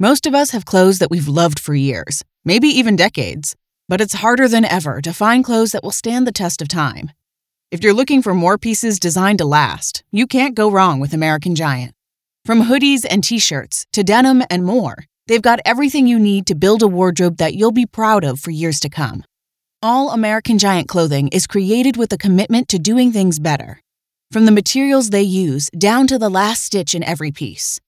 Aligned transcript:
Most 0.00 0.26
of 0.26 0.34
us 0.34 0.50
have 0.50 0.64
clothes 0.64 1.00
that 1.00 1.10
we've 1.10 1.26
loved 1.26 1.58
for 1.58 1.74
years, 1.74 2.22
maybe 2.44 2.68
even 2.68 2.94
decades, 2.94 3.56
but 3.88 4.00
it's 4.00 4.14
harder 4.14 4.46
than 4.46 4.64
ever 4.64 5.02
to 5.02 5.12
find 5.12 5.44
clothes 5.44 5.72
that 5.72 5.82
will 5.82 5.90
stand 5.90 6.24
the 6.24 6.30
test 6.30 6.62
of 6.62 6.68
time. 6.68 7.10
If 7.72 7.82
you're 7.82 7.92
looking 7.92 8.22
for 8.22 8.32
more 8.32 8.58
pieces 8.58 9.00
designed 9.00 9.38
to 9.38 9.44
last, 9.44 10.04
you 10.12 10.28
can't 10.28 10.54
go 10.54 10.70
wrong 10.70 11.00
with 11.00 11.12
American 11.12 11.56
Giant. 11.56 11.94
From 12.44 12.62
hoodies 12.62 13.04
and 13.10 13.24
t 13.24 13.40
shirts 13.40 13.86
to 13.92 14.04
denim 14.04 14.44
and 14.48 14.64
more, 14.64 15.06
they've 15.26 15.42
got 15.42 15.58
everything 15.64 16.06
you 16.06 16.20
need 16.20 16.46
to 16.46 16.54
build 16.54 16.82
a 16.84 16.86
wardrobe 16.86 17.38
that 17.38 17.54
you'll 17.54 17.72
be 17.72 17.84
proud 17.84 18.22
of 18.22 18.38
for 18.38 18.52
years 18.52 18.78
to 18.80 18.88
come. 18.88 19.24
All 19.82 20.12
American 20.12 20.58
Giant 20.58 20.86
clothing 20.86 21.26
is 21.28 21.48
created 21.48 21.96
with 21.96 22.12
a 22.12 22.18
commitment 22.18 22.68
to 22.68 22.78
doing 22.78 23.10
things 23.10 23.40
better. 23.40 23.80
From 24.30 24.44
the 24.44 24.52
materials 24.52 25.10
they 25.10 25.22
use 25.22 25.68
down 25.76 26.06
to 26.06 26.20
the 26.20 26.30
last 26.30 26.62
stitch 26.62 26.94
in 26.94 27.02
every 27.02 27.32
piece. 27.32 27.80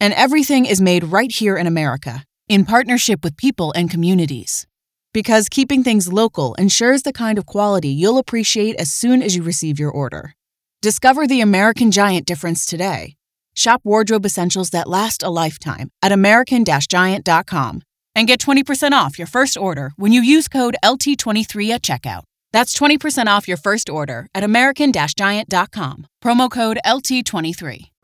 And 0.00 0.12
everything 0.14 0.66
is 0.66 0.80
made 0.80 1.04
right 1.04 1.32
here 1.32 1.56
in 1.56 1.66
America, 1.66 2.24
in 2.48 2.64
partnership 2.64 3.24
with 3.24 3.36
people 3.36 3.72
and 3.74 3.90
communities. 3.90 4.66
Because 5.14 5.48
keeping 5.48 5.82
things 5.82 6.12
local 6.12 6.54
ensures 6.56 7.02
the 7.02 7.12
kind 7.12 7.38
of 7.38 7.46
quality 7.46 7.88
you'll 7.88 8.18
appreciate 8.18 8.76
as 8.76 8.92
soon 8.92 9.22
as 9.22 9.34
you 9.34 9.42
receive 9.42 9.78
your 9.78 9.90
order. 9.90 10.34
Discover 10.82 11.26
the 11.26 11.40
American 11.40 11.90
Giant 11.90 12.26
difference 12.26 12.66
today. 12.66 13.16
Shop 13.54 13.80
wardrobe 13.84 14.26
essentials 14.26 14.70
that 14.70 14.88
last 14.88 15.22
a 15.22 15.30
lifetime 15.30 15.90
at 16.02 16.12
American 16.12 16.64
Giant.com 16.64 17.82
and 18.14 18.26
get 18.26 18.40
20% 18.40 18.92
off 18.92 19.18
your 19.18 19.26
first 19.26 19.56
order 19.56 19.92
when 19.96 20.12
you 20.12 20.20
use 20.20 20.48
code 20.48 20.76
LT23 20.84 21.70
at 21.70 21.82
checkout. 21.82 22.22
That's 22.52 22.78
20% 22.78 23.26
off 23.26 23.48
your 23.48 23.56
first 23.56 23.88
order 23.88 24.28
at 24.34 24.44
American 24.44 24.92
Giant.com. 24.92 26.06
Promo 26.22 26.50
code 26.50 26.78
LT23. 26.84 27.95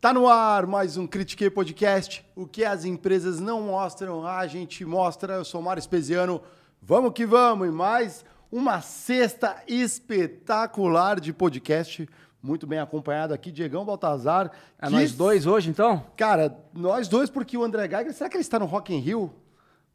Tá 0.00 0.12
no 0.12 0.28
ar 0.28 0.66
mais 0.66 0.96
um 0.96 1.06
Critique 1.06 1.50
Podcast. 1.50 2.24
O 2.36 2.46
que 2.46 2.64
as 2.64 2.84
empresas 2.84 3.40
não 3.40 3.62
mostram, 3.62 4.24
a 4.26 4.46
gente 4.46 4.84
mostra. 4.84 5.34
Eu 5.34 5.44
sou 5.44 5.60
Mário 5.60 5.80
Espesiano. 5.80 6.40
Vamos 6.80 7.12
que 7.12 7.26
vamos! 7.26 7.66
E 7.66 7.70
mais 7.70 8.24
uma 8.50 8.80
sexta 8.80 9.56
espetacular 9.66 11.18
de 11.18 11.32
podcast. 11.32 12.08
Muito 12.40 12.64
bem 12.64 12.78
acompanhado 12.78 13.34
aqui, 13.34 13.50
Diegão 13.50 13.84
Baltazar. 13.84 14.52
É 14.78 14.86
que- 14.86 14.92
nós 14.92 15.12
dois 15.12 15.46
hoje, 15.46 15.68
então? 15.70 16.04
Cara, 16.16 16.56
nós 16.72 17.08
dois, 17.08 17.28
porque 17.28 17.58
o 17.58 17.64
André 17.64 17.88
Geiger, 17.88 18.12
será 18.14 18.30
que 18.30 18.36
ele 18.36 18.42
está 18.42 18.60
no 18.60 18.66
Rock 18.66 18.94
in 18.94 19.00
Rio? 19.00 19.34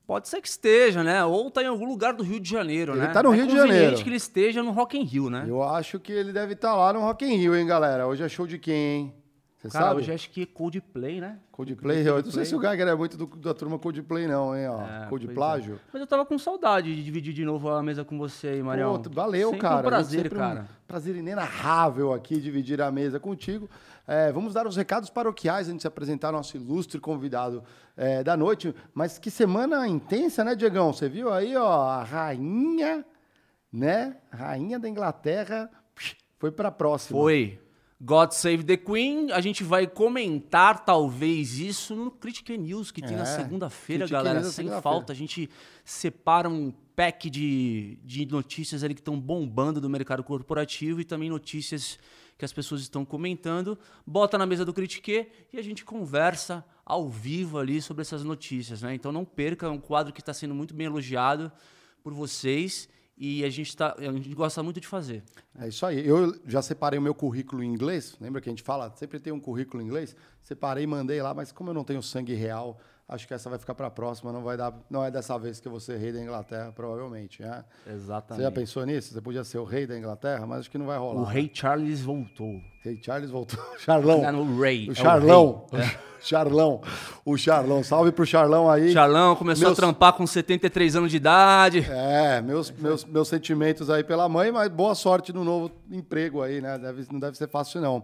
Pode 0.06 0.28
ser 0.28 0.42
que 0.42 0.50
esteja, 0.50 1.02
né? 1.02 1.24
Ou 1.24 1.50
tá 1.50 1.64
em 1.64 1.68
algum 1.68 1.86
lugar 1.86 2.14
do 2.14 2.22
Rio 2.24 2.42
de 2.42 2.50
Janeiro, 2.50 2.92
Ele 2.92 3.00
né? 3.04 3.08
tá 3.14 3.24
no 3.24 3.32
é 3.32 3.38
Rio 3.38 3.48
de 3.48 3.56
Janeiro. 3.56 3.96
que 3.96 4.10
ele 4.10 4.18
esteja 4.18 4.62
no 4.62 4.72
Rock 4.72 4.98
in 4.98 5.04
Rio, 5.06 5.30
né? 5.30 5.46
Eu 5.48 5.64
acho 5.64 5.98
que 5.98 6.12
ele 6.12 6.34
deve 6.34 6.52
estar 6.54 6.76
lá 6.76 6.92
no 6.92 7.00
Rock 7.00 7.24
in 7.24 7.38
Rio, 7.38 7.56
hein, 7.56 7.66
galera? 7.66 8.06
Hoje 8.06 8.22
é 8.22 8.28
show 8.28 8.46
de 8.46 8.60
quem, 8.60 8.76
hein? 8.76 9.14
Você 9.64 9.70
Cara, 9.70 9.86
sabe? 9.86 10.02
hoje 10.02 10.12
acho 10.12 10.30
que 10.30 10.42
é 10.42 10.46
Coldplay, 10.46 11.22
né? 11.22 11.40
Coldplay. 11.50 12.06
Eu 12.06 12.22
não 12.22 12.32
sei 12.32 12.44
se 12.44 12.54
o 12.54 12.60
Geiger 12.60 12.86
é 12.86 12.94
muito 12.96 13.16
do- 13.16 13.26
da 13.38 13.54
turma 13.54 13.80
Coldplay, 13.80 14.28
não, 14.28 14.54
hein? 14.54 14.68
Ó. 14.68 14.82
É, 14.82 15.06
Cold 15.08 15.26
pois 15.34 15.68
é. 15.70 15.76
Mas 15.94 16.02
eu 16.02 16.06
tava 16.08 16.26
com 16.26 16.38
saudade 16.38 16.94
de 16.94 17.02
dividir 17.02 17.34
de 17.34 17.46
novo 17.46 17.70
a 17.70 17.82
mesa 17.82 18.04
com 18.04 18.18
você 18.18 18.50
aí, 18.50 18.62
Marião. 18.62 19.02
Pô, 19.02 19.10
valeu, 19.10 19.52
Sempre 19.52 19.62
cara. 19.62 19.80
um 19.80 19.90
prazer, 19.90 20.30
cara. 20.30 20.62
Um 20.84 20.86
prazer 20.86 21.16
inenarrável 21.16 22.12
aqui 22.12 22.42
dividir 22.42 22.82
a 22.82 22.92
mesa 22.92 23.22
contigo. 23.22 23.70
É, 24.06 24.34
vamos 24.34 24.54
dar 24.54 24.68
os 24.68 24.76
recados 24.76 25.10
paroquiais 25.10 25.68
antes 25.68 25.78
de 25.78 25.82
se 25.84 25.88
apresentar 25.88 26.34
nosso 26.34 26.58
ilustre 26.58 27.00
convidado 27.00 27.64
é, 27.96 28.22
da 28.22 28.36
noite. 28.36 28.76
Mas 28.94 29.18
que 29.18 29.32
semana 29.32 29.88
intensa, 29.88 30.44
né, 30.44 30.56
Diegão? 30.56 30.92
Você 30.92 31.08
viu 31.08 31.32
aí, 31.32 31.56
ó, 31.56 31.84
a 31.88 32.04
rainha, 32.04 33.06
né? 33.72 34.18
Rainha 34.30 34.78
da 34.78 34.90
Inglaterra 34.90 35.70
foi 36.38 36.52
pra 36.52 36.70
próxima. 36.70 37.18
Foi. 37.18 37.60
God 38.04 38.32
Save 38.32 38.64
the 38.66 38.76
Queen. 38.76 39.32
A 39.32 39.40
gente 39.40 39.64
vai 39.64 39.88
comentar, 39.88 40.84
talvez, 40.84 41.58
isso 41.58 41.96
no 41.96 42.12
Critic 42.12 42.50
News, 42.50 42.92
que 42.92 43.02
tem 43.02 43.14
É, 43.14 43.18
na 43.18 43.26
segunda-feira, 43.26 44.06
galera. 44.08 44.42
News 44.42 44.54
Sem 44.54 44.66
segunda-feira. 44.66 44.82
falta. 44.82 45.14
A 45.14 45.16
gente 45.16 45.50
separa 45.86 46.50
um 46.50 46.74
pack 46.96 47.30
de, 47.30 47.98
de 48.04 48.26
notícias 48.26 48.84
ali 48.84 48.94
que 48.94 49.00
estão 49.00 49.18
bombando 49.20 49.80
do 49.80 49.90
mercado 49.90 50.24
corporativo 50.24 51.00
e 51.00 51.06
também 51.06 51.30
notícias 51.30 51.98
que 52.38 52.44
as 52.44 52.52
pessoas 52.52 52.82
estão 52.82 53.06
comentando. 53.06 53.80
Bota 54.06 54.38
na 54.38 54.46
mesa 54.46 54.66
do 54.66 54.74
Critique 54.74 55.28
e 55.54 55.58
a 55.58 55.62
gente 55.62 55.86
conversa 55.86 56.66
ao 56.86 57.08
vivo 57.08 57.58
ali 57.58 57.82
sobre 57.82 58.02
essas 58.02 58.24
notícias, 58.24 58.82
né? 58.82 58.94
Então 58.94 59.14
não 59.14 59.24
perca, 59.24 59.68
é 59.68 59.70
um 59.70 59.80
quadro 59.80 60.12
que 60.12 60.20
está 60.20 60.34
sendo 60.34 60.54
muito 60.54 60.74
bem 60.74 60.88
elogiado 60.88 61.50
por 62.04 62.14
vocês 62.14 62.90
e 63.16 63.44
a 63.44 63.50
gente, 63.50 63.76
tá, 63.78 63.96
a 63.98 64.12
gente 64.12 64.34
gosta 64.34 64.64
muito 64.64 64.80
de 64.80 64.88
fazer. 64.88 65.24
É 65.60 65.68
isso 65.68 65.86
aí. 65.86 66.06
Eu 66.06 66.36
já 66.48 66.62
separei 66.62 66.98
o 66.98 67.02
meu 67.02 67.14
currículo 67.14 67.64
em 67.64 67.68
inglês. 67.72 68.16
Lembra 68.20 68.42
que 68.42 68.50
a 68.50 68.52
gente 68.52 68.64
fala? 68.64 68.92
Sempre 68.96 69.20
tem 69.20 69.32
um 69.32 69.40
currículo 69.40 69.82
em 69.82 69.86
inglês. 69.86 70.16
Separei 70.42 70.88
mandei 70.88 71.22
lá, 71.22 71.34
mas 71.34 71.52
como 71.52 71.70
eu 71.70 71.74
não 71.74 71.84
tenho 71.84 72.02
sangue 72.02 72.34
real, 72.34 72.80
acho 73.08 73.28
que 73.28 73.34
essa 73.34 73.50
vai 73.50 73.60
ficar 73.60 73.76
para 73.76 73.88
a 73.88 73.92
próxima. 73.92 74.32
Não 74.32 74.42
vai 74.44 74.58
dar. 74.58 74.74
Não 74.90 75.04
é 75.04 75.12
dessa 75.12 75.38
vez 75.38 75.60
que 75.60 75.68
eu 75.68 75.72
vou 75.72 75.80
ser 75.80 75.98
rei 75.98 76.12
da 76.12 76.20
Inglaterra, 76.22 76.72
provavelmente. 76.76 77.42
Né? 77.42 77.64
Você 77.86 77.94
Exatamente. 77.94 78.44
já 78.44 78.52
pensou 78.52 78.86
nisso? 78.86 79.14
Você 79.14 79.22
podia 79.22 79.44
ser 79.44 79.58
o 79.60 79.64
rei 79.64 79.86
da 79.86 79.98
Inglaterra, 79.98 80.46
mas 80.46 80.60
acho 80.62 80.72
que 80.72 80.78
não 80.78 80.86
vai 80.88 80.98
rolar. 80.98 81.22
O 81.22 81.26
rei 81.26 81.50
Charles 81.54 82.02
voltou. 82.02 82.60
Rei 82.84 83.00
Charles 83.02 83.30
voltou. 83.30 83.60
Charlão. 83.80 84.22
Não, 84.22 84.46
no 84.46 84.62
rei. 84.62 84.86
é 84.86 84.90
O 84.90 84.92
o 84.92 84.96
Charlão. 84.96 85.66
rei. 85.72 85.82
O 85.82 86.26
Charlão. 86.26 86.82
O 87.26 87.38
Charlão. 87.38 87.84
Salve 87.84 88.12
pro 88.14 88.26
Charlão 88.26 88.70
aí. 88.72 88.94
Charlão 88.94 89.36
começou 89.36 89.66
Meus- 89.68 89.78
a 89.78 89.82
trampar 89.82 90.14
com 90.14 90.26
73 90.26 90.96
anos 90.96 91.12
de 91.12 91.18
idade. 91.18 91.86
É, 91.90 92.42
meus, 92.42 92.72
meus, 92.72 93.04
meus 93.04 93.28
sentimentos 93.28 93.90
aí 93.90 94.04
pela 94.06 94.30
mãe, 94.30 94.50
mas 94.52 94.70
boa 94.70 94.96
sorte 94.96 95.34
no 95.34 95.44
novo 95.44 95.70
emprego 95.92 96.42
aí, 96.42 96.62
né? 96.62 96.78
Deve, 96.78 97.06
não 97.12 97.20
deve 97.20 97.38
ser 97.38 97.50
fácil, 97.50 97.82
não. 97.82 98.04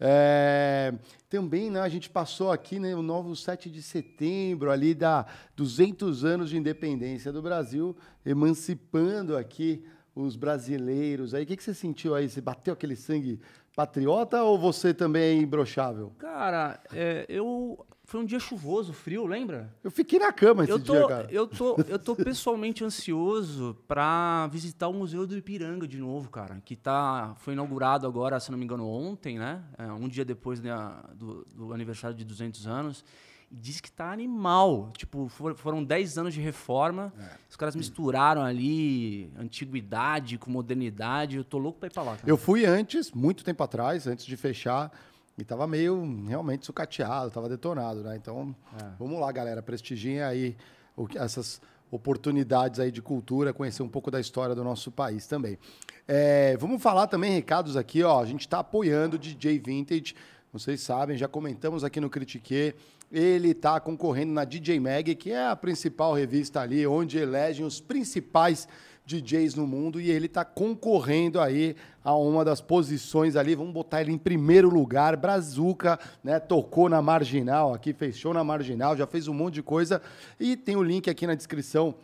É, 0.00 0.94
também, 1.28 1.70
né, 1.70 1.80
a 1.80 1.88
gente 1.88 2.08
passou 2.08 2.50
aqui 2.50 2.78
né, 2.78 2.94
o 2.94 3.02
novo 3.02 3.36
7 3.36 3.70
de 3.70 3.82
setembro, 3.82 4.70
ali 4.70 4.94
da 4.94 5.26
200 5.54 6.24
anos 6.24 6.48
de 6.48 6.56
independência 6.56 7.30
do 7.30 7.42
Brasil, 7.42 7.94
emancipando 8.24 9.36
aqui 9.36 9.84
os 10.14 10.36
brasileiros. 10.36 11.34
Aí, 11.34 11.44
o 11.44 11.46
que, 11.46 11.56
que 11.56 11.62
você 11.62 11.74
sentiu 11.74 12.14
aí? 12.14 12.28
Você 12.28 12.40
bateu 12.40 12.72
aquele 12.72 12.96
sangue 12.96 13.38
patriota 13.76 14.42
ou 14.42 14.58
você 14.58 14.92
também 14.92 15.22
é 15.22 15.34
imbrochável? 15.34 16.12
Cara, 16.18 16.80
é, 16.92 17.26
eu. 17.28 17.86
Foi 18.10 18.18
um 18.18 18.24
dia 18.24 18.40
chuvoso, 18.40 18.92
frio, 18.92 19.24
lembra? 19.24 19.72
Eu 19.84 19.90
fiquei 19.92 20.18
na 20.18 20.32
cama 20.32 20.64
esse 20.64 20.72
Eu 20.72 20.80
tô, 20.80 20.92
dia, 20.94 21.06
cara. 21.06 21.28
eu, 21.30 21.46
tô, 21.46 21.76
eu 21.86 21.96
tô 21.96 22.16
pessoalmente 22.18 22.82
ansioso 22.82 23.76
pra 23.86 24.48
visitar 24.48 24.88
o 24.88 24.92
Museu 24.92 25.28
do 25.28 25.36
Ipiranga 25.36 25.86
de 25.86 25.96
novo, 25.96 26.28
cara. 26.28 26.60
Que 26.64 26.74
tá, 26.74 27.36
foi 27.38 27.52
inaugurado 27.52 28.08
agora, 28.08 28.40
se 28.40 28.50
não 28.50 28.58
me 28.58 28.64
engano, 28.64 28.84
ontem, 28.84 29.38
né? 29.38 29.62
É, 29.78 29.86
um 29.92 30.08
dia 30.08 30.24
depois 30.24 30.60
né, 30.60 30.72
do, 31.14 31.46
do 31.54 31.72
aniversário 31.72 32.16
de 32.16 32.24
200 32.24 32.66
anos. 32.66 33.04
E 33.48 33.54
diz 33.56 33.80
que 33.80 33.92
tá 33.92 34.10
animal. 34.10 34.90
Tipo, 34.96 35.28
for- 35.28 35.54
foram 35.54 35.84
10 35.84 36.18
anos 36.18 36.34
de 36.34 36.40
reforma. 36.40 37.12
É. 37.16 37.28
Os 37.48 37.54
caras 37.54 37.76
misturaram 37.76 38.42
ali 38.42 39.32
antiguidade 39.38 40.36
com 40.36 40.50
modernidade. 40.50 41.36
Eu 41.36 41.44
tô 41.44 41.58
louco 41.58 41.78
pra 41.78 41.86
ir 41.86 41.92
pra 41.92 42.02
lá, 42.02 42.16
cara. 42.16 42.28
Eu 42.28 42.36
fui 42.36 42.66
antes, 42.66 43.12
muito 43.12 43.44
tempo 43.44 43.62
atrás, 43.62 44.08
antes 44.08 44.26
de 44.26 44.36
fechar, 44.36 44.90
e 45.40 45.44
tava 45.44 45.66
meio 45.66 46.24
realmente 46.26 46.66
sucateado, 46.66 47.30
tava 47.30 47.48
detonado, 47.48 48.02
né? 48.02 48.16
Então, 48.16 48.54
vamos 48.98 49.18
lá, 49.18 49.32
galera, 49.32 49.62
prestigiem 49.62 50.22
aí 50.22 50.56
o 50.96 51.08
essas 51.16 51.60
oportunidades 51.90 52.78
aí 52.78 52.90
de 52.92 53.02
cultura, 53.02 53.52
conhecer 53.52 53.82
um 53.82 53.88
pouco 53.88 54.10
da 54.10 54.20
história 54.20 54.54
do 54.54 54.62
nosso 54.62 54.92
país 54.92 55.26
também. 55.26 55.58
É, 56.06 56.56
vamos 56.56 56.80
falar 56.80 57.06
também 57.06 57.32
recados 57.32 57.76
aqui, 57.76 58.02
ó. 58.02 58.20
A 58.20 58.26
gente 58.26 58.42
está 58.42 58.60
apoiando 58.60 59.16
o 59.16 59.18
DJ 59.18 59.58
Vintage. 59.58 60.14
Vocês 60.52 60.80
sabem, 60.80 61.16
já 61.16 61.26
comentamos 61.26 61.82
aqui 61.82 62.00
no 62.00 62.10
Critique. 62.10 62.74
Ele 63.10 63.50
está 63.50 63.80
concorrendo 63.80 64.32
na 64.32 64.44
DJ 64.44 64.78
Mag, 64.78 65.14
que 65.16 65.32
é 65.32 65.48
a 65.48 65.56
principal 65.56 66.14
revista 66.14 66.60
ali, 66.60 66.86
onde 66.86 67.18
elegem 67.18 67.66
os 67.66 67.80
principais 67.80 68.68
DJs 69.04 69.54
no 69.54 69.66
mundo 69.66 70.00
e 70.00 70.10
ele 70.10 70.26
está 70.26 70.44
concorrendo 70.44 71.40
aí 71.40 71.74
a 72.04 72.14
uma 72.14 72.44
das 72.44 72.60
posições 72.60 73.36
ali. 73.36 73.54
Vamos 73.54 73.72
botar 73.72 74.00
ele 74.00 74.12
em 74.12 74.18
primeiro 74.18 74.68
lugar. 74.68 75.16
Brazuca, 75.16 75.98
né? 76.22 76.38
Tocou 76.38 76.88
na 76.88 77.02
marginal 77.02 77.74
aqui, 77.74 77.92
fez 77.92 78.16
show 78.16 78.32
na 78.32 78.44
marginal, 78.44 78.96
já 78.96 79.06
fez 79.06 79.28
um 79.28 79.34
monte 79.34 79.54
de 79.54 79.62
coisa. 79.62 80.00
E 80.38 80.56
tem 80.56 80.76
o 80.76 80.82
link 80.82 81.10
aqui 81.10 81.26
na 81.26 81.34
descrição 81.34 81.94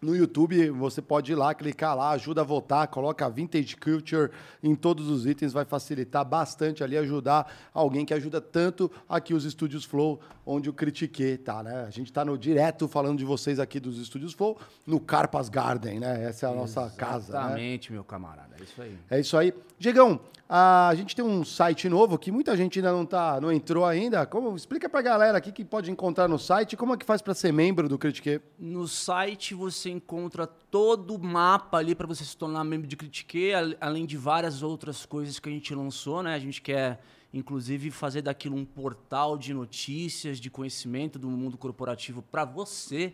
no 0.00 0.14
YouTube, 0.14 0.70
você 0.70 1.00
pode 1.00 1.32
ir 1.32 1.34
lá, 1.34 1.54
clicar 1.54 1.96
lá, 1.96 2.10
ajuda 2.10 2.42
a 2.42 2.44
votar, 2.44 2.86
coloca 2.88 3.28
Vintage 3.28 3.76
Culture 3.76 4.30
em 4.62 4.74
todos 4.74 5.08
os 5.08 5.26
itens, 5.26 5.52
vai 5.52 5.64
facilitar 5.64 6.24
bastante 6.24 6.84
ali, 6.84 6.96
ajudar 6.98 7.50
alguém 7.72 8.04
que 8.04 8.12
ajuda 8.12 8.40
tanto 8.40 8.90
aqui 9.08 9.32
os 9.32 9.44
Estúdios 9.44 9.84
Flow, 9.84 10.20
onde 10.44 10.68
o 10.68 10.72
Critique 10.72 11.38
tá, 11.38 11.62
né? 11.62 11.84
A 11.86 11.90
gente 11.90 12.12
tá 12.12 12.24
no 12.24 12.36
direto 12.36 12.86
falando 12.86 13.18
de 13.18 13.24
vocês 13.24 13.58
aqui 13.58 13.80
dos 13.80 13.98
Estúdios 13.98 14.32
Flow, 14.32 14.58
no 14.86 15.00
Carpas 15.00 15.48
Garden, 15.48 16.00
né? 16.00 16.24
Essa 16.24 16.46
é 16.46 16.50
a 16.50 16.54
nossa 16.54 16.90
casa, 16.90 17.32
né? 17.32 17.38
Exatamente, 17.38 17.92
meu 17.92 18.04
camarada. 18.04 18.56
É 18.58 18.62
isso 18.62 18.82
aí. 18.82 18.98
É 19.10 19.20
isso 19.20 19.36
aí. 19.36 19.54
Diegão, 19.78 20.20
a 20.48 20.92
gente 20.94 21.16
tem 21.16 21.24
um 21.24 21.44
site 21.44 21.88
novo 21.88 22.16
que 22.16 22.30
muita 22.30 22.56
gente 22.56 22.78
ainda 22.78 22.92
não 22.92 23.04
tá, 23.04 23.40
não 23.40 23.50
entrou 23.50 23.84
ainda. 23.84 24.24
Como 24.24 24.54
explica 24.54 24.88
pra 24.88 25.02
galera 25.02 25.38
aqui 25.38 25.50
que 25.50 25.64
pode 25.64 25.90
encontrar 25.90 26.28
no 26.28 26.38
site, 26.38 26.76
como 26.76 26.94
é 26.94 26.96
que 26.96 27.04
faz 27.04 27.20
para 27.20 27.34
ser 27.34 27.52
membro 27.52 27.88
do 27.88 27.98
Critique? 27.98 28.40
No 28.58 28.86
site 28.86 29.54
você 29.54 29.90
encontra 29.90 30.46
todo 30.46 31.16
o 31.16 31.18
mapa 31.18 31.78
ali 31.78 31.94
para 31.94 32.06
você 32.06 32.24
se 32.24 32.36
tornar 32.36 32.62
membro 32.62 32.86
de 32.86 32.96
Critique, 32.96 33.52
al- 33.52 33.74
além 33.80 34.06
de 34.06 34.16
várias 34.16 34.62
outras 34.62 35.04
coisas 35.04 35.40
que 35.40 35.48
a 35.48 35.52
gente 35.52 35.74
lançou, 35.74 36.22
né? 36.22 36.34
A 36.34 36.38
gente 36.38 36.62
quer 36.62 37.00
inclusive 37.34 37.90
fazer 37.90 38.22
daquilo 38.22 38.56
um 38.56 38.64
portal 38.64 39.36
de 39.36 39.52
notícias, 39.52 40.38
de 40.38 40.48
conhecimento 40.48 41.18
do 41.18 41.28
mundo 41.28 41.58
corporativo 41.58 42.22
para 42.22 42.44
você 42.44 43.12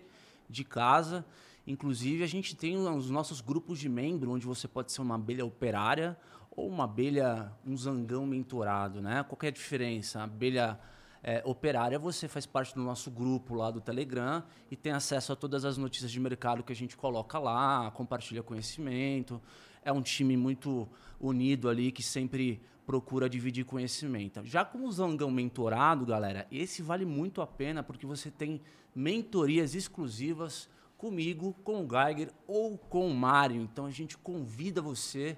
de 0.50 0.64
casa. 0.64 1.24
Inclusive, 1.66 2.22
a 2.24 2.26
gente 2.26 2.54
tem 2.56 2.76
os 2.76 3.08
nossos 3.08 3.40
grupos 3.40 3.78
de 3.78 3.88
membro, 3.88 4.32
onde 4.32 4.44
você 4.44 4.68
pode 4.68 4.92
ser 4.92 5.00
uma 5.00 5.14
abelha 5.14 5.46
operária 5.46 6.16
ou 6.54 6.68
uma 6.68 6.84
abelha, 6.84 7.50
um 7.66 7.76
zangão 7.76 8.26
mentorado, 8.26 9.00
né? 9.00 9.24
Qual 9.24 9.38
é 9.42 9.48
a 9.48 9.50
diferença? 9.50 10.20
A 10.20 10.24
abelha 10.24 10.78
é, 11.22 11.40
operária, 11.44 11.98
você 11.98 12.28
faz 12.28 12.44
parte 12.44 12.74
do 12.74 12.82
nosso 12.82 13.10
grupo 13.10 13.54
lá 13.54 13.70
do 13.70 13.80
Telegram 13.80 14.42
e 14.70 14.76
tem 14.76 14.92
acesso 14.92 15.32
a 15.32 15.36
todas 15.36 15.64
as 15.64 15.78
notícias 15.78 16.10
de 16.10 16.20
mercado 16.20 16.62
que 16.62 16.72
a 16.72 16.76
gente 16.76 16.96
coloca 16.96 17.38
lá, 17.38 17.90
compartilha 17.92 18.42
conhecimento. 18.42 19.40
É 19.82 19.92
um 19.92 20.02
time 20.02 20.36
muito 20.36 20.88
unido 21.18 21.68
ali 21.68 21.90
que 21.90 22.02
sempre 22.02 22.60
procura 22.84 23.30
dividir 23.30 23.64
conhecimento. 23.64 24.44
Já 24.44 24.64
com 24.64 24.84
o 24.84 24.92
Zangão 24.92 25.30
Mentorado, 25.30 26.04
galera, 26.04 26.46
esse 26.50 26.82
vale 26.82 27.06
muito 27.06 27.40
a 27.40 27.46
pena 27.46 27.82
porque 27.82 28.04
você 28.04 28.30
tem 28.30 28.60
mentorias 28.94 29.74
exclusivas 29.74 30.68
comigo, 30.98 31.54
com 31.64 31.84
o 31.84 31.88
Geiger 31.88 32.30
ou 32.46 32.76
com 32.76 33.08
o 33.08 33.14
Mário. 33.14 33.62
Então 33.62 33.86
a 33.86 33.90
gente 33.90 34.18
convida 34.18 34.82
você, 34.82 35.36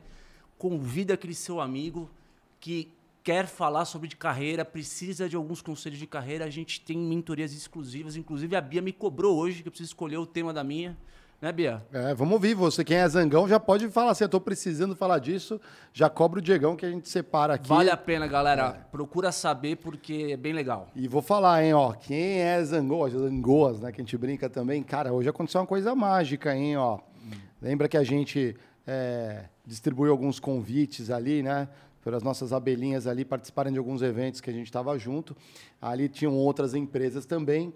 convida 0.65 1.13
aquele 1.13 1.35
seu 1.35 1.61
amigo 1.61 2.11
que 2.59 2.91
quer 3.23 3.47
falar 3.47 3.85
sobre 3.85 4.09
de 4.09 4.17
carreira, 4.17 4.65
precisa 4.65 5.29
de 5.29 5.37
alguns 5.37 5.61
conselhos 5.61 5.99
de 5.99 6.07
carreira, 6.07 6.47
a 6.47 6.49
gente 6.49 6.81
tem 6.81 6.97
mentorias 6.97 7.53
exclusivas. 7.53 8.17
Inclusive 8.17 8.57
a 8.57 8.63
Bia 8.63 8.81
me 8.81 8.91
cobrou 8.91 9.37
hoje 9.37 9.61
que 9.61 9.69
eu 9.69 9.71
preciso 9.71 9.91
escolher 9.91 10.17
o 10.17 10.25
tema 10.25 10.55
da 10.55 10.65
minha. 10.65 10.97
Né, 11.39 11.53
Bia? 11.53 11.85
É, 11.93 12.15
vamos 12.15 12.33
ouvir. 12.33 12.55
Você, 12.55 12.83
quem 12.83 12.97
é 12.97 13.07
zangão, 13.07 13.47
já 13.47 13.61
pode 13.61 13.91
falar 13.91 14.13
assim: 14.13 14.25
eu 14.25 14.29
tô 14.31 14.41
precisando 14.41 14.97
falar 14.97 15.19
disso. 15.19 15.61
Já 15.93 16.09
cobra 16.09 16.39
o 16.39 16.43
Diegão 16.43 16.77
que 16.77 16.87
a 16.87 16.91
gente 16.91 17.11
separa 17.11 17.53
aqui. 17.53 17.69
Vale 17.69 17.91
a 17.91 17.97
pena, 17.99 18.27
galera. 18.27 18.79
É. 18.81 18.91
Procura 18.91 19.31
saber 19.33 19.77
porque 19.77 20.29
é 20.31 20.37
bem 20.39 20.55
legal. 20.55 20.89
E 20.97 21.07
vou 21.07 21.21
falar, 21.21 21.63
hein, 21.63 21.75
ó. 21.75 21.93
Quem 21.93 22.41
é 22.41 22.65
zangão, 22.65 23.07
zangoas, 23.11 23.81
né? 23.81 23.93
Que 23.93 24.01
a 24.01 24.05
gente 24.05 24.17
brinca 24.17 24.49
também. 24.49 24.83
Cara, 24.83 25.13
hoje 25.13 25.29
aconteceu 25.29 25.61
uma 25.61 25.67
coisa 25.67 25.95
mágica, 25.95 26.57
hein, 26.57 26.79
ó. 26.79 27.01
Hum. 27.23 27.33
Lembra 27.61 27.87
que 27.87 27.99
a 27.99 28.03
gente 28.03 28.57
é, 28.87 29.45
distribuiu 29.67 30.11
alguns 30.11 30.39
convites 30.39 31.11
ali, 31.11 31.43
né? 31.43 31.69
Para 32.03 32.17
as 32.17 32.23
nossas 32.23 32.53
abelhinhas 32.53 33.07
ali 33.07 33.25
participarem 33.25 33.73
de 33.73 33.79
alguns 33.79 34.03
eventos 34.03 34.41
que 34.41 34.51
a 34.51 34.53
gente 34.53 34.67
estava 34.67 34.99
junto. 34.99 35.35
Ali 35.81 36.09
tinham 36.09 36.35
outras 36.37 36.75
empresas 36.75 37.25
também. 37.25 37.73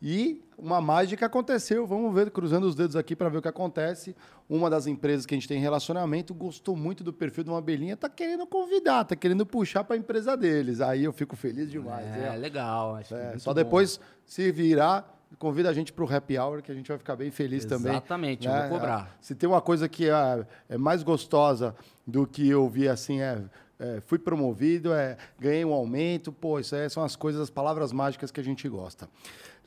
E 0.00 0.42
uma 0.58 0.80
mágica 0.80 1.26
aconteceu. 1.26 1.86
Vamos 1.86 2.14
ver, 2.14 2.30
cruzando 2.30 2.64
os 2.66 2.74
dedos 2.74 2.96
aqui 2.96 3.16
para 3.16 3.28
ver 3.28 3.38
o 3.38 3.42
que 3.42 3.48
acontece. 3.48 4.14
Uma 4.48 4.68
das 4.68 4.86
empresas 4.86 5.24
que 5.24 5.34
a 5.34 5.36
gente 5.36 5.48
tem 5.48 5.58
relacionamento 5.58 6.34
gostou 6.34 6.76
muito 6.76 7.02
do 7.02 7.12
perfil 7.12 7.44
de 7.44 7.50
uma 7.50 7.58
abelhinha, 7.58 7.96
tá 7.96 8.08
querendo 8.08 8.46
convidar, 8.46 9.04
tá 9.04 9.16
querendo 9.16 9.44
puxar 9.46 9.84
para 9.84 9.96
a 9.96 9.98
empresa 9.98 10.36
deles. 10.36 10.80
Aí 10.80 11.04
eu 11.04 11.12
fico 11.12 11.34
feliz 11.34 11.70
demais. 11.70 12.06
É, 12.06 12.34
é. 12.34 12.36
legal. 12.36 12.98
É, 12.98 13.38
só 13.38 13.50
bom. 13.50 13.54
depois, 13.54 13.98
se 14.24 14.52
virar, 14.52 15.15
convida 15.38 15.68
a 15.68 15.72
gente 15.72 15.92
para 15.92 16.04
o 16.04 16.12
happy 16.12 16.38
hour, 16.38 16.62
que 16.62 16.70
a 16.70 16.74
gente 16.74 16.88
vai 16.88 16.98
ficar 16.98 17.16
bem 17.16 17.30
feliz 17.30 17.64
Exatamente, 17.64 17.84
também. 17.84 17.92
Exatamente, 17.96 18.48
né? 18.48 18.68
vou 18.68 18.78
cobrar. 18.78 19.16
Se 19.20 19.34
tem 19.34 19.48
uma 19.48 19.60
coisa 19.60 19.88
que 19.88 20.08
é, 20.08 20.46
é 20.68 20.78
mais 20.78 21.02
gostosa 21.02 21.74
do 22.06 22.26
que 22.26 22.48
eu 22.48 22.68
vi 22.68 22.88
assim, 22.88 23.20
é 23.20 23.44
é, 23.78 24.00
fui 24.00 24.18
promovido, 24.18 24.92
é, 24.92 25.16
ganhei 25.38 25.64
um 25.64 25.72
aumento, 25.72 26.32
pô, 26.32 26.58
isso 26.58 26.74
aí 26.74 26.88
são 26.88 27.04
as 27.04 27.14
coisas, 27.14 27.42
as 27.42 27.50
palavras 27.50 27.92
mágicas 27.92 28.30
que 28.30 28.40
a 28.40 28.44
gente 28.44 28.68
gosta. 28.68 29.08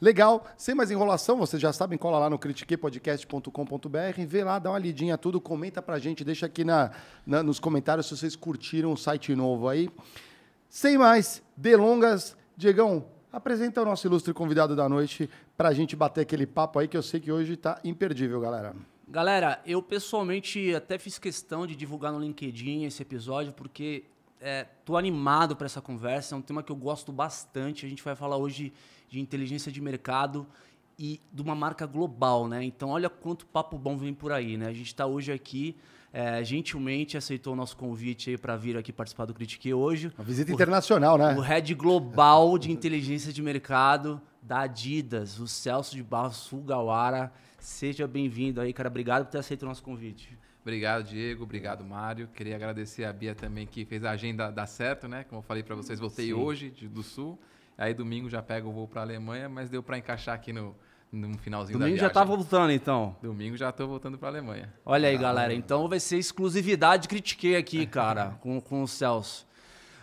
Legal, 0.01 0.45
sem 0.57 0.73
mais 0.73 0.89
enrolação, 0.89 1.38
vocês 1.38 1.61
já 1.61 1.73
sabem, 1.73 1.97
cola 1.97 2.17
lá 2.19 2.29
no 2.29 2.39
critiquepodcast.com.br, 2.39 4.25
vê 4.25 4.44
lá, 4.44 4.57
dá 4.57 4.71
uma 4.71 4.79
lidinha 4.79 5.17
tudo, 5.17 5.41
comenta 5.41 5.81
pra 5.81 6.00
gente, 6.00 6.23
deixa 6.23 6.45
aqui 6.45 6.63
na, 6.63 6.91
na, 7.25 7.44
nos 7.44 7.59
comentários 7.59 8.07
se 8.07 8.15
vocês 8.15 8.35
curtiram 8.35 8.94
o 8.94 8.97
site 8.97 9.35
novo 9.35 9.67
aí. 9.67 9.89
Sem 10.69 10.97
mais 10.97 11.44
delongas, 11.56 12.38
Diegão, 12.56 13.06
apresenta 13.31 13.81
o 13.81 13.85
nosso 13.85 14.07
ilustre 14.07 14.33
convidado 14.33 14.75
da 14.75 14.87
noite 14.89 15.29
pra 15.57 15.73
gente 15.73 15.95
bater 15.95 16.21
aquele 16.21 16.45
papo 16.45 16.79
aí 16.79 16.87
que 16.87 16.97
eu 16.97 17.03
sei 17.03 17.19
que 17.19 17.31
hoje 17.31 17.55
tá 17.55 17.79
imperdível, 17.83 18.39
galera. 18.39 18.75
Galera, 19.07 19.61
eu 19.65 19.81
pessoalmente 19.81 20.73
até 20.75 20.97
fiz 20.99 21.17
questão 21.17 21.65
de 21.65 21.75
divulgar 21.75 22.11
no 22.11 22.19
LinkedIn 22.19 22.83
esse 22.85 23.01
episódio 23.01 23.53
porque 23.53 24.03
é, 24.39 24.67
tô 24.85 24.95
animado 24.95 25.55
para 25.55 25.65
essa 25.65 25.81
conversa, 25.81 26.35
é 26.35 26.37
um 26.37 26.41
tema 26.41 26.63
que 26.63 26.71
eu 26.71 26.75
gosto 26.75 27.11
bastante. 27.11 27.85
A 27.85 27.89
gente 27.89 28.03
vai 28.03 28.15
falar 28.15 28.37
hoje 28.37 28.71
de 29.09 29.19
inteligência 29.19 29.71
de 29.71 29.81
mercado 29.81 30.47
e 30.97 31.19
de 31.31 31.41
uma 31.41 31.55
marca 31.55 31.85
global, 31.85 32.47
né? 32.47 32.63
Então, 32.63 32.89
olha 32.89 33.09
quanto 33.09 33.45
papo 33.45 33.77
bom 33.77 33.97
vem 33.97 34.13
por 34.13 34.31
aí, 34.31 34.57
né? 34.57 34.67
A 34.67 34.73
gente 34.73 34.87
está 34.87 35.05
hoje 35.05 35.31
aqui, 35.31 35.75
é, 36.11 36.44
gentilmente 36.44 37.17
aceitou 37.17 37.53
o 37.53 37.56
nosso 37.56 37.77
convite 37.77 38.31
aí 38.31 38.38
para 38.38 38.56
vir 38.56 38.77
aqui 38.77 38.91
participar 38.91 39.25
do 39.25 39.33
Critique 39.33 39.73
hoje. 39.73 40.11
Uma 40.17 40.23
visita 40.23 40.51
o, 40.51 40.56
internacional, 40.56 41.17
né? 41.17 41.35
O 41.38 41.41
head 41.41 41.73
global 41.75 42.57
de 42.57 42.71
inteligência 42.71 43.31
de 43.31 43.41
mercado 43.41 44.21
da 44.41 44.61
Adidas, 44.61 45.39
o 45.39 45.47
Celso 45.47 45.95
de 45.95 46.03
Barros 46.03 46.38
Sugawara. 46.38 47.31
Seja 47.59 48.07
bem-vindo 48.07 48.59
aí, 48.59 48.73
cara. 48.73 48.89
Obrigado 48.89 49.25
por 49.25 49.31
ter 49.31 49.38
aceito 49.38 49.63
o 49.63 49.65
nosso 49.65 49.83
convite. 49.83 50.38
Obrigado, 50.61 51.03
Diego. 51.03 51.44
Obrigado, 51.44 51.83
Mário. 51.83 52.27
Queria 52.27 52.56
agradecer 52.56 53.03
a 53.06 53.13
Bia 53.13 53.35
também 53.35 53.65
que 53.65 53.85
fez 53.85 54.03
a 54.03 54.11
agenda 54.11 54.51
dar 54.51 54.67
certo, 54.67 55.07
né? 55.07 55.23
Como 55.23 55.39
eu 55.39 55.44
falei 55.44 55.63
para 55.63 55.75
vocês, 55.75 56.00
voltei 56.00 56.27
Sim. 56.27 56.33
hoje 56.33 56.69
de, 56.69 56.88
do 56.88 57.03
Sul. 57.03 57.39
Aí 57.77 57.94
domingo 57.94 58.29
já 58.29 58.41
pego 58.41 58.69
o 58.69 58.73
voo 58.73 58.88
para 58.88 59.01
a 59.01 59.03
Alemanha, 59.03 59.47
mas 59.47 59.69
deu 59.69 59.81
para 59.81 59.97
encaixar 59.97 60.35
aqui 60.35 60.51
no, 60.51 60.75
no 61.11 61.38
finalzinho 61.38 61.77
domingo 61.79 61.97
da 61.97 62.01
viagem. 62.01 62.07
já 62.07 62.09
tá 62.09 62.23
voltando, 62.23 62.71
então. 62.71 63.15
Domingo 63.21 63.57
já 63.57 63.71
tô 63.71 63.88
voltando 63.88 64.17
para 64.17 64.27
a 64.27 64.31
Alemanha. 64.31 64.73
Olha 64.85 65.09
aí, 65.09 65.15
ah, 65.15 65.19
galera. 65.19 65.53
Então 65.53 65.88
vai 65.88 66.00
ser 66.00 66.17
exclusividade. 66.17 67.07
Critiquei 67.07 67.56
aqui, 67.56 67.85
cara, 67.85 68.38
com, 68.41 68.59
com 68.61 68.83
o 68.83 68.88
Celso. 68.88 69.47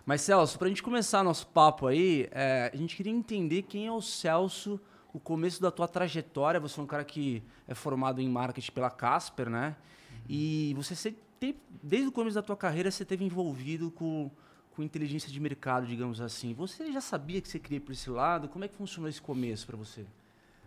Mas, 0.04 0.20
Celso, 0.20 0.58
para 0.58 0.66
a 0.66 0.68
gente 0.68 0.82
começar 0.82 1.22
nosso 1.22 1.46
papo 1.48 1.86
aí, 1.86 2.28
é, 2.30 2.70
a 2.72 2.76
gente 2.76 2.96
queria 2.96 3.12
entender 3.12 3.62
quem 3.62 3.86
é 3.86 3.92
o 3.92 4.00
Celso, 4.00 4.80
o 5.12 5.18
começo 5.18 5.60
da 5.60 5.70
tua 5.70 5.88
trajetória. 5.88 6.60
Você 6.60 6.78
é 6.78 6.82
um 6.82 6.86
cara 6.86 7.04
que 7.04 7.42
é 7.66 7.74
formado 7.74 8.20
em 8.20 8.28
marketing 8.28 8.72
pela 8.72 8.90
Casper, 8.90 9.48
né? 9.50 9.76
Uhum. 10.10 10.18
E 10.28 10.74
você 10.76 11.14
tem, 11.40 11.56
desde 11.82 12.08
o 12.08 12.12
começo 12.12 12.34
da 12.34 12.42
tua 12.42 12.56
carreira, 12.56 12.90
você 12.90 13.04
teve 13.04 13.24
envolvido 13.24 13.90
com 13.90 14.30
com 14.76 14.82
inteligência 14.82 15.32
de 15.32 15.40
mercado, 15.40 15.86
digamos 15.86 16.20
assim. 16.20 16.52
Você 16.52 16.92
já 16.92 17.00
sabia 17.00 17.40
que 17.40 17.48
você 17.48 17.58
queria 17.58 17.78
ir 17.78 17.80
por 17.80 17.92
esse 17.92 18.10
lado? 18.10 18.46
Como 18.46 18.62
é 18.62 18.68
que 18.68 18.74
funcionou 18.74 19.08
esse 19.08 19.22
começo 19.22 19.66
para 19.66 19.74
você? 19.74 20.04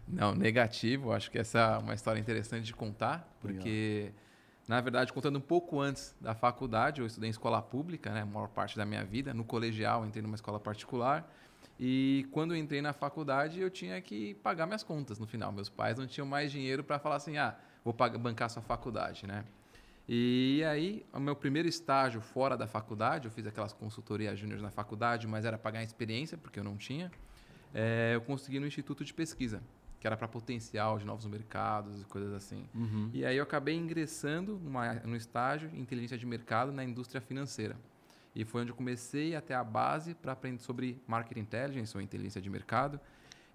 Não, 0.09 0.33
negativo. 0.33 1.11
Acho 1.11 1.29
que 1.29 1.38
essa 1.38 1.59
é 1.59 1.77
uma 1.77 1.94
história 1.94 2.19
interessante 2.19 2.65
de 2.65 2.73
contar, 2.73 3.31
porque, 3.39 4.11
na 4.67 4.81
verdade, 4.81 5.13
contando 5.13 5.38
um 5.38 5.41
pouco 5.41 5.79
antes 5.79 6.15
da 6.19 6.33
faculdade, 6.33 7.00
eu 7.00 7.07
estudei 7.07 7.29
em 7.29 7.31
escola 7.31 7.61
pública, 7.61 8.11
né, 8.11 8.21
a 8.21 8.25
maior 8.25 8.47
parte 8.47 8.75
da 8.75 8.85
minha 8.85 9.03
vida. 9.03 9.33
No 9.33 9.44
colegial, 9.44 10.06
entrei 10.06 10.23
numa 10.23 10.35
escola 10.35 10.59
particular. 10.59 11.31
E 11.79 12.27
quando 12.31 12.56
entrei 12.56 12.81
na 12.81 12.91
faculdade, 12.91 13.61
eu 13.61 13.69
tinha 13.69 14.01
que 14.01 14.33
pagar 14.35 14.65
minhas 14.65 14.83
contas 14.83 15.19
no 15.19 15.27
final. 15.27 15.51
Meus 15.51 15.69
pais 15.69 15.98
não 15.98 16.07
tinham 16.07 16.27
mais 16.27 16.51
dinheiro 16.51 16.84
para 16.84 17.00
falar 17.00 17.15
assim: 17.17 17.38
ah, 17.38 17.55
vou 17.86 17.93
pagar, 17.93 18.17
bancar 18.17 18.50
sua 18.50 18.62
faculdade, 18.62 19.25
né? 19.27 19.45
E 20.12 20.63
aí, 20.67 21.05
o 21.13 21.19
meu 21.19 21.36
primeiro 21.36 21.69
estágio 21.69 22.19
fora 22.19 22.57
da 22.57 22.65
faculdade, 22.65 23.25
eu 23.25 23.31
fiz 23.31 23.45
aquelas 23.45 23.72
consultorias 23.72 24.39
júnior 24.39 24.60
na 24.60 24.72
faculdade, 24.72 25.27
mas 25.27 25.45
era 25.45 25.55
pagar 25.55 25.84
experiência, 25.84 26.36
porque 26.36 26.60
eu 26.60 26.63
não 26.63 26.75
tinha. 26.75 27.12
É, 27.74 28.13
eu 28.15 28.22
consegui 28.22 28.60
no 28.60 28.65
Instituto 28.65 29.05
de 29.05 29.13
Pesquisa, 29.13 29.62
que 30.00 30.08
era 30.08 30.15
para 30.15 30.27
potencial 30.27 30.98
de 30.98 31.06
novos 31.06 31.25
mercados 31.25 32.01
e 32.01 32.06
coisas 32.06 32.34
assim. 32.34 32.68
Uhum. 32.74 33.10
E 33.13 33.25
aí 33.25 33.36
eu 33.36 33.44
acabei 33.44 33.75
ingressando 33.75 34.58
numa, 34.58 34.94
no 34.96 35.15
estágio 35.15 35.70
em 35.74 35.79
inteligência 35.79 36.18
de 36.18 36.25
mercado 36.25 36.72
na 36.72 36.84
indústria 36.84 37.20
financeira. 37.20 37.75
E 38.34 38.46
foi 38.46 38.62
onde 38.62 38.72
eu 38.72 38.75
comecei 38.75 39.36
até 39.36 39.53
a 39.53 39.63
base 39.63 40.13
para 40.13 40.32
aprender 40.32 40.62
sobre 40.62 41.01
market 41.06 41.38
intelligence 41.38 41.96
ou 41.96 42.01
inteligência 42.01 42.41
de 42.41 42.50
mercado. 42.50 43.00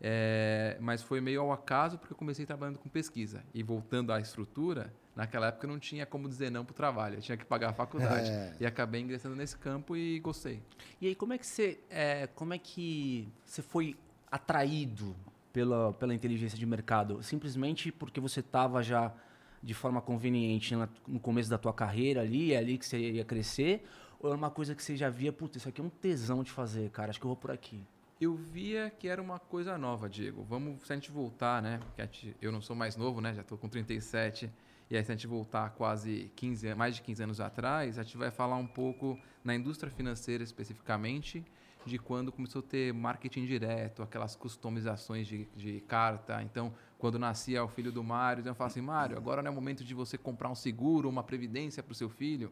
É, 0.00 0.76
mas 0.80 1.02
foi 1.02 1.20
meio 1.20 1.40
ao 1.40 1.52
acaso 1.52 1.96
porque 1.96 2.12
eu 2.12 2.16
comecei 2.16 2.44
trabalhando 2.44 2.78
com 2.78 2.90
pesquisa. 2.90 3.42
E 3.54 3.62
voltando 3.62 4.12
à 4.12 4.20
estrutura, 4.20 4.92
naquela 5.16 5.46
época 5.46 5.66
não 5.66 5.78
tinha 5.78 6.04
como 6.04 6.28
dizer 6.28 6.50
não 6.50 6.64
para 6.64 6.72
o 6.72 6.74
trabalho, 6.74 7.16
eu 7.16 7.22
tinha 7.22 7.38
que 7.38 7.44
pagar 7.44 7.70
a 7.70 7.72
faculdade. 7.72 8.30
É. 8.30 8.56
E 8.60 8.66
acabei 8.66 9.00
ingressando 9.00 9.34
nesse 9.34 9.56
campo 9.56 9.96
e 9.96 10.18
gostei. 10.18 10.62
E 11.00 11.06
aí, 11.06 11.14
como 11.14 11.32
é 11.32 11.38
que 11.38 11.46
você, 11.46 11.80
é, 11.88 12.26
como 12.26 12.52
é 12.52 12.58
que 12.58 13.32
você 13.46 13.62
foi 13.62 13.96
atraído 14.30 15.16
pela, 15.54 15.94
pela 15.94 16.12
inteligência 16.12 16.58
de 16.58 16.66
mercado? 16.66 17.22
Simplesmente 17.22 17.90
porque 17.90 18.20
você 18.20 18.40
estava 18.40 18.82
já 18.82 19.14
de 19.62 19.72
forma 19.72 20.02
conveniente 20.02 20.74
no 21.08 21.18
começo 21.18 21.48
da 21.48 21.56
tua 21.56 21.72
carreira 21.72 22.20
ali, 22.20 22.52
é 22.52 22.58
ali 22.58 22.76
que 22.76 22.84
você 22.84 22.98
ia 22.98 23.24
crescer? 23.24 23.86
Ou 24.20 24.28
era 24.28 24.36
uma 24.36 24.50
coisa 24.50 24.74
que 24.74 24.82
você 24.82 24.94
já 24.94 25.08
via, 25.08 25.32
putz, 25.32 25.56
isso 25.56 25.68
aqui 25.68 25.80
é 25.80 25.84
um 25.84 25.88
tesão 25.88 26.42
de 26.42 26.50
fazer, 26.50 26.90
cara, 26.90 27.08
acho 27.08 27.18
que 27.18 27.24
eu 27.24 27.30
vou 27.30 27.36
por 27.36 27.50
aqui? 27.50 27.82
eu 28.20 28.34
via 28.34 28.90
que 28.90 29.08
era 29.08 29.20
uma 29.20 29.38
coisa 29.38 29.76
nova, 29.76 30.08
Diego. 30.08 30.44
Vamos, 30.44 30.86
se 30.86 30.92
a 30.92 30.96
gente 30.96 31.10
voltar, 31.10 31.60
né? 31.60 31.80
Porque 31.96 32.34
eu 32.40 32.52
não 32.52 32.60
sou 32.60 32.74
mais 32.74 32.96
novo, 32.96 33.20
né? 33.20 33.34
Já 33.34 33.42
estou 33.42 33.58
com 33.58 33.68
37. 33.68 34.50
E 34.90 34.96
aí, 34.96 35.04
se 35.04 35.10
a 35.10 35.14
gente 35.14 35.26
voltar 35.26 35.70
quase 35.70 36.30
15, 36.36 36.74
mais 36.74 36.96
de 36.96 37.02
15 37.02 37.22
anos 37.22 37.40
atrás, 37.40 37.98
a 37.98 38.02
gente 38.02 38.16
vai 38.16 38.30
falar 38.30 38.56
um 38.56 38.66
pouco 38.66 39.18
na 39.42 39.54
indústria 39.54 39.90
financeira 39.90 40.44
especificamente, 40.44 41.44
de 41.86 41.98
quando 41.98 42.32
começou 42.32 42.60
a 42.60 42.62
ter 42.62 42.92
marketing 42.92 43.44
direto, 43.44 44.02
aquelas 44.02 44.34
customizações 44.34 45.26
de, 45.26 45.46
de 45.56 45.80
carta. 45.80 46.42
Então, 46.42 46.72
quando 46.98 47.18
nascia 47.18 47.62
o 47.62 47.68
filho 47.68 47.92
do 47.92 48.02
Mário, 48.02 48.40
eu 48.46 48.54
falava 48.54 48.72
assim, 48.72 48.80
Mário, 48.80 49.16
agora 49.16 49.42
não 49.42 49.48
é 49.48 49.52
o 49.52 49.54
momento 49.54 49.84
de 49.84 49.94
você 49.94 50.16
comprar 50.16 50.50
um 50.50 50.54
seguro, 50.54 51.08
uma 51.08 51.22
previdência 51.22 51.82
para 51.82 51.92
o 51.92 51.94
seu 51.94 52.08
filho. 52.08 52.50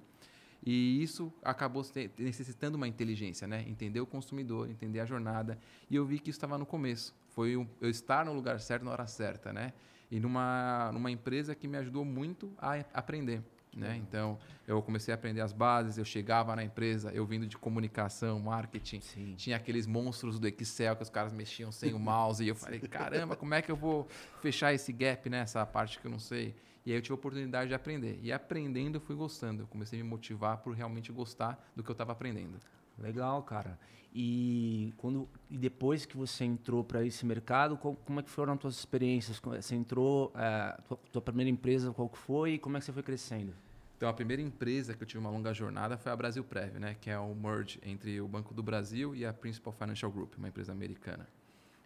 E 0.65 1.03
isso 1.03 1.33
acabou 1.43 1.85
necessitando 2.19 2.77
uma 2.77 2.87
inteligência, 2.87 3.49
né? 3.49 3.65
Entender 3.67 4.01
o 4.01 4.07
consumidor, 4.07 4.71
entender 4.71 5.01
a 5.01 5.05
jornada. 5.05 5.59
E 5.91 5.97
eu 5.97 6.07
vi 6.07 6.21
que 6.21 6.31
isso 6.31 6.37
estava 6.37 6.57
no 6.57 6.65
começo. 6.65 7.15
Foi 7.31 7.53
eu 7.53 7.67
estar 7.91 8.25
no 8.25 8.33
lugar 8.33 8.61
certo 8.61 8.85
na 8.85 8.93
hora 8.93 9.07
certa, 9.07 9.53
né? 9.53 9.73
E 10.11 10.21
numa, 10.21 10.91
numa 10.93 11.11
empresa 11.11 11.55
que 11.55 11.67
me 11.67 11.77
ajudou 11.79 12.05
muito 12.05 12.53
a 12.59 12.75
aprender. 12.95 13.43
Né? 13.75 13.97
Então, 13.97 14.38
eu 14.67 14.83
comecei 14.83 15.12
a 15.12 15.14
aprender 15.14 15.41
as 15.41 15.52
bases, 15.52 15.97
eu 15.97 16.05
chegava 16.05 16.55
na 16.55 16.62
empresa, 16.62 17.11
eu 17.12 17.25
vindo 17.25 17.47
de 17.47 17.57
comunicação, 17.57 18.38
marketing, 18.38 19.00
Sim. 19.00 19.35
tinha 19.35 19.57
aqueles 19.57 19.87
monstros 19.87 20.38
do 20.38 20.47
Excel 20.47 20.95
que 20.95 21.02
os 21.02 21.09
caras 21.09 21.33
mexiam 21.33 21.73
sem 21.73 21.95
o 21.95 21.99
mouse, 22.00 22.45
e 22.45 22.49
eu 22.49 22.55
falei, 22.55 22.81
caramba, 22.81 23.35
como 23.35 23.55
é 23.55 23.62
que 23.62 23.73
eu 23.73 23.76
vou 23.76 24.07
fechar 24.43 24.75
esse 24.75 24.93
gap, 24.93 25.29
né? 25.31 25.41
Essa 25.41 25.64
parte 25.64 25.99
que 25.99 26.07
eu 26.07 26.11
não 26.11 26.19
sei. 26.19 26.55
E 26.85 26.91
aí 26.91 26.99
eu 26.99 27.02
tive 27.02 27.12
a 27.12 27.14
oportunidade 27.14 27.69
de 27.69 27.75
aprender. 27.75 28.19
E 28.23 28.33
aprendendo, 28.33 28.97
eu 28.97 29.00
fui 29.00 29.14
gostando. 29.14 29.62
Eu 29.62 29.67
comecei 29.69 30.00
a 30.00 30.02
me 30.02 30.09
motivar 30.09 30.59
por 30.59 30.75
realmente 30.75 31.12
gostar 31.12 31.64
do 31.76 31.83
que 31.83 31.88
eu 31.88 31.95
estava 31.95 32.12
aprendendo. 32.12 32.59
Legal, 32.99 33.43
cara. 33.43 33.79
E 34.14 34.92
quando 34.99 35.26
e 35.50 35.57
depois 35.57 36.04
que 36.04 36.16
você 36.16 36.45
entrou 36.45 36.85
para 36.85 37.04
esse 37.04 37.25
mercado, 37.25 37.78
qual, 37.78 37.95
como 37.95 38.21
é 38.21 38.23
que 38.23 38.28
foram 38.28 38.52
as 38.52 38.59
tuas 38.61 38.78
experiências? 38.78 39.40
Você 39.40 39.75
entrou, 39.75 40.31
é, 40.35 40.78
tua, 40.87 40.99
tua, 41.11 41.23
primeira 41.23 41.49
empresa 41.49 41.92
qual 41.92 42.09
que 42.11 42.19
foi 42.19 42.52
e 42.52 42.59
como 42.59 42.76
é 42.76 42.81
que 42.81 42.85
você 42.85 42.92
foi 42.92 43.02
crescendo? 43.02 43.54
Então 43.97 44.11
a 44.11 44.12
primeira 44.12 44.42
empresa 44.42 44.92
que 44.95 45.02
eu 45.02 45.07
tive 45.07 45.19
uma 45.19 45.31
longa 45.31 45.54
jornada 45.54 45.97
foi 45.97 46.12
a 46.12 46.16
Brasil 46.16 46.45
Prev, 46.45 46.78
né, 46.78 46.95
que 47.00 47.09
é 47.09 47.19
o 47.19 47.35
merge 47.35 47.81
entre 47.83 48.21
o 48.21 48.28
Banco 48.28 48.52
do 48.52 48.62
Brasil 48.62 49.14
e 49.14 49.25
a 49.25 49.33
Principal 49.33 49.73
Financial 49.73 50.11
Group, 50.11 50.35
uma 50.37 50.49
empresa 50.49 50.73
americana. 50.73 51.26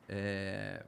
É, 0.09 0.85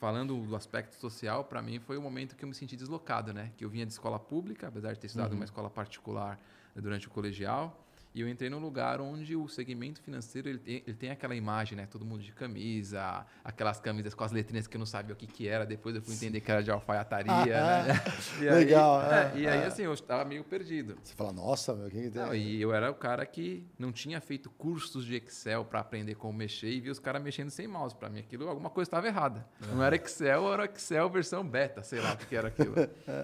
falando 0.00 0.40
do 0.46 0.56
aspecto 0.56 0.94
social, 0.94 1.44
para 1.44 1.60
mim 1.60 1.80
foi 1.80 1.98
o 1.98 2.02
momento 2.02 2.34
que 2.34 2.44
eu 2.44 2.48
me 2.48 2.54
senti 2.54 2.76
deslocado, 2.76 3.34
né, 3.34 3.52
que 3.58 3.64
eu 3.64 3.68
vinha 3.68 3.84
de 3.84 3.92
escola 3.92 4.18
pública, 4.18 4.68
apesar 4.68 4.94
de 4.94 5.00
ter 5.00 5.08
estudado 5.08 5.32
uhum. 5.32 5.36
em 5.36 5.40
uma 5.40 5.44
escola 5.44 5.68
particular 5.68 6.38
durante 6.74 7.08
o 7.08 7.10
colegial 7.10 7.78
e 8.14 8.20
eu 8.20 8.28
entrei 8.28 8.50
num 8.50 8.58
lugar 8.58 9.00
onde 9.00 9.34
o 9.34 9.48
segmento 9.48 10.00
financeiro 10.02 10.48
ele 10.48 10.58
tem, 10.58 10.82
ele 10.86 10.96
tem 10.96 11.10
aquela 11.10 11.34
imagem, 11.34 11.76
né? 11.76 11.86
Todo 11.90 12.04
mundo 12.04 12.22
de 12.22 12.32
camisa, 12.32 13.24
aquelas 13.42 13.80
camisas 13.80 14.12
com 14.12 14.22
as 14.22 14.32
letrinhas 14.32 14.66
que 14.66 14.76
eu 14.76 14.78
não 14.78 14.86
sabia 14.86 15.14
o 15.14 15.16
que, 15.16 15.26
que 15.26 15.48
era. 15.48 15.64
Depois 15.64 15.96
eu 15.96 16.02
fui 16.02 16.14
entender 16.14 16.40
que 16.42 16.50
era 16.50 16.62
de 16.62 16.70
alfaiataria, 16.70 17.32
ah, 17.32 17.82
né? 17.84 17.94
E 18.38 18.44
Legal. 18.44 19.00
Aí, 19.00 19.14
é, 19.14 19.40
e 19.40 19.46
aí, 19.46 19.64
assim, 19.64 19.82
eu 19.82 19.94
estava 19.94 20.26
meio 20.26 20.44
perdido. 20.44 20.98
Você 21.02 21.14
fala, 21.14 21.32
nossa, 21.32 21.74
meu, 21.74 21.88
quem 21.88 22.10
tem? 22.10 22.22
Não, 22.22 22.34
e 22.34 22.60
eu 22.60 22.74
era 22.74 22.90
o 22.90 22.94
cara 22.94 23.24
que 23.24 23.66
não 23.78 23.90
tinha 23.90 24.20
feito 24.20 24.50
cursos 24.50 25.06
de 25.06 25.16
Excel 25.16 25.64
para 25.64 25.80
aprender 25.80 26.14
como 26.14 26.36
mexer 26.36 26.68
e 26.68 26.80
via 26.80 26.92
os 26.92 26.98
caras 26.98 27.22
mexendo 27.22 27.48
sem 27.48 27.66
mouse. 27.66 27.94
Para 27.94 28.10
mim, 28.10 28.18
aquilo, 28.18 28.46
alguma 28.46 28.68
coisa 28.68 28.88
estava 28.88 29.06
errada. 29.06 29.46
Não 29.72 29.82
era 29.82 29.96
Excel, 29.96 30.52
era 30.52 30.66
Excel 30.66 31.08
versão 31.08 31.46
beta, 31.46 31.82
sei 31.82 32.00
lá 32.00 32.12
o 32.12 32.16
que 32.18 32.36
era 32.36 32.48
aquilo. 32.48 32.74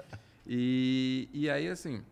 e, 0.46 1.28
e 1.32 1.50
aí, 1.50 1.68
assim 1.68 2.02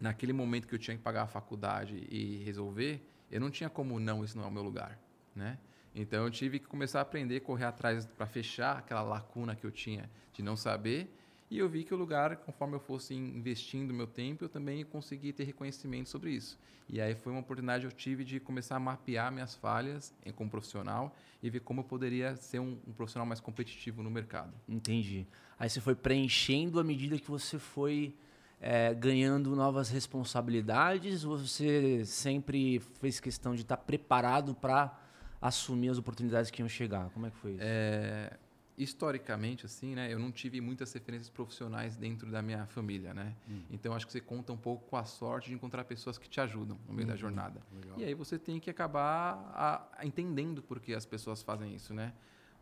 naquele 0.00 0.32
momento 0.32 0.66
que 0.66 0.74
eu 0.74 0.78
tinha 0.78 0.96
que 0.96 1.02
pagar 1.02 1.22
a 1.22 1.26
faculdade 1.26 2.06
e 2.10 2.42
resolver, 2.44 3.02
eu 3.30 3.40
não 3.40 3.50
tinha 3.50 3.68
como 3.68 3.98
não, 3.98 4.24
isso 4.24 4.36
não 4.36 4.44
é 4.44 4.48
o 4.48 4.50
meu 4.50 4.62
lugar, 4.62 4.98
né? 5.34 5.58
Então 5.94 6.24
eu 6.24 6.30
tive 6.30 6.58
que 6.58 6.66
começar 6.66 7.00
a 7.00 7.02
aprender, 7.02 7.40
correr 7.40 7.64
atrás 7.64 8.06
para 8.06 8.26
fechar 8.26 8.78
aquela 8.78 9.02
lacuna 9.02 9.56
que 9.56 9.64
eu 9.64 9.70
tinha 9.70 10.08
de 10.32 10.42
não 10.42 10.56
saber. 10.56 11.12
E 11.50 11.58
eu 11.58 11.68
vi 11.68 11.82
que 11.82 11.94
o 11.94 11.96
lugar, 11.96 12.36
conforme 12.36 12.76
eu 12.76 12.80
fosse 12.80 13.14
investindo 13.14 13.92
meu 13.94 14.06
tempo, 14.06 14.44
eu 14.44 14.48
também 14.48 14.84
consegui 14.84 15.32
ter 15.32 15.44
reconhecimento 15.44 16.08
sobre 16.08 16.30
isso. 16.30 16.58
E 16.88 17.00
aí 17.00 17.14
foi 17.14 17.32
uma 17.32 17.40
oportunidade 17.40 17.86
que 17.86 17.92
eu 17.92 17.96
tive 17.96 18.24
de 18.24 18.38
começar 18.38 18.76
a 18.76 18.80
mapear 18.80 19.32
minhas 19.32 19.54
falhas 19.54 20.14
como 20.36 20.48
profissional 20.48 21.14
e 21.42 21.50
ver 21.50 21.60
como 21.60 21.80
eu 21.80 21.84
poderia 21.84 22.36
ser 22.36 22.60
um, 22.60 22.78
um 22.86 22.92
profissional 22.92 23.26
mais 23.26 23.40
competitivo 23.40 24.02
no 24.02 24.10
mercado. 24.10 24.52
Entendi. 24.68 25.26
Aí 25.58 25.68
você 25.68 25.80
foi 25.80 25.94
preenchendo 25.94 26.78
à 26.78 26.84
medida 26.84 27.18
que 27.18 27.30
você 27.30 27.58
foi 27.58 28.14
é, 28.60 28.94
ganhando 28.94 29.54
novas 29.54 29.88
responsabilidades? 29.88 31.22
Você 31.22 32.04
sempre 32.04 32.80
fez 33.00 33.20
questão 33.20 33.54
de 33.54 33.62
estar 33.62 33.76
preparado 33.76 34.54
para 34.54 34.98
assumir 35.40 35.90
as 35.90 35.98
oportunidades 35.98 36.50
que 36.50 36.62
iam 36.62 36.68
chegar? 36.68 37.10
Como 37.10 37.26
é 37.26 37.30
que 37.30 37.36
foi 37.36 37.52
isso? 37.52 37.60
É, 37.62 38.36
historicamente, 38.76 39.66
assim, 39.66 39.94
né, 39.94 40.12
eu 40.12 40.18
não 40.18 40.30
tive 40.30 40.60
muitas 40.60 40.92
referências 40.92 41.28
profissionais 41.28 41.96
dentro 41.96 42.30
da 42.30 42.40
minha 42.40 42.66
família, 42.66 43.12
né? 43.12 43.34
Hum. 43.48 43.62
Então 43.70 43.92
acho 43.92 44.06
que 44.06 44.12
você 44.12 44.20
conta 44.20 44.52
um 44.52 44.56
pouco 44.56 44.88
com 44.88 44.96
a 44.96 45.04
sorte 45.04 45.48
de 45.48 45.54
encontrar 45.54 45.84
pessoas 45.84 46.16
que 46.16 46.28
te 46.28 46.40
ajudam 46.40 46.78
no 46.86 46.94
meio 46.94 47.06
hum, 47.06 47.10
da 47.10 47.16
jornada. 47.16 47.60
Legal. 47.74 47.98
E 47.98 48.04
aí 48.04 48.14
você 48.14 48.38
tem 48.38 48.60
que 48.60 48.70
acabar 48.70 49.52
a, 49.54 49.86
a 49.98 50.06
entendendo 50.06 50.62
por 50.62 50.80
que 50.80 50.94
as 50.94 51.04
pessoas 51.04 51.42
fazem 51.42 51.74
isso, 51.74 51.92
né? 51.92 52.12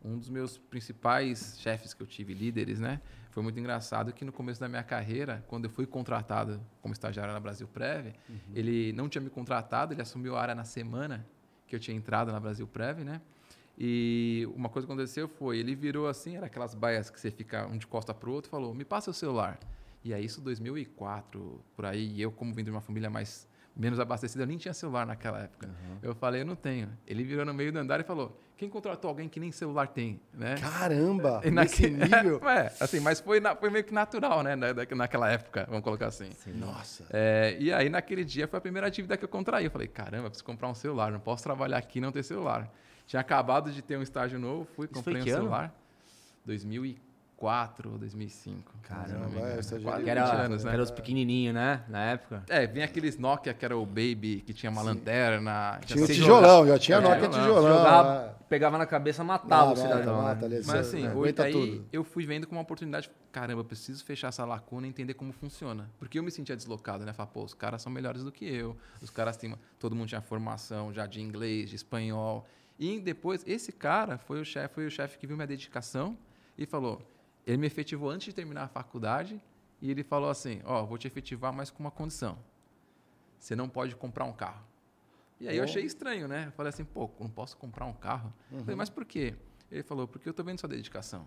Um 0.03 0.17
dos 0.17 0.29
meus 0.29 0.57
principais 0.57 1.57
chefes 1.59 1.93
que 1.93 2.01
eu 2.01 2.07
tive, 2.07 2.33
líderes, 2.33 2.79
né? 2.79 3.01
Foi 3.37 3.43
muito 3.43 3.59
engraçado 3.59 4.11
que 4.13 4.25
no 4.25 4.31
começo 4.31 4.59
da 4.59 4.67
minha 4.67 4.81
carreira, 4.81 5.45
quando 5.47 5.65
eu 5.65 5.69
fui 5.69 5.85
contratado 5.85 6.59
como 6.81 6.91
estagiário 6.91 7.31
na 7.31 7.39
Brasil 7.39 7.67
Prev, 7.67 8.07
uhum. 8.27 8.35
ele 8.55 8.91
não 8.93 9.07
tinha 9.07 9.21
me 9.21 9.29
contratado, 9.29 9.93
ele 9.93 10.01
assumiu 10.01 10.35
a 10.35 10.41
área 10.41 10.55
na 10.55 10.63
semana 10.63 11.23
que 11.67 11.75
eu 11.75 11.79
tinha 11.79 11.95
entrado 11.95 12.31
na 12.31 12.39
Brasil 12.39 12.65
Prev, 12.65 13.03
né? 13.03 13.21
E 13.77 14.49
uma 14.55 14.69
coisa 14.69 14.87
que 14.87 14.91
aconteceu 14.91 15.27
foi, 15.27 15.59
ele 15.59 15.75
virou 15.75 16.07
assim, 16.07 16.35
era 16.35 16.47
aquelas 16.47 16.73
baias 16.73 17.11
que 17.11 17.19
você 17.19 17.29
fica 17.29 17.67
um 17.67 17.77
de 17.77 17.85
costa 17.85 18.11
para 18.11 18.27
o 18.27 18.33
outro, 18.33 18.49
falou, 18.49 18.73
me 18.73 18.83
passa 18.83 19.11
o 19.11 19.13
celular. 19.13 19.59
E 20.03 20.15
aí 20.15 20.25
isso 20.25 20.41
2004, 20.41 21.63
por 21.75 21.85
aí, 21.85 22.13
e 22.13 22.19
eu 22.19 22.31
como 22.31 22.51
vindo 22.55 22.65
de 22.65 22.71
uma 22.71 22.81
família 22.81 23.07
mais 23.07 23.47
menos 23.77 23.99
abastecida, 23.99 24.43
eu 24.43 24.47
nem 24.47 24.57
tinha 24.57 24.73
celular 24.73 25.05
naquela 25.05 25.39
época. 25.39 25.67
Uhum. 25.67 25.97
Eu 26.01 26.15
falei, 26.15 26.41
eu 26.41 26.45
não 26.45 26.55
tenho. 26.55 26.89
Ele 27.05 27.23
virou 27.23 27.45
no 27.45 27.53
meio 27.53 27.71
do 27.71 27.77
andar 27.77 27.99
e 27.99 28.03
falou, 28.03 28.41
quem 28.57 28.67
contratou 28.67 29.09
alguém 29.09 29.29
que 29.29 29.39
nem 29.39 29.51
celular 29.51 29.87
tem, 29.87 30.19
né? 30.33 30.55
Caramba, 30.55 31.41
e 31.45 31.51
naquele 31.51 31.95
nível. 32.03 32.41
É, 32.49 32.73
assim, 32.79 32.99
mas 32.99 33.19
foi, 33.19 33.39
na, 33.39 33.55
foi 33.55 33.69
meio 33.69 33.83
que 33.83 33.93
natural, 33.93 34.41
né? 34.41 34.55
naquela 34.55 35.29
época, 35.29 35.65
vamos 35.69 35.83
colocar 35.83 36.07
assim. 36.07 36.31
Sim. 36.31 36.53
Nossa. 36.53 37.05
É, 37.11 37.55
e 37.59 37.71
aí, 37.71 37.87
naquele 37.87 38.25
dia, 38.25 38.47
foi 38.47 38.57
a 38.57 38.61
primeira 38.61 38.89
dívida 38.89 39.15
que 39.15 39.23
eu 39.23 39.29
contraí. 39.29 39.65
Eu 39.65 39.71
falei, 39.71 39.87
caramba, 39.87 40.29
preciso 40.29 40.45
comprar 40.45 40.67
um 40.67 40.75
celular, 40.75 41.11
não 41.11 41.19
posso 41.19 41.43
trabalhar 41.43 41.77
aqui 41.77 41.99
e 41.99 42.01
não 42.01 42.11
ter 42.11 42.23
celular. 42.23 42.71
Tinha 43.05 43.19
acabado 43.19 43.71
de 43.71 43.81
ter 43.81 43.97
um 43.97 44.01
estágio 44.01 44.39
novo, 44.39 44.65
fui, 44.75 44.87
comprei 44.87 45.21
um 45.21 45.25
celular. 45.25 45.73
2004. 46.45 47.06
2004 47.37 47.91
ou 47.91 47.97
2005. 47.99 48.73
Caramba, 48.81 49.39
é, 49.39 49.59
essa 49.59 49.79
já 49.79 50.01
que 50.01 50.09
era, 50.09 50.43
anos, 50.43 50.63
né? 50.63 50.73
Era 50.73 50.81
os 50.81 50.89
pequenininhos, 50.91 51.53
né? 51.53 51.83
Na 51.87 52.03
época. 52.05 52.43
É, 52.49 52.65
vinha 52.65 52.85
aqueles 52.85 53.17
Nokia 53.17 53.53
que 53.53 53.63
era 53.63 53.77
o 53.77 53.85
Baby, 53.85 54.43
que 54.45 54.53
tinha 54.53 54.71
uma 54.71 54.81
Sim. 54.81 54.87
lanterna. 54.87 55.79
Tinha 55.85 56.03
o 56.03 56.07
tijolão, 56.07 56.67
já 56.67 56.79
tinha 56.79 56.97
é, 56.97 57.01
Nokia 57.01 57.29
tijolão. 57.29 57.77
Jogava, 57.77 58.35
é. 58.39 58.43
pegava 58.49 58.77
na 58.77 58.85
cabeça, 58.87 59.23
matava 59.23 59.73
o 59.73 59.75
cidadão. 59.75 60.23
Mata, 60.23 60.49
né? 60.49 60.61
Mas 60.65 60.75
assim, 60.75 61.07
hoje 61.09 61.35
aí 61.37 61.51
tudo. 61.51 61.85
eu 61.93 62.03
fui 62.03 62.25
vendo 62.25 62.47
como 62.47 62.57
uma 62.57 62.63
oportunidade. 62.63 63.09
Caramba, 63.31 63.61
eu 63.61 63.65
preciso 63.65 64.03
fechar 64.03 64.29
essa 64.29 64.43
lacuna 64.43 64.87
e 64.87 64.89
entender 64.89 65.13
como 65.13 65.31
funciona. 65.31 65.89
Porque 65.99 66.17
eu 66.17 66.23
me 66.23 66.31
sentia 66.31 66.55
deslocado, 66.55 67.05
né? 67.05 67.13
Falar, 67.13 67.27
pô, 67.27 67.43
os 67.43 67.53
caras 67.53 67.81
são 67.83 67.91
melhores 67.91 68.23
do 68.23 68.31
que 68.31 68.45
eu. 68.45 68.75
Os 68.99 69.11
caras 69.11 69.37
têm. 69.37 69.53
Todo 69.77 69.95
mundo 69.95 70.07
tinha 70.07 70.21
formação 70.21 70.91
já 70.91 71.05
de 71.05 71.21
inglês, 71.21 71.69
de 71.69 71.75
espanhol. 71.75 72.47
E 72.79 72.99
depois, 72.99 73.43
esse 73.45 73.71
cara 73.71 74.17
foi 74.17 74.39
o 74.39 74.45
chefe, 74.45 74.73
foi 74.73 74.85
o 74.85 74.91
chefe 74.91 75.17
que 75.17 75.27
viu 75.27 75.35
minha 75.35 75.47
dedicação 75.47 76.17
e 76.57 76.65
falou: 76.65 77.01
ele 77.47 77.57
me 77.57 77.65
efetivou 77.65 78.09
antes 78.09 78.25
de 78.25 78.33
terminar 78.33 78.63
a 78.63 78.67
faculdade 78.67 79.41
e 79.81 79.89
ele 79.89 80.03
falou 80.03 80.29
assim: 80.29 80.61
Ó, 80.65 80.83
oh, 80.83 80.85
vou 80.85 80.97
te 80.97 81.07
efetivar, 81.07 81.53
mas 81.53 81.71
com 81.71 81.79
uma 81.79 81.89
condição. 81.89 82.37
Você 83.39 83.55
não 83.55 83.69
pode 83.69 83.95
comprar 83.95 84.25
um 84.25 84.33
carro. 84.33 84.65
E 85.39 85.47
aí 85.47 85.55
oh. 85.55 85.59
eu 85.59 85.63
achei 85.63 85.83
estranho, 85.83 86.27
né? 86.27 86.47
Eu 86.47 86.51
falei 86.51 86.69
assim: 86.69 86.83
pô, 86.83 87.09
não 87.19 87.29
posso 87.29 87.55
comprar 87.55 87.85
um 87.85 87.93
carro? 87.93 88.33
Uhum. 88.51 88.59
falei, 88.59 88.75
mas 88.75 88.89
por 88.89 89.05
quê? 89.05 89.33
Ele 89.71 89.81
falou: 89.81 90.07
porque 90.07 90.27
eu 90.27 90.31
estou 90.31 90.45
vendo 90.45 90.59
sua 90.59 90.67
dedicação 90.67 91.25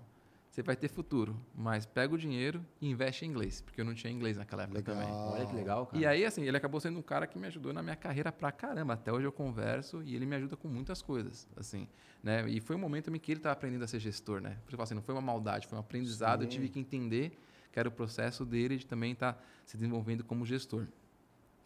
você 0.51 0.63
vai 0.63 0.75
ter 0.75 0.89
futuro. 0.89 1.37
Mas 1.55 1.87
pega 1.87 2.13
o 2.13 2.19
dinheiro 2.19 2.65
e 2.81 2.91
investe 2.91 3.25
em 3.25 3.29
inglês, 3.29 3.61
porque 3.61 3.81
eu 3.81 3.85
não 3.85 3.95
tinha 3.95 4.13
inglês 4.13 4.37
naquela 4.37 4.65
época 4.65 4.79
legal. 4.79 4.97
também. 4.97 5.15
Olha 5.15 5.47
que 5.47 5.55
legal, 5.55 5.87
cara. 5.87 6.03
E 6.03 6.05
aí, 6.05 6.25
assim, 6.25 6.43
ele 6.43 6.57
acabou 6.57 6.81
sendo 6.81 6.99
um 6.99 7.03
cara 7.03 7.27
que 7.27 7.39
me 7.39 7.47
ajudou 7.47 7.73
na 7.73 7.83
minha 7.83 7.95
carreira 7.95 8.33
pra 8.33 8.51
caramba. 8.51 8.95
Até 8.95 9.13
hoje 9.13 9.27
eu 9.27 9.33
converso 9.33 10.03
e 10.03 10.15
ele 10.15 10.27
me 10.27 10.35
ajuda 10.35 10.57
com 10.57 10.67
muitas 10.67 11.01
coisas, 11.01 11.49
assim, 11.57 11.87
né? 12.23 12.49
E 12.49 12.61
foi 12.61 12.75
um 12.75 12.81
momento 12.81 13.15
em 13.15 13.19
que 13.19 13.31
ele 13.31 13.39
estava 13.39 13.53
aprendendo 13.53 13.85
a 13.85 13.87
ser 13.87 14.01
gestor, 14.01 14.41
né? 14.41 14.59
Porque, 14.67 14.81
assim, 14.83 14.95
não 14.95 15.03
foi 15.03 15.15
uma 15.15 15.21
maldade, 15.21 15.69
foi 15.69 15.79
um 15.79 15.81
aprendizado. 15.81 16.41
Sim. 16.41 16.47
Eu 16.47 16.51
tive 16.51 16.69
que 16.69 16.81
entender 16.81 17.39
que 17.71 17.79
era 17.79 17.89
o 17.89 17.93
processo 17.93 18.45
dele 18.45 18.77
de 18.77 18.87
também 18.87 19.13
estar 19.13 19.35
tá 19.35 19.43
se 19.65 19.77
desenvolvendo 19.77 20.25
como 20.25 20.45
gestor. 20.45 20.87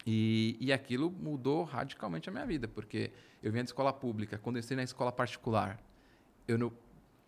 E, 0.05 0.55
e 0.59 0.71
aquilo 0.71 1.09
mudou 1.09 1.63
radicalmente 1.63 2.29
a 2.29 2.31
minha 2.31 2.45
vida, 2.45 2.67
porque 2.67 3.11
eu 3.41 3.51
vinha 3.51 3.63
de 3.63 3.69
escola 3.69 3.91
pública. 3.91 4.37
Quando 4.37 4.57
eu 4.57 4.59
entrei 4.59 4.75
na 4.75 4.83
escola 4.83 5.11
particular, 5.11 5.79
eu 6.47 6.59
não 6.59 6.71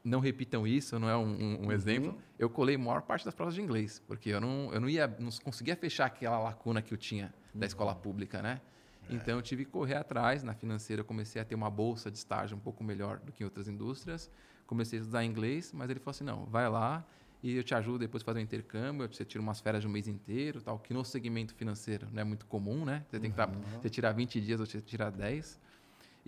não 0.08 0.20
repitam 0.20 0.66
isso, 0.66 0.98
não 0.98 1.10
é 1.10 1.18
um, 1.18 1.28
um, 1.28 1.68
um 1.68 1.72
exemplo. 1.72 2.12
Uhum. 2.12 2.18
Eu 2.40 2.50
colei 2.50 2.76
a 2.76 2.80
maior 2.80 3.02
parte 3.02 3.26
das 3.26 3.34
provas 3.34 3.54
de 3.54 3.62
inglês, 3.62 4.02
porque 4.08 4.30
eu 4.30 4.40
não, 4.40 4.74
eu 4.74 4.80
não 4.80 4.90
ia, 4.90 5.08
não 5.20 5.30
conseguia 5.44 5.76
fechar 5.76 6.06
aquela 6.06 6.40
lacuna 6.40 6.82
que 6.82 6.94
eu 6.94 6.98
tinha 6.98 7.34
uhum. 7.54 7.60
da 7.60 7.66
escola 7.66 7.94
pública, 7.94 8.42
né? 8.42 8.62
É. 9.10 9.14
Então 9.14 9.38
eu 9.38 9.42
tive 9.42 9.66
que 9.66 9.72
correr 9.72 9.96
atrás. 9.96 10.44
Na 10.44 10.54
financeira 10.54 11.02
eu 11.02 11.06
comecei 11.06 11.42
a 11.42 11.46
ter 11.46 11.56
uma 11.56 11.70
bolsa 11.70 12.10
de 12.10 12.18
estágio 12.18 12.56
um 12.56 12.60
pouco 12.60 12.84
melhor 12.84 13.20
do 13.20 13.32
que 13.32 13.44
em 13.44 13.46
outras 13.46 13.68
indústrias. 13.68 14.30
Comecei 14.66 15.00
a 15.00 15.02
estudar 15.02 15.24
inglês, 15.24 15.72
mas 15.74 15.90
ele 15.90 16.00
falou 16.00 16.12
assim: 16.12 16.24
não, 16.24 16.46
vai 16.46 16.70
lá 16.70 17.06
e 17.42 17.56
eu 17.56 17.64
te 17.64 17.76
ajudo 17.76 18.00
depois 18.00 18.24
a 18.24 18.26
fazer 18.26 18.40
um 18.40 18.44
intercâmbio. 18.44 19.08
Você 19.08 19.24
tira 19.24 19.42
umas 19.42 19.60
férias 19.60 19.82
de 19.82 19.88
um 19.88 19.92
mês 19.92 20.08
inteiro, 20.08 20.62
tal, 20.62 20.80
que 20.80 20.94
no 20.94 21.04
segmento 21.06 21.54
financeiro 21.54 22.08
não 22.12 22.22
é 22.22 22.24
muito 22.24 22.46
comum, 22.46 22.84
né? 22.84 23.06
Você 23.10 23.20
tem 23.20 23.32
que 23.32 23.40
uhum. 23.40 23.80
você 23.82 23.90
tirar 23.90 24.12
20 24.12 24.42
dias 24.42 24.60
ou 24.60 24.66
você 24.66 24.82
tirar 24.82 25.12
10. 25.12 25.60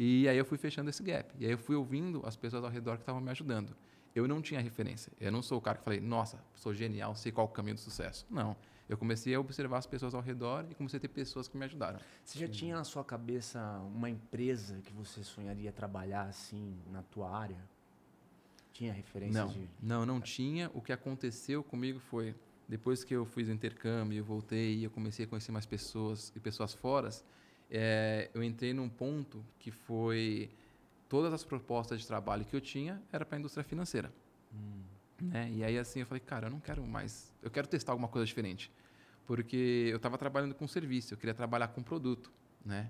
E 0.01 0.29
aí 0.29 0.37
eu 0.37 0.45
fui 0.45 0.57
fechando 0.57 0.89
esse 0.89 1.03
gap. 1.03 1.35
E 1.37 1.45
aí 1.45 1.51
eu 1.51 1.57
fui 1.57 1.75
ouvindo 1.75 2.21
as 2.25 2.37
pessoas 2.37 2.63
ao 2.63 2.69
redor 2.69 2.95
que 2.95 3.01
estavam 3.01 3.19
me 3.19 3.29
ajudando. 3.31 3.75
Eu 4.15 4.29
não 4.29 4.41
tinha 4.41 4.61
referência. 4.61 5.11
Eu 5.19 5.29
não 5.29 5.41
sou 5.41 5.57
o 5.57 5.61
cara 5.61 5.77
que 5.77 5.83
falei, 5.83 5.99
nossa, 5.99 6.41
sou 6.55 6.73
genial, 6.73 7.13
sei 7.15 7.33
qual 7.33 7.45
o 7.45 7.49
caminho 7.49 7.75
do 7.75 7.81
sucesso. 7.81 8.25
Não. 8.29 8.55
Eu 8.87 8.97
comecei 8.97 9.35
a 9.35 9.39
observar 9.41 9.77
as 9.77 9.85
pessoas 9.85 10.15
ao 10.15 10.21
redor 10.21 10.65
e 10.71 10.73
comecei 10.73 10.97
a 10.97 11.01
ter 11.01 11.09
pessoas 11.09 11.49
que 11.49 11.57
me 11.57 11.65
ajudaram. 11.65 11.99
Você 12.23 12.39
já 12.39 12.47
tinha 12.47 12.77
na 12.77 12.85
sua 12.85 13.03
cabeça 13.03 13.59
uma 13.93 14.09
empresa 14.09 14.79
que 14.85 14.93
você 14.93 15.21
sonharia 15.21 15.69
trabalhar 15.73 16.23
assim 16.23 16.77
na 16.89 17.03
tua 17.03 17.29
área? 17.29 17.61
Tinha 18.71 18.93
referência 18.93 19.43
não, 19.43 19.51
de... 19.51 19.69
Não, 19.81 20.05
não 20.05 20.21
tinha. 20.21 20.71
O 20.73 20.81
que 20.81 20.93
aconteceu 20.93 21.61
comigo 21.61 21.99
foi, 21.99 22.33
depois 22.69 23.03
que 23.03 23.13
eu 23.13 23.25
fiz 23.25 23.49
o 23.49 23.51
intercâmbio, 23.51 24.17
eu 24.17 24.23
voltei 24.23 24.77
e 24.77 24.85
eu 24.85 24.89
comecei 24.89 25.25
a 25.25 25.27
conhecer 25.27 25.51
mais 25.51 25.65
pessoas 25.65 26.31
e 26.33 26.39
pessoas 26.39 26.73
fora, 26.73 27.09
é, 27.69 28.29
eu 28.33 28.43
entrei 28.43 28.73
num 28.73 28.89
ponto 28.89 29.45
que 29.59 29.71
foi 29.71 30.49
todas 31.07 31.33
as 31.33 31.43
propostas 31.43 32.01
de 32.01 32.07
trabalho 32.07 32.45
que 32.45 32.55
eu 32.55 32.61
tinha 32.61 33.01
era 33.11 33.25
para 33.25 33.37
a 33.37 33.39
indústria 33.39 33.63
financeira. 33.63 34.11
Hum. 34.53 34.81
Né? 35.21 35.49
E 35.51 35.63
aí 35.63 35.77
assim 35.77 35.99
eu 35.99 36.05
falei, 36.05 36.21
cara, 36.21 36.47
eu 36.47 36.51
não 36.51 36.59
quero 36.59 36.85
mais, 36.85 37.33
eu 37.41 37.51
quero 37.51 37.67
testar 37.67 37.91
alguma 37.91 38.07
coisa 38.07 38.25
diferente, 38.25 38.71
porque 39.25 39.87
eu 39.89 39.97
estava 39.97 40.17
trabalhando 40.17 40.55
com 40.55 40.67
serviço, 40.67 41.13
eu 41.13 41.17
queria 41.17 41.33
trabalhar 41.33 41.67
com 41.69 41.83
produto, 41.83 42.31
né? 42.65 42.89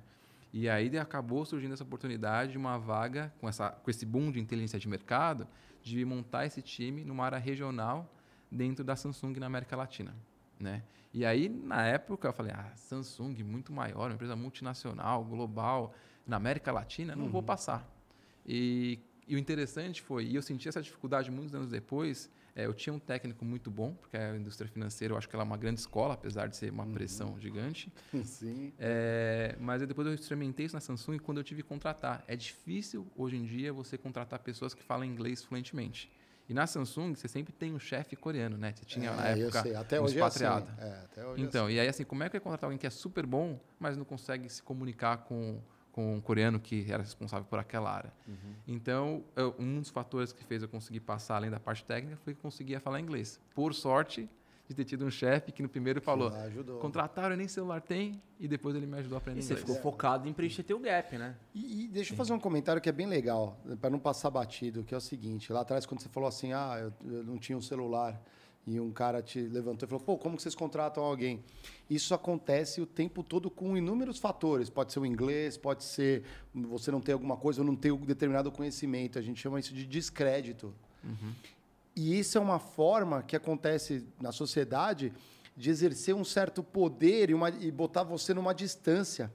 E 0.51 0.67
aí 0.67 0.95
acabou 0.97 1.45
surgindo 1.45 1.73
essa 1.73 1.83
oportunidade, 1.83 2.57
uma 2.57 2.77
vaga 2.77 3.31
com 3.39 3.47
essa, 3.47 3.69
com 3.69 3.89
esse 3.89 4.05
boom 4.05 4.31
de 4.31 4.39
inteligência 4.39 4.79
de 4.79 4.87
mercado, 4.87 5.47
de 5.81 6.03
montar 6.03 6.45
esse 6.45 6.61
time 6.61 7.03
numa 7.03 7.25
área 7.25 7.37
regional 7.37 8.11
dentro 8.51 8.83
da 8.83 8.95
Samsung 8.95 9.33
na 9.39 9.45
América 9.45 9.75
Latina, 9.75 10.15
né? 10.59 10.83
E 11.13 11.25
aí 11.25 11.49
na 11.49 11.85
época 11.85 12.27
eu 12.27 12.33
falei, 12.33 12.53
ah, 12.53 12.71
Samsung 12.75 13.43
muito 13.43 13.71
maior, 13.73 14.09
uma 14.09 14.13
empresa 14.15 14.35
multinacional, 14.35 15.23
global, 15.23 15.93
na 16.25 16.37
América 16.37 16.71
Latina, 16.71 17.15
não 17.15 17.25
uhum. 17.25 17.31
vou 17.31 17.43
passar. 17.43 17.87
E 18.45 18.99
e 19.29 19.35
o 19.35 19.37
interessante 19.37 20.01
foi, 20.01 20.25
e 20.25 20.33
eu 20.33 20.41
senti 20.41 20.67
essa 20.67 20.81
dificuldade 20.81 21.29
muitos 21.29 21.53
anos 21.53 21.69
depois, 21.69 22.31
é, 22.55 22.65
eu 22.65 22.73
tinha 22.73 22.91
um 22.91 22.97
técnico 22.97 23.45
muito 23.45 23.69
bom, 23.69 23.93
porque 23.93 24.17
a 24.17 24.35
indústria 24.35 24.67
financeira, 24.67 25.13
eu 25.13 25.17
acho 25.19 25.29
que 25.29 25.35
ela 25.35 25.43
é 25.43 25.45
uma 25.45 25.55
grande 25.55 25.81
escola, 25.81 26.15
apesar 26.15 26.47
de 26.47 26.57
ser 26.57 26.71
uma 26.71 26.83
uhum. 26.83 26.93
pressão 26.93 27.39
gigante. 27.39 27.93
Sim. 28.25 28.73
É, 28.79 29.55
mas 29.59 29.85
depois 29.85 30.07
eu 30.07 30.15
experimentei 30.15 30.65
isso 30.65 30.75
na 30.75 30.81
Samsung 30.81 31.19
quando 31.19 31.37
eu 31.37 31.43
tive 31.43 31.61
que 31.61 31.69
contratar. 31.69 32.23
É 32.27 32.35
difícil, 32.35 33.05
hoje 33.15 33.37
em 33.37 33.45
dia, 33.45 33.71
você 33.71 33.99
contratar 33.99 34.39
pessoas 34.39 34.73
que 34.73 34.81
falam 34.81 35.05
inglês 35.05 35.43
fluentemente. 35.43 36.11
E 36.49 36.53
na 36.53 36.65
Samsung, 36.65 37.13
você 37.13 37.27
sempre 37.27 37.53
tem 37.53 37.73
um 37.73 37.79
chefe 37.79 38.15
coreano, 38.15 38.57
né? 38.57 38.73
Você 38.75 38.83
tinha 38.83 39.11
é, 39.11 39.15
na 39.15 39.27
época 39.27 39.79
até 39.79 40.01
um 40.01 40.03
hoje 40.03 40.15
expatriado. 40.15 40.67
É 40.79 40.83
assim. 40.83 40.91
É, 40.91 41.03
até 41.03 41.25
hoje 41.27 41.43
então, 41.43 41.65
é 41.65 41.67
assim. 41.67 41.75
e 41.75 41.79
aí 41.79 41.87
assim, 41.87 42.03
como 42.03 42.23
é 42.23 42.29
que 42.29 42.37
é 42.37 42.39
contratar 42.39 42.67
alguém 42.67 42.79
que 42.79 42.87
é 42.87 42.89
super 42.89 43.25
bom, 43.25 43.59
mas 43.79 43.95
não 43.95 44.03
consegue 44.03 44.49
se 44.49 44.63
comunicar 44.63 45.17
com 45.17 45.61
com 45.91 46.15
um 46.15 46.21
coreano 46.21 46.59
que 46.59 46.85
era 46.89 47.03
responsável 47.03 47.45
por 47.45 47.59
aquela 47.59 47.91
área. 47.91 48.13
Uhum. 48.27 48.53
Então, 48.67 49.23
eu, 49.35 49.55
um 49.59 49.79
dos 49.79 49.89
fatores 49.89 50.31
que 50.31 50.43
fez 50.45 50.61
eu 50.61 50.69
conseguir 50.69 51.01
passar 51.01 51.35
além 51.35 51.49
da 51.49 51.59
parte 51.59 51.83
técnica 51.83 52.15
foi 52.23 52.33
que 52.33 52.39
eu 52.39 52.43
conseguia 52.43 52.79
falar 52.79 52.99
inglês. 52.99 53.39
Por 53.53 53.73
sorte 53.73 54.29
de 54.69 54.75
ter 54.75 54.85
tido 54.85 55.03
um 55.03 55.09
chefe 55.09 55.51
que 55.51 55.63
no 55.63 55.67
primeiro 55.67 55.99
falou: 55.99 56.31
contrataram, 56.79 57.35
nem 57.35 57.47
celular 57.47 57.81
tem, 57.81 58.21
e 58.39 58.47
depois 58.47 58.75
ele 58.75 58.85
me 58.85 58.99
ajudou 58.99 59.15
a 59.15 59.17
aprender 59.17 59.39
e 59.39 59.43
inglês. 59.43 59.59
Você 59.59 59.65
ficou 59.65 59.81
focado 59.81 60.29
em 60.29 60.33
preencher 60.33 60.61
teu 60.61 60.79
gap, 60.79 61.17
né? 61.17 61.35
E, 61.55 61.85
e 61.85 61.87
deixa 61.87 62.13
eu 62.13 62.17
fazer 62.17 62.33
um 62.33 62.39
comentário 62.39 62.79
que 62.79 62.87
é 62.87 62.91
bem 62.91 63.07
legal, 63.07 63.59
para 63.81 63.89
não 63.89 63.97
passar 63.97 64.29
batido, 64.29 64.83
que 64.83 64.93
é 64.93 64.97
o 64.97 65.01
seguinte: 65.01 65.51
lá 65.51 65.61
atrás, 65.61 65.87
quando 65.87 66.01
você 66.01 66.09
falou 66.09 66.29
assim, 66.29 66.53
ah, 66.53 66.77
eu, 66.79 67.11
eu 67.11 67.23
não 67.23 67.39
tinha 67.39 67.57
um 67.57 67.61
celular 67.61 68.21
e 68.67 68.79
um 68.79 68.91
cara 68.91 69.23
te 69.23 69.41
levantou 69.41 69.87
e 69.87 69.89
falou: 69.89 70.05
pô, 70.05 70.19
como 70.19 70.35
que 70.35 70.43
vocês 70.43 70.53
contratam 70.53 71.03
alguém? 71.03 71.43
Isso 71.89 72.13
acontece 72.13 72.79
o 72.79 72.85
tempo 72.85 73.23
todo 73.23 73.49
com 73.49 73.75
inúmeros 73.75 74.19
fatores. 74.19 74.69
Pode 74.69 74.93
ser 74.93 74.99
o 74.99 75.05
inglês, 75.05 75.57
pode 75.57 75.83
ser 75.83 76.23
você 76.53 76.91
não 76.91 77.01
ter 77.01 77.13
alguma 77.13 77.37
coisa 77.37 77.61
ou 77.61 77.65
não 77.65 77.75
ter 77.75 77.91
um 77.91 78.05
determinado 78.05 78.51
conhecimento. 78.51 79.17
A 79.17 79.21
gente 79.23 79.41
chama 79.41 79.59
isso 79.59 79.73
de 79.73 79.87
descrédito. 79.87 80.75
Uhum. 81.03 81.33
E 81.99 82.17
isso 82.17 82.37
é 82.37 82.41
uma 82.41 82.59
forma 82.59 83.21
que 83.21 83.35
acontece 83.35 84.07
na 84.21 84.31
sociedade 84.31 85.11
de 85.57 85.69
exercer 85.69 86.15
um 86.15 86.23
certo 86.23 86.63
poder 86.63 87.29
e, 87.29 87.33
uma, 87.33 87.49
e 87.49 87.69
botar 87.69 88.03
você 88.03 88.33
numa 88.33 88.55
distância. 88.55 89.29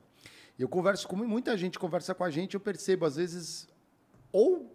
Eu 0.59 0.67
converso 0.67 1.07
com 1.07 1.15
muita 1.15 1.59
gente, 1.59 1.79
conversa 1.79 2.15
com 2.15 2.25
a 2.25 2.31
gente, 2.31 2.55
eu 2.55 2.61
percebo, 2.61 3.05
às 3.05 3.17
vezes, 3.17 3.69
ou 4.33 4.75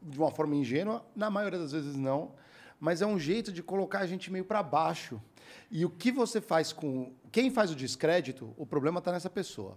de 0.00 0.18
uma 0.20 0.30
forma 0.30 0.54
ingênua, 0.54 1.04
na 1.16 1.28
maioria 1.28 1.58
das 1.58 1.72
vezes 1.72 1.96
não, 1.96 2.30
mas 2.78 3.02
é 3.02 3.06
um 3.06 3.18
jeito 3.18 3.50
de 3.50 3.60
colocar 3.60 3.98
a 3.98 4.06
gente 4.06 4.30
meio 4.30 4.44
para 4.44 4.62
baixo. 4.62 5.20
E 5.68 5.84
o 5.84 5.90
que 5.90 6.12
você 6.12 6.40
faz 6.40 6.72
com. 6.72 7.12
Quem 7.32 7.50
faz 7.50 7.72
o 7.72 7.74
descrédito, 7.74 8.54
o 8.56 8.64
problema 8.64 9.00
está 9.00 9.10
nessa 9.10 9.28
pessoa. 9.28 9.76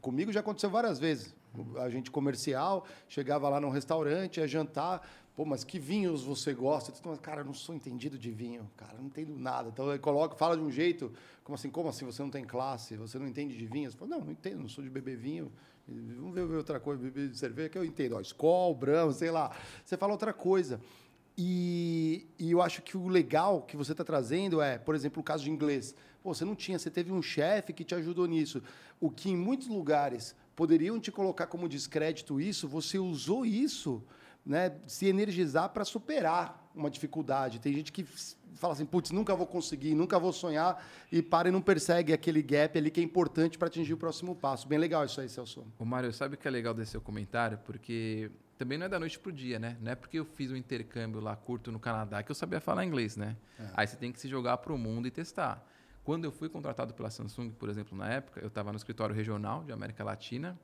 Comigo 0.00 0.32
já 0.32 0.40
aconteceu 0.40 0.68
várias 0.68 0.98
vezes. 0.98 1.32
A 1.80 1.88
gente 1.90 2.10
comercial, 2.10 2.86
chegava 3.08 3.48
lá 3.48 3.60
num 3.60 3.70
restaurante, 3.70 4.38
ia 4.38 4.48
jantar. 4.48 5.06
Pô, 5.34 5.44
mas 5.44 5.64
que 5.64 5.78
vinhos 5.78 6.22
você 6.22 6.52
gosta? 6.52 6.92
Eu, 7.08 7.16
cara, 7.16 7.40
eu 7.40 7.44
não 7.44 7.54
sou 7.54 7.74
entendido 7.74 8.18
de 8.18 8.30
vinho, 8.30 8.70
cara, 8.76 8.94
não 8.98 9.06
entendo 9.06 9.34
nada. 9.36 9.70
Então 9.70 9.88
ele 9.88 9.98
coloca, 9.98 10.36
fala 10.36 10.56
de 10.56 10.62
um 10.62 10.70
jeito, 10.70 11.10
como 11.42 11.54
assim, 11.54 11.70
como 11.70 11.88
assim? 11.88 12.04
Você 12.04 12.22
não 12.22 12.30
tem 12.30 12.44
classe, 12.44 12.96
você 12.96 13.18
não 13.18 13.26
entende 13.26 13.56
de 13.56 13.66
vinhos? 13.66 13.94
Falo, 13.94 14.10
não, 14.10 14.20
não 14.20 14.32
entendo, 14.32 14.60
não 14.60 14.68
sou 14.68 14.84
de 14.84 14.90
beber 14.90 15.16
vinho. 15.16 15.50
Vamos 15.88 16.34
ver 16.34 16.56
outra 16.56 16.78
coisa, 16.78 17.02
beber 17.02 17.34
cerveja 17.34 17.68
que 17.68 17.78
eu 17.78 17.84
entendo. 17.84 18.16
Ó, 18.38 18.74
Brahma, 18.74 19.12
sei 19.12 19.30
lá. 19.30 19.54
Você 19.84 19.96
fala 19.96 20.12
outra 20.12 20.32
coisa. 20.32 20.80
E, 21.36 22.26
e, 22.38 22.50
eu 22.50 22.60
acho 22.60 22.82
que 22.82 22.96
o 22.96 23.08
legal 23.08 23.62
que 23.62 23.76
você 23.76 23.92
está 23.92 24.04
trazendo 24.04 24.60
é, 24.60 24.76
por 24.78 24.94
exemplo, 24.94 25.20
o 25.20 25.24
caso 25.24 25.44
de 25.44 25.50
inglês. 25.50 25.94
Pô, 26.22 26.34
você 26.34 26.44
não 26.44 26.54
tinha, 26.54 26.78
você 26.78 26.90
teve 26.90 27.10
um 27.10 27.22
chefe 27.22 27.72
que 27.72 27.84
te 27.84 27.94
ajudou 27.94 28.26
nisso. 28.26 28.62
O 29.00 29.10
que 29.10 29.30
em 29.30 29.36
muitos 29.36 29.66
lugares 29.66 30.36
poderiam 30.54 30.98
te 31.00 31.10
colocar 31.10 31.46
como 31.46 31.68
descrédito 31.68 32.40
isso, 32.40 32.68
você 32.68 32.98
usou 32.98 33.44
isso, 33.46 34.04
né, 34.44 34.76
se 34.86 35.06
energizar 35.06 35.68
para 35.70 35.84
superar 35.84 36.70
uma 36.74 36.90
dificuldade. 36.90 37.60
Tem 37.60 37.72
gente 37.72 37.92
que 37.92 38.04
fala 38.54 38.74
assim, 38.74 38.84
putz, 38.84 39.10
nunca 39.10 39.34
vou 39.34 39.46
conseguir, 39.46 39.94
nunca 39.94 40.18
vou 40.18 40.32
sonhar, 40.32 40.84
e 41.10 41.22
para 41.22 41.48
e 41.48 41.52
não 41.52 41.60
persegue 41.60 42.12
aquele 42.12 42.42
gap 42.42 42.76
ali 42.78 42.90
que 42.90 43.00
é 43.00 43.02
importante 43.02 43.58
para 43.58 43.68
atingir 43.68 43.94
o 43.94 43.96
próximo 43.96 44.34
passo. 44.34 44.68
Bem 44.68 44.78
legal 44.78 45.04
isso 45.04 45.20
aí, 45.20 45.28
Celso. 45.28 45.66
O 45.78 45.84
Mário, 45.84 46.12
sabe 46.12 46.34
o 46.34 46.38
que 46.38 46.46
é 46.46 46.50
legal 46.50 46.74
desse 46.74 46.92
seu 46.92 47.00
comentário? 47.00 47.58
Porque 47.64 48.30
também 48.58 48.78
não 48.78 48.86
é 48.86 48.88
da 48.88 48.98
noite 48.98 49.18
pro 49.18 49.32
dia, 49.32 49.58
né? 49.58 49.76
Não 49.80 49.90
é 49.90 49.94
porque 49.94 50.18
eu 50.18 50.24
fiz 50.24 50.50
um 50.50 50.56
intercâmbio 50.56 51.20
lá 51.20 51.34
curto 51.34 51.72
no 51.72 51.80
Canadá 51.80 52.22
que 52.22 52.30
eu 52.30 52.34
sabia 52.34 52.60
falar 52.60 52.84
inglês, 52.84 53.16
né? 53.16 53.36
É. 53.58 53.66
Aí 53.74 53.86
você 53.86 53.96
tem 53.96 54.12
que 54.12 54.20
se 54.20 54.28
jogar 54.28 54.58
pro 54.58 54.78
mundo 54.78 55.08
e 55.08 55.10
testar. 55.10 55.66
Quando 56.04 56.24
eu 56.24 56.32
fui 56.32 56.48
contratado 56.48 56.94
pela 56.94 57.10
Samsung, 57.10 57.50
por 57.50 57.68
exemplo, 57.68 57.96
na 57.96 58.08
época, 58.08 58.40
eu 58.40 58.48
estava 58.48 58.72
no 58.72 58.76
escritório 58.76 59.14
regional 59.14 59.62
de 59.62 59.72
América 59.72 60.02
Latina. 60.02 60.58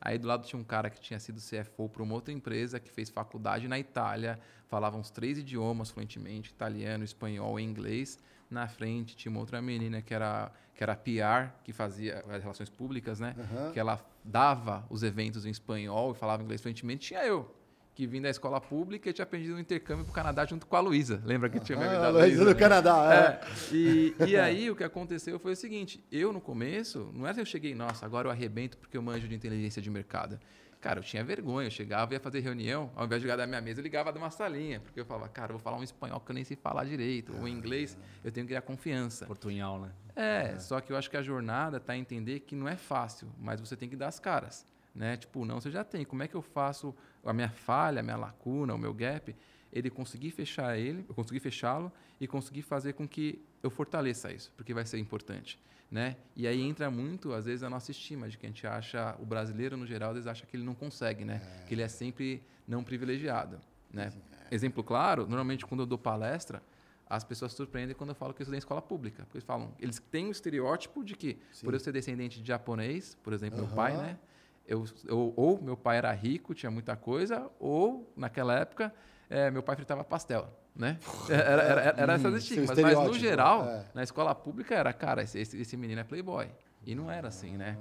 Aí 0.00 0.18
do 0.18 0.28
lado 0.28 0.46
tinha 0.46 0.60
um 0.60 0.64
cara 0.64 0.90
que 0.90 1.00
tinha 1.00 1.18
sido 1.18 1.40
CFO 1.40 1.88
para 1.88 2.02
uma 2.02 2.14
outra 2.14 2.32
empresa 2.32 2.78
que 2.78 2.90
fez 2.90 3.08
faculdade 3.08 3.66
na 3.66 3.78
Itália, 3.78 4.38
falava 4.68 4.96
uns 4.96 5.10
três 5.10 5.38
idiomas 5.38 5.90
fluentemente, 5.90 6.50
italiano, 6.50 7.02
espanhol 7.02 7.58
e 7.58 7.62
inglês. 7.62 8.18
Na 8.50 8.68
frente 8.68 9.16
tinha 9.16 9.30
uma 9.30 9.40
outra 9.40 9.60
menina 9.62 10.02
que 10.02 10.12
era 10.12 10.52
que 10.74 10.82
era 10.82 10.96
PR, 10.96 11.54
que 11.62 11.72
fazia 11.72 12.18
as 12.28 12.42
relações 12.42 12.68
públicas, 12.68 13.20
né? 13.20 13.34
Uhum. 13.38 13.72
Que 13.72 13.78
ela 13.78 14.04
dava 14.24 14.84
os 14.90 15.04
eventos 15.04 15.46
em 15.46 15.50
espanhol 15.50 16.10
e 16.10 16.14
falava 16.14 16.42
inglês 16.42 16.60
fluentemente. 16.60 17.08
Tinha 17.08 17.24
eu, 17.24 17.54
que 17.94 18.06
vim 18.06 18.20
da 18.20 18.28
escola 18.28 18.60
pública 18.60 19.08
e 19.08 19.12
tinha 19.12 19.22
aprendido 19.22 19.54
um 19.54 19.58
intercâmbio 19.58 20.04
para 20.04 20.10
o 20.10 20.14
Canadá 20.14 20.44
junto 20.44 20.66
com 20.66 20.76
a 20.76 20.80
Luísa. 20.80 21.22
Lembra 21.24 21.48
que 21.48 21.60
tinha 21.60 21.78
me 21.78 21.84
avisado? 21.84 22.18
Ah, 22.18 22.22
a 22.22 22.24
Luísa 22.24 22.44
do 22.44 22.56
Canadá, 22.56 23.14
é. 23.14 23.16
é. 23.16 23.74
E, 23.74 24.14
e 24.26 24.36
aí 24.36 24.70
o 24.70 24.76
que 24.76 24.82
aconteceu 24.82 25.38
foi 25.38 25.52
o 25.52 25.56
seguinte: 25.56 26.04
eu 26.10 26.32
no 26.32 26.40
começo, 26.40 27.10
não 27.14 27.24
era 27.24 27.34
que 27.34 27.40
eu 27.40 27.46
cheguei, 27.46 27.74
nossa, 27.74 28.04
agora 28.04 28.26
eu 28.26 28.32
arrebento 28.32 28.76
porque 28.76 28.96
eu 28.96 29.02
manjo 29.02 29.28
de 29.28 29.34
inteligência 29.34 29.80
de 29.80 29.90
mercado. 29.90 30.38
Cara, 30.84 30.98
eu 30.98 31.02
tinha 31.02 31.24
vergonha. 31.24 31.68
Eu 31.68 31.70
chegava, 31.70 32.12
ia 32.12 32.20
fazer 32.20 32.40
reunião, 32.40 32.90
ao 32.94 33.06
invés 33.06 33.22
de 33.22 33.26
ligar 33.26 33.36
da 33.36 33.46
minha 33.46 33.60
mesa, 33.62 33.80
eu 33.80 33.82
ligava 33.82 34.12
de 34.12 34.18
uma 34.18 34.28
salinha. 34.28 34.80
Porque 34.80 35.00
eu 35.00 35.06
falava, 35.06 35.30
cara, 35.30 35.52
eu 35.52 35.56
vou 35.56 35.58
falar 35.58 35.78
um 35.78 35.82
espanhol 35.82 36.20
que 36.20 36.30
eu 36.30 36.34
nem 36.34 36.44
sei 36.44 36.58
falar 36.58 36.84
direito. 36.84 37.34
Ou 37.40 37.48
inglês, 37.48 37.96
eu 38.22 38.30
tenho 38.30 38.44
que 38.44 38.48
criar 38.48 38.60
confiança. 38.60 39.24
Portunhal, 39.24 39.80
né? 39.80 39.92
É, 40.14 40.52
é, 40.52 40.58
só 40.58 40.82
que 40.82 40.92
eu 40.92 40.96
acho 40.98 41.08
que 41.08 41.16
a 41.16 41.22
jornada 41.22 41.78
está 41.78 41.94
a 41.94 41.96
entender 41.96 42.40
que 42.40 42.54
não 42.54 42.68
é 42.68 42.76
fácil, 42.76 43.28
mas 43.38 43.60
você 43.60 43.74
tem 43.74 43.88
que 43.88 43.96
dar 43.96 44.08
as 44.08 44.20
caras. 44.20 44.66
Né? 44.94 45.16
Tipo, 45.16 45.46
não, 45.46 45.58
você 45.58 45.70
já 45.70 45.82
tem. 45.82 46.04
Como 46.04 46.22
é 46.22 46.28
que 46.28 46.34
eu 46.34 46.42
faço 46.42 46.94
a 47.24 47.32
minha 47.32 47.50
falha, 47.50 48.00
a 48.00 48.02
minha 48.02 48.16
lacuna, 48.16 48.74
o 48.74 48.78
meu 48.78 48.92
gap? 48.94 49.34
Ele 49.72 49.90
conseguir 49.90 50.30
fechar 50.30 50.78
ele, 50.78 51.04
eu 51.08 51.14
conseguir 51.14 51.40
fechá-lo 51.40 51.90
e 52.20 52.26
conseguir 52.26 52.62
fazer 52.62 52.92
com 52.92 53.08
que 53.08 53.44
eu 53.62 53.70
fortaleça 53.70 54.32
isso, 54.32 54.52
porque 54.56 54.72
vai 54.72 54.86
ser 54.86 54.98
importante 54.98 55.58
né? 55.94 56.16
E 56.34 56.48
aí 56.48 56.60
entra 56.60 56.90
muito, 56.90 57.32
às 57.32 57.44
vezes, 57.44 57.62
a 57.62 57.70
nossa 57.70 57.92
estima 57.92 58.28
de 58.28 58.36
que 58.36 58.44
a 58.44 58.48
gente 58.48 58.66
acha, 58.66 59.14
o 59.20 59.24
brasileiro 59.24 59.76
no 59.76 59.86
geral, 59.86 60.10
às 60.10 60.16
vezes 60.16 60.26
acha 60.26 60.44
que 60.44 60.56
ele 60.56 60.64
não 60.64 60.74
consegue, 60.74 61.24
né? 61.24 61.40
É. 61.62 61.66
Que 61.68 61.74
ele 61.74 61.82
é 61.82 61.88
sempre 61.88 62.42
não 62.66 62.82
privilegiado, 62.82 63.60
né? 63.92 64.12
É. 64.50 64.54
Exemplo 64.54 64.82
claro, 64.82 65.22
normalmente 65.28 65.64
quando 65.64 65.80
eu 65.80 65.86
dou 65.86 65.96
palestra, 65.96 66.60
as 67.08 67.22
pessoas 67.22 67.52
surpreendem 67.52 67.94
quando 67.94 68.10
eu 68.10 68.16
falo 68.16 68.34
que 68.34 68.42
eu 68.42 68.44
estudei 68.44 68.56
em 68.56 68.58
escola 68.58 68.82
pública. 68.82 69.22
Porque 69.22 69.36
eles 69.36 69.46
falam, 69.46 69.72
eles 69.78 70.00
têm 70.10 70.24
o 70.24 70.28
um 70.28 70.30
estereótipo 70.32 71.04
de 71.04 71.14
que, 71.14 71.38
Sim. 71.52 71.64
por 71.64 71.74
eu 71.74 71.78
ser 71.78 71.92
descendente 71.92 72.42
de 72.42 72.48
japonês, 72.48 73.16
por 73.22 73.32
exemplo, 73.32 73.60
uhum. 73.60 73.66
meu 73.66 73.76
pai, 73.76 73.96
né? 73.96 74.18
Eu, 74.66 74.84
eu, 75.06 75.32
ou 75.36 75.62
meu 75.62 75.76
pai 75.76 75.98
era 75.98 76.12
rico, 76.12 76.54
tinha 76.54 76.70
muita 76.70 76.96
coisa, 76.96 77.50
ou, 77.58 78.12
naquela 78.16 78.54
época, 78.58 78.92
é, 79.28 79.50
meu 79.50 79.62
pai 79.62 79.76
fritava 79.76 80.02
pastel 80.02 80.50
né? 80.74 80.98
Era, 81.28 81.42
era, 81.62 81.80
era, 81.80 82.00
era 82.00 82.12
essas 82.14 82.34
estigmas. 82.34 82.76
Mas, 82.78 82.98
no 82.98 83.14
geral, 83.14 83.64
é. 83.64 83.86
na 83.94 84.02
escola 84.02 84.34
pública 84.34 84.74
era, 84.74 84.92
cara, 84.92 85.22
esse, 85.22 85.38
esse 85.38 85.76
menino 85.76 86.00
é 86.00 86.04
playboy. 86.04 86.50
E 86.86 86.94
não 86.94 87.10
era 87.10 87.28
assim, 87.28 87.56
né? 87.56 87.78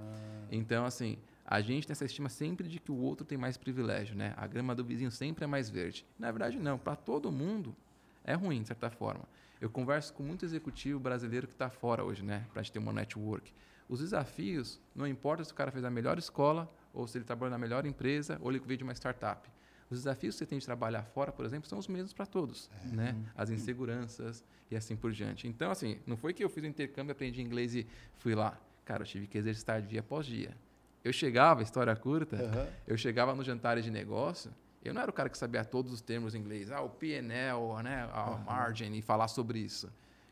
Então, 0.50 0.86
assim, 0.86 1.18
a 1.46 1.60
gente 1.60 1.86
tem 1.86 1.92
essa 1.92 2.06
estima 2.06 2.30
sempre 2.30 2.68
de 2.70 2.80
que 2.80 2.92
o 2.92 2.96
outro 2.96 3.26
tem 3.26 3.38
mais 3.38 3.58
privilégio, 3.58 4.16
né? 4.16 4.34
A 4.38 4.48
grama 4.48 4.74
do 4.74 4.84
vizinho 4.84 5.12
sempre 5.12 5.44
é 5.44 5.48
mais 5.48 5.70
verde. 5.70 6.06
Na 6.18 6.32
verdade, 6.32 6.58
não. 6.58 6.78
Para 6.78 6.96
todo 6.96 7.32
mundo, 7.32 7.76
é 8.24 8.34
ruim, 8.34 8.62
de 8.62 8.68
certa 8.70 8.90
forma. 8.90 9.26
Eu 9.60 9.70
converso 9.70 10.14
com 10.14 10.24
muito 10.24 10.46
executivo 10.46 11.00
brasileiro 11.00 11.48
que 11.48 11.54
está 11.54 11.70
fora 11.70 12.04
hoje, 12.04 12.24
né? 12.24 12.46
Para 12.52 12.62
a 12.62 12.64
gente 12.64 12.72
ter 12.72 12.80
uma 12.80 12.94
network. 12.94 13.54
Os 13.94 14.00
desafios, 14.00 14.82
não 14.96 15.06
importa 15.06 15.44
se 15.44 15.52
o 15.52 15.56
cara 15.56 15.70
fez 15.72 15.86
a 15.86 15.92
melhor 15.92 16.18
escola, 16.18 16.68
ou 16.92 17.06
se 17.06 17.16
ele 17.16 17.26
trabalha 17.26 17.52
na 17.52 17.60
melhor 17.60 17.86
empresa, 17.86 18.40
ou 18.42 18.50
ele 18.50 18.60
veio 18.66 18.80
de 18.80 18.84
uma 18.84 18.94
startup. 18.96 19.48
Os 19.88 20.00
desafios 20.00 20.34
que 20.34 20.40
você 20.40 20.46
tem 20.48 20.58
de 20.58 20.66
trabalhar 20.66 21.04
fora, 21.04 21.32
por 21.32 21.46
exemplo, 21.46 21.70
são 21.70 21.78
os 21.78 21.88
mesmos 21.88 22.12
para 22.12 22.26
todos, 22.26 22.72
é. 22.86 22.96
né? 22.96 23.16
As 23.38 23.52
inseguranças 23.52 24.44
e 24.72 24.76
assim 24.76 24.96
por 24.96 25.12
diante. 25.12 25.48
Então, 25.48 25.70
assim, 25.70 26.00
não 26.08 26.18
foi 26.18 26.34
que 26.34 26.44
eu 26.44 26.50
fiz 26.50 26.64
o 26.64 26.66
um 26.66 26.70
intercâmbio, 26.72 27.12
aprendi 27.12 27.40
inglês 27.40 27.76
e 27.76 27.86
fui 28.16 28.34
lá. 28.34 28.60
Cara, 28.84 29.04
eu 29.04 29.06
tive 29.06 29.28
que 29.28 29.38
exercitar 29.38 29.80
dia 29.80 30.00
após 30.00 30.26
dia. 30.26 30.58
Eu 31.04 31.14
chegava, 31.14 31.62
história 31.62 31.96
curta, 31.96 32.38
uhum. 32.38 32.68
eu 32.88 32.98
chegava 32.98 33.36
nos 33.36 33.46
jantares 33.46 33.86
de 33.86 33.92
negócio, 33.92 34.52
eu 34.84 34.92
não 34.92 35.04
era 35.04 35.12
o 35.12 35.14
cara 35.14 35.30
que 35.30 35.38
sabia 35.38 35.64
todos 35.64 35.94
os 35.94 36.02
termos 36.02 36.34
em 36.34 36.40
inglês, 36.40 36.72
ah, 36.72 36.82
o 36.82 36.90
PNL, 36.90 37.84
né, 37.84 38.10
a 38.12 38.32
uhum. 38.32 38.40
margin, 38.40 38.92
e 38.96 39.04
falar 39.04 39.28
sobre 39.28 39.60
isso. 39.60 39.88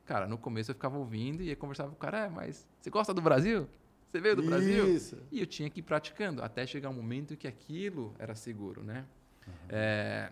Cara, 0.06 0.28
no 0.28 0.38
começo 0.38 0.72
eu 0.72 0.76
ficava 0.76 0.98
ouvindo 0.98 1.42
e 1.42 1.48
ia 1.48 1.56
conversar 1.56 1.86
com 1.86 1.92
o 1.92 1.96
cara, 1.96 2.26
é, 2.26 2.30
mas 2.30 2.68
você 2.80 2.90
gosta 2.90 3.14
do 3.14 3.22
Brasil? 3.22 3.68
Você 4.12 4.20
veio 4.20 4.36
do 4.36 4.44
Brasil? 4.44 4.94
Isso. 4.94 5.18
E 5.32 5.40
eu 5.40 5.48
tinha 5.48 5.70
que 5.70 5.80
ir 5.80 5.84
praticando, 5.84 6.44
até 6.44 6.68
chegar 6.68 6.90
um 6.90 6.94
momento 6.94 7.38
que 7.38 7.48
aquilo 7.48 8.14
era 8.20 8.36
seguro, 8.36 8.84
né? 8.84 9.06
Uhum. 9.48 9.54
É, 9.70 10.32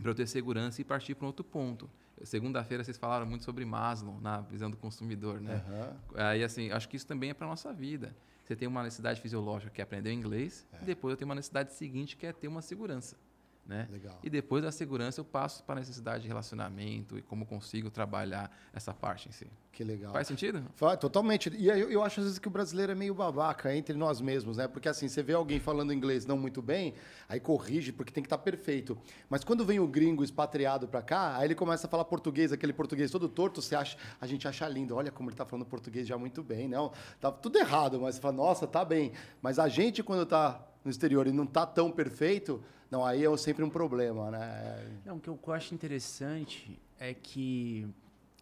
para 0.00 0.10
eu 0.10 0.14
ter 0.14 0.26
segurança 0.26 0.80
e 0.80 0.84
partir 0.84 1.14
para 1.14 1.24
um 1.24 1.28
outro 1.28 1.44
ponto. 1.44 1.90
Segunda-feira 2.22 2.84
vocês 2.84 2.96
falaram 2.96 3.26
muito 3.26 3.44
sobre 3.44 3.64
Maslow 3.64 4.20
na 4.20 4.40
visão 4.40 4.70
do 4.70 4.76
consumidor, 4.76 5.40
né? 5.40 5.62
Uhum. 5.68 5.96
Aí 6.14 6.42
assim, 6.42 6.70
acho 6.70 6.88
que 6.88 6.96
isso 6.96 7.06
também 7.06 7.30
é 7.30 7.34
para 7.34 7.46
nossa 7.46 7.72
vida. 7.72 8.14
Você 8.44 8.56
tem 8.56 8.66
uma 8.66 8.82
necessidade 8.82 9.20
fisiológica 9.20 9.70
que 9.70 9.80
é 9.80 9.84
aprender 9.84 10.12
inglês, 10.12 10.66
é. 10.72 10.82
e 10.82 10.84
depois 10.84 11.12
eu 11.12 11.16
tenho 11.16 11.28
uma 11.28 11.34
necessidade 11.34 11.72
seguinte 11.72 12.16
que 12.16 12.26
é 12.26 12.32
ter 12.32 12.48
uma 12.48 12.62
segurança. 12.62 13.16
Né? 13.64 13.88
Legal. 13.92 14.18
E 14.24 14.28
depois 14.28 14.62
da 14.62 14.72
segurança 14.72 15.20
eu 15.20 15.24
passo 15.24 15.62
para 15.62 15.76
a 15.76 15.78
necessidade 15.78 16.22
de 16.22 16.28
relacionamento 16.28 17.16
e 17.16 17.22
como 17.22 17.46
consigo 17.46 17.90
trabalhar 17.90 18.50
essa 18.72 18.92
parte 18.92 19.28
em 19.28 19.32
si. 19.32 19.46
Que 19.70 19.84
legal. 19.84 20.12
Faz 20.12 20.26
sentido? 20.26 20.64
Faz, 20.74 20.98
totalmente. 20.98 21.48
E 21.56 21.68
eu, 21.68 21.90
eu 21.90 22.02
acho 22.02 22.20
às 22.20 22.26
vezes 22.26 22.38
que 22.40 22.48
o 22.48 22.50
brasileiro 22.50 22.90
é 22.90 22.94
meio 22.94 23.14
babaca 23.14 23.74
entre 23.74 23.96
nós 23.96 24.20
mesmos, 24.20 24.56
né? 24.56 24.66
Porque 24.66 24.88
assim, 24.88 25.08
você 25.08 25.22
vê 25.22 25.32
alguém 25.32 25.60
falando 25.60 25.92
inglês 25.92 26.26
não 26.26 26.36
muito 26.36 26.60
bem, 26.60 26.92
aí 27.28 27.38
corrige 27.38 27.92
porque 27.92 28.12
tem 28.12 28.22
que 28.22 28.26
estar 28.26 28.36
tá 28.36 28.42
perfeito. 28.42 28.98
Mas 29.30 29.44
quando 29.44 29.64
vem 29.64 29.78
o 29.78 29.86
gringo 29.86 30.24
expatriado 30.24 30.88
para 30.88 31.00
cá, 31.00 31.36
aí 31.36 31.46
ele 31.46 31.54
começa 31.54 31.86
a 31.86 31.90
falar 31.90 32.04
português, 32.04 32.52
aquele 32.52 32.72
português 32.72 33.12
todo 33.12 33.28
torto, 33.28 33.62
você 33.62 33.76
acha, 33.76 33.96
a 34.20 34.26
gente 34.26 34.46
acha 34.46 34.68
lindo. 34.68 34.96
Olha 34.96 35.12
como 35.12 35.30
ele 35.30 35.34
está 35.34 35.46
falando 35.46 35.64
português 35.64 36.06
já 36.06 36.18
muito 36.18 36.42
bem, 36.42 36.68
não? 36.68 36.92
Tá 37.20 37.30
tudo 37.30 37.56
errado, 37.58 38.00
mas 38.00 38.16
você 38.16 38.20
fala, 38.20 38.34
nossa, 38.34 38.66
tá 38.66 38.84
bem. 38.84 39.12
Mas 39.40 39.58
a 39.58 39.68
gente 39.68 40.02
quando 40.02 40.24
está 40.24 40.66
no 40.84 40.90
exterior 40.90 41.26
e 41.26 41.32
não 41.32 41.44
está 41.44 41.64
tão 41.64 41.90
perfeito, 41.90 42.62
não, 42.92 43.06
aí 43.06 43.24
é 43.24 43.36
sempre 43.38 43.64
um 43.64 43.70
problema, 43.70 44.30
né? 44.30 45.00
Não, 45.06 45.16
o 45.16 45.18
que 45.18 45.26
eu 45.30 45.54
acho 45.54 45.72
interessante 45.72 46.78
é 47.00 47.14
que, 47.14 47.88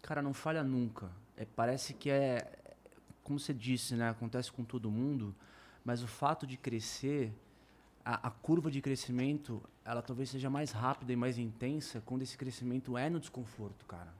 cara, 0.01 0.21
não 0.21 0.33
falha 0.33 0.61
nunca. 0.61 1.09
É, 1.37 1.45
parece 1.45 1.93
que 1.93 2.09
é, 2.09 2.51
como 3.23 3.39
você 3.39 3.53
disse, 3.53 3.95
né? 3.95 4.09
Acontece 4.09 4.51
com 4.51 4.65
todo 4.65 4.91
mundo, 4.91 5.33
mas 5.85 6.03
o 6.03 6.07
fato 6.07 6.45
de 6.45 6.57
crescer, 6.57 7.31
a, 8.03 8.27
a 8.27 8.29
curva 8.29 8.69
de 8.69 8.81
crescimento, 8.81 9.63
ela 9.85 10.01
talvez 10.01 10.29
seja 10.29 10.49
mais 10.49 10.73
rápida 10.73 11.13
e 11.13 11.15
mais 11.15 11.37
intensa 11.37 12.03
quando 12.05 12.23
esse 12.23 12.37
crescimento 12.37 12.97
é 12.97 13.09
no 13.09 13.21
desconforto, 13.21 13.85
cara. 13.85 14.13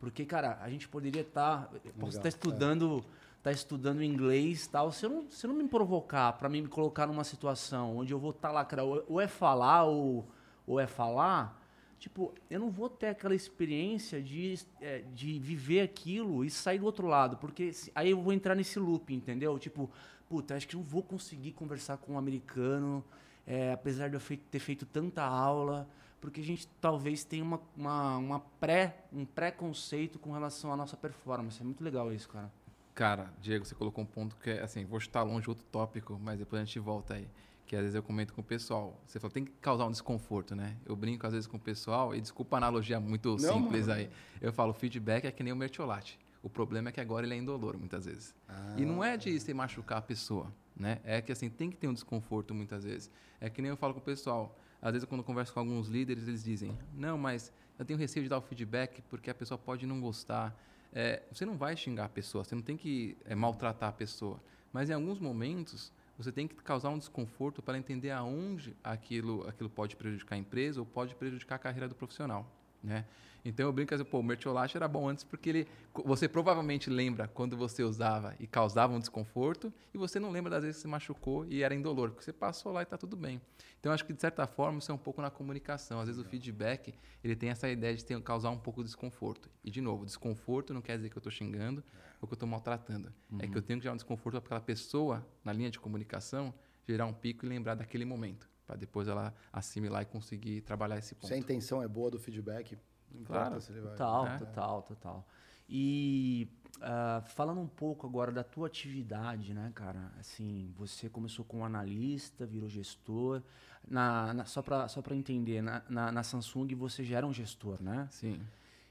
Porque, 0.00 0.24
cara, 0.24 0.60
a 0.62 0.70
gente 0.70 0.88
poderia 0.88 1.20
estar. 1.20 1.66
Tá, 1.66 1.78
posso 2.00 2.16
estar 2.16 2.28
estudando. 2.30 3.04
É 3.04 3.22
tá 3.42 3.50
estudando 3.50 4.02
inglês 4.02 4.66
tal, 4.66 4.92
se 4.92 5.04
eu 5.04 5.10
não, 5.10 5.30
se 5.30 5.44
eu 5.44 5.52
não 5.52 5.56
me 5.56 5.68
provocar 5.68 6.32
para 6.34 6.48
me 6.48 6.66
colocar 6.68 7.06
numa 7.06 7.24
situação 7.24 7.96
onde 7.96 8.12
eu 8.12 8.18
vou 8.18 8.30
estar 8.30 8.48
tá 8.48 8.54
lá, 8.54 8.64
cara, 8.64 8.84
ou, 8.84 9.20
é 9.20 9.26
falar 9.26 9.84
ou, 9.84 10.28
ou 10.64 10.78
é 10.78 10.86
falar, 10.86 11.60
tipo, 11.98 12.32
eu 12.48 12.60
não 12.60 12.70
vou 12.70 12.88
ter 12.88 13.08
aquela 13.08 13.34
experiência 13.34 14.22
de, 14.22 14.54
é, 14.80 15.00
de 15.12 15.40
viver 15.40 15.80
aquilo 15.80 16.44
e 16.44 16.50
sair 16.50 16.78
do 16.78 16.86
outro 16.86 17.08
lado, 17.08 17.36
porque 17.36 17.72
aí 17.94 18.10
eu 18.10 18.22
vou 18.22 18.32
entrar 18.32 18.54
nesse 18.54 18.78
loop, 18.78 19.12
entendeu? 19.12 19.58
Tipo, 19.58 19.90
puta, 20.28 20.54
acho 20.54 20.68
que 20.68 20.76
não 20.76 20.82
vou 20.82 21.02
conseguir 21.02 21.52
conversar 21.52 21.96
com 21.96 22.12
um 22.12 22.18
americano, 22.18 23.04
é, 23.44 23.72
apesar 23.72 24.08
de 24.08 24.14
eu 24.14 24.38
ter 24.52 24.60
feito 24.60 24.86
tanta 24.86 25.24
aula, 25.24 25.88
porque 26.20 26.40
a 26.40 26.44
gente 26.44 26.68
talvez 26.80 27.24
tenha 27.24 27.42
uma, 27.42 27.60
uma, 27.76 28.16
uma 28.18 28.40
pré, 28.60 29.04
um 29.12 29.24
preconceito 29.24 30.20
com 30.20 30.30
relação 30.30 30.72
à 30.72 30.76
nossa 30.76 30.96
performance. 30.96 31.60
É 31.60 31.64
muito 31.64 31.82
legal 31.82 32.12
isso, 32.12 32.28
cara. 32.28 32.48
Cara, 32.94 33.32
Diego, 33.40 33.64
você 33.64 33.74
colocou 33.74 34.04
um 34.04 34.06
ponto 34.06 34.36
que 34.36 34.50
é 34.50 34.62
assim, 34.62 34.84
vou 34.84 34.98
estar 34.98 35.22
longe 35.22 35.48
outro 35.48 35.64
tópico, 35.72 36.18
mas 36.22 36.38
depois 36.38 36.60
a 36.60 36.64
gente 36.64 36.78
volta 36.78 37.14
aí. 37.14 37.26
Que 37.66 37.74
às 37.74 37.82
vezes 37.82 37.94
eu 37.94 38.02
comento 38.02 38.34
com 38.34 38.42
o 38.42 38.44
pessoal. 38.44 39.00
Você 39.06 39.18
falou, 39.18 39.32
tem 39.32 39.44
que 39.44 39.52
causar 39.52 39.86
um 39.86 39.90
desconforto, 39.90 40.54
né? 40.54 40.76
Eu 40.84 40.94
brinco 40.94 41.26
às 41.26 41.32
vezes 41.32 41.46
com 41.46 41.56
o 41.56 41.60
pessoal, 41.60 42.14
e 42.14 42.20
desculpa 42.20 42.56
a 42.56 42.58
analogia 42.58 43.00
muito 43.00 43.30
Não, 43.36 43.54
simples 43.54 43.86
mano. 43.86 44.00
aí. 44.00 44.10
Eu 44.40 44.52
falo, 44.52 44.74
feedback 44.74 45.24
é 45.24 45.32
que 45.32 45.42
nem 45.42 45.52
o 45.52 45.56
mertiolate. 45.56 46.18
O 46.42 46.50
problema 46.50 46.90
é 46.90 46.92
que 46.92 47.00
agora 47.00 47.24
ele 47.24 47.34
é 47.34 47.38
indolor, 47.38 47.78
muitas 47.78 48.04
vezes. 48.04 48.34
Ah. 48.48 48.74
E 48.76 48.84
não 48.84 49.02
é 49.02 49.16
de 49.16 49.38
se 49.40 49.54
machucar 49.54 49.98
a 49.98 50.02
pessoa, 50.02 50.52
né? 50.76 50.98
É 51.04 51.22
que 51.22 51.32
assim, 51.32 51.48
tem 51.48 51.70
que 51.70 51.76
ter 51.76 51.88
um 51.88 51.94
desconforto 51.94 52.52
muitas 52.52 52.84
vezes. 52.84 53.10
É 53.40 53.48
que 53.48 53.62
nem 53.62 53.70
eu 53.70 53.76
falo 53.76 53.94
com 53.94 54.00
o 54.00 54.02
pessoal. 54.02 54.58
Às 54.82 54.92
vezes, 54.92 55.08
quando 55.08 55.20
eu 55.20 55.24
converso 55.24 55.54
com 55.54 55.60
alguns 55.60 55.86
líderes, 55.88 56.26
eles 56.26 56.42
dizem: 56.42 56.76
Não, 56.92 57.16
mas 57.16 57.52
eu 57.78 57.84
tenho 57.84 57.98
receio 57.98 58.24
de 58.24 58.28
dar 58.28 58.38
o 58.38 58.42
feedback 58.42 59.00
porque 59.02 59.30
a 59.30 59.34
pessoa 59.34 59.56
pode 59.56 59.86
não 59.86 60.00
gostar 60.00 60.54
é, 60.92 61.22
você 61.32 61.46
não 61.46 61.56
vai 61.56 61.76
xingar 61.76 62.04
a 62.04 62.08
pessoa, 62.08 62.44
você 62.44 62.54
não 62.54 62.62
tem 62.62 62.76
que 62.76 63.16
é, 63.24 63.34
maltratar 63.34 63.88
a 63.88 63.92
pessoa. 63.92 64.40
Mas 64.72 64.90
em 64.90 64.92
alguns 64.92 65.18
momentos, 65.18 65.92
você 66.16 66.30
tem 66.30 66.46
que 66.46 66.54
causar 66.56 66.90
um 66.90 66.98
desconforto 66.98 67.62
para 67.62 67.78
entender 67.78 68.10
aonde 68.10 68.76
aquilo, 68.84 69.46
aquilo 69.48 69.70
pode 69.70 69.96
prejudicar 69.96 70.36
a 70.36 70.38
empresa 70.38 70.80
ou 70.80 70.86
pode 70.86 71.14
prejudicar 71.14 71.56
a 71.56 71.58
carreira 71.58 71.88
do 71.88 71.94
profissional. 71.94 72.46
Né? 72.82 73.04
Então 73.44 73.66
eu 73.66 73.72
brinco 73.72 73.94
assim, 73.94 74.04
pô, 74.04 74.20
o 74.20 74.22
mertiolate 74.22 74.76
era 74.76 74.86
bom 74.86 75.08
antes 75.08 75.24
porque 75.24 75.48
ele, 75.48 75.68
você 76.04 76.28
provavelmente 76.28 76.88
lembra 76.88 77.26
quando 77.26 77.56
você 77.56 77.82
usava 77.82 78.34
e 78.38 78.46
causava 78.46 78.92
um 78.92 78.98
desconforto 78.98 79.72
e 79.92 79.98
você 79.98 80.20
não 80.20 80.30
lembra 80.30 80.50
das 80.50 80.62
vezes 80.62 80.76
que 80.76 80.82
você 80.82 80.88
machucou 80.88 81.44
e 81.46 81.62
era 81.62 81.74
indolor, 81.74 82.10
porque 82.10 82.24
você 82.24 82.32
passou 82.32 82.72
lá 82.72 82.80
e 82.80 82.84
está 82.84 82.96
tudo 82.96 83.16
bem. 83.16 83.40
Então 83.80 83.92
acho 83.92 84.04
que 84.04 84.12
de 84.12 84.20
certa 84.20 84.46
forma 84.46 84.78
isso 84.78 84.92
é 84.92 84.94
um 84.94 84.98
pouco 84.98 85.20
na 85.20 85.30
comunicação. 85.30 85.98
Às 85.98 86.06
vezes 86.06 86.20
o 86.20 86.24
feedback 86.24 86.94
ele 87.22 87.34
tem 87.34 87.50
essa 87.50 87.68
ideia 87.68 87.96
de 87.96 88.04
ter, 88.04 88.20
causar 88.22 88.50
um 88.50 88.58
pouco 88.58 88.80
de 88.82 88.86
desconforto. 88.86 89.50
E 89.64 89.70
de 89.70 89.80
novo, 89.80 90.04
desconforto 90.04 90.72
não 90.72 90.80
quer 90.80 90.96
dizer 90.96 91.10
que 91.10 91.16
eu 91.16 91.20
estou 91.20 91.32
xingando 91.32 91.82
ou 92.20 92.28
que 92.28 92.34
eu 92.34 92.36
estou 92.36 92.48
maltratando. 92.48 93.12
Uhum. 93.30 93.38
É 93.40 93.48
que 93.48 93.58
eu 93.58 93.62
tenho 93.62 93.80
que 93.80 93.82
gerar 93.82 93.94
um 93.94 93.96
desconforto 93.96 94.40
para 94.40 94.46
aquela 94.46 94.60
pessoa 94.60 95.26
na 95.44 95.52
linha 95.52 95.70
de 95.70 95.80
comunicação 95.80 96.54
gerar 96.86 97.06
um 97.06 97.12
pico 97.12 97.44
e 97.44 97.48
lembrar 97.48 97.74
daquele 97.74 98.04
momento 98.04 98.51
para 98.66 98.76
depois 98.76 99.08
ela 99.08 99.34
assimilar 99.52 100.02
e 100.02 100.06
conseguir 100.06 100.60
trabalhar 100.62 100.98
esse 100.98 101.14
ponto. 101.14 101.26
Se 101.26 101.34
a 101.34 101.38
intenção 101.38 101.82
é 101.82 101.88
boa 101.88 102.10
do 102.10 102.18
feedback, 102.18 102.78
claro. 103.24 103.60
se 103.60 103.72
ele 103.72 103.80
vai. 103.80 103.92
Total, 103.92 104.26
é. 104.26 104.38
total, 104.38 104.82
total. 104.82 105.28
E 105.68 106.48
uh, 106.78 107.26
falando 107.28 107.60
um 107.60 107.66
pouco 107.66 108.06
agora 108.06 108.30
da 108.30 108.44
tua 108.44 108.66
atividade, 108.66 109.54
né, 109.54 109.72
cara? 109.74 110.12
Assim, 110.18 110.72
você 110.76 111.08
começou 111.08 111.44
como 111.44 111.64
analista, 111.64 112.46
virou 112.46 112.68
gestor. 112.68 113.42
Na, 113.88 114.32
na 114.32 114.44
só 114.44 114.62
para 114.62 114.86
só 114.86 115.02
entender, 115.10 115.60
na, 115.60 115.82
na, 115.88 116.12
na, 116.12 116.22
Samsung 116.22 116.72
você 116.74 117.02
já 117.02 117.18
era 117.18 117.26
um 117.26 117.32
gestor, 117.32 117.82
né? 117.82 118.06
Sim. 118.10 118.40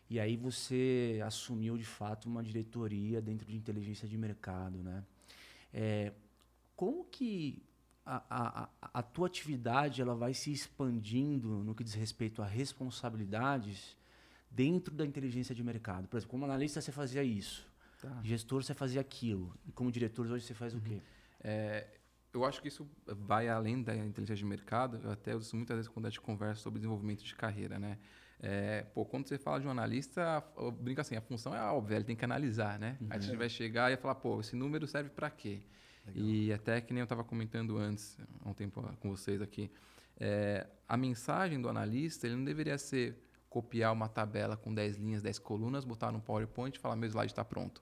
E 0.09 0.19
aí 0.19 0.35
você 0.35 1.21
assumiu 1.25 1.77
de 1.77 1.85
fato 1.85 2.27
uma 2.27 2.43
diretoria 2.43 3.21
dentro 3.21 3.47
de 3.47 3.55
inteligência 3.55 4.05
de 4.07 4.17
mercado, 4.17 4.83
né? 4.83 5.03
É, 5.73 6.11
como 6.75 7.05
que 7.05 7.63
a, 8.05 8.23
a, 8.29 8.69
a 8.99 9.03
tua 9.03 9.27
atividade 9.27 10.01
ela 10.01 10.15
vai 10.15 10.33
se 10.33 10.51
expandindo 10.51 11.47
no 11.63 11.75
que 11.75 11.83
diz 11.83 11.93
respeito 11.93 12.41
a 12.41 12.45
responsabilidades 12.45 13.95
dentro 14.49 14.93
da 14.93 15.05
inteligência 15.05 15.53
de 15.55 15.63
mercado. 15.63 16.07
Por 16.07 16.17
exemplo, 16.17 16.31
como 16.31 16.45
analista 16.45 16.81
você 16.81 16.91
fazia 16.91 17.23
isso, 17.23 17.65
tá. 18.01 18.19
gestor 18.23 18.63
você 18.63 18.73
fazia 18.73 19.01
aquilo, 19.01 19.55
e 19.65 19.71
como 19.71 19.91
diretor 19.91 20.25
hoje 20.27 20.45
você 20.45 20.53
faz 20.53 20.73
uhum. 20.73 20.79
o 20.79 20.83
quê? 20.83 21.01
É, 21.43 21.87
eu 22.33 22.45
acho 22.45 22.61
que 22.61 22.67
isso 22.67 22.89
vai 23.05 23.49
além 23.49 23.81
da 23.81 23.95
inteligência 23.95 24.37
de 24.37 24.45
mercado. 24.45 24.99
Eu 25.03 25.11
até 25.11 25.35
uso 25.35 25.55
muitas 25.55 25.75
vezes 25.75 25.89
quando 25.89 26.05
a 26.05 26.09
gente 26.09 26.21
conversa 26.21 26.61
sobre 26.61 26.79
desenvolvimento 26.79 27.23
de 27.23 27.35
carreira, 27.35 27.77
né? 27.77 27.97
É, 28.43 28.83
pô, 28.93 29.05
quando 29.05 29.27
você 29.27 29.37
fala 29.37 29.59
de 29.59 29.67
um 29.67 29.69
analista, 29.69 30.43
eu 30.57 30.71
brinco 30.71 30.99
assim, 30.99 31.15
a 31.15 31.21
função 31.21 31.53
é 31.53 31.61
óbvia, 31.61 31.97
ele 31.97 32.05
tem 32.05 32.15
que 32.15 32.25
analisar, 32.25 32.79
né? 32.79 32.97
Uhum. 32.99 33.07
Aí 33.11 33.17
a 33.17 33.21
gente 33.21 33.37
vai 33.37 33.49
chegar 33.49 33.91
e 33.91 33.97
falar, 33.97 34.15
pô, 34.15 34.39
esse 34.39 34.55
número 34.55 34.87
serve 34.87 35.09
para 35.09 35.29
quê? 35.29 35.61
Legal. 36.05 36.23
E 36.23 36.53
até 36.53 36.81
que 36.81 36.93
nem 36.93 37.01
eu 37.01 37.05
estava 37.05 37.23
comentando 37.23 37.77
antes, 37.77 38.17
há 38.43 38.49
um 38.49 38.53
tempo 38.53 38.81
com 38.99 39.09
vocês 39.09 39.41
aqui, 39.41 39.71
é, 40.19 40.67
a 40.87 40.97
mensagem 40.97 41.61
do 41.61 41.69
analista 41.69 42.27
ele 42.27 42.35
não 42.35 42.43
deveria 42.43 42.77
ser 42.77 43.17
copiar 43.49 43.91
uma 43.91 44.07
tabela 44.07 44.55
com 44.55 44.73
10 44.73 44.97
linhas, 44.97 45.21
10 45.21 45.39
colunas, 45.39 45.83
botar 45.83 46.11
no 46.11 46.21
PowerPoint 46.21 46.77
e 46.77 46.79
falar, 46.79 46.95
meu 46.95 47.09
slide 47.09 47.31
está 47.31 47.43
pronto. 47.43 47.81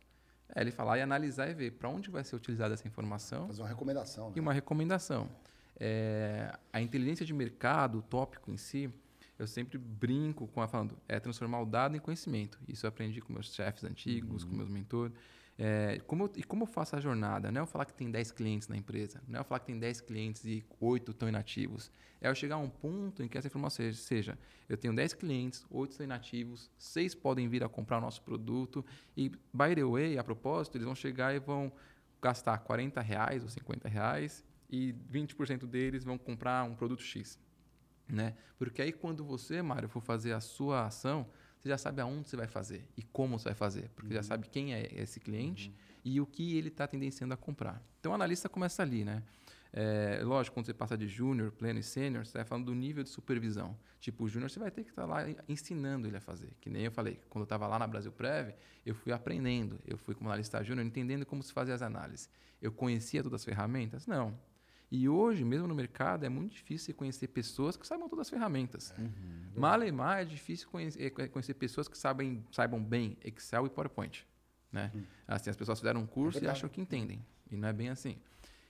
É 0.56 0.62
ele 0.62 0.72
falar 0.72 0.98
e 0.98 1.02
analisar 1.02 1.48
e 1.50 1.54
ver 1.54 1.72
para 1.72 1.90
onde 1.90 2.10
vai 2.10 2.24
ser 2.24 2.36
utilizada 2.36 2.74
essa 2.74 2.88
informação. 2.88 3.48
Fazer 3.48 3.62
uma 3.62 3.68
recomendação. 3.68 4.28
Né? 4.28 4.34
E 4.38 4.40
uma 4.40 4.52
recomendação. 4.52 5.30
É, 5.80 6.52
a 6.74 6.82
inteligência 6.82 7.26
de 7.26 7.34
mercado, 7.34 8.00
o 8.00 8.02
tópico 8.02 8.52
em 8.52 8.58
si, 8.58 8.92
eu 9.38 9.48
sempre 9.48 9.78
brinco 9.78 10.48
com 10.48 10.62
a 10.62 10.68
falando, 10.68 10.98
é 11.08 11.20
transformar 11.20 11.62
o 11.62 11.66
dado 11.66 11.96
em 11.96 12.00
conhecimento. 12.00 12.60
Isso 12.68 12.86
eu 12.86 12.90
aprendi 12.90 13.22
com 13.22 13.32
meus 13.32 13.54
chefes 13.54 13.84
antigos, 13.84 14.44
uhum. 14.44 14.50
com 14.50 14.56
meus 14.56 14.70
mentores. 14.70 15.14
É, 15.62 16.00
como 16.08 16.24
eu, 16.24 16.32
e 16.38 16.44
como 16.44 16.64
eu 16.64 16.68
faço 16.68 16.96
a 16.96 17.02
jornada? 17.02 17.52
Não 17.52 17.60
é 17.60 17.62
eu 17.62 17.68
falar 17.68 17.84
que 17.84 17.94
tem 17.94 18.10
10 18.10 18.32
clientes 18.32 18.70
na 18.70 18.78
empresa, 18.78 19.22
não 19.28 19.40
é 19.40 19.42
eu 19.42 19.44
falar 19.44 19.60
que 19.60 19.66
tem 19.66 19.78
10 19.78 20.00
clientes 20.00 20.46
e 20.46 20.66
8 20.80 21.12
estão 21.12 21.28
inativos. 21.28 21.92
É 22.22 22.30
eu 22.30 22.36
chegar 22.36 22.56
a 22.56 22.60
um 22.60 22.70
ponto 22.70 23.22
em 23.22 23.28
que 23.28 23.38
essa 23.38 23.48
informação 23.48 23.84
seja, 23.84 23.98
seja 24.00 24.40
eu 24.70 24.78
tenho 24.78 24.96
10 24.96 25.16
clientes, 25.16 25.66
8 25.70 25.92
estão 25.92 26.06
inativos, 26.06 26.72
6 26.78 27.14
podem 27.16 27.50
vir 27.50 27.62
a 27.62 27.68
comprar 27.68 27.98
o 27.98 28.02
nosso 28.02 28.22
produto 28.22 28.86
e, 29.18 29.28
by 29.54 29.76
the 29.76 29.84
way, 29.84 30.18
a 30.18 30.24
propósito, 30.24 30.78
eles 30.78 30.86
vão 30.86 30.96
chegar 30.96 31.36
e 31.36 31.40
vão 31.40 31.70
gastar 32.22 32.58
40 32.60 33.02
reais 33.02 33.44
ou 33.44 33.50
50 33.50 33.90
reais 33.90 34.46
e 34.70 34.96
20% 35.12 35.68
deles 35.68 36.06
vão 36.06 36.18
comprar 36.18 36.64
um 36.64 36.74
produto 36.74 37.04
X. 37.04 37.38
Né? 38.08 38.34
Porque 38.58 38.82
aí 38.82 38.94
quando 38.94 39.26
você, 39.26 39.62
Mário, 39.62 39.90
for 39.90 40.02
fazer 40.02 40.32
a 40.32 40.40
sua 40.40 40.86
ação, 40.86 41.28
você 41.60 41.70
já 41.70 41.78
sabe 41.78 42.02
aonde 42.02 42.30
você 42.30 42.38
vai 42.38 42.48
fazer 42.48 42.88
e 42.96 43.04
como 43.04 43.38
você 43.38 43.50
vai 43.50 43.56
fazer, 43.56 43.90
porque 43.90 44.14
uhum. 44.14 44.16
já 44.16 44.24
sabe 44.24 44.48
quem 44.48 44.74
é 44.74 44.90
esse 44.94 45.20
cliente 45.20 45.68
uhum. 45.70 45.76
e 46.06 46.22
o 46.22 46.26
que 46.26 46.58
ele 46.58 46.70
está 46.70 46.88
tendenciando 46.88 47.34
a 47.34 47.38
comprar. 47.38 47.84
Então, 48.00 48.14
o 48.14 48.16
analista 48.16 48.48
começa 48.48 48.82
ali, 48.82 49.04
né? 49.04 49.24
É, 49.72 50.22
lógico, 50.24 50.56
quando 50.56 50.66
você 50.66 50.74
passa 50.74 50.98
de 50.98 51.08
júnior, 51.08 51.52
pleno 51.52 51.80
e 51.80 51.84
sênior, 51.84 52.26
você 52.26 52.40
vai 52.40 52.46
falando 52.46 52.66
do 52.66 52.74
nível 52.74 53.04
de 53.04 53.10
supervisão. 53.10 53.78
Tipo, 54.00 54.24
o 54.24 54.30
júnior 54.30 54.50
você 54.50 54.58
vai 54.58 54.72
ter 54.72 54.84
que 54.84 54.90
estar 54.90 55.04
tá 55.04 55.08
lá 55.08 55.26
ensinando 55.48 56.08
ele 56.08 56.18
a 56.18 56.22
fazer. 56.22 56.56
Que 56.60 56.70
nem 56.70 56.84
eu 56.84 56.92
falei, 56.92 57.20
quando 57.30 57.42
eu 57.42 57.46
estava 57.46 57.68
lá 57.68 57.78
na 57.78 57.86
Brasil 57.86 58.12
Prev, 58.12 58.54
eu 58.86 58.96
fui 58.96 59.12
aprendendo. 59.12 59.80
Eu 59.86 59.98
fui 59.98 60.16
como 60.16 60.30
analista 60.30 60.64
júnior, 60.64 60.86
entendendo 60.86 61.26
como 61.26 61.44
se 61.44 61.54
fazia 61.54 61.76
as 61.76 61.82
análises. 61.82 62.30
Eu 62.62 62.72
conhecia 62.72 63.22
todas 63.22 63.42
as 63.42 63.46
ferramentas? 63.46 64.08
Não. 64.08 64.38
E 64.92 65.08
hoje, 65.08 65.44
mesmo 65.44 65.68
no 65.68 65.76
mercado, 65.76 66.26
é 66.26 66.30
muito 66.30 66.54
difícil 66.54 66.96
conhecer 66.96 67.28
pessoas 67.28 67.78
que 67.78 67.86
saibam 67.86 68.10
todas 68.10 68.28
as 68.28 68.30
ferramentas. 68.30 68.92
Uhum, 68.98 69.12
Malemar 69.56 70.22
é 70.22 70.26
difícil 70.26 70.68
conhecer, 70.70 71.04
é, 71.04 71.28
conhecer, 71.28 71.54
pessoas 71.54 71.88
que 71.88 71.98
sabem, 71.98 72.44
saibam 72.52 72.84
bem 72.84 73.16
Excel 73.24 73.68
e 73.68 73.70
PowerPoint. 73.70 74.28
Né? 74.72 74.92
Uhum. 74.94 75.04
Assim, 75.28 75.50
as 75.50 75.56
pessoas 75.56 75.80
fizeram 75.80 76.02
um 76.02 76.08
curso 76.08 76.40
é 76.40 76.44
e 76.44 76.48
acham 76.48 76.68
que 76.68 76.82
entendem. 76.82 77.24
E 77.52 77.56
não 77.56 77.68
é 77.68 77.74
bem 77.74 77.90
assim. 77.90 78.18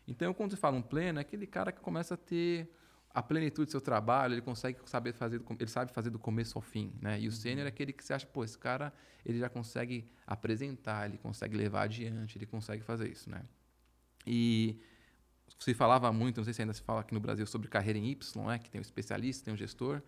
Então, 0.05 0.34
quando 0.34 0.51
você 0.51 0.58
fala 0.58 0.75
um 0.75 0.82
pleno, 0.82 1.19
é 1.19 1.21
aquele 1.21 1.47
cara 1.47 1.71
que 1.71 1.79
começa 1.79 2.15
a 2.15 2.17
ter 2.17 2.69
a 3.13 3.23
plenitude 3.23 3.67
do 3.67 3.71
seu 3.71 3.82
trabalho, 3.82 4.34
ele 4.34 4.41
consegue 4.41 4.79
saber 4.86 5.13
fazer, 5.13 5.41
ele 5.60 5.69
sabe 5.69 5.91
fazer 5.91 6.10
do 6.10 6.19
começo 6.19 6.58
ao 6.58 6.62
fim, 6.62 6.93
né? 7.01 7.19
E 7.19 7.27
o 7.27 7.32
uhum. 7.32 7.36
sênior 7.36 7.65
é 7.65 7.69
aquele 7.69 7.93
que 7.93 8.03
você 8.03 8.13
acha, 8.13 8.25
pô, 8.25 8.43
esse 8.43 8.58
cara, 8.58 8.93
ele 9.25 9.39
já 9.39 9.49
consegue 9.49 10.05
apresentar, 10.27 11.08
ele 11.08 11.17
consegue 11.17 11.55
levar 11.55 11.84
adiante, 11.84 12.38
ele 12.38 12.45
consegue 12.45 12.84
fazer 12.84 13.10
isso, 13.10 13.29
né? 13.29 13.43
E 14.27 14.79
se 15.57 15.73
falava 15.73 16.12
muito, 16.12 16.38
não 16.38 16.43
sei 16.43 16.53
se 16.53 16.62
ainda 16.62 16.73
se 16.73 16.81
fala 16.81 17.01
aqui 17.01 17.13
no 17.13 17.19
Brasil, 17.19 17.45
sobre 17.45 17.67
carreira 17.67 17.97
em 17.97 18.09
Y, 18.12 18.45
né? 18.45 18.59
que 18.59 18.69
tem 18.69 18.79
um 18.79 18.81
especialista, 18.81 19.45
tem 19.45 19.53
um 19.53 19.57
gestor. 19.57 20.01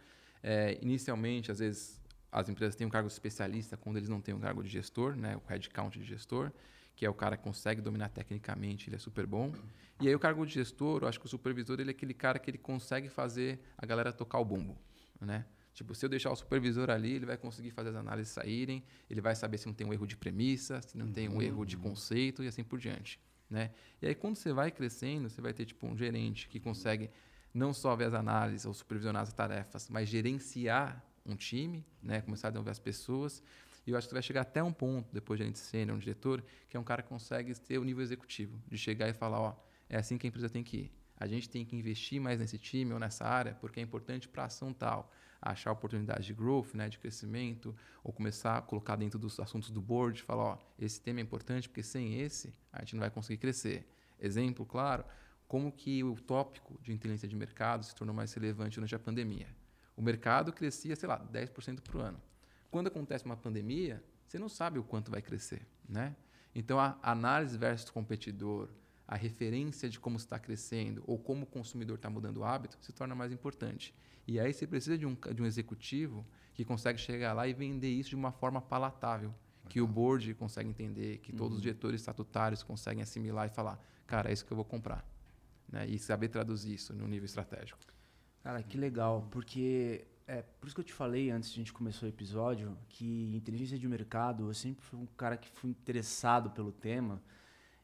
É, 0.44 0.78
inicialmente, 0.82 1.52
às 1.52 1.60
vezes, 1.60 2.02
as 2.32 2.50
empresas 2.50 2.76
têm 2.76 2.86
um 2.86 2.90
cargo 2.90 3.08
de 3.08 3.14
especialista 3.14 3.78
quando 3.78 3.98
eles 3.98 4.10
não 4.10 4.22
têm 4.22 4.34
um 4.34 4.40
cargo 4.40 4.64
de 4.64 4.70
gestor, 4.70 5.16
né? 5.16 5.36
o 5.36 5.42
headcount 5.48 5.98
de 5.98 6.06
gestor, 6.06 6.52
que 6.96 7.06
é 7.06 7.10
o 7.10 7.14
cara 7.14 7.38
que 7.38 7.44
consegue 7.44 7.82
dominar 7.82 8.10
tecnicamente, 8.10 8.90
ele 8.90 8.96
é 8.96 9.00
super 9.00 9.26
bom. 9.26 9.54
E 10.00 10.08
aí 10.08 10.16
o 10.16 10.20
cargo 10.20 10.46
de 10.46 10.54
gestor, 10.54 11.04
eu 11.04 11.08
acho 11.08 11.20
que 11.20 11.26
o 11.26 11.30
supervisor 11.30 11.80
ele 11.80 11.92
é 11.92 11.94
aquele 11.94 12.14
cara 12.14 12.40
que 12.40 12.50
ele 12.50 12.58
consegue 12.58 13.10
fazer 13.10 13.60
a 13.78 13.86
galera 13.86 14.12
tocar 14.12 14.40
o 14.40 14.46
bumbo, 14.46 14.78
né? 15.20 15.46
Tipo, 15.74 15.96
se 15.96 16.06
eu 16.06 16.10
deixar 16.10 16.32
o 16.32 16.36
supervisor 16.36 16.90
ali, 16.90 17.14
ele 17.14 17.26
vai 17.26 17.38
conseguir 17.38 17.72
fazer 17.72 17.90
as 17.90 17.96
análises 17.96 18.34
saírem, 18.34 18.84
ele 19.10 19.22
vai 19.22 19.36
saber 19.36 19.58
se 19.58 19.68
não 19.68 19.74
tem 19.74 19.88
um 19.88 19.94
erro 19.94 20.06
de 20.06 20.18
premissa, 20.18 20.82
se 20.82 20.98
não 20.98 21.06
uhum. 21.06 21.14
tem 21.14 21.30
um 21.30 21.42
erro 21.42 21.66
de 21.66 21.78
conceito 21.78 22.44
e 22.44 22.48
assim 22.48 22.64
por 22.64 22.78
diante. 22.78 23.20
Né? 23.52 23.72
E 24.02 24.08
aí, 24.08 24.16
quando 24.16 24.38
você 24.38 24.54
vai 24.54 24.72
crescendo, 24.72 25.30
você 25.30 25.42
vai 25.42 25.54
ter 25.54 25.66
tipo 25.66 25.86
um 25.86 25.98
gerente 25.98 26.48
que 26.48 26.58
consegue 26.58 27.10
não 27.54 27.74
só 27.74 27.94
ver 27.98 28.06
as 28.06 28.14
análises 28.14 28.66
ou 28.66 28.74
supervisionar 28.74 29.24
as 29.24 29.34
tarefas, 29.34 29.90
mas 29.90 30.08
gerenciar 30.08 31.06
um 31.26 31.36
time, 31.36 31.86
né? 32.02 32.22
começar 32.22 32.48
a 32.48 32.52
desenvolver 32.52 32.72
as 32.72 32.80
pessoas. 32.80 33.44
E 33.86 33.92
eu 33.92 33.98
acho 33.98 34.08
que 34.08 34.12
você 34.12 34.16
vai 34.16 34.24
chegar 34.24 34.42
até 34.42 34.64
um 34.64 34.72
ponto, 34.72 35.14
depois 35.14 35.38
de 35.38 35.44
gerente 35.44 35.60
sênior, 35.60 35.98
um 35.98 36.00
diretor, 36.00 36.42
que 36.70 36.78
é 36.78 36.80
um 36.80 36.84
cara 36.84 37.04
que 37.04 37.10
consegue 37.10 37.54
ter 37.60 37.78
o 37.78 37.84
nível 37.84 38.02
executivo, 38.02 38.58
de 38.70 38.78
chegar 38.78 39.10
e 39.10 39.14
falar, 39.14 39.42
ó, 39.42 39.56
é 39.90 39.98
assim 39.98 40.18
que 40.18 40.26
a 40.26 40.30
empresa 40.30 40.50
tem 40.50 40.64
que 40.64 40.78
ir. 40.78 40.92
A 41.18 41.28
gente 41.28 41.50
tem 41.50 41.66
que 41.66 41.76
investir 41.76 42.22
mais 42.22 42.40
nesse 42.40 42.58
time 42.58 42.94
ou 42.94 43.00
nessa 43.00 43.26
área, 43.26 43.54
porque 43.56 43.82
é 43.82 43.84
importante 43.84 44.30
para 44.30 44.46
ação 44.46 44.74
tal 44.74 45.12
achar 45.42 45.72
oportunidades 45.72 46.26
de 46.26 46.34
growth, 46.34 46.74
né, 46.74 46.88
de 46.88 47.00
crescimento, 47.00 47.76
ou 48.04 48.14
começar 48.14 48.58
a 48.58 48.62
colocar 48.62 48.96
dentro 48.96 49.18
dos 49.18 49.40
assuntos 49.40 49.72
do 49.72 49.82
board, 49.82 50.22
falar, 50.22 50.44
ó, 50.44 50.58
esse 50.78 51.02
tema 51.02 51.20
é 51.20 51.24
importante 51.24 51.68
porque 51.68 51.82
sem 51.82 52.20
esse 52.22 52.54
a 52.72 52.80
gente 52.80 52.96
não 52.96 53.00
vai 53.00 53.10
conseguir 53.10 53.38
crescer. 53.38 53.88
Exemplo, 54.20 54.66
claro, 54.66 55.04
como 55.48 55.72
que 55.72 56.04
o 56.04 56.16
tópico 56.16 56.80
de 56.82 56.94
inteligência 56.94 57.28
de 57.28 57.36
mercado 57.36 57.84
se 57.84 57.96
tornou 57.96 58.16
mais 58.16 58.34
relevante 58.34 58.76
durante 58.76 58.96
a 58.96 59.00
pandemia. 59.00 59.48
O 59.98 60.02
mercado 60.02 60.54
crescia, 60.54 60.96
sei 60.96 61.10
lá, 61.10 61.20
10% 61.20 61.82
por 61.82 62.02
ano. 62.02 62.22
Quando 62.70 62.88
acontece 62.88 63.26
uma 63.26 63.36
pandemia, 63.36 64.02
você 64.26 64.40
não 64.40 64.48
sabe 64.48 64.80
o 64.80 64.84
quanto 64.84 65.12
vai 65.12 65.22
crescer, 65.22 65.68
né? 65.90 66.16
Então 66.56 66.80
a 66.80 66.98
análise 67.02 67.58
versus 67.58 67.90
competidor, 67.90 68.70
a 69.12 69.18
referência 69.18 69.90
de 69.90 70.00
como 70.00 70.16
está 70.16 70.40
crescendo 70.40 71.04
ou 71.06 71.20
como 71.20 71.44
o 71.44 71.46
consumidor 71.46 71.98
está 71.98 72.10
mudando 72.10 72.38
o 72.38 72.46
hábito 72.46 72.78
se 72.80 72.94
torna 72.94 73.14
mais 73.14 73.34
importante. 73.34 73.94
E 74.26 74.40
aí 74.40 74.54
você 74.54 74.66
precisa 74.66 74.98
de 74.98 75.06
um, 75.06 75.18
de 75.36 75.42
um 75.44 75.46
executivo 75.46 76.26
que 76.54 76.64
consegue 76.64 76.98
chegar 76.98 77.34
lá 77.34 77.46
e 77.46 77.54
vender 77.54 77.90
isso 77.90 78.12
de 78.12 78.16
uma 78.16 78.32
forma 78.32 78.62
palatável, 78.62 79.36
que 79.68 79.82
o 79.82 79.88
board 79.88 80.34
consegue 80.36 80.70
entender, 80.70 81.18
que 81.18 81.34
todos 81.34 81.52
uhum. 81.52 81.56
os 81.58 81.62
diretores 81.62 82.00
estatutários 82.00 82.64
conseguem 82.64 83.04
assimilar 83.04 83.48
e 83.48 83.50
falar, 83.50 83.86
cara, 84.08 84.30
é 84.30 84.34
isso 84.34 84.46
que 84.46 84.54
eu 84.54 84.56
vou 84.56 84.64
comprar. 84.64 85.06
Né? 85.70 85.88
E 85.88 86.00
saber 86.00 86.30
traduzir 86.30 86.76
isso 86.76 86.94
no 86.94 87.06
nível 87.06 87.26
estratégico. 87.26 87.80
Cara, 88.42 88.64
que 88.64 88.78
legal, 88.78 89.28
porque 89.30 90.08
é 90.26 90.42
por 90.42 90.68
isso 90.68 90.76
que 90.76 90.80
eu 90.80 90.86
te 90.86 90.94
falei 90.94 91.30
antes 91.30 91.50
de 91.50 91.56
a 91.56 91.60
gente 91.60 91.74
começar 91.74 92.06
o 92.06 92.10
episódio 92.10 92.78
que 92.88 93.36
inteligência 93.36 93.78
de 93.78 93.90
mercado, 93.90 94.48
eu 94.48 94.54
sempre 94.54 94.86
fui 94.86 94.98
um 94.98 95.06
cara 95.06 95.36
que 95.36 95.50
fui 95.50 95.70
interessado 95.70 96.50
pelo 96.52 96.72
tema 96.72 97.22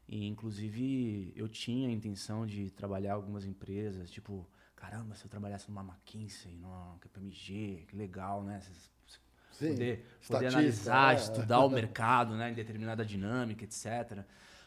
e 0.08 0.26
inclusive 0.26 1.32
eu 1.36 1.48
tinha 1.48 1.88
a 1.88 1.92
intenção 1.92 2.46
de 2.46 2.70
trabalhar 2.70 3.14
algumas 3.14 3.44
empresas, 3.44 4.10
tipo 4.10 4.48
caramba, 4.74 5.14
se 5.14 5.24
eu 5.24 5.30
trabalhasse 5.30 5.68
numa 5.68 5.82
McKinsey, 5.82 6.56
numa 6.56 6.96
KPMG, 7.00 7.84
que 7.88 7.96
legal, 7.96 8.42
né? 8.42 8.62
Sim, 9.50 9.70
poder, 9.70 10.06
poder 10.26 10.46
analisar, 10.46 11.14
é. 11.14 11.16
estudar 11.16 11.60
o 11.60 11.68
mercado, 11.70 12.34
né? 12.34 12.50
Em 12.50 12.54
determinada 12.54 13.04
dinâmica, 13.04 13.64
etc. 13.64 14.24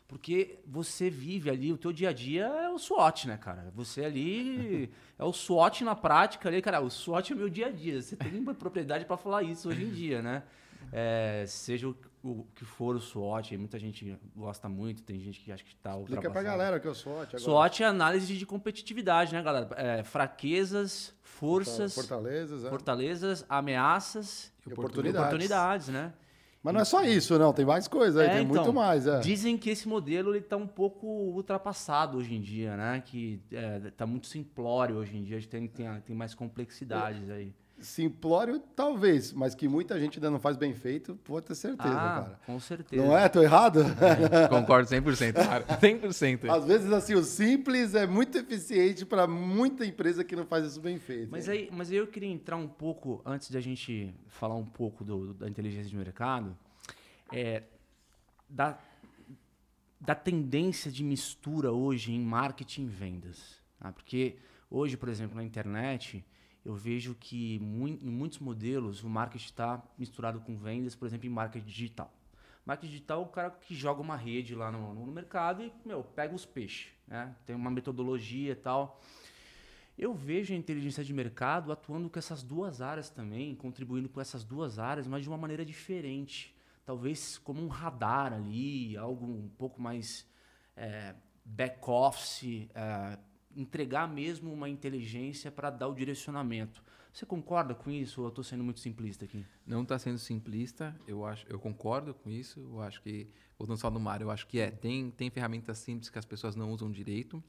Porque 0.07 0.59
você 0.67 1.09
vive 1.09 1.49
ali, 1.49 1.71
o 1.71 1.77
teu 1.77 1.93
dia 1.93 2.09
a 2.09 2.13
dia 2.13 2.45
é 2.45 2.69
o 2.69 2.77
SWOT, 2.77 3.29
né, 3.29 3.37
cara? 3.37 3.71
Você 3.73 4.03
ali 4.03 4.91
é 5.17 5.23
o 5.23 5.31
SWOT 5.31 5.85
na 5.85 5.95
prática 5.95 6.49
ali, 6.49 6.61
cara. 6.61 6.81
O 6.81 6.89
SWOT 6.89 7.31
é 7.31 7.35
o 7.35 7.39
meu 7.39 7.49
dia 7.49 7.67
a 7.67 7.71
dia. 7.71 8.01
Você 8.01 8.17
tem 8.17 8.43
propriedade 8.43 9.05
para 9.05 9.15
falar 9.15 9.43
isso 9.43 9.69
hoje 9.69 9.85
em 9.85 9.89
dia, 9.89 10.21
né? 10.21 10.43
É, 10.91 11.45
seja 11.47 11.87
o, 11.87 11.95
o, 12.23 12.45
que 12.53 12.65
for 12.65 12.95
o 12.95 12.99
SWOT, 12.99 13.57
muita 13.57 13.79
gente 13.79 14.17
gosta 14.35 14.67
muito, 14.67 15.01
tem 15.03 15.19
gente 15.19 15.39
que 15.39 15.51
acha 15.51 15.63
que 15.63 15.73
está 15.73 15.97
Explica 15.97 16.29
pra 16.29 16.43
galera 16.43 16.77
o 16.77 16.79
que 16.79 16.87
é 16.87 16.91
o 16.91 16.95
SWOT 16.95 17.35
agora. 17.35 17.39
SWOT 17.39 17.83
é 17.83 17.85
análise 17.85 18.37
de 18.37 18.45
competitividade, 18.45 19.33
né, 19.33 19.41
galera? 19.41 19.69
É, 19.77 20.03
fraquezas, 20.03 21.13
forças, 21.23 21.95
fortalezas, 21.95 22.65
é. 22.65 22.69
fortalezas 22.69 23.45
ameaças 23.47 24.51
e 24.67 24.73
oportunidades. 24.73 25.27
oportunidades, 25.27 25.87
né? 25.87 26.13
Mas 26.63 26.73
não 26.75 26.81
é 26.81 26.85
só 26.85 27.03
isso, 27.03 27.39
não. 27.39 27.51
Tem 27.51 27.65
mais 27.65 27.87
coisa 27.87 28.21
aí, 28.21 28.27
é, 28.27 28.29
tem 28.33 28.43
então, 28.43 28.55
muito 28.55 28.73
mais. 28.73 29.07
É. 29.07 29.19
Dizem 29.19 29.57
que 29.57 29.69
esse 29.69 29.87
modelo 29.87 30.35
está 30.35 30.55
um 30.55 30.67
pouco 30.67 31.07
ultrapassado 31.07 32.19
hoje 32.19 32.35
em 32.35 32.41
dia, 32.41 32.77
né? 32.77 33.01
Que 33.03 33.41
está 33.83 34.03
é, 34.03 34.07
muito 34.07 34.27
simplório 34.27 34.97
hoje 34.97 35.17
em 35.17 35.23
dia, 35.23 35.41
tem, 35.47 35.67
tem, 35.67 35.87
tem 36.01 36.15
mais 36.15 36.35
complexidades 36.35 37.29
aí. 37.31 37.51
Simplório, 37.81 38.59
talvez, 38.75 39.33
mas 39.33 39.55
que 39.55 39.67
muita 39.67 39.99
gente 39.99 40.19
ainda 40.19 40.29
não 40.29 40.39
faz 40.39 40.55
bem 40.55 40.73
feito, 40.73 41.15
pode 41.23 41.47
ter 41.47 41.55
certeza, 41.55 41.93
ah, 41.93 42.21
cara. 42.21 42.39
Com 42.45 42.59
certeza. 42.59 43.03
Não 43.03 43.17
é? 43.17 43.27
Tô 43.27 43.41
errado? 43.41 43.81
É, 44.31 44.47
concordo 44.47 44.89
100%, 44.89 45.33
cara. 45.33 45.65
100%. 45.79 46.49
Às 46.49 46.65
vezes, 46.65 46.91
assim, 46.91 47.13
o 47.13 47.23
simples 47.23 47.95
é 47.95 48.05
muito 48.05 48.37
eficiente 48.37 49.05
para 49.05 49.27
muita 49.27 49.85
empresa 49.85 50.23
que 50.23 50.35
não 50.35 50.45
faz 50.45 50.65
isso 50.65 50.81
bem 50.81 50.97
feito. 50.97 51.29
Mas 51.31 51.47
aí, 51.49 51.69
mas 51.71 51.91
aí 51.91 51.97
eu 51.97 52.07
queria 52.07 52.29
entrar 52.29 52.57
um 52.57 52.67
pouco, 52.67 53.21
antes 53.25 53.49
de 53.49 53.57
a 53.57 53.61
gente 53.61 54.13
falar 54.27 54.55
um 54.55 54.65
pouco 54.65 55.03
do, 55.03 55.33
da 55.33 55.49
inteligência 55.49 55.89
de 55.89 55.95
mercado, 55.95 56.57
é, 57.31 57.63
da, 58.49 58.77
da 59.99 60.15
tendência 60.15 60.91
de 60.91 61.03
mistura 61.03 61.71
hoje 61.71 62.11
em 62.11 62.19
marketing 62.19 62.83
e 62.83 62.87
vendas. 62.87 63.61
Tá? 63.79 63.91
Porque 63.91 64.37
hoje, 64.69 64.97
por 64.97 65.09
exemplo, 65.09 65.35
na 65.35 65.43
internet 65.43 66.23
eu 66.63 66.75
vejo 66.75 67.15
que 67.15 67.55
em 67.55 68.09
muitos 68.09 68.39
modelos 68.39 69.03
o 69.03 69.09
marketing 69.09 69.45
está 69.45 69.83
misturado 69.97 70.39
com 70.41 70.55
vendas, 70.57 70.95
por 70.95 71.07
exemplo, 71.07 71.25
em 71.25 71.29
marketing 71.29 71.65
digital. 71.65 72.13
Marketing 72.65 72.91
digital 72.91 73.21
é 73.21 73.25
o 73.25 73.27
cara 73.27 73.49
que 73.49 73.73
joga 73.73 74.01
uma 74.01 74.15
rede 74.15 74.53
lá 74.53 74.71
no, 74.71 74.93
no 74.93 75.11
mercado 75.11 75.63
e, 75.63 75.73
meu, 75.83 76.03
pega 76.03 76.35
os 76.35 76.45
peixes, 76.45 76.91
né? 77.07 77.35
Tem 77.45 77.55
uma 77.55 77.71
metodologia 77.71 78.51
e 78.51 78.55
tal. 78.55 79.01
Eu 79.97 80.13
vejo 80.13 80.53
a 80.53 80.57
inteligência 80.57 81.03
de 81.03 81.13
mercado 81.13 81.71
atuando 81.71 82.09
com 82.09 82.19
essas 82.19 82.43
duas 82.43 82.81
áreas 82.81 83.09
também, 83.09 83.55
contribuindo 83.55 84.07
com 84.07 84.21
essas 84.21 84.43
duas 84.43 84.77
áreas, 84.77 85.07
mas 85.07 85.23
de 85.23 85.29
uma 85.29 85.37
maneira 85.37 85.65
diferente. 85.65 86.55
Talvez 86.85 87.37
como 87.39 87.61
um 87.61 87.67
radar 87.67 88.33
ali, 88.33 88.95
algo 88.95 89.25
um 89.25 89.49
pouco 89.57 89.81
mais 89.81 90.27
é, 90.75 91.15
back-office, 91.43 92.69
é, 92.73 93.17
entregar 93.55 94.07
mesmo 94.07 94.51
uma 94.51 94.69
inteligência 94.69 95.51
para 95.51 95.69
dar 95.69 95.87
o 95.87 95.93
direcionamento. 95.93 96.83
Você 97.13 97.25
concorda 97.25 97.75
com 97.75 97.91
isso 97.91 98.21
ou 98.21 98.27
eu 98.27 98.29
estou 98.29 98.43
sendo 98.43 98.63
muito 98.63 98.79
simplista 98.79 99.25
aqui? 99.25 99.45
Não 99.65 99.83
está 99.83 99.99
sendo 99.99 100.17
simplista, 100.17 100.95
eu 101.05 101.25
acho, 101.25 101.45
eu 101.49 101.59
concordo 101.59 102.13
com 102.13 102.29
isso. 102.29 102.59
Eu 102.61 102.81
acho 102.81 103.01
que, 103.01 103.27
voltando 103.57 103.77
só 103.77 103.91
no 103.91 103.99
mar, 103.99 104.21
eu 104.21 104.31
acho 104.31 104.47
que 104.47 104.59
é. 104.59 104.71
Tem, 104.71 105.11
tem 105.11 105.29
ferramentas 105.29 105.77
simples 105.79 106.09
que 106.09 106.17
as 106.17 106.25
pessoas 106.25 106.55
não 106.55 106.71
usam 106.71 106.89
direito. 106.89 107.43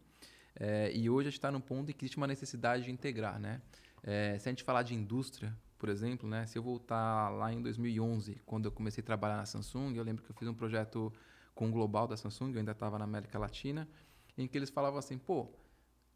É, 0.57 0.93
e 0.93 1.09
hoje 1.09 1.29
a 1.29 1.31
gente 1.31 1.39
está 1.39 1.51
num 1.51 1.61
ponto 1.61 1.91
em 1.91 1.95
que 1.95 2.05
existe 2.05 2.17
uma 2.17 2.27
necessidade 2.27 2.85
de 2.85 2.91
integrar, 2.91 3.39
né? 3.39 3.63
É, 4.03 4.37
se 4.39 4.49
a 4.49 4.53
gente 4.53 4.65
falar 4.65 4.83
de 4.83 4.95
indústria, 4.95 5.57
por 5.79 5.89
exemplo, 5.89 6.29
né? 6.29 6.45
Se 6.47 6.59
eu 6.59 6.63
voltar 6.63 7.31
lá 7.31 7.53
em 7.53 7.63
2011, 7.63 8.43
quando 8.45 8.67
eu 8.67 8.73
comecei 8.73 9.01
a 9.01 9.05
trabalhar 9.05 9.37
na 9.37 9.47
Samsung, 9.47 9.95
eu 9.95 10.03
lembro 10.03 10.25
que 10.25 10.31
eu 10.31 10.35
fiz 10.35 10.49
um 10.49 10.55
projeto 10.55 11.13
com 11.55 11.69
o 11.69 11.71
global 11.71 12.09
da 12.09 12.17
Samsung, 12.17 12.53
eu 12.53 12.59
ainda 12.59 12.73
estava 12.73 12.99
na 12.99 13.05
América 13.05 13.39
Latina, 13.39 13.89
em 14.37 14.49
que 14.49 14.59
eles 14.59 14.71
falavam 14.71 14.99
assim, 14.99 15.19
pô, 15.19 15.49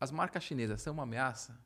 as 0.00 0.10
marcas 0.10 0.42
chinesas 0.42 0.82
são 0.82 0.94
uma 0.94 1.02
ameaça? 1.02 1.58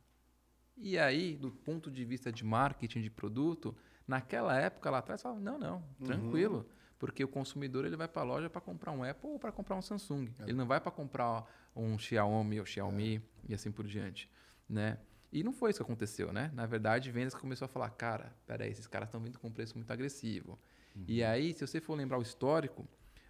E 0.77 0.99
aí, 0.99 1.37
do 1.37 1.51
ponto 1.51 1.91
de 1.91 2.05
vista 2.05 2.33
de 2.33 2.45
marketing 2.45 3.03
de 3.03 3.11
produto, 3.11 3.77
naquela 4.07 4.59
época 4.59 4.91
lá 4.91 4.99
atrás, 4.99 5.21
falava, 5.21 5.41
não, 5.41 5.59
não, 5.59 5.77
uhum. 5.77 6.07
tranquilo. 6.07 6.59
Uhum. 6.59 6.81
Porque 6.99 7.25
o 7.25 7.29
consumidor 7.29 7.87
ele 7.87 7.97
vai 7.97 8.09
para 8.09 8.23
a 8.23 8.25
loja 8.25 8.51
para 8.51 8.61
comprar 8.61 8.93
um 8.93 9.03
Apple 9.03 9.31
ou 9.31 9.39
para 9.39 9.51
comprar 9.53 9.77
um 9.77 9.83
Samsung. 9.83 10.29
É. 10.39 10.45
Ele 10.45 10.53
não 10.53 10.67
vai 10.67 10.81
para 10.81 10.91
comprar 10.91 11.47
um 11.75 11.99
Xiaomi 11.99 12.61
ou 12.61 12.67
Xiaomi 12.67 13.17
é. 13.17 13.23
e 13.49 13.55
assim 13.55 13.71
por 13.73 13.87
diante, 13.87 14.31
né? 14.69 14.99
E 15.33 15.45
não 15.45 15.53
foi 15.53 15.71
isso 15.71 15.79
que 15.79 15.83
aconteceu, 15.83 16.33
né? 16.33 16.51
Na 16.53 16.67
verdade, 16.67 17.11
vendas 17.11 17.35
começou 17.35 17.65
a 17.65 17.69
falar, 17.69 17.89
cara, 17.91 18.35
peraí, 18.47 18.71
esses 18.71 18.87
caras 18.87 19.09
estão 19.09 19.21
vindo 19.21 19.39
com 19.39 19.51
preço 19.51 19.77
muito 19.77 19.91
agressivo. 19.93 20.59
Uhum. 20.95 21.05
E 21.07 21.23
aí, 21.23 21.55
se 21.55 21.67
você 21.67 21.81
for 21.81 21.95
lembrar 21.95 22.19
o 22.19 22.23
histórico, 22.23 22.87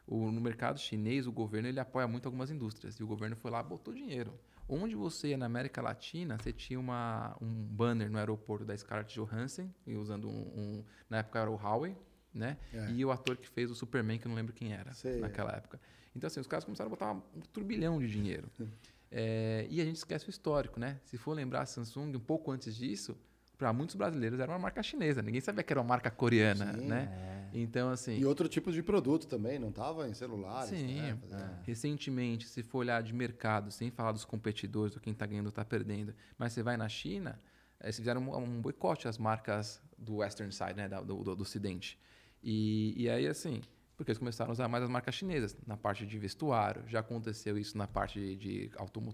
o, 0.07 0.33
no 0.33 0.41
mercado 0.41 0.81
chinês, 0.81 1.27
o 1.27 1.33
governo 1.33 1.69
ele 1.69 1.79
apoia 1.79 2.09
muito 2.09 2.27
algumas 2.27 2.51
indústrias. 2.51 2.99
E 2.99 3.05
o 3.05 3.07
governo 3.07 3.37
foi 3.37 3.51
lá 3.51 3.63
botou 3.63 3.93
dinheiro. 3.93 4.39
Onde 4.73 4.95
você 4.95 5.29
ia 5.29 5.37
na 5.37 5.47
América 5.47 5.83
Latina, 5.83 6.39
você 6.39 6.53
tinha 6.53 6.79
uma, 6.79 7.37
um 7.41 7.49
banner 7.49 8.09
no 8.09 8.19
aeroporto 8.19 8.65
da 8.65 8.77
Scarlett 8.77 9.13
Johansson, 9.13 9.69
usando 9.87 10.29
um, 10.29 10.43
um 10.57 10.85
na 11.09 11.19
época 11.19 11.41
era 11.41 11.51
o 11.51 11.57
Huawei, 11.57 11.97
né? 12.33 12.57
É. 12.73 12.91
E 12.93 13.05
o 13.05 13.11
ator 13.11 13.37
que 13.37 13.49
fez 13.49 13.69
o 13.69 13.75
Superman, 13.75 14.19
que 14.19 14.27
eu 14.27 14.29
não 14.29 14.37
lembro 14.37 14.53
quem 14.53 14.73
era 14.73 14.93
Sei. 14.93 15.19
naquela 15.19 15.51
época. 15.53 15.81
Então, 16.15 16.29
assim, 16.29 16.39
os 16.39 16.47
caras 16.47 16.65
começaram 16.65 16.89
a 16.89 16.91
botar 16.91 17.13
um 17.13 17.41
turbilhão 17.53 17.99
de 17.99 18.09
dinheiro. 18.09 18.49
é, 19.11 19.67
e 19.69 19.81
a 19.81 19.85
gente 19.85 19.97
esquece 19.97 20.29
o 20.29 20.31
histórico, 20.31 20.79
né? 20.79 21.01
Se 21.05 21.19
for 21.19 21.33
lembrar 21.35 21.63
a 21.63 21.67
Samsung, 21.67 22.15
um 22.17 22.21
pouco 22.21 22.53
antes 22.53 22.77
disso, 22.77 23.19
para 23.61 23.75
muitos 23.75 23.95
brasileiros 23.95 24.41
era 24.41 24.51
uma 24.51 24.59
marca 24.59 24.83
chinesa. 24.83 25.21
Ninguém 25.21 25.43
sabia 25.43 25.63
que 25.63 25.71
era 25.71 25.79
uma 25.79 25.87
marca 25.87 26.11
coreana, 26.11 26.73
Sim, 26.73 26.87
né? 26.87 27.45
É. 27.53 27.59
Então, 27.59 27.91
assim... 27.91 28.19
E 28.19 28.25
outro 28.25 28.49
tipo 28.49 28.73
de 28.73 28.83
produto 28.83 29.27
também, 29.27 29.59
não 29.59 29.69
estava 29.69 30.09
em 30.09 30.15
celulares. 30.15 30.71
Sim. 30.71 30.95
Né? 30.95 31.19
É. 31.31 31.67
Recentemente, 31.67 32.49
se 32.49 32.63
for 32.63 32.79
olhar 32.79 33.03
de 33.03 33.13
mercado, 33.13 33.71
sem 33.71 33.91
falar 33.91 34.13
dos 34.13 34.25
competidores, 34.25 34.95
do 34.95 35.01
quem 35.01 35.13
está 35.13 35.27
ganhando 35.27 35.51
está 35.51 35.63
perdendo, 35.63 36.15
mas 36.39 36.55
você 36.55 36.63
vai 36.63 36.79
na 36.79 36.89
China, 36.89 37.39
eles 37.83 37.97
fizeram 37.97 38.23
um, 38.23 38.35
um 38.35 38.63
boicote 38.63 39.07
às 39.07 39.19
marcas 39.19 39.83
do 39.99 40.17
Western 40.17 40.51
Side, 40.51 40.75
né? 40.75 40.89
do, 40.89 41.23
do, 41.23 41.37
do 41.37 41.43
Ocidente. 41.43 41.99
E, 42.43 42.95
e 42.97 43.11
aí, 43.11 43.27
assim, 43.27 43.61
porque 43.95 44.11
eles 44.11 44.19
começaram 44.19 44.53
a 44.53 44.53
usar 44.53 44.69
mais 44.69 44.83
as 44.83 44.89
marcas 44.89 45.15
chinesas 45.15 45.55
na 45.67 45.77
parte 45.77 46.07
de 46.07 46.19
vestuário. 46.19 46.83
Já 46.87 47.01
aconteceu 47.01 47.59
isso 47.59 47.77
na 47.77 47.87
parte 47.87 48.19
de, 48.19 48.37
de, 48.37 48.71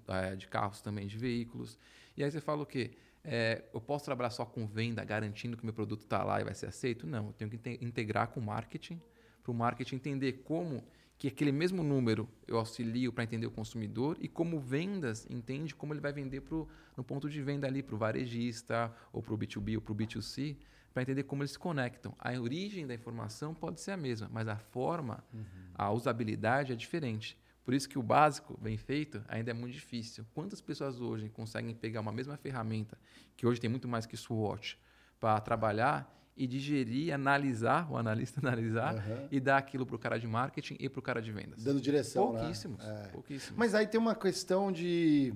é, 0.07 0.37
de 0.37 0.47
carros 0.47 0.81
também, 0.81 1.09
de 1.09 1.19
veículos. 1.19 1.77
E 2.17 2.23
aí 2.23 2.31
você 2.31 2.41
fala 2.41 2.63
o 2.63 2.67
quê? 2.67 2.93
É, 3.29 3.65
eu 3.75 3.81
posso 3.81 4.05
trabalhar 4.05 4.31
só 4.31 4.45
com 4.45 4.67
venda, 4.67 5.05
garantindo 5.05 5.57
que 5.57 5.65
meu 5.65 5.75
produto 5.75 6.03
está 6.03 6.23
lá 6.23 6.41
e 6.41 6.45
vai 6.45 6.55
ser 6.55 6.67
aceito? 6.67 7.07
Não, 7.07 7.27
eu 7.27 7.33
tenho 7.33 7.51
que 7.51 7.79
integrar 7.85 8.29
com 8.29 8.39
o 8.39 8.43
marketing, 8.43 9.01
para 9.43 9.51
o 9.51 9.55
marketing 9.55 9.97
entender 9.97 10.33
como 10.45 10.85
que 11.19 11.29
aquele 11.29 11.51
mesmo 11.51 11.83
número 11.83 12.29
eu 12.47 12.59
auxilio 12.59 13.13
para 13.13 13.25
entender 13.25 13.47
o 13.47 13.51
consumidor 13.51 14.17
e 14.21 14.29
como 14.29 14.61
vendas 14.61 15.27
entende 15.31 15.75
como 15.75 15.93
ele 15.93 16.01
vai 16.01 16.13
vender 16.13 16.43
pro, 16.43 16.69
no 16.97 17.03
ponto 17.03 17.29
de 17.29 17.43
venda 17.43 17.67
ali 17.67 17.83
para 17.83 17.95
o 17.95 17.99
varejista 17.99 18.95
ou 19.13 19.23
para 19.23 19.35
o 19.35 19.39
B2B 19.39 19.77
ou 19.77 19.81
para 19.81 19.93
o 19.93 19.97
B2C, 19.97 20.57
para 20.93 21.03
entender 21.03 21.25
como 21.25 21.43
eles 21.43 21.53
se 21.53 21.59
conectam. 21.59 22.15
A 22.19 22.33
origem 22.39 22.87
da 22.87 22.95
informação 22.95 23.55
pode 23.55 23.81
ser 23.81 23.93
a 23.93 23.97
mesma, 23.97 24.29
mas 24.31 24.47
a 24.47 24.57
forma, 24.57 25.25
uhum. 25.33 25.45
a 25.75 25.91
usabilidade 25.91 26.73
é 26.73 26.77
diferente. 26.77 27.39
Por 27.67 27.75
isso 27.75 27.89
que 27.89 27.99
o 27.99 28.03
básico, 28.03 28.57
bem 28.63 28.77
feito, 28.77 29.21
ainda 29.27 29.51
é 29.51 29.53
muito 29.53 29.73
difícil. 29.73 30.25
Quantas 30.33 30.61
pessoas 30.61 31.01
hoje 31.01 31.29
conseguem 31.29 31.75
pegar 31.75 32.01
uma 32.01 32.13
mesma 32.13 32.37
ferramenta, 32.37 32.97
que 33.37 33.45
hoje 33.45 33.61
tem 33.61 33.69
muito 33.69 33.89
mais 33.89 34.07
que 34.07 34.17
SWOT, 34.17 34.79
para 35.19 35.41
trabalhar 35.41 36.09
e 36.37 36.47
digerir, 36.47 37.13
analisar, 37.13 37.91
o 37.91 37.97
analista 37.97 38.39
analisar 38.47 38.95
uhum. 38.95 39.29
e 39.33 39.41
dar 39.41 39.57
aquilo 39.57 39.85
para 39.85 39.97
o 39.97 39.99
cara 39.99 40.17
de 40.17 40.29
marketing 40.29 40.77
e 40.79 40.89
para 40.89 41.01
o 41.01 41.03
cara 41.03 41.21
de 41.21 41.33
vendas. 41.33 41.65
Dando 41.65 41.81
direção, 41.81 42.37
Pouquíssimos, 42.37 42.79
né? 42.79 43.03
é. 43.05 43.09
pouquíssimos. 43.09 43.59
Mas 43.59 43.75
aí 43.75 43.89
tem 43.89 43.99
uma 43.99 44.15
questão 44.15 44.71
de... 44.71 45.35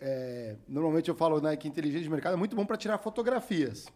É, 0.00 0.56
normalmente 0.66 1.08
eu 1.08 1.14
falo 1.14 1.40
né, 1.40 1.54
que 1.56 1.68
inteligência 1.68 2.02
de 2.02 2.10
mercado 2.10 2.32
é 2.32 2.36
muito 2.36 2.56
bom 2.56 2.66
para 2.66 2.76
tirar 2.76 2.98
fotografias 2.98 3.86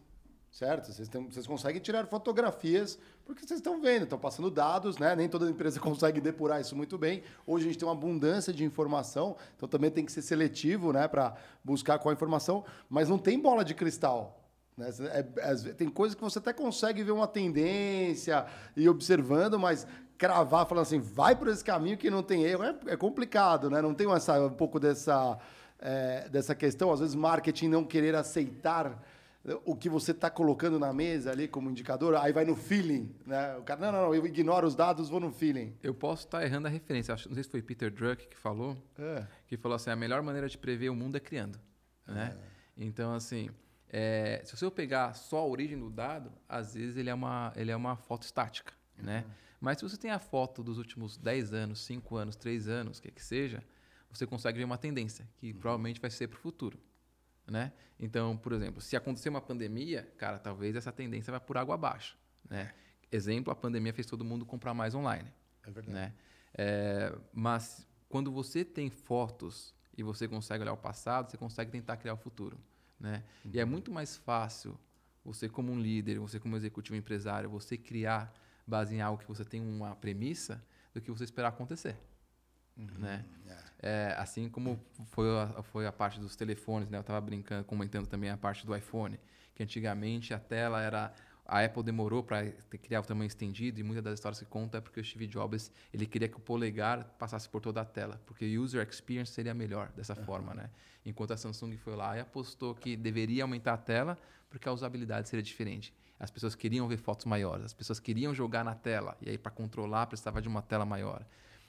certo? 0.55 0.93
Vocês, 0.93 1.09
vocês 1.09 1.47
conseguem 1.49 1.83
tirar 1.83 2.07
fotografias 2.07 2.97
porque 3.27 3.45
vocês 3.45 3.59
estão 3.59 3.81
vendo, 3.81 4.05
estão 4.05 4.19
passando 4.19 4.49
dados, 4.49 4.99
né? 4.99 5.17
Nem 5.17 5.29
toda 5.29 5.51
empresa 5.51 5.81
consegue 5.81 6.21
depurar 6.21 6.61
isso 6.61 6.77
muito 6.77 6.97
bem. 6.97 7.25
Hoje 7.45 7.65
a 7.65 7.69
gente 7.69 7.79
tem 7.79 7.89
uma 7.89 7.95
abundância 7.95 8.53
de 8.53 8.65
informação, 8.65 9.37
então 9.57 9.69
também 9.69 9.91
tem 9.91 10.07
que 10.07 10.13
ser 10.13 10.23
seletivo, 10.23 10.93
né? 10.93 11.09
Para 11.09 11.35
buscar 11.65 11.99
qual 11.99 12.11
a 12.11 12.15
informação, 12.15 12.65
mas 12.89 13.09
não 13.09 13.19
tem 13.19 13.39
bola 13.39 13.65
de 13.65 13.75
cristal. 13.75 14.41
Né? 14.77 14.91
É, 15.11 15.27
é, 15.39 15.55
tem 15.73 15.89
coisas 15.89 16.15
que 16.15 16.23
você 16.23 16.39
até 16.39 16.53
consegue 16.53 17.03
ver 17.03 17.13
uma 17.13 17.27
tendência 17.27 18.47
e 18.77 18.89
observando, 18.89 19.59
mas 19.59 19.85
cravar, 20.17 20.67
falando 20.67 20.83
assim, 20.83 21.01
vai 21.01 21.35
por 21.35 21.49
esse 21.49 21.65
caminho 21.65 21.99
que 21.99 22.09
não 22.09 22.23
tem 22.23 22.45
erro, 22.45 22.63
é, 22.63 22.77
é 22.87 22.97
complicado, 22.97 23.69
né? 23.69 23.83
Não 23.83 23.93
tem 23.93 24.09
essa, 24.13 24.41
um 24.41 24.51
pouco 24.51 24.79
dessa, 24.79 25.37
é, 25.81 26.29
dessa 26.29 26.55
questão, 26.55 26.93
às 26.93 27.01
vezes 27.01 27.17
marketing 27.17 27.67
não 27.67 27.83
querer 27.83 28.15
aceitar 28.15 29.03
o 29.65 29.77
que 29.77 29.91
você 29.91 30.13
está 30.13 30.31
colocando 30.31 30.79
na 30.79 30.93
mesa 30.93 31.31
ali 31.31 31.47
como 31.47 31.71
indicador, 31.71 32.17
aí 32.17 32.33
vai 32.33 32.47
no 32.47 32.57
feeling, 32.57 33.15
né? 33.27 33.57
O 33.59 33.63
cara, 33.63 33.79
não, 33.81 33.93
não, 33.93 34.03
não 34.07 34.15
eu 34.15 34.25
ignoro 34.25 34.67
os 34.67 34.75
dados, 34.75 35.11
vou 35.11 35.21
no 35.21 35.31
feeling. 35.31 35.77
Eu 35.83 35.93
posso 35.93 36.25
estar 36.25 36.39
tá 36.39 36.45
errando 36.45 36.67
a 36.67 36.71
referência. 36.71 37.15
Não 37.27 37.35
sei 37.35 37.43
se 37.43 37.51
foi 37.51 37.61
Peter 37.61 37.91
Druck 37.91 38.27
que 38.27 38.39
falou, 38.39 38.75
é. 38.99 39.27
que 39.47 39.59
falou 39.59 39.77
assim, 39.77 39.91
a 39.91 39.97
melhor 39.97 40.23
maneira 40.23 40.49
de 40.49 40.57
prever 40.57 40.89
o 40.89 40.95
mundo 40.95 41.17
é 41.17 41.21
criando, 41.21 41.61
né? 42.07 42.35
É. 42.41 42.85
Então, 42.85 43.13
assim, 43.13 43.51
é, 43.91 44.41
se 44.45 44.57
você 44.57 44.71
pegar 44.71 45.13
só 45.15 45.41
a 45.41 45.47
origem 45.47 45.79
do 45.79 45.91
dado, 45.91 46.33
às 46.49 46.75
vezes 46.75 46.97
ele 46.97 47.11
é 47.11 47.15
uma, 47.15 47.53
ele 47.55 47.71
é 47.71 47.77
uma 47.77 47.97
foto 47.97 48.23
estática, 48.23 48.73
uhum. 48.99 49.05
né? 49.05 49.25
Mas 49.61 49.79
se 49.79 49.85
você 49.85 49.99
tem 49.99 50.11
a 50.11 50.19
foto 50.19 50.63
dos 50.63 50.79
últimos 50.79 51.19
10 51.19 51.53
anos, 51.53 51.85
5 51.85 52.17
anos, 52.17 52.37
3 52.37 52.67
anos, 52.69 52.99
o 52.99 53.03
que 53.03 53.11
que 53.11 53.23
seja, 53.23 53.63
você 54.11 54.27
consegue 54.27 54.59
ver 54.59 54.65
uma 54.65 54.79
tendência, 54.79 55.29
que 55.37 55.53
uhum. 55.53 55.59
provavelmente 55.59 56.01
vai 56.01 56.11
ser 56.11 56.29
para 56.29 56.39
o 56.39 56.41
futuro 56.41 56.79
né? 57.47 57.73
Então, 57.99 58.37
por 58.37 58.53
exemplo, 58.53 58.81
se 58.81 58.97
acontecer 58.97 59.29
uma 59.29 59.41
pandemia, 59.41 60.11
cara, 60.17 60.39
talvez 60.39 60.77
essa 60.77 60.93
tendência 60.93 61.33
vá 61.33 61.41
por 61.41 61.57
água 61.57 61.75
abaixo, 61.75 62.17
né? 62.49 62.73
Exemplo, 63.11 63.53
a 63.53 63.57
pandemia 63.57 63.93
fez 63.93 64.07
todo 64.07 64.25
mundo 64.25 64.45
comprar 64.45 64.75
mais 64.75 64.95
online. 64.95 65.31
É 65.63 65.71
verdade. 65.71 65.95
Né? 65.95 66.15
É, 66.55 67.17
mas 67.33 67.87
quando 68.09 68.31
você 68.31 68.65
tem 68.65 68.91
fotos 68.91 69.75
e 69.97 70.03
você 70.03 70.27
consegue 70.27 70.63
olhar 70.63 70.73
o 70.73 70.77
passado, 70.77 71.31
você 71.31 71.37
consegue 71.37 71.71
tentar 71.71 71.97
criar 71.97 72.15
o 72.15 72.17
futuro, 72.17 72.59
né? 72.99 73.23
Uhum. 73.45 73.51
E 73.55 73.61
é 73.61 73.65
uhum. 73.65 73.71
muito 73.71 73.93
mais 73.93 74.17
fácil 74.17 74.79
você 75.25 75.49
como 75.49 75.73
um 75.73 75.81
líder, 75.81 76.19
você 76.19 76.39
como 76.39 76.57
executivo 76.57 76.97
empresário, 76.97 77.49
você 77.49 77.77
criar 77.77 78.33
base 78.67 78.95
em 78.95 79.01
algo 79.01 79.21
que 79.21 79.29
você 79.29 79.45
tem 79.45 79.61
uma 79.61 79.95
premissa 79.97 80.63
do 80.93 81.01
que 81.01 81.11
você 81.11 81.25
esperar 81.25 81.49
acontecer. 81.49 81.97
Uhum. 82.77 82.87
Né? 82.99 83.25
É. 83.47 83.74
é, 83.85 84.15
assim 84.17 84.49
como 84.49 84.81
foi 85.09 85.29
a, 85.39 85.63
foi 85.63 85.87
a 85.87 85.93
parte 85.93 86.19
dos 86.19 86.35
telefones, 86.35 86.89
né? 86.89 86.97
Eu 86.97 87.03
estava 87.03 87.21
brincando, 87.21 87.65
comentando 87.65 88.07
também 88.07 88.31
a 88.31 88.37
parte 88.37 88.65
do 88.65 88.75
iPhone, 88.75 89.21
que 89.55 89.63
antigamente 89.63 90.33
a 90.33 90.39
tela 90.39 90.81
era 90.81 91.13
a 91.47 91.63
Apple 91.63 91.83
demorou 91.83 92.23
para 92.23 92.51
criar 92.83 93.01
o 93.01 93.03
tamanho 93.03 93.27
estendido 93.27 93.79
e 93.79 93.83
muitas 93.83 94.03
das 94.03 94.15
histórias 94.15 94.39
que 94.39 94.47
conta 94.47 94.79
é 94.79 94.81
porque 94.81 94.99
o 94.99 95.05
Steve 95.05 95.27
Jobs 95.27 95.71
ele 95.93 96.07
queria 96.07 96.27
que 96.27 96.39
o 96.39 96.41
polegar 96.41 97.05
passasse 97.19 97.47
por 97.47 97.61
toda 97.61 97.83
a 97.83 97.85
tela, 97.85 98.19
porque 98.25 98.57
o 98.57 98.63
user 98.63 98.89
experience 98.89 99.31
seria 99.31 99.53
melhor 99.53 99.93
dessa 99.93 100.19
uhum. 100.19 100.25
forma, 100.25 100.55
né? 100.55 100.71
Enquanto 101.05 101.35
a 101.35 101.37
Samsung 101.37 101.77
foi 101.77 101.95
lá 101.95 102.17
e 102.17 102.21
apostou 102.21 102.75
que 102.75 102.97
deveria 102.97 103.45
aumentar 103.45 103.75
a 103.75 103.77
tela 103.77 104.19
porque 104.49 104.67
a 104.67 104.73
usabilidade 104.73 105.29
seria 105.29 105.43
diferente. 105.43 105.93
As 106.19 106.31
pessoas 106.31 106.55
queriam 106.55 106.89
ver 106.89 106.97
fotos 106.97 107.27
maiores, 107.27 107.67
as 107.67 107.75
pessoas 107.75 108.01
queriam 108.01 108.35
jogar 108.35 108.65
na 108.65 108.75
tela 108.75 109.15
e 109.21 109.29
aí 109.29 109.37
para 109.37 109.53
controlar 109.53 110.07
precisava 110.07 110.41
de 110.41 110.49
uma 110.49 110.63
tela 110.63 110.87
maior. 110.87 111.23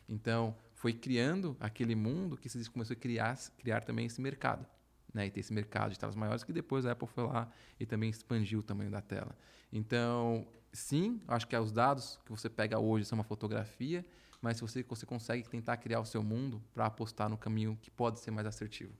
Então, 0.07 0.55
foi 0.85 0.93
criando 0.93 1.57
aquele 1.59 1.95
mundo 1.95 2.37
que 2.37 2.47
se 2.47 2.69
começou 2.69 2.93
a 2.93 2.99
criar, 2.99 3.35
criar 3.57 3.83
também 3.83 4.05
esse 4.05 4.21
mercado. 4.21 4.63
Né? 5.11 5.25
E 5.25 5.31
ter 5.31 5.39
esse 5.39 5.51
mercado 5.51 5.89
de 5.91 5.97
telas 5.97 6.15
maiores 6.15 6.43
que 6.43 6.53
depois 6.53 6.85
a 6.85 6.91
Apple 6.91 7.07
foi 7.07 7.23
lá 7.23 7.51
e 7.79 7.87
também 7.87 8.07
expandiu 8.07 8.59
o 8.59 8.61
tamanho 8.61 8.91
da 8.91 9.01
tela. 9.01 9.35
Então, 9.73 10.47
sim, 10.71 11.19
acho 11.27 11.47
que 11.47 11.57
os 11.57 11.71
dados 11.71 12.19
que 12.23 12.29
você 12.29 12.47
pega 12.47 12.77
hoje 12.77 13.03
são 13.03 13.17
uma 13.17 13.23
fotografia, 13.23 14.05
mas 14.39 14.59
você, 14.59 14.83
você 14.83 15.07
consegue 15.07 15.49
tentar 15.49 15.77
criar 15.77 16.01
o 16.01 16.05
seu 16.05 16.21
mundo 16.21 16.61
para 16.71 16.85
apostar 16.85 17.29
no 17.29 17.37
caminho 17.37 17.75
que 17.81 17.89
pode 17.89 18.19
ser 18.19 18.29
mais 18.29 18.45
assertivo. 18.45 18.93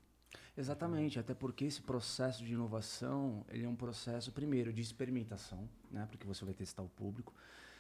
Exatamente, 0.58 1.20
até 1.20 1.36
porque 1.36 1.66
esse 1.66 1.84
processo 1.84 2.44
de 2.44 2.54
inovação 2.54 3.46
ele 3.48 3.64
é 3.64 3.70
um 3.70 3.76
processo, 3.76 4.32
primeiro, 4.32 4.74
de 4.74 4.82
experimentação, 4.82 5.70
né? 5.92 6.08
porque 6.10 6.26
você 6.26 6.44
vai 6.44 6.56
testar 6.56 6.82
o 6.82 6.90
público. 6.90 7.32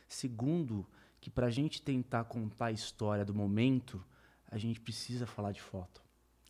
Segundo, 0.08 0.88
que 1.26 1.32
para 1.32 1.48
a 1.48 1.50
gente 1.50 1.82
tentar 1.82 2.24
contar 2.26 2.68
a 2.68 2.72
história 2.72 3.26
do 3.26 3.34
momento, 3.34 4.00
a 4.48 4.60
gente 4.60 4.80
precisa 4.80 5.26
falar 5.26 5.52
de 5.52 5.60
foto. 5.60 6.00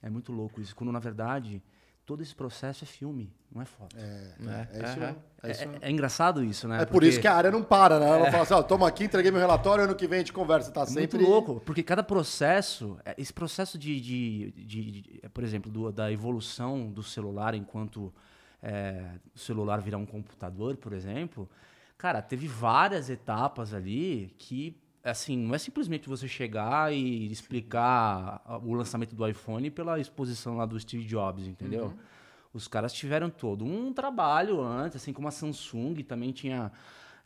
É 0.02 0.10
muito 0.10 0.34
louco 0.34 0.60
isso. 0.60 0.76
Quando, 0.76 0.92
na 0.92 1.00
verdade, 1.00 1.64
todo 2.06 2.22
esse 2.22 2.36
processo 2.36 2.84
é 2.84 2.86
filme, 2.86 3.34
não 3.50 3.62
é 3.62 3.66
foto. 3.66 3.96
É, 3.98 4.02
é, 4.02 4.68
é 4.74 4.84
isso 4.84 5.00
mesmo. 5.00 5.24
É, 5.42 5.52
isso 5.52 5.64
é, 5.64 5.78
é, 5.80 5.90
engraçado 5.90 6.44
isso, 6.44 6.68
né? 6.68 6.82
É 6.82 6.86
por 6.86 7.06
isso 7.06 7.22
que 7.22 7.28
a 7.28 7.34
área 7.34 7.50
não 7.50 7.64
para, 7.64 8.02
né? 8.02 8.06
Ela 8.06 8.20
não 8.20 8.26
fala 8.26 8.44
assim, 8.44 8.54
ó, 8.54 8.62
toma 8.64 8.86
aqui, 8.86 9.06
entreguei 9.06 9.32
meu 9.32 9.40
relatório, 9.40 9.86
ano 9.86 9.96
que 9.96 10.08
vem 10.08 10.18
a 10.18 10.20
gente 10.20 10.34
conversa. 10.34 10.70
Tá 10.74 10.86
sempre... 10.86 11.20
Muito 11.20 11.32
louco, 11.32 11.62
porque 11.62 11.82
cada 11.82 12.04
processo, 12.04 13.00
esse 13.18 13.32
processo 13.32 13.78
de, 13.78 14.02
de, 14.02 14.52
de, 14.52 14.92
de 14.92 15.22
por 15.34 15.46
exemplo, 15.46 15.72
do, 15.72 15.90
da 15.90 16.12
evolução 16.12 16.92
do 16.92 17.02
celular 17.02 17.56
enquanto 17.56 18.14
o 19.34 19.40
celular 19.40 19.80
virar 19.80 20.00
um 20.00 20.06
computador, 20.06 20.76
por 20.76 20.92
exemplo, 20.92 21.48
cara, 21.98 22.22
teve 22.22 22.48
várias 22.48 23.10
etapas 23.10 23.74
ali 23.74 24.34
que 24.38 24.80
assim, 25.04 25.38
não 25.38 25.54
é 25.54 25.58
simplesmente 25.60 26.10
você 26.10 26.28
chegar 26.28 26.91
e 26.91 27.32
explicar 27.32 28.41
o 28.64 28.74
lançamento 28.74 29.16
do 29.16 29.28
iPhone 29.28 29.70
pela 29.70 30.00
exposição 30.00 30.58
lá 30.58 30.66
do 30.66 30.80
Steve 30.80 31.06
Jobs, 31.06 31.46
entendeu? 31.46 31.86
Uhum. 31.86 31.98
Os 32.52 32.68
caras 32.68 32.91
tiveram 32.91 33.30
todo 33.30 33.64
um 33.64 33.93
trabalho 33.93 34.62
antes, 34.62 34.96
assim 34.96 35.14
como 35.14 35.28
a 35.28 35.32
Samsung 35.32 35.96
também 36.04 36.32
tinha. 36.32 36.72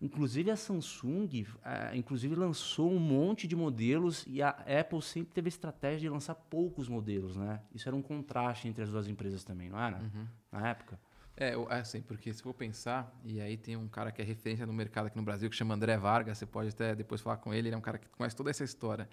Inclusive 0.02 0.50
a 0.50 0.56
Samsung, 0.56 1.46
é, 1.64 1.96
inclusive 1.96 2.34
lançou 2.34 2.92
um 2.92 3.00
monte 3.00 3.46
de 3.48 3.56
modelos 3.56 4.26
e 4.28 4.42
a 4.42 4.50
Apple 4.50 5.02
sempre 5.02 5.34
teve 5.34 5.48
a 5.48 5.50
estratégia 5.50 6.00
de 6.00 6.10
lançar 6.10 6.36
poucos 6.36 6.88
modelos, 6.88 7.36
né? 7.36 7.62
Isso 7.74 7.88
era 7.88 7.96
um 7.96 8.02
contraste 8.02 8.68
entre 8.68 8.84
as 8.84 8.90
duas 8.90 9.08
empresas 9.08 9.44
também, 9.44 9.70
não 9.70 9.80
era? 9.80 9.98
Uhum. 9.98 10.26
Na 10.52 10.70
época. 10.70 11.00
É, 11.40 11.54
assim, 11.70 12.02
porque 12.02 12.34
se 12.34 12.44
for 12.44 12.54
pensar, 12.54 13.18
e 13.24 13.40
aí 13.40 13.56
tem 13.56 13.78
um 13.78 13.88
cara 13.88 14.12
que 14.12 14.22
é 14.22 14.26
referência 14.26 14.66
no 14.66 14.74
mercado 14.74 15.08
aqui 15.08 15.16
no 15.16 15.24
Brasil, 15.24 15.50
que 15.50 15.56
chama 15.56 15.74
André 15.74 15.96
Vargas, 15.96 16.38
você 16.38 16.46
pode 16.46 16.68
até 16.68 16.94
depois 16.94 17.22
falar 17.22 17.38
com 17.38 17.54
ele, 17.54 17.70
ele 17.70 17.76
é 17.76 17.78
um 17.78 17.82
cara 17.82 17.98
que 17.98 18.10
conhece 18.10 18.36
toda 18.36 18.50
essa 18.50 18.66
história. 18.66 19.08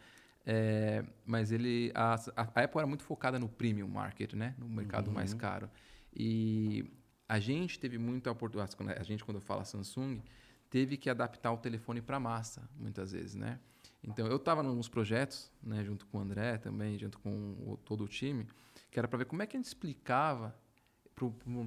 É, 0.45 1.05
mas 1.25 1.53
ele, 1.53 1.93
a, 1.95 2.17
a, 2.37 2.43
Apple 2.43 2.79
era 2.79 2.87
muito 2.87 3.05
focada 3.05 3.39
no 3.39 3.49
premium 3.49 3.87
market, 3.87 4.33
né? 4.33 4.57
No 4.59 4.69
mercado 4.69 5.07
uhum. 5.07 5.15
mais 5.15 5.33
caro. 5.35 5.71
E 6.13 6.85
a 7.29 7.39
gente 7.39 7.79
teve 7.79 7.97
muita 7.97 8.29
oportunidade, 8.33 8.77
a 8.99 9.03
gente 9.05 9.25
quando 9.25 9.41
fala 9.41 9.65
Samsung, 9.65 10.21
teve 10.69 10.97
que 10.97 11.09
adaptar 11.09 11.53
o 11.53 11.59
telefone 11.59 12.03
para 12.03 12.19
massa, 12.19 12.69
muitas 12.77 13.13
vezes, 13.13 13.37
né? 13.37 13.61
Então, 14.03 14.27
eu 14.27 14.37
estava 14.37 14.65
nos 14.65 14.89
projetos, 14.89 15.51
né, 15.63 15.85
junto 15.85 16.07
com 16.07 16.19
o 16.19 16.21
André 16.21 16.59
também, 16.59 16.99
junto 16.99 17.19
com 17.19 17.31
o, 17.67 17.77
todo 17.85 18.05
o 18.05 18.09
time, 18.09 18.47
que 18.91 18.99
era 18.99 19.07
para 19.07 19.19
ver 19.19 19.25
como 19.27 19.43
é 19.43 19.47
que 19.47 19.57
a 19.57 19.59
gente 19.59 19.67
explicava 19.67 20.57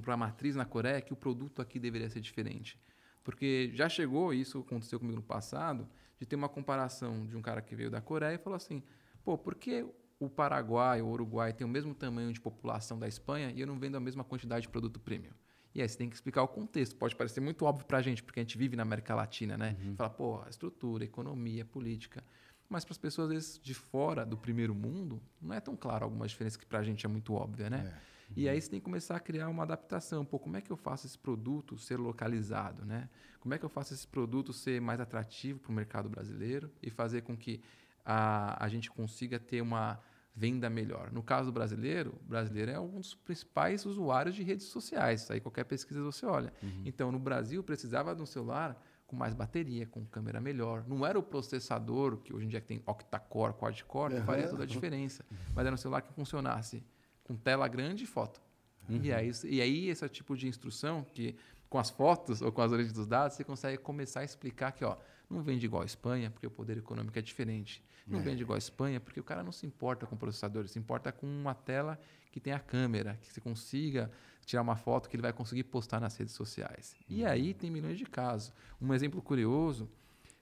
para 0.02 0.14
a 0.14 0.16
matriz 0.16 0.54
na 0.54 0.64
Coreia 0.64 1.00
que 1.00 1.12
o 1.12 1.16
produto 1.16 1.60
aqui 1.60 1.78
deveria 1.78 2.08
ser 2.08 2.20
diferente. 2.20 2.78
Porque 3.22 3.70
já 3.74 3.88
chegou, 3.88 4.32
isso 4.32 4.60
aconteceu 4.60 4.98
comigo 4.98 5.16
no 5.16 5.22
passado, 5.22 5.88
de 6.18 6.26
ter 6.26 6.36
uma 6.36 6.48
comparação 6.48 7.26
de 7.26 7.36
um 7.36 7.42
cara 7.42 7.60
que 7.60 7.74
veio 7.74 7.90
da 7.90 8.00
Coreia 8.00 8.34
e 8.34 8.38
falou 8.38 8.56
assim: 8.56 8.82
pô, 9.24 9.36
por 9.36 9.54
que 9.54 9.84
o 10.18 10.28
Paraguai 10.28 11.02
ou 11.02 11.08
o 11.08 11.12
Uruguai 11.12 11.52
tem 11.52 11.66
o 11.66 11.70
mesmo 11.70 11.94
tamanho 11.94 12.32
de 12.32 12.40
população 12.40 12.98
da 12.98 13.08
Espanha 13.08 13.50
e 13.50 13.60
eu 13.60 13.66
não 13.66 13.78
vendo 13.78 13.96
a 13.96 14.00
mesma 14.00 14.22
quantidade 14.22 14.62
de 14.62 14.68
produto 14.68 15.00
premium? 15.00 15.32
E 15.74 15.80
aí 15.80 15.88
você 15.88 15.96
tem 15.96 16.08
que 16.08 16.14
explicar 16.14 16.42
o 16.42 16.48
contexto. 16.48 16.96
Pode 16.96 17.14
parecer 17.14 17.40
muito 17.40 17.64
óbvio 17.64 17.86
para 17.86 17.98
a 17.98 18.02
gente, 18.02 18.22
porque 18.22 18.40
a 18.40 18.42
gente 18.42 18.58
vive 18.58 18.76
na 18.76 18.82
América 18.82 19.14
Latina, 19.14 19.56
né? 19.56 19.76
Uhum. 19.80 19.94
Fala, 19.94 20.10
pô, 20.10 20.42
estrutura, 20.48 21.04
economia, 21.04 21.64
política. 21.64 22.24
Mas 22.68 22.84
para 22.84 22.92
as 22.92 22.98
pessoas, 22.98 23.28
às 23.28 23.34
vezes, 23.34 23.60
de 23.60 23.74
fora 23.74 24.24
do 24.24 24.36
primeiro 24.36 24.74
mundo, 24.74 25.22
não 25.40 25.54
é 25.54 25.60
tão 25.60 25.76
claro 25.76 26.04
algumas 26.04 26.30
diferenças 26.30 26.56
que 26.56 26.66
para 26.66 26.80
a 26.80 26.82
gente 26.82 27.06
é 27.06 27.08
muito 27.08 27.34
óbvia, 27.34 27.70
né? 27.70 27.92
É. 27.96 28.10
E 28.36 28.48
aí 28.48 28.60
você 28.60 28.70
tem 28.70 28.80
que 28.80 28.84
começar 28.84 29.16
a 29.16 29.20
criar 29.20 29.48
uma 29.48 29.62
adaptação. 29.62 30.24
Pô, 30.24 30.38
como 30.38 30.56
é 30.56 30.60
que 30.60 30.70
eu 30.70 30.76
faço 30.76 31.06
esse 31.06 31.18
produto 31.18 31.76
ser 31.76 31.98
localizado, 31.98 32.84
né? 32.84 33.08
Como 33.40 33.54
é 33.54 33.58
que 33.58 33.64
eu 33.64 33.68
faço 33.68 33.94
esse 33.94 34.06
produto 34.06 34.52
ser 34.52 34.80
mais 34.80 35.00
atrativo 35.00 35.58
para 35.58 35.72
o 35.72 35.74
mercado 35.74 36.08
brasileiro 36.08 36.70
e 36.82 36.90
fazer 36.90 37.22
com 37.22 37.36
que 37.36 37.60
a, 38.04 38.64
a 38.64 38.68
gente 38.68 38.90
consiga 38.90 39.38
ter 39.38 39.60
uma 39.60 40.00
venda 40.34 40.70
melhor. 40.70 41.10
No 41.12 41.22
caso 41.22 41.50
do 41.50 41.52
brasileiro, 41.52 42.18
o 42.24 42.28
brasileiro 42.28 42.70
é 42.70 42.80
um 42.80 43.00
dos 43.00 43.14
principais 43.14 43.84
usuários 43.84 44.34
de 44.34 44.42
redes 44.42 44.66
sociais. 44.66 45.30
Aí 45.30 45.40
qualquer 45.40 45.64
pesquisa 45.64 46.02
você 46.02 46.24
olha. 46.24 46.52
Uhum. 46.62 46.82
Então, 46.84 47.10
no 47.10 47.18
Brasil, 47.18 47.62
precisava 47.62 48.14
de 48.14 48.22
um 48.22 48.26
celular 48.26 48.80
com 49.06 49.16
mais 49.16 49.34
bateria, 49.34 49.86
com 49.86 50.06
câmera 50.06 50.40
melhor. 50.40 50.84
Não 50.86 51.04
era 51.04 51.18
o 51.18 51.22
processador, 51.22 52.18
que 52.18 52.32
hoje 52.32 52.46
em 52.46 52.48
dia 52.48 52.60
tem 52.60 52.80
octa-core, 52.86 53.54
quad-core, 53.54 54.14
que 54.14 54.20
faria 54.22 54.48
toda 54.48 54.62
a 54.62 54.66
diferença. 54.66 55.24
Mas 55.52 55.66
era 55.66 55.74
um 55.74 55.78
celular 55.78 56.00
que 56.00 56.12
funcionasse 56.12 56.82
com 57.30 57.36
tela 57.36 57.68
grande 57.68 58.02
e 58.02 58.06
foto. 58.08 58.42
Uhum. 58.88 58.98
E, 59.04 59.12
aí, 59.12 59.30
e 59.44 59.60
aí, 59.60 59.88
esse 59.88 60.08
tipo 60.08 60.36
de 60.36 60.48
instrução, 60.48 61.04
que 61.04 61.36
com 61.68 61.78
as 61.78 61.88
fotos 61.88 62.42
ou 62.42 62.50
com 62.50 62.60
as 62.60 62.72
origens 62.72 62.92
dos 62.92 63.06
dados, 63.06 63.36
você 63.36 63.44
consegue 63.44 63.78
começar 63.78 64.20
a 64.20 64.24
explicar 64.24 64.72
que 64.72 64.84
ó, 64.84 64.96
não 65.28 65.40
vende 65.40 65.64
igual 65.64 65.82
a 65.82 65.86
Espanha, 65.86 66.28
porque 66.28 66.44
o 66.44 66.50
poder 66.50 66.76
econômico 66.78 67.16
é 67.16 67.22
diferente. 67.22 67.84
Não 68.04 68.18
é. 68.18 68.22
vende 68.22 68.42
igual 68.42 68.56
a 68.56 68.58
Espanha, 68.58 68.98
porque 68.98 69.20
o 69.20 69.22
cara 69.22 69.44
não 69.44 69.52
se 69.52 69.64
importa 69.64 70.06
com 70.06 70.16
o 70.16 70.18
processador, 70.18 70.66
se 70.66 70.76
importa 70.76 71.12
com 71.12 71.24
uma 71.24 71.54
tela 71.54 72.00
que 72.32 72.40
tem 72.40 72.52
a 72.52 72.58
câmera, 72.58 73.16
que 73.22 73.32
você 73.32 73.40
consiga 73.40 74.10
tirar 74.44 74.62
uma 74.62 74.74
foto 74.74 75.08
que 75.08 75.14
ele 75.14 75.22
vai 75.22 75.32
conseguir 75.32 75.62
postar 75.62 76.00
nas 76.00 76.16
redes 76.16 76.34
sociais. 76.34 76.96
Uhum. 77.08 77.18
E 77.18 77.24
aí 77.24 77.54
tem 77.54 77.70
milhões 77.70 77.96
de 77.96 78.06
casos. 78.06 78.52
Um 78.82 78.92
exemplo 78.92 79.22
curioso, 79.22 79.88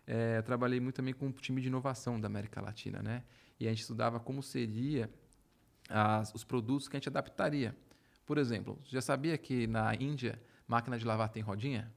é, 0.07 0.39
eu 0.39 0.43
trabalhei 0.43 0.80
muito 0.80 0.97
também 0.97 1.12
com 1.12 1.26
um 1.26 1.32
time 1.32 1.61
de 1.61 1.68
inovação 1.68 2.18
da 2.18 2.28
América 2.28 2.62
Latina, 2.62 3.03
né? 3.03 3.24
E 3.61 3.66
a 3.66 3.70
gente 3.70 3.80
estudava 3.82 4.18
como 4.18 4.43
seria 4.43 5.11
as, 5.89 6.34
os 6.34 6.45
produtos 6.45 6.89
que 6.89 6.97
a 6.97 6.99
gente 6.99 7.09
adaptaria. 7.09 7.74
Por 8.26 8.39
exemplo, 8.39 8.78
já 8.84 9.01
sabia 9.01 9.39
que 9.39 9.66
na 9.66 9.95
Índia 9.95 10.41
máquina 10.66 10.99
de 10.99 11.05
lavar 11.05 11.30
tem 11.30 11.43
rodinha? 11.43 11.91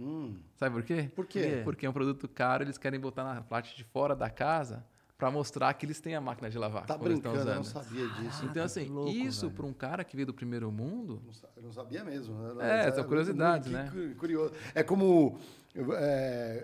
Hum. 0.00 0.36
Sabe 0.56 0.74
por 0.74 0.82
quê? 0.84 1.10
Por 1.14 1.26
quê? 1.26 1.60
Porque 1.64 1.84
é 1.84 1.90
um 1.90 1.92
produto 1.92 2.28
caro, 2.28 2.64
eles 2.64 2.78
querem 2.78 2.98
botar 2.98 3.24
na 3.24 3.42
parte 3.42 3.76
de 3.76 3.84
fora 3.84 4.16
da 4.16 4.30
casa 4.30 4.84
para 5.18 5.30
mostrar 5.32 5.74
que 5.74 5.84
eles 5.84 6.00
têm 6.00 6.14
a 6.14 6.20
máquina 6.20 6.48
de 6.48 6.56
lavar. 6.56 6.86
Tá 6.86 6.96
brincando, 6.96 7.36
eu 7.36 7.56
não 7.56 7.64
sabia 7.64 8.08
disso. 8.08 8.44
Então, 8.44 8.64
assim, 8.64 8.84
louco, 8.84 9.10
isso 9.10 9.50
para 9.50 9.66
um 9.66 9.72
cara 9.72 10.04
que 10.04 10.14
veio 10.14 10.26
do 10.26 10.32
primeiro 10.32 10.70
mundo... 10.70 11.20
Eu 11.56 11.64
não 11.64 11.72
sabia 11.72 12.04
mesmo. 12.04 12.60
É, 12.60 12.92
são 12.92 13.02
curiosidades, 13.02 13.68
né? 13.68 13.90
Curioso. 14.16 14.54
É 14.72 14.84
como... 14.84 15.36
É, 15.74 15.80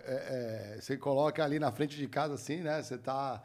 é, 0.07 0.77
é, 0.77 0.81
você 0.81 0.97
coloca 0.97 1.45
ali 1.45 1.59
na 1.59 1.73
frente 1.73 1.97
de 1.97 2.07
casa, 2.07 2.35
assim, 2.35 2.59
né? 2.59 2.81
Você 2.81 2.97
tá 2.97 3.43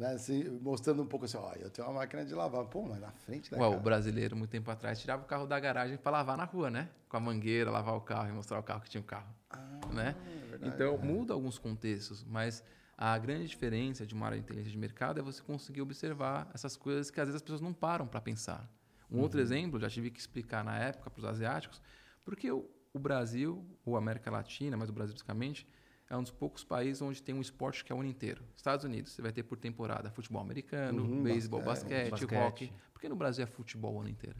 né, 0.00 0.14
assim, 0.14 0.48
mostrando 0.62 1.02
um 1.02 1.06
pouco 1.06 1.26
assim, 1.26 1.36
ó, 1.36 1.52
eu 1.52 1.68
tenho 1.68 1.86
uma 1.86 2.00
máquina 2.00 2.24
de 2.24 2.34
lavar. 2.34 2.64
Pô, 2.64 2.82
mas 2.82 2.98
na 2.98 3.12
frente 3.12 3.50
da 3.50 3.58
Ué, 3.58 3.68
O 3.68 3.78
brasileiro, 3.78 4.34
muito 4.34 4.50
tempo 4.50 4.70
atrás, 4.70 4.98
tirava 4.98 5.22
o 5.22 5.26
carro 5.26 5.46
da 5.46 5.60
garagem 5.60 5.98
para 5.98 6.12
lavar 6.12 6.38
na 6.38 6.44
rua, 6.44 6.70
né? 6.70 6.88
Com 7.06 7.18
a 7.18 7.20
mangueira, 7.20 7.70
lavar 7.70 7.94
o 7.94 8.00
carro 8.00 8.30
e 8.30 8.32
mostrar 8.32 8.58
o 8.58 8.62
carro 8.62 8.80
que 8.80 8.88
tinha 8.88 9.02
o 9.02 9.04
um 9.04 9.06
carro. 9.06 9.28
Ah, 9.50 9.80
né? 9.92 10.16
É 10.26 10.46
verdade, 10.46 10.74
então, 10.74 10.94
é. 10.94 10.98
muda 10.98 11.34
alguns 11.34 11.58
contextos, 11.58 12.24
mas 12.24 12.64
a 12.96 13.18
grande 13.18 13.46
diferença 13.46 14.06
de 14.06 14.14
uma 14.14 14.24
área 14.24 14.38
de 14.38 14.42
inteligência 14.42 14.72
de 14.72 14.78
mercado 14.78 15.20
é 15.20 15.22
você 15.22 15.42
conseguir 15.42 15.82
observar 15.82 16.50
essas 16.54 16.78
coisas 16.78 17.10
que 17.10 17.20
às 17.20 17.26
vezes 17.26 17.36
as 17.36 17.42
pessoas 17.42 17.60
não 17.60 17.74
param 17.74 18.06
para 18.06 18.22
pensar. 18.22 18.66
Um 19.10 19.16
uhum. 19.16 19.22
outro 19.22 19.38
exemplo, 19.38 19.78
já 19.78 19.90
tive 19.90 20.10
que 20.10 20.18
explicar 20.18 20.64
na 20.64 20.78
época 20.78 21.10
para 21.10 21.18
os 21.18 21.26
asiáticos, 21.26 21.78
porque 22.24 22.50
o, 22.50 22.66
o 22.94 22.98
Brasil, 22.98 23.66
ou 23.84 23.98
América 23.98 24.30
Latina, 24.30 24.78
mas 24.78 24.88
o 24.88 24.94
Brasil 24.94 25.12
basicamente, 25.12 25.68
é 26.10 26.16
um 26.16 26.22
dos 26.22 26.32
poucos 26.32 26.64
países 26.64 27.00
onde 27.00 27.22
tem 27.22 27.32
um 27.32 27.40
esporte 27.40 27.84
que 27.84 27.92
é 27.92 27.94
o 27.94 28.00
ano 28.00 28.08
inteiro. 28.08 28.42
Estados 28.56 28.84
Unidos, 28.84 29.12
você 29.12 29.22
vai 29.22 29.32
ter 29.32 29.44
por 29.44 29.56
temporada 29.56 30.10
futebol 30.10 30.42
americano, 30.42 31.04
uhum, 31.04 31.22
beisebol, 31.22 31.62
basquete, 31.62 32.10
basquete, 32.10 32.34
hockey. 32.34 32.72
Por 32.92 33.00
que 33.00 33.08
no 33.08 33.14
Brasil 33.14 33.44
é 33.44 33.46
futebol 33.46 33.94
o 33.94 34.00
ano 34.00 34.08
inteiro? 34.08 34.36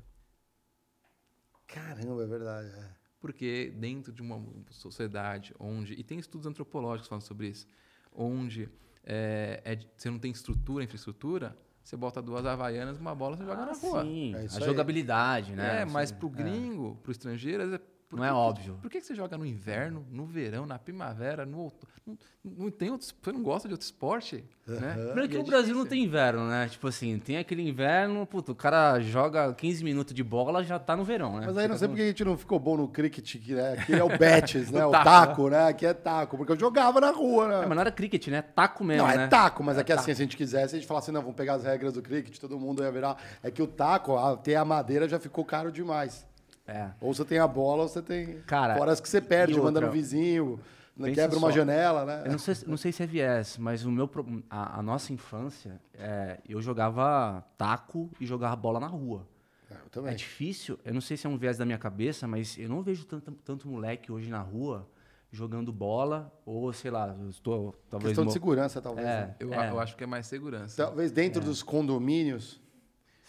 Caramba, 1.69 2.25
é 2.25 2.27
verdade. 2.27 2.69
É. 2.69 2.91
Porque 3.21 3.73
dentro 3.77 4.13
de 4.13 4.21
uma 4.21 4.45
sociedade 4.71 5.55
onde. 5.61 5.93
E 5.93 6.03
tem 6.03 6.19
estudos 6.19 6.47
antropológicos 6.47 7.09
falando 7.09 7.23
sobre 7.23 7.47
isso. 7.47 7.69
Onde 8.13 8.69
é, 9.05 9.63
é, 9.65 9.79
você 9.97 10.11
não 10.11 10.19
tem 10.19 10.33
estrutura, 10.33 10.83
infraestrutura, 10.83 11.57
você 11.85 11.97
bota 11.97 12.21
duas 12.21 12.45
havaianas, 12.45 12.99
uma 12.99 13.15
bola, 13.15 13.37
você 13.37 13.45
joga 13.45 13.63
ah, 13.63 13.67
na 13.67 13.73
rua. 13.73 14.03
Sim, 14.03 14.35
é 14.35 14.41
a 14.41 14.61
jogabilidade, 14.61 15.55
né? 15.55 15.83
É, 15.83 15.85
mas 15.85 16.11
para 16.11 16.27
o 16.27 16.31
gringo, 16.31 16.97
para 16.97 17.11
o 17.11 17.13
estrangeiro, 17.13 17.81
por 18.11 18.19
não 18.19 18.25
é 18.25 18.33
óbvio. 18.33 18.77
Por 18.83 18.91
que 18.91 19.01
você 19.01 19.15
joga 19.15 19.39
no 19.39 19.47
inverno, 19.47 20.05
no 20.11 20.27
verão, 20.27 20.67
na 20.67 20.81
primavera, 20.81 21.47
no 21.47 21.61
outono? 21.61 21.93
Não, 22.05 22.19
não 22.43 22.71
tem 22.71 22.91
outro, 22.91 23.07
você 23.07 23.33
não 23.33 23.41
gosta 23.41 23.69
de 23.69 23.75
outro 23.75 23.85
esporte? 23.85 24.45
Uhum. 24.67 24.81
Né? 24.81 24.95
Primeiro 24.95 25.29
que 25.29 25.37
é 25.37 25.41
o 25.41 25.45
Brasil 25.45 25.77
não 25.77 25.87
tem 25.87 26.03
inverno, 26.03 26.49
né? 26.49 26.69
Tipo 26.69 26.89
assim, 26.89 27.21
tem 27.21 27.37
aquele 27.37 27.63
inverno, 27.63 28.27
puto, 28.27 28.51
o 28.51 28.55
cara 28.55 28.99
joga 28.99 29.55
15 29.55 29.85
minutos 29.85 30.13
de 30.13 30.25
bola 30.25 30.65
já 30.65 30.77
tá 30.77 30.97
no 30.97 31.05
verão, 31.05 31.39
né? 31.39 31.47
Mas 31.47 31.57
aí 31.57 31.69
não 31.69 31.79
sei 31.79 31.87
porque 31.87 32.03
a 32.03 32.07
gente 32.07 32.25
não 32.25 32.37
ficou 32.37 32.59
bom 32.59 32.77
no 32.77 32.89
cricket, 32.89 33.37
que 33.37 33.55
né? 33.55 33.75
aqui 33.75 33.93
é 33.93 34.03
o 34.03 34.09
betes, 34.19 34.73
né? 34.73 34.85
o 34.85 34.91
taco, 34.91 35.49
né? 35.49 35.69
Aqui 35.69 35.87
é 35.87 35.95
taco, 35.95 36.37
porque 36.37 36.51
eu 36.51 36.59
jogava 36.59 37.01
na 37.01 37.13
rua, 37.13 37.47
né? 37.47 37.55
É, 37.63 37.67
mas 37.67 37.77
não 37.77 37.81
era 37.81 37.93
cricket, 37.93 38.27
né? 38.27 38.43
Taco 38.43 38.83
mesmo, 38.83 39.07
Não, 39.07 39.13
é 39.13 39.19
né? 39.19 39.29
taco, 39.29 39.63
mas 39.63 39.77
é 39.79 39.83
aqui 39.83 39.93
assim, 39.93 40.07
se 40.07 40.11
a 40.11 40.25
gente 40.25 40.37
quisesse, 40.37 40.75
a 40.75 40.79
gente 40.79 40.89
falasse, 40.89 41.13
não, 41.13 41.21
vamos 41.21 41.37
pegar 41.37 41.55
as 41.55 41.63
regras 41.63 41.93
do 41.93 42.03
cricket, 42.03 42.37
todo 42.39 42.59
mundo 42.59 42.83
ia 42.83 42.91
virar. 42.91 43.17
É 43.41 43.53
que 43.53 43.63
o 43.63 43.69
taco, 43.69 44.17
até 44.17 44.57
a 44.57 44.65
madeira 44.65 45.09
já 45.09 45.21
ficou 45.21 45.45
caro 45.45 45.71
demais. 45.71 46.29
É. 46.71 46.91
Ou 47.01 47.13
você 47.13 47.25
tem 47.25 47.39
a 47.39 47.49
bola, 47.49 47.83
ou 47.83 47.89
você 47.89 48.01
tem. 48.01 48.41
Cara, 48.43 48.77
Fora 48.77 48.93
as 48.93 49.01
que 49.01 49.09
você 49.09 49.21
perde, 49.21 49.61
manda 49.61 49.81
no 49.81 49.91
vizinho, 49.91 50.61
né, 50.97 51.11
quebra 51.13 51.37
uma 51.37 51.51
janela, 51.51 52.05
né? 52.05 52.23
Eu 52.27 52.33
não 52.33 52.39
sei, 52.39 52.55
não 52.67 52.77
sei 52.77 52.93
se 52.93 53.03
é 53.03 53.07
viés, 53.07 53.59
mas 53.59 53.85
o 53.85 53.91
meu, 53.91 54.09
a, 54.49 54.79
a 54.79 54.83
nossa 54.83 55.13
infância, 55.13 55.81
é, 55.95 56.39
eu 56.49 56.63
jogava 56.63 57.45
taco 57.59 58.09
e 58.21 58.27
jogava 58.27 58.55
bola 58.55 58.79
na 58.79 58.87
rua. 58.87 59.27
É, 59.69 59.75
eu 59.75 59.91
também. 59.91 60.13
É 60.13 60.15
difícil, 60.15 60.79
eu 60.85 60.95
não 60.95 61.01
sei 61.01 61.17
se 61.17 61.27
é 61.27 61.31
um 61.31 61.37
viés 61.37 61.59
da 61.59 61.65
minha 61.65 61.79
cabeça, 61.79 62.29
mas 62.29 62.57
eu 62.57 62.69
não 62.69 62.83
vejo 62.83 63.05
tanto, 63.05 63.33
tanto 63.45 63.69
moleque 63.69 64.13
hoje 64.13 64.31
na 64.31 64.41
rua 64.41 64.89
jogando 65.33 65.73
bola, 65.73 66.33
ou 66.45 66.73
sei 66.73 66.91
lá, 66.91 67.17
estou 67.29 67.75
talvez. 67.89 68.11
Questão 68.11 68.27
de 68.27 68.33
segurança, 68.33 68.81
talvez. 68.81 69.07
É, 69.07 69.21
né? 69.21 69.35
eu, 69.39 69.55
é. 69.55 69.71
eu, 69.71 69.81
acho 69.81 69.97
que 69.97 70.05
é 70.05 70.07
mais 70.07 70.27
segurança. 70.27 70.77
Talvez 70.85 71.11
dentro 71.13 71.41
é. 71.41 71.45
dos 71.45 71.63
condomínios 71.63 72.61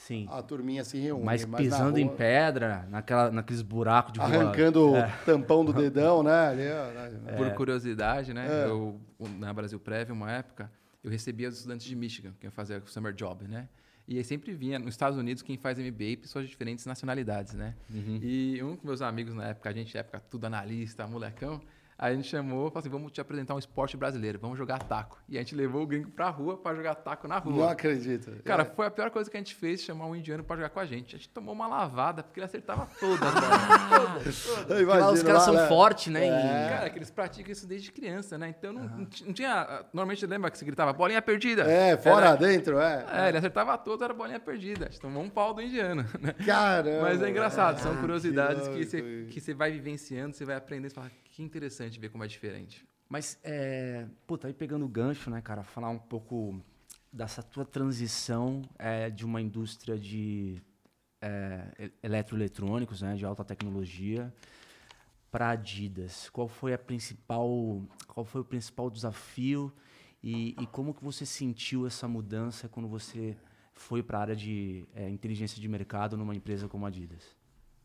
Sim. 0.08 0.28
a 0.32 0.42
turminha 0.42 0.84
se 0.84 0.98
reúne. 0.98 1.24
Mas 1.24 1.46
na 1.46 1.58
pisando 1.58 1.98
em 2.00 2.06
rua, 2.06 2.16
pé 2.16 2.52
naquela, 2.90 3.32
naqueles 3.32 3.62
buracos 3.62 4.14
de 4.14 4.20
rua. 4.20 4.28
Arrancando 4.28 4.96
É. 4.96 5.06
o 5.06 5.26
tampão 5.26 5.64
do 5.64 5.72
dedão, 5.72 6.24
né? 6.24 6.48
Ali, 6.48 6.64
ó, 6.70 6.92
né? 6.92 7.38
Por 7.38 7.54
curiosidade, 7.54 8.34
né? 8.34 8.48
É. 8.50 8.66
Eu, 8.66 9.00
na 9.38 9.54
Brasil 9.54 9.80
Prévio, 9.80 10.16
uma 10.16 10.32
época, 10.32 10.72
eu 11.04 11.10
recebia 11.12 11.48
os 11.50 11.56
estudantes 11.58 11.86
de 11.86 11.96
Michigan, 11.96 12.34
que 12.40 12.46
iam 12.48 12.52
fazer 12.52 12.82
o 12.82 12.88
summer 12.88 13.14
job, 13.14 13.48
né? 13.48 13.68
E 14.08 14.18
aí 14.18 14.24
sempre 14.24 14.52
vinha, 14.54 14.80
nos 14.80 14.90
Estados 14.90 15.18
Unidos, 15.18 15.44
quem 15.44 15.56
faz 15.58 15.78
MBA, 15.78 16.18
pessoas 16.20 16.46
de 16.46 16.50
diferentes 16.52 16.86
nacionalidades, 16.86 17.54
né? 17.54 17.76
E 17.90 18.60
um 18.64 18.74
dos 18.76 18.84
meus 18.84 19.02
amigos 19.02 19.34
na 19.36 19.50
época, 19.50 19.70
a 19.70 19.74
gente, 19.74 19.94
na 19.94 20.00
época, 20.00 20.20
tudo 20.30 20.46
analista, 20.46 21.06
molecão, 21.08 21.62
aí 22.02 22.14
a 22.14 22.16
gente 22.16 22.28
chamou, 22.28 22.70
falou 22.70 22.80
assim, 22.80 22.90
vamos 22.90 23.12
te 23.12 23.22
apresentar 23.22 23.54
um 23.56 23.60
esporte 23.60 23.96
brasileiro, 23.96 24.40
vamos 24.40 24.58
jogar 24.58 24.80
taco. 24.80 25.18
E 25.30 25.38
a 25.38 25.40
gente 25.42 25.56
levou 25.56 25.84
o 25.84 25.88
gringo 25.88 26.10
pra 26.10 26.28
rua 26.30 26.58
pra 26.58 26.74
jogar 26.76 26.96
taco 26.96 27.28
na 27.28 27.38
rua. 27.38 27.56
Não 27.56 27.70
acredito. 27.70 28.32
Cara, 28.44 28.66
foi 28.66 28.88
a 28.88 28.92
pior 28.92 29.10
coisa 29.12 29.30
que 29.32 29.38
a 29.38 29.40
gente 29.40 29.54
fez, 29.56 29.82
chamar 29.82 30.08
um 30.08 30.16
indiano 30.16 30.44
pra 30.44 30.56
jogar 30.58 30.70
com 30.70 30.80
a 30.80 30.86
gente. 30.86 31.16
A 31.16 31.20
gente 31.20 31.30
tomou 31.30 31.54
uma 31.54 31.68
lavada, 31.68 32.24
porque 32.24 32.40
ele 32.40 32.46
acertava 32.46 32.88
todas. 33.00 33.20
né? 33.34 33.42
Eu 34.70 34.86
Porque 34.86 34.86
lá 34.86 35.12
os 35.12 35.22
caras 35.24 35.40
lá, 35.40 35.46
são 35.46 35.54
né? 35.54 35.68
fortes, 35.68 36.12
né? 36.12 36.26
É. 36.26 36.66
E- 36.66 36.70
Cara, 36.78 36.90
que 36.90 36.98
eles 36.98 37.12
praticam 37.12 37.52
isso 37.52 37.68
desde 37.68 37.92
criança, 37.92 38.38
né? 38.38 38.50
Então 38.50 38.74
não, 38.74 38.84
não 38.84 39.06
ti- 39.06 39.24
não 39.26 39.34
tinha. 39.34 39.86
Normalmente 39.94 40.26
lembra 40.26 40.50
que 40.50 40.58
você 40.58 40.66
gritava 40.66 40.92
bolinha 40.94 41.22
perdida? 41.22 41.64
É, 41.64 41.96
fora, 41.98 42.28
Era- 42.28 42.36
dentro, 42.36 42.80
é. 42.80 43.06
É, 43.12 43.30
ele 43.30 43.38
acertava 43.38 43.78
todas, 43.78 44.02
era 44.04 44.14
bolinha 44.14 44.40
perdida. 44.40 44.86
A 44.86 44.90
gente 44.90 45.00
tomou 45.00 45.22
um 45.24 45.30
pau 45.30 45.54
do 45.54 45.62
indiano, 45.62 46.06
né? 46.20 46.34
Caramba. 46.46 47.02
Mas 47.04 47.22
é 47.22 47.30
engraçado, 47.30 47.80
são 47.80 47.94
Ah, 47.94 47.98
curiosidades 47.98 48.68
que 48.68 48.78
que 48.82 48.86
você, 48.86 49.28
que 49.30 49.42
você 49.42 49.54
vai 49.54 49.72
vivenciando, 49.72 50.36
você 50.36 50.46
vai 50.46 50.56
aprendendo 50.56 50.92
e 50.92 50.94
fala, 50.96 51.12
que 51.42 51.46
interessante 51.48 52.00
ver 52.00 52.10
como 52.10 52.24
é 52.24 52.28
diferente. 52.28 52.86
Mas, 53.10 53.38
é, 53.44 54.08
puta, 54.26 54.48
aí 54.48 54.54
pegando 54.54 54.86
o 54.86 54.88
gancho, 54.88 55.30
né, 55.30 55.42
cara, 55.42 55.64
falar 55.64 55.90
um 55.90 56.00
pouco 56.00 56.62
dessa 57.12 57.44
tua 57.44 57.66
transição 57.66 58.62
é, 58.80 59.10
de 59.10 59.26
uma 59.26 59.42
indústria 59.42 59.98
de 59.98 60.62
é, 61.22 61.92
eletroeletrônicos, 62.02 63.02
né, 63.02 63.16
de 63.16 63.26
alta 63.26 63.44
tecnologia, 63.44 64.34
para 65.30 65.50
Adidas. 65.50 66.30
Qual 66.30 66.48
foi 66.48 66.74
a 66.74 66.78
principal, 66.78 67.82
qual 68.08 68.26
foi 68.26 68.42
o 68.42 68.46
principal 68.46 68.90
desafio 68.90 69.74
e, 70.24 70.56
e 70.60 70.68
como 70.68 70.94
que 70.94 71.04
você 71.04 71.26
sentiu 71.26 71.88
essa 71.88 72.08
mudança 72.08 72.70
quando 72.70 72.88
você 72.88 73.36
foi 73.74 74.04
para 74.04 74.20
a 74.20 74.22
área 74.22 74.36
de 74.36 74.86
é, 74.94 75.10
inteligência 75.10 75.60
de 75.60 75.68
mercado 75.68 76.16
numa 76.16 76.36
empresa 76.36 76.68
como 76.68 76.86
a 76.86 76.90
Adidas? 76.90 77.36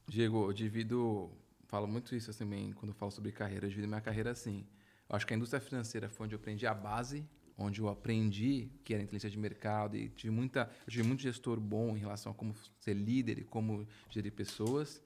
Diego, 0.08 0.44
eu 0.48 0.52
divido, 0.52 1.30
falo 1.76 1.86
muito 1.86 2.16
isso 2.16 2.32
também 2.32 2.72
quando 2.72 2.92
eu 2.92 2.94
falo 2.94 3.10
sobre 3.10 3.30
carreira, 3.30 3.66
eu 3.66 3.68
divido 3.68 3.86
minha 3.86 4.00
carreira 4.00 4.30
assim. 4.30 4.64
Eu 5.06 5.14
acho 5.14 5.26
que 5.26 5.34
a 5.34 5.36
indústria 5.36 5.60
financeira 5.60 6.08
foi 6.08 6.24
onde 6.24 6.34
eu 6.34 6.38
aprendi 6.38 6.66
a 6.66 6.72
base, 6.72 7.22
onde 7.58 7.82
eu 7.82 7.88
aprendi 7.90 8.70
que 8.82 8.94
era 8.94 9.02
inteligência 9.02 9.28
de 9.28 9.38
mercado 9.38 9.94
e 9.94 10.08
tive 10.08 10.30
muita, 10.30 10.70
eu 10.86 10.90
tive 10.90 11.02
muito 11.02 11.20
gestor 11.20 11.60
bom 11.60 11.94
em 11.94 12.00
relação 12.00 12.32
a 12.32 12.34
como 12.34 12.54
ser 12.80 12.94
líder 12.94 13.40
e 13.40 13.44
como 13.44 13.86
gerir 14.08 14.32
pessoas. 14.32 15.02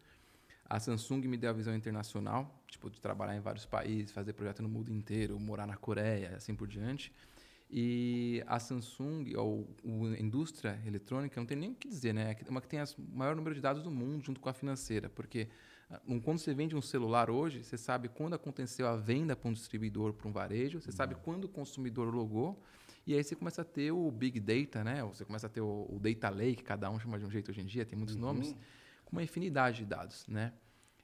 A 0.64 0.78
Samsung 0.78 1.26
me 1.26 1.36
deu 1.36 1.50
a 1.50 1.52
visão 1.52 1.74
internacional, 1.74 2.62
tipo 2.68 2.88
de 2.88 3.00
trabalhar 3.00 3.36
em 3.36 3.40
vários 3.40 3.66
países, 3.66 4.12
fazer 4.12 4.32
projeto 4.32 4.62
no 4.62 4.68
mundo 4.68 4.92
inteiro, 4.92 5.40
morar 5.40 5.66
na 5.66 5.76
Coreia, 5.76 6.36
assim 6.36 6.54
por 6.54 6.68
diante. 6.68 7.12
E 7.68 8.44
a 8.46 8.60
Samsung, 8.60 9.34
ou 9.34 9.68
a 9.84 10.20
indústria 10.20 10.80
eletrônica, 10.86 11.40
não 11.40 11.46
tem 11.46 11.56
nem 11.56 11.70
o 11.72 11.74
que 11.74 11.88
dizer, 11.88 12.12
né? 12.12 12.30
É 12.30 12.48
uma 12.48 12.60
que 12.60 12.68
tem 12.68 12.80
o 12.80 12.84
maior 13.12 13.34
número 13.34 13.56
de 13.56 13.60
dados 13.60 13.82
do 13.82 13.90
mundo 13.90 14.24
junto 14.24 14.40
com 14.40 14.48
a 14.48 14.52
financeira, 14.52 15.08
porque 15.08 15.48
quando 16.22 16.38
você 16.38 16.54
vende 16.54 16.76
um 16.76 16.82
celular 16.82 17.30
hoje, 17.30 17.64
você 17.64 17.76
sabe 17.76 18.08
quando 18.08 18.34
aconteceu 18.34 18.86
a 18.86 18.96
venda 18.96 19.34
para 19.34 19.48
um 19.48 19.52
distribuidor, 19.52 20.12
para 20.12 20.28
um 20.28 20.32
varejo, 20.32 20.80
você 20.80 20.92
sabe 20.92 21.14
quando 21.16 21.44
o 21.44 21.48
consumidor 21.48 22.14
logou, 22.14 22.62
e 23.06 23.14
aí 23.14 23.24
você 23.24 23.34
começa 23.34 23.62
a 23.62 23.64
ter 23.64 23.90
o 23.90 24.10
Big 24.10 24.38
Data, 24.38 24.84
né? 24.84 25.02
Você 25.04 25.24
começa 25.24 25.46
a 25.46 25.50
ter 25.50 25.60
o, 25.60 25.86
o 25.90 25.98
Data 25.98 26.30
Lake, 26.30 26.62
cada 26.62 26.88
um 26.90 26.98
chama 27.00 27.18
de 27.18 27.24
um 27.24 27.30
jeito 27.30 27.50
hoje 27.50 27.60
em 27.60 27.66
dia, 27.66 27.84
tem 27.84 27.98
muitos 27.98 28.14
nomes, 28.14 28.54
com 29.04 29.12
uma 29.12 29.22
infinidade 29.22 29.78
de 29.78 29.86
dados, 29.86 30.26
né? 30.28 30.52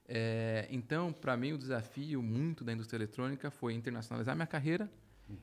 É, 0.07 0.67
então, 0.71 1.11
para 1.11 1.35
mim, 1.35 1.51
o 1.51 1.57
desafio 1.57 2.23
muito 2.23 2.63
da 2.63 2.71
indústria 2.71 2.97
eletrônica 2.97 3.51
foi 3.51 3.73
internacionalizar 3.73 4.35
minha 4.35 4.47
carreira 4.47 4.89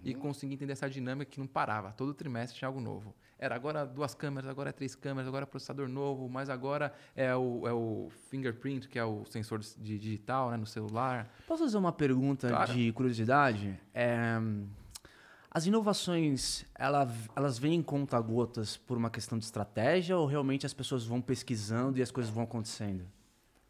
e 0.03 0.14
conseguir 0.14 0.55
entender 0.55 0.72
essa 0.72 0.89
dinâmica 0.89 1.30
que 1.30 1.39
não 1.39 1.47
parava. 1.47 1.93
Todo 1.93 2.14
trimestre 2.14 2.59
tinha 2.59 2.68
algo 2.68 2.80
novo. 2.80 3.14
Era 3.39 3.55
agora 3.55 3.85
duas 3.85 4.14
câmeras, 4.14 4.49
agora 4.49 4.70
é 4.70 4.72
três 4.72 4.95
câmeras, 4.95 5.28
agora 5.28 5.43
é 5.43 5.47
processador 5.47 5.89
novo, 5.89 6.28
mas 6.28 6.49
agora 6.49 6.95
é 7.14 7.35
o, 7.35 7.66
é 7.66 7.72
o 7.72 8.09
fingerprint, 8.30 8.89
que 8.89 8.99
é 8.99 9.05
o 9.05 9.24
sensor 9.26 9.59
de 9.59 9.99
digital 9.99 10.51
né, 10.51 10.57
no 10.57 10.66
celular. 10.66 11.28
Posso 11.47 11.64
fazer 11.64 11.76
uma 11.76 11.93
pergunta 11.93 12.49
Claro. 12.49 12.72
de 12.72 12.93
curiosidade? 12.93 13.78
É, 13.93 14.39
as 15.51 15.66
inovações, 15.66 16.64
ela, 16.74 17.09
elas 17.37 17.59
vêm 17.59 17.74
em 17.74 17.82
conta-gotas 17.82 18.76
por 18.76 18.97
uma 18.97 19.11
questão 19.11 19.39
de 19.39 19.45
estratégia 19.45 20.16
ou 20.16 20.26
realmente 20.26 20.66
as 20.66 20.74
pessoas 20.74 21.05
vão 21.05 21.20
pesquisando 21.20 21.99
e 21.99 22.03
as 22.03 22.11
coisas 22.11 22.32
vão 22.32 22.45
acontecendo? 22.45 23.05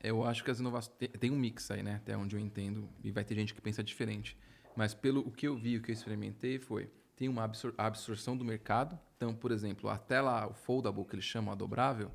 Eu 0.03 0.25
acho 0.25 0.45
que 0.45 0.51
as 0.51 0.61
inovações. 0.61 0.95
Tem, 0.99 1.09
tem 1.09 1.31
um 1.31 1.37
mix 1.37 1.71
aí, 1.71 1.83
né? 1.83 1.97
Até 1.97 2.17
onde 2.17 2.37
eu 2.37 2.41
entendo. 2.41 2.89
E 3.03 3.11
vai 3.11 3.25
ter 3.25 3.35
gente 3.35 3.55
que 3.55 3.61
pensa 3.61 3.83
diferente. 3.83 4.37
Mas 4.77 4.95
pelo 4.95 5.21
o 5.21 5.31
que 5.31 5.47
eu 5.47 5.57
vi, 5.57 5.77
o 5.77 5.83
que 5.83 5.91
eu 5.91 5.95
experimentei 5.95 6.59
foi. 6.59 6.91
Tem 7.17 7.29
uma 7.29 7.45
absor 7.45 7.73
absorção 7.79 8.37
do 8.37 8.45
mercado. 8.45 8.99
Então, 9.17 9.35
por 9.35 9.53
exemplo, 9.53 9.89
a 9.89 9.97
tela, 9.97 10.49
o 10.49 10.55
foldable, 10.55 11.05
que 11.05 11.15
eles 11.15 11.25
chamam 11.25 11.53
a 11.53 11.55
dobrável, 11.55 12.11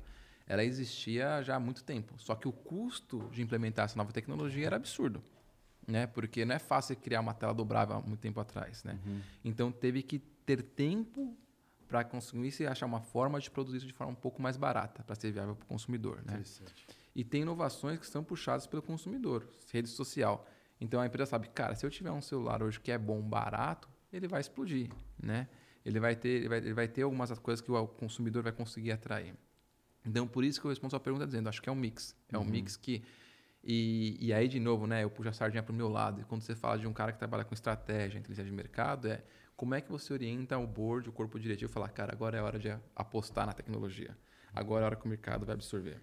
ela 0.46 0.62
existia 0.62 1.42
já 1.42 1.56
há 1.56 1.60
muito 1.60 1.82
tempo. 1.82 2.14
Só 2.18 2.34
que 2.34 2.46
o 2.46 2.52
custo 2.52 3.28
de 3.32 3.42
implementar 3.42 3.86
essa 3.86 3.96
nova 3.96 4.12
tecnologia 4.12 4.66
era 4.66 4.76
absurdo. 4.76 5.22
Né? 5.86 6.06
Porque 6.06 6.44
não 6.44 6.54
é 6.54 6.58
fácil 6.58 6.96
criar 6.96 7.20
uma 7.20 7.32
tela 7.32 7.54
dobrável 7.54 7.96
há 7.96 8.00
muito 8.00 8.20
tempo 8.20 8.38
atrás. 8.40 8.84
Né? 8.84 8.98
Então, 9.44 9.72
teve 9.72 10.02
que 10.02 10.18
ter 10.18 10.62
tempo 10.62 11.36
para 11.88 12.04
conseguir 12.04 12.52
se 12.52 12.66
achar 12.66 12.86
uma 12.86 13.00
forma 13.00 13.40
de 13.40 13.50
produzir 13.50 13.78
isso 13.78 13.86
de 13.86 13.92
forma 13.92 14.12
um 14.12 14.16
pouco 14.16 14.40
mais 14.40 14.56
barata, 14.56 15.02
para 15.02 15.16
ser 15.16 15.32
viável 15.32 15.56
para 15.56 15.64
o 15.64 15.66
consumidor. 15.66 16.22
Né? 16.24 16.42
E 17.14 17.24
tem 17.24 17.42
inovações 17.42 17.98
que 17.98 18.06
são 18.06 18.22
puxadas 18.22 18.66
pelo 18.66 18.82
consumidor, 18.82 19.48
rede 19.72 19.88
social. 19.88 20.46
Então 20.80 21.00
a 21.00 21.06
empresa 21.06 21.30
sabe, 21.30 21.48
cara, 21.48 21.74
se 21.74 21.84
eu 21.84 21.90
tiver 21.90 22.10
um 22.10 22.22
celular 22.22 22.62
hoje 22.62 22.80
que 22.80 22.90
é 22.90 22.98
bom, 22.98 23.20
barato, 23.20 23.88
ele 24.12 24.26
vai 24.26 24.40
explodir, 24.40 24.90
né? 25.22 25.48
Ele 25.84 26.00
vai 26.00 26.16
ter, 26.16 26.28
ele 26.28 26.48
vai, 26.48 26.58
ele 26.58 26.74
vai 26.74 26.88
ter 26.88 27.02
algumas 27.02 27.30
coisas 27.38 27.60
que 27.60 27.70
o 27.70 27.86
consumidor 27.86 28.42
vai 28.42 28.52
conseguir 28.52 28.92
atrair. 28.92 29.34
Então 30.04 30.26
por 30.26 30.44
isso 30.44 30.60
que 30.60 30.66
eu 30.66 30.70
respondo 30.70 30.88
a 30.88 30.90
sua 30.90 31.00
pergunta 31.00 31.26
dizendo, 31.26 31.48
acho 31.48 31.60
que 31.60 31.68
é 31.68 31.72
um 31.72 31.76
mix, 31.76 32.16
é 32.30 32.38
um 32.38 32.44
mix 32.44 32.76
que 32.76 33.02
e, 33.62 34.16
e 34.18 34.32
aí 34.32 34.48
de 34.48 34.58
novo, 34.58 34.86
né? 34.86 35.04
Eu 35.04 35.10
puxo 35.10 35.28
a 35.28 35.32
sardinha 35.32 35.62
para 35.62 35.72
o 35.72 35.76
meu 35.76 35.88
lado. 35.88 36.20
E 36.20 36.24
quando 36.24 36.42
você 36.42 36.54
fala 36.54 36.78
de 36.78 36.86
um 36.86 36.92
cara 36.92 37.12
que 37.12 37.18
trabalha 37.18 37.44
com 37.44 37.54
estratégia, 37.54 38.18
inteligência 38.18 38.44
de 38.44 38.52
mercado, 38.52 39.08
é 39.08 39.22
como 39.56 39.74
é 39.74 39.80
que 39.80 39.90
você 39.90 40.12
orienta 40.12 40.56
o 40.56 40.66
board, 40.66 41.08
o 41.08 41.12
corpo 41.12 41.38
diretivo, 41.38 41.70
e 41.70 41.72
falar, 41.72 41.90
cara, 41.90 42.12
agora 42.12 42.38
é 42.38 42.42
hora 42.42 42.58
de 42.58 42.74
apostar 42.96 43.46
na 43.46 43.52
tecnologia. 43.52 44.16
Agora 44.54 44.82
é 44.82 44.84
a 44.84 44.86
hora 44.86 44.96
que 44.96 45.04
o 45.04 45.08
mercado 45.08 45.44
vai 45.44 45.54
absorver. 45.54 46.00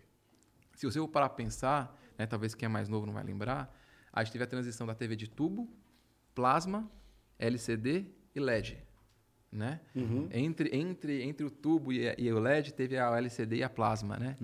Se 0.75 0.85
você 0.85 0.99
for 0.99 1.07
parar 1.07 1.29
para 1.29 1.37
pensar, 1.37 1.99
né, 2.17 2.27
talvez 2.27 2.53
quem 2.53 2.67
é 2.67 2.69
mais 2.69 2.87
novo 2.87 3.07
não 3.07 3.13
vai 3.13 3.23
lembrar, 3.23 3.75
a 4.17 4.23
gente 4.23 4.33
teve 4.33 4.43
a 4.43 4.47
transição 4.47 4.87
da 4.87 4.95
TV 4.95 5.15
de 5.15 5.29
tubo, 5.29 5.69
plasma, 6.33 6.89
LCD 7.37 8.05
e 8.33 8.39
LED. 8.39 8.77
Né? 9.51 9.79
Entre, 10.31 10.75
entre, 10.75 11.21
entre 11.21 11.45
o 11.45 11.51
tubo 11.51 11.93
e, 11.93 12.13
e 12.17 12.31
o 12.31 12.39
LED 12.39 12.73
teve 12.73 12.97
a 12.97 13.15
LCD 13.15 13.57
e 13.57 13.63
a 13.63 13.69
plasma. 13.69 14.17
Né? 14.17 14.35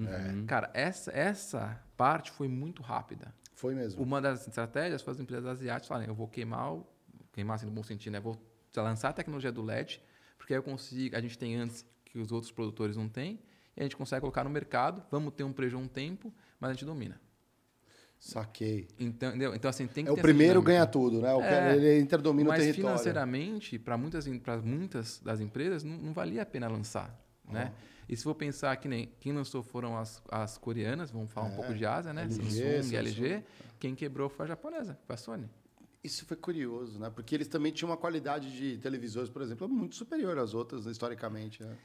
Cara, 0.47 0.69
essa, 0.73 1.11
essa 1.11 1.83
parte 1.97 2.31
foi 2.31 2.47
muito 2.47 2.83
rápida. 2.83 3.33
Foi 3.55 3.73
mesmo. 3.73 4.01
Uma 4.01 4.21
das 4.21 4.47
estratégias 4.47 5.01
foi 5.01 5.13
as 5.13 5.19
empresas 5.19 5.45
asiáticas 5.45 5.87
falarem, 5.87 6.07
eu 6.07 6.15
vou 6.15 6.27
queimar, 6.27 6.73
o, 6.73 6.87
queimar 7.31 7.55
assim 7.55 7.65
no 7.65 7.71
bom 7.71 7.83
sentido, 7.83 8.13
né? 8.13 8.19
Vou 8.19 8.37
lançar 8.75 9.09
a 9.09 9.13
tecnologia 9.13 9.51
do 9.51 9.61
LED, 9.61 10.01
porque 10.37 10.53
aí 10.53 10.59
eu 10.59 10.63
consigo, 10.63 11.15
a 11.15 11.21
gente 11.21 11.37
tem 11.37 11.55
antes 11.55 11.85
que 12.05 12.19
os 12.19 12.31
outros 12.31 12.51
produtores 12.51 12.95
não 12.95 13.09
têm, 13.09 13.39
e 13.75 13.81
a 13.81 13.83
gente 13.83 13.97
consegue 13.97 14.21
colocar 14.21 14.43
no 14.43 14.49
mercado, 14.49 15.03
vamos 15.09 15.33
ter 15.33 15.43
um 15.43 15.53
prejuízo 15.53 15.83
um 15.83 15.87
tempo, 15.87 16.33
mas 16.59 16.69
a 16.69 16.73
gente 16.73 16.85
domina. 16.85 17.19
Saquei. 18.23 18.87
Então, 18.97 19.29
entendeu? 19.31 19.53
então 19.53 19.69
assim, 19.69 19.85
tem 19.85 20.05
que 20.05 20.09
É 20.09 20.13
o 20.13 20.15
primeiro 20.15 20.61
ganha 20.61 20.85
tudo, 20.87 21.19
né? 21.21 21.33
O 21.33 21.41
É, 21.41 21.49
cara, 21.49 21.75
ele 21.75 21.99
interdomina 21.99 22.49
o 22.49 22.53
Mas 22.53 22.61
território. 22.61 22.91
financeiramente, 22.91 23.77
para 23.77 23.97
muitas, 23.97 24.25
pra 24.41 24.57
muitas 24.61 25.19
das 25.19 25.41
empresas, 25.41 25.83
não, 25.83 25.97
não 25.97 26.13
valia 26.13 26.41
a 26.41 26.45
pena 26.45 26.69
lançar. 26.69 27.13
Né? 27.49 27.73
E 28.07 28.15
se 28.15 28.23
for 28.23 28.33
pensar 28.33 28.77
que 28.77 28.87
nem 28.87 29.11
quem 29.19 29.33
lançou 29.33 29.61
foram 29.61 29.97
as, 29.97 30.23
as 30.31 30.57
coreanas, 30.57 31.11
vamos 31.11 31.33
falar 31.33 31.47
um 31.47 31.55
pouco 31.55 31.73
de 31.73 31.85
Ásia, 31.85 32.13
né? 32.13 32.21
LG, 32.23 32.35
Samsung, 32.41 32.81
Samsung. 32.83 32.95
LG. 32.95 33.43
Quem 33.77 33.93
quebrou 33.93 34.29
foi 34.29 34.45
a 34.45 34.47
japonesa, 34.47 34.97
foi 35.05 35.15
a 35.15 35.17
Sony. 35.17 35.49
Isso 36.01 36.25
foi 36.25 36.37
curioso, 36.37 36.97
né? 36.99 37.11
Porque 37.13 37.35
eles 37.35 37.49
também 37.49 37.73
tinham 37.73 37.89
uma 37.89 37.97
qualidade 37.97 38.55
de 38.55 38.77
televisores, 38.77 39.29
por 39.29 39.41
exemplo, 39.41 39.67
muito 39.67 39.95
superior 39.95 40.37
às 40.37 40.53
outras, 40.53 40.85
historicamente. 40.85 41.61
Né? 41.61 41.75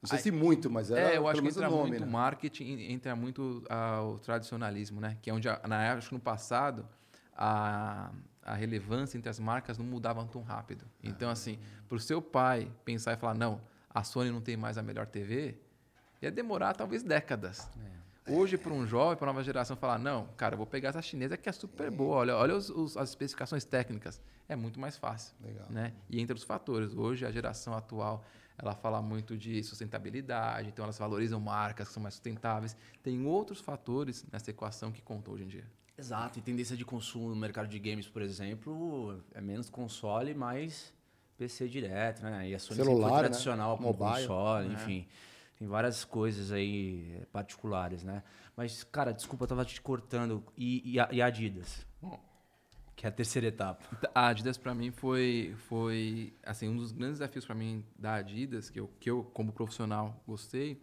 Não 0.00 0.08
sei 0.08 0.18
se 0.18 0.30
muito, 0.30 0.70
mas 0.70 0.90
era 0.90 1.12
É, 1.12 1.16
eu 1.16 1.26
acho 1.26 1.42
que 1.42 1.48
entra 1.48 1.68
nome, 1.68 1.90
muito 1.90 2.04
né? 2.04 2.10
marketing, 2.10 2.92
entra 2.92 3.16
muito 3.16 3.64
ah, 3.68 4.02
o 4.02 4.18
tradicionalismo, 4.18 5.00
né? 5.00 5.16
Que 5.20 5.28
é 5.30 5.34
onde, 5.34 5.48
a- 5.48 5.60
na 5.66 5.82
época, 5.82 5.98
acho 5.98 6.08
que 6.10 6.14
no 6.14 6.20
passado, 6.20 6.86
a, 7.36 8.10
a 8.42 8.54
relevância 8.54 9.18
entre 9.18 9.28
as 9.28 9.40
marcas 9.40 9.76
não 9.76 9.84
mudava 9.84 10.24
tão 10.26 10.42
rápido. 10.42 10.84
Então, 11.02 11.28
assim, 11.30 11.58
para 11.88 11.96
o 11.96 12.00
seu 12.00 12.22
pai 12.22 12.70
pensar 12.84 13.12
e 13.14 13.16
falar, 13.16 13.34
não, 13.34 13.60
a 13.92 14.04
Sony 14.04 14.30
não 14.30 14.40
tem 14.40 14.56
mais 14.56 14.78
a 14.78 14.82
melhor 14.82 15.06
TV, 15.06 15.56
ia 16.22 16.30
demorar 16.30 16.74
talvez 16.74 17.02
décadas. 17.02 17.68
Hoje, 18.30 18.58
para 18.58 18.72
um 18.74 18.86
jovem, 18.86 19.16
para 19.16 19.26
nova 19.26 19.42
geração, 19.42 19.74
falar, 19.76 19.98
não, 19.98 20.26
cara, 20.36 20.52
eu 20.54 20.58
vou 20.58 20.66
pegar 20.66 20.90
essa 20.90 21.00
chinesa 21.00 21.36
que 21.36 21.48
é 21.48 21.52
super 21.52 21.90
boa, 21.90 22.16
olha, 22.18 22.36
olha 22.36 22.54
os- 22.54 22.68
os- 22.68 22.96
as 22.96 23.08
especificações 23.08 23.64
técnicas, 23.64 24.20
é 24.46 24.54
muito 24.54 24.78
mais 24.78 24.96
fácil. 24.98 25.34
Legal. 25.42 25.66
Né? 25.70 25.94
E 26.10 26.20
entre 26.20 26.36
os 26.36 26.42
fatores, 26.44 26.94
hoje 26.94 27.24
a 27.24 27.30
geração 27.32 27.74
atual 27.74 28.22
ela 28.58 28.74
fala 28.74 29.00
muito 29.00 29.36
de 29.36 29.62
sustentabilidade, 29.62 30.68
então 30.68 30.84
elas 30.84 30.98
valorizam 30.98 31.40
marcas 31.40 31.88
que 31.88 31.94
são 31.94 32.02
mais 32.02 32.14
sustentáveis. 32.14 32.76
Tem 33.02 33.24
outros 33.24 33.60
fatores 33.60 34.26
nessa 34.32 34.50
equação 34.50 34.90
que 34.90 35.00
contam 35.00 35.34
hoje 35.34 35.44
em 35.44 35.48
dia. 35.48 35.64
Exato, 35.96 36.38
e 36.38 36.42
tendência 36.42 36.76
de 36.76 36.84
consumo 36.84 37.28
no 37.28 37.36
mercado 37.36 37.68
de 37.68 37.78
games, 37.78 38.08
por 38.08 38.22
exemplo, 38.22 39.20
é 39.34 39.40
menos 39.40 39.68
console, 39.68 40.34
mais 40.34 40.92
PC 41.36 41.68
direto, 41.68 42.22
né? 42.22 42.48
E 42.48 42.54
a 42.54 42.58
Sony 42.58 42.82
Celular, 42.82 43.10
foi 43.10 43.18
tradicional 43.20 43.70
né? 43.72 43.76
como 43.76 43.88
Mobile. 43.96 44.26
console, 44.26 44.68
É. 44.68 44.72
enfim. 44.72 45.06
Tem 45.58 45.66
várias 45.66 46.04
coisas 46.04 46.52
aí 46.52 47.16
eh, 47.20 47.26
particulares, 47.32 48.04
né? 48.04 48.22
Mas, 48.56 48.84
cara, 48.84 49.12
desculpa, 49.12 49.42
eu 49.44 49.48
tava 49.48 49.64
te 49.64 49.80
cortando. 49.80 50.44
E, 50.56 50.92
e 50.94 51.00
a, 51.00 51.08
e 51.10 51.20
Adidas? 51.20 51.84
Que 52.98 53.06
é 53.06 53.10
a 53.10 53.12
terceira 53.12 53.46
etapa. 53.46 53.80
A 54.12 54.26
Adidas 54.26 54.58
para 54.58 54.74
mim 54.74 54.90
foi 54.90 55.54
foi 55.68 56.34
assim 56.42 56.68
um 56.68 56.76
dos 56.76 56.90
grandes 56.90 57.20
desafios 57.20 57.46
para 57.46 57.54
mim 57.54 57.84
da 57.96 58.16
Adidas 58.16 58.70
que 58.70 58.80
eu 58.80 58.90
que 58.98 59.08
eu 59.08 59.22
como 59.22 59.52
profissional 59.52 60.20
gostei 60.26 60.82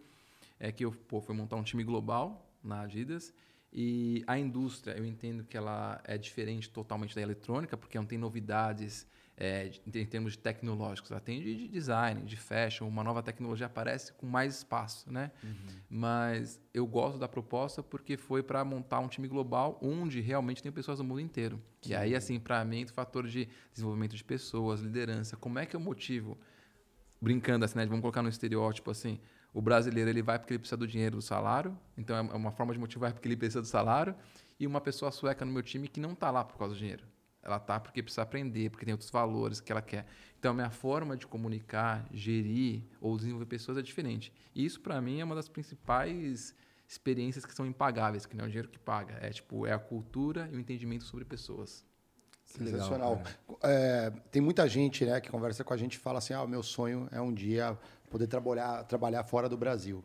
é 0.58 0.72
que 0.72 0.82
eu 0.82 0.92
pô, 0.92 1.20
foi 1.20 1.34
montar 1.34 1.56
um 1.56 1.62
time 1.62 1.84
global 1.84 2.50
na 2.64 2.80
Adidas 2.80 3.34
e 3.70 4.24
a 4.26 4.38
indústria 4.38 4.96
eu 4.96 5.04
entendo 5.04 5.44
que 5.44 5.58
ela 5.58 6.00
é 6.04 6.16
diferente 6.16 6.70
totalmente 6.70 7.14
da 7.14 7.20
eletrônica 7.20 7.76
porque 7.76 7.98
não 7.98 8.06
tem 8.06 8.16
novidades 8.16 9.06
é, 9.38 9.70
em 9.94 10.06
termos 10.06 10.34
tecnológicos, 10.34 11.10
ela 11.10 11.20
tem 11.20 11.42
de, 11.42 11.54
de 11.54 11.68
design, 11.68 12.22
de 12.22 12.36
fashion, 12.36 12.88
uma 12.88 13.04
nova 13.04 13.22
tecnologia 13.22 13.66
aparece 13.66 14.12
com 14.14 14.26
mais 14.26 14.56
espaço, 14.56 15.12
né? 15.12 15.30
Mas 15.90 16.58
eu 16.72 16.86
gosto 16.86 17.18
da 17.18 17.28
proposta 17.28 17.82
porque 17.82 18.16
foi 18.16 18.42
para 18.42 18.64
montar 18.64 18.98
um 19.00 19.08
time 19.08 19.28
global 19.28 19.78
onde 19.82 20.20
realmente 20.20 20.62
tem 20.62 20.72
pessoas 20.72 20.98
do 20.98 21.04
mundo 21.04 21.20
inteiro. 21.20 21.60
E 21.86 21.94
aí, 21.94 22.14
assim, 22.14 22.40
para 22.40 22.64
mim, 22.64 22.84
o 22.84 22.88
fator 22.88 23.26
de 23.26 23.46
desenvolvimento 23.72 24.16
de 24.16 24.24
pessoas, 24.24 24.80
liderança, 24.80 25.36
como 25.36 25.58
é 25.58 25.66
que 25.66 25.76
eu 25.76 25.80
motivo? 25.80 26.38
Brincando 27.20 27.64
assim, 27.66 27.78
né? 27.78 27.84
Vamos 27.84 28.00
colocar 28.00 28.22
no 28.22 28.30
estereótipo 28.30 28.90
assim. 28.90 29.20
O 29.52 29.60
brasileiro 29.60 30.08
ele 30.08 30.22
vai 30.22 30.38
porque 30.38 30.54
ele 30.54 30.58
precisa 30.58 30.76
do 30.78 30.86
dinheiro 30.86 31.16
do 31.16 31.22
salário, 31.22 31.78
então 31.96 32.16
é 32.16 32.20
uma 32.20 32.52
forma 32.52 32.72
de 32.72 32.78
motivar 32.78 33.12
porque 33.12 33.28
ele 33.28 33.36
precisa 33.36 33.60
do 33.60 33.66
salário. 33.66 34.14
E 34.58 34.66
uma 34.66 34.80
pessoa 34.80 35.10
sueca 35.10 35.44
no 35.44 35.52
meu 35.52 35.62
time 35.62 35.88
que 35.88 36.00
não 36.00 36.12
está 36.12 36.30
lá 36.30 36.42
por 36.42 36.56
causa 36.56 36.74
do 36.74 36.78
dinheiro. 36.78 37.04
Ela 37.46 37.60
tá 37.60 37.78
porque 37.78 38.02
precisa 38.02 38.22
aprender, 38.22 38.70
porque 38.70 38.84
tem 38.84 38.92
outros 38.92 39.08
valores 39.08 39.60
que 39.60 39.70
ela 39.70 39.80
quer. 39.80 40.04
Então, 40.36 40.50
a 40.50 40.54
minha 40.54 40.70
forma 40.70 41.16
de 41.16 41.28
comunicar, 41.28 42.04
gerir 42.12 42.82
ou 43.00 43.16
desenvolver 43.16 43.46
pessoas 43.46 43.78
é 43.78 43.82
diferente. 43.82 44.32
E 44.52 44.64
isso, 44.64 44.80
para 44.80 45.00
mim, 45.00 45.20
é 45.20 45.24
uma 45.24 45.36
das 45.36 45.48
principais 45.48 46.52
experiências 46.88 47.46
que 47.46 47.54
são 47.54 47.64
impagáveis, 47.64 48.26
que 48.26 48.36
não 48.36 48.44
é 48.44 48.48
o 48.48 48.50
dinheiro 48.50 48.68
que 48.68 48.80
paga. 48.80 49.16
É 49.20 49.30
tipo, 49.30 49.64
é 49.64 49.72
a 49.72 49.78
cultura 49.78 50.48
e 50.52 50.56
o 50.56 50.60
entendimento 50.60 51.04
sobre 51.04 51.24
pessoas. 51.24 51.84
Que 52.52 52.64
legal, 52.64 52.80
Sensacional. 52.80 53.16
cara. 53.18 53.36
É, 53.62 54.10
tem 54.32 54.42
muita 54.42 54.68
gente 54.68 55.04
né, 55.04 55.20
que 55.20 55.30
conversa 55.30 55.62
com 55.62 55.72
a 55.72 55.76
gente 55.76 55.94
e 55.94 55.98
fala 55.98 56.18
assim: 56.18 56.34
ah, 56.34 56.42
o 56.42 56.48
meu 56.48 56.64
sonho 56.64 57.08
é 57.12 57.20
um 57.20 57.32
dia 57.32 57.78
poder 58.10 58.26
trabalhar, 58.26 58.82
trabalhar 58.84 59.22
fora 59.22 59.48
do 59.48 59.56
Brasil. 59.56 60.04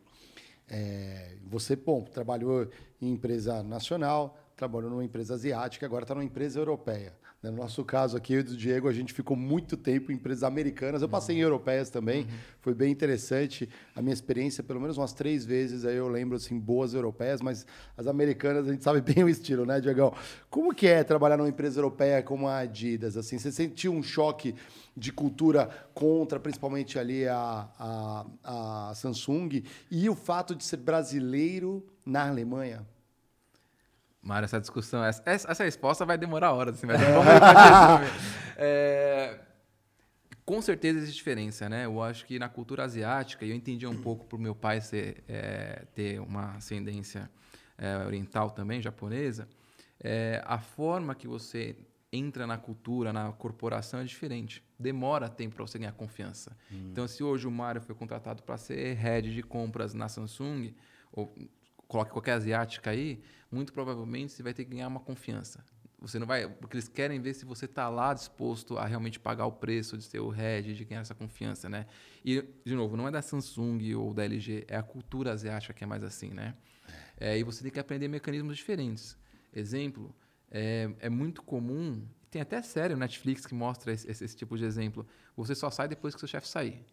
É, 0.68 1.36
você, 1.44 1.74
bom, 1.74 2.04
trabalhou 2.04 2.68
em 3.00 3.12
empresa 3.12 3.62
nacional, 3.64 4.38
trabalhou 4.56 4.90
numa 4.90 5.04
empresa 5.04 5.34
asiática, 5.34 5.84
agora 5.84 6.04
está 6.04 6.14
numa 6.14 6.24
empresa 6.24 6.58
europeia. 6.58 7.12
Né? 7.42 7.50
No 7.50 7.56
nosso 7.56 7.84
caso 7.84 8.16
aqui, 8.16 8.34
eu 8.34 8.40
e 8.40 8.42
do 8.42 8.56
Diego, 8.56 8.88
a 8.88 8.92
gente 8.92 9.12
ficou 9.12 9.36
muito 9.36 9.76
tempo 9.76 10.12
em 10.12 10.14
empresas 10.14 10.44
americanas. 10.44 11.02
Eu 11.02 11.08
passei 11.08 11.36
em 11.36 11.40
europeias 11.40 11.90
também, 11.90 12.26
foi 12.60 12.72
bem 12.72 12.92
interessante. 12.92 13.68
A 13.96 14.00
minha 14.00 14.14
experiência, 14.14 14.62
pelo 14.62 14.80
menos 14.80 14.96
umas 14.96 15.12
três 15.12 15.44
vezes, 15.44 15.84
aí 15.84 15.96
eu 15.96 16.08
lembro, 16.08 16.36
assim, 16.36 16.58
boas 16.58 16.94
europeias, 16.94 17.42
mas 17.42 17.66
as 17.96 18.06
americanas, 18.06 18.68
a 18.68 18.72
gente 18.72 18.84
sabe 18.84 19.00
bem 19.12 19.24
o 19.24 19.28
estilo, 19.28 19.66
né, 19.66 19.80
Diegão? 19.80 20.14
Como 20.48 20.74
que 20.74 20.86
é 20.86 21.02
trabalhar 21.02 21.36
numa 21.36 21.48
empresa 21.48 21.80
europeia 21.80 22.22
como 22.22 22.46
a 22.46 22.58
Adidas? 22.58 23.16
Assim, 23.16 23.38
você 23.38 23.50
sentiu 23.50 23.92
um 23.92 24.02
choque 24.02 24.54
de 24.96 25.10
cultura 25.12 25.68
contra, 25.94 26.38
principalmente 26.38 26.98
ali 26.98 27.26
a, 27.26 27.68
a, 27.78 28.26
a 28.90 28.94
Samsung, 28.94 29.64
e 29.90 30.08
o 30.08 30.14
fato 30.14 30.54
de 30.54 30.62
ser 30.64 30.76
brasileiro 30.76 31.84
na 32.04 32.28
Alemanha? 32.28 32.86
Mário, 34.22 34.44
essa 34.44 34.60
discussão, 34.60 35.04
essa, 35.04 35.22
essa 35.26 35.64
resposta 35.64 36.04
vai 36.06 36.16
demorar 36.16 36.52
horas, 36.52 36.76
assim, 36.76 36.86
mas 36.86 37.00
vamos 37.00 37.24
ver. 37.24 38.10
é, 38.56 39.40
Com 40.44 40.60
certeza 40.62 40.98
existe 40.98 41.16
diferença, 41.18 41.68
né? 41.68 41.84
Eu 41.86 42.02
acho 42.02 42.24
que 42.26 42.38
na 42.38 42.48
cultura 42.48 42.84
asiática, 42.84 43.44
e 43.44 43.50
eu 43.50 43.56
entendi 43.56 43.86
um 43.86 44.00
pouco 44.00 44.24
por 44.26 44.38
meu 44.38 44.54
pai 44.54 44.80
ser, 44.80 45.22
é, 45.28 45.84
ter 45.94 46.20
uma 46.20 46.56
ascendência 46.56 47.30
é, 47.78 47.96
oriental 48.06 48.50
também, 48.50 48.80
japonesa, 48.80 49.48
é, 50.00 50.42
a 50.46 50.58
forma 50.58 51.14
que 51.14 51.26
você 51.28 51.76
entra 52.12 52.46
na 52.46 52.58
cultura, 52.58 53.12
na 53.12 53.32
corporação 53.32 54.00
é 54.00 54.04
diferente. 54.04 54.62
Demora 54.78 55.28
tempo 55.28 55.54
para 55.56 55.66
você 55.66 55.78
ganhar 55.78 55.92
confiança. 55.92 56.56
Então, 56.90 57.08
se 57.08 57.22
hoje 57.24 57.46
o 57.46 57.50
Mário 57.50 57.80
foi 57.80 57.94
contratado 57.94 58.42
para 58.42 58.58
ser 58.58 58.94
head 58.94 59.32
de 59.34 59.42
compras 59.42 59.94
na 59.94 60.08
Samsung, 60.08 60.74
ou 61.12 61.34
coloque 61.92 62.10
qualquer 62.10 62.32
asiática 62.32 62.90
aí, 62.90 63.22
muito 63.50 63.72
provavelmente 63.72 64.32
você 64.32 64.42
vai 64.42 64.54
ter 64.54 64.64
que 64.64 64.70
ganhar 64.70 64.88
uma 64.88 64.98
confiança. 65.00 65.62
Você 66.00 66.18
não 66.18 66.26
vai, 66.26 66.48
porque 66.48 66.74
eles 66.76 66.88
querem 66.88 67.20
ver 67.20 67.32
se 67.34 67.44
você 67.44 67.66
está 67.66 67.88
lá 67.88 68.12
disposto 68.12 68.76
a 68.76 68.84
realmente 68.86 69.20
pagar 69.20 69.46
o 69.46 69.52
preço 69.52 69.96
de 69.96 70.02
ser 70.02 70.18
o 70.18 70.30
head, 70.30 70.74
de 70.74 70.84
ganhar 70.84 71.02
essa 71.02 71.14
confiança, 71.14 71.68
né? 71.68 71.86
E 72.24 72.42
de 72.64 72.74
novo, 72.74 72.96
não 72.96 73.06
é 73.06 73.10
da 73.10 73.22
Samsung 73.22 73.94
ou 73.94 74.12
da 74.12 74.24
LG, 74.24 74.64
é 74.68 74.76
a 74.76 74.82
cultura 74.82 75.30
asiática 75.32 75.72
que 75.72 75.84
é 75.84 75.86
mais 75.86 76.02
assim, 76.02 76.30
né? 76.30 76.56
É, 77.20 77.38
e 77.38 77.44
você 77.44 77.62
tem 77.62 77.70
que 77.70 77.78
aprender 77.78 78.08
mecanismos 78.08 78.56
diferentes. 78.56 79.16
Exemplo, 79.54 80.12
é, 80.50 80.90
é 80.98 81.08
muito 81.08 81.40
comum, 81.42 82.04
tem 82.30 82.42
até 82.42 82.60
série 82.62 82.94
no 82.94 83.00
Netflix 83.00 83.46
que 83.46 83.54
mostra 83.54 83.92
esse, 83.92 84.10
esse- 84.10 84.24
esse 84.24 84.34
tipo 84.36 84.56
de 84.58 84.64
exemplo. 84.64 85.06
Você 85.36 85.54
só 85.54 85.70
sai 85.70 85.86
depois 85.86 86.14
que 86.14 86.18
seu 86.20 86.26
chefe 86.28 86.48
sair. 86.48 86.84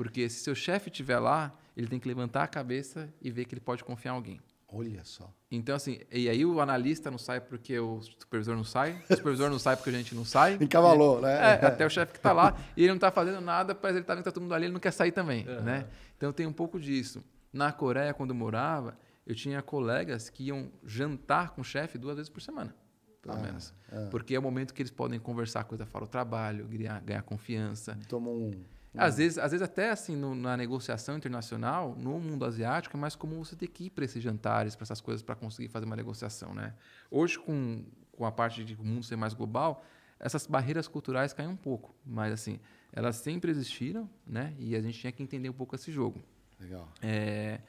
Porque 0.00 0.30
se 0.30 0.40
seu 0.40 0.54
chefe 0.54 0.88
estiver 0.88 1.18
lá, 1.18 1.54
ele 1.76 1.86
tem 1.86 2.00
que 2.00 2.08
levantar 2.08 2.42
a 2.42 2.46
cabeça 2.46 3.12
e 3.20 3.30
ver 3.30 3.44
que 3.44 3.52
ele 3.52 3.60
pode 3.60 3.84
confiar 3.84 4.12
em 4.12 4.14
alguém. 4.14 4.40
Olha 4.66 5.04
só. 5.04 5.30
Então, 5.50 5.76
assim, 5.76 6.00
e 6.10 6.26
aí 6.26 6.42
o 6.42 6.58
analista 6.58 7.10
não 7.10 7.18
sai 7.18 7.38
porque 7.38 7.78
o 7.78 8.00
supervisor 8.00 8.56
não 8.56 8.64
sai, 8.64 8.98
o 9.10 9.14
supervisor 9.14 9.50
não 9.50 9.58
sai 9.58 9.76
porque 9.76 9.90
a 9.90 9.92
gente 9.92 10.14
não 10.14 10.24
sai. 10.24 10.56
Encavalou, 10.58 11.20
né? 11.20 11.34
É, 11.34 11.66
até 11.66 11.84
o 11.84 11.90
chefe 11.90 12.12
que 12.12 12.18
está 12.18 12.32
lá 12.32 12.56
e 12.74 12.80
ele 12.80 12.88
não 12.88 12.94
está 12.94 13.10
fazendo 13.10 13.42
nada, 13.42 13.78
mas 13.82 13.90
ele 13.90 14.00
está 14.00 14.14
vendo 14.14 14.22
que 14.22 14.30
tá 14.30 14.32
todo 14.32 14.42
mundo 14.42 14.54
ali, 14.54 14.64
ele 14.64 14.72
não 14.72 14.80
quer 14.80 14.90
sair 14.90 15.12
também, 15.12 15.44
né? 15.44 15.86
Então 16.16 16.32
tem 16.32 16.46
um 16.46 16.52
pouco 16.52 16.80
disso. 16.80 17.22
Na 17.52 17.70
Coreia, 17.70 18.14
quando 18.14 18.30
eu 18.30 18.36
morava, 18.36 18.96
eu 19.26 19.34
tinha 19.34 19.60
colegas 19.60 20.30
que 20.30 20.44
iam 20.44 20.72
jantar 20.82 21.50
com 21.50 21.60
o 21.60 21.64
chefe 21.64 21.98
duas 21.98 22.16
vezes 22.16 22.30
por 22.30 22.40
semana, 22.40 22.74
pelo 23.20 23.38
menos. 23.38 23.74
Porque 24.10 24.34
é 24.34 24.38
o 24.38 24.42
momento 24.42 24.72
que 24.72 24.80
eles 24.80 24.90
podem 24.90 25.20
conversar 25.20 25.64
coisa 25.64 25.84
fora 25.84 26.06
do 26.06 26.10
trabalho, 26.10 26.66
ganhar, 26.66 27.02
ganhar 27.02 27.22
confiança. 27.22 27.98
Toma 28.08 28.30
um. 28.30 28.52
Às 28.96 29.18
vezes, 29.18 29.38
às 29.38 29.52
vezes 29.52 29.62
até 29.62 29.90
assim 29.90 30.16
no- 30.16 30.34
na 30.34 30.56
negociação 30.56 31.16
internacional, 31.16 31.94
no 31.96 32.18
mundo 32.18 32.44
asiático, 32.44 32.96
é 32.96 33.00
mais 33.00 33.14
comum 33.14 33.44
você 33.44 33.54
ter 33.54 33.68
que 33.68 33.84
ir 33.84 33.90
para 33.90 34.04
esses 34.04 34.22
jantares, 34.22 34.74
para 34.74 34.84
essas 34.84 35.00
coisas, 35.00 35.22
para 35.22 35.34
conseguir 35.36 35.68
fazer 35.68 35.86
uma 35.86 35.96
negociação, 35.96 36.52
né? 36.54 36.74
Hoje, 37.10 37.38
com, 37.38 37.84
com 38.12 38.26
a 38.26 38.32
parte 38.32 38.64
de 38.64 38.74
o 38.74 38.84
mundo 38.84 39.04
ser 39.04 39.16
mais 39.16 39.32
global, 39.32 39.84
essas 40.18 40.46
barreiras 40.46 40.88
culturais 40.88 41.32
caem 41.32 41.48
um 41.48 41.56
pouco, 41.56 41.94
mas 42.04 42.32
assim, 42.32 42.58
elas 42.92 43.16
sempre 43.16 43.50
existiram, 43.50 44.10
né? 44.26 44.54
E 44.58 44.74
a 44.74 44.80
gente 44.80 44.98
tinha 44.98 45.12
que 45.12 45.22
entender 45.22 45.48
um 45.48 45.54
pouco 45.54 45.74
esse 45.76 45.92
jogo. 45.92 46.20
Legal. 46.58 46.88
É, 47.00 47.60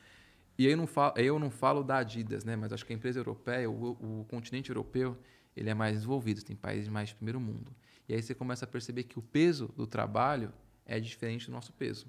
e 0.57 0.65
eu 0.65 0.75
não 0.75 0.87
falo, 0.87 1.13
eu 1.17 1.39
não 1.39 1.49
falo 1.49 1.83
da 1.83 1.97
Adidas, 1.97 2.43
né? 2.43 2.55
Mas 2.55 2.73
acho 2.73 2.85
que 2.85 2.91
a 2.93 2.95
empresa 2.95 3.19
europeia, 3.19 3.69
o, 3.69 3.91
o 4.21 4.25
continente 4.29 4.69
europeu, 4.69 5.17
ele 5.55 5.69
é 5.69 5.73
mais 5.73 5.93
desenvolvido, 5.93 6.43
tem 6.43 6.55
países 6.55 6.89
mais 6.89 7.09
de 7.09 7.15
primeiro 7.15 7.39
mundo. 7.39 7.71
E 8.09 8.13
aí 8.13 8.21
você 8.21 8.33
começa 8.33 8.65
a 8.65 8.67
perceber 8.67 9.03
que 9.03 9.17
o 9.17 9.21
peso 9.21 9.67
do 9.77 9.85
trabalho 9.87 10.51
é 10.91 10.99
diferente 10.99 11.45
do 11.45 11.51
nosso 11.53 11.71
peso. 11.73 12.05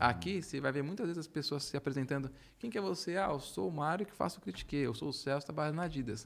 Aqui 0.00 0.42
você 0.42 0.60
vai 0.60 0.72
ver 0.72 0.82
muitas 0.82 1.06
vezes 1.06 1.18
as 1.18 1.26
pessoas 1.26 1.64
se 1.64 1.76
apresentando. 1.76 2.30
Quem 2.58 2.70
que 2.70 2.78
é 2.78 2.80
você? 2.80 3.16
Ah, 3.16 3.28
eu 3.30 3.38
sou 3.38 3.68
o 3.68 3.72
Mário 3.72 4.06
que 4.06 4.14
faço 4.14 4.38
o 4.38 4.40
Critique. 4.40 4.76
Eu 4.76 4.94
sou 4.94 5.10
o 5.10 5.12
Celso, 5.12 5.46
trabalho 5.46 5.74
na 5.74 5.82
Adidas. 5.82 6.24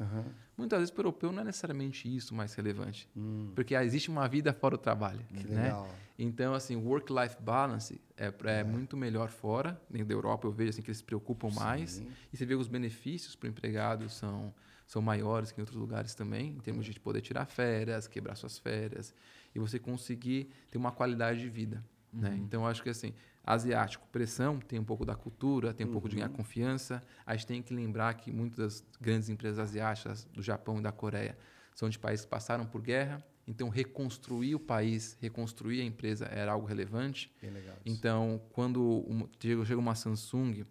Muitas 0.57 0.79
vezes 0.79 0.93
para 0.93 1.03
o 1.03 1.07
europeu 1.07 1.33
não 1.33 1.43
é 1.43 1.45
necessariamente 1.45 2.15
isso 2.15 2.35
mais 2.35 2.55
relevante. 2.55 3.09
Porque 3.55 3.75
ah, 3.75 3.85
existe 3.85 4.09
uma 4.09 4.29
vida 4.29 4.53
fora 4.53 4.77
do 4.77 4.81
trabalho. 4.81 5.25
Que 5.27 5.49
né? 5.49 5.65
legal. 5.65 5.89
Então, 6.19 6.55
assim, 6.55 6.77
work-life 6.77 7.37
balance 7.41 8.01
é, 8.17 8.33
é 8.45 8.65
muito 8.65 8.97
melhor 8.97 9.29
fora. 9.29 9.81
Dentro 9.91 10.07
da 10.07 10.15
Europa, 10.15 10.47
eu 10.47 10.53
vejo 10.53 10.71
assim, 10.71 10.83
que 10.83 10.89
eles 10.89 10.99
se 10.99 11.05
preocupam 11.05 11.51
mais. 11.51 12.03
E 12.33 12.37
você 12.37 12.47
vê 12.47 12.55
os 12.55 12.69
benefícios 12.69 13.35
para 13.35 13.49
o 13.49 13.51
empregado 13.51 14.09
são, 14.09 14.55
são 14.87 15.03
maiores 15.03 15.51
que 15.51 15.61
em 15.61 15.63
outros 15.63 15.79
lugares 15.79 16.15
também, 16.15 16.51
em 16.51 16.61
termos 16.61 16.87
de 16.87 16.99
poder 17.01 17.21
tirar 17.21 17.47
férias, 17.47 18.07
quebrar 18.07 18.37
suas 18.37 18.59
férias, 18.59 19.13
e 19.57 19.59
você 19.59 19.79
conseguir 19.79 20.51
ter 20.71 20.77
uma 20.77 20.93
qualidade 20.93 21.41
de 21.41 21.49
vida. 21.49 21.83
Né? 22.13 22.37
Então, 22.43 22.63
eu 22.63 22.69
acho 22.69 22.83
que, 22.83 22.91
assim, 22.91 23.15
asiático, 23.43 24.07
pressão, 24.13 24.61
tem 24.61 24.79
um 24.79 24.85
pouco 24.85 25.05
da 25.05 25.15
cultura, 25.15 25.73
tem 25.73 25.87
um 25.87 25.93
pouco 25.93 26.09
de 26.11 26.17
ganhar 26.17 26.29
confiança. 26.29 27.03
A 27.25 27.35
gente 27.35 27.47
tem 27.47 27.63
que 27.63 27.73
lembrar 27.73 28.13
que 28.15 28.31
muitas 28.31 28.59
das 28.59 28.85
grandes 29.01 29.31
empresas 29.31 29.59
asiáticas, 29.59 30.25
do 30.25 30.43
Japão 30.43 30.79
e 30.79 30.83
da 30.83 30.93
Coreia, 30.93 31.39
são 31.75 31.89
de 31.89 31.99
países 31.99 32.27
que 32.27 32.31
passaram 32.31 32.67
por 32.67 32.83
guerra, 32.83 33.25
então 33.47 33.71
reconstruir 33.71 34.55
o 34.55 34.61
país, 34.61 35.17
reconstruir 35.21 35.81
a 35.81 35.85
empresa 35.85 36.27
era 36.27 36.53
algo 36.53 36.67
relevante. 36.67 37.33
Então, 37.85 38.41
quando 38.51 39.07
chega 39.41 39.65
chega 39.65 39.81
uma 39.81 39.95
Samsung 39.95 40.65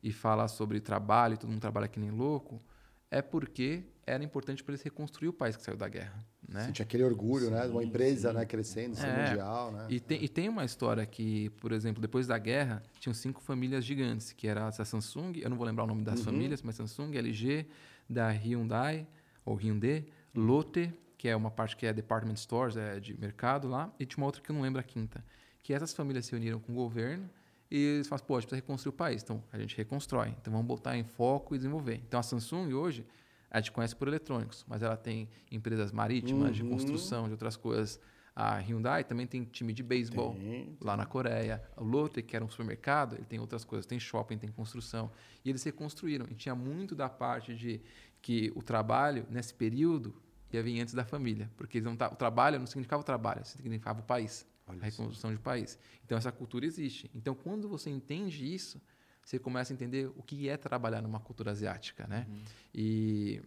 e 0.00 0.12
fala 0.12 0.46
sobre 0.46 0.78
trabalho, 0.78 1.36
todo 1.36 1.50
mundo 1.50 1.60
trabalha 1.60 1.88
que 1.88 1.98
nem 1.98 2.10
louco, 2.10 2.62
é 3.10 3.22
porque 3.22 3.84
era 4.06 4.22
importante 4.24 4.62
para 4.64 4.72
eles 4.72 4.82
reconstruir 4.82 5.28
o 5.28 5.32
país 5.32 5.56
que 5.56 5.62
saiu 5.62 5.76
da 5.76 5.88
guerra. 5.88 6.24
Né? 6.48 6.64
Sentir 6.64 6.82
aquele 6.82 7.04
orgulho, 7.04 7.46
sim, 7.46 7.50
né? 7.52 7.66
Uma 7.66 7.84
empresa 7.84 8.32
né? 8.32 8.46
crescendo, 8.46 8.96
ser 8.96 9.06
é, 9.06 9.28
mundial, 9.28 9.72
né? 9.72 9.86
E 9.90 10.00
tem, 10.00 10.24
e 10.24 10.28
tem 10.28 10.48
uma 10.48 10.64
história 10.64 11.04
que, 11.04 11.50
por 11.60 11.72
exemplo, 11.72 12.00
depois 12.00 12.26
da 12.26 12.38
guerra, 12.38 12.82
tinham 12.98 13.12
cinco 13.12 13.42
famílias 13.42 13.84
gigantes, 13.84 14.32
que 14.32 14.46
era 14.48 14.66
a 14.66 14.72
Samsung, 14.72 15.38
eu 15.40 15.50
não 15.50 15.56
vou 15.56 15.66
lembrar 15.66 15.84
o 15.84 15.86
nome 15.86 16.02
das 16.02 16.20
uhum. 16.20 16.26
famílias, 16.26 16.62
mas 16.62 16.76
Samsung, 16.76 17.16
LG, 17.16 17.66
da 18.08 18.30
Hyundai, 18.30 19.06
ou 19.44 19.56
Hyundai, 19.56 20.06
Lotte, 20.34 20.92
que 21.18 21.28
é 21.28 21.36
uma 21.36 21.50
parte 21.50 21.76
que 21.76 21.84
é 21.84 21.92
department 21.92 22.36
stores, 22.36 22.76
é 22.76 22.98
de 22.98 23.18
mercado 23.18 23.68
lá, 23.68 23.92
e 23.98 24.06
tinha 24.06 24.22
uma 24.22 24.26
outra 24.26 24.40
que 24.40 24.50
eu 24.50 24.54
não 24.54 24.62
lembro 24.62 24.80
a 24.80 24.84
quinta. 24.84 25.22
Que 25.62 25.74
essas 25.74 25.92
famílias 25.92 26.24
se 26.24 26.34
uniram 26.34 26.60
com 26.60 26.72
o 26.72 26.74
governo 26.74 27.28
e 27.70 27.76
eles 27.76 28.08
falam, 28.08 28.24
pô, 28.24 28.36
a 28.36 28.40
gente 28.40 28.48
precisa 28.48 28.62
reconstruir 28.62 28.90
o 28.90 28.96
país. 28.96 29.22
Então, 29.22 29.42
a 29.52 29.58
gente 29.58 29.76
reconstrói. 29.76 30.34
Então, 30.40 30.52
vamos 30.52 30.66
botar 30.66 30.96
em 30.96 31.04
foco 31.04 31.54
e 31.54 31.58
desenvolver. 31.58 32.00
Então, 32.06 32.18
a 32.18 32.22
Samsung 32.22 32.72
hoje 32.72 33.06
a 33.50 33.60
gente 33.60 33.72
conhece 33.72 33.96
por 33.96 34.08
eletrônicos, 34.08 34.64
mas 34.68 34.82
ela 34.82 34.96
tem 34.96 35.28
empresas 35.50 35.92
marítimas, 35.92 36.48
uhum. 36.48 36.52
de 36.52 36.64
construção, 36.64 37.24
de 37.26 37.32
outras 37.32 37.56
coisas. 37.56 38.00
A 38.34 38.58
Hyundai 38.58 39.02
também 39.02 39.26
tem 39.26 39.42
time 39.44 39.72
de 39.72 39.82
beisebol 39.82 40.36
lá 40.80 40.96
na 40.96 41.04
Coreia. 41.04 41.62
O 41.76 41.82
Lotte, 41.82 42.22
que 42.22 42.36
era 42.36 42.44
um 42.44 42.48
supermercado, 42.48 43.16
ele 43.16 43.24
tem 43.24 43.40
outras 43.40 43.64
coisas. 43.64 43.84
Tem 43.84 43.98
shopping, 43.98 44.38
tem 44.38 44.50
construção. 44.50 45.10
E 45.44 45.50
eles 45.50 45.60
se 45.60 45.72
construíram. 45.72 46.26
E 46.30 46.34
tinha 46.34 46.54
muito 46.54 46.94
da 46.94 47.08
parte 47.08 47.54
de 47.54 47.80
que 48.22 48.52
o 48.54 48.62
trabalho, 48.62 49.26
nesse 49.28 49.52
período, 49.52 50.14
ia 50.52 50.62
vir 50.62 50.80
antes 50.80 50.94
da 50.94 51.04
família. 51.04 51.50
Porque 51.56 51.80
não 51.80 51.96
tá, 51.96 52.08
o 52.08 52.16
trabalho 52.16 52.58
não 52.60 52.66
significava 52.66 53.02
o 53.02 53.04
trabalho, 53.04 53.44
significava 53.44 54.00
o 54.00 54.04
país. 54.04 54.46
Olha 54.68 54.80
a 54.80 54.84
reconstrução 54.84 55.32
de 55.32 55.38
país. 55.38 55.78
Então, 56.04 56.16
essa 56.16 56.30
cultura 56.30 56.66
existe. 56.66 57.10
Então, 57.14 57.34
quando 57.34 57.68
você 57.68 57.90
entende 57.90 58.52
isso, 58.52 58.80
você 59.24 59.38
começa 59.38 59.72
a 59.72 59.74
entender 59.74 60.10
o 60.16 60.22
que 60.22 60.48
é 60.48 60.56
trabalhar 60.56 61.02
numa 61.02 61.20
cultura 61.20 61.50
asiática, 61.50 62.06
né? 62.06 62.26
Uhum. 62.28 62.42
E, 62.74 63.42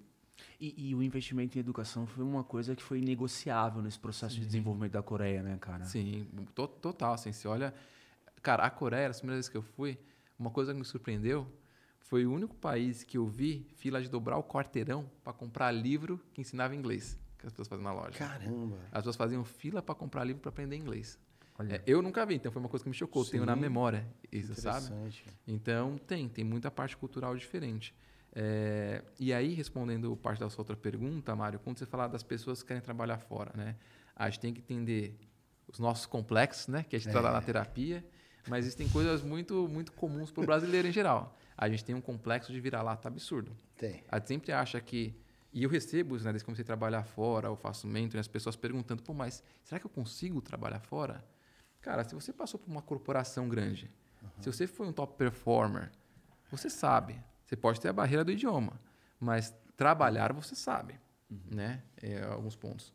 e, 0.59 0.89
e 0.89 0.95
o 0.95 1.01
investimento 1.01 1.57
em 1.57 1.59
educação 1.59 2.05
foi 2.05 2.23
uma 2.23 2.43
coisa 2.43 2.75
que 2.75 2.83
foi 2.83 3.01
negociável 3.01 3.81
nesse 3.81 3.99
processo 3.99 4.35
Sim. 4.35 4.41
de 4.41 4.45
desenvolvimento 4.45 4.91
da 4.91 5.01
Coreia, 5.01 5.41
né, 5.41 5.57
cara? 5.59 5.85
Sim, 5.85 6.27
to, 6.53 6.67
total. 6.67 7.13
Assim, 7.13 7.31
você 7.31 7.47
olha, 7.47 7.73
cara, 8.41 8.63
a 8.63 8.69
Coreia, 8.69 9.09
as 9.09 9.19
primeiras 9.19 9.45
vezes 9.45 9.49
que 9.49 9.57
eu 9.57 9.63
fui, 9.63 9.97
uma 10.37 10.51
coisa 10.51 10.71
que 10.73 10.79
me 10.79 10.85
surpreendeu 10.85 11.47
foi 11.99 12.25
o 12.25 12.31
único 12.33 12.55
país 12.55 13.03
que 13.03 13.17
eu 13.17 13.25
vi 13.25 13.65
fila 13.75 14.01
de 14.01 14.09
dobrar 14.09 14.37
o 14.37 14.43
quarteirão 14.43 15.09
para 15.23 15.33
comprar 15.33 15.71
livro 15.71 16.19
que 16.33 16.41
ensinava 16.41 16.75
inglês, 16.75 17.17
que 17.41 17.47
as 17.47 17.53
pessoas 17.53 17.67
faziam 17.67 17.83
na 17.83 17.93
loja. 17.93 18.17
Caramba! 18.17 18.77
As 18.91 18.99
pessoas 18.99 19.15
faziam 19.15 19.43
fila 19.43 19.81
para 19.81 19.95
comprar 19.95 20.23
livro 20.23 20.41
para 20.41 20.49
aprender 20.49 20.75
inglês. 20.75 21.19
É, 21.69 21.81
eu 21.85 22.01
nunca 22.01 22.25
vi, 22.25 22.35
então 22.35 22.51
foi 22.51 22.59
uma 22.59 22.69
coisa 22.69 22.83
que 22.83 22.89
me 22.89 22.95
chocou. 22.95 23.23
Sim, 23.23 23.31
Tenho 23.31 23.45
na 23.45 23.55
memória 23.55 24.07
isso, 24.31 24.55
sabe? 24.55 24.87
Então 25.45 25.97
tem, 25.97 26.27
tem 26.27 26.43
muita 26.43 26.71
parte 26.71 26.95
cultural 26.97 27.35
diferente. 27.35 27.93
É, 28.33 29.03
e 29.19 29.33
aí, 29.33 29.53
respondendo 29.53 30.15
parte 30.15 30.39
da 30.39 30.49
sua 30.49 30.61
outra 30.61 30.75
pergunta, 30.75 31.35
Mário, 31.35 31.59
quando 31.59 31.77
você 31.77 31.85
fala 31.85 32.07
das 32.07 32.23
pessoas 32.23 32.61
que 32.61 32.69
querem 32.69 32.81
trabalhar 32.81 33.17
fora, 33.17 33.51
né? 33.55 33.75
A 34.15 34.29
gente 34.29 34.39
tem 34.39 34.53
que 34.53 34.61
entender 34.61 35.17
os 35.67 35.79
nossos 35.79 36.05
complexos, 36.05 36.67
né? 36.67 36.83
Que 36.83 36.95
a 36.95 36.99
gente 36.99 37.09
é. 37.09 37.11
trata 37.11 37.31
na 37.31 37.41
terapia, 37.41 38.05
mas 38.47 38.65
existem 38.65 38.87
coisas 38.89 39.21
muito, 39.21 39.67
muito 39.67 39.91
comuns 39.91 40.31
para 40.31 40.43
o 40.43 40.45
brasileiro 40.45 40.87
em 40.87 40.91
geral. 40.91 41.37
A 41.57 41.67
gente 41.69 41.83
tem 41.83 41.93
um 41.93 42.01
complexo 42.01 42.51
de 42.51 42.59
vira-lata 42.59 43.07
absurdo. 43.07 43.55
Tem. 43.77 44.03
A 44.09 44.17
gente 44.17 44.27
sempre 44.27 44.51
acha 44.51 44.79
que 44.79 45.15
e 45.53 45.63
eu 45.63 45.69
recebo 45.69 46.15
né, 46.17 46.23
desde 46.25 46.39
que 46.39 46.45
comecei 46.45 46.63
a 46.63 46.65
trabalhar 46.65 47.03
fora, 47.03 47.47
eu 47.47 47.55
faço 47.55 47.85
mentoring, 47.85 48.19
as 48.19 48.27
pessoas 48.27 48.55
perguntando, 48.55 49.03
pô, 49.03 49.13
mas 49.13 49.43
será 49.63 49.79
que 49.79 49.85
eu 49.85 49.89
consigo 49.89 50.41
trabalhar 50.41 50.79
fora? 50.79 51.23
Cara, 51.81 52.03
se 52.03 52.15
você 52.15 52.31
passou 52.31 52.59
por 52.59 52.69
uma 52.69 52.81
corporação 52.81 53.49
grande, 53.49 53.91
uhum. 54.21 54.29
se 54.39 54.51
você 54.51 54.67
foi 54.67 54.87
um 54.87 54.93
top 54.93 55.17
performer, 55.17 55.91
você 56.49 56.69
sabe. 56.69 57.21
Você 57.45 57.55
pode 57.55 57.81
ter 57.81 57.89
a 57.89 57.93
barreira 57.93 58.23
do 58.23 58.31
idioma, 58.31 58.79
mas 59.19 59.53
trabalhar 59.75 60.31
você 60.31 60.55
sabe, 60.55 60.97
uhum. 61.29 61.39
né? 61.49 61.83
É, 62.01 62.23
alguns 62.23 62.55
pontos. 62.55 62.93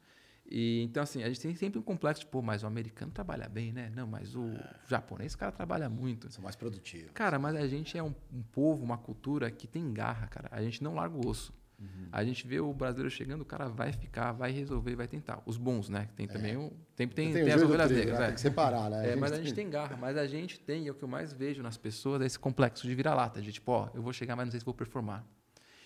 E 0.48 0.82
então 0.84 1.02
assim, 1.02 1.22
a 1.22 1.26
gente 1.26 1.40
tem 1.40 1.54
sempre 1.54 1.78
um 1.78 1.82
complexo 1.82 2.20
de, 2.20 2.26
pô, 2.26 2.40
mas 2.40 2.62
o 2.62 2.66
americano 2.66 3.10
trabalha 3.12 3.48
bem, 3.48 3.72
né? 3.72 3.92
Não, 3.94 4.06
mas 4.06 4.34
o 4.34 4.46
é. 4.46 4.76
japonês, 4.88 5.34
cara, 5.34 5.52
trabalha 5.52 5.90
muito. 5.90 6.32
São 6.32 6.42
mais 6.42 6.56
produtivos. 6.56 7.10
Cara, 7.12 7.38
mas 7.38 7.56
a 7.56 7.66
gente 7.66 7.98
é 7.98 8.02
um, 8.02 8.14
um 8.32 8.42
povo, 8.42 8.82
uma 8.82 8.96
cultura 8.96 9.50
que 9.50 9.66
tem 9.66 9.92
garra, 9.92 10.26
cara. 10.28 10.48
A 10.52 10.62
gente 10.62 10.82
não 10.82 10.94
larga 10.94 11.16
o 11.16 11.28
osso. 11.28 11.52
Uhum. 11.78 12.08
A 12.10 12.24
gente 12.24 12.46
vê 12.46 12.58
o 12.58 12.72
brasileiro 12.72 13.10
chegando, 13.10 13.42
o 13.42 13.44
cara 13.44 13.68
vai 13.68 13.92
ficar, 13.92 14.32
vai 14.32 14.50
resolver, 14.50 14.96
vai 14.96 15.06
tentar. 15.06 15.42
Os 15.44 15.58
bons, 15.58 15.88
né? 15.88 16.08
Tem 16.16 16.26
também 16.26 16.54
é. 16.54 16.58
um. 16.58 16.70
Tem, 16.94 17.06
tem, 17.06 17.32
tem, 17.32 17.44
tem 17.44 17.52
as 17.52 17.62
ovelhas 17.62 17.90
negras. 17.90 18.18
Né? 18.18 18.26
Tem 18.26 18.34
que 18.34 18.40
separar, 18.40 18.90
né? 18.90 19.12
É, 19.12 19.16
mas 19.16 19.32
a 19.32 19.36
gente 19.36 19.52
tem 19.52 19.68
garra, 19.68 19.96
mas 19.96 20.16
a 20.16 20.26
gente 20.26 20.58
tem, 20.58 20.84
e 20.84 20.88
é 20.88 20.90
o 20.90 20.94
que 20.94 21.04
eu 21.04 21.08
mais 21.08 21.32
vejo 21.32 21.62
nas 21.62 21.76
pessoas, 21.76 22.22
é 22.22 22.26
esse 22.26 22.38
complexo 22.38 22.86
de 22.86 22.94
vira-lata, 22.94 23.42
de 23.42 23.52
tipo, 23.52 23.72
ó, 23.72 23.90
eu 23.94 24.00
vou 24.00 24.12
chegar, 24.12 24.34
mas 24.36 24.46
não 24.46 24.50
sei 24.50 24.60
se 24.60 24.66
vou 24.66 24.74
performar. 24.74 25.24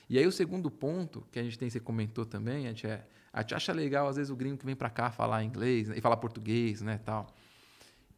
E 0.09 0.19
aí 0.19 0.27
o 0.27 0.33
segundo 0.33 0.71
ponto 0.71 1.27
que 1.31 1.39
a 1.39 1.43
gente 1.43 1.59
tem, 1.59 1.69
você 1.69 1.81
comentou 1.81 2.25
também, 2.25 2.67
a 2.67 2.69
gente, 2.71 2.87
é, 2.87 3.05
a 3.33 3.41
gente 3.41 3.55
acha 3.55 3.73
legal, 3.73 4.09
às 4.09 4.17
vezes, 4.17 4.31
o 4.31 4.37
gringo 4.37 4.59
que 4.59 4.67
vem 4.67 4.77
para 4.77 4.91
cá 4.91 5.11
falar 5.11 5.43
inglês 5.43 5.89
né, 5.89 5.97
e 5.97 6.01
falar 6.01 6.17
português, 6.17 6.83
né, 6.83 6.99
tal. 6.99 7.27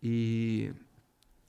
E 0.02 0.72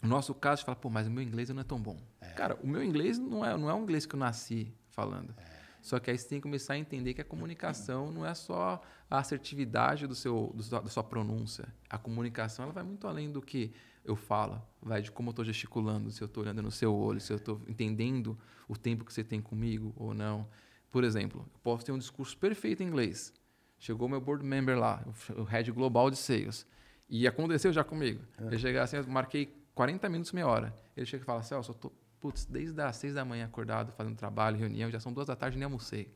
no 0.02 0.10
nosso 0.10 0.34
caso, 0.34 0.54
a 0.54 0.56
gente 0.58 0.66
fala, 0.66 0.76
pô, 0.76 0.90
mas 0.90 1.08
o 1.08 1.12
meu 1.12 1.24
inglês 1.24 1.50
não 1.50 1.62
é 1.62 1.64
tão 1.64 1.80
bom. 1.80 1.98
É. 2.20 2.28
Cara, 2.32 2.58
o 2.62 2.68
meu 2.68 2.84
inglês 2.84 3.18
não 3.18 3.46
é, 3.46 3.58
não 3.58 3.70
é 3.70 3.74
um 3.74 3.84
inglês 3.84 4.06
que 4.06 4.16
eu 4.16 4.20
nasci 4.20 4.74
falando. 4.90 5.34
É. 5.38 5.53
Só 5.84 6.00
que 6.00 6.10
aí 6.10 6.18
você 6.18 6.30
tem 6.30 6.38
que 6.38 6.44
começar 6.44 6.76
a 6.76 6.78
entender 6.78 7.14
que 7.14 7.20
a 7.20 7.26
comunicação 7.26 8.10
não 8.10 8.26
é 8.26 8.34
só 8.34 8.82
a 9.10 9.20
assertividade 9.20 10.08
do 10.08 10.16
seu, 10.16 10.50
do, 10.56 10.64
da 10.82 10.88
sua 10.88 11.04
pronúncia. 11.04 11.68
A 11.90 11.98
comunicação 11.98 12.64
ela 12.64 12.72
vai 12.72 12.84
muito 12.84 13.06
além 13.06 13.30
do 13.30 13.42
que 13.42 13.74
eu 14.06 14.16
falo. 14.16 14.62
Vai 14.82 15.02
de 15.02 15.12
como 15.12 15.28
eu 15.28 15.32
estou 15.32 15.44
gesticulando, 15.44 16.10
se 16.10 16.22
eu 16.22 16.26
estou 16.26 16.42
olhando 16.42 16.62
no 16.62 16.72
seu 16.72 16.96
olho, 16.96 17.20
se 17.20 17.34
eu 17.34 17.36
estou 17.36 17.62
entendendo 17.68 18.40
o 18.66 18.78
tempo 18.78 19.04
que 19.04 19.12
você 19.12 19.26
tem 19.26 19.42
comigo 19.42 19.94
ou 19.98 20.14
não. 20.14 20.48
Por 20.90 21.04
exemplo, 21.04 21.42
eu 21.54 21.60
posso 21.62 21.86
ter 21.86 21.92
um 21.92 21.98
discurso 21.98 22.38
perfeito 22.38 22.82
em 22.82 22.88
inglês. 22.88 23.34
Chegou 23.78 24.08
meu 24.08 24.22
board 24.22 24.46
member 24.46 24.80
lá, 24.80 25.06
o 25.36 25.44
head 25.44 25.70
global 25.74 26.10
de 26.10 26.16
sales. 26.16 26.66
E 27.10 27.28
aconteceu 27.28 27.74
já 27.74 27.84
comigo. 27.84 28.24
É. 28.38 28.46
Ele 28.46 28.58
chegar 28.58 28.84
assim, 28.84 28.96
eu 28.96 29.08
marquei 29.08 29.54
40 29.76 30.08
minutos, 30.08 30.32
meia 30.32 30.48
hora. 30.48 30.74
Ele 30.96 31.06
chega 31.06 31.24
e 31.24 31.26
fala, 31.26 31.44
Celso, 31.44 31.72
eu 31.72 31.76
estou 31.76 31.94
putz, 32.24 32.46
desde 32.46 32.82
as 32.82 32.96
seis 32.96 33.16
da 33.16 33.26
manhã 33.26 33.44
acordado, 33.44 33.92
fazendo 33.92 34.16
trabalho, 34.16 34.58
reunião, 34.58 34.90
já 34.90 34.98
são 34.98 35.12
duas 35.12 35.28
da 35.28 35.36
tarde 35.36 35.58
nem 35.58 35.66
almocei. 35.66 36.10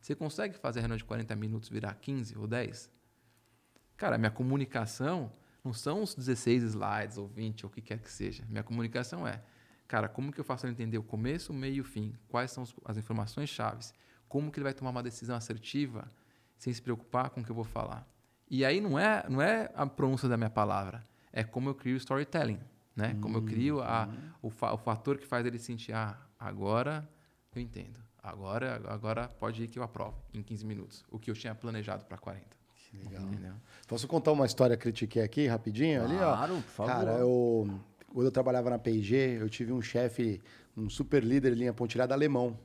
Você 0.00 0.12
consegue 0.12 0.58
fazer 0.58 0.80
a 0.80 0.82
reunião 0.82 0.96
de 0.96 1.04
40 1.04 1.36
minutos 1.36 1.68
virar 1.68 1.94
15 1.94 2.36
ou 2.36 2.48
10? 2.48 2.90
Cara, 3.96 4.18
minha 4.18 4.30
comunicação 4.32 5.32
não 5.62 5.72
são 5.72 6.02
os 6.02 6.16
16 6.16 6.64
slides 6.64 7.16
ou 7.16 7.28
20 7.28 7.64
ou 7.64 7.70
o 7.70 7.72
que 7.72 7.80
quer 7.80 8.00
que 8.00 8.10
seja. 8.10 8.44
Minha 8.48 8.64
comunicação 8.64 9.24
é, 9.24 9.40
cara, 9.86 10.08
como 10.08 10.32
que 10.32 10.40
eu 10.40 10.44
faço 10.44 10.66
ele 10.66 10.72
entender 10.72 10.98
o 10.98 11.02
começo, 11.04 11.52
o 11.52 11.54
meio 11.54 11.76
e 11.76 11.80
o 11.80 11.84
fim? 11.84 12.12
Quais 12.26 12.50
são 12.50 12.64
as 12.84 12.96
informações 12.96 13.48
chaves? 13.48 13.94
Como 14.28 14.50
que 14.50 14.58
ele 14.58 14.64
vai 14.64 14.74
tomar 14.74 14.90
uma 14.90 15.02
decisão 15.02 15.36
assertiva 15.36 16.10
sem 16.58 16.72
se 16.72 16.82
preocupar 16.82 17.30
com 17.30 17.40
o 17.40 17.44
que 17.44 17.50
eu 17.52 17.54
vou 17.54 17.64
falar? 17.64 18.04
E 18.50 18.64
aí 18.64 18.80
não 18.80 18.98
é, 18.98 19.24
não 19.28 19.40
é 19.40 19.70
a 19.76 19.86
pronúncia 19.86 20.28
da 20.28 20.36
minha 20.36 20.50
palavra, 20.50 21.06
é 21.32 21.44
como 21.44 21.68
eu 21.68 21.74
crio 21.74 21.96
storytelling 21.96 22.58
né? 22.96 23.12
Hum, 23.14 23.20
Como 23.20 23.36
eu 23.36 23.42
crio 23.42 23.80
a, 23.82 24.06
hum. 24.06 24.30
o, 24.42 24.50
fa 24.50 24.72
o 24.72 24.78
fator 24.78 25.18
que 25.18 25.26
faz 25.26 25.44
ele 25.44 25.58
sentir, 25.58 25.92
ah, 25.92 26.18
agora 26.38 27.08
eu 27.54 27.60
entendo. 27.60 28.00
Agora, 28.22 28.82
agora 28.88 29.28
pode 29.28 29.62
ir 29.62 29.68
que 29.68 29.78
eu 29.78 29.82
aprovo 29.82 30.16
em 30.34 30.42
15 30.42 30.66
minutos. 30.66 31.04
O 31.10 31.18
que 31.18 31.30
eu 31.30 31.34
tinha 31.34 31.54
planejado 31.54 32.04
para 32.06 32.18
40. 32.18 32.44
Que 32.74 32.96
legal. 32.96 33.22
Entendeu? 33.22 33.52
Posso 33.86 34.08
contar 34.08 34.32
uma 34.32 34.46
história 34.46 34.76
critiquei 34.76 35.22
aqui 35.22 35.46
rapidinho? 35.46 36.00
Claro, 36.00 36.42
ali, 36.42 36.52
ó. 36.52 36.56
por 36.56 36.62
favor. 36.62 36.92
Cara, 36.92 37.12
eu, 37.18 37.80
quando 38.12 38.26
eu 38.26 38.32
trabalhava 38.32 38.70
na 38.70 38.78
P&G, 38.78 39.38
eu 39.40 39.48
tive 39.48 39.72
um 39.72 39.80
chefe, 39.80 40.40
um 40.76 40.88
super 40.90 41.22
líder 41.22 41.52
linha 41.52 41.72
pontilhada 41.72 42.14
alemão. 42.14 42.58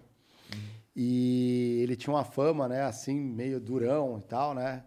Hum. 0.54 0.60
E 0.96 1.80
ele 1.84 1.96
tinha 1.96 2.14
uma 2.14 2.24
fama, 2.24 2.68
né, 2.68 2.84
assim, 2.84 3.20
meio 3.20 3.60
durão 3.60 4.18
e 4.18 4.24
tal, 4.24 4.56
né? 4.56 4.84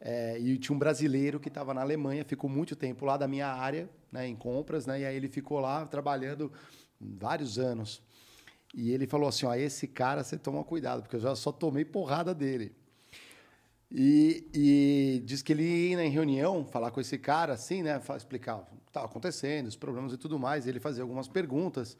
É, 0.00 0.38
e 0.38 0.56
tinha 0.58 0.74
um 0.74 0.78
brasileiro 0.78 1.40
que 1.40 1.48
estava 1.48 1.74
na 1.74 1.80
Alemanha, 1.80 2.24
ficou 2.24 2.48
muito 2.48 2.76
tempo 2.76 3.04
lá 3.04 3.16
da 3.16 3.26
minha 3.26 3.48
área, 3.48 3.88
né, 4.10 4.26
em 4.26 4.36
compras, 4.36 4.86
né, 4.86 5.00
e 5.00 5.04
aí 5.04 5.16
ele 5.16 5.28
ficou 5.28 5.60
lá 5.60 5.86
trabalhando 5.86 6.52
vários 7.00 7.58
anos. 7.58 8.02
E 8.74 8.90
ele 8.90 9.06
falou 9.06 9.28
assim: 9.28 9.46
ó, 9.46 9.54
esse 9.54 9.86
cara 9.86 10.22
você 10.22 10.36
toma 10.36 10.62
cuidado, 10.64 11.02
porque 11.02 11.16
eu 11.16 11.20
já 11.20 11.34
só 11.34 11.50
tomei 11.50 11.84
porrada 11.84 12.34
dele. 12.34 12.74
E, 13.90 14.46
e 14.52 15.22
diz 15.24 15.40
que 15.40 15.52
ele 15.52 15.62
ia 15.62 16.02
em 16.02 16.10
reunião 16.10 16.64
falar 16.66 16.90
com 16.90 17.00
esse 17.00 17.16
cara, 17.16 17.54
assim, 17.54 17.82
né, 17.82 18.00
explicar 18.16 18.56
o 18.56 18.60
que 18.60 18.88
estava 18.88 19.06
acontecendo, 19.06 19.66
os 19.66 19.76
problemas 19.76 20.12
e 20.12 20.18
tudo 20.18 20.38
mais. 20.38 20.66
E 20.66 20.68
ele 20.68 20.80
fazia 20.80 21.02
algumas 21.02 21.28
perguntas. 21.28 21.96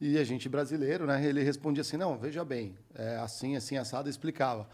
E 0.00 0.18
a 0.18 0.24
gente 0.24 0.48
brasileiro, 0.48 1.06
né, 1.06 1.24
ele 1.24 1.42
respondia 1.42 1.80
assim: 1.82 1.96
não, 1.96 2.16
veja 2.16 2.44
bem, 2.44 2.76
é 2.94 3.16
assim, 3.16 3.56
assim, 3.56 3.76
assado, 3.76 4.08
explicava. 4.08 4.68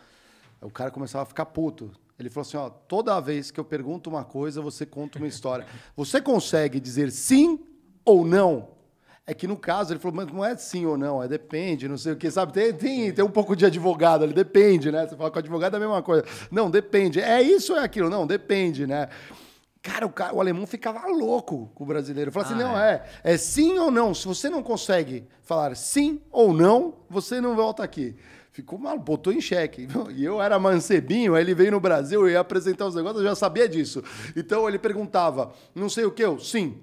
O 0.60 0.70
cara 0.70 0.90
começava 0.90 1.22
a 1.22 1.26
ficar 1.26 1.46
puto. 1.46 1.90
Ele 2.18 2.28
falou 2.28 2.46
assim: 2.46 2.56
ó, 2.56 2.68
toda 2.68 3.20
vez 3.20 3.50
que 3.50 3.60
eu 3.60 3.64
pergunto 3.64 4.10
uma 4.10 4.24
coisa, 4.24 4.60
você 4.60 4.84
conta 4.84 5.18
uma 5.18 5.28
história. 5.28 5.66
Você 5.96 6.20
consegue 6.20 6.80
dizer 6.80 7.10
sim 7.12 7.60
ou 8.04 8.24
não? 8.24 8.76
É 9.26 9.34
que 9.34 9.46
no 9.46 9.58
caso, 9.58 9.92
ele 9.92 10.00
falou, 10.00 10.16
mas 10.16 10.26
não 10.32 10.42
é 10.42 10.56
sim 10.56 10.86
ou 10.86 10.96
não, 10.96 11.22
é 11.22 11.28
depende, 11.28 11.86
não 11.86 11.98
sei 11.98 12.14
o 12.14 12.16
que, 12.16 12.30
sabe? 12.30 12.50
Tem, 12.50 12.72
tem, 12.72 13.12
tem 13.12 13.22
um 13.22 13.30
pouco 13.30 13.54
de 13.54 13.66
advogado 13.66 14.24
ali, 14.24 14.32
depende, 14.32 14.90
né? 14.90 15.06
Você 15.06 15.14
fala 15.14 15.30
com 15.30 15.36
o 15.36 15.38
advogado 15.38 15.74
é 15.74 15.76
a 15.76 15.80
mesma 15.80 16.02
coisa. 16.02 16.24
Não, 16.50 16.70
depende. 16.70 17.20
É 17.20 17.42
isso 17.42 17.74
ou 17.74 17.78
é 17.78 17.84
aquilo? 17.84 18.08
Não, 18.08 18.26
depende, 18.26 18.86
né? 18.86 19.10
Cara, 19.82 20.06
o, 20.06 20.10
cara, 20.10 20.34
o 20.34 20.40
alemão 20.40 20.66
ficava 20.66 21.06
louco 21.08 21.70
com 21.74 21.84
o 21.84 21.86
brasileiro. 21.86 22.32
Falava 22.32 22.54
assim, 22.54 22.62
ah, 22.62 22.66
não, 22.66 22.78
é. 22.78 23.04
é. 23.22 23.34
é 23.34 23.36
sim 23.36 23.78
ou 23.78 23.90
não. 23.90 24.14
Se 24.14 24.26
você 24.26 24.48
não 24.48 24.62
consegue 24.62 25.28
falar 25.42 25.76
sim 25.76 26.22
ou 26.30 26.54
não, 26.54 26.94
você 27.10 27.38
não 27.38 27.54
volta 27.54 27.82
aqui. 27.82 28.16
Ficou 28.58 28.78
mal, 28.78 28.98
botou 28.98 29.32
em 29.32 29.40
xeque. 29.40 29.86
E 30.10 30.24
eu 30.24 30.42
era 30.42 30.58
mancebinho, 30.58 31.34
aí 31.34 31.42
ele 31.42 31.54
veio 31.54 31.70
no 31.70 31.80
Brasil, 31.80 32.20
eu 32.22 32.30
ia 32.30 32.40
apresentar 32.40 32.86
os 32.86 32.94
negócios, 32.94 33.22
eu 33.22 33.28
já 33.28 33.34
sabia 33.34 33.68
disso. 33.68 34.02
Então 34.34 34.68
ele 34.68 34.78
perguntava, 34.78 35.52
não 35.74 35.88
sei 35.88 36.04
o 36.04 36.10
que, 36.10 36.24
eu, 36.24 36.38
sim. 36.38 36.82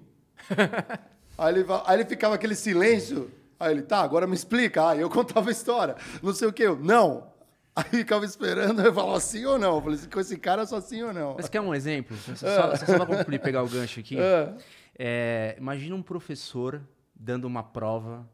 aí, 1.37 1.53
ele, 1.53 1.65
aí 1.85 1.97
ele 1.97 2.05
ficava 2.05 2.35
aquele 2.35 2.55
silêncio. 2.55 3.29
Aí 3.59 3.73
ele, 3.73 3.81
tá, 3.81 3.99
agora 4.01 4.27
me 4.27 4.35
explica. 4.35 4.89
Aí 4.89 5.01
eu 5.01 5.09
contava 5.11 5.49
a 5.49 5.51
história. 5.51 5.95
Não 6.23 6.33
sei 6.33 6.47
o 6.47 6.53
que, 6.53 6.63
eu, 6.63 6.77
não. 6.77 7.33
Aí 7.75 7.83
ficava 7.83 8.23
esperando, 8.23 8.81
eu 8.81 8.93
falava 8.93 9.19
sim 9.19 9.43
ou 9.45 9.59
não. 9.59 9.75
Eu 9.75 9.81
falei, 9.81 9.99
com 10.11 10.19
esse 10.19 10.37
cara 10.37 10.65
só 10.65 10.79
sim 10.79 11.03
ou 11.03 11.13
não. 11.13 11.35
Mas 11.35 11.49
quer 11.49 11.59
um 11.59 11.75
exemplo? 11.75 12.15
Só, 12.35 12.35
só, 12.35 12.85
só 12.85 13.05
pra 13.05 13.05
concluir, 13.05 13.39
pegar 13.39 13.63
o 13.63 13.67
gancho 13.67 13.99
aqui. 13.99 14.17
É. 14.17 14.53
É, 14.97 15.55
imagina 15.57 15.93
um 15.93 16.01
professor 16.01 16.81
dando 17.13 17.45
uma 17.45 17.63
prova 17.63 18.25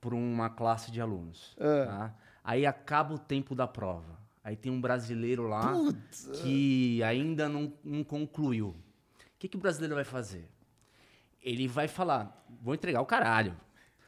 para 0.00 0.14
uma 0.14 0.50
classe 0.50 0.90
de 0.90 1.00
alunos. 1.00 1.56
É. 1.58 1.84
Tá? 1.86 2.14
Aí 2.48 2.64
acaba 2.64 3.12
o 3.12 3.18
tempo 3.18 3.54
da 3.54 3.66
prova. 3.66 4.18
Aí 4.42 4.56
tem 4.56 4.72
um 4.72 4.80
brasileiro 4.80 5.46
lá 5.46 5.70
Putz. 5.74 6.30
que 6.40 7.02
ainda 7.02 7.46
não, 7.46 7.70
não 7.84 8.02
concluiu. 8.02 8.68
O 8.68 8.74
que, 9.38 9.48
que 9.48 9.56
o 9.56 9.60
brasileiro 9.60 9.94
vai 9.94 10.04
fazer? 10.04 10.48
Ele 11.42 11.68
vai 11.68 11.86
falar, 11.86 12.42
vou 12.62 12.74
entregar 12.74 13.02
o 13.02 13.04
caralho. 13.04 13.54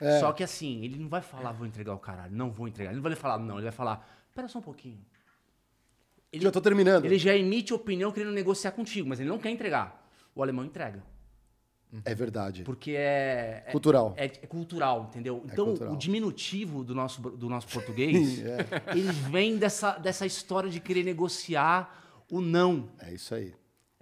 É. 0.01 0.21
Só 0.21 0.33
que 0.33 0.43
assim, 0.43 0.83
ele 0.83 0.99
não 0.99 1.11
vai 1.11 1.21
falar, 1.21 1.53
vou 1.53 1.67
entregar 1.67 1.93
o 1.93 1.99
caralho, 1.99 2.35
não 2.35 2.51
vou 2.51 2.67
entregar. 2.67 2.93
Ele 2.93 2.97
não 2.97 3.03
vai 3.03 3.15
falar, 3.15 3.39
não, 3.39 3.57
ele 3.57 3.65
vai 3.65 3.73
falar, 3.73 4.09
Espera 4.31 4.49
só 4.49 4.59
um 4.61 4.63
pouquinho. 4.63 5.05
Ele, 6.33 6.45
já 6.45 6.51
tô 6.51 6.63
terminando. 6.63 7.05
Ele 7.05 7.19
já 7.19 7.37
emite 7.37 7.75
opinião 7.75 8.11
querendo 8.11 8.33
negociar 8.33 8.71
contigo, 8.71 9.07
mas 9.07 9.21
ele 9.21 9.29
não 9.29 9.39
quer 9.39 9.51
entregar. 9.51 10.09
O 10.35 10.43
alemão 10.43 10.65
entrega. 10.65 11.05
É 12.05 12.15
verdade. 12.15 12.63
Porque 12.63 12.93
é. 12.93 13.65
é 13.67 13.73
cultural. 13.73 14.15
É, 14.17 14.25
é, 14.25 14.29
cultural, 14.29 15.07
entendeu? 15.11 15.43
É 15.49 15.53
então, 15.53 15.67
cultural. 15.67 15.95
o 15.95 15.97
diminutivo 15.97 16.85
do 16.85 16.95
nosso, 16.95 17.21
do 17.21 17.49
nosso 17.49 17.67
português, 17.73 18.41
é. 18.45 18.59
ele 18.97 19.11
vem 19.11 19.57
dessa, 19.57 19.93
dessa 19.99 20.25
história 20.25 20.71
de 20.71 20.81
querer 20.81 21.05
negociar 21.05 22.25
o 22.31 22.41
não. 22.41 22.89
É 23.01 23.13
isso 23.13 23.35
aí. 23.35 23.53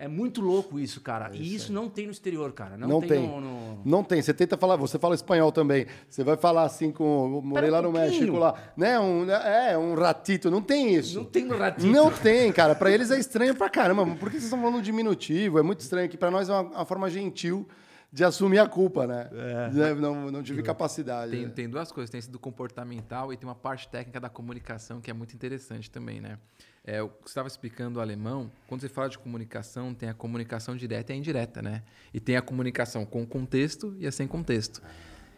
É 0.01 0.07
muito 0.07 0.41
louco 0.41 0.79
isso, 0.79 1.01
cara. 1.01 1.27
É 1.27 1.31
isso 1.35 1.43
e 1.43 1.55
isso 1.57 1.67
aí. 1.67 1.75
não 1.75 1.89
tem 1.89 2.07
no 2.07 2.13
exterior, 2.13 2.53
cara. 2.53 2.77
Não, 2.77 2.87
não 2.87 3.01
tem. 3.01 3.09
tem. 3.09 3.27
No, 3.27 3.41
no... 3.41 3.83
Não 3.85 4.05
tem. 4.05 4.23
Você 4.23 4.33
tenta 4.33 4.57
falar, 4.57 4.77
você 4.77 4.97
fala 4.97 5.13
espanhol 5.13 5.51
também. 5.51 5.87
Você 6.09 6.23
vai 6.23 6.37
falar 6.37 6.63
assim 6.63 6.93
com. 6.93 7.41
Morei 7.45 7.69
lá 7.69 7.83
no 7.83 7.91
México 7.91 8.37
lá. 8.37 8.55
Né? 8.77 8.99
Um, 9.01 9.29
é, 9.29 9.77
um 9.77 9.97
ratito. 9.97 10.53
Não 10.53 10.63
tem 10.63 10.95
isso. 10.95 11.19
Não 11.19 11.25
tem 11.25 11.45
no 11.45 11.59
ratito. 11.59 11.85
Não 11.89 12.13
tem, 12.13 12.53
cara. 12.53 12.77
Pra 12.77 12.93
eles 12.93 13.11
é 13.11 13.19
estranho 13.19 13.57
pra 13.57 13.69
caramba. 13.69 14.07
Por 14.07 14.31
que 14.31 14.37
vocês 14.37 14.45
estão 14.45 14.61
falando 14.63 14.81
diminutivo? 14.81 15.59
É 15.59 15.63
muito 15.63 15.81
estranho, 15.81 16.09
que 16.09 16.17
pra 16.17 16.31
nós 16.31 16.49
é 16.49 16.53
uma, 16.53 16.63
uma 16.63 16.85
forma 16.85 17.11
gentil 17.11 17.67
de 18.13 18.23
assumir 18.23 18.61
a 18.61 18.69
culpa, 18.69 19.05
né? 19.05 19.29
É. 19.33 19.95
Não, 19.95 20.31
não 20.31 20.43
tive 20.45 20.63
capacidade. 20.63 21.33
Tem, 21.33 21.43
né? 21.43 21.53
tem 21.53 21.69
duas 21.69 21.91
coisas. 21.91 22.09
Tem 22.09 22.21
sido 22.21 22.39
comportamental 22.39 23.33
e 23.33 23.37
tem 23.37 23.49
uma 23.49 23.55
parte 23.55 23.89
técnica 23.89 24.21
da 24.21 24.29
comunicação 24.29 25.01
que 25.01 25.11
é 25.11 25.15
muito 25.15 25.35
interessante 25.35 25.91
também, 25.91 26.21
né? 26.21 26.39
É, 26.85 27.03
o 27.03 27.09
que 27.09 27.25
você 27.25 27.31
estava 27.31 27.49
explicando 27.49 27.99
o 27.99 28.03
alemão, 28.03 28.51
quando 28.67 28.81
você 28.81 28.89
fala 28.89 29.09
de 29.09 29.19
comunicação, 29.19 29.93
tem 29.93 30.09
a 30.09 30.15
comunicação 30.15 30.77
direta 30.77 31.13
e 31.13 31.15
a 31.15 31.19
indireta, 31.19 31.61
né? 31.61 31.83
E 32.15 32.21
tem 32.21 32.37
a 32.37 32.43
comunicação 32.43 33.05
com 33.05 33.27
contexto 33.27 33.95
e 33.99 34.07
a 34.07 34.13
sem 34.13 34.27
contexto. 34.27 34.81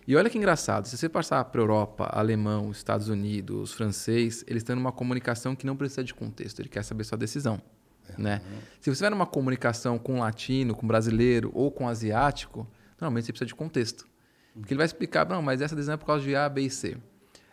E 0.07 0.16
olha 0.16 0.30
que 0.30 0.38
engraçado, 0.38 0.86
se 0.86 0.97
você 0.97 1.09
passar 1.09 1.45
para 1.45 1.61
a 1.61 1.62
Europa, 1.62 2.09
alemão, 2.12 2.70
Estados 2.70 3.09
Unidos, 3.09 3.72
francês, 3.72 4.45
eles 4.47 4.62
têm 4.62 4.76
uma 4.76 4.93
comunicação 4.93 5.55
que 5.55 5.66
não 5.66 5.76
precisa 5.76 6.03
de 6.03 6.14
contexto, 6.14 6.61
ele 6.61 6.68
quer 6.68 6.82
saber 6.82 7.05
sua 7.05 7.18
decisão. 7.18 7.61
É, 8.09 8.20
né? 8.20 8.43
Se 8.80 8.91
você 8.91 8.97
tiver 8.97 9.12
uma 9.12 9.26
comunicação 9.26 9.99
com 9.99 10.18
latino, 10.18 10.74
com 10.74 10.86
brasileiro 10.86 11.51
ou 11.55 11.70
com 11.70 11.88
asiático, 11.88 12.66
normalmente 13.01 13.26
você 13.26 13.32
precisa 13.32 13.47
de 13.47 13.55
contexto. 13.55 14.09
Porque 14.55 14.72
ele 14.72 14.78
vai 14.78 14.86
explicar, 14.86 15.28
não, 15.28 15.41
mas 15.43 15.61
essa 15.61 15.76
decisão 15.76 15.95
é 15.95 15.97
por 15.97 16.07
causa 16.07 16.24
de 16.24 16.34
A, 16.34 16.49
B 16.49 16.62
e 16.62 16.70
C. 16.70 16.97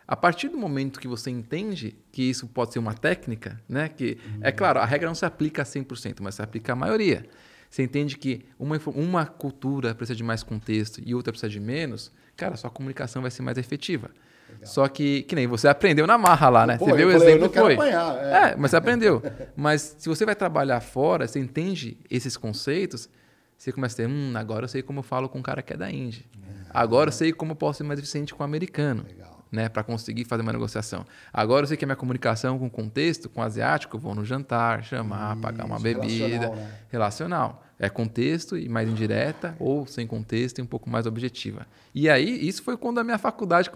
A 0.08 0.16
partir 0.16 0.48
do 0.48 0.56
momento 0.56 0.98
que 0.98 1.06
você 1.06 1.30
entende 1.30 1.94
que 2.10 2.22
isso 2.22 2.46
pode 2.46 2.72
ser 2.72 2.78
uma 2.78 2.94
técnica, 2.94 3.60
né? 3.68 3.90
Que, 3.90 4.16
uhum. 4.24 4.40
É 4.40 4.50
claro, 4.50 4.80
a 4.80 4.86
regra 4.86 5.06
não 5.06 5.14
se 5.14 5.26
aplica 5.26 5.60
a 5.60 5.64
100%, 5.66 6.16
mas 6.22 6.36
se 6.36 6.40
aplica 6.40 6.72
à 6.72 6.74
maioria. 6.74 7.26
Você 7.68 7.82
entende 7.82 8.16
que 8.16 8.46
uma, 8.58 8.80
uma 8.86 9.26
cultura 9.26 9.94
precisa 9.94 10.16
de 10.16 10.24
mais 10.24 10.42
contexto 10.42 11.02
e 11.04 11.14
outra 11.14 11.30
precisa 11.30 11.50
de 11.50 11.60
menos, 11.60 12.10
cara, 12.34 12.56
sua 12.56 12.70
comunicação 12.70 13.20
vai 13.20 13.30
ser 13.30 13.42
mais 13.42 13.58
efetiva. 13.58 14.08
Legal. 14.48 14.66
Só 14.66 14.88
que, 14.88 15.24
que 15.24 15.34
nem 15.34 15.46
você 15.46 15.68
aprendeu 15.68 16.06
na 16.06 16.16
marra 16.16 16.48
lá, 16.48 16.66
né? 16.66 16.78
Pô, 16.78 16.86
você 16.86 16.96
viu 16.96 17.08
o 17.08 17.12
exemplo 17.12 17.50
foi. 17.52 17.74
Apanhar, 17.74 18.16
é. 18.16 18.52
é, 18.52 18.56
mas 18.56 18.70
você 18.70 18.76
aprendeu. 18.78 19.22
mas 19.54 19.94
se 19.98 20.08
você 20.08 20.24
vai 20.24 20.34
trabalhar 20.34 20.80
fora, 20.80 21.28
você 21.28 21.38
entende 21.38 21.98
esses 22.10 22.34
conceitos, 22.34 23.10
você 23.58 23.70
começa 23.70 24.02
a 24.02 24.06
ter, 24.06 24.10
hum, 24.10 24.32
agora 24.36 24.64
eu 24.64 24.68
sei 24.68 24.80
como 24.80 25.00
eu 25.00 25.02
falo 25.02 25.28
com 25.28 25.38
um 25.38 25.42
cara 25.42 25.60
que 25.60 25.74
é 25.74 25.76
da 25.76 25.90
Índia. 25.90 26.24
É. 26.42 26.70
Agora 26.70 27.08
eu 27.08 27.12
sei 27.12 27.30
como 27.30 27.52
eu 27.52 27.56
posso 27.56 27.76
ser 27.76 27.84
mais 27.84 27.98
eficiente 27.98 28.34
com 28.34 28.42
o 28.42 28.46
um 28.46 28.48
americano. 28.48 29.04
Legal 29.06 29.37
né, 29.50 29.68
para 29.68 29.82
conseguir 29.82 30.24
fazer 30.24 30.42
uma 30.42 30.52
negociação. 30.52 31.04
Agora 31.32 31.64
eu 31.64 31.68
sei 31.68 31.76
que 31.76 31.84
a 31.84 31.88
minha 31.88 31.96
comunicação 31.96 32.58
com 32.58 32.68
contexto, 32.68 33.28
com 33.28 33.40
o 33.40 33.44
asiático, 33.44 33.96
eu 33.96 34.00
vou 34.00 34.14
no 34.14 34.24
jantar, 34.24 34.84
chamar, 34.84 35.32
Isso, 35.32 35.42
pagar 35.42 35.64
uma 35.64 35.78
bebida, 35.78 36.06
relacional, 36.08 36.56
né? 36.56 36.72
relacional. 36.90 37.64
É 37.78 37.88
contexto 37.88 38.58
e 38.58 38.68
mais 38.68 38.88
indireta, 38.88 39.56
ou 39.60 39.86
sem 39.86 40.06
contexto 40.06 40.58
e 40.58 40.62
um 40.62 40.66
pouco 40.66 40.90
mais 40.90 41.06
objetiva. 41.06 41.64
E 41.94 42.10
aí, 42.10 42.46
isso 42.46 42.62
foi 42.62 42.76
quando 42.76 42.98
a 42.98 43.04
minha 43.04 43.18
faculdade 43.18 43.70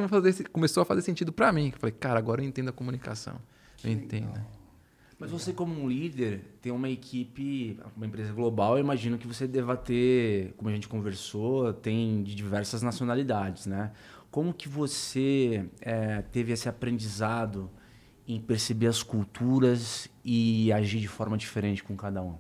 começou 0.53 0.83
a 0.83 0.85
fazer 0.85 1.03
sentido 1.03 1.33
para 1.33 1.53
mim. 1.53 1.71
Eu 1.73 1.79
falei, 1.79 1.95
cara, 1.99 2.19
agora 2.19 2.43
eu 2.43 2.47
entendo 2.47 2.69
a 2.71 2.73
comunicação. 2.73 3.37
Eu 3.85 3.93
entendo. 3.93 4.41
Mas 5.23 5.31
você, 5.31 5.53
como 5.53 5.81
um 5.81 5.89
líder, 5.89 6.41
tem 6.61 6.73
uma 6.73 6.89
equipe, 6.89 7.79
uma 7.97 8.05
empresa 8.05 8.33
global, 8.33 8.77
eu 8.77 8.81
imagino 8.81 9.17
que 9.17 9.25
você 9.25 9.47
deva 9.47 9.77
ter, 9.77 10.53
como 10.57 10.69
a 10.69 10.73
gente 10.73 10.89
conversou, 10.89 11.73
tem 11.73 12.25
de 12.25 12.35
diversas 12.35 12.83
nacionalidades, 12.83 13.67
né? 13.67 13.93
Como 14.33 14.55
que 14.55 14.67
você 14.67 15.67
é, 15.83 16.23
teve 16.23 16.55
esse 16.55 16.67
aprendizado 16.67 17.71
em 18.27 18.41
perceber 18.41 18.87
as 18.87 19.03
culturas 19.03 20.09
e 20.25 20.73
agir 20.73 21.01
de 21.01 21.07
forma 21.07 21.37
diferente 21.37 21.85
com 21.85 21.95
cada 21.95 22.23
um? 22.23 22.39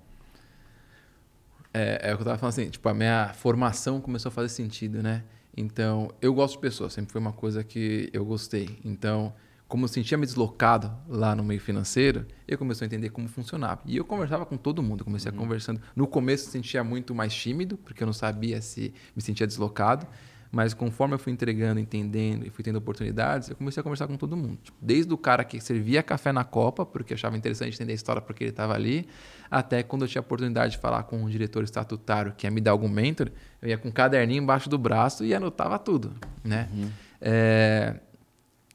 É, 1.75 2.09
é 2.09 2.15
o 2.15 2.17
que 2.17 2.23
eu 2.23 2.25
estava 2.25 2.39
falando 2.39 2.53
assim, 2.55 2.71
tipo, 2.71 2.89
a 2.89 2.95
minha 2.95 3.35
formação 3.35 4.01
começou 4.01 4.31
a 4.31 4.33
fazer 4.33 4.49
sentido, 4.49 5.03
né? 5.03 5.23
Então, 5.55 6.11
eu 6.23 6.33
gosto 6.33 6.55
de 6.55 6.61
pessoas, 6.61 6.95
sempre 6.95 7.13
foi 7.13 7.21
uma 7.21 7.35
coisa 7.35 7.63
que 7.63 8.09
eu 8.11 8.25
gostei. 8.25 8.79
Então, 8.83 9.35
como 9.69 9.85
eu 9.85 9.89
sentia 9.89 10.17
me 10.17 10.25
deslocado 10.25 10.91
lá 11.07 11.37
no 11.37 11.45
meio 11.45 11.61
financeiro, 11.61 12.27
eu 12.49 12.57
comecei 12.57 12.87
a 12.87 12.87
entender 12.87 13.11
como 13.11 13.29
funcionava. 13.29 13.83
E 13.85 13.99
eu 13.99 14.05
conversava 14.07 14.47
com 14.47 14.57
todo 14.57 14.83
mundo, 14.83 15.05
comecei 15.05 15.31
uhum. 15.31 15.37
a 15.37 15.41
conversando. 15.41 15.83
No 15.95 16.07
começo, 16.07 16.47
eu 16.47 16.53
sentia 16.53 16.83
muito 16.83 17.15
mais 17.15 17.35
tímido, 17.35 17.77
porque 17.77 18.03
eu 18.03 18.07
não 18.07 18.15
sabia 18.15 18.63
se 18.63 18.95
me 19.15 19.21
sentia 19.21 19.47
deslocado. 19.47 20.07
Mas 20.53 20.75
conforme 20.75 21.15
eu 21.15 21.19
fui 21.19 21.33
entregando, 21.33 21.81
entendendo 21.81 22.47
e 22.47 22.51
fui 22.51 22.63
tendo 22.63 22.77
oportunidades, 22.77 23.49
eu 23.49 23.57
comecei 23.57 23.81
a 23.81 23.83
conversar 23.83 24.07
com 24.07 24.19
todo 24.19 24.37
mundo. 24.37 24.59
Tipo, 24.63 24.77
desde 24.83 25.11
o 25.11 25.17
cara 25.17 25.45
que 25.45 25.59
servia 25.59 26.03
café 26.03 26.31
na 26.31 26.45
Copa, 26.45 26.85
porque 26.85 27.15
achava 27.15 27.39
interessante 27.39 27.75
entender 27.75 27.93
a 27.93 27.95
história 27.95 28.21
porque 28.21 28.45
ele 28.45 28.51
estava 28.51 28.75
ali, 28.75 29.09
até 29.51 29.83
quando 29.83 30.03
eu 30.03 30.09
tinha 30.09 30.21
a 30.21 30.25
oportunidade 30.25 30.73
de 30.73 30.79
falar 30.79 31.05
com 31.05 31.23
um 31.23 31.29
diretor 31.29 31.65
estatutário 31.65 32.35
que 32.37 32.47
ia 32.47 32.51
me 32.51 32.61
dar 32.61 32.73
algum 32.73 32.89
mentor, 32.89 33.31
eu 33.63 33.71
ia 33.71 33.79
com 33.79 33.89
um 33.89 33.91
caderninho 33.91 34.43
embaixo 34.43 34.69
do 34.69 34.77
braço 34.77 35.25
e 35.25 35.35
anotava 35.35 35.79
tudo. 35.79 36.13
Né? 36.45 36.69
Uhum. 36.71 36.91
É... 37.19 37.97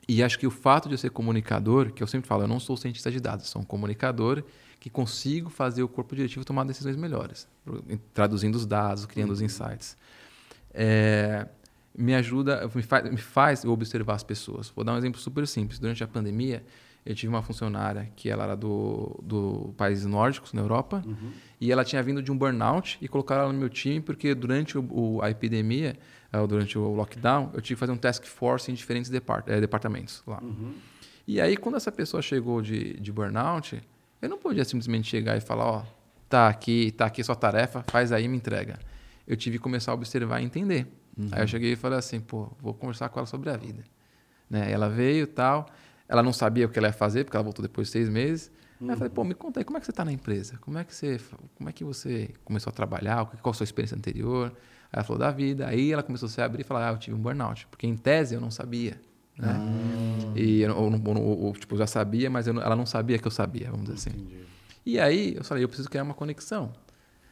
E 0.09 0.23
acho 0.23 0.39
que 0.39 0.47
o 0.47 0.51
fato 0.51 0.87
de 0.87 0.95
eu 0.95 0.97
ser 0.97 1.11
comunicador, 1.11 1.91
que 1.91 2.01
eu 2.01 2.07
sempre 2.07 2.27
falo, 2.27 2.43
eu 2.43 2.47
não 2.47 2.59
sou 2.59 2.75
cientista 2.75 3.11
de 3.11 3.19
dados, 3.19 3.49
sou 3.49 3.61
um 3.61 3.65
comunicador 3.65 4.43
que 4.79 4.89
consigo 4.89 5.49
fazer 5.49 5.83
o 5.83 5.87
corpo 5.87 6.15
diretivo 6.15 6.43
tomar 6.43 6.63
decisões 6.63 6.95
melhores, 6.95 7.47
traduzindo 8.13 8.55
os 8.55 8.65
dados, 8.65 9.05
criando 9.05 9.29
uhum. 9.29 9.33
os 9.33 9.41
insights. 9.41 9.97
É, 10.73 11.47
me 11.97 12.13
ajuda, 12.13 12.69
me 12.73 12.83
faz, 12.83 13.09
me 13.09 13.17
faz 13.17 13.65
observar 13.65 14.13
as 14.13 14.23
pessoas. 14.23 14.71
Vou 14.75 14.85
dar 14.85 14.93
um 14.93 14.97
exemplo 14.97 15.19
super 15.19 15.47
simples. 15.47 15.79
Durante 15.79 16.03
a 16.03 16.07
pandemia, 16.07 16.63
eu 17.03 17.15
tive 17.15 17.29
uma 17.29 17.41
funcionária 17.41 18.11
que 18.15 18.29
ela 18.29 18.43
era 18.43 18.55
do, 18.55 19.19
do 19.23 19.73
países 19.75 20.05
nórdicos, 20.05 20.53
na 20.53 20.61
Europa, 20.61 21.01
uhum. 21.05 21.31
e 21.59 21.71
ela 21.71 21.83
tinha 21.83 22.03
vindo 22.03 22.21
de 22.21 22.31
um 22.31 22.37
burnout 22.37 22.99
e 23.01 23.07
colocaram 23.07 23.43
ela 23.43 23.53
no 23.53 23.57
meu 23.57 23.69
time 23.69 23.99
porque 23.99 24.35
durante 24.35 24.77
o, 24.77 24.85
o, 24.91 25.21
a 25.23 25.31
epidemia, 25.31 25.97
uh, 26.33 26.45
durante 26.45 26.77
o 26.77 26.93
lockdown, 26.93 27.49
eu 27.53 27.61
tive 27.61 27.75
que 27.75 27.79
fazer 27.79 27.91
um 27.93 27.97
task 27.97 28.25
force 28.25 28.69
em 28.69 28.75
diferentes 28.75 29.09
depart 29.09 29.47
eh, 29.47 29.59
departamentos 29.59 30.21
lá. 30.27 30.39
Uhum. 30.43 30.73
E 31.25 31.41
aí, 31.41 31.57
quando 31.57 31.75
essa 31.75 31.91
pessoa 31.91 32.21
chegou 32.21 32.61
de, 32.61 32.93
de 32.99 33.11
burnout, 33.11 33.81
eu 34.21 34.29
não 34.29 34.37
podia 34.37 34.63
simplesmente 34.63 35.07
chegar 35.09 35.35
e 35.35 35.41
falar, 35.41 35.65
ó, 35.65 35.79
oh, 35.79 35.85
tá 36.29 36.47
aqui, 36.47 36.91
tá 36.91 37.05
aqui 37.05 37.23
sua 37.23 37.35
tarefa, 37.35 37.83
faz 37.87 38.11
aí 38.11 38.27
me 38.27 38.37
entrega. 38.37 38.79
Eu 39.25 39.35
tive 39.35 39.57
que 39.57 39.63
começar 39.63 39.91
a 39.91 39.95
observar 39.95 40.41
e 40.41 40.45
entender. 40.45 40.87
Uhum. 41.17 41.29
Aí 41.31 41.41
eu 41.41 41.47
cheguei 41.47 41.73
e 41.73 41.75
falei 41.75 41.97
assim, 41.97 42.19
pô, 42.19 42.51
vou 42.59 42.73
conversar 42.73 43.09
com 43.09 43.19
ela 43.19 43.25
sobre 43.25 43.49
a 43.49 43.57
vida. 43.57 43.83
Né? 44.49 44.71
Ela 44.71 44.89
veio 44.89 45.23
e 45.23 45.27
tal, 45.27 45.67
ela 46.07 46.21
não 46.21 46.31
sabia 46.31 46.65
o 46.65 46.69
que 46.69 46.77
ela 46.77 46.87
ia 46.87 46.93
fazer, 46.93 47.23
porque 47.23 47.35
ela 47.35 47.43
voltou 47.43 47.63
depois 47.63 47.87
de 47.87 47.93
seis 47.93 48.09
meses. 48.09 48.51
Uhum. 48.79 48.87
Aí 48.87 48.93
eu 48.93 48.97
falei, 48.97 49.13
pô, 49.13 49.23
me 49.23 49.33
conta 49.33 49.59
aí, 49.59 49.63
como 49.63 49.77
é 49.77 49.79
que 49.79 49.85
você 49.85 49.91
está 49.91 50.05
na 50.05 50.11
empresa? 50.11 50.57
Como 50.61 50.77
é 50.77 50.83
que 50.83 50.93
você, 50.93 51.19
como 51.55 51.69
é 51.69 51.73
que 51.73 51.83
você 51.83 52.29
começou 52.45 52.69
a 52.69 52.73
trabalhar? 52.73 53.25
Qual 53.41 53.51
a 53.51 53.53
sua 53.53 53.63
experiência 53.63 53.97
anterior? 53.97 54.51
Aí 54.91 54.93
ela 54.93 55.03
falou 55.03 55.19
da 55.19 55.31
vida. 55.31 55.67
Aí 55.67 55.91
ela 55.91 56.03
começou 56.03 56.27
a 56.27 56.29
se 56.29 56.41
abrir 56.41 56.61
e 56.61 56.63
falar, 56.63 56.89
ah, 56.89 56.93
eu 56.93 56.97
tive 56.97 57.15
um 57.15 57.19
burnout. 57.19 57.67
Porque 57.67 57.87
em 57.87 57.97
tese 57.97 58.35
eu 58.35 58.41
não 58.41 58.51
sabia. 58.51 58.99
Né? 59.37 59.53
Uhum. 59.53 60.33
E 60.35 60.61
eu, 60.61 60.71
eu, 60.71 60.91
eu, 60.93 61.45
eu, 61.47 61.53
tipo, 61.59 61.77
já 61.77 61.87
sabia, 61.87 62.29
mas 62.29 62.47
ela 62.47 62.75
não 62.75 62.85
sabia 62.85 63.17
que 63.17 63.27
eu 63.27 63.31
sabia, 63.31 63.69
vamos 63.69 63.87
dizer 63.87 63.95
assim. 63.95 64.19
Entendi. 64.19 64.47
E 64.85 64.99
aí 64.99 65.35
eu 65.35 65.43
falei, 65.43 65.63
eu 65.63 65.67
preciso 65.67 65.89
criar 65.89 66.03
uma 66.03 66.13
conexão. 66.13 66.71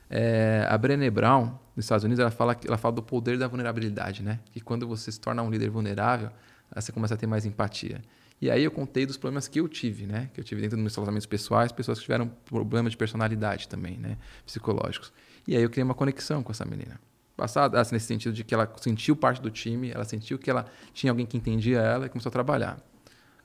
É, 0.10 0.66
a 0.70 0.78
Brené 0.78 1.10
Brown, 1.10 1.58
nos 1.76 1.86
Estados 1.86 2.04
Unidos, 2.04 2.20
ela 2.20 2.32
fala, 2.32 2.56
ela 2.66 2.78
fala 2.78 2.96
do 2.96 3.04
poder 3.04 3.38
da 3.38 3.48
vulnerabilidade, 3.48 4.24
né? 4.24 4.40
Que 4.52 4.60
quando 4.60 4.88
você 4.88 5.12
se 5.12 5.20
torna 5.20 5.42
um 5.42 5.50
líder 5.50 5.70
vulnerável, 5.70 6.30
você 6.74 6.92
começa 6.92 7.14
a 7.14 7.18
ter 7.18 7.28
mais 7.28 7.46
empatia. 7.46 8.02
E 8.42 8.52
aí 8.52 8.64
eu 8.64 8.72
contei 8.72 9.06
dos 9.06 9.18
problemas 9.18 9.48
que 9.48 9.60
eu 9.60 9.68
tive, 9.68 10.06
né? 10.06 10.30
Que 10.34 10.40
eu 10.40 10.44
tive 10.44 10.62
dentro 10.62 10.76
dos 10.78 10.84
meus 10.84 10.96
relacionamentos 10.96 11.26
pessoais, 11.26 11.72
pessoas 11.72 12.00
que 12.00 12.06
tiveram 12.06 12.28
problemas 12.46 12.92
de 12.92 12.98
personalidade 12.98 13.68
também, 13.68 13.98
né? 13.98 14.18
Psicológicos. 14.46 15.12
E 15.48 15.56
aí 15.56 15.64
eu 15.64 15.70
criei 15.70 15.84
uma 15.84 15.94
conexão 15.94 16.44
com 16.44 16.52
essa 16.52 16.66
menina. 16.66 17.00
Passada, 17.38 17.80
assim, 17.80 17.96
nesse 17.96 18.08
sentido 18.08 18.34
de 18.34 18.44
que 18.44 18.54
ela 18.54 18.72
sentiu 18.78 19.16
parte 19.16 19.42
do 19.42 19.50
time, 19.50 19.92
ela 19.92 20.06
sentiu 20.06 20.38
que 20.40 20.50
ela 20.50 20.66
tinha 20.94 21.12
alguém 21.12 21.26
que 21.26 21.36
entendia 21.36 21.80
ela 21.80 22.06
e 22.06 22.10
começou 22.10 22.30
a 22.30 22.32
trabalhar. 22.32 22.78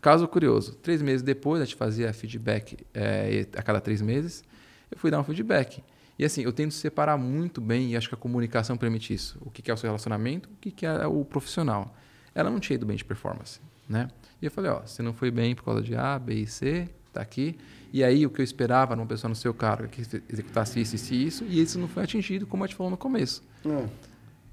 Caso 0.01 0.27
curioso, 0.29 0.77
três 0.77 1.03
meses 1.03 1.23
depois, 1.23 1.61
a 1.61 1.65
gente 1.65 1.77
fazia 1.77 2.13
feedback 2.13 2.79
é, 2.95 3.47
a 3.57 3.63
cada 3.63 3.81
três 3.81 4.01
meses, 4.01 4.43
eu 4.91 4.99
fui 4.99 5.11
dar 5.11 5.21
um 5.21 5.25
feedback. 5.25 5.83
E 6.21 6.25
assim, 6.27 6.43
eu 6.43 6.53
tento 6.53 6.75
separar 6.75 7.17
muito 7.17 7.63
bem, 7.63 7.93
e 7.93 7.97
acho 7.97 8.07
que 8.07 8.15
a 8.15 8.19
comunicação 8.19 8.77
permite 8.77 9.15
isso. 9.15 9.39
O 9.41 9.51
que 9.51 9.71
é 9.71 9.73
o 9.73 9.77
seu 9.79 9.89
relacionamento, 9.89 10.51
o 10.51 10.57
que 10.57 10.85
é 10.85 11.07
o 11.07 11.25
profissional. 11.25 11.97
Ela 12.35 12.51
não 12.51 12.61
tinha 12.61 12.75
ido 12.75 12.85
bem 12.85 12.95
de 12.95 13.07
performance, 13.07 13.59
né? 13.89 14.07
E 14.43 14.45
eu 14.45 14.51
falei, 14.51 14.71
ó, 14.71 14.83
você 14.83 15.03
não 15.03 15.15
foi 15.15 15.31
bem 15.31 15.55
por 15.55 15.65
causa 15.65 15.81
de 15.81 15.97
A, 15.97 16.19
B 16.19 16.35
e 16.35 16.47
C, 16.47 16.91
tá 17.11 17.23
aqui. 17.23 17.57
E 17.91 18.05
aí 18.05 18.27
o 18.27 18.29
que 18.29 18.43
eu 18.43 18.45
esperava 18.45 18.95
numa 18.95 19.07
pessoa 19.07 19.31
no 19.31 19.35
seu 19.35 19.55
cargo 19.55 19.85
é 19.85 19.89
que 19.89 20.03
executasse 20.29 20.79
isso, 20.79 20.95
isso 20.95 21.15
e 21.15 21.27
isso, 21.27 21.45
e 21.45 21.63
isso 21.63 21.79
não 21.79 21.89
foi 21.89 22.03
atingido, 22.03 22.47
como 22.47 22.65
a 22.65 22.67
gente 22.67 22.77
falou 22.77 22.91
no 22.91 22.99
começo. 22.99 23.43
É. 23.65 23.89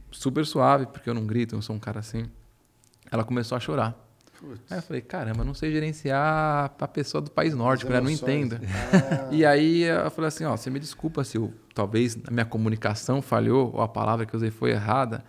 Super 0.10 0.46
suave, 0.46 0.86
porque 0.86 1.10
eu 1.10 1.14
não 1.14 1.28
grito, 1.28 1.54
eu 1.54 1.58
não 1.58 1.62
sou 1.62 1.76
um 1.76 1.80
cara 1.80 2.00
assim. 2.00 2.28
Ela 3.12 3.26
começou 3.26 3.58
a 3.58 3.60
chorar. 3.60 4.07
Putz. 4.40 4.62
Aí 4.72 4.78
eu 4.78 4.82
falei, 4.82 5.02
caramba, 5.02 5.42
eu 5.42 5.46
não 5.46 5.54
sei 5.54 5.72
gerenciar 5.72 6.72
a 6.80 6.88
pessoa 6.88 7.22
do 7.22 7.32
país 7.32 7.56
nórdico, 7.56 7.92
né? 7.92 8.00
Não 8.00 8.10
entendo. 8.10 8.60
Ah. 8.62 9.30
E 9.32 9.46
aí 9.46 9.84
eu 9.84 10.12
falei 10.12 10.28
assim, 10.28 10.46
ó, 10.46 10.56
você 10.56 10.70
me 10.70 10.80
desculpa 10.80 11.24
se 11.24 11.38
eu, 11.38 11.54
talvez 11.74 12.18
a 12.28 12.32
minha 12.32 12.46
comunicação 12.46 13.22
falhou 13.22 13.74
ou 13.74 13.82
a 13.82 13.88
palavra 13.88 14.26
que 14.26 14.34
eu 14.34 14.38
usei 14.38 14.52
foi 14.52 14.72
errada. 14.72 15.24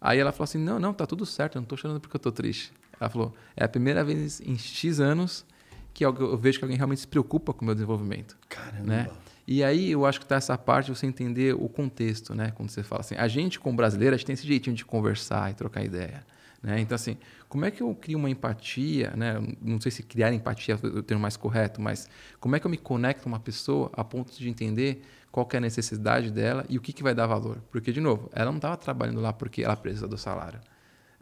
Aí 0.00 0.18
ela 0.18 0.32
falou 0.32 0.44
assim, 0.44 0.58
não, 0.58 0.78
não, 0.78 0.94
tá 0.94 1.06
tudo 1.06 1.26
certo, 1.26 1.56
eu 1.56 1.60
não 1.60 1.66
tô 1.66 1.76
chorando 1.76 2.00
porque 2.00 2.16
eu 2.16 2.20
tô 2.20 2.32
triste. 2.32 2.72
Ela 2.98 3.10
falou, 3.10 3.34
é 3.56 3.64
a 3.64 3.68
primeira 3.68 4.02
vez 4.02 4.40
em 4.40 4.56
X 4.56 5.00
anos 5.00 5.44
que 5.92 6.04
eu 6.04 6.36
vejo 6.36 6.58
que 6.58 6.64
alguém 6.64 6.76
realmente 6.76 7.00
se 7.00 7.06
preocupa 7.06 7.52
com 7.52 7.62
o 7.62 7.64
meu 7.64 7.74
desenvolvimento. 7.74 8.36
Caramba. 8.48 8.84
Né? 8.84 9.08
E 9.46 9.62
aí 9.62 9.92
eu 9.92 10.04
acho 10.04 10.20
que 10.20 10.26
tá 10.26 10.36
essa 10.36 10.56
parte 10.58 10.86
de 10.86 10.98
você 10.98 11.06
entender 11.06 11.54
o 11.54 11.68
contexto, 11.68 12.34
né? 12.34 12.52
Quando 12.54 12.68
você 12.68 12.82
fala 12.82 13.00
assim, 13.00 13.14
a 13.14 13.28
gente 13.28 13.60
como 13.60 13.76
brasileiro, 13.76 14.14
a 14.14 14.18
gente 14.18 14.26
tem 14.26 14.34
esse 14.34 14.46
jeitinho 14.46 14.74
de 14.74 14.84
conversar 14.84 15.50
e 15.50 15.54
trocar 15.54 15.84
ideia. 15.84 16.24
Né? 16.66 16.80
Então, 16.80 16.96
assim, 16.96 17.16
como 17.48 17.64
é 17.64 17.70
que 17.70 17.80
eu 17.80 17.94
crio 17.94 18.18
uma 18.18 18.28
empatia? 18.28 19.12
Né? 19.16 19.34
Não 19.62 19.80
sei 19.80 19.92
se 19.92 20.02
criar 20.02 20.32
empatia 20.32 20.74
é 20.74 20.86
o 20.86 21.00
termo 21.00 21.22
mais 21.22 21.36
correto, 21.36 21.80
mas 21.80 22.08
como 22.40 22.56
é 22.56 22.60
que 22.60 22.66
eu 22.66 22.70
me 22.70 22.76
conecto 22.76 23.22
com 23.22 23.28
uma 23.28 23.38
pessoa 23.38 23.88
a 23.92 24.02
ponto 24.02 24.36
de 24.36 24.48
entender 24.48 25.00
qual 25.30 25.48
é 25.52 25.58
a 25.58 25.60
necessidade 25.60 26.32
dela 26.32 26.66
e 26.68 26.76
o 26.76 26.80
que, 26.80 26.92
que 26.92 27.04
vai 27.04 27.14
dar 27.14 27.28
valor? 27.28 27.62
Porque, 27.70 27.92
de 27.92 28.00
novo, 28.00 28.28
ela 28.32 28.50
não 28.50 28.56
estava 28.56 28.76
trabalhando 28.76 29.20
lá 29.20 29.32
porque 29.32 29.62
ela 29.62 29.76
precisa 29.76 30.08
do 30.08 30.18
salário. 30.18 30.58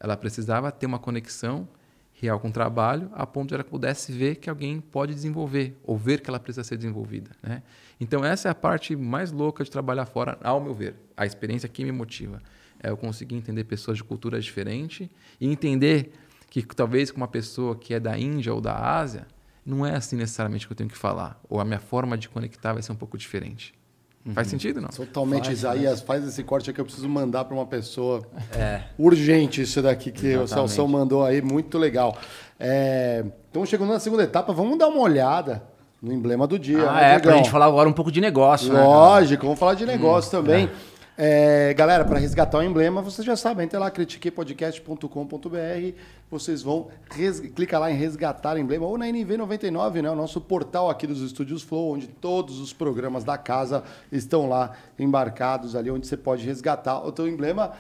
Ela 0.00 0.16
precisava 0.16 0.72
ter 0.72 0.86
uma 0.86 0.98
conexão 0.98 1.68
real 2.14 2.40
com 2.40 2.48
o 2.48 2.52
trabalho, 2.52 3.10
a 3.12 3.26
ponto 3.26 3.48
de 3.48 3.54
ela 3.54 3.64
pudesse 3.64 4.12
ver 4.12 4.36
que 4.36 4.48
alguém 4.48 4.80
pode 4.80 5.12
desenvolver, 5.12 5.76
ou 5.84 5.98
ver 5.98 6.22
que 6.22 6.30
ela 6.30 6.40
precisa 6.40 6.64
ser 6.64 6.78
desenvolvida. 6.78 7.32
Né? 7.42 7.62
Então, 8.00 8.24
essa 8.24 8.48
é 8.48 8.50
a 8.50 8.54
parte 8.54 8.96
mais 8.96 9.30
louca 9.30 9.62
de 9.62 9.70
trabalhar 9.70 10.06
fora, 10.06 10.38
ao 10.42 10.58
meu 10.58 10.72
ver. 10.72 10.94
A 11.14 11.26
experiência 11.26 11.68
que 11.68 11.84
me 11.84 11.92
motiva 11.92 12.40
é 12.84 12.90
eu 12.90 12.96
conseguir 12.96 13.34
entender 13.34 13.64
pessoas 13.64 13.96
de 13.96 14.04
culturas 14.04 14.44
diferentes 14.44 15.08
e 15.40 15.48
entender 15.48 16.12
que 16.50 16.62
talvez 16.62 17.10
com 17.10 17.16
uma 17.16 17.26
pessoa 17.26 17.74
que 17.74 17.94
é 17.94 17.98
da 17.98 18.16
Índia 18.16 18.52
ou 18.52 18.60
da 18.60 18.74
Ásia, 18.74 19.26
não 19.64 19.84
é 19.84 19.96
assim 19.96 20.16
necessariamente 20.16 20.66
que 20.66 20.72
eu 20.72 20.76
tenho 20.76 20.90
que 20.90 20.96
falar. 20.96 21.40
Ou 21.48 21.58
a 21.58 21.64
minha 21.64 21.80
forma 21.80 22.16
de 22.18 22.28
conectar 22.28 22.74
vai 22.74 22.82
ser 22.82 22.92
um 22.92 22.96
pouco 22.96 23.16
diferente. 23.16 23.74
Uhum. 24.24 24.34
Faz 24.34 24.48
sentido, 24.48 24.80
não? 24.80 24.88
Totalmente, 24.88 25.46
faz, 25.46 25.58
Isaías. 25.58 26.00
Faz. 26.00 26.20
faz 26.20 26.28
esse 26.28 26.42
corte 26.44 26.70
aqui, 26.70 26.80
eu 26.80 26.84
preciso 26.84 27.08
mandar 27.08 27.44
para 27.44 27.54
uma 27.54 27.66
pessoa. 27.66 28.22
É. 28.54 28.82
Urgente 28.98 29.62
isso 29.62 29.82
daqui 29.82 30.12
que 30.12 30.26
Exatamente. 30.26 30.52
o 30.52 30.68
Celso 30.68 30.88
mandou 30.88 31.24
aí, 31.24 31.42
muito 31.42 31.78
legal. 31.78 32.16
É... 32.58 33.24
Então, 33.50 33.64
chegando 33.66 33.90
na 33.90 34.00
segunda 34.00 34.22
etapa, 34.22 34.52
vamos 34.52 34.78
dar 34.78 34.88
uma 34.88 35.00
olhada 35.00 35.62
no 36.00 36.12
emblema 36.12 36.46
do 36.46 36.58
dia. 36.58 36.88
Ah, 36.88 36.94
né, 36.94 37.14
é, 37.14 37.18
para 37.18 37.32
a 37.32 37.36
gente 37.36 37.50
falar 37.50 37.66
agora 37.66 37.88
um 37.88 37.92
pouco 37.92 38.12
de 38.12 38.20
negócio. 38.20 38.72
Né, 38.72 38.82
Lógico, 38.82 39.42
né, 39.42 39.46
vamos 39.46 39.58
falar 39.58 39.74
de 39.74 39.86
negócio 39.86 40.28
hum, 40.38 40.42
também. 40.42 40.66
É. 40.66 40.93
É, 41.16 41.72
galera, 41.74 42.04
para 42.04 42.18
resgatar 42.18 42.58
o 42.58 42.62
emblema, 42.62 43.00
vocês 43.00 43.24
já 43.24 43.36
sabem, 43.36 43.64
entra 43.64 43.78
lá, 43.78 43.88
critiquepodcast.com.br, 43.88 45.96
vocês 46.28 46.60
vão, 46.60 46.88
res, 47.08 47.38
clica 47.38 47.78
lá 47.78 47.88
em 47.88 47.94
resgatar 47.94 48.58
emblema, 48.58 48.84
ou 48.84 48.98
na 48.98 49.06
NV99, 49.06 50.02
né, 50.02 50.10
o 50.10 50.16
nosso 50.16 50.40
portal 50.40 50.90
aqui 50.90 51.06
dos 51.06 51.22
Estúdios 51.22 51.62
Flow, 51.62 51.92
onde 51.92 52.08
todos 52.08 52.58
os 52.58 52.72
programas 52.72 53.22
da 53.22 53.38
casa 53.38 53.84
estão 54.10 54.48
lá 54.48 54.72
embarcados 54.98 55.76
ali, 55.76 55.88
onde 55.88 56.04
você 56.04 56.16
pode 56.16 56.44
resgatar 56.44 57.06
o 57.06 57.12
teu 57.12 57.28
emblema. 57.28 57.74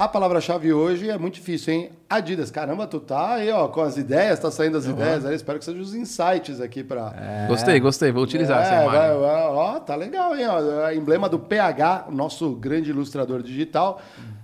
A 0.00 0.08
palavra-chave 0.08 0.72
hoje 0.72 1.10
é 1.10 1.18
muito 1.18 1.34
difícil, 1.34 1.74
hein? 1.74 1.90
Adidas. 2.08 2.50
Caramba, 2.50 2.86
tu 2.86 2.98
tá 2.98 3.34
aí, 3.34 3.50
ó, 3.50 3.68
com 3.68 3.82
as 3.82 3.98
ideias, 3.98 4.40
tá 4.40 4.50
saindo 4.50 4.78
as 4.78 4.86
uhum. 4.86 4.92
ideias 4.92 5.26
aí. 5.26 5.34
Espero 5.34 5.58
que 5.58 5.64
sejam 5.66 5.82
os 5.82 5.94
insights 5.94 6.58
aqui 6.58 6.82
para. 6.82 7.14
É. 7.18 7.46
Gostei, 7.46 7.78
gostei. 7.78 8.10
Vou 8.10 8.22
utilizar 8.22 8.60
é, 8.60 8.62
essa 8.62 8.82
imagem. 8.82 8.98
Vai, 8.98 9.18
vai, 9.18 9.42
ó, 9.42 9.78
tá 9.78 9.94
legal, 9.94 10.34
hein? 10.34 10.46
Ó, 10.46 10.88
é 10.88 10.96
emblema 10.96 11.28
do 11.28 11.38
PH, 11.38 12.06
nosso 12.08 12.52
grande 12.52 12.88
ilustrador 12.88 13.42
digital. 13.42 14.00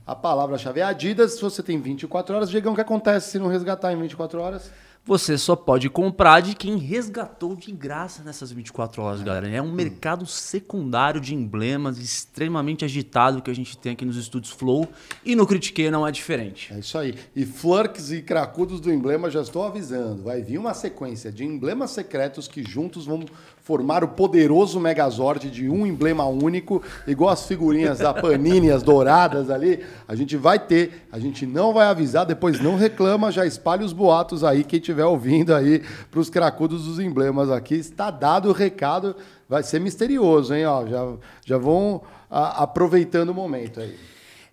A 0.07 0.15
palavra-chave 0.15 0.81
é 0.81 0.83
Adidas. 0.83 1.37
Se 1.37 1.41
você 1.41 1.63
tem 1.63 1.81
24 1.81 2.37
horas, 2.37 2.51
Diegão, 2.51 2.73
o 2.73 2.75
que 2.75 2.83
acontece 2.83 3.31
se 3.31 3.39
não 3.39 3.49
resgatar 3.49 3.95
em 3.95 3.97
24 3.97 4.39
horas? 4.39 4.71
Você 5.07 5.39
só 5.39 5.55
pode 5.55 5.89
comprar 5.89 6.41
de 6.41 6.57
quem 6.57 6.77
resgatou 6.79 7.55
de 7.55 7.71
graça 7.71 8.25
nessas 8.25 8.51
24 8.51 9.01
horas, 9.01 9.23
galera. 9.23 9.49
É 9.49 9.63
um 9.63 9.71
mercado 9.71 10.27
secundário 10.27 11.21
de 11.21 11.33
emblemas 11.33 11.99
extremamente 11.99 12.85
agitado 12.85 13.41
que 13.41 13.51
a 13.51 13.55
gente 13.55 13.79
tem 13.79 13.93
aqui 13.93 14.05
nos 14.05 14.17
estúdios 14.17 14.53
Flow 14.53 14.89
e 15.25 15.37
no 15.37 15.47
Critique 15.47 15.89
não 15.91 16.05
é 16.05 16.11
diferente. 16.11 16.75
É 16.75 16.81
isso 16.81 16.99
aí. 16.99 17.15
E 17.37 17.47
flurks 17.47 18.11
e 18.11 18.21
cracudos 18.21 18.81
do 18.81 18.93
emblema, 18.93 19.31
já 19.31 19.41
estou 19.41 19.65
avisando, 19.65 20.25
vai 20.25 20.43
vir 20.43 20.59
uma 20.59 20.75
sequência 20.75 21.31
de 21.31 21.45
emblemas 21.45 21.93
secretos 21.93 22.49
que 22.49 22.65
juntos 22.65 23.07
vão 23.07 23.25
formar 23.67 24.05
o 24.05 24.09
poderoso 24.09 24.79
Megazord 24.79 25.51
de 25.51 25.69
um 25.69 25.85
emblema 25.85 26.25
único, 26.25 26.81
igual 27.05 27.31
as 27.31 27.49
figurinhas 27.49 27.99
da 27.99 28.15
Panini, 28.15 28.71
as 28.71 28.81
douradas 28.81 29.51
ali. 29.51 29.85
A 30.07 30.15
gente 30.15 30.37
vai 30.37 30.57
ter, 30.57 31.09
a 31.11 31.19
gente 31.19 31.45
não 31.45 31.75
vai 31.75 31.89
avisar, 31.89 32.25
depois 32.25 32.61
não 32.61 32.77
reclama, 32.77 33.33
já 33.33 33.45
espalhe 33.45 33.83
os 33.83 33.93
boatos 33.93 34.45
aí, 34.45 34.63
quem 34.63 34.79
estiver 34.79 35.05
ouvindo 35.05 35.53
aí, 35.53 35.83
para 36.13 36.21
os 36.21 36.31
cracudos 36.31 36.85
dos 36.85 37.01
emblemas 37.01 37.51
aqui. 37.51 37.75
Está 37.75 38.09
dado 38.09 38.51
o 38.51 38.53
recado, 38.53 39.17
vai 39.49 39.65
ser 39.65 39.81
misterioso, 39.81 40.55
hein? 40.55 40.65
Ó, 40.65 40.87
já, 40.87 41.17
já 41.45 41.59
vão 41.59 42.03
a, 42.31 42.63
aproveitando 42.63 43.31
o 43.31 43.35
momento 43.35 43.81
aí. 43.81 43.99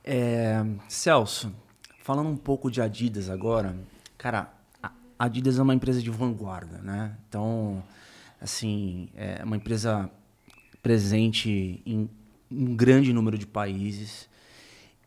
É, 0.03 0.65
Celso, 0.87 1.53
falando 2.01 2.29
um 2.29 2.37
pouco 2.37 2.71
de 2.71 2.81
Adidas 2.81 3.29
agora, 3.29 3.75
cara, 4.17 4.51
a 4.81 4.89
Adidas 5.19 5.59
é 5.59 5.61
uma 5.61 5.75
empresa 5.75 6.01
de 6.01 6.09
vanguarda, 6.09 6.79
né? 6.79 7.11
Então 7.29 7.83
assim, 8.43 9.07
é 9.15 9.41
uma 9.41 9.55
empresa 9.55 10.11
presente 10.81 11.81
em 11.85 12.09
um 12.51 12.75
grande 12.75 13.13
número 13.13 13.37
de 13.37 13.47
países 13.47 14.29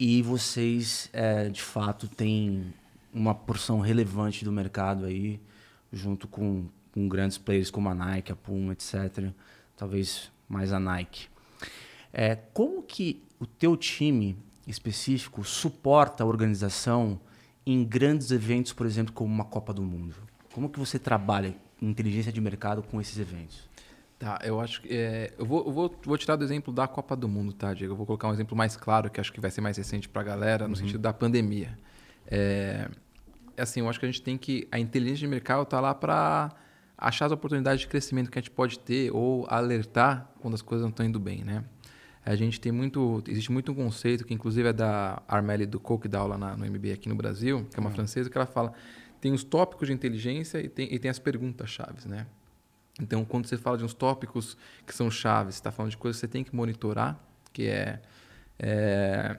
e 0.01 0.23
vocês, 0.23 1.11
é, 1.13 1.51
de 1.51 1.61
fato, 1.61 2.09
têm 2.09 2.73
uma 3.13 3.35
porção 3.35 3.81
relevante 3.81 4.43
do 4.43 4.51
mercado 4.51 5.05
aí, 5.05 5.39
junto 5.93 6.27
com, 6.27 6.67
com 6.93 7.07
grandes 7.07 7.37
players 7.37 7.71
como 7.71 7.91
a 7.91 7.95
Nike, 7.95 8.33
a 8.33 8.37
Puma, 8.37 8.73
etc. 8.73 9.31
Talvez 9.77 10.33
mais 10.49 10.73
a 10.73 10.81
Nike. 10.81 11.29
É, 12.13 12.37
como 12.55 12.83
que 12.83 13.23
o 13.39 13.45
teu 13.45 13.77
time 13.77 14.37
específico 14.67 15.45
suporta 15.45 16.25
a 16.25 16.27
organização 16.27 17.21
em 17.67 17.85
grandes 17.85 18.31
eventos, 18.31 18.73
por 18.73 18.87
exemplo, 18.87 19.13
como 19.13 19.33
uma 19.33 19.45
Copa 19.45 19.75
do 19.75 19.83
Mundo? 19.83 20.17
Como 20.55 20.71
que 20.71 20.79
você 20.79 20.99
trabalha 20.99 21.55
inteligência 21.81 22.33
de 22.33 22.41
mercado 22.41 22.83
com 22.83 23.01
esses 23.01 23.19
eventos? 23.19 23.69
Tá, 24.19 24.39
eu 24.43 24.61
acho 24.61 24.81
que. 24.81 24.89
É, 24.91 25.33
eu 25.39 25.45
vou, 25.45 25.67
eu 25.67 25.73
vou, 25.73 25.95
vou 26.05 26.17
tirar 26.17 26.37
do 26.37 26.45
exemplo 26.45 26.73
da 26.73 26.89
Copa 26.89 27.15
do 27.15 27.29
Mundo, 27.29 27.53
tá, 27.53 27.75
Diego? 27.75 27.93
Eu 27.93 27.97
vou 27.97 28.07
colocar 28.07 28.29
um 28.29 28.33
exemplo 28.33 28.57
mais 28.57 28.75
claro, 28.77 29.11
que 29.11 29.21
acho 29.21 29.33
que 29.33 29.41
vai 29.41 29.51
ser 29.51 29.61
mais 29.61 29.77
recente 29.77 30.09
para 30.09 30.23
a 30.23 30.25
galera, 30.25 30.65
no 30.65 30.71
uhum. 30.71 30.77
sentido 30.77 30.99
da 30.99 31.13
pandemia. 31.13 31.77
É, 32.27 32.89
é, 33.57 33.63
assim, 33.63 33.81
eu 33.81 33.89
acho 33.89 34.01
que 34.01 34.07
a 34.07 34.11
gente 34.11 34.23
tem 34.23 34.39
que. 34.39 34.67
A 34.73 34.79
inteligência 34.79 35.21
de 35.21 35.27
mercado 35.27 35.63
está 35.63 35.81
lá 35.81 35.95
para 35.95 36.51
achar 36.97 37.27
as 37.27 37.33
oportunidades 37.33 37.83
de 37.83 37.89
crescimento 37.89 38.31
que 38.31 38.39
a 38.39 38.41
gente 38.41 38.51
pode 38.51 38.79
ter 38.79 39.11
ou 39.15 39.47
alertar 39.51 40.31
quando 40.41 40.55
as 40.55 40.63
coisas 40.63 40.83
não 40.83 40.91
estão 40.91 41.05
indo 41.05 41.21
bem, 41.21 41.45
né? 41.45 41.63
A 42.25 42.35
gente 42.35 42.59
tem 42.59 42.73
muito. 42.73 43.23
Existe 43.29 43.53
muito 43.53 43.71
um 43.71 43.75
conceito 43.75 44.25
que, 44.25 44.33
inclusive, 44.33 44.69
é 44.69 44.73
da 44.73 45.23
Armelle 45.29 45.67
do 45.67 45.79
Coke, 45.79 46.03
que 46.03 46.09
dá 46.09 46.21
aula 46.21 46.39
na, 46.39 46.57
no 46.57 46.65
MBA 46.65 46.95
aqui 46.95 47.09
no 47.09 47.15
Brasil, 47.15 47.67
que 47.71 47.79
é 47.79 47.81
uma 47.81 47.91
uhum. 47.91 47.95
francesa, 47.95 48.31
que 48.31 48.37
ela 48.37 48.47
fala 48.47 48.73
tem 49.27 49.33
os 49.33 49.43
tópicos 49.43 49.89
de 49.89 49.93
inteligência 49.93 50.61
e 50.61 50.69
tem, 50.69 50.87
e 50.89 51.01
tem 51.01 51.11
as 51.11 51.19
perguntas 51.19 51.69
chaves, 51.69 52.07
né? 52.07 52.29
Então, 53.03 53.25
quando 53.25 53.47
você 53.47 53.57
fala 53.57 53.77
de 53.77 53.83
uns 53.83 53.93
tópicos 53.93 54.57
que 54.87 54.95
são 54.95 55.11
chaves, 55.11 55.57
está 55.57 55.73
falando 55.73 55.91
de 55.91 55.97
coisas 55.97 56.21
que 56.21 56.29
você 56.29 56.33
tem 56.33 56.45
que 56.45 56.55
monitorar, 56.55 57.19
que 57.53 57.67
é, 57.67 58.01
é 58.57 59.37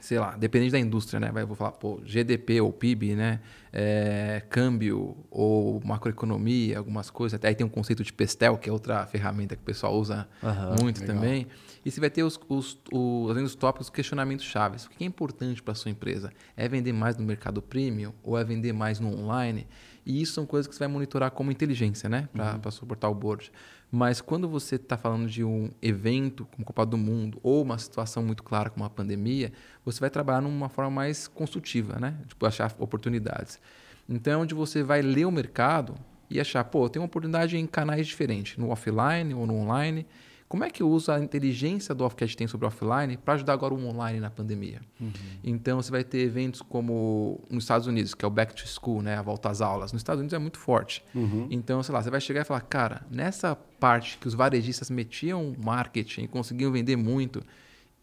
sei 0.00 0.18
lá, 0.18 0.34
dependendo 0.34 0.72
da 0.72 0.78
indústria, 0.78 1.20
né? 1.20 1.30
Vai, 1.30 1.44
vou 1.44 1.54
falar, 1.54 1.72
pô, 1.72 2.00
GDP 2.06 2.62
ou 2.62 2.72
PIB, 2.72 3.14
né? 3.14 3.40
É, 3.70 4.42
câmbio 4.48 5.14
ou 5.30 5.82
macroeconomia, 5.84 6.78
algumas 6.78 7.10
coisas. 7.10 7.36
Até 7.36 7.48
aí 7.48 7.54
tem 7.54 7.66
um 7.66 7.70
conceito 7.70 8.02
de 8.02 8.14
Pestel, 8.14 8.56
que 8.56 8.70
é 8.70 8.72
outra 8.72 9.04
ferramenta 9.04 9.54
que 9.54 9.60
o 9.60 9.66
pessoal 9.66 9.94
usa 9.94 10.26
uhum, 10.42 10.84
muito 10.84 11.02
legal. 11.02 11.16
também. 11.16 11.46
E 11.84 11.90
você 11.90 12.00
vai 12.00 12.10
ter 12.10 12.22
os, 12.22 12.38
os, 12.48 12.78
os, 12.92 13.30
além 13.30 13.42
dos 13.42 13.54
tópicos, 13.54 13.90
questionamentos 13.90 14.44
chaves. 14.44 14.86
O 14.86 14.90
que 14.90 15.02
é 15.02 15.06
importante 15.06 15.62
para 15.62 15.72
a 15.72 15.74
sua 15.74 15.90
empresa? 15.90 16.32
É 16.56 16.68
vender 16.68 16.92
mais 16.92 17.16
no 17.16 17.24
mercado 17.24 17.60
premium 17.60 18.12
ou 18.22 18.38
é 18.38 18.44
vender 18.44 18.72
mais 18.72 19.00
no 19.00 19.08
online? 19.08 19.66
E 20.04 20.20
isso 20.20 20.34
são 20.34 20.46
coisas 20.46 20.66
que 20.66 20.74
você 20.74 20.80
vai 20.80 20.88
monitorar 20.88 21.30
como 21.30 21.50
inteligência, 21.50 22.08
né? 22.08 22.28
Para 22.32 22.60
uhum. 22.64 22.70
suportar 22.70 23.08
o 23.08 23.14
board. 23.14 23.50
Mas 23.90 24.20
quando 24.20 24.48
você 24.48 24.76
está 24.76 24.96
falando 24.96 25.28
de 25.28 25.44
um 25.44 25.70
evento 25.82 26.46
como 26.46 26.64
Copa 26.64 26.86
do 26.86 26.96
Mundo 26.96 27.38
ou 27.42 27.62
uma 27.62 27.78
situação 27.78 28.22
muito 28.22 28.42
clara 28.42 28.70
como 28.70 28.84
uma 28.84 28.90
pandemia, 28.90 29.52
você 29.84 30.00
vai 30.00 30.08
trabalhar 30.08 30.40
numa 30.40 30.68
forma 30.68 30.90
mais 30.90 31.28
construtiva, 31.28 31.98
né? 32.00 32.16
Tipo, 32.26 32.46
achar 32.46 32.74
oportunidades. 32.78 33.60
Então, 34.08 34.32
é 34.32 34.36
onde 34.36 34.54
você 34.54 34.82
vai 34.82 35.02
ler 35.02 35.26
o 35.26 35.30
mercado 35.30 35.94
e 36.30 36.40
achar, 36.40 36.64
pô, 36.64 36.88
tem 36.88 37.00
uma 37.00 37.06
oportunidade 37.06 37.56
em 37.56 37.66
canais 37.66 38.06
diferentes, 38.06 38.56
no 38.56 38.70
offline 38.70 39.34
ou 39.34 39.46
no 39.46 39.54
online. 39.54 40.06
Como 40.52 40.64
é 40.64 40.70
que 40.70 40.82
eu 40.82 40.90
uso 40.90 41.10
a 41.10 41.18
inteligência 41.18 41.94
do 41.94 42.04
off 42.04 42.14
que 42.14 42.22
a 42.22 42.26
gente 42.26 42.36
tem 42.36 42.46
sobre 42.46 42.66
o 42.66 42.68
offline 42.68 43.16
para 43.16 43.32
ajudar 43.32 43.54
agora 43.54 43.72
o 43.72 43.86
online 43.86 44.20
na 44.20 44.28
pandemia? 44.28 44.82
Uhum. 45.00 45.10
Então, 45.42 45.80
você 45.80 45.90
vai 45.90 46.04
ter 46.04 46.18
eventos 46.18 46.60
como 46.60 47.42
nos 47.48 47.64
Estados 47.64 47.86
Unidos, 47.86 48.12
que 48.12 48.22
é 48.22 48.28
o 48.28 48.30
Back 48.30 48.54
to 48.54 48.68
School, 48.68 49.00
né? 49.00 49.16
a 49.16 49.22
volta 49.22 49.48
às 49.48 49.62
aulas. 49.62 49.94
Nos 49.94 50.00
Estados 50.00 50.20
Unidos 50.20 50.34
é 50.34 50.38
muito 50.38 50.58
forte. 50.58 51.02
Uhum. 51.14 51.48
Então, 51.50 51.82
sei 51.82 51.94
lá, 51.94 52.02
você 52.02 52.10
vai 52.10 52.20
chegar 52.20 52.42
e 52.42 52.44
falar, 52.44 52.60
cara, 52.60 53.00
nessa 53.10 53.56
parte 53.80 54.18
que 54.18 54.28
os 54.28 54.34
varejistas 54.34 54.90
metiam 54.90 55.56
marketing 55.56 56.24
e 56.24 56.28
conseguiam 56.28 56.70
vender 56.70 56.96
muito, 56.96 57.42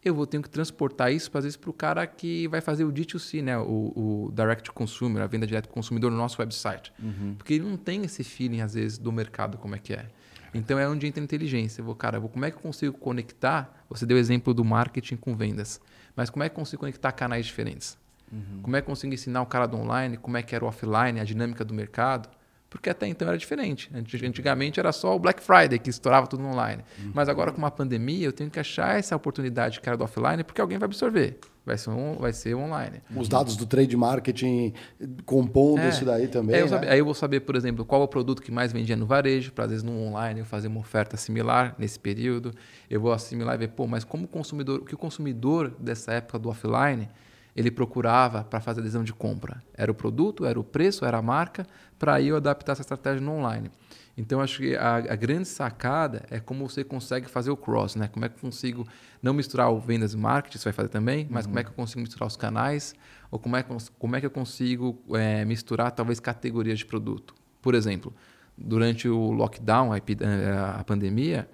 eu 0.04 0.12
vou 0.12 0.26
ter 0.26 0.42
que 0.42 0.50
transportar 0.50 1.12
isso, 1.12 1.30
às 1.32 1.44
vezes, 1.44 1.56
para 1.56 1.70
o 1.70 1.72
cara 1.72 2.04
que 2.04 2.48
vai 2.48 2.60
fazer 2.60 2.82
o 2.82 2.90
D2C, 2.90 3.44
né? 3.44 3.56
o, 3.58 3.92
o 4.26 4.32
Direct 4.34 4.64
to 4.64 4.72
Consumer, 4.72 5.22
a 5.22 5.28
venda 5.28 5.46
direta 5.46 5.68
para 5.68 5.72
o 5.72 5.74
consumidor 5.74 6.10
no 6.10 6.16
nosso 6.16 6.42
website. 6.42 6.92
Uhum. 7.00 7.36
Porque 7.38 7.54
ele 7.54 7.64
não 7.64 7.76
tem 7.76 8.02
esse 8.02 8.24
feeling, 8.24 8.60
às 8.60 8.74
vezes, 8.74 8.98
do 8.98 9.12
mercado 9.12 9.56
como 9.56 9.76
é 9.76 9.78
que 9.78 9.92
é. 9.92 10.08
Então 10.52 10.78
é 10.78 10.88
onde 10.88 11.06
entra 11.06 11.22
a 11.22 11.24
inteligência. 11.24 11.80
Eu 11.80 11.84
vou, 11.84 11.94
cara, 11.94 12.16
eu 12.16 12.20
vou, 12.20 12.30
como 12.30 12.44
é 12.44 12.50
que 12.50 12.56
eu 12.56 12.62
consigo 12.62 12.96
conectar? 12.96 13.84
Você 13.88 14.04
deu 14.04 14.16
o 14.16 14.20
exemplo 14.20 14.52
do 14.52 14.64
marketing 14.64 15.16
com 15.16 15.36
vendas, 15.36 15.80
mas 16.16 16.30
como 16.30 16.42
é 16.42 16.48
que 16.48 16.54
eu 16.54 16.56
consigo 16.56 16.80
conectar 16.80 17.12
canais 17.12 17.46
diferentes? 17.46 17.98
Uhum. 18.32 18.60
Como 18.62 18.76
é 18.76 18.80
que 18.80 18.84
eu 18.84 18.90
consigo 18.90 19.12
ensinar 19.12 19.42
o 19.42 19.46
cara 19.46 19.66
do 19.66 19.76
online, 19.76 20.16
como 20.16 20.36
é 20.36 20.42
que 20.42 20.54
era 20.54 20.64
o 20.64 20.68
offline, 20.68 21.20
a 21.20 21.24
dinâmica 21.24 21.64
do 21.64 21.74
mercado? 21.74 22.28
Porque 22.70 22.88
até 22.88 23.08
então 23.08 23.26
era 23.26 23.36
diferente. 23.36 23.90
Antigamente 23.92 24.78
era 24.78 24.92
só 24.92 25.16
o 25.16 25.18
Black 25.18 25.42
Friday 25.42 25.76
que 25.76 25.90
estourava 25.90 26.28
tudo 26.28 26.44
online. 26.44 26.84
Uhum. 27.02 27.10
Mas 27.12 27.28
agora 27.28 27.50
com 27.50 27.58
uma 27.58 27.70
pandemia, 27.70 28.24
eu 28.24 28.32
tenho 28.32 28.48
que 28.48 28.60
achar 28.60 28.96
essa 28.96 29.16
oportunidade 29.16 29.80
que 29.80 29.88
era 29.88 29.98
do 29.98 30.04
offline, 30.04 30.44
porque 30.44 30.60
alguém 30.60 30.78
vai 30.78 30.86
absorver. 30.86 31.40
Vai 31.66 31.76
ser, 31.76 31.90
um, 31.90 32.14
vai 32.14 32.32
ser 32.32 32.54
online. 32.54 33.02
Os 33.14 33.28
dados 33.28 33.56
do 33.56 33.66
trade 33.66 33.96
marketing 33.96 34.72
compondo 35.26 35.80
é. 35.80 35.88
isso 35.88 36.04
daí 36.04 36.28
também. 36.28 36.56
É, 36.56 36.60
eu 36.60 36.64
né? 36.64 36.68
sabe, 36.68 36.88
aí 36.88 36.98
eu 36.98 37.04
vou 37.04 37.12
saber, 37.12 37.40
por 37.40 37.56
exemplo, 37.56 37.84
qual 37.84 38.00
é 38.00 38.04
o 38.04 38.08
produto 38.08 38.40
que 38.40 38.52
mais 38.52 38.72
vendia 38.72 38.96
no 38.96 39.04
varejo, 39.04 39.52
para 39.52 39.64
às 39.64 39.70
vezes 39.70 39.82
no 39.82 39.92
online 39.92 40.40
eu 40.40 40.46
fazer 40.46 40.68
uma 40.68 40.80
oferta 40.80 41.16
similar 41.16 41.74
nesse 41.76 41.98
período. 41.98 42.54
Eu 42.88 43.00
vou 43.00 43.12
assimilar 43.12 43.56
e 43.56 43.58
ver, 43.58 43.68
pô, 43.68 43.86
mas 43.86 44.04
como 44.04 44.24
o 44.24 44.28
consumidor, 44.28 44.80
o 44.80 44.84
que 44.84 44.94
o 44.94 44.98
consumidor 44.98 45.74
dessa 45.78 46.12
época 46.12 46.38
do 46.38 46.48
offline 46.48 47.08
ele 47.54 47.70
procurava 47.70 48.44
para 48.44 48.60
fazer 48.60 48.80
adesão 48.80 49.04
de 49.04 49.12
compra? 49.12 49.62
Era 49.74 49.90
o 49.90 49.94
produto, 49.94 50.44
era 50.44 50.58
o 50.58 50.64
preço, 50.64 51.04
era 51.04 51.18
a 51.18 51.22
marca, 51.22 51.66
para 51.98 52.14
aí 52.14 52.28
eu 52.28 52.36
adaptar 52.36 52.72
essa 52.72 52.82
estratégia 52.82 53.20
no 53.20 53.32
online. 53.32 53.70
Então, 54.16 54.40
acho 54.40 54.58
que 54.58 54.76
a, 54.76 54.96
a, 54.96 55.16
grande 55.16 55.48
sacada 55.48 56.24
é 56.30 56.38
como 56.38 56.68
você 56.68 56.84
consegue 56.84 57.28
fazer 57.30 57.50
o 57.50 57.56
cross, 57.56 57.96
né? 57.96 58.08
Como 58.08 58.24
é 58.24 58.28
que 58.28 58.34
eu 58.36 58.40
consigo 58.40 58.86
não 59.22 59.32
misturar 59.32 59.70
o 59.70 59.80
vendas 59.80 60.12
e 60.12 60.16
marketing, 60.16 60.58
você 60.58 60.64
vai 60.64 60.72
fazer 60.72 60.88
também, 60.88 61.26
mas 61.30 61.44
uhum. 61.44 61.52
como 61.52 61.58
é 61.58 61.64
que 61.64 61.70
eu 61.70 61.74
consigo 61.74 62.00
misturar 62.00 62.26
os 62.26 62.36
canais, 62.36 62.94
ou 63.30 63.38
como 63.38 63.56
é 63.56 63.62
que, 63.62 63.74
como 63.98 64.16
é 64.16 64.20
que 64.20 64.26
eu 64.26 64.30
consigo 64.30 65.00
é, 65.14 65.44
misturar 65.44 65.90
talvez 65.92 66.20
categorias 66.20 66.80
de 66.80 66.86
produto. 66.86 67.34
Por 67.62 67.74
exemplo, 67.74 68.14
durante 68.58 69.08
o 69.08 69.30
lockdown, 69.32 69.92
a, 69.92 69.96
a 70.80 70.84
pandemia, 70.84 71.48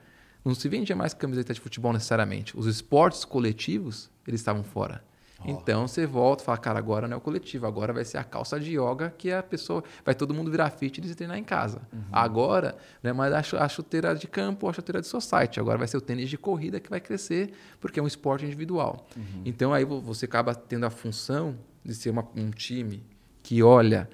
não 0.45 0.55
se 0.55 0.69
vendia 0.69 0.97
mais 0.97 1.13
camiseta 1.15 1.53
de 1.53 1.61
futebol 1.61 1.93
necessariamente. 1.93 2.59
Os 2.59 2.67
esportes 2.67 3.25
coletivos, 3.25 4.11
eles 4.27 4.41
estavam 4.41 4.65
fora. 4.65 5.05
Então 5.45 5.87
você 5.87 6.07
volta 6.07 6.43
e 6.43 6.47
fala, 6.47 6.59
cara, 6.59 6.79
agora 6.79 7.07
não 7.07 7.15
é 7.15 7.19
o 7.19 7.21
coletivo, 7.21 7.67
agora 7.67 7.93
vai 7.93 8.05
ser 8.05 8.19
a 8.19 8.25
calça 8.25 8.59
de 8.59 8.79
yoga 8.79 9.13
que 9.17 9.31
a 9.31 9.43
pessoa. 9.43 9.85
Vai 10.05 10.15
todo 10.15 10.33
mundo 10.33 10.51
virar 10.51 10.71
fitness 10.71 11.11
e 11.11 11.15
treinar 11.15 11.37
em 11.37 11.45
casa. 11.45 11.83
Uhum. 11.93 12.01
Agora 12.11 12.77
não 13.03 13.11
é 13.11 13.13
mais 13.13 13.33
a 13.55 13.69
chuteira 13.69 14.15
de 14.15 14.27
campo 14.27 14.67
ou 14.67 14.71
a 14.71 14.73
chuteira 14.73 15.01
de 15.01 15.07
society. 15.07 15.61
Agora 15.61 15.79
vai 15.79 15.87
ser 15.87 15.97
o 15.97 16.01
tênis 16.01 16.31
de 16.31 16.39
corrida 16.39 16.81
que 16.81 16.89
vai 16.89 17.01
crescer, 17.01 17.53
porque 17.81 18.01
é 18.01 18.03
um 18.03 18.07
esporte 18.07 18.45
individual. 18.45 19.07
Uhum. 19.17 19.43
Então 19.45 19.73
aí 19.73 19.85
você 19.85 20.25
acaba 20.25 20.55
tendo 20.55 20.87
a 20.87 20.91
função 20.91 21.57
de 21.85 21.95
ser 21.95 22.11
uma, 22.11 22.27
um 22.35 22.51
time 22.51 23.05
que 23.43 23.63
olha 23.63 24.09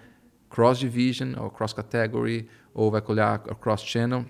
cross 0.51 0.79
division 0.79 1.35
ou 1.39 1.51
cross 1.51 1.73
category, 1.73 2.49
ou 2.75 2.91
vai 2.91 3.03
olhar 3.07 3.39
cross 3.39 3.83
channel, 3.83 4.27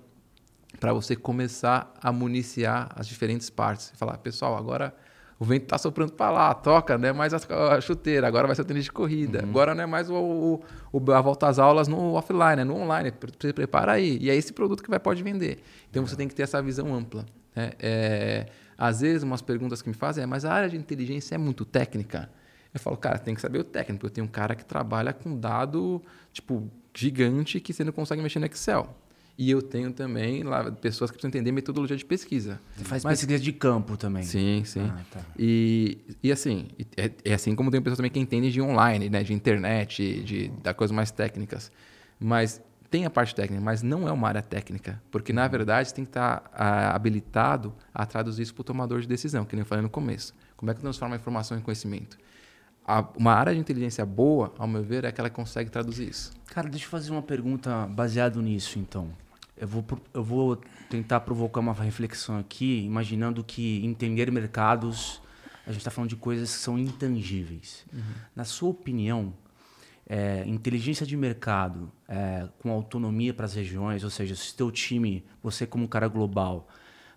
para 0.78 0.93
você 0.93 1.16
começar 1.16 1.93
a 2.01 2.12
municiar 2.12 2.90
as 2.95 3.07
diferentes 3.07 3.51
partes. 3.51 3.90
E 3.93 3.97
falar, 3.97 4.18
pessoal, 4.18 4.57
agora 4.57 4.95
o 5.43 5.45
vento 5.45 5.64
está 5.64 5.76
soprando 5.76 6.12
para 6.12 6.30
lá, 6.30 6.55
toca, 6.55 6.97
não 6.97 7.09
é 7.09 7.12
mais 7.12 7.34
a, 7.34 7.80
chuteira, 7.80 8.28
agora 8.28 8.47
vai 8.47 8.55
ser 8.55 8.62
o 8.62 8.64
tênis 8.64 8.84
de 8.84 8.93
corrida. 8.93 9.40
Uhum. 9.43 9.49
Agora 9.51 9.74
não 9.74 9.82
é 9.82 9.86
mais 9.86 10.09
o, 10.09 10.62
o, 10.93 11.12
a 11.12 11.20
volta 11.20 11.49
às 11.49 11.59
aulas 11.59 11.88
no 11.88 12.12
offline, 12.12 12.61
é 12.61 12.64
no 12.64 12.76
online. 12.76 13.12
Você 13.40 13.53
prepara 13.53 13.90
aí. 13.90 14.18
E 14.20 14.30
é 14.30 14.36
esse 14.36 14.53
produto 14.53 14.84
que 14.84 14.88
vai 14.88 15.01
pode 15.01 15.20
vender. 15.20 15.61
Então 15.90 16.07
você 16.07 16.14
tem 16.14 16.28
que 16.28 16.34
ter 16.36 16.45
essa 16.45 16.62
visão 16.62 16.95
ampla. 16.95 17.26
Né? 17.57 17.72
É, 17.80 18.47
às 18.78 19.01
vezes, 19.01 19.24
umas 19.24 19.43
perguntas 19.43 19.82
que 19.82 19.88
me 19.88 19.97
fazem 19.97 20.22
é, 20.22 20.26
mas 20.28 20.45
a 20.45 20.53
área 20.53 20.68
de 20.68 20.76
inteligência 20.76 21.34
é 21.34 21.38
muito 21.38 21.64
técnica? 21.64 22.30
Eu 22.72 22.78
falo, 22.78 22.97
cara, 22.97 23.18
tem 23.18 23.34
que 23.34 23.40
saber 23.40 23.59
o 23.59 23.64
técnico. 23.64 24.07
Eu 24.07 24.11
tenho 24.11 24.24
um 24.28 24.30
cara 24.30 24.55
que 24.55 24.64
trabalha 24.64 25.12
com 25.12 25.36
dado, 25.36 26.01
tipo, 26.32 26.70
gigante 26.95 27.59
que 27.59 27.72
você 27.72 27.82
não 27.82 27.93
consegue 27.93 28.22
mexer 28.22 28.38
no 28.38 28.47
Excel. 28.47 28.97
E 29.37 29.51
eu 29.51 29.62
tenho 29.62 29.93
também 29.93 30.43
lá 30.43 30.70
pessoas 30.70 31.11
que 31.11 31.16
precisam 31.16 31.30
entender 31.30 31.53
metodologia 31.53 31.97
de 31.97 32.05
pesquisa. 32.05 32.61
Você 32.76 32.85
faz 32.85 33.03
Mas, 33.03 33.20
pesquisa 33.20 33.43
de 33.43 33.53
campo 33.53 33.97
também. 33.97 34.22
Sim, 34.24 34.62
sim. 34.64 34.91
Ah, 34.93 35.01
tá. 35.11 35.20
e, 35.39 35.99
e 36.22 36.30
assim, 36.30 36.68
é, 36.97 37.11
é, 37.24 37.35
assim 37.35 37.55
como 37.55 37.70
tem 37.70 37.80
pessoas 37.80 37.97
também 37.97 38.11
que 38.11 38.20
entendem 38.20 38.51
de 38.51 38.61
online, 38.61 39.09
né, 39.09 39.22
de 39.22 39.33
internet, 39.33 40.22
de, 40.22 40.49
da 40.62 40.74
coisas 40.74 40.95
mais 40.95 41.11
técnicas. 41.11 41.72
Mas 42.20 42.61
tem 42.91 43.07
a 43.07 43.11
parte 43.11 43.35
técnica, 43.35 43.64
mas 43.64 43.83
não 43.83 44.07
é 44.07 44.12
uma 44.12 44.28
área 44.28 44.43
técnica, 44.43 45.03
porque 45.11 45.33
na 45.33 45.49
verdade 45.49 45.89
você 45.89 45.95
tem 45.95 46.05
que 46.05 46.11
estar 46.11 46.51
a, 46.53 46.95
habilitado 46.95 47.72
a 47.93 48.05
traduzir 48.05 48.43
isso 48.43 48.55
para 48.55 48.61
o 48.61 48.64
tomador 48.64 49.01
de 49.01 49.09
decisão, 49.09 49.47
que 49.47 49.57
nem 49.57 49.62
eu 49.62 49.66
falei 49.66 49.83
no 49.83 49.89
começo. 49.89 50.35
Como 50.59 50.70
é 50.70 50.74
que 50.74 50.80
transforma 50.80 51.14
a 51.14 51.18
informação 51.18 51.57
em 51.57 51.62
conhecimento? 51.62 52.18
A, 52.87 53.03
uma 53.16 53.33
área 53.33 53.55
de 53.55 53.59
inteligência 53.59 54.05
boa, 54.05 54.53
ao 54.59 54.68
meu 54.68 54.83
ver, 54.83 55.05
é 55.05 55.11
que 55.11 55.30
consegue 55.30 55.70
traduzir 55.70 56.11
isso. 56.11 56.33
Cara, 56.49 56.68
deixa 56.68 56.85
eu 56.85 56.91
fazer 56.91 57.11
uma 57.12 57.22
pergunta 57.22 57.87
baseado 57.87 58.43
nisso, 58.43 58.78
então. 58.78 59.09
Eu 59.62 59.68
vou, 59.68 59.84
eu 60.12 60.24
vou 60.24 60.56
tentar 60.90 61.20
provocar 61.20 61.60
uma 61.60 61.72
reflexão 61.72 62.36
aqui, 62.36 62.84
imaginando 62.84 63.44
que 63.44 63.80
entender 63.86 64.28
mercados, 64.32 65.22
a 65.64 65.70
gente 65.70 65.82
está 65.82 65.90
falando 65.92 66.10
de 66.10 66.16
coisas 66.16 66.52
que 66.52 66.60
são 66.60 66.76
intangíveis. 66.76 67.86
Uhum. 67.92 68.00
Na 68.34 68.44
sua 68.44 68.70
opinião, 68.70 69.32
é, 70.04 70.42
inteligência 70.48 71.06
de 71.06 71.16
mercado 71.16 71.92
é, 72.08 72.48
com 72.58 72.72
autonomia 72.72 73.32
para 73.32 73.44
as 73.44 73.54
regiões, 73.54 74.02
ou 74.02 74.10
seja, 74.10 74.34
se 74.34 74.52
teu 74.52 74.68
time, 74.72 75.24
você 75.40 75.64
como 75.64 75.84
um 75.84 75.86
cara 75.86 76.08
global, 76.08 76.68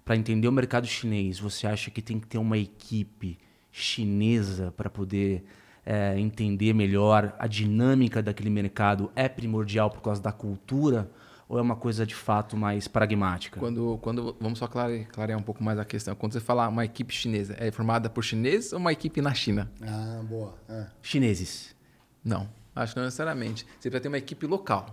para 0.05 0.15
entender 0.15 0.47
o 0.47 0.51
mercado 0.51 0.85
chinês, 0.85 1.39
você 1.39 1.65
acha 1.65 1.89
que 1.89 1.99
tem 1.99 2.19
que 2.19 2.27
ter 2.27 2.37
uma 2.37 2.59
equipe 2.59 3.39
chinesa 3.71 4.71
para 4.77 4.87
poder 4.87 5.43
é, 5.83 6.19
entender 6.19 6.75
melhor 6.75 7.35
a 7.39 7.47
dinâmica 7.47 8.21
daquele 8.21 8.51
mercado 8.51 9.11
é 9.15 9.27
primordial 9.27 9.89
por 9.89 10.03
causa 10.03 10.21
da 10.21 10.31
cultura? 10.31 11.09
Ou 11.47 11.59
é 11.59 11.61
uma 11.61 11.75
coisa 11.75 12.05
de 12.05 12.15
fato 12.15 12.57
mais 12.57 12.87
pragmática? 12.87 13.59
Quando, 13.59 13.99
quando 14.01 14.35
vamos 14.39 14.59
só 14.59 14.67
clarear, 14.67 15.07
clarear 15.07 15.39
um 15.39 15.43
pouco 15.43 15.63
mais 15.63 15.77
a 15.77 15.85
questão. 15.85 16.15
Quando 16.15 16.33
você 16.33 16.39
fala 16.39 16.67
uma 16.67 16.83
equipe 16.83 17.13
chinesa, 17.13 17.55
é 17.59 17.71
formada 17.71 18.09
por 18.09 18.23
chineses 18.23 18.73
ou 18.73 18.79
uma 18.79 18.91
equipe 18.91 19.21
na 19.21 19.33
China? 19.33 19.71
Ah, 19.81 20.21
boa. 20.23 20.55
É. 20.67 20.87
Chineses. 21.01 21.75
Não, 22.23 22.49
acho 22.75 22.93
que 22.93 22.99
não 22.99 23.05
necessariamente. 23.05 23.65
Você 23.79 23.89
precisa 23.89 24.01
ter 24.01 24.07
uma 24.07 24.17
equipe 24.17 24.47
local. 24.47 24.87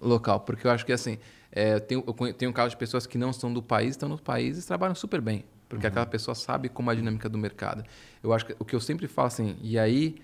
Local, 0.00 0.40
porque 0.40 0.66
eu 0.66 0.70
acho 0.70 0.84
que 0.84 0.92
assim, 0.92 1.18
é, 1.52 1.74
eu, 1.74 1.80
tenho, 1.80 2.04
eu 2.06 2.34
tenho 2.34 2.50
um 2.50 2.54
caso 2.54 2.70
de 2.70 2.76
pessoas 2.76 3.06
que 3.06 3.16
não 3.16 3.32
são 3.32 3.52
do 3.52 3.62
país, 3.62 3.90
estão 3.90 4.08
no 4.08 4.18
país 4.18 4.62
e 4.62 4.66
trabalham 4.66 4.94
super 4.94 5.20
bem. 5.20 5.44
Porque 5.68 5.86
uhum. 5.86 5.90
aquela 5.90 6.06
pessoa 6.06 6.34
sabe 6.34 6.68
como 6.68 6.90
é 6.90 6.92
a 6.92 6.96
dinâmica 6.96 7.28
do 7.28 7.36
mercado. 7.36 7.84
Eu 8.22 8.32
acho 8.32 8.46
que 8.46 8.56
o 8.58 8.64
que 8.64 8.74
eu 8.74 8.80
sempre 8.80 9.06
falo 9.08 9.28
assim, 9.28 9.56
e 9.60 9.78
aí 9.78 10.16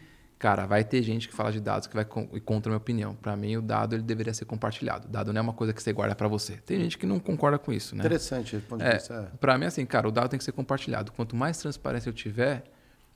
Cara, 0.43 0.67
vai 0.67 0.83
ter 0.83 1.05
gente 1.05 1.29
que 1.29 1.35
fala 1.35 1.53
de 1.53 1.61
dados 1.61 1.87
que 1.87 1.95
vai 1.95 2.05
contra 2.05 2.69
a 2.69 2.71
minha 2.73 2.77
opinião. 2.77 3.15
Para 3.15 3.37
mim, 3.37 3.57
o 3.59 3.63
dado 3.63 3.95
ele 3.95 4.03
deveria 4.03 4.35
ser 4.35 4.45
compartilhado. 4.45 5.07
O 5.07 5.09
dado 5.09 5.33
não 5.33 5.39
é 5.39 5.41
uma 5.41 5.53
coisa 5.53 5.73
que 5.73 5.81
você 5.81 5.93
guarda 5.93 6.17
para 6.17 6.27
você. 6.27 6.55
Tem 6.67 6.81
gente 6.81 6.99
que 6.99 7.07
não 7.07 7.21
concorda 7.21 7.61
com 7.61 7.73
isso, 7.73 7.95
né? 7.95 8.01
Interessante. 8.01 8.61
É, 8.81 8.97
é. 8.97 9.27
Para 9.39 9.57
mim, 9.57 9.67
assim, 9.67 9.87
cara, 9.87 10.09
o 10.09 10.11
dado 10.11 10.29
tem 10.31 10.39
que 10.39 10.45
ser 10.45 10.51
compartilhado. 10.51 11.13
Quanto 11.13 11.37
mais 11.37 11.59
transparência 11.59 12.09
eu 12.09 12.13
tiver, 12.13 12.65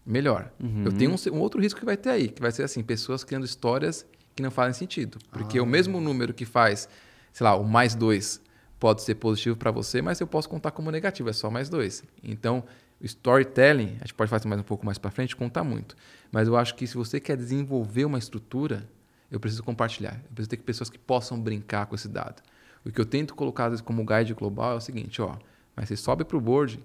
melhor. 0.07 0.53
Uhum. 0.63 0.85
Eu 0.85 0.93
tenho 0.93 1.11
um, 1.11 1.37
um, 1.37 1.41
outro 1.41 1.61
risco 1.61 1.81
que 1.81 1.85
vai 1.85 1.97
ter 1.97 2.11
aí, 2.11 2.29
que 2.29 2.41
vai 2.41 2.53
ser 2.53 2.63
assim, 2.63 2.81
pessoas 2.81 3.25
criando 3.25 3.45
histórias 3.45 4.07
que 4.37 4.41
não 4.41 4.53
fazem 4.53 4.75
sentido. 4.75 5.19
Porque 5.33 5.59
ah. 5.59 5.65
o 5.65 5.67
mesmo 5.67 6.01
número 6.01 6.33
que 6.33 6.45
faz, 6.45 6.89
sei 7.33 7.43
lá, 7.43 7.57
o 7.57 7.65
mais 7.65 7.97
dois 7.97 8.41
pode 8.79 9.03
ser 9.03 9.17
positivo 9.17 9.57
para 9.57 9.73
você, 9.73 10.01
mas 10.01 10.21
eu 10.21 10.29
posso 10.29 10.49
contar 10.49 10.71
como 10.71 10.93
negativo, 10.93 11.29
é 11.29 11.33
só 11.33 11.51
mais 11.51 11.69
dois. 11.69 12.05
Então, 12.23 12.63
o 13.01 13.05
storytelling, 13.05 13.97
a 13.97 14.05
gente 14.05 14.15
pode 14.15 14.31
fazer 14.31 14.47
mais 14.47 14.61
um 14.61 14.65
pouco 14.65 14.87
mais 14.87 14.97
para 14.97 15.11
frente, 15.11 15.35
conta 15.35 15.65
muito. 15.65 15.97
Mas 16.31 16.49
eu 16.49 16.57
acho 16.57 16.75
que 16.75 16.87
se 16.87 16.95
você 16.95 17.21
quer 17.21 17.37
desenvolver 17.37 18.05
uma 18.05 18.19
estrutura, 18.19 18.89
eu 19.31 19.41
preciso 19.41 19.63
compartilhar. 19.63 20.15
Eu 20.25 20.35
preciso 20.35 20.51
ter 20.51 20.57
pessoas 20.59 20.91
que 20.91 20.99
possam 20.99 21.41
brincar 21.41 21.87
com 21.87 21.95
esse 21.95 22.09
dado. 22.09 22.43
O 22.85 22.91
que 22.91 23.01
eu 23.01 23.07
tento 23.07 23.35
colocar 23.35 23.71
como 23.83 24.05
guide 24.05 24.35
global 24.35 24.73
é 24.73 24.77
o 24.77 24.81
seguinte, 24.81 25.21
ó, 25.21 25.37
mas 25.75 25.89
você 25.89 25.97
sobe 25.97 26.25
para 26.25 26.37
o 26.37 26.41
board, 26.41 26.81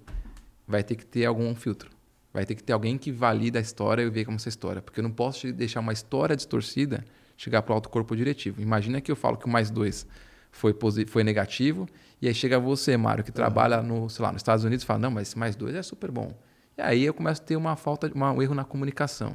vai 0.67 0.83
ter 0.83 0.95
que 0.95 1.05
ter 1.05 1.25
algum 1.25 1.53
filtro. 1.53 1.91
Vai 2.33 2.45
ter 2.45 2.55
que 2.55 2.63
ter 2.63 2.73
alguém 2.73 2.97
que 2.97 3.11
valida 3.11 3.59
a 3.59 3.61
história 3.61 4.01
e 4.01 4.09
vê 4.09 4.23
como 4.23 4.37
essa 4.37 4.49
história. 4.49 4.81
Porque 4.81 4.99
eu 4.99 5.03
não 5.03 5.11
posso 5.11 5.51
deixar 5.51 5.81
uma 5.81 5.93
história 5.93 6.35
distorcida 6.35 7.03
chegar 7.35 7.61
para 7.61 7.73
o 7.73 7.75
alto 7.75 7.89
corpo 7.89 8.15
diretivo. 8.15 8.61
Imagina 8.61 9.01
que 9.01 9.11
eu 9.11 9.15
falo 9.15 9.37
que 9.37 9.45
o 9.45 9.49
mais 9.49 9.69
dois 9.69 10.07
foi, 10.51 10.75
foi 11.07 11.23
negativo, 11.23 11.87
e 12.21 12.27
aí 12.27 12.33
chega 12.33 12.59
você, 12.59 12.95
Mário, 12.97 13.23
que 13.23 13.31
trabalha 13.31 13.81
no, 13.81 14.09
sei 14.09 14.23
lá, 14.23 14.31
nos 14.31 14.41
Estados 14.41 14.63
Unidos, 14.63 14.83
e 14.83 14.85
fala, 14.85 14.99
não, 14.99 15.11
mas 15.11 15.29
esse 15.29 15.39
mais 15.39 15.55
dois 15.55 15.73
é 15.73 15.81
super 15.81 16.11
bom. 16.11 16.33
E 16.77 16.81
aí 16.81 17.03
eu 17.03 17.13
começo 17.13 17.41
a 17.41 17.45
ter 17.45 17.55
uma 17.55 17.75
falta, 17.75 18.11
uma, 18.13 18.31
um 18.31 18.41
erro 18.41 18.55
na 18.55 18.63
comunicação. 18.63 19.33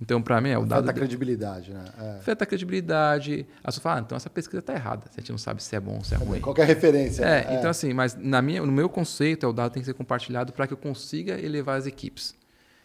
Então, 0.00 0.20
para 0.20 0.40
mim, 0.40 0.50
é 0.50 0.58
o 0.58 0.66
dado. 0.66 0.80
Afeta 0.80 0.90
a 0.90 0.94
credibilidade, 0.94 1.72
né? 1.72 1.84
É. 1.98 2.10
Afeta 2.18 2.44
a 2.44 2.46
credibilidade. 2.46 3.46
Aí 3.64 3.72
você 3.72 3.80
fala, 3.80 3.96
ah, 3.96 4.02
então 4.02 4.16
essa 4.16 4.28
pesquisa 4.28 4.58
está 4.58 4.74
errada. 4.74 5.04
A 5.10 5.20
gente 5.20 5.30
não 5.30 5.38
sabe 5.38 5.62
se 5.62 5.74
é 5.74 5.80
bom 5.80 5.96
ou 5.96 6.04
se 6.04 6.14
é, 6.14 6.18
é 6.18 6.20
ruim. 6.20 6.40
Qualquer 6.40 6.66
referência. 6.66 7.24
É, 7.24 7.46
né? 7.46 7.56
então 7.58 7.70
assim, 7.70 7.94
mas 7.94 8.14
na 8.14 8.42
minha, 8.42 8.60
no 8.60 8.72
meu 8.72 8.88
conceito, 8.88 9.46
é 9.46 9.48
o 9.48 9.52
dado 9.52 9.72
tem 9.72 9.80
que 9.80 9.86
ser 9.86 9.94
compartilhado 9.94 10.52
para 10.52 10.66
que 10.66 10.74
eu 10.74 10.76
consiga 10.76 11.40
elevar 11.40 11.78
as 11.78 11.86
equipes. 11.86 12.34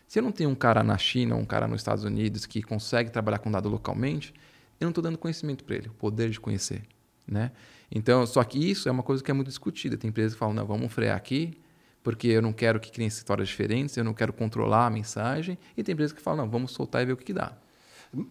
Se 0.07 0.19
eu 0.19 0.23
não 0.23 0.32
tenho 0.32 0.49
um 0.49 0.56
cara 0.56 0.84
na 0.84 0.98
China 0.98 1.36
um 1.36 1.45
cara 1.45 1.68
nos 1.68 1.82
Estados 1.82 2.03
Unidos 2.03 2.45
que 2.45 2.61
consegue 2.61 3.10
trabalhar 3.10 3.40
com 3.40 3.52
dado 3.52 3.69
localmente, 3.69 4.34
eu 4.80 4.86
não 4.86 4.90
estou 4.90 5.03
dando 5.03 5.18
conhecimento 5.18 5.64
para 5.64 5.76
ele, 5.76 5.90
o 5.90 5.94
poder 5.94 6.30
de 6.30 6.40
conhecer. 6.40 6.82
Né? 7.28 7.52
Então, 7.91 8.26
só 8.26 8.44
que 8.44 8.57
isso 8.57 8.90
é 8.90 8.91
uma 8.91 9.03
coisa 9.03 9.23
que 9.23 9.30
é 9.30 9.34
muito 9.34 9.48
discutida. 9.48 9.98
Tem 9.98 10.10
empresas 10.10 10.34
que 10.34 10.40
falam, 10.40 10.53
não, 10.53 10.65
vamos 10.65 10.91
frear 10.91 11.15
aqui, 11.15 11.57
porque 12.03 12.28
eu 12.28 12.41
não 12.41 12.52
quero 12.53 12.80
que 12.80 12.91
criem 12.91 13.07
histórias 13.07 13.48
diferentes, 13.48 13.95
eu 13.95 14.03
não 14.03 14.14
quero 14.14 14.34
controlar 14.34 14.88
a 14.88 14.90
mensagem. 14.90 15.57
E 15.78 15.84
tem 15.84 15.94
empresas 15.94 16.14
que 16.14 16.22
falam, 16.22 16.45
não, 16.45 16.52
vamos 16.52 16.72
soltar 16.72 17.02
e 17.02 17.06
ver 17.06 17.14
o 17.14 17.18
que, 17.18 17.26
que 17.26 17.34
dá. 17.34 17.53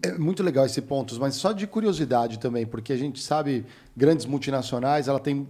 É 0.03 0.13
muito 0.19 0.43
legal 0.43 0.67
esse 0.67 0.83
ponto, 0.83 1.19
mas 1.19 1.37
só 1.37 1.53
de 1.53 1.67
curiosidade 1.67 2.39
também, 2.39 2.67
porque 2.67 2.93
a 2.93 2.97
gente 2.97 3.23
sabe, 3.23 3.65
grandes 3.97 4.27
multinacionais, 4.27 5.09
ela 5.09 5.19
tem, 5.19 5.49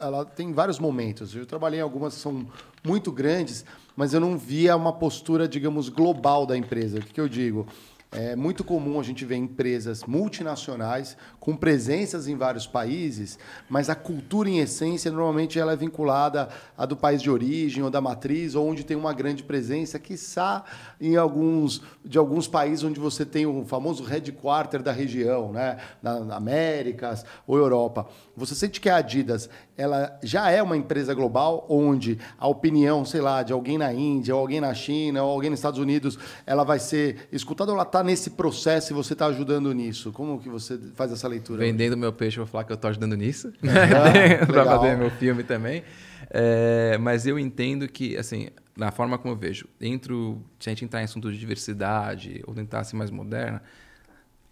ela 0.00 0.24
tem 0.24 0.52
vários 0.52 0.78
momentos. 0.78 1.34
Eu 1.34 1.46
trabalhei 1.46 1.78
em 1.78 1.82
algumas 1.82 2.14
que 2.14 2.20
são 2.20 2.46
muito 2.82 3.12
grandes, 3.12 3.64
mas 3.94 4.12
eu 4.12 4.18
não 4.18 4.36
via 4.36 4.74
uma 4.74 4.92
postura, 4.92 5.46
digamos, 5.46 5.88
global 5.88 6.46
da 6.46 6.56
empresa. 6.56 6.98
O 6.98 7.02
que, 7.02 7.12
que 7.12 7.20
eu 7.20 7.28
digo? 7.28 7.66
É 8.10 8.34
muito 8.34 8.64
comum 8.64 8.98
a 8.98 9.02
gente 9.02 9.24
ver 9.24 9.36
empresas 9.36 10.02
multinacionais 10.04 11.16
com 11.42 11.56
presenças 11.56 12.28
em 12.28 12.36
vários 12.36 12.68
países, 12.68 13.36
mas 13.68 13.90
a 13.90 13.96
cultura 13.96 14.48
em 14.48 14.60
essência 14.60 15.10
normalmente 15.10 15.58
ela 15.58 15.72
é 15.72 15.76
vinculada 15.76 16.48
à 16.78 16.86
do 16.86 16.96
país 16.96 17.20
de 17.20 17.28
origem 17.28 17.82
ou 17.82 17.90
da 17.90 18.00
matriz, 18.00 18.54
ou 18.54 18.64
onde 18.64 18.84
tem 18.84 18.96
uma 18.96 19.12
grande 19.12 19.42
presença, 19.42 19.98
quiçá 19.98 20.62
em 21.00 21.16
alguns 21.16 21.82
de 22.04 22.16
alguns 22.16 22.46
países 22.46 22.84
onde 22.84 23.00
você 23.00 23.26
tem 23.26 23.44
o 23.44 23.64
famoso 23.64 24.04
headquarter 24.04 24.84
da 24.84 24.92
região, 24.92 25.50
né, 25.50 25.78
na 26.00 26.36
Américas 26.36 27.24
ou 27.44 27.58
Europa. 27.58 28.06
Você 28.36 28.54
sente 28.54 28.80
que 28.80 28.88
a 28.88 28.96
Adidas 28.98 29.50
ela 29.76 30.16
já 30.22 30.48
é 30.50 30.62
uma 30.62 30.76
empresa 30.76 31.12
global 31.12 31.66
onde 31.68 32.18
a 32.38 32.46
opinião, 32.46 33.04
sei 33.04 33.20
lá, 33.20 33.42
de 33.42 33.52
alguém 33.52 33.78
na 33.78 33.92
Índia, 33.92 34.34
ou 34.34 34.40
alguém 34.40 34.60
na 34.60 34.72
China, 34.74 35.24
ou 35.24 35.30
alguém 35.30 35.50
nos 35.50 35.58
Estados 35.58 35.80
Unidos, 35.80 36.18
ela 36.46 36.62
vai 36.62 36.78
ser 36.78 37.28
escutada 37.32 37.72
ou 37.72 37.76
ela 37.76 37.86
está 37.86 38.04
nesse 38.04 38.30
processo 38.30 38.92
e 38.92 38.94
você 38.94 39.14
está 39.14 39.26
ajudando 39.26 39.72
nisso? 39.72 40.12
Como 40.12 40.38
que 40.38 40.48
você 40.48 40.78
faz 40.94 41.10
essa 41.10 41.26
leitura? 41.32 41.60
Vendendo 41.60 41.92
hoje? 41.92 42.00
meu 42.00 42.12
peixe, 42.12 42.36
vou 42.36 42.46
falar 42.46 42.64
que 42.64 42.72
eu 42.72 42.76
estou 42.76 42.88
ajudando 42.88 43.16
nisso. 43.16 43.52
Ah, 43.62 44.44
para 44.46 44.64
fazer 44.64 44.96
meu 44.96 45.10
filme 45.10 45.42
também. 45.42 45.82
É, 46.30 46.96
mas 46.98 47.26
eu 47.26 47.38
entendo 47.38 47.86
que, 47.88 48.16
assim, 48.16 48.48
na 48.76 48.90
forma 48.90 49.18
como 49.18 49.34
eu 49.34 49.38
vejo, 49.38 49.66
dentro, 49.78 50.42
se 50.58 50.68
a 50.68 50.72
gente 50.72 50.84
entrar 50.84 51.00
em 51.00 51.04
assunto 51.04 51.30
de 51.30 51.38
diversidade 51.38 52.42
ou 52.46 52.54
tentar 52.54 52.84
ser 52.84 52.96
mais 52.96 53.10
moderna, 53.10 53.62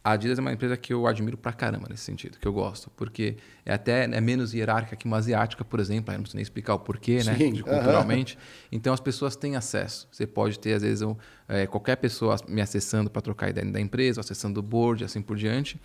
a 0.03 0.13
Adidas 0.13 0.39
é 0.39 0.41
uma 0.41 0.53
empresa 0.53 0.77
que 0.79 0.93
eu 0.95 1.07
admiro 1.07 1.37
pra 1.37 1.53
caramba 1.53 1.87
nesse 1.91 2.05
sentido, 2.05 2.39
que 2.39 2.49
eu 2.49 2.53
gosto, 2.53 2.91
porque 2.97 3.37
é 3.67 3.73
até 3.73 4.05
é 4.05 4.21
menos 4.21 4.55
hierárquica 4.55 4.97
que 4.97 5.05
uma 5.05 5.19
asiática, 5.19 5.63
por 5.63 5.79
exemplo, 5.79 6.11
aí 6.11 6.17
não 6.17 6.23
preciso 6.23 6.37
nem 6.37 6.43
explicar 6.43 6.75
o 6.75 6.79
porquê, 6.79 7.17
né, 7.17 7.37
Sim, 7.37 7.51
né, 7.51 7.57
de, 7.57 7.63
culturalmente. 7.63 8.39
Então 8.73 8.95
as 8.95 9.01
pessoas 9.01 9.37
têm 9.37 9.57
acesso. 9.57 10.09
Você 10.11 10.27
pode 10.27 10.59
ter 10.59 10.73
às 10.73 10.83
vezes 10.83 11.03
um, 11.03 11.15
é, 11.47 11.67
qualquer 11.67 11.97
pessoa 11.97 12.37
me 12.49 12.63
acessando 12.63 13.11
para 13.11 13.21
trocar 13.21 13.51
ideia 13.51 13.71
da 13.71 13.81
empresa, 13.81 14.21
acessando 14.21 14.61
o 14.61 14.63
board, 14.63 15.05
assim 15.05 15.21
por 15.21 15.37
diante. 15.37 15.79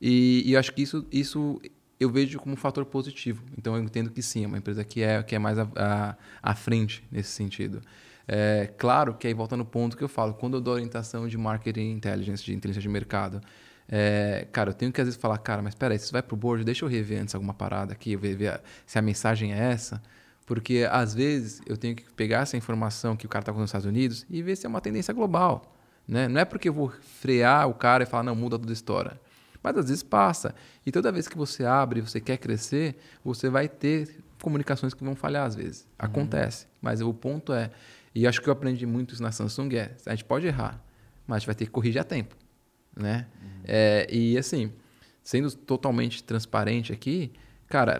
E, 0.00 0.42
e 0.46 0.52
eu 0.52 0.58
acho 0.58 0.72
que 0.72 0.82
isso, 0.82 1.06
isso 1.10 1.60
eu 1.98 2.10
vejo 2.10 2.38
como 2.38 2.54
um 2.54 2.56
fator 2.56 2.84
positivo. 2.84 3.42
Então 3.56 3.76
eu 3.76 3.82
entendo 3.82 4.10
que 4.10 4.22
sim, 4.22 4.44
é 4.44 4.46
uma 4.46 4.58
empresa 4.58 4.84
que 4.84 5.02
é 5.02 5.22
que 5.22 5.34
é 5.34 5.38
mais 5.38 5.56
à 5.58 6.54
frente 6.54 7.04
nesse 7.10 7.30
sentido. 7.30 7.80
É, 8.28 8.72
claro 8.76 9.14
que 9.14 9.26
aí 9.26 9.34
volta 9.34 9.56
no 9.56 9.64
ponto 9.64 9.96
que 9.96 10.02
eu 10.02 10.08
falo, 10.08 10.34
quando 10.34 10.56
eu 10.56 10.60
dou 10.60 10.74
orientação 10.74 11.28
de 11.28 11.38
marketing 11.38 11.92
intelligence, 11.92 12.44
de 12.44 12.52
inteligência 12.52 12.82
de 12.82 12.88
mercado, 12.88 13.40
é, 13.88 14.48
cara, 14.50 14.70
eu 14.70 14.74
tenho 14.74 14.92
que 14.92 15.00
às 15.00 15.06
vezes 15.06 15.20
falar, 15.20 15.38
cara, 15.38 15.62
mas 15.62 15.74
espera 15.74 15.94
aí, 15.94 15.98
se 15.98 16.10
vai 16.10 16.22
pro 16.22 16.36
board, 16.36 16.64
deixa 16.64 16.84
eu 16.84 16.88
rever 16.88 17.22
antes 17.22 17.34
alguma 17.34 17.54
parada 17.54 17.92
aqui, 17.92 18.12
eu 18.12 18.18
ver, 18.18 18.36
ver 18.36 18.60
se 18.84 18.98
a 18.98 19.02
mensagem 19.02 19.52
é 19.52 19.58
essa. 19.58 20.02
Porque 20.44 20.86
às 20.90 21.14
vezes 21.14 21.60
eu 21.66 21.76
tenho 21.76 21.96
que 21.96 22.04
pegar 22.14 22.40
essa 22.40 22.56
informação 22.56 23.16
que 23.16 23.26
o 23.26 23.28
cara 23.28 23.42
está 23.42 23.52
com 23.52 23.58
nos 23.58 23.68
Estados 23.68 23.86
Unidos 23.86 24.24
e 24.30 24.42
ver 24.42 24.56
se 24.56 24.64
é 24.66 24.68
uma 24.68 24.80
tendência 24.80 25.12
global. 25.12 25.74
Né? 26.06 26.28
Não 26.28 26.40
é 26.40 26.44
porque 26.44 26.68
eu 26.68 26.72
vou 26.72 26.92
frear 27.20 27.68
o 27.68 27.74
cara 27.74 28.04
e 28.04 28.06
falar, 28.06 28.22
não, 28.22 28.34
muda 28.36 28.56
toda 28.58 28.70
a 28.70 28.72
história. 28.72 29.20
Mas 29.66 29.76
às 29.78 29.88
vezes 29.88 30.04
passa. 30.04 30.54
E 30.86 30.92
toda 30.92 31.10
vez 31.10 31.26
que 31.26 31.36
você 31.36 31.64
abre, 31.64 32.00
você 32.00 32.20
quer 32.20 32.36
crescer, 32.36 32.96
você 33.24 33.50
vai 33.50 33.68
ter 33.68 34.22
comunicações 34.40 34.94
que 34.94 35.02
vão 35.02 35.16
falhar 35.16 35.44
às 35.44 35.56
vezes. 35.56 35.80
Uhum. 35.80 35.86
Acontece. 35.98 36.68
Mas 36.80 37.00
o 37.00 37.12
ponto 37.12 37.52
é, 37.52 37.72
e 38.14 38.28
acho 38.28 38.40
que 38.40 38.48
eu 38.48 38.52
aprendi 38.52 38.86
muito 38.86 39.12
isso 39.12 39.20
na 39.20 39.32
Samsung 39.32 39.74
é, 39.74 39.96
a 40.06 40.10
gente 40.10 40.24
pode 40.24 40.46
errar, 40.46 40.80
mas 41.26 41.34
a 41.34 41.38
gente 41.40 41.46
vai 41.46 41.54
ter 41.56 41.64
que 41.64 41.72
corrigir 41.72 42.00
a 42.00 42.04
tempo, 42.04 42.36
né? 42.96 43.26
Uhum. 43.42 43.48
É, 43.64 44.06
e 44.08 44.38
assim, 44.38 44.72
sendo 45.20 45.50
totalmente 45.50 46.22
transparente 46.22 46.92
aqui, 46.92 47.32
cara, 47.66 47.98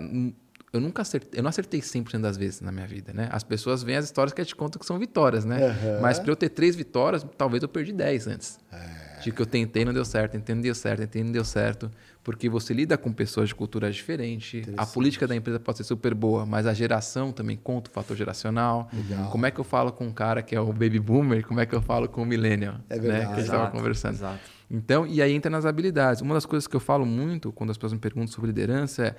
eu 0.77 0.81
nunca 0.81 1.03
acertei, 1.03 1.39
eu 1.39 1.43
não 1.43 1.49
acertei 1.49 1.81
100% 1.81 2.21
das 2.21 2.37
vezes 2.37 2.61
na 2.61 2.71
minha 2.71 2.87
vida, 2.87 3.13
né? 3.13 3.29
As 3.33 3.43
pessoas 3.43 3.83
veem 3.83 3.99
as 3.99 4.05
histórias 4.05 4.33
que 4.33 4.41
eu 4.41 4.47
te 4.47 4.55
conto 4.55 4.79
que 4.79 4.87
são 4.87 4.99
vitórias, 4.99 5.45
né? 5.45 5.69
Uhum. 5.69 6.01
Mas 6.01 6.19
para 6.19 6.31
eu 6.31 6.37
ter 6.37 6.51
três 6.51 6.77
vitórias, 6.77 7.27
talvez 7.37 7.63
eu 7.63 7.69
perdi 7.69 7.93
10 7.93 8.27
antes. 8.29 8.59
É. 8.73 9.21
De 9.23 9.33
que 9.33 9.43
eu 9.43 9.47
tentei 9.47 9.85
não 9.85 9.93
deu 9.93 10.05
certo, 10.05 10.33
tentei 10.33 10.55
não 10.55 10.63
deu 10.63 10.75
certo, 10.75 11.01
tentei 11.01 11.25
não 11.25 11.33
deu 11.33 11.45
certo 11.45 11.91
porque 12.27 12.49
você 12.49 12.75
lida 12.75 12.99
com 12.99 13.13
pessoas 13.13 13.51
de 13.51 13.55
culturas 13.55 13.95
diferentes. 13.95 14.67
A 14.77 14.85
política 14.85 15.29
da 15.29 15.37
empresa 15.37 15.61
pode 15.61 15.79
ser 15.79 15.85
super 15.85 16.13
boa, 16.13 16.45
mas 16.45 16.67
a 16.67 16.75
geração 16.75 17.31
também 17.31 17.57
conta 17.57 17.89
o 17.89 17.93
fator 17.93 18.17
geracional. 18.17 18.91
Legal. 18.93 19.31
Como 19.31 19.47
é 19.47 19.51
que 19.53 19.61
eu 19.61 19.65
falo 19.65 19.93
com 19.93 20.07
um 20.09 20.13
cara 20.13 20.43
que 20.43 20.53
é 20.53 20.61
o 20.61 20.73
baby 20.73 20.99
boomer? 20.99 21.47
Como 21.47 21.61
é 21.61 21.67
que 21.67 21.73
eu 21.73 21.81
falo 21.81 22.09
com 22.09 22.23
o 22.23 22.27
millennial? 22.27 22.79
É 22.91 22.99
verdade. 22.99 23.21
Né? 23.21 23.27
Que 23.27 23.33
a 23.33 23.37
gente 23.37 23.45
estava 23.45 23.71
conversando. 23.71 24.15
Exato. 24.15 24.41
Então, 24.69 25.07
e 25.07 25.23
aí 25.23 25.33
entra 25.33 25.49
nas 25.49 25.65
habilidades. 25.65 26.21
Uma 26.21 26.35
das 26.35 26.45
coisas 26.45 26.67
que 26.67 26.75
eu 26.75 26.81
falo 26.81 27.07
muito 27.07 27.53
quando 27.53 27.71
as 27.71 27.77
pessoas 27.77 27.93
me 27.93 28.01
perguntam 28.01 28.33
sobre 28.33 28.49
liderança 28.49 29.05
é: 29.05 29.17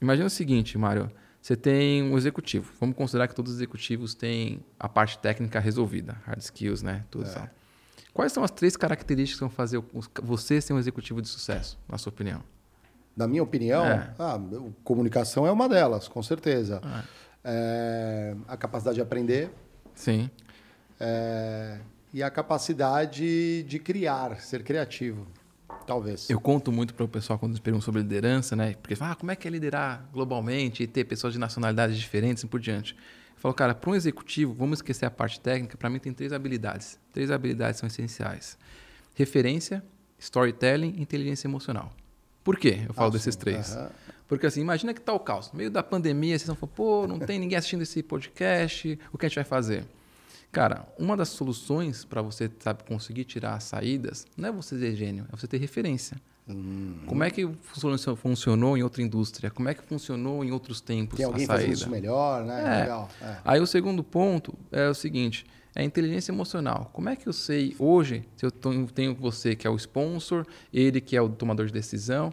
imagina 0.00 0.26
o 0.26 0.30
seguinte, 0.30 0.76
Mário. 0.76 1.10
Você 1.40 1.56
tem 1.56 2.02
um 2.02 2.18
executivo. 2.18 2.72
Vamos 2.80 2.96
considerar 2.96 3.28
que 3.28 3.34
todos 3.34 3.52
os 3.52 3.58
executivos 3.58 4.14
têm 4.14 4.60
a 4.78 4.88
parte 4.88 5.18
técnica 5.18 5.60
resolvida, 5.60 6.16
hard 6.26 6.40
skills, 6.40 6.82
né? 6.82 7.04
Tudo 7.10 7.26
é. 7.26 7.50
Quais 8.12 8.32
são 8.32 8.42
as 8.42 8.50
três 8.50 8.76
características 8.76 9.38
que 9.38 9.44
vão 9.44 9.50
fazer 9.50 9.80
você 10.22 10.60
ser 10.60 10.72
um 10.72 10.78
executivo 10.78 11.22
de 11.22 11.28
sucesso, 11.28 11.78
na 11.88 11.96
sua 11.96 12.10
opinião? 12.10 12.42
Na 13.16 13.26
minha 13.28 13.42
opinião, 13.42 13.84
é. 13.84 14.12
ah, 14.18 14.40
comunicação 14.82 15.46
é 15.46 15.52
uma 15.52 15.68
delas, 15.68 16.08
com 16.08 16.22
certeza. 16.22 16.80
É. 16.84 17.28
É, 17.44 18.36
a 18.46 18.56
capacidade 18.56 18.96
de 18.96 19.00
aprender. 19.00 19.50
Sim. 19.94 20.28
É, 20.98 21.78
e 22.12 22.22
a 22.22 22.30
capacidade 22.30 23.62
de 23.62 23.78
criar, 23.78 24.40
ser 24.40 24.62
criativo. 24.62 25.26
Talvez. 25.88 26.28
Eu 26.28 26.38
conto 26.38 26.70
muito 26.70 26.92
para 26.92 27.02
o 27.02 27.08
pessoal 27.08 27.38
quando 27.38 27.52
eles 27.52 27.60
perguntam 27.60 27.82
sobre 27.82 28.02
liderança, 28.02 28.54
né? 28.54 28.74
Porque 28.74 28.94
ah, 29.00 29.14
como 29.14 29.32
é 29.32 29.36
que 29.36 29.48
é 29.48 29.50
liderar 29.50 30.06
globalmente 30.12 30.82
e 30.82 30.86
ter 30.86 31.04
pessoas 31.04 31.32
de 31.32 31.38
nacionalidades 31.38 31.96
diferentes 31.96 32.42
e 32.42 32.46
por 32.46 32.60
diante. 32.60 32.94
Falou, 33.36 33.54
cara, 33.54 33.74
para 33.74 33.88
um 33.88 33.94
executivo, 33.94 34.52
vamos 34.52 34.80
esquecer 34.80 35.06
a 35.06 35.10
parte 35.10 35.40
técnica, 35.40 35.78
para 35.78 35.88
mim 35.88 35.98
tem 35.98 36.12
três 36.12 36.30
habilidades. 36.30 37.00
Três 37.10 37.30
habilidades 37.30 37.80
são 37.80 37.86
essenciais: 37.86 38.58
referência, 39.14 39.82
storytelling 40.18 40.92
e 40.98 41.00
inteligência 41.00 41.48
emocional. 41.48 41.90
Por 42.44 42.58
quê? 42.58 42.80
Eu 42.86 42.92
falo 42.92 43.08
ah, 43.08 43.12
desses 43.12 43.34
sim. 43.34 43.40
três. 43.40 43.74
Uhum. 43.74 43.88
Porque 44.28 44.46
assim, 44.46 44.60
imagina 44.60 44.92
que 44.92 45.00
tá 45.00 45.14
o 45.14 45.18
caos. 45.18 45.50
No 45.52 45.56
meio 45.56 45.70
da 45.70 45.82
pandemia, 45.82 46.38
vocês 46.38 46.48
vão 46.48 46.56
falar, 46.56 46.72
pô, 46.72 47.06
não 47.06 47.18
tem 47.18 47.38
ninguém 47.38 47.56
assistindo 47.56 47.80
esse 47.80 48.02
podcast, 48.02 48.98
o 49.10 49.16
que 49.16 49.24
a 49.24 49.28
gente 49.30 49.36
vai 49.36 49.44
fazer? 49.44 49.86
Cara, 50.50 50.86
uma 50.98 51.16
das 51.16 51.28
soluções 51.28 52.04
para 52.04 52.22
você 52.22 52.50
sabe, 52.58 52.82
conseguir 52.84 53.24
tirar 53.24 53.54
as 53.54 53.64
saídas 53.64 54.26
não 54.36 54.48
é 54.48 54.52
você 54.52 54.78
ser 54.78 54.96
gênio, 54.96 55.26
é 55.32 55.36
você 55.36 55.46
ter 55.46 55.58
referência. 55.58 56.16
Uhum. 56.48 57.00
Como 57.06 57.22
é 57.22 57.30
que 57.30 57.46
funcionou 58.16 58.76
em 58.76 58.82
outra 58.82 59.02
indústria? 59.02 59.50
Como 59.50 59.68
é 59.68 59.74
que 59.74 59.82
funcionou 59.82 60.42
em 60.42 60.50
outros 60.50 60.80
tempos 60.80 61.18
Tem 61.18 61.26
alguém 61.26 61.44
a 61.44 61.46
saída? 61.46 61.62
fazendo 61.62 61.74
isso 61.74 61.90
melhor, 61.90 62.44
né? 62.44 62.62
É. 62.62 62.80
Legal. 62.80 63.10
É. 63.20 63.36
Aí 63.44 63.60
o 63.60 63.66
segundo 63.66 64.02
ponto 64.02 64.54
é 64.72 64.88
o 64.88 64.94
seguinte, 64.94 65.44
é 65.74 65.82
a 65.82 65.84
inteligência 65.84 66.32
emocional. 66.32 66.90
Como 66.94 67.10
é 67.10 67.16
que 67.16 67.28
eu 67.28 67.32
sei 67.34 67.76
hoje, 67.78 68.26
se 68.34 68.46
eu 68.46 68.50
tenho 68.50 69.14
você 69.14 69.54
que 69.54 69.66
é 69.66 69.70
o 69.70 69.76
sponsor, 69.76 70.46
ele 70.72 71.02
que 71.02 71.14
é 71.14 71.20
o 71.20 71.28
tomador 71.28 71.66
de 71.66 71.72
decisão, 71.72 72.32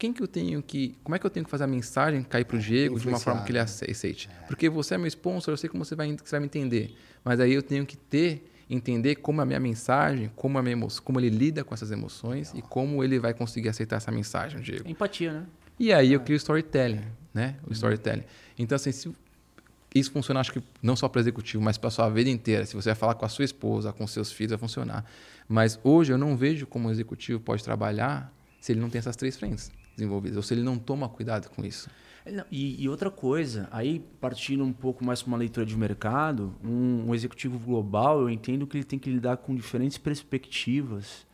quem 0.00 0.14
que 0.14 0.22
eu 0.22 0.26
tenho 0.26 0.62
que, 0.62 0.96
como 1.04 1.14
é 1.14 1.18
que 1.18 1.26
eu 1.26 1.30
tenho 1.30 1.44
que 1.44 1.50
fazer 1.50 1.64
a 1.64 1.66
mensagem 1.66 2.22
cair 2.22 2.46
para 2.46 2.56
o 2.56 2.58
Diego 2.58 2.98
de 2.98 3.06
uma 3.06 3.20
forma 3.20 3.42
que 3.44 3.52
ele 3.52 3.58
aceite? 3.58 4.30
É. 4.32 4.46
Porque 4.46 4.66
você 4.70 4.94
é 4.94 4.98
meu 4.98 5.06
sponsor, 5.06 5.52
eu 5.52 5.58
sei 5.58 5.68
como 5.68 5.84
você 5.84 5.94
vai, 5.94 6.10
você 6.16 6.30
vai 6.30 6.40
me 6.40 6.46
entender, 6.46 6.96
mas 7.22 7.38
aí 7.38 7.52
eu 7.52 7.62
tenho 7.62 7.84
que 7.84 7.98
ter 7.98 8.50
entender 8.70 9.16
como 9.16 9.42
a 9.42 9.44
minha 9.44 9.60
mensagem, 9.60 10.30
como, 10.34 10.56
a 10.56 10.62
minha 10.62 10.72
emoção, 10.72 11.04
como 11.04 11.20
ele 11.20 11.28
lida 11.28 11.62
com 11.62 11.74
essas 11.74 11.90
emoções 11.90 12.50
e 12.54 12.62
como 12.62 13.04
ele 13.04 13.18
vai 13.18 13.34
conseguir 13.34 13.68
aceitar 13.68 13.96
essa 13.96 14.10
mensagem, 14.10 14.62
Diego. 14.62 14.88
Empatia, 14.88 15.32
né? 15.34 15.46
E 15.78 15.92
aí 15.92 16.14
eu 16.14 16.20
crio 16.20 16.36
storytelling, 16.36 17.02
né? 17.34 17.56
O 17.68 17.72
storytelling. 17.72 18.24
Então, 18.58 18.76
assim, 18.76 18.92
se, 18.92 19.12
isso 19.94 20.12
funciona, 20.12 20.40
acho 20.40 20.52
que 20.52 20.62
não 20.82 20.96
só 20.96 21.08
para 21.08 21.20
executivo, 21.20 21.62
mas 21.62 21.76
para 21.76 21.88
a 21.88 21.90
sua 21.90 22.08
vida 22.08 22.30
inteira. 22.30 22.64
Se 22.64 22.74
você 22.74 22.90
vai 22.90 22.96
falar 22.96 23.14
com 23.16 23.26
a 23.26 23.28
sua 23.28 23.44
esposa, 23.44 23.92
com 23.92 24.06
seus 24.06 24.32
filhos, 24.32 24.52
vai 24.52 24.58
funcionar. 24.58 25.04
Mas 25.46 25.78
hoje 25.84 26.12
eu 26.12 26.16
não 26.16 26.36
vejo 26.36 26.66
como 26.66 26.88
um 26.88 26.90
executivo 26.90 27.40
pode 27.40 27.62
trabalhar 27.62 28.32
se 28.60 28.72
ele 28.72 28.80
não 28.80 28.88
tem 28.88 29.00
essas 29.00 29.16
três 29.16 29.36
frentes 29.36 29.72
desenvolvidas, 30.00 30.36
ou 30.36 30.42
se 30.42 30.54
ele 30.54 30.62
não 30.62 30.78
toma 30.78 31.08
cuidado 31.08 31.48
com 31.50 31.64
isso. 31.64 31.88
É, 32.24 32.44
e, 32.50 32.82
e, 32.82 32.88
outra 32.88 33.10
coisa, 33.10 33.68
aí 33.70 34.04
partindo 34.20 34.64
um 34.64 34.72
pouco 34.72 35.04
mais 35.04 35.22
para 35.22 35.28
uma 35.28 35.38
leitura 35.38 35.64
de 35.64 35.76
mercado, 35.76 36.54
um, 36.62 37.06
um, 37.08 37.14
executivo 37.14 37.58
global, 37.58 38.20
eu 38.20 38.30
entendo 38.30 38.66
que 38.66 38.76
ele 38.76 38.84
tem 38.84 38.98
que 38.98 39.10
lidar 39.10 39.38
com 39.38 39.54
diferentes 39.54 39.96
perspectivas, 39.96 41.26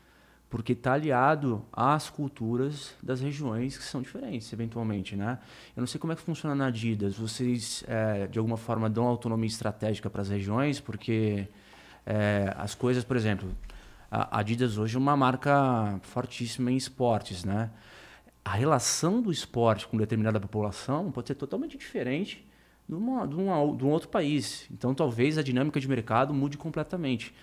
porque 0.48 0.72
está 0.72 0.92
aliado 0.92 1.64
às 1.72 2.08
culturas 2.08 2.94
das 3.02 3.20
regiões 3.20 3.76
que 3.76 3.82
são 3.82 4.00
diferentes, 4.00 4.52
eventualmente, 4.52 5.16
né? 5.16 5.38
Eu 5.76 5.80
não 5.80 5.88
sei 5.88 5.98
como 5.98 6.12
é 6.12 6.16
que 6.16 6.22
funciona 6.22 6.54
na 6.54 6.66
Adidas. 6.66 7.16
Vocês, 7.16 7.84
é, 7.88 8.28
de 8.28 8.38
alguma 8.38 8.56
forma, 8.56 8.88
dão 8.88 9.04
autonomia 9.06 9.48
estratégica 9.48 10.08
para 10.08 10.22
as 10.22 10.28
regiões, 10.28 10.78
porque 10.78 11.48
é, 12.06 12.54
as 12.56 12.76
coisas, 12.76 13.02
por 13.02 13.16
exemplo, 13.16 13.50
a 14.08 14.38
Adidas 14.38 14.78
hoje 14.78 14.94
é 14.94 14.98
uma 14.98 15.16
marca 15.16 15.98
fortíssima 16.02 16.70
em 16.70 16.76
esportes, 16.76 17.44
né? 17.44 17.70
A 18.46 18.54
relação 18.54 19.20
do 19.20 19.32
esporte 19.32 19.88
com 19.88 19.96
determinada 19.96 20.38
população 20.38 21.10
pode 21.10 21.26
ser 21.26 21.34
totalmente 21.34 21.76
diferente 21.76 22.46
de, 22.88 22.94
uma, 22.94 23.26
de, 23.26 23.34
uma, 23.34 23.76
de 23.76 23.84
um 23.84 23.88
outro 23.88 24.08
país. 24.08 24.68
Então, 24.70 24.94
talvez 24.94 25.36
a 25.36 25.42
dinâmica 25.42 25.80
de 25.80 25.88
mercado 25.88 26.32
mude 26.32 26.56
completamente. 26.56 27.34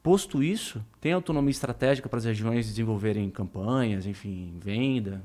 Posto 0.00 0.44
isso, 0.44 0.80
tem 1.00 1.12
autonomia 1.12 1.50
estratégica 1.50 2.08
para 2.08 2.20
as 2.20 2.24
regiões 2.24 2.68
desenvolverem 2.68 3.28
campanhas, 3.30 4.06
enfim, 4.06 4.56
venda. 4.60 5.20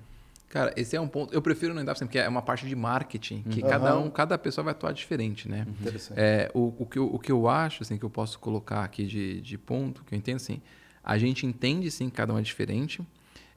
Cara, 0.47 0.73
esse 0.75 0.95
é 0.95 1.01
um 1.01 1.07
ponto. 1.07 1.31
Eu 1.31 1.43
prefiro 1.43 1.75
não 1.75 1.81
entrar 1.83 1.93
porque 1.93 2.17
é 2.17 2.27
uma 2.27 2.41
parte 2.41 2.67
de 2.67 2.75
marketing 2.75 3.43
que 3.43 3.61
uhum. 3.61 3.69
cada 3.69 3.99
um, 3.99 4.09
cada 4.09 4.35
pessoa 4.35 4.65
vai 4.65 4.71
atuar 4.71 4.93
diferente, 4.93 5.47
né? 5.47 5.63
Uhum. 5.67 5.73
Interessante. 5.79 6.19
É, 6.19 6.49
o, 6.55 6.73
o, 6.79 6.85
que 6.87 6.97
eu, 6.97 7.05
o 7.05 7.19
que 7.19 7.31
eu 7.31 7.47
acho, 7.47 7.83
assim, 7.83 7.99
que 7.99 8.03
eu 8.03 8.09
posso 8.09 8.39
colocar 8.39 8.83
aqui 8.83 9.05
de, 9.05 9.41
de 9.41 9.59
ponto, 9.59 10.03
que 10.05 10.15
eu 10.15 10.17
entendo, 10.17 10.37
assim, 10.37 10.59
a 11.03 11.19
gente 11.19 11.45
entende 11.45 11.91
sim 11.91 12.09
que 12.09 12.15
cada 12.15 12.33
um 12.33 12.39
é 12.39 12.41
diferente. 12.41 13.07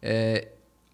É, 0.03 0.49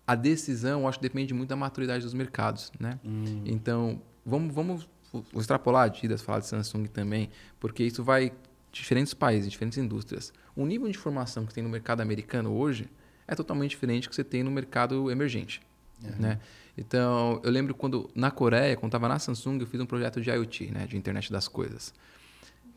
a 0.09 0.15
decisão, 0.15 0.89
acho 0.89 0.99
que 0.99 1.03
depende 1.03 1.35
muito 1.35 1.51
da 1.51 1.57
maturidade 1.57 2.03
dos 2.03 2.15
mercados, 2.15 2.73
né? 2.81 2.99
Hum. 3.05 3.43
Então, 3.45 4.01
vamos, 4.25 4.55
vamos 4.55 4.89
extrapolar 5.37 5.83
a 5.83 5.85
Adidas, 5.85 6.23
falar 6.23 6.39
de 6.39 6.47
Samsung 6.47 6.87
também, 6.87 7.29
porque 7.61 7.85
isso 7.85 8.03
vai 8.03 8.33
diferentes 8.73 9.13
países, 9.13 9.51
diferentes 9.51 9.77
indústrias. 9.77 10.33
O 10.57 10.65
nível 10.65 10.91
de 10.91 10.97
informação 10.97 11.45
que 11.45 11.53
tem 11.53 11.63
no 11.63 11.69
mercado 11.69 12.01
americano 12.01 12.55
hoje 12.55 12.89
é 13.27 13.35
totalmente 13.35 13.73
diferente 13.73 14.05
do 14.05 14.09
que 14.09 14.17
você 14.17 14.25
tem 14.25 14.43
no 14.43 14.51
mercado 14.51 15.11
emergente, 15.11 15.61
uhum. 16.03 16.11
né? 16.19 16.41
Então, 16.75 17.39
eu 17.45 17.51
lembro 17.51 17.75
quando 17.75 18.09
na 18.15 18.31
Coreia, 18.31 18.77
quando 18.77 18.89
estava 18.89 19.09
na 19.09 19.19
Samsung, 19.19 19.61
eu 19.61 19.67
fiz 19.67 19.79
um 19.79 19.85
projeto 19.85 20.23
de 20.23 20.31
IoT, 20.31 20.71
né, 20.71 20.87
de 20.87 20.97
internet 20.97 21.31
das 21.31 21.49
coisas. 21.49 21.93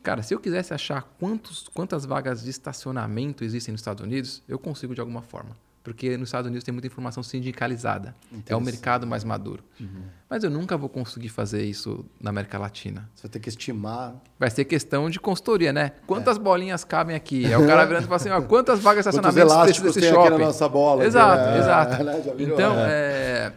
Cara, 0.02 0.22
se 0.22 0.34
eu 0.34 0.40
quisesse 0.40 0.74
achar 0.74 1.02
quantos, 1.18 1.66
quantas 1.68 2.04
vagas 2.04 2.42
de 2.42 2.50
estacionamento 2.50 3.42
existem 3.42 3.72
nos 3.72 3.80
Estados 3.80 4.04
Unidos, 4.04 4.42
eu 4.46 4.58
consigo 4.58 4.94
de 4.94 5.00
alguma 5.00 5.22
forma 5.22 5.56
porque 5.82 6.16
nos 6.16 6.28
Estados 6.28 6.46
Unidos 6.46 6.64
tem 6.64 6.72
muita 6.72 6.86
informação 6.86 7.22
sindicalizada. 7.22 8.14
É 8.46 8.54
o 8.54 8.60
mercado 8.60 9.06
mais 9.06 9.24
maduro. 9.24 9.64
Uhum. 9.80 10.02
Mas 10.30 10.44
eu 10.44 10.50
nunca 10.50 10.76
vou 10.76 10.88
conseguir 10.88 11.28
fazer 11.28 11.64
isso 11.64 12.04
na 12.20 12.30
América 12.30 12.56
Latina. 12.56 13.10
Você 13.14 13.22
vai 13.22 13.30
ter 13.32 13.40
que 13.40 13.48
estimar. 13.48 14.14
Vai 14.38 14.48
ser 14.48 14.64
questão 14.64 15.10
de 15.10 15.18
consultoria, 15.18 15.72
né? 15.72 15.92
Quantas 16.06 16.36
é. 16.36 16.40
bolinhas 16.40 16.84
cabem 16.84 17.16
aqui? 17.16 17.50
É 17.50 17.58
o 17.58 17.66
cara 17.66 17.84
virando 17.84 18.04
e 18.04 18.06
fala 18.06 18.16
assim: 18.16 18.30
ó, 18.30 18.40
quantas 18.46 18.80
vagas 18.80 19.04
de 19.04 19.10
estacionamento 19.10 19.64
precisa 19.64 19.86
desse 19.86 20.08
shopping? 20.08 20.20
Aqui 20.20 20.30
na 20.30 20.38
nossa 20.38 20.68
bola. 20.68 21.04
Exato, 21.04 21.48
é, 21.50 21.58
exato. 21.58 22.02
Né? 22.04 22.22
Então, 22.38 22.74
é. 22.78 23.52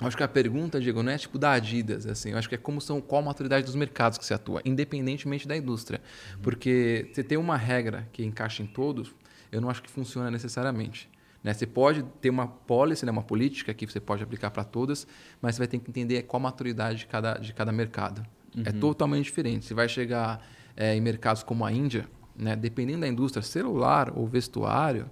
Acho 0.00 0.16
que 0.16 0.22
a 0.22 0.28
pergunta, 0.28 0.78
Diego, 0.78 1.02
não 1.02 1.10
é 1.10 1.16
tipo 1.16 1.38
da 1.38 1.52
Adidas, 1.52 2.06
assim. 2.06 2.30
Eu 2.30 2.38
acho 2.38 2.48
que 2.48 2.54
é 2.54 2.58
como 2.58 2.80
são, 2.80 3.00
qual 3.00 3.22
a 3.22 3.24
maturidade 3.24 3.64
dos 3.64 3.74
mercados 3.74 4.18
que 4.18 4.26
você 4.26 4.34
atua, 4.34 4.60
independentemente 4.64 5.48
da 5.48 5.56
indústria. 5.56 6.02
Uhum. 6.34 6.42
Porque 6.42 7.10
você 7.12 7.24
tem 7.24 7.38
uma 7.38 7.56
regra 7.56 8.06
que 8.12 8.22
encaixa 8.22 8.62
em 8.62 8.66
todos, 8.66 9.14
eu 9.50 9.60
não 9.60 9.70
acho 9.70 9.82
que 9.82 9.90
funciona 9.90 10.30
necessariamente. 10.30 11.08
Né? 11.46 11.54
Você 11.54 11.64
pode 11.64 12.02
ter 12.20 12.28
uma 12.28 12.48
policy, 12.48 13.06
né? 13.06 13.12
uma 13.12 13.22
política 13.22 13.72
que 13.72 13.86
você 13.86 14.00
pode 14.00 14.20
aplicar 14.20 14.50
para 14.50 14.64
todas, 14.64 15.06
mas 15.40 15.54
você 15.54 15.60
vai 15.60 15.68
ter 15.68 15.78
que 15.78 15.88
entender 15.88 16.22
qual 16.22 16.40
a 16.40 16.42
maturidade 16.42 16.98
de 16.98 17.06
cada, 17.06 17.34
de 17.34 17.54
cada 17.54 17.70
mercado. 17.70 18.26
É 18.52 18.58
uhum. 18.58 18.64
É 18.66 18.72
totalmente 18.72 19.26
diferente. 19.26 19.64
Você 19.64 19.72
vai 19.72 19.88
chegar 19.88 20.44
é, 20.76 20.96
em 20.96 21.00
mercados 21.00 21.44
como 21.44 21.64
a 21.64 21.70
Índia, 21.70 22.08
né? 22.36 22.56
dependendo 22.56 23.02
da 23.02 23.06
indústria 23.06 23.44
celular 23.44 24.12
ou 24.12 24.26
vestuário, 24.26 25.08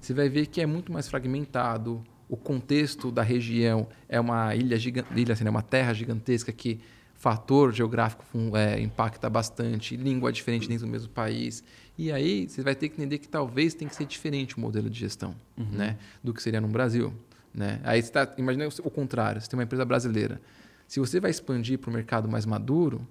você 0.00 0.12
vai 0.12 0.28
ver 0.28 0.46
que 0.46 0.60
é 0.60 0.66
muito 0.66 0.92
mais 0.92 1.08
fragmentado. 1.08 2.02
O 2.28 2.36
contexto 2.36 3.12
da 3.12 3.22
região 3.22 3.86
é 4.08 4.18
uma 4.18 4.56
ilha 4.56 4.76
gigante, 4.76 5.08
ilha, 5.14 5.34
assim, 5.34 5.46
é 5.46 5.50
uma 5.50 5.62
terra 5.62 5.92
gigantesca 5.92 6.50
que 6.50 6.80
fator 7.16 7.72
geográfico 7.72 8.24
é, 8.56 8.80
impacta 8.80 9.28
bastante, 9.28 9.96
língua 9.96 10.32
diferente 10.32 10.68
dentro 10.68 10.86
do 10.86 10.90
mesmo 10.90 11.08
país. 11.08 11.64
E 11.98 12.12
aí 12.12 12.48
você 12.48 12.62
vai 12.62 12.74
ter 12.74 12.88
que 12.88 12.96
entender 12.96 13.18
que 13.18 13.28
talvez 13.28 13.74
tem 13.74 13.88
que 13.88 13.94
ser 13.94 14.04
diferente 14.04 14.56
o 14.56 14.60
modelo 14.60 14.90
de 14.90 14.98
gestão 14.98 15.34
uhum. 15.56 15.66
né, 15.72 15.96
do 16.22 16.34
que 16.34 16.42
seria 16.42 16.60
no 16.60 16.68
Brasil. 16.68 17.12
Né? 17.54 17.80
Aí 17.84 18.02
você 18.02 18.08
está, 18.08 18.34
imagina 18.36 18.68
o 18.68 18.90
contrário, 18.90 19.40
você 19.40 19.48
tem 19.48 19.58
uma 19.58 19.64
empresa 19.64 19.84
brasileira. 19.84 20.40
Se 20.86 21.00
você 21.00 21.18
vai 21.18 21.30
expandir 21.30 21.78
para 21.78 21.90
o 21.90 21.92
mercado 21.92 22.28
mais 22.28 22.44
maduro, 22.44 23.06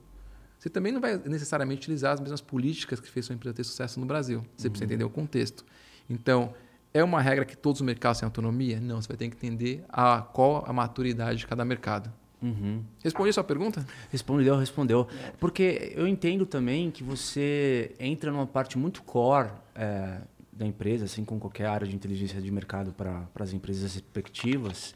você 0.57 0.69
também 0.69 0.91
não 0.91 1.01
vai 1.01 1.17
necessariamente 1.25 1.81
utilizar 1.81 2.13
as 2.13 2.19
mesmas 2.19 2.41
políticas 2.41 2.99
que 2.99 3.09
fez 3.09 3.25
sua 3.25 3.35
empresa 3.35 3.55
ter 3.55 3.63
sucesso 3.63 3.99
no 3.99 4.05
Brasil. 4.05 4.45
Você 4.55 4.67
uhum. 4.67 4.71
precisa 4.71 4.85
entender 4.85 5.03
o 5.03 5.09
contexto. 5.09 5.65
Então, 6.09 6.53
é 6.93 7.03
uma 7.03 7.21
regra 7.21 7.43
que 7.43 7.57
todos 7.57 7.81
os 7.81 7.85
mercados 7.85 8.19
têm 8.19 8.25
autonomia? 8.25 8.79
Não, 8.79 9.01
você 9.01 9.07
vai 9.07 9.17
ter 9.17 9.29
que 9.29 9.35
entender 9.35 9.83
a, 9.89 10.21
qual 10.21 10.63
a 10.65 10.71
maturidade 10.71 11.39
de 11.39 11.47
cada 11.47 11.65
mercado. 11.65 12.13
Uhum. 12.45 12.83
Respondi 13.03 13.31
a 13.31 13.33
sua 13.33 13.43
pergunta? 13.43 13.83
Respondeu, 14.11 14.55
respondeu. 14.55 15.07
Porque 15.39 15.93
eu 15.95 16.07
entendo 16.07 16.45
também 16.45 16.91
que 16.91 17.03
você 17.03 17.95
entra 17.99 18.31
numa 18.31 18.45
parte 18.45 18.77
muito 18.77 19.01
core 19.01 19.49
é, 19.73 20.19
da 20.53 20.63
empresa, 20.63 21.05
assim 21.05 21.25
como 21.25 21.39
qualquer 21.39 21.65
área 21.65 21.87
de 21.87 21.95
inteligência 21.95 22.39
de 22.39 22.51
mercado 22.51 22.93
para 22.93 23.27
as 23.39 23.51
empresas 23.51 23.95
respectivas, 23.95 24.93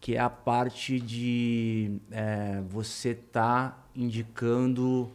que 0.00 0.16
é 0.16 0.18
a 0.18 0.30
parte 0.30 0.98
de 0.98 1.98
é, 2.10 2.62
você 2.66 3.10
estar 3.10 3.70
tá 3.72 3.86
indicando, 3.94 5.12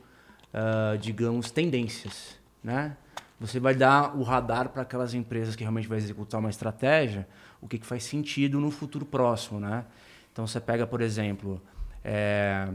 uh, 0.53 0.97
digamos, 0.99 1.49
tendências, 1.49 2.35
né? 2.63 2.95
Você 3.39 3.59
vai 3.59 3.73
dar 3.73 4.15
o 4.15 4.21
radar 4.21 4.69
para 4.69 4.83
aquelas 4.83 5.15
empresas 5.15 5.55
que 5.55 5.63
realmente 5.63 5.87
vai 5.87 5.97
executar 5.97 6.39
uma 6.39 6.49
estratégia, 6.49 7.27
o 7.59 7.67
que, 7.67 7.79
que 7.79 7.85
faz 7.85 8.03
sentido 8.03 8.59
no 8.59 8.69
futuro 8.69 9.05
próximo, 9.05 9.59
né? 9.59 9.85
Então 10.31 10.47
você 10.47 10.59
pega, 10.59 10.87
por 10.87 11.01
exemplo, 11.01 11.61
é, 12.03 12.67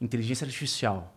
inteligência 0.00 0.44
artificial, 0.44 1.14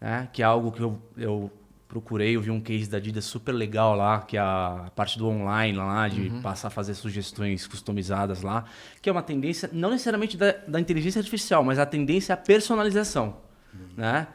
né? 0.00 0.28
que 0.32 0.42
é 0.42 0.44
algo 0.44 0.72
que 0.72 0.80
eu, 0.80 1.00
eu 1.16 1.50
procurei, 1.88 2.34
eu 2.34 2.40
vi 2.40 2.50
um 2.50 2.60
case 2.60 2.90
da 2.90 2.96
Adidas 2.96 3.24
super 3.24 3.52
legal 3.52 3.94
lá, 3.94 4.20
que 4.22 4.36
é 4.36 4.40
a 4.40 4.90
parte 4.96 5.16
do 5.16 5.28
online 5.28 5.78
lá, 5.78 6.08
de 6.08 6.28
uhum. 6.28 6.42
passar 6.42 6.68
a 6.68 6.70
fazer 6.70 6.94
sugestões 6.94 7.66
customizadas 7.66 8.42
lá, 8.42 8.64
que 9.00 9.08
é 9.08 9.12
uma 9.12 9.22
tendência, 9.22 9.70
não 9.72 9.90
necessariamente 9.90 10.36
da, 10.36 10.52
da 10.66 10.80
inteligência 10.80 11.20
artificial, 11.20 11.62
mas 11.62 11.78
a 11.78 11.86
tendência 11.86 12.34
à 12.34 12.36
personalização, 12.36 13.36
uhum. 13.72 13.80
né? 13.96 14.26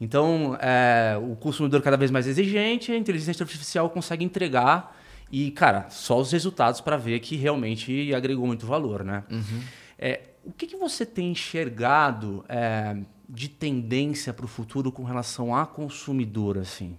Então, 0.00 0.56
é, 0.60 1.18
o 1.20 1.34
consumidor 1.34 1.82
cada 1.82 1.96
vez 1.96 2.08
mais 2.08 2.28
exigente, 2.28 2.92
a 2.92 2.96
inteligência 2.96 3.42
artificial 3.42 3.90
consegue 3.90 4.24
entregar 4.24 4.96
e, 5.30 5.50
cara, 5.50 5.90
só 5.90 6.20
os 6.20 6.30
resultados 6.30 6.80
para 6.80 6.96
ver 6.96 7.18
que 7.18 7.34
realmente 7.34 8.14
agregou 8.14 8.46
muito 8.46 8.64
valor, 8.64 9.02
né? 9.02 9.24
Uhum. 9.28 9.60
É, 9.98 10.20
o 10.44 10.52
que, 10.52 10.66
que, 10.66 10.76
você 10.76 11.04
tem 11.04 11.32
enxergado 11.32 12.44
é, 12.48 12.96
de 13.28 13.48
tendência 13.48 14.32
para 14.32 14.44
o 14.44 14.48
futuro 14.48 14.90
com 14.90 15.04
relação 15.04 15.54
a 15.54 15.66
consumidor, 15.66 16.58
assim? 16.58 16.98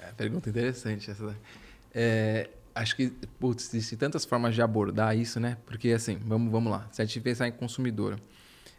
É, 0.00 0.12
pergunta 0.12 0.48
interessante 0.48 1.10
essa. 1.10 1.36
É, 1.94 2.48
acho 2.74 2.96
que, 2.96 3.08
putz, 3.38 3.74
existem 3.74 3.98
tantas 3.98 4.24
formas 4.24 4.54
de 4.54 4.62
abordar 4.62 5.16
isso, 5.16 5.38
né? 5.38 5.58
Porque, 5.66 5.90
assim, 5.90 6.16
vamos, 6.24 6.50
vamos 6.50 6.70
lá. 6.70 6.88
Se 6.92 7.02
a 7.02 7.04
gente 7.04 7.20
pensar 7.20 7.48
em 7.48 7.52
consumidor, 7.52 8.18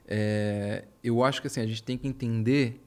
é, 0.07 0.85
eu 1.03 1.23
acho 1.23 1.39
que 1.39 1.45
assim, 1.45 1.61
a 1.61 1.67
gente 1.67 1.83
tem 1.83 1.95
que 1.95 2.07
entender 2.07 2.83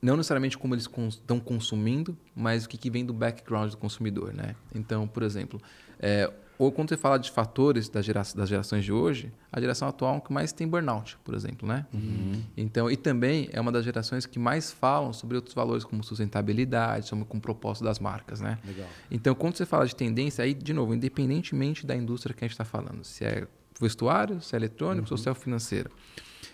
não 0.00 0.16
necessariamente 0.16 0.56
como 0.56 0.74
eles 0.74 0.88
estão 1.10 1.38
consumindo, 1.38 2.16
mas 2.34 2.64
o 2.64 2.68
que, 2.68 2.78
que, 2.78 2.90
vem 2.90 3.04
do 3.04 3.12
background 3.12 3.70
do 3.70 3.76
consumidor, 3.76 4.32
né? 4.32 4.56
Então, 4.74 5.06
por 5.06 5.22
exemplo, 5.22 5.60
é, 6.00 6.28
ou 6.62 6.70
quando 6.70 6.90
você 6.90 6.96
fala 6.96 7.18
de 7.18 7.28
fatores 7.28 7.88
das, 7.88 8.06
gera 8.06 8.22
das 8.36 8.48
gerações 8.48 8.84
de 8.84 8.92
hoje, 8.92 9.32
a 9.50 9.60
geração 9.60 9.88
atual 9.88 10.18
é 10.18 10.20
que 10.20 10.32
mais 10.32 10.52
tem 10.52 10.68
burnout, 10.68 11.18
por 11.24 11.34
exemplo, 11.34 11.66
né? 11.66 11.84
Uhum. 11.92 12.40
Então, 12.56 12.88
e 12.88 12.96
também 12.96 13.48
é 13.52 13.60
uma 13.60 13.72
das 13.72 13.84
gerações 13.84 14.26
que 14.26 14.38
mais 14.38 14.70
falam 14.70 15.12
sobre 15.12 15.34
outros 15.34 15.56
valores 15.56 15.82
como 15.82 16.04
sustentabilidade, 16.04 17.08
sobre 17.08 17.24
com 17.24 17.38
o 17.38 17.40
propósito 17.40 17.82
das 17.82 17.98
marcas, 17.98 18.40
né? 18.40 18.60
Legal. 18.64 18.86
Então, 19.10 19.34
quando 19.34 19.56
você 19.56 19.66
fala 19.66 19.84
de 19.84 19.96
tendência, 19.96 20.44
aí, 20.44 20.54
de 20.54 20.72
novo, 20.72 20.94
independentemente 20.94 21.84
da 21.84 21.96
indústria 21.96 22.32
que 22.32 22.44
a 22.44 22.46
gente 22.46 22.52
está 22.52 22.64
falando, 22.64 23.02
se 23.02 23.24
é 23.24 23.48
vestuário, 23.80 24.40
se 24.40 24.54
é 24.54 24.58
eletrônico 24.58 25.10
uhum. 25.10 25.16
se 25.16 25.28
é 25.28 25.34
financeiro, 25.34 25.90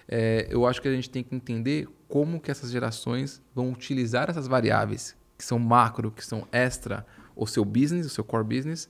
é, 0.09 0.49
eu 0.49 0.67
acho 0.67 0.81
que 0.81 0.89
a 0.89 0.93
gente 0.93 1.11
tem 1.11 1.23
que 1.23 1.35
entender 1.35 1.87
como 2.09 2.41
que 2.41 2.51
essas 2.51 2.71
gerações 2.71 3.43
vão 3.55 3.71
utilizar 3.71 4.31
essas 4.31 4.49
variáveis 4.49 5.15
que 5.37 5.45
são 5.45 5.59
macro, 5.59 6.11
que 6.11 6.25
são 6.25 6.49
extra, 6.51 7.07
o 7.37 7.47
seu 7.47 7.63
business, 7.63 8.07
o 8.07 8.09
seu 8.09 8.25
core 8.25 8.57
business, 8.57 8.89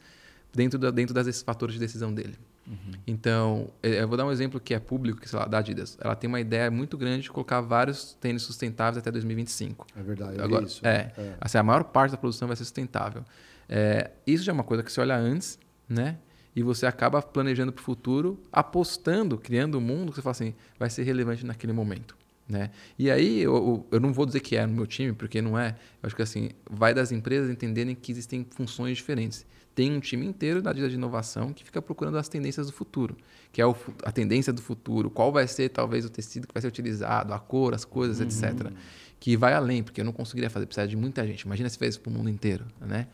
dentro, 0.52 0.78
da, 0.78 0.90
dentro 0.90 1.14
desses 1.14 1.42
fatores 1.42 1.74
de 1.74 1.80
decisão 1.80 2.12
dele. 2.12 2.34
Uhum. 2.66 2.92
Então, 3.06 3.70
eu 3.82 4.06
vou 4.06 4.16
dar 4.16 4.26
um 4.26 4.30
exemplo 4.30 4.60
que 4.60 4.74
é 4.74 4.78
público, 4.78 5.20
que 5.20 5.28
sei 5.28 5.38
lá, 5.38 5.46
da 5.46 5.58
Adidas. 5.58 5.96
Ela 6.00 6.14
tem 6.14 6.28
uma 6.28 6.40
ideia 6.40 6.70
muito 6.70 6.98
grande 6.98 7.22
de 7.22 7.30
colocar 7.30 7.60
vários 7.60 8.12
tênis 8.20 8.42
sustentáveis 8.42 8.98
até 8.98 9.10
2025. 9.10 9.86
É 9.96 10.02
verdade, 10.02 10.40
Agora, 10.40 10.64
isso. 10.64 10.86
É, 10.86 11.12
é. 11.16 11.36
Assim, 11.40 11.56
a 11.56 11.62
maior 11.62 11.84
parte 11.84 12.12
da 12.12 12.18
produção 12.18 12.46
vai 12.46 12.56
ser 12.56 12.64
sustentável. 12.64 13.24
É, 13.68 14.10
isso 14.26 14.44
já 14.44 14.52
é 14.52 14.54
uma 14.54 14.64
coisa 14.64 14.82
que 14.82 14.92
você 14.92 15.00
olha 15.00 15.16
antes, 15.16 15.58
né? 15.88 16.18
E 16.54 16.62
você 16.62 16.86
acaba 16.86 17.22
planejando 17.22 17.72
para 17.72 17.80
o 17.80 17.84
futuro, 17.84 18.42
apostando, 18.52 19.38
criando 19.38 19.78
um 19.78 19.80
mundo 19.80 20.10
que 20.10 20.16
você 20.16 20.22
fala 20.22 20.32
assim, 20.32 20.54
vai 20.78 20.90
ser 20.90 21.04
relevante 21.04 21.46
naquele 21.46 21.72
momento. 21.72 22.16
Né? 22.48 22.70
E 22.98 23.10
aí, 23.10 23.40
eu, 23.42 23.86
eu 23.90 24.00
não 24.00 24.12
vou 24.12 24.24
dizer 24.24 24.40
que 24.40 24.56
é 24.56 24.66
no 24.66 24.72
meu 24.72 24.86
time, 24.86 25.12
porque 25.12 25.40
não 25.40 25.58
é. 25.58 25.76
Eu 26.02 26.06
acho 26.06 26.16
que 26.16 26.22
assim, 26.22 26.50
vai 26.68 26.94
das 26.94 27.12
empresas 27.12 27.50
entenderem 27.50 27.94
que 27.94 28.10
existem 28.10 28.46
funções 28.50 28.96
diferentes. 28.96 29.46
Tem 29.78 29.92
um 29.92 30.00
time 30.00 30.26
inteiro 30.26 30.60
da 30.60 30.70
área 30.70 30.88
de 30.88 30.96
inovação 30.96 31.52
que 31.52 31.62
fica 31.62 31.80
procurando 31.80 32.18
as 32.18 32.28
tendências 32.28 32.66
do 32.66 32.72
futuro, 32.72 33.16
que 33.52 33.62
é 33.62 33.64
o, 33.64 33.76
a 34.02 34.10
tendência 34.10 34.52
do 34.52 34.60
futuro, 34.60 35.08
qual 35.08 35.30
vai 35.30 35.46
ser 35.46 35.68
talvez 35.68 36.04
o 36.04 36.10
tecido 36.10 36.48
que 36.48 36.52
vai 36.52 36.60
ser 36.60 36.66
utilizado, 36.66 37.32
a 37.32 37.38
cor, 37.38 37.72
as 37.72 37.84
coisas, 37.84 38.18
uhum. 38.18 38.26
etc. 38.26 38.72
Que 39.20 39.36
vai 39.36 39.54
além, 39.54 39.84
porque 39.84 40.00
eu 40.00 40.04
não 40.04 40.10
conseguiria 40.12 40.50
fazer, 40.50 40.66
precisa 40.66 40.88
de 40.88 40.96
muita 40.96 41.24
gente. 41.24 41.42
Imagina 41.42 41.68
se 41.68 41.78
fez 41.78 41.96
para 41.96 42.10
o 42.10 42.12
mundo 42.12 42.28
inteiro, 42.28 42.66
né? 42.80 43.06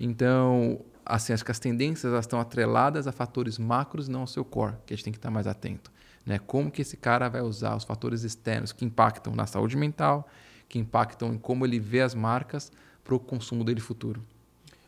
Então, 0.00 0.80
assim, 1.06 1.32
acho 1.32 1.44
que 1.44 1.52
as 1.52 1.60
tendências 1.60 2.12
elas 2.12 2.24
estão 2.24 2.40
atreladas 2.40 3.06
a 3.06 3.12
fatores 3.12 3.56
macros, 3.56 4.08
não 4.08 4.22
ao 4.22 4.26
seu 4.26 4.44
core, 4.44 4.74
que 4.86 4.92
a 4.92 4.96
gente 4.96 5.04
tem 5.04 5.12
que 5.12 5.18
estar 5.20 5.30
mais 5.30 5.46
atento. 5.46 5.92
Né? 6.26 6.40
Como 6.40 6.72
que 6.72 6.82
esse 6.82 6.96
cara 6.96 7.28
vai 7.28 7.40
usar 7.40 7.76
os 7.76 7.84
fatores 7.84 8.24
externos 8.24 8.72
que 8.72 8.84
impactam 8.84 9.32
na 9.32 9.46
saúde 9.46 9.76
mental, 9.76 10.28
que 10.68 10.76
impactam 10.76 11.34
em 11.34 11.38
como 11.38 11.64
ele 11.64 11.78
vê 11.78 12.00
as 12.00 12.16
marcas 12.16 12.72
para 13.04 13.14
o 13.14 13.20
consumo 13.20 13.62
dele 13.62 13.78
futuro. 13.78 14.20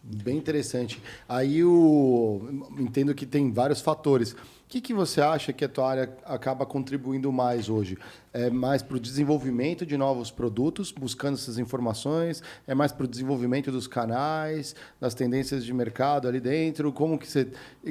Bem 0.03 0.37
interessante. 0.37 1.01
Aí 1.29 1.63
o 1.63 2.67
entendo 2.79 3.15
que 3.15 3.25
tem 3.25 3.53
vários 3.53 3.81
fatores 3.81 4.35
que, 4.73 4.81
que 4.81 4.95
você 4.95 5.21
acha 5.21 5.53
que 5.53 5.67
a 5.67 5.69
tua 5.69 5.91
área 5.91 6.17
acaba 6.25 6.65
contribuindo 6.65 7.31
mais 7.31 7.69
hoje? 7.69 7.99
É 8.33 8.49
mais 8.49 8.81
para 8.81 8.97
o 8.97 9.01
desenvolvimento 9.01 9.85
de 9.85 9.99
novos 9.99 10.31
produtos, 10.31 10.91
buscando 10.91 11.35
essas 11.35 11.59
informações? 11.59 12.43
É 12.67 12.75
mais 12.75 12.91
para 12.91 13.05
o 13.05 13.07
desenvolvimento 13.07 13.71
dos 13.71 13.87
canais, 13.87 14.75
das 14.99 15.13
tendências 15.13 15.63
de 15.63 15.75
mercado 15.75 16.27
ali 16.27 16.41
dentro? 16.41 16.91
Como 16.91 17.19
que 17.19 17.29
você 17.29 17.49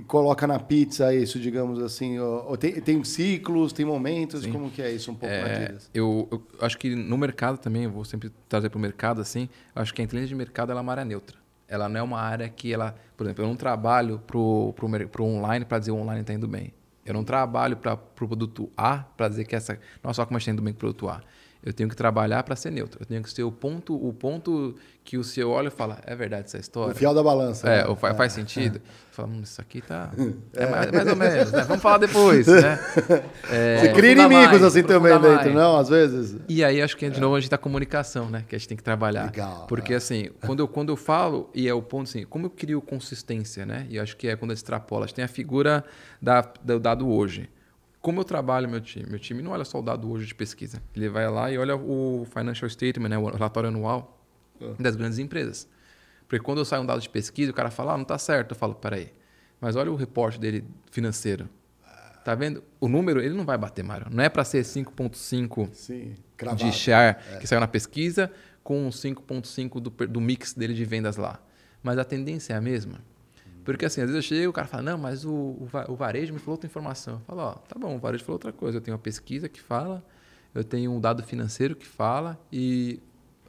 coloca 0.07 0.47
na 0.47 0.57
pizza 0.57 1.13
isso, 1.13 1.39
digamos 1.39 1.77
assim? 1.77 2.17
Ou 2.17 2.57
tem, 2.57 2.81
tem 2.81 3.03
ciclos, 3.03 3.71
tem 3.71 3.85
momentos? 3.85 4.41
Sim. 4.41 4.51
Como 4.51 4.71
que 4.71 4.81
é 4.81 4.91
isso 4.91 5.11
um 5.11 5.15
pouco 5.15 5.35
é, 5.35 5.75
eu, 5.93 6.27
eu, 6.31 6.41
acho 6.61 6.79
que 6.79 6.95
no 6.95 7.15
mercado 7.15 7.59
também, 7.59 7.83
eu 7.83 7.91
vou 7.91 8.03
sempre 8.03 8.31
trazer 8.49 8.71
para 8.71 8.79
o 8.79 8.81
mercado 8.81 9.21
assim, 9.21 9.47
acho 9.75 9.93
que 9.93 10.01
a 10.01 10.03
inteligência 10.03 10.29
de 10.29 10.35
mercado 10.35 10.71
ela 10.71 10.79
é 10.79 10.81
uma 10.81 10.93
área 10.93 11.05
neutra 11.05 11.40
ela 11.71 11.87
não 11.87 11.99
é 12.01 12.03
uma 12.03 12.19
área 12.19 12.49
que 12.49 12.73
ela, 12.73 12.93
por 13.15 13.23
exemplo, 13.23 13.45
eu 13.45 13.47
não 13.47 13.55
trabalho 13.55 14.19
para 14.19 14.37
o 14.37 14.75
online 15.21 15.63
para 15.63 15.79
dizer 15.79 15.91
o 15.91 15.95
online 15.95 16.19
está 16.19 16.33
indo 16.33 16.45
bem. 16.45 16.73
Eu 17.05 17.13
não 17.13 17.23
trabalho 17.23 17.77
para 17.77 17.93
o 17.93 17.97
pro 17.97 18.27
produto 18.27 18.69
A 18.75 18.97
para 18.99 19.29
dizer 19.29 19.45
que 19.45 19.55
essa. 19.55 19.79
Nossa, 20.03 20.21
olha 20.21 20.27
como 20.27 20.37
gente 20.37 20.43
está 20.43 20.51
indo 20.51 20.61
bem 20.61 20.73
com 20.73 20.77
o 20.77 20.79
produto 20.81 21.07
A. 21.07 21.21
Eu 21.63 21.73
tenho 21.73 21.87
que 21.87 21.95
trabalhar 21.95 22.41
para 22.41 22.55
ser 22.55 22.71
neutro. 22.71 22.99
Eu 23.01 23.05
tenho 23.05 23.21
que 23.21 23.29
ser 23.29 23.43
o 23.43 23.51
ponto, 23.51 23.93
o 23.95 24.11
ponto 24.11 24.75
que 25.03 25.15
o 25.17 25.23
CEO 25.23 25.51
olha 25.51 25.67
e 25.67 25.71
fala, 25.71 25.99
é 26.05 26.15
verdade 26.15 26.45
essa 26.45 26.57
história? 26.57 26.93
O 26.93 26.95
fiel 26.95 27.13
da 27.13 27.21
balança. 27.21 27.69
É, 27.69 27.87
né? 27.87 27.95
faz, 27.95 28.17
faz 28.17 28.33
sentido. 28.33 28.77
É. 28.77 29.11
Fala, 29.11 29.27
hum, 29.27 29.41
isso 29.43 29.61
aqui 29.61 29.79
tá... 29.81 30.11
É 30.53 30.65
mais, 30.69 30.91
mais 30.91 31.07
ou 31.07 31.15
menos, 31.15 31.51
né? 31.51 31.61
Vamos 31.63 31.83
falar 31.83 31.99
depois, 31.99 32.47
né? 32.47 32.79
É, 33.51 33.79
Você 33.79 33.93
cria 33.93 34.11
inimigos 34.13 34.61
mais, 34.61 34.63
assim 34.63 34.83
também 34.83 35.11
dentro, 35.13 35.29
mais. 35.29 35.53
não? 35.53 35.77
Às 35.77 35.89
vezes. 35.89 36.37
E 36.47 36.63
aí, 36.63 36.81
acho 36.81 36.95
que, 36.95 37.09
de 37.09 37.19
novo, 37.19 37.35
a 37.35 37.39
gente 37.39 37.49
tá 37.49 37.57
comunicação, 37.57 38.29
né? 38.29 38.43
Que 38.47 38.55
a 38.55 38.57
gente 38.57 38.67
tem 38.67 38.77
que 38.77 38.83
trabalhar. 38.83 39.25
Legal. 39.25 39.65
Porque, 39.67 39.93
é. 39.93 39.97
assim, 39.97 40.29
quando 40.45 40.61
eu, 40.61 40.67
quando 40.67 40.89
eu 40.89 40.95
falo, 40.95 41.49
e 41.53 41.67
é 41.67 41.73
o 41.73 41.81
ponto 41.81 42.07
assim, 42.09 42.25
como 42.25 42.45
eu 42.45 42.49
crio 42.49 42.81
consistência, 42.81 43.65
né? 43.65 43.85
E 43.89 43.99
acho 43.99 44.15
que 44.15 44.27
é 44.27 44.35
quando 44.35 44.51
eu 44.51 44.55
extrapola. 44.55 45.03
A 45.03 45.07
gente 45.07 45.15
tem 45.15 45.25
a 45.25 45.27
figura 45.27 45.83
da, 46.21 46.41
do 46.63 46.79
dado 46.79 47.09
hoje. 47.09 47.49
Como 48.01 48.19
eu 48.19 48.23
trabalho 48.23 48.67
meu 48.67 48.81
time? 48.81 49.05
Meu 49.07 49.19
time 49.19 49.41
não 49.43 49.51
olha 49.51 49.63
só 49.63 49.79
o 49.79 49.81
dado 49.81 50.09
hoje 50.11 50.25
de 50.25 50.33
pesquisa. 50.33 50.81
Ele 50.95 51.07
vai 51.07 51.29
lá 51.29 51.51
e 51.51 51.57
olha 51.57 51.75
o 51.75 52.25
financial 52.33 52.67
statement, 52.67 53.09
né, 53.09 53.17
o 53.17 53.25
relatório 53.29 53.69
anual 53.69 54.19
ah. 54.59 54.73
das 54.79 54.95
grandes 54.95 55.19
empresas. 55.19 55.67
Porque 56.27 56.43
quando 56.43 56.59
eu 56.59 56.65
saio 56.65 56.81
um 56.81 56.85
dado 56.85 57.01
de 57.01 57.09
pesquisa, 57.09 57.51
o 57.51 57.53
cara 57.53 57.69
fala, 57.69 57.93
ah, 57.93 57.97
não 57.97 58.03
está 58.03 58.17
certo. 58.17 58.51
Eu 58.51 58.55
falo, 58.55 58.73
peraí, 58.73 59.13
mas 59.59 59.75
olha 59.75 59.91
o 59.91 59.95
reporte 59.95 60.39
dele 60.39 60.65
financeiro. 60.89 61.47
Tá 62.23 62.35
vendo? 62.35 62.63
O 62.79 62.87
número, 62.87 63.19
ele 63.19 63.35
não 63.35 63.45
vai 63.45 63.57
bater, 63.57 63.83
Mário. 63.83 64.07
Não 64.11 64.23
é 64.23 64.29
para 64.29 64.43
ser 64.43 64.63
5.5 64.63 66.55
de 66.55 66.71
share 66.71 67.17
é. 67.33 67.37
que 67.37 67.47
saiu 67.47 67.59
na 67.59 67.67
pesquisa 67.67 68.31
com 68.63 68.89
5.5 68.89 69.79
do, 69.79 69.89
do 69.89 70.21
mix 70.21 70.53
dele 70.53 70.73
de 70.73 70.85
vendas 70.85 71.17
lá. 71.17 71.39
Mas 71.81 71.97
a 71.97 72.03
tendência 72.03 72.53
é 72.53 72.57
a 72.57 72.61
mesma. 72.61 72.99
Porque 73.63 73.85
assim, 73.85 74.01
às 74.01 74.09
vezes 74.09 74.15
eu 74.15 74.37
chego 74.37 74.49
o 74.49 74.53
cara 74.53 74.67
fala, 74.67 74.83
não, 74.83 74.97
mas 74.97 75.23
o, 75.23 75.31
o, 75.87 75.95
varejo 75.95 76.33
me 76.33 76.39
falou 76.39 76.53
outra 76.53 76.67
informação. 76.67 77.15
Eu 77.15 77.19
falo, 77.21 77.41
ó, 77.41 77.51
tá 77.53 77.77
bom, 77.77 77.95
o 77.95 77.99
varejo 77.99 78.23
falou 78.23 78.35
outra 78.35 78.51
coisa. 78.51 78.77
Eu 78.77 78.81
tenho 78.81 78.95
uma 78.95 79.01
pesquisa 79.01 79.47
que 79.47 79.61
fala, 79.61 80.03
eu 80.53 80.63
tenho 80.63 80.91
um 80.91 80.99
dado 80.99 81.23
financeiro 81.23 81.75
que 81.75 81.85
fala, 81.85 82.39
e 82.51 82.99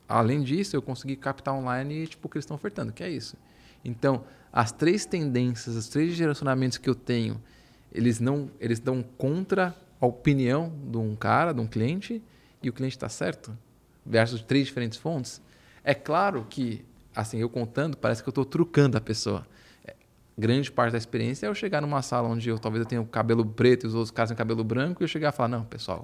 além 0.09 0.43
disso, 0.43 0.77
eu 0.77 0.83
consegui 0.83 1.17
captar 1.17 1.55
online 1.55 2.07
tipo, 2.07 2.27
o 2.27 2.31
que 2.31 2.37
eles 2.37 2.45
estão 2.45 2.55
ofertando, 2.55 2.93
que 2.93 3.03
é 3.03 3.11
isso. 3.11 3.37
Então, 3.85 4.25
as 4.53 4.71
três 4.71 5.07
tendências, 5.07 5.75
os 5.75 5.89
três 5.89 6.15
direcionamentos 6.15 6.77
que 6.77 6.89
eu 6.89 6.95
tenho, 6.95 7.41
eles 7.91 8.21
não 8.21 8.51
eles 8.61 8.79
dão 8.79 9.03
contra 9.03 9.75
a 10.01 10.07
opinião 10.07 10.73
de 10.91 10.99
um 10.99 11.17
cara, 11.17 11.53
de 11.53 11.61
um 11.61 11.67
cliente, 11.67 12.23
e 12.63 12.69
o 12.69 12.73
cliente 12.73 12.97
está 12.97 13.09
certo, 13.09 13.57
versus 14.05 14.43
três 14.43 14.67
diferentes 14.67 14.99
fontes. 14.99 15.41
É 15.83 15.95
claro 15.95 16.47
que, 16.49 16.85
assim, 17.15 17.39
eu 17.39 17.49
contando, 17.49 17.97
parece 17.97 18.23
que 18.23 18.29
eu 18.29 18.31
estou 18.31 18.45
trucando 18.45 18.97
a 18.97 19.01
pessoa 19.01 19.47
grande 20.43 20.71
parte 20.71 20.93
da 20.93 20.99
experiência 20.99 21.47
é 21.47 21.49
eu 21.49 21.55
chegar 21.55 21.81
numa 21.81 22.03
sala 22.03 22.29
onde 22.29 22.49
eu 22.49 22.59
talvez 22.59 22.83
eu 22.83 22.87
tenha 22.87 23.01
o 23.01 23.07
cabelo 23.07 23.47
preto 23.47 23.87
e 23.87 23.87
os 23.87 23.95
outros 23.95 24.11
caras 24.11 24.29
têm 24.29 24.37
cabelo 24.37 24.65
branco 24.65 25.03
e 25.03 25.05
eu 25.05 25.09
chegar 25.09 25.33
e 25.33 25.37
falar, 25.37 25.49
não, 25.49 25.65
pessoal, 25.65 26.03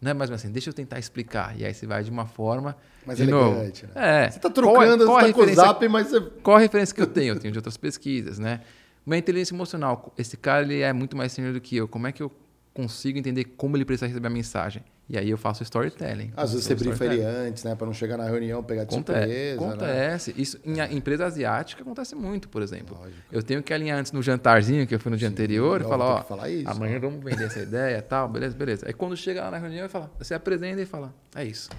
não 0.00 0.10
é 0.10 0.14
mais 0.14 0.30
assim, 0.30 0.50
deixa 0.50 0.70
eu 0.70 0.74
tentar 0.74 0.98
explicar. 0.98 1.54
E 1.58 1.64
aí 1.64 1.74
você 1.74 1.86
vai 1.86 2.02
de 2.02 2.10
uma 2.10 2.26
forma. 2.26 2.74
Mas 3.04 3.18
de 3.18 3.24
elegante, 3.24 3.82
novo, 3.82 3.94
né? 3.94 4.24
É. 4.24 4.30
Você 4.30 4.38
está 4.38 4.48
trocando, 4.48 5.04
qual, 5.04 5.20
qual 5.20 5.20
você 5.20 5.28
tá 5.28 5.32
com 5.34 5.42
o 5.42 5.54
zap, 5.54 5.88
mas 5.88 6.06
você... 6.08 6.20
Qual 6.42 6.56
a 6.56 6.60
referência 6.60 6.94
que 6.94 7.02
eu 7.02 7.06
tenho? 7.06 7.34
Eu 7.34 7.38
tenho 7.38 7.52
de 7.52 7.58
outras 7.58 7.76
pesquisas, 7.76 8.38
né? 8.38 8.60
Uma 9.04 9.18
inteligência 9.18 9.54
emocional. 9.54 10.12
Esse 10.16 10.36
cara 10.36 10.62
ele 10.62 10.80
é 10.80 10.92
muito 10.92 11.16
mais 11.16 11.32
senior 11.32 11.52
do 11.52 11.60
que 11.60 11.76
eu. 11.76 11.86
Como 11.86 12.06
é 12.06 12.12
que 12.12 12.22
eu 12.22 12.32
consigo 12.80 13.18
entender 13.18 13.44
como 13.44 13.76
ele 13.76 13.84
precisa 13.84 14.06
receber 14.06 14.28
a 14.28 14.30
mensagem? 14.30 14.82
E 15.08 15.18
aí 15.18 15.28
eu 15.28 15.36
faço 15.36 15.62
storytelling. 15.64 16.32
Às 16.36 16.52
vezes 16.52 16.66
você 16.66 16.74
brifa 16.74 17.04
ele 17.04 17.22
antes, 17.22 17.64
né? 17.64 17.74
Para 17.74 17.86
não 17.86 17.92
chegar 17.92 18.16
na 18.16 18.24
reunião, 18.24 18.62
pegar 18.62 18.84
de 18.84 18.94
Aconte 18.94 19.12
surpresa. 19.12 19.60
Né? 19.60 19.66
Acontece. 19.66 20.30
Né? 20.30 20.36
Isso 20.38 20.60
em 20.64 20.96
empresa 20.96 21.26
asiática 21.26 21.82
acontece 21.82 22.14
muito, 22.14 22.48
por 22.48 22.62
exemplo. 22.62 22.96
Lógico. 22.96 23.20
Eu 23.32 23.42
tenho 23.42 23.60
que 23.60 23.74
alinhar 23.74 23.98
antes 23.98 24.12
no 24.12 24.22
jantarzinho, 24.22 24.86
que 24.86 24.94
eu 24.94 25.00
fui 25.00 25.10
no 25.10 25.16
dia 25.16 25.26
Sim, 25.26 25.34
anterior, 25.34 25.80
e 25.80 25.84
falar, 25.84 26.04
ó, 26.04 26.22
falar 26.22 26.48
isso, 26.48 26.70
amanhã 26.70 26.94
né? 26.94 27.00
vamos 27.00 27.24
vender 27.24 27.44
essa 27.44 27.58
ideia 27.58 28.00
tal, 28.00 28.28
beleza, 28.28 28.56
beleza. 28.56 28.86
Aí 28.86 28.92
quando 28.92 29.16
chega 29.16 29.42
lá 29.42 29.50
na 29.50 29.58
reunião, 29.58 29.82
eu 29.82 29.90
falo, 29.90 30.08
você 30.16 30.32
apresenta 30.32 30.80
e 30.80 30.86
fala, 30.86 31.12
é 31.34 31.44
isso. 31.44 31.70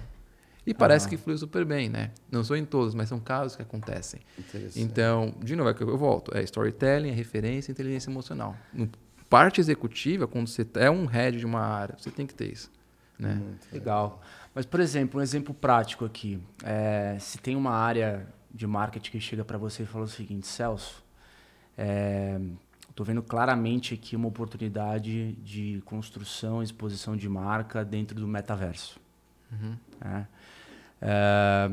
E 0.66 0.72
parece 0.74 1.06
ah. 1.06 1.08
que 1.08 1.16
flui 1.16 1.36
super 1.38 1.64
bem, 1.64 1.88
né? 1.88 2.10
Não 2.30 2.44
sou 2.44 2.56
em 2.56 2.64
todos, 2.66 2.94
mas 2.94 3.08
são 3.08 3.18
casos 3.18 3.56
que 3.56 3.62
acontecem. 3.62 4.20
Então, 4.76 5.34
de 5.42 5.56
novo, 5.56 5.70
é 5.70 5.74
que 5.74 5.82
eu 5.82 5.98
volto. 5.98 6.36
É 6.36 6.42
storytelling, 6.42 7.08
é 7.08 7.12
referência, 7.12 7.72
inteligência 7.72 8.10
emocional. 8.10 8.56
No 8.72 8.88
parte 9.32 9.62
executiva, 9.62 10.28
quando 10.28 10.46
você 10.46 10.66
é 10.74 10.90
um 10.90 11.06
head 11.06 11.38
de 11.38 11.46
uma 11.46 11.60
área, 11.60 11.96
você 11.96 12.10
tem 12.10 12.26
que 12.26 12.34
ter 12.34 12.52
isso. 12.52 12.70
Né? 13.18 13.40
legal. 13.72 14.20
Mas, 14.54 14.66
por 14.66 14.78
exemplo, 14.78 15.20
um 15.20 15.22
exemplo 15.22 15.54
prático 15.54 16.04
aqui. 16.04 16.38
É, 16.62 17.16
se 17.18 17.38
tem 17.38 17.56
uma 17.56 17.70
área 17.70 18.28
de 18.52 18.66
marketing 18.66 19.10
que 19.10 19.20
chega 19.20 19.42
para 19.42 19.56
você 19.56 19.84
e 19.84 19.86
fala 19.86 20.04
o 20.04 20.08
seguinte, 20.08 20.46
Celso, 20.46 21.02
é, 21.78 22.38
estou 22.90 23.06
vendo 23.06 23.22
claramente 23.22 23.94
aqui 23.94 24.14
uma 24.14 24.28
oportunidade 24.28 25.32
de 25.36 25.82
construção, 25.86 26.62
exposição 26.62 27.16
de 27.16 27.26
marca 27.26 27.82
dentro 27.82 28.20
do 28.20 28.28
metaverso. 28.28 29.00
Uhum. 29.50 29.76
É, 30.04 30.26
é, 31.00 31.70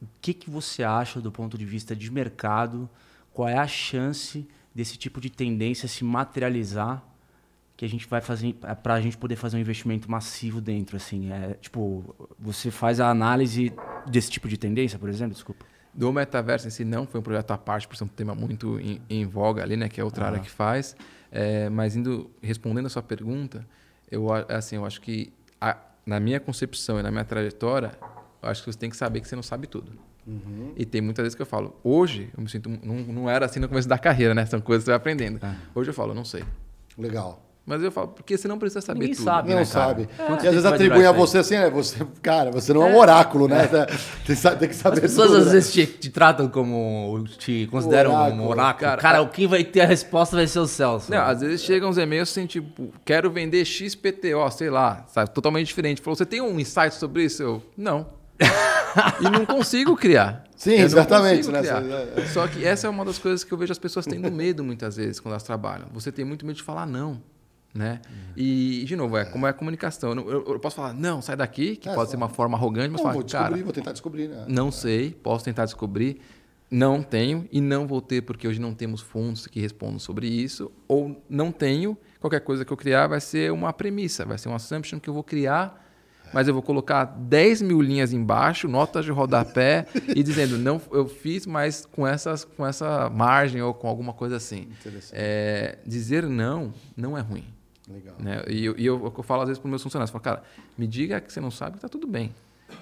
o 0.00 0.06
que, 0.22 0.32
que 0.32 0.48
você 0.48 0.82
acha 0.82 1.20
do 1.20 1.30
ponto 1.30 1.58
de 1.58 1.66
vista 1.66 1.94
de 1.94 2.10
mercado? 2.10 2.88
Qual 3.34 3.46
é 3.46 3.58
a 3.58 3.66
chance 3.66 4.48
desse 4.78 4.96
tipo 4.96 5.20
de 5.20 5.28
tendência 5.28 5.88
se 5.88 6.04
materializar 6.04 7.02
que 7.76 7.84
a 7.84 7.88
gente 7.88 8.06
vai 8.06 8.20
fazer 8.20 8.54
é 8.62 8.74
para 8.76 8.94
a 8.94 9.00
gente 9.00 9.18
poder 9.18 9.34
fazer 9.34 9.56
um 9.56 9.60
investimento 9.60 10.08
massivo 10.08 10.60
dentro, 10.60 10.96
assim, 10.96 11.32
é 11.32 11.54
tipo 11.54 12.14
você 12.38 12.70
faz 12.70 13.00
a 13.00 13.10
análise 13.10 13.72
desse 14.06 14.30
tipo 14.30 14.46
de 14.46 14.56
tendência, 14.56 14.96
por 14.96 15.08
exemplo, 15.08 15.34
desculpa. 15.34 15.66
Do 15.92 16.12
metaverso 16.12 16.68
em 16.68 16.70
si 16.70 16.84
não 16.84 17.08
foi 17.08 17.18
um 17.18 17.24
projeto 17.24 17.50
à 17.50 17.58
parte, 17.58 17.88
por 17.88 17.96
ser 17.96 18.04
um 18.04 18.08
tema 18.08 18.36
muito 18.36 18.78
em, 18.78 19.02
em 19.10 19.26
voga 19.26 19.64
ali, 19.64 19.76
né, 19.76 19.88
que 19.88 20.00
é 20.00 20.04
outra 20.04 20.26
ah. 20.26 20.28
área 20.28 20.38
que 20.38 20.50
faz. 20.50 20.94
É, 21.32 21.68
mas 21.68 21.96
indo 21.96 22.30
respondendo 22.40 22.86
a 22.86 22.88
sua 22.88 23.02
pergunta, 23.02 23.66
eu 24.08 24.32
assim, 24.48 24.76
eu 24.76 24.86
acho 24.86 25.00
que 25.00 25.32
a, 25.60 25.76
na 26.06 26.20
minha 26.20 26.38
concepção 26.38 27.00
e 27.00 27.02
na 27.02 27.10
minha 27.10 27.24
trajetória, 27.24 27.98
eu 28.40 28.48
acho 28.48 28.62
que 28.62 28.72
você 28.72 28.78
tem 28.78 28.90
que 28.90 28.96
saber 28.96 29.20
que 29.22 29.26
você 29.26 29.34
não 29.34 29.42
sabe 29.42 29.66
tudo. 29.66 29.90
Uhum. 30.28 30.72
E 30.76 30.84
tem 30.84 31.00
muitas 31.00 31.22
vezes 31.22 31.34
que 31.34 31.40
eu 31.40 31.46
falo, 31.46 31.74
hoje 31.82 32.28
eu 32.36 32.42
me 32.42 32.50
sinto 32.50 32.68
não, 32.68 32.96
não 32.96 33.30
era 33.30 33.46
assim 33.46 33.58
no 33.58 33.68
começo 33.68 33.88
da 33.88 33.96
carreira, 33.98 34.34
né? 34.34 34.44
São 34.44 34.60
coisas 34.60 34.82
que 34.82 34.86
você 34.86 34.90
vai 34.90 34.96
aprendendo. 34.98 35.38
Ah. 35.42 35.54
Hoje 35.74 35.88
eu 35.90 35.94
falo, 35.94 36.12
não 36.14 36.24
sei. 36.24 36.44
Legal. 36.98 37.44
Mas 37.64 37.82
eu 37.82 37.92
falo, 37.92 38.08
porque 38.08 38.34
você 38.36 38.48
não 38.48 38.58
precisa 38.58 38.80
saber 38.80 39.00
Ninguém 39.00 39.14
tudo. 39.14 39.24
sabe, 39.24 39.50
Não 39.50 39.56
né, 39.58 39.66
cara? 39.66 39.84
sabe. 39.88 40.08
Quanto 40.16 40.42
E 40.42 40.48
às 40.48 40.54
vezes 40.54 40.88
durar 40.88 41.04
a 41.06 41.12
você 41.12 41.36
assim, 41.38 41.54
né? 41.54 41.68
Você, 41.68 41.98
cara, 42.22 42.50
você 42.50 42.72
não 42.72 42.82
é 42.82 42.86
um 42.94 42.96
oráculo, 42.96 43.46
né? 43.46 43.68
Tem, 44.24 44.34
que 44.34 44.36
sa- 44.36 44.56
tem 44.56 44.68
que 44.68 44.74
As 44.74 44.80
saber 44.80 45.00
pessoas 45.02 45.26
tudo, 45.28 45.40
às 45.40 45.46
né? 45.48 45.52
vezes 45.52 45.72
te, 45.74 45.86
te 45.86 46.08
tratam 46.08 46.48
como. 46.48 47.24
te 47.38 47.66
consideram 47.70 48.14
Oráculo. 48.14 48.42
um 48.42 48.48
oráculo. 48.48 48.80
Cara, 48.90 49.00
Cara, 49.02 49.26
quem 49.26 49.46
vai 49.46 49.64
ter 49.64 49.82
a 49.82 49.86
resposta 49.86 50.34
vai 50.34 50.46
ser 50.46 50.60
o 50.60 50.66
Celso. 50.66 51.10
Não, 51.10 51.18
às 51.20 51.42
vezes 51.42 51.60
chegam 51.62 51.90
uns 51.90 51.98
e-mails 51.98 52.30
assim, 52.30 52.46
tipo, 52.46 52.90
quero 53.04 53.30
vender 53.30 53.62
XPTO, 53.66 54.50
sei 54.50 54.70
lá, 54.70 55.04
sabe? 55.08 55.28
Totalmente 55.30 55.66
diferente. 55.66 56.00
Falou, 56.00 56.16
você 56.16 56.24
tem 56.24 56.40
um 56.40 56.58
insight 56.58 56.94
sobre 56.94 57.24
isso? 57.24 57.42
Eu, 57.42 57.62
não. 57.76 58.06
E 59.20 59.30
não 59.30 59.44
consigo 59.46 59.96
criar. 59.96 60.44
Sim, 60.56 60.72
Eu 60.72 60.86
exatamente, 60.86 61.48
né? 61.50 61.62
Você- 61.62 62.20
é- 62.20 62.26
Só 62.26 62.46
que 62.48 62.64
essa 62.64 62.86
é 62.86 62.90
uma 62.90 63.04
das 63.04 63.18
coisas 63.18 63.44
que 63.44 63.52
eu 63.52 63.58
vejo 63.58 63.70
as 63.72 63.78
pessoas 63.78 64.06
tendo 64.06 64.30
medo 64.30 64.64
muitas 64.64 64.96
vezes 64.96 65.20
quando 65.20 65.32
elas 65.32 65.42
trabalham. 65.44 65.88
Você 65.92 66.10
tem 66.10 66.24
muito 66.24 66.44
medo 66.44 66.56
de 66.56 66.62
falar 66.62 66.86
não. 66.86 67.20
Né? 67.74 68.00
E, 68.34 68.82
de 68.86 68.96
novo, 68.96 69.16
é 69.18 69.26
como 69.26 69.46
é 69.46 69.50
a 69.50 69.52
comunicação. 69.52 70.12
Eu, 70.12 70.30
eu- 70.30 70.44
eu 70.54 70.58
posso 70.58 70.74
falar, 70.74 70.94
não, 70.94 71.20
sai 71.20 71.36
daqui, 71.36 71.76
que 71.76 71.88
É, 71.88 71.94
pode 71.94 72.06
só- 72.06 72.10
ser 72.12 72.16
uma 72.16 72.28
forma 72.28 72.56
arrogante, 72.56 72.88
mas 72.88 72.92
Não, 73.00 73.02
falar, 73.02 73.12
vou 73.12 73.22
cara, 73.22 73.42
descobrir, 73.44 73.62
vou 73.62 73.72
tentar 73.72 73.92
descobrir, 73.92 74.28
né? 74.28 74.44
não 74.48 74.72
sei, 74.72 75.10
posso 75.10 75.44
tentar 75.44 75.66
descobrir. 75.66 76.18
Não 76.70 77.02
tenho 77.02 77.46
e 77.52 77.60
não 77.60 77.86
vou 77.86 78.00
ter 78.00 78.22
porque 78.22 78.48
hoje 78.48 78.58
não 78.60 78.74
temos 78.74 79.00
fontes 79.02 79.46
que 79.46 79.60
respondam 79.60 79.98
sobre 79.98 80.26
isso. 80.26 80.72
Ou 80.88 81.22
não 81.28 81.52
tenho, 81.52 81.96
qualquer 82.18 82.40
coisa 82.40 82.64
que 82.64 82.72
eu 82.72 82.76
criar 82.76 83.06
vai 83.06 83.20
ser 83.20 83.52
uma 83.52 83.72
premissa, 83.72 84.24
vai 84.24 84.38
ser 84.38 84.48
um 84.48 84.54
assumption 84.54 84.98
que 84.98 85.08
eu 85.08 85.14
vou 85.14 85.22
criar, 85.22 85.87
mas 86.32 86.48
eu 86.48 86.54
vou 86.54 86.62
colocar 86.62 87.04
10 87.04 87.62
mil 87.62 87.80
linhas 87.80 88.12
embaixo, 88.12 88.68
notas 88.68 89.04
de 89.04 89.10
rodapé 89.10 89.86
e 90.14 90.22
dizendo, 90.22 90.58
não, 90.58 90.80
eu 90.92 91.08
fiz, 91.08 91.46
mas 91.46 91.86
com, 91.86 92.06
essas, 92.06 92.44
com 92.44 92.66
essa 92.66 93.08
margem 93.10 93.62
ou 93.62 93.72
com 93.74 93.88
alguma 93.88 94.12
coisa 94.12 94.36
assim. 94.36 94.68
Interessante. 94.80 95.12
É, 95.14 95.78
dizer 95.86 96.26
não 96.26 96.72
não 96.96 97.16
é 97.16 97.20
ruim. 97.20 97.44
Legal. 97.88 98.16
Né? 98.18 98.42
E, 98.48 98.64
eu, 98.64 98.74
e 98.78 98.84
eu, 98.84 99.12
eu 99.16 99.22
falo 99.22 99.42
às 99.42 99.48
vezes 99.48 99.58
para 99.58 99.66
os 99.66 99.70
meus 99.70 99.82
funcionários, 99.82 100.10
falo, 100.10 100.22
cara, 100.22 100.42
me 100.76 100.86
diga 100.86 101.20
que 101.20 101.32
você 101.32 101.40
não 101.40 101.50
sabe 101.50 101.76
que 101.76 101.80
tá 101.80 101.88
tudo 101.88 102.06
bem. 102.06 102.34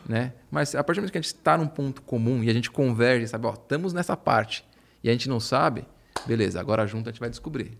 Né? 0.09 0.33
Mas 0.51 0.75
a 0.75 0.83
partir 0.83 0.99
do 0.99 1.03
momento 1.03 1.13
que 1.13 1.19
a 1.19 1.21
gente 1.21 1.35
está 1.35 1.57
num 1.57 1.69
ponto 1.69 2.03
comum 2.03 2.43
e 2.43 2.51
a 2.51 2.53
gente 2.53 2.71
converge, 2.71 3.29
sabe, 3.29 3.47
ó, 3.47 3.53
estamos 3.53 3.93
nessa 3.93 4.17
parte 4.17 4.65
e 5.03 5.09
a 5.09 5.13
gente 5.13 5.29
não 5.29 5.39
sabe, 5.39 5.85
beleza, 6.27 6.59
agora 6.59 6.87
junto 6.87 7.09
a 7.09 7.13
gente 7.13 7.21
vai 7.21 7.31
descobrir. 7.31 7.79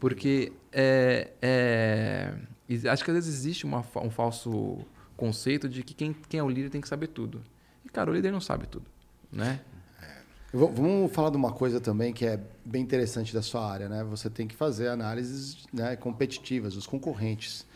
Porque 0.00 0.52
é, 0.72 1.30
é, 1.42 2.34
acho 2.90 3.04
que 3.04 3.10
às 3.10 3.14
vezes 3.16 3.34
existe 3.34 3.64
uma 3.64 3.84
um 3.96 4.10
falso 4.10 4.78
conceito 5.16 5.68
de 5.68 5.82
que 5.82 5.94
quem, 5.94 6.14
quem 6.28 6.40
é 6.40 6.42
o 6.42 6.48
líder 6.48 6.70
tem 6.70 6.80
que 6.80 6.88
saber 6.88 7.08
tudo. 7.08 7.42
E, 7.84 7.88
cara, 7.88 8.10
o 8.10 8.14
líder 8.14 8.32
não 8.32 8.40
sabe 8.40 8.66
tudo. 8.66 8.86
Né? 9.30 9.60
V- 10.52 10.70
Vamos 10.74 11.12
falar 11.12 11.30
de 11.30 11.36
uma 11.36 11.52
coisa 11.52 11.80
também 11.80 12.12
que 12.12 12.24
é 12.26 12.38
bem 12.64 12.82
interessante 12.82 13.32
da 13.32 13.42
sua 13.42 13.70
área, 13.70 13.88
né? 13.88 14.04
Você 14.04 14.28
tem 14.28 14.46
que 14.46 14.54
fazer 14.54 14.88
análises 14.88 15.66
né, 15.72 15.96
competitivas, 15.96 16.76
os 16.76 16.86
concorrentes. 16.86 17.66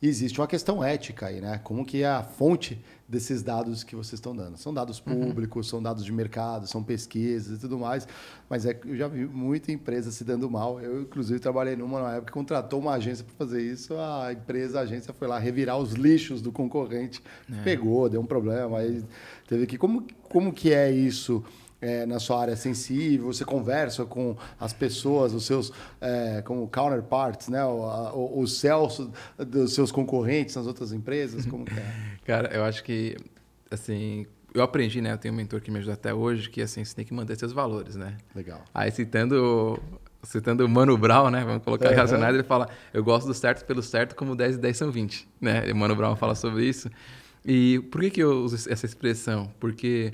Existe 0.00 0.40
uma 0.40 0.46
questão 0.46 0.82
ética 0.82 1.26
aí, 1.26 1.40
né? 1.40 1.60
Como 1.64 1.84
que 1.84 2.02
é 2.02 2.08
a 2.08 2.22
fonte 2.22 2.80
desses 3.08 3.42
dados 3.42 3.82
que 3.82 3.96
vocês 3.96 4.14
estão 4.14 4.34
dando? 4.34 4.56
São 4.56 4.72
dados 4.72 5.00
públicos, 5.00 5.68
são 5.68 5.82
dados 5.82 6.04
de 6.04 6.12
mercado, 6.12 6.68
são 6.68 6.84
pesquisas 6.84 7.58
e 7.58 7.60
tudo 7.60 7.76
mais. 7.78 8.06
Mas 8.48 8.64
é 8.64 8.74
que 8.74 8.88
eu 8.88 8.96
já 8.96 9.08
vi 9.08 9.26
muita 9.26 9.72
empresa 9.72 10.12
se 10.12 10.22
dando 10.22 10.48
mal. 10.48 10.80
Eu, 10.80 11.02
inclusive, 11.02 11.40
trabalhei 11.40 11.74
numa 11.74 12.00
na 12.00 12.12
época 12.12 12.26
que 12.26 12.32
contratou 12.32 12.78
uma 12.78 12.92
agência 12.92 13.24
para 13.24 13.34
fazer 13.34 13.60
isso. 13.60 13.94
A 13.96 14.32
empresa, 14.32 14.78
a 14.78 14.82
agência 14.82 15.12
foi 15.12 15.26
lá 15.26 15.36
revirar 15.36 15.76
os 15.78 15.94
lixos 15.94 16.40
do 16.40 16.52
concorrente. 16.52 17.20
Pegou, 17.64 18.08
deu 18.08 18.20
um 18.20 18.26
problema. 18.26 18.78
Aí 18.78 19.04
teve 19.48 19.66
que... 19.66 19.76
Como, 19.76 20.06
como 20.22 20.52
que 20.52 20.72
é 20.72 20.92
isso? 20.92 21.42
É, 21.80 22.04
na 22.06 22.18
sua 22.18 22.40
área 22.40 22.56
sensível, 22.56 23.26
você 23.32 23.44
conversa 23.44 24.04
com 24.04 24.36
as 24.58 24.72
pessoas, 24.72 25.32
os 25.32 25.44
seus 25.46 25.72
é, 26.00 26.42
como 26.42 26.66
counterparts, 26.68 27.48
né? 27.48 27.64
O, 27.64 27.84
a- 27.84 28.12
o, 28.14 28.40
o 28.40 28.46
Celso 28.48 29.10
dos 29.38 29.74
seus 29.74 29.92
concorrentes 29.92 30.56
nas 30.56 30.66
outras 30.66 30.92
empresas, 30.92 31.46
como 31.46 31.64
que 31.64 31.78
é? 31.78 31.84
Cara, 32.26 32.54
eu 32.54 32.64
acho 32.64 32.82
que, 32.84 33.16
assim, 33.70 34.26
eu 34.52 34.62
aprendi, 34.62 35.00
né? 35.00 35.12
Eu 35.12 35.18
tenho 35.18 35.32
um 35.32 35.36
mentor 35.36 35.60
que 35.60 35.70
me 35.70 35.78
ajuda 35.78 35.94
até 35.94 36.12
hoje, 36.12 36.50
que, 36.50 36.60
assim, 36.60 36.84
você 36.84 36.94
tem 36.94 37.04
que 37.04 37.14
manter 37.14 37.36
seus 37.38 37.52
valores, 37.52 37.94
né? 37.96 38.16
Legal. 38.34 38.62
Aí, 38.74 38.90
citando, 38.90 39.80
citando 40.22 40.64
o 40.64 40.68
Mano 40.68 40.96
Brown, 40.98 41.30
né? 41.30 41.44
Vamos 41.44 41.62
colocar 41.62 41.86
Aham. 41.86 41.94
relacionado, 41.94 42.34
ele 42.34 42.42
fala, 42.42 42.68
eu 42.92 43.04
gosto 43.04 43.26
do 43.26 43.34
certo 43.34 43.64
pelo 43.64 43.82
certo 43.82 44.14
como 44.16 44.34
10 44.34 44.56
e 44.56 44.58
10 44.58 44.76
são 44.76 44.90
20, 44.90 45.28
né? 45.40 45.68
E 45.68 45.72
o 45.72 45.76
Mano 45.76 45.94
Brown 45.94 46.16
fala 46.16 46.34
sobre 46.34 46.64
isso. 46.64 46.90
E 47.44 47.78
por 47.90 48.00
que, 48.00 48.10
que 48.10 48.20
eu 48.22 48.42
uso 48.42 48.56
essa 48.70 48.84
expressão? 48.84 49.50
Porque 49.60 50.12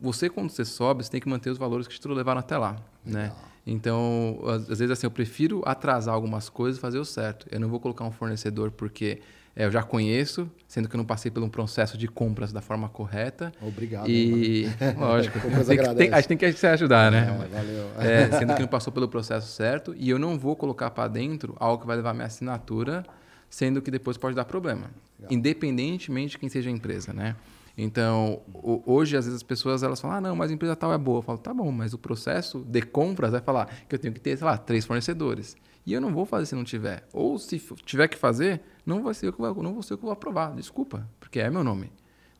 você, 0.00 0.28
quando 0.28 0.50
você 0.50 0.64
sobe, 0.64 1.04
você 1.04 1.10
tem 1.10 1.20
que 1.20 1.28
manter 1.28 1.50
os 1.50 1.58
valores 1.58 1.86
que 1.86 1.98
te 1.98 2.08
levaram 2.08 2.40
até 2.40 2.56
lá, 2.56 2.76
né? 3.04 3.32
Então, 3.66 4.40
às, 4.46 4.66
vezes, 4.66 4.90
assim, 4.90 5.06
eu 5.06 5.10
prefiro 5.10 5.62
atrasar 5.64 6.14
algumas 6.14 6.48
coisas 6.48 6.78
e 6.78 6.80
fazer 6.80 6.98
o 6.98 7.04
certo. 7.04 7.46
Eu 7.50 7.60
não 7.60 7.68
vou 7.68 7.78
colocar 7.78 8.04
um 8.04 8.10
fornecedor 8.10 8.70
porque 8.70 9.20
é, 9.54 9.66
eu 9.66 9.70
já 9.70 9.82
conheço, 9.82 10.50
sendo 10.66 10.88
que 10.88 10.96
eu 10.96 10.98
não 10.98 11.04
passei 11.04 11.30
por 11.30 11.42
um 11.42 11.48
processo 11.48 11.98
de 11.98 12.08
compras 12.08 12.52
da 12.52 12.60
forma 12.60 12.88
correta. 12.88 13.52
Obrigado. 13.60 14.08
E, 14.08 14.66
lógico, 14.96 15.38
Compras 15.40 15.66
tem 15.66 15.78
que, 15.78 15.94
tem, 15.94 16.12
a 16.12 16.16
gente 16.16 16.28
tem 16.28 16.38
que 16.38 16.52
se 16.52 16.66
ajudar, 16.66 17.10
né? 17.10 17.28
É, 17.28 17.56
valeu. 17.56 17.90
É, 18.00 18.38
sendo 18.38 18.54
que 18.54 18.60
não 18.62 18.68
passou 18.68 18.92
pelo 18.92 19.08
processo 19.08 19.48
certo 19.48 19.94
e 19.96 20.08
eu 20.08 20.18
não 20.18 20.38
vou 20.38 20.56
colocar 20.56 20.90
para 20.90 21.06
dentro 21.06 21.54
algo 21.60 21.82
que 21.82 21.86
vai 21.86 21.96
levar 21.96 22.14
minha 22.14 22.26
assinatura, 22.26 23.04
sendo 23.48 23.82
que 23.82 23.90
depois 23.90 24.16
pode 24.16 24.34
dar 24.34 24.44
problema, 24.46 24.90
independentemente 25.28 26.30
de 26.32 26.38
quem 26.38 26.48
seja 26.48 26.70
a 26.70 26.72
empresa, 26.72 27.12
né? 27.12 27.36
Então, 27.82 28.42
hoje 28.52 29.16
às 29.16 29.24
vezes 29.24 29.36
as 29.38 29.42
pessoas 29.42 29.82
elas 29.82 30.00
falam: 30.00 30.18
"Ah, 30.18 30.20
não, 30.20 30.36
mas 30.36 30.50
a 30.50 30.54
empresa 30.54 30.76
tal 30.76 30.92
é 30.92 30.98
boa". 30.98 31.18
Eu 31.18 31.22
falo: 31.22 31.38
"Tá 31.38 31.54
bom, 31.54 31.70
mas 31.72 31.94
o 31.94 31.98
processo 31.98 32.60
de 32.60 32.82
compras 32.82 33.32
vai 33.32 33.40
falar 33.40 33.66
que 33.88 33.94
eu 33.94 33.98
tenho 33.98 34.12
que 34.12 34.20
ter, 34.20 34.36
sei 34.36 34.46
lá, 34.46 34.58
três 34.58 34.84
fornecedores. 34.84 35.56
E 35.86 35.92
eu 35.92 36.00
não 36.00 36.12
vou 36.12 36.26
fazer 36.26 36.46
se 36.46 36.54
não 36.54 36.64
tiver. 36.64 37.06
Ou 37.12 37.38
se 37.38 37.58
tiver 37.84 38.08
que 38.08 38.16
fazer, 38.16 38.60
não 38.84 39.02
vai 39.02 39.14
ser 39.14 39.28
eu 39.28 39.32
que 39.32 39.40
vou, 39.40 39.62
não 39.62 39.72
vou 39.72 39.82
ser 39.82 39.94
eu 39.94 39.98
que 39.98 40.04
vou 40.04 40.12
aprovar. 40.12 40.54
Desculpa, 40.54 41.08
porque 41.18 41.40
é 41.40 41.48
meu 41.48 41.64
nome, 41.64 41.90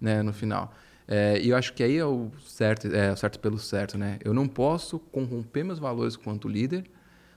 né, 0.00 0.22
no 0.22 0.32
final. 0.32 0.72
É, 1.08 1.40
e 1.40 1.48
eu 1.48 1.56
acho 1.56 1.72
que 1.72 1.82
aí 1.82 1.96
é 1.96 2.04
o 2.04 2.30
certo, 2.44 2.86
é 2.88 3.12
o 3.12 3.16
certo 3.16 3.40
pelo 3.40 3.58
certo, 3.58 3.98
né? 3.98 4.18
Eu 4.24 4.32
não 4.32 4.46
posso 4.46 4.98
corromper 4.98 5.64
meus 5.64 5.78
valores 5.78 6.16
quanto 6.16 6.48
líder 6.48 6.84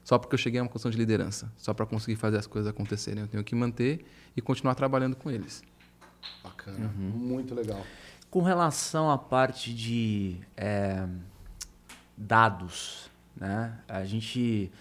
só 0.03 0.19
porque 0.19 0.33
eu 0.33 0.37
cheguei 0.37 0.59
a 0.59 0.63
uma 0.63 0.69
posição 0.69 0.91
de 0.91 0.97
liderança, 0.97 1.51
só 1.57 1.73
para 1.73 1.85
conseguir 1.85 2.17
fazer 2.17 2.37
as 2.37 2.45
coisas 2.45 2.69
acontecerem. 2.69 3.21
Eu 3.21 3.27
tenho 3.27 3.43
que 3.43 3.55
manter 3.55 4.05
e 4.35 4.41
continuar 4.41 4.75
trabalhando 4.75 5.15
com 5.15 5.31
eles. 5.31 5.63
Bacana. 6.43 6.87
Muito 6.97 7.53
legal. 7.55 7.85
Com 8.29 8.41
relação 8.41 9.11
à 9.11 9.17
parte 9.17 9.73
de 9.73 10.37
é, 10.57 11.07
dados, 12.17 13.09
né? 13.35 13.77
A 13.87 14.03
gente, 14.05 14.71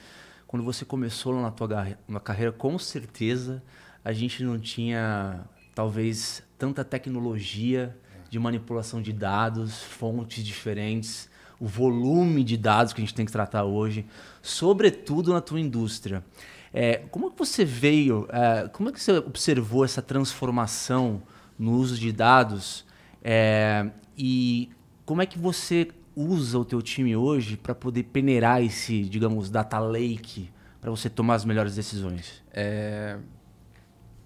quando 0.46 0.64
você 0.64 0.84
começou 0.84 1.40
na 1.40 1.50
tua 1.50 1.96
na 2.08 2.20
carreira, 2.20 2.52
com 2.52 2.78
certeza 2.78 3.62
a 4.04 4.12
gente 4.12 4.42
não 4.42 4.58
tinha 4.58 5.44
talvez 5.74 6.42
tanta 6.58 6.84
tecnologia 6.84 7.96
de 8.28 8.38
manipulação 8.38 9.00
de 9.00 9.12
dados, 9.12 9.82
fontes 9.82 10.44
diferentes, 10.44 11.30
o 11.60 11.66
volume 11.66 12.42
de 12.42 12.56
dados 12.56 12.92
que 12.92 13.00
a 13.00 13.04
gente 13.04 13.14
tem 13.14 13.26
que 13.26 13.32
tratar 13.32 13.64
hoje, 13.64 14.06
sobretudo 14.40 15.32
na 15.32 15.40
tua 15.40 15.60
indústria. 15.60 16.24
É, 16.72 17.02
como 17.10 17.26
é 17.26 17.30
que 17.30 17.38
você 17.38 17.64
veio, 17.64 18.26
é, 18.30 18.68
como 18.68 18.88
é 18.88 18.92
que 18.92 19.00
você 19.00 19.12
observou 19.18 19.84
essa 19.84 20.00
transformação 20.00 21.22
no 21.58 21.72
uso 21.72 21.98
de 21.98 22.10
dados 22.10 22.86
é, 23.22 23.90
e 24.16 24.70
como 25.04 25.20
é 25.20 25.26
que 25.26 25.38
você 25.38 25.88
usa 26.16 26.58
o 26.58 26.64
teu 26.64 26.80
time 26.80 27.14
hoje 27.14 27.56
para 27.56 27.74
poder 27.74 28.04
peneirar 28.04 28.62
esse, 28.62 29.02
digamos, 29.04 29.50
data 29.50 29.78
lake 29.78 30.50
para 30.80 30.90
você 30.90 31.10
tomar 31.10 31.34
as 31.34 31.44
melhores 31.44 31.74
decisões? 31.74 32.42
É, 32.52 33.18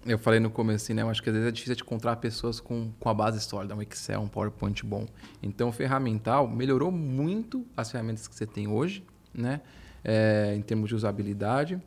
eu 0.05 0.17
falei 0.17 0.39
no 0.39 0.49
começo, 0.49 0.93
né? 0.93 1.01
Eu 1.01 1.09
acho 1.09 1.21
que 1.21 1.29
às 1.29 1.35
vezes 1.35 1.49
é 1.49 1.51
difícil 1.51 1.75
de 1.75 1.83
encontrar 1.83 2.15
pessoas 2.15 2.61
com, 2.61 2.91
com 2.97 3.09
a 3.09 3.13
base 3.13 3.41
sólida, 3.41 3.75
um 3.75 3.81
Excel, 3.81 4.21
um 4.21 4.27
PowerPoint 4.27 4.85
bom. 4.85 5.05
Então, 5.43 5.69
o 5.69 5.71
ferramental 5.71 6.47
melhorou 6.47 6.91
muito 6.91 7.65
as 7.75 7.91
ferramentas 7.91 8.27
que 8.27 8.33
você 8.33 8.45
tem 8.45 8.67
hoje, 8.67 9.05
né? 9.33 9.61
É, 10.03 10.53
em 10.55 10.61
termos 10.61 10.87
de 10.87 10.95
usabilidade. 10.95 11.81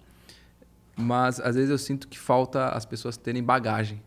Mas, 1.01 1.41
às 1.41 1.55
vezes, 1.55 1.71
eu 1.71 1.79
sinto 1.79 2.07
que 2.07 2.19
falta 2.19 2.69
as 2.69 2.85
pessoas 2.85 3.17
terem 3.17 3.43
bagagem, 3.43 4.03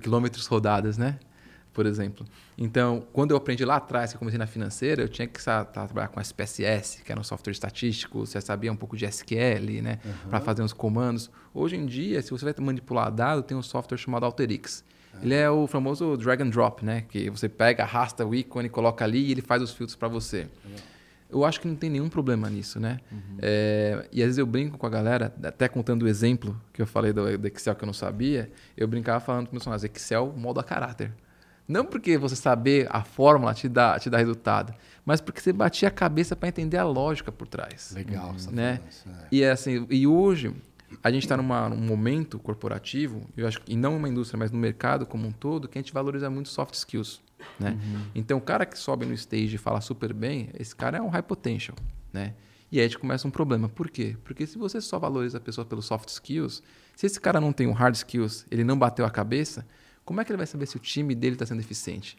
quilômetros 0.00 0.46
rodadas, 0.46 0.96
né? 0.96 1.18
Por 1.72 1.84
exemplo. 1.84 2.24
Então, 2.56 3.06
quando 3.12 3.32
eu 3.32 3.36
aprendi 3.36 3.62
lá 3.64 3.76
atrás, 3.76 4.10
que 4.10 4.16
eu 4.16 4.18
comecei 4.18 4.38
na 4.38 4.46
financeira, 4.46 5.02
eu 5.02 5.08
tinha 5.08 5.28
que 5.28 5.44
tá, 5.44 5.62
trabalhar 5.62 6.08
com 6.08 6.18
SPSS, 6.18 7.02
que 7.02 7.12
era 7.12 7.20
um 7.20 7.24
software 7.24 7.52
estatístico, 7.52 8.24
você 8.24 8.40
sabia 8.40 8.72
um 8.72 8.76
pouco 8.76 8.96
de 8.96 9.04
SQL, 9.04 9.82
né? 9.82 9.98
Para 10.30 10.40
fazer 10.40 10.62
uns 10.62 10.72
comandos. 10.72 11.30
Hoje 11.52 11.76
em 11.76 11.84
dia, 11.84 12.22
se 12.22 12.30
você 12.30 12.46
vai 12.46 12.54
manipular 12.58 13.12
dado, 13.12 13.42
tem 13.42 13.54
um 13.56 13.62
software 13.62 13.98
chamado 13.98 14.24
Alteryx. 14.24 14.82
Ele 15.22 15.34
é 15.34 15.50
o 15.50 15.66
famoso 15.66 16.16
drag 16.16 16.42
and 16.42 16.50
drop, 16.50 16.84
né? 16.84 17.04
Que 17.08 17.30
você 17.30 17.48
pega, 17.48 17.82
arrasta 17.82 18.24
o 18.24 18.34
ícone, 18.34 18.68
coloca 18.68 19.04
ali 19.04 19.26
e 19.26 19.32
ele 19.32 19.42
faz 19.42 19.62
os 19.62 19.72
filtros 19.72 19.96
para 19.96 20.08
você. 20.08 20.48
Eu 21.36 21.44
acho 21.44 21.60
que 21.60 21.68
não 21.68 21.76
tem 21.76 21.90
nenhum 21.90 22.08
problema 22.08 22.48
nisso, 22.48 22.80
né? 22.80 22.98
É, 23.40 24.08
e 24.10 24.22
às 24.22 24.26
vezes 24.26 24.38
eu 24.38 24.46
brinco 24.46 24.78
com 24.78 24.86
a 24.86 24.90
galera, 24.90 25.34
até 25.42 25.68
contando 25.68 26.02
o 26.04 26.08
exemplo 26.08 26.60
que 26.72 26.80
eu 26.80 26.86
falei 26.86 27.12
do, 27.12 27.36
do 27.36 27.46
Excel 27.46 27.74
que 27.74 27.84
eu 27.84 27.86
não 27.86 27.92
sabia, 27.92 28.50
eu 28.76 28.88
brincava 28.88 29.20
falando 29.20 29.46
com 29.46 29.52
meus 29.52 29.62
funcionários, 29.62 29.84
Excel 29.84 30.32
molda 30.36 30.62
caráter. 30.62 31.12
Não 31.68 31.84
porque 31.84 32.16
você 32.16 32.36
saber 32.36 32.86
a 32.90 33.02
fórmula 33.02 33.52
te 33.52 33.68
dá, 33.68 33.98
te 33.98 34.08
dá 34.08 34.18
resultado, 34.18 34.72
mas 35.04 35.20
porque 35.20 35.40
você 35.40 35.52
batia 35.52 35.88
a 35.88 35.90
cabeça 35.90 36.36
para 36.36 36.48
entender 36.48 36.78
a 36.78 36.84
lógica 36.84 37.32
por 37.32 37.48
trás 37.48 37.92
Legal. 37.94 38.32
essa 38.34 38.50
né? 38.50 38.80
é. 39.06 39.10
E 39.32 39.42
é 39.42 39.50
assim, 39.50 39.86
e 39.90 40.06
hoje 40.06 40.54
a 41.02 41.10
gente 41.10 41.24
está 41.24 41.36
num 41.36 41.76
momento 41.76 42.38
corporativo, 42.38 43.22
eu 43.36 43.46
acho, 43.46 43.60
e 43.66 43.76
não 43.76 43.96
uma 43.96 44.08
indústria, 44.08 44.38
mas 44.38 44.50
no 44.50 44.58
mercado 44.58 45.04
como 45.04 45.26
um 45.26 45.32
todo, 45.32 45.68
que 45.68 45.78
a 45.78 45.82
gente 45.82 45.92
valoriza 45.92 46.30
muito 46.30 46.48
soft 46.48 46.74
skills. 46.74 47.20
Né? 47.58 47.70
Uhum. 47.70 48.06
Então, 48.14 48.38
o 48.38 48.40
cara 48.40 48.66
que 48.66 48.78
sobe 48.78 49.06
no 49.06 49.14
stage 49.14 49.54
e 49.54 49.58
fala 49.58 49.80
super 49.80 50.12
bem, 50.12 50.50
esse 50.58 50.74
cara 50.74 50.98
é 50.98 51.02
um 51.02 51.08
high 51.08 51.22
potential. 51.22 51.76
Né? 52.12 52.34
E 52.70 52.78
aí 52.78 52.84
a 52.84 52.88
gente 52.88 52.98
começa 52.98 53.26
um 53.26 53.30
problema. 53.30 53.68
Por 53.68 53.90
quê? 53.90 54.16
Porque 54.24 54.46
se 54.46 54.58
você 54.58 54.80
só 54.80 54.98
valoriza 54.98 55.38
a 55.38 55.40
pessoa 55.40 55.64
pelos 55.64 55.86
soft 55.86 56.08
skills, 56.08 56.62
se 56.94 57.06
esse 57.06 57.20
cara 57.20 57.40
não 57.40 57.52
tem 57.52 57.66
um 57.66 57.72
hard 57.72 57.94
skills, 57.94 58.44
ele 58.50 58.64
não 58.64 58.78
bateu 58.78 59.04
a 59.04 59.10
cabeça, 59.10 59.66
como 60.04 60.20
é 60.20 60.24
que 60.24 60.30
ele 60.30 60.36
vai 60.36 60.46
saber 60.46 60.66
se 60.66 60.76
o 60.76 60.80
time 60.80 61.14
dele 61.14 61.34
está 61.34 61.46
sendo 61.46 61.60
eficiente? 61.60 62.16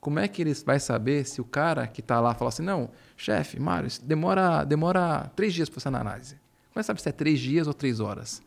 Como 0.00 0.18
é 0.18 0.26
que 0.26 0.40
ele 0.40 0.54
vai 0.64 0.80
saber 0.80 1.26
se 1.26 1.40
o 1.40 1.44
cara 1.44 1.86
que 1.86 2.00
está 2.00 2.20
lá 2.20 2.34
fala 2.34 2.48
assim, 2.48 2.62
não, 2.62 2.90
chefe, 3.16 3.60
Mário, 3.60 3.88
demora, 4.02 4.64
demora 4.64 5.30
três 5.36 5.52
dias 5.52 5.68
para 5.68 5.78
essa 5.78 5.88
análise. 5.88 6.36
Como 6.72 6.78
é 6.78 6.80
que 6.80 6.86
sabe 6.86 7.02
se 7.02 7.08
é 7.08 7.12
três 7.12 7.38
dias 7.38 7.66
ou 7.66 7.74
três 7.74 8.00
horas? 8.00 8.42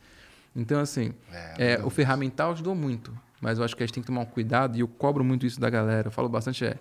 Então, 0.55 0.79
assim, 0.79 1.13
é, 1.57 1.73
é, 1.73 1.83
o 1.83 1.89
ferramental 1.89 2.51
ajudou 2.51 2.73
muito, 2.75 3.15
mas 3.43 3.59
eu 3.59 3.65
acho 3.65 3.75
que 3.75 3.83
a 3.83 3.85
gente 3.85 3.93
tem 3.93 4.01
que 4.01 4.07
tomar 4.07 4.21
um 4.21 4.25
cuidado, 4.25 4.77
e 4.77 4.79
eu 4.79 4.87
cobro 4.87 5.21
muito 5.21 5.45
isso 5.45 5.59
da 5.59 5.69
galera, 5.69 6.07
eu 6.07 6.11
falo 6.11 6.29
bastante, 6.29 6.63
é, 6.63 6.79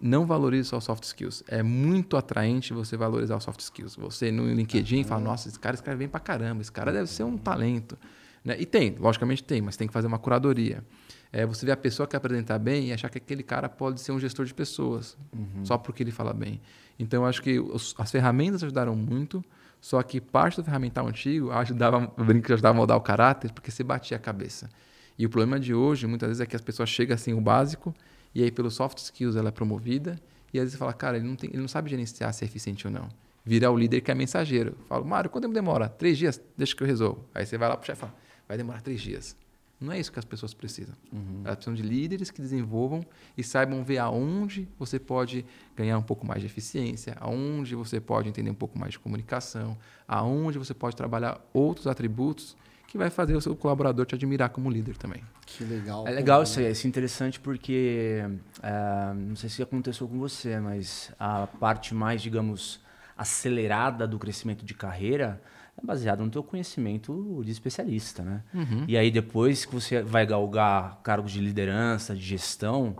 não 0.00 0.24
valorize 0.24 0.68
só 0.68 0.78
soft 0.78 1.02
skills. 1.02 1.42
É 1.48 1.64
muito 1.64 2.16
atraente 2.16 2.72
você 2.72 2.96
valorizar 2.96 3.36
os 3.36 3.42
soft 3.42 3.58
skills. 3.58 3.96
Você 3.96 4.30
no 4.30 4.46
LinkedIn 4.52 5.02
fala, 5.02 5.20
nossa, 5.20 5.48
esse 5.48 5.58
cara 5.58 5.74
escreve 5.74 5.98
bem 5.98 6.08
pra 6.08 6.20
caramba, 6.20 6.62
esse 6.62 6.70
cara 6.70 6.92
deve 6.92 7.08
ser 7.10 7.24
um 7.24 7.36
talento. 7.36 7.98
Né? 8.44 8.54
E 8.60 8.64
tem, 8.64 8.94
logicamente 9.00 9.42
tem, 9.42 9.60
mas 9.60 9.76
tem 9.76 9.88
que 9.88 9.92
fazer 9.92 10.06
uma 10.06 10.18
curadoria. 10.18 10.84
É, 11.32 11.44
você 11.44 11.66
vê 11.66 11.72
a 11.72 11.76
pessoa 11.76 12.06
que 12.06 12.14
apresentar 12.14 12.60
bem 12.60 12.90
e 12.90 12.92
achar 12.92 13.08
que 13.08 13.18
aquele 13.18 13.42
cara 13.42 13.68
pode 13.68 14.00
ser 14.00 14.12
um 14.12 14.20
gestor 14.20 14.46
de 14.46 14.54
pessoas, 14.54 15.16
uhum. 15.32 15.64
só 15.64 15.76
porque 15.76 16.04
ele 16.04 16.12
fala 16.12 16.32
bem. 16.32 16.60
Então, 16.96 17.24
eu 17.24 17.28
acho 17.28 17.42
que 17.42 17.58
os, 17.58 17.96
as 17.98 18.12
ferramentas 18.12 18.62
ajudaram 18.62 18.94
muito, 18.94 19.44
só 19.80 20.00
que 20.04 20.20
parte 20.20 20.56
do 20.56 20.64
ferramental 20.64 21.08
antigo 21.08 21.50
ajudava, 21.50 22.12
eu 22.16 22.24
brinco 22.24 22.46
que 22.46 22.52
ajudava 22.52 22.76
a 22.76 22.78
moldar 22.78 22.96
o 22.96 23.00
caráter, 23.00 23.52
porque 23.52 23.72
você 23.72 23.82
batia 23.82 24.16
a 24.16 24.20
cabeça. 24.20 24.70
E 25.18 25.26
o 25.26 25.30
problema 25.30 25.60
de 25.60 25.72
hoje, 25.74 26.06
muitas 26.06 26.28
vezes, 26.28 26.40
é 26.40 26.46
que 26.46 26.56
as 26.56 26.62
pessoas 26.62 26.88
chegam 26.88 27.14
assim, 27.14 27.32
o 27.32 27.40
básico, 27.40 27.94
e 28.34 28.42
aí 28.42 28.50
pelos 28.50 28.74
soft 28.74 28.98
skills 28.98 29.36
ela 29.36 29.48
é 29.48 29.52
promovida, 29.52 30.20
e 30.52 30.58
às 30.58 30.64
vezes 30.64 30.78
fala, 30.78 30.92
cara, 30.92 31.16
ele 31.16 31.26
não, 31.26 31.36
tem, 31.36 31.50
ele 31.50 31.60
não 31.60 31.68
sabe 31.68 31.90
gerenciar 31.90 32.32
se 32.32 32.44
é 32.44 32.46
eficiente 32.46 32.86
ou 32.86 32.92
não. 32.92 33.08
Virar 33.44 33.70
o 33.70 33.76
líder 33.76 34.00
que 34.00 34.10
é 34.10 34.14
mensageiro. 34.14 34.76
Fala, 34.88 35.04
Mário, 35.04 35.28
quanto 35.28 35.42
tempo 35.42 35.54
demora? 35.54 35.88
Três 35.88 36.16
dias? 36.16 36.40
Deixa 36.56 36.74
que 36.74 36.82
eu 36.82 36.86
resolvo. 36.86 37.24
Aí 37.34 37.44
você 37.44 37.58
vai 37.58 37.68
lá 37.68 37.76
pro 37.76 37.86
chefe 37.86 37.98
e 37.98 38.00
fala, 38.00 38.14
vai 38.48 38.56
demorar 38.56 38.80
três 38.80 39.00
dias. 39.00 39.36
Não 39.80 39.92
é 39.92 39.98
isso 39.98 40.10
que 40.10 40.18
as 40.18 40.24
pessoas 40.24 40.54
precisam. 40.54 40.94
Uhum. 41.12 41.42
Elas 41.44 41.56
precisam 41.56 41.74
de 41.74 41.82
líderes 41.82 42.30
que 42.30 42.40
desenvolvam 42.40 43.04
e 43.36 43.42
saibam 43.42 43.82
ver 43.84 43.98
aonde 43.98 44.66
você 44.78 44.98
pode 44.98 45.44
ganhar 45.76 45.98
um 45.98 46.02
pouco 46.02 46.26
mais 46.26 46.40
de 46.40 46.46
eficiência, 46.46 47.16
aonde 47.20 47.74
você 47.74 48.00
pode 48.00 48.28
entender 48.28 48.50
um 48.50 48.54
pouco 48.54 48.78
mais 48.78 48.92
de 48.92 48.98
comunicação, 48.98 49.76
aonde 50.08 50.58
você 50.58 50.72
pode 50.72 50.96
trabalhar 50.96 51.44
outros 51.52 51.86
atributos 51.86 52.56
que 52.94 52.98
vai 52.98 53.10
fazer 53.10 53.34
o 53.34 53.40
seu 53.40 53.56
colaborador 53.56 54.06
te 54.06 54.14
admirar 54.14 54.50
como 54.50 54.70
líder 54.70 54.96
também. 54.96 55.20
Que 55.44 55.64
legal. 55.64 56.06
É 56.06 56.12
legal 56.12 56.44
isso 56.44 56.60
aí, 56.60 56.70
isso 56.70 56.86
é 56.86 56.88
interessante 56.88 57.40
porque, 57.40 58.24
é, 58.62 59.12
não 59.12 59.34
sei 59.34 59.50
se 59.50 59.60
aconteceu 59.60 60.06
com 60.06 60.16
você, 60.16 60.60
mas 60.60 61.10
a 61.18 61.48
parte 61.58 61.92
mais, 61.92 62.22
digamos, 62.22 62.78
acelerada 63.18 64.06
do 64.06 64.16
crescimento 64.16 64.64
de 64.64 64.74
carreira 64.74 65.42
é 65.76 65.84
baseado 65.84 66.20
no 66.20 66.30
teu 66.30 66.44
conhecimento 66.44 67.42
de 67.44 67.50
especialista, 67.50 68.22
né? 68.22 68.42
Uhum. 68.54 68.84
E 68.86 68.96
aí 68.96 69.10
depois 69.10 69.64
que 69.64 69.74
você 69.74 70.00
vai 70.00 70.24
galgar 70.24 71.00
cargos 71.02 71.32
de 71.32 71.40
liderança, 71.40 72.14
de 72.14 72.22
gestão, 72.22 72.94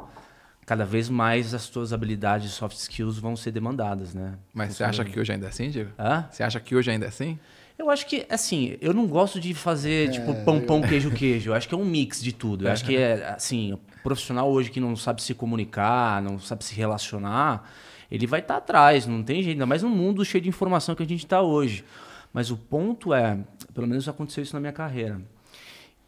cada 0.67 0.85
vez 0.85 1.09
mais 1.09 1.55
as 1.55 1.69
tuas 1.69 1.93
habilidades 1.93 2.51
de 2.51 2.53
soft 2.53 2.77
skills 2.77 3.17
vão 3.19 3.37
ser 3.37 3.53
demandadas, 3.53 4.13
né? 4.13 4.35
Mas 4.53 4.75
você 4.75 4.83
acha 4.83 5.05
que 5.05 5.21
hoje 5.21 5.31
ainda 5.31 5.47
é 5.47 5.51
assim, 5.51 5.71
Diego? 5.71 5.93
Hã? 5.97 6.27
Você 6.33 6.43
acha 6.43 6.59
que 6.59 6.75
hoje 6.75 6.91
ainda 6.91 7.05
é 7.05 7.09
assim? 7.11 7.39
Eu 7.77 7.91
acho 7.91 8.07
que, 8.07 8.25
assim, 8.31 8.77
eu 8.81 8.95
não 8.95 9.07
gosto 9.07 9.41
de 9.41 9.53
fazer, 9.53 10.09
é, 10.09 10.13
tipo, 10.13 10.33
pão, 10.45 10.61
pão, 10.61 10.81
queijo, 10.81 11.11
queijo. 11.11 11.51
Eu 11.51 11.55
acho 11.55 11.69
que 11.69 11.75
é 11.75 11.79
um 11.79 11.85
mix 11.85 12.23
de 12.23 12.33
tudo. 12.33 12.67
Eu 12.67 12.73
acho 12.73 12.85
que 12.85 12.97
é, 12.97 13.29
assim, 13.31 13.77
profissional 14.03 14.51
hoje 14.51 14.71
que 14.71 14.79
não 14.79 14.95
sabe 14.95 15.23
se 15.23 15.35
comunicar, 15.35 16.23
não 16.23 16.39
sabe 16.39 16.65
se 16.65 16.75
relacionar, 16.75 17.69
ele 18.11 18.27
vai 18.27 18.41
estar 18.41 18.55
tá 18.55 18.59
atrás, 18.59 19.07
não 19.07 19.25
tem 19.25 19.43
jeito. 19.43 19.57
Ainda 19.57 19.67
mais 19.67 19.83
num 19.83 19.91
mundo 19.91 20.25
cheio 20.25 20.43
de 20.43 20.49
informação 20.49 20.95
que 20.95 21.03
a 21.03 21.07
gente 21.07 21.25
está 21.25 21.43
hoje. 21.43 21.85
Mas 22.33 22.51
o 22.51 22.57
ponto 22.57 23.13
é, 23.13 23.39
pelo 23.75 23.89
menos 23.89 24.09
aconteceu 24.09 24.43
isso 24.43 24.55
na 24.55 24.61
minha 24.61 24.73
carreira. 24.73 25.21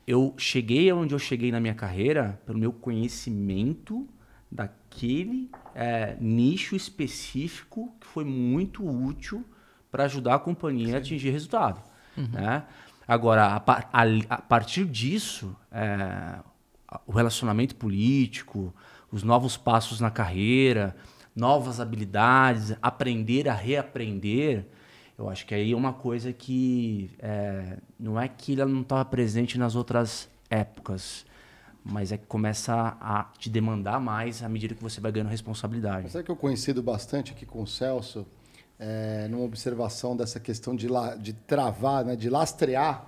Eu 0.06 0.34
cheguei 0.36 0.88
aonde 0.88 1.14
eu 1.14 1.18
cheguei 1.18 1.50
na 1.50 1.58
minha 1.58 1.74
carreira 1.74 2.40
pelo 2.46 2.58
meu 2.58 2.72
conhecimento 2.72 4.06
daquele 4.50 5.50
é, 5.74 6.16
nicho 6.20 6.76
específico 6.76 7.92
que 8.00 8.06
foi 8.06 8.24
muito 8.24 8.86
útil 8.86 9.44
para 9.90 10.04
ajudar 10.04 10.34
a 10.34 10.38
companhia 10.38 10.88
Sim. 10.88 10.94
a 10.94 10.98
atingir 10.98 11.30
resultado. 11.30 11.82
Uhum. 12.16 12.28
Né? 12.32 12.62
Agora, 13.06 13.46
a, 13.46 13.56
a, 13.56 14.02
a, 14.30 14.42
partir 14.42 14.84
disso, 14.84 15.56
é, 15.70 16.38
o 17.06 17.12
relacionamento 17.12 17.76
político, 17.76 18.74
os 19.10 19.22
novos 19.22 19.56
passos 19.56 20.00
na 20.00 20.10
carreira, 20.10 20.96
novas 21.34 21.80
habilidades, 21.80 22.74
aprender 22.82 23.48
a 23.48 23.54
reaprender, 23.54 24.66
eu 25.18 25.28
acho 25.30 25.46
que 25.46 25.54
aí 25.54 25.72
é 25.72 25.76
uma 25.76 25.92
coisa 25.92 26.32
que 26.32 27.10
é, 27.18 27.78
não 27.98 28.20
é 28.20 28.28
que 28.28 28.60
ela 28.60 28.70
não 28.70 28.82
estava 28.82 29.04
presente 29.04 29.58
nas 29.58 29.74
outras 29.74 30.28
épocas, 30.50 31.24
mas 31.82 32.12
é 32.12 32.18
que 32.18 32.26
começa 32.26 32.96
a 33.00 33.24
te 33.38 33.48
demandar 33.48 34.00
mais 34.00 34.42
à 34.42 34.48
medida 34.48 34.74
que 34.74 34.82
você 34.82 35.00
vai 35.00 35.12
ganhando 35.12 35.30
responsabilidade. 35.30 36.10
Sabe 36.10 36.24
que 36.24 36.30
eu 36.30 36.36
conhecido 36.36 36.82
bastante 36.82 37.32
aqui 37.32 37.46
com 37.46 37.62
o 37.62 37.66
Celso, 37.66 38.26
é, 38.78 39.26
numa 39.28 39.44
observação 39.44 40.16
dessa 40.16 40.38
questão 40.38 40.74
de, 40.74 40.88
la, 40.88 41.14
de 41.14 41.32
travar, 41.32 42.04
né, 42.04 42.16
de 42.16 42.28
lastrear 42.28 43.06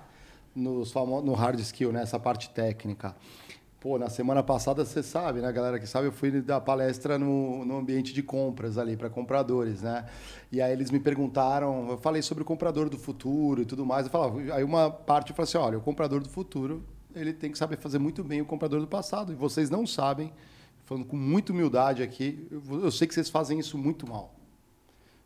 nos 0.55 0.93
no 0.93 1.33
hard 1.33 1.59
skill, 1.59 1.91
né, 1.91 2.01
essa 2.01 2.19
parte 2.19 2.49
técnica. 2.49 3.15
Pô, 3.79 3.97
na 3.97 4.09
semana 4.09 4.43
passada, 4.43 4.83
você 4.83 5.01
sabe, 5.01 5.39
né, 5.39 5.49
galera 5.53 5.79
que 5.79 5.87
sabe, 5.87 6.07
eu 6.07 6.11
fui 6.11 6.41
dar 6.41 6.59
palestra 6.59 7.17
no, 7.17 7.63
no 7.63 7.77
ambiente 7.77 8.13
de 8.13 8.21
compras 8.21 8.77
ali, 8.77 8.97
para 8.97 9.09
compradores, 9.09 9.81
né? 9.81 10.05
E 10.51 10.61
aí 10.61 10.73
eles 10.73 10.91
me 10.91 10.99
perguntaram, 10.99 11.91
eu 11.91 11.97
falei 11.97 12.21
sobre 12.21 12.43
o 12.43 12.45
comprador 12.45 12.89
do 12.89 12.97
futuro 12.97 13.61
e 13.61 13.65
tudo 13.65 13.85
mais. 13.85 14.05
Eu 14.05 14.11
falava, 14.11 14.37
aí 14.53 14.65
uma 14.65 14.91
parte 14.91 15.29
eu 15.29 15.35
falei 15.35 15.47
assim: 15.47 15.57
olha, 15.57 15.77
o 15.77 15.81
comprador 15.81 16.21
do 16.21 16.27
futuro, 16.27 16.83
ele 17.15 17.31
tem 17.31 17.49
que 17.49 17.57
saber 17.57 17.77
fazer 17.77 17.99
muito 17.99 18.21
bem 18.21 18.41
o 18.41 18.45
comprador 18.45 18.81
do 18.81 18.87
passado. 18.87 19.31
E 19.31 19.35
vocês 19.35 19.69
não 19.69 19.87
sabem, 19.87 20.33
falando 20.83 21.05
com 21.05 21.15
muita 21.15 21.53
humildade 21.53 22.03
aqui, 22.03 22.49
eu, 22.51 22.83
eu 22.83 22.91
sei 22.91 23.07
que 23.07 23.13
vocês 23.13 23.29
fazem 23.29 23.59
isso 23.59 23.77
muito 23.77 24.05
mal. 24.05 24.38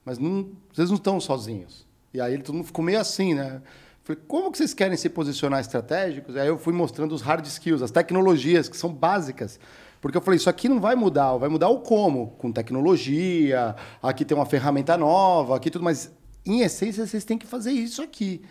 Mas 0.06 0.18
não, 0.18 0.52
vocês 0.74 0.90
não 0.90 0.98
estão 0.98 1.20
sozinhos. 1.20 1.86
E 2.14 2.22
aí 2.22 2.38
todo 2.38 2.56
mundo 2.56 2.66
ficou 2.66 2.84
meio 2.84 3.00
assim, 3.00 3.34
né? 3.34 3.62
Falei, 4.04 4.22
como 4.28 4.52
que 4.52 4.58
vocês 4.58 4.74
querem 4.74 4.98
se 4.98 5.10
posicionar 5.10 5.62
estratégicos? 5.62 6.36
Aí 6.36 6.48
eu 6.48 6.58
fui 6.58 6.74
mostrando 6.74 7.14
os 7.16 7.22
hard 7.22 7.46
skills, 7.46 7.82
as 7.82 7.90
tecnologias 7.90 8.68
que 8.68 8.76
são 8.76 8.94
básicas. 8.94 9.60
Porque 10.02 10.18
eu 10.18 10.22
falei, 10.22 10.38
isso 10.38 10.50
aqui 10.50 10.68
não 10.68 10.82
vai 10.82 10.96
mudar, 10.96 11.38
vai 11.38 11.48
mudar 11.48 11.70
o 11.70 11.80
como, 11.80 12.32
com 12.38 12.52
tecnologia, 12.52 13.74
aqui 14.02 14.26
tem 14.26 14.36
uma 14.36 14.46
ferramenta 14.46 14.98
nova, 14.98 15.56
aqui 15.56 15.72
tudo, 15.72 15.86
mas 15.86 16.12
em 16.46 16.60
essência 16.60 17.08
vocês 17.08 17.24
têm 17.24 17.38
que 17.38 17.48
fazer 17.48 17.72
isso 17.72 18.02
aqui. 18.02 18.42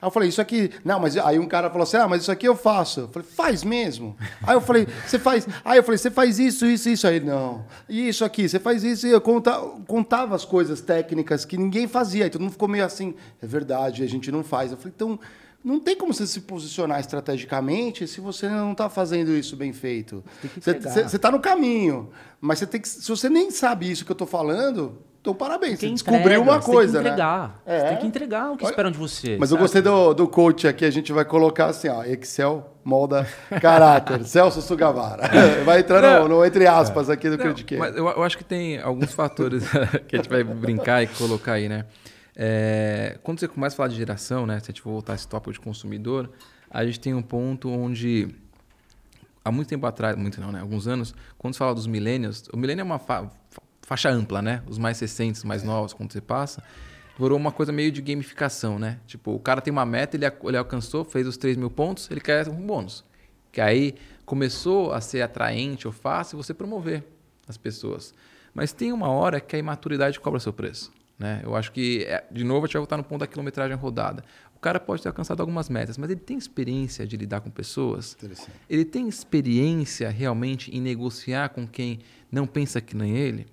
Aí 0.00 0.06
eu 0.06 0.10
falei, 0.10 0.30
isso 0.30 0.40
aqui. 0.40 0.70
Não, 0.82 0.98
mas 0.98 1.16
aí 1.18 1.38
um 1.38 1.46
cara 1.46 1.68
falou 1.68 1.82
assim: 1.82 1.98
ah, 1.98 2.08
mas 2.08 2.22
isso 2.22 2.32
aqui 2.32 2.48
eu 2.48 2.56
faço. 2.56 3.00
Eu 3.00 3.08
falei, 3.08 3.28
faz 3.28 3.62
mesmo. 3.62 4.16
Aí 4.42 4.54
eu 4.54 4.60
falei, 4.60 4.86
você 5.06 5.18
faz. 5.18 5.46
Aí 5.62 5.78
eu 5.78 5.82
falei, 5.82 5.98
você 5.98 6.10
faz 6.10 6.38
isso, 6.38 6.64
isso, 6.64 6.88
isso. 6.88 7.06
Aí, 7.06 7.20
não. 7.20 7.66
E 7.88 8.08
isso 8.08 8.24
aqui, 8.24 8.48
você 8.48 8.58
faz 8.58 8.82
isso. 8.82 9.06
E 9.06 9.10
eu 9.10 9.20
conta, 9.20 9.52
contava 9.86 10.34
as 10.34 10.44
coisas 10.44 10.80
técnicas 10.80 11.44
que 11.44 11.58
ninguém 11.58 11.86
fazia. 11.86 12.24
Aí 12.24 12.30
todo 12.30 12.40
mundo 12.40 12.52
ficou 12.52 12.68
meio 12.68 12.84
assim, 12.84 13.14
é 13.42 13.46
verdade, 13.46 14.02
a 14.02 14.08
gente 14.08 14.32
não 14.32 14.42
faz. 14.42 14.70
Eu 14.70 14.78
falei, 14.78 14.92
então. 14.96 15.18
Não 15.62 15.78
tem 15.78 15.94
como 15.94 16.14
você 16.14 16.26
se 16.26 16.40
posicionar 16.40 17.00
estrategicamente 17.00 18.06
se 18.06 18.18
você 18.18 18.48
não 18.48 18.72
está 18.72 18.88
fazendo 18.88 19.30
isso 19.32 19.54
bem 19.54 19.74
feito. 19.74 20.24
Você 20.58 21.16
está 21.16 21.30
no 21.30 21.38
caminho, 21.38 22.08
mas 22.40 22.60
você 22.60 22.66
tem 22.66 22.80
que, 22.80 22.88
se 22.88 23.06
você 23.06 23.28
nem 23.28 23.50
sabe 23.50 23.90
isso 23.90 24.02
que 24.02 24.10
eu 24.10 24.14
estou 24.14 24.26
falando, 24.26 24.96
então, 25.20 25.34
parabéns, 25.34 25.78
você 25.78 25.86
entrega, 25.86 26.18
descobriu 26.18 26.42
uma 26.42 26.62
você 26.62 26.72
coisa, 26.72 26.92
tem 26.94 27.02
que 27.02 27.08
né? 27.08 27.14
entregar. 27.14 27.48
né? 27.48 27.54
É. 27.66 27.78
Você 27.78 27.88
tem 27.88 27.96
que 27.98 28.06
entregar 28.06 28.52
o 28.52 28.56
que 28.56 28.64
Olha, 28.64 28.72
esperam 28.72 28.90
de 28.90 28.96
você. 28.96 29.36
Mas 29.38 29.50
sabe? 29.50 29.58
eu 29.58 29.62
gostei 29.62 29.82
do, 29.82 30.14
do 30.14 30.26
coach 30.26 30.66
aqui, 30.66 30.82
a 30.82 30.90
gente 30.90 31.12
vai 31.12 31.26
colocar 31.26 31.66
assim, 31.66 31.88
ó, 31.88 32.02
Excel 32.04 32.74
molda 32.82 33.28
caráter. 33.60 34.24
Celso 34.24 34.62
Sugavara. 34.62 35.28
Vai 35.66 35.80
entrar 35.80 36.22
no, 36.22 36.28
no, 36.28 36.44
entre 36.44 36.66
aspas 36.66 37.10
aqui 37.10 37.28
do 37.28 37.36
Critique. 37.36 37.76
Mas 37.76 37.94
eu, 37.94 38.08
eu, 38.08 38.22
acho 38.22 38.38
que 38.38 38.44
tem 38.44 38.80
alguns 38.80 39.12
fatores 39.12 39.62
que 40.08 40.16
a 40.16 40.18
gente 40.18 40.30
vai 40.30 40.42
brincar 40.42 41.02
e 41.02 41.06
colocar 41.06 41.52
aí, 41.52 41.68
né? 41.68 41.84
É, 42.34 43.18
quando 43.22 43.38
você 43.38 43.46
começa 43.46 43.74
a 43.74 43.76
falar 43.76 43.88
de 43.90 43.96
geração, 43.96 44.46
né? 44.46 44.58
Se 44.58 44.64
a 44.64 44.66
gente 44.68 44.80
for 44.80 44.90
voltar 44.90 45.14
esse 45.14 45.28
tópico 45.28 45.52
de 45.52 45.60
consumidor, 45.60 46.30
a 46.70 46.82
gente 46.86 46.98
tem 46.98 47.12
um 47.12 47.20
ponto 47.20 47.68
onde 47.68 48.34
há 49.44 49.52
muito 49.52 49.68
tempo 49.68 49.86
atrás, 49.86 50.16
muito 50.16 50.40
não, 50.40 50.50
né? 50.50 50.60
Alguns 50.60 50.86
anos, 50.86 51.14
quando 51.36 51.54
se 51.54 51.58
fala 51.58 51.74
dos 51.74 51.86
millennials, 51.86 52.48
o 52.52 52.56
millennial 52.56 52.86
é 52.86 52.90
uma 52.90 52.98
faixa 53.90 54.08
ampla, 54.08 54.40
né? 54.40 54.62
Os 54.68 54.78
mais 54.78 55.00
recentes, 55.00 55.42
mais 55.42 55.64
novos, 55.64 55.92
quando 55.92 56.12
você 56.12 56.20
passa, 56.20 56.62
virou 57.18 57.36
uma 57.36 57.50
coisa 57.50 57.72
meio 57.72 57.90
de 57.90 58.00
gamificação, 58.00 58.78
né? 58.78 59.00
Tipo, 59.04 59.34
o 59.34 59.40
cara 59.40 59.60
tem 59.60 59.72
uma 59.72 59.84
meta, 59.84 60.16
ele, 60.16 60.24
ele 60.44 60.56
alcançou, 60.56 61.04
fez 61.04 61.26
os 61.26 61.36
3 61.36 61.56
mil 61.56 61.68
pontos, 61.68 62.08
ele 62.08 62.20
quer 62.20 62.48
um 62.48 62.64
bônus. 62.64 63.04
Que 63.50 63.60
aí 63.60 63.96
começou 64.24 64.92
a 64.92 65.00
ser 65.00 65.22
atraente 65.22 65.88
ou 65.88 65.92
fácil 65.92 66.36
você 66.36 66.54
promover 66.54 67.02
as 67.48 67.56
pessoas. 67.56 68.14
Mas 68.54 68.72
tem 68.72 68.92
uma 68.92 69.08
hora 69.08 69.40
que 69.40 69.56
a 69.56 69.58
imaturidade 69.58 70.20
cobra 70.20 70.38
seu 70.38 70.52
preço. 70.52 70.92
Né? 71.18 71.40
Eu 71.42 71.56
acho 71.56 71.72
que, 71.72 72.04
é, 72.04 72.24
de 72.30 72.44
novo, 72.44 72.64
a 72.64 72.66
gente 72.68 72.74
vai 72.74 72.82
voltar 72.82 72.96
no 72.96 73.02
ponto 73.02 73.18
da 73.18 73.26
quilometragem 73.26 73.76
rodada. 73.76 74.22
O 74.54 74.60
cara 74.60 74.78
pode 74.78 75.02
ter 75.02 75.08
alcançado 75.08 75.40
algumas 75.40 75.68
metas, 75.68 75.98
mas 75.98 76.08
ele 76.08 76.20
tem 76.20 76.38
experiência 76.38 77.04
de 77.04 77.16
lidar 77.16 77.40
com 77.40 77.50
pessoas? 77.50 78.14
Interessante. 78.14 78.52
Ele 78.68 78.84
tem 78.84 79.08
experiência 79.08 80.08
realmente 80.10 80.70
em 80.70 80.80
negociar 80.80 81.48
com 81.48 81.66
quem 81.66 81.98
não 82.30 82.46
pensa 82.46 82.80
que 82.80 82.94
nem 82.96 83.16
ele? 83.16 83.48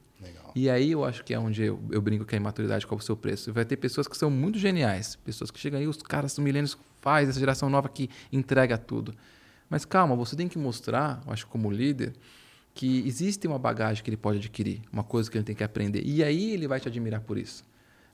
E 0.59 0.71
aí 0.71 0.93
eu 0.93 1.05
acho 1.05 1.23
que 1.23 1.35
é 1.35 1.39
onde 1.39 1.61
eu, 1.61 1.79
eu 1.91 2.01
brinco 2.01 2.25
que 2.25 2.33
a 2.33 2.37
imaturidade 2.37 2.83
é 2.89 2.95
o 2.95 2.99
seu 2.99 3.15
preço. 3.15 3.53
Vai 3.53 3.63
ter 3.63 3.77
pessoas 3.77 4.07
que 4.07 4.17
são 4.17 4.31
muito 4.31 4.57
geniais, 4.57 5.15
pessoas 5.15 5.51
que 5.51 5.59
chegam 5.59 5.79
aí, 5.79 5.87
os 5.87 6.01
caras 6.01 6.31
são 6.31 6.43
milênios, 6.43 6.75
faz 6.99 7.29
essa 7.29 7.39
geração 7.39 7.69
nova 7.69 7.87
que 7.87 8.09
entrega 8.33 8.75
tudo. 8.75 9.13
Mas 9.69 9.85
calma, 9.85 10.15
você 10.15 10.35
tem 10.35 10.47
que 10.47 10.57
mostrar, 10.57 11.21
eu 11.27 11.31
acho 11.31 11.45
como 11.45 11.69
líder, 11.69 12.11
que 12.73 13.07
existe 13.07 13.45
uma 13.47 13.59
bagagem 13.59 14.03
que 14.03 14.09
ele 14.09 14.17
pode 14.17 14.39
adquirir, 14.39 14.81
uma 14.91 15.03
coisa 15.03 15.29
que 15.29 15.37
ele 15.37 15.45
tem 15.45 15.55
que 15.55 15.63
aprender. 15.63 16.01
E 16.03 16.23
aí 16.23 16.53
ele 16.53 16.67
vai 16.67 16.79
te 16.79 16.87
admirar 16.87 17.21
por 17.21 17.37
isso. 17.37 17.63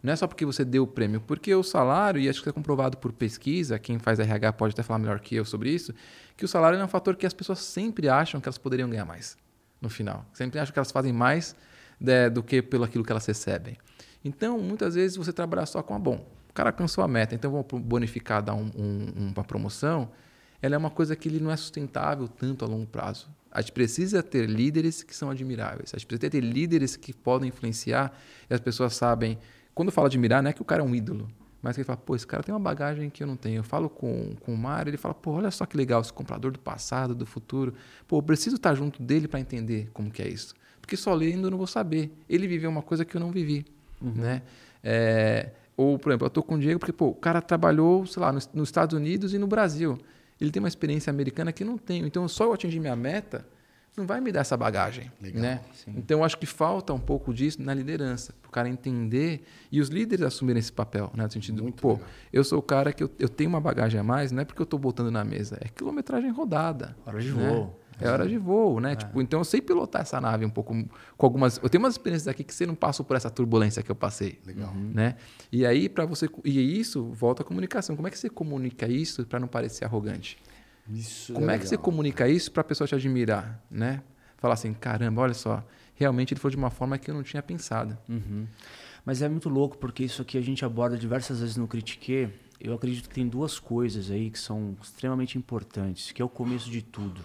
Não 0.03 0.11
é 0.11 0.15
só 0.17 0.27
porque 0.27 0.45
você 0.45 0.65
deu 0.65 0.83
o 0.83 0.87
prêmio, 0.87 1.21
porque 1.21 1.55
o 1.55 1.63
salário, 1.63 2.19
e 2.19 2.27
acho 2.27 2.43
que 2.43 2.49
é 2.49 2.51
comprovado 2.51 2.97
por 2.97 3.13
pesquisa, 3.13 3.79
quem 3.79 3.99
faz 3.99 4.19
RH 4.19 4.51
pode 4.51 4.73
até 4.73 4.83
falar 4.83 4.99
melhor 4.99 5.21
que 5.21 5.33
eu 5.33 5.45
sobre 5.45 5.69
isso, 5.69 5.93
que 6.35 6.43
o 6.43 6.47
salário 6.47 6.77
é 6.77 6.83
um 6.83 6.89
fator 6.89 7.15
que 7.15 7.25
as 7.25 7.33
pessoas 7.33 7.59
sempre 7.59 8.09
acham 8.09 8.41
que 8.41 8.49
elas 8.49 8.57
poderiam 8.57 8.89
ganhar 8.89 9.05
mais 9.05 9.37
no 9.79 9.89
final. 9.89 10.25
Sempre 10.33 10.59
acham 10.59 10.73
que 10.73 10.79
elas 10.79 10.91
fazem 10.91 11.13
mais 11.13 11.55
né, 11.99 12.29
do 12.29 12.43
que 12.43 12.61
pelo 12.61 12.83
aquilo 12.83 13.03
que 13.03 13.11
elas 13.11 13.25
recebem. 13.25 13.77
Então, 14.23 14.59
muitas 14.59 14.95
vezes 14.95 15.17
você 15.17 15.33
trabalha 15.33 15.65
só 15.65 15.81
com 15.83 15.93
a 15.93 15.99
bom. 15.99 16.25
O 16.49 16.53
cara 16.53 16.69
alcançou 16.69 17.03
a 17.03 17.07
meta, 17.07 17.33
então 17.35 17.51
vamos 17.51 17.67
bonificar, 17.85 18.41
dar 18.41 18.53
um, 18.53 18.69
um, 18.75 19.31
uma 19.35 19.43
promoção. 19.43 20.11
Ela 20.61 20.75
é 20.75 20.77
uma 20.77 20.91
coisa 20.91 21.15
que 21.15 21.27
ele 21.27 21.39
não 21.39 21.51
é 21.51 21.57
sustentável 21.57 22.27
tanto 22.27 22.63
a 22.63 22.67
longo 22.67 22.85
prazo. 22.85 23.29
A 23.51 23.59
gente 23.61 23.71
precisa 23.71 24.23
ter 24.23 24.47
líderes 24.47 25.03
que 25.03 25.15
são 25.15 25.29
admiráveis. 25.29 25.91
A 25.93 25.97
gente 25.97 26.07
precisa 26.07 26.29
ter 26.29 26.41
líderes 26.41 26.95
que 26.95 27.13
podem 27.13 27.49
influenciar 27.49 28.17
e 28.49 28.53
as 28.53 28.59
pessoas 28.59 28.95
sabem 28.95 29.37
quando 29.73 29.91
fala 29.91 30.07
admirar, 30.07 30.43
não 30.43 30.49
é 30.49 30.53
que 30.53 30.61
o 30.61 30.65
cara 30.65 30.81
é 30.81 30.85
um 30.85 30.93
ídolo, 30.93 31.27
mas 31.61 31.75
que 31.75 31.81
ele 31.81 31.85
fala, 31.85 31.97
pô, 31.97 32.15
esse 32.15 32.27
cara 32.27 32.43
tem 32.43 32.53
uma 32.53 32.59
bagagem 32.59 33.09
que 33.09 33.23
eu 33.23 33.27
não 33.27 33.35
tenho. 33.35 33.59
Eu 33.59 33.63
falo 33.63 33.89
com, 33.89 34.35
com 34.41 34.53
o 34.53 34.57
Mário, 34.57 34.89
ele 34.89 34.97
fala, 34.97 35.13
pô, 35.13 35.31
olha 35.31 35.49
só 35.49 35.65
que 35.65 35.75
legal, 35.75 36.01
esse 36.01 36.13
comprador 36.13 36.51
do 36.51 36.59
passado, 36.59 37.15
do 37.15 37.25
futuro. 37.25 37.73
Pô, 38.07 38.17
eu 38.17 38.23
preciso 38.23 38.57
estar 38.57 38.75
junto 38.75 39.01
dele 39.01 39.27
para 39.27 39.39
entender 39.39 39.89
como 39.91 40.11
que 40.11 40.21
é 40.21 40.27
isso. 40.27 40.53
Porque 40.83 40.97
só 40.97 41.13
lendo 41.13 41.47
eu 41.47 41.51
não 41.51 41.57
vou 41.57 41.65
saber. 41.65 42.11
Ele 42.29 42.45
viveu 42.45 42.69
uma 42.69 42.81
coisa 42.81 43.05
que 43.05 43.15
eu 43.15 43.21
não 43.21 43.31
vivi, 43.31 43.65
uhum. 44.01 44.11
né? 44.15 44.41
É, 44.83 45.51
ou, 45.77 45.97
por 45.97 46.11
exemplo, 46.11 46.25
eu 46.25 46.27
estou 46.27 46.43
com 46.43 46.55
o 46.55 46.59
Diego 46.59 46.77
porque, 46.77 46.91
pô, 46.91 47.07
o 47.07 47.15
cara 47.15 47.41
trabalhou, 47.41 48.05
sei 48.05 48.21
lá, 48.21 48.33
nos, 48.33 48.49
nos 48.53 48.67
Estados 48.67 48.93
Unidos 48.93 49.33
e 49.33 49.37
no 49.37 49.47
Brasil. 49.47 49.97
Ele 50.41 50.51
tem 50.51 50.61
uma 50.61 50.67
experiência 50.67 51.09
americana 51.09 51.53
que 51.53 51.63
eu 51.63 51.67
não 51.67 51.77
tenho. 51.77 52.05
Então, 52.05 52.27
só 52.27 52.43
eu 52.43 52.53
atingir 52.53 52.81
minha 52.81 52.97
meta 52.97 53.45
não 53.95 54.05
vai 54.05 54.19
me 54.19 54.29
dar 54.29 54.41
essa 54.41 54.57
bagagem. 54.57 55.09
Legal, 55.21 55.41
né? 55.41 55.61
Então, 55.87 56.21
acho 56.21 56.37
que 56.37 56.45
falta 56.45 56.91
um 56.91 56.99
pouco 56.99 57.33
disso 57.33 57.61
na 57.61 57.73
liderança, 57.73 58.33
para 58.41 58.49
o 58.49 58.51
cara 58.51 58.67
entender 58.67 59.43
e 59.71 59.79
os 59.79 59.87
líderes 59.87 60.25
assumirem 60.25 60.59
esse 60.59 60.73
papel, 60.73 61.09
né? 61.15 61.23
no 61.23 61.31
sentido, 61.31 61.63
Muito 61.63 61.81
pô, 61.81 61.93
legal. 61.93 62.07
eu 62.33 62.43
sou 62.43 62.59
o 62.59 62.61
cara 62.61 62.91
que 62.91 63.03
eu, 63.03 63.09
eu 63.17 63.29
tenho 63.29 63.49
uma 63.49 63.61
bagagem 63.61 63.97
a 63.97 64.03
mais, 64.03 64.33
não 64.33 64.41
é 64.41 64.45
porque 64.45 64.61
eu 64.61 64.65
estou 64.65 64.79
botando 64.79 65.09
na 65.11 65.23
mesa, 65.23 65.57
é 65.61 65.69
quilometragem 65.69 66.29
rodada. 66.29 66.97
Hora 67.05 67.21
de 67.21 67.31
né? 67.31 67.49
voo. 67.49 67.79
É 67.99 68.09
hora 68.09 68.27
de 68.27 68.37
voo, 68.37 68.79
né? 68.79 68.93
É. 68.93 68.95
Tipo, 68.95 69.21
então 69.21 69.39
eu 69.39 69.43
sei 69.43 69.61
pilotar 69.61 70.01
essa 70.01 70.19
nave 70.19 70.45
um 70.45 70.49
pouco 70.49 70.73
com 71.17 71.25
algumas. 71.25 71.59
Eu 71.61 71.69
tenho 71.69 71.83
umas 71.83 71.93
experiências 71.93 72.27
aqui 72.27 72.43
que 72.43 72.53
você 72.53 72.65
não 72.65 72.75
passou 72.75 73.05
por 73.05 73.15
essa 73.15 73.29
turbulência 73.29 73.83
que 73.83 73.91
eu 73.91 73.95
passei. 73.95 74.39
Legal. 74.45 74.73
Né? 74.73 75.15
E 75.51 75.65
aí, 75.65 75.87
para 75.87 76.05
você. 76.05 76.29
E 76.43 76.79
isso 76.79 77.05
volta 77.11 77.43
à 77.43 77.45
comunicação. 77.45 77.95
Como 77.95 78.07
é 78.07 78.11
que 78.11 78.17
você 78.17 78.29
comunica 78.29 78.87
isso 78.87 79.25
para 79.25 79.39
não 79.39 79.47
parecer 79.47 79.85
arrogante? 79.85 80.37
Isso 80.89 81.33
Como 81.33 81.49
é, 81.49 81.55
é 81.55 81.57
que 81.57 81.67
você 81.67 81.77
comunica 81.77 82.27
isso 82.27 82.51
para 82.51 82.61
a 82.61 82.63
pessoa 82.63 82.87
te 82.87 82.95
admirar, 82.95 83.63
né? 83.71 84.01
Falar 84.37 84.55
assim, 84.55 84.73
caramba, 84.73 85.21
olha 85.21 85.33
só, 85.33 85.63
realmente 85.95 86.33
ele 86.33 86.39
foi 86.39 86.51
de 86.51 86.57
uma 86.57 86.69
forma 86.69 86.97
que 86.97 87.09
eu 87.09 87.15
não 87.15 87.23
tinha 87.23 87.41
pensado. 87.41 87.97
Uhum. 88.09 88.45
Mas 89.05 89.21
é 89.21 89.29
muito 89.29 89.49
louco 89.49 89.77
porque 89.77 90.03
isso 90.03 90.21
aqui 90.21 90.37
a 90.37 90.41
gente 90.41 90.63
aborda 90.65 90.97
diversas 90.97 91.39
vezes 91.39 91.55
no 91.55 91.67
Critique. 91.67 92.29
Eu 92.59 92.73
acredito 92.73 93.09
que 93.09 93.15
tem 93.15 93.27
duas 93.27 93.59
coisas 93.59 94.09
aí 94.09 94.29
que 94.29 94.39
são 94.39 94.75
extremamente 94.81 95.37
importantes, 95.37 96.11
que 96.11 96.21
é 96.21 96.25
o 96.25 96.29
começo 96.29 96.69
de 96.69 96.81
tudo. 96.81 97.21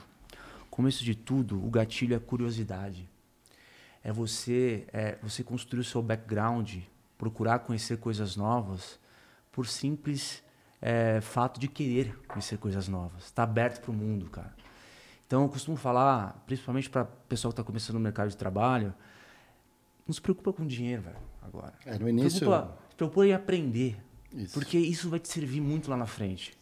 Começo 0.78 1.02
de 1.02 1.16
tudo, 1.16 1.58
o 1.66 1.68
gatilho 1.68 2.14
é 2.14 2.20
curiosidade. 2.20 3.10
É 4.00 4.12
você, 4.12 4.86
é 4.92 5.18
você 5.20 5.42
construir 5.42 5.80
o 5.80 5.84
seu 5.84 6.00
background, 6.00 6.76
procurar 7.18 7.58
conhecer 7.58 7.98
coisas 7.98 8.36
novas 8.36 8.96
por 9.50 9.66
simples 9.66 10.40
é, 10.80 11.20
fato 11.20 11.58
de 11.58 11.66
querer 11.66 12.16
conhecer 12.28 12.58
coisas 12.58 12.86
novas, 12.86 13.24
estar 13.24 13.44
tá 13.44 13.50
aberto 13.50 13.80
para 13.80 13.90
o 13.90 13.92
mundo, 13.92 14.30
cara. 14.30 14.54
Então 15.26 15.42
eu 15.42 15.48
costumo 15.48 15.76
falar, 15.76 16.44
principalmente 16.46 16.88
para 16.88 17.04
pessoal 17.04 17.50
que 17.50 17.60
está 17.60 17.64
começando 17.64 17.94
no 17.94 18.00
mercado 18.00 18.28
de 18.28 18.36
trabalho, 18.36 18.94
não 20.06 20.14
se 20.14 20.22
preocupa 20.22 20.52
com 20.52 20.64
dinheiro, 20.64 21.02
velho, 21.02 21.18
agora. 21.42 21.72
É, 21.84 21.98
no 21.98 22.08
início. 22.08 22.38
Preocupa, 22.38 22.78
se 22.88 22.94
preocupa 22.94 23.26
em 23.26 23.32
aprender. 23.32 24.00
Isso. 24.34 24.54
Porque 24.54 24.78
isso 24.78 25.08
vai 25.08 25.18
te 25.18 25.28
servir 25.28 25.60
muito 25.60 25.90
lá 25.90 25.96
na 25.96 26.06
frente. 26.06 26.52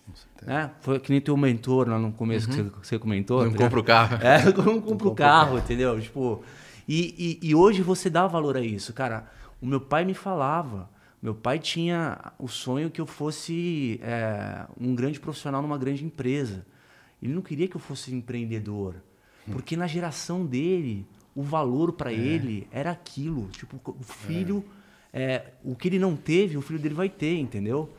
Né? 0.42 0.70
Foi 0.80 1.00
que 1.00 1.10
nem 1.10 1.20
teu 1.20 1.36
mentor 1.36 1.88
lá 1.88 1.98
no 1.98 2.12
começo 2.12 2.48
uhum. 2.50 2.70
que 2.70 2.86
você 2.86 2.98
comentou. 2.98 3.44
Não 3.44 3.52
compra 3.52 3.80
o 3.80 3.84
carro. 3.84 4.16
É, 4.22 4.44
não 4.44 4.80
compra 4.80 5.08
o 5.08 5.14
carro, 5.14 5.58
entendeu? 5.58 6.00
Tipo, 6.00 6.42
e, 6.86 7.38
e, 7.42 7.48
e 7.48 7.54
hoje 7.54 7.82
você 7.82 8.08
dá 8.08 8.26
valor 8.26 8.56
a 8.56 8.60
isso. 8.60 8.92
Cara, 8.92 9.26
o 9.60 9.66
meu 9.66 9.80
pai 9.80 10.04
me 10.04 10.14
falava 10.14 10.88
meu 11.26 11.34
pai 11.34 11.58
tinha 11.58 12.32
o 12.38 12.46
sonho 12.46 12.90
que 12.90 13.00
eu 13.00 13.06
fosse 13.06 13.98
é, 14.02 14.64
um 14.78 14.94
grande 14.94 15.18
profissional 15.18 15.62
numa 15.62 15.78
grande 15.78 16.04
empresa. 16.04 16.64
Ele 17.20 17.32
não 17.32 17.42
queria 17.42 17.66
que 17.66 17.76
eu 17.76 17.80
fosse 17.80 18.14
empreendedor, 18.14 18.94
hum. 19.48 19.52
porque 19.52 19.76
na 19.76 19.86
geração 19.86 20.44
dele 20.44 21.04
o 21.34 21.42
valor 21.42 21.92
para 21.92 22.12
é. 22.12 22.14
ele 22.14 22.68
era 22.70 22.90
aquilo. 22.92 23.48
Tipo, 23.48 23.80
o 23.84 24.04
filho, 24.04 24.64
é. 24.64 24.75
É. 25.16 25.52
o 25.64 25.74
que 25.74 25.88
ele 25.88 25.98
não 25.98 26.16
teve, 26.16 26.56
o 26.56 26.62
filho 26.62 26.78
dele 26.78 26.94
vai 26.94 27.08
ter, 27.08 27.36
entendeu? 27.38 27.90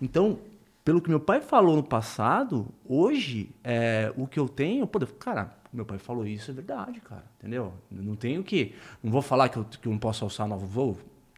Então, 0.00 0.38
pelo 0.84 1.00
que 1.00 1.08
meu 1.08 1.20
pai 1.20 1.40
falou 1.40 1.76
no 1.76 1.82
passado, 1.82 2.68
hoje 2.88 3.50
é, 3.64 4.12
o 4.16 4.26
que 4.26 4.38
eu 4.38 4.48
tenho, 4.48 4.86
pô, 4.86 4.98
cara, 5.18 5.52
meu 5.72 5.84
pai 5.84 5.98
falou 5.98 6.26
isso, 6.26 6.50
é 6.50 6.54
verdade, 6.54 7.00
cara, 7.00 7.24
entendeu? 7.38 7.72
Não 7.90 8.14
tenho 8.14 8.44
que, 8.44 8.74
não 9.02 9.10
vou 9.10 9.22
falar 9.22 9.48
que 9.48 9.56
eu, 9.56 9.64
que 9.64 9.88
eu 9.88 9.92
não 9.92 9.98
posso 9.98 10.24
alçar 10.24 10.46
novo 10.46 10.66
voo, 10.66 10.96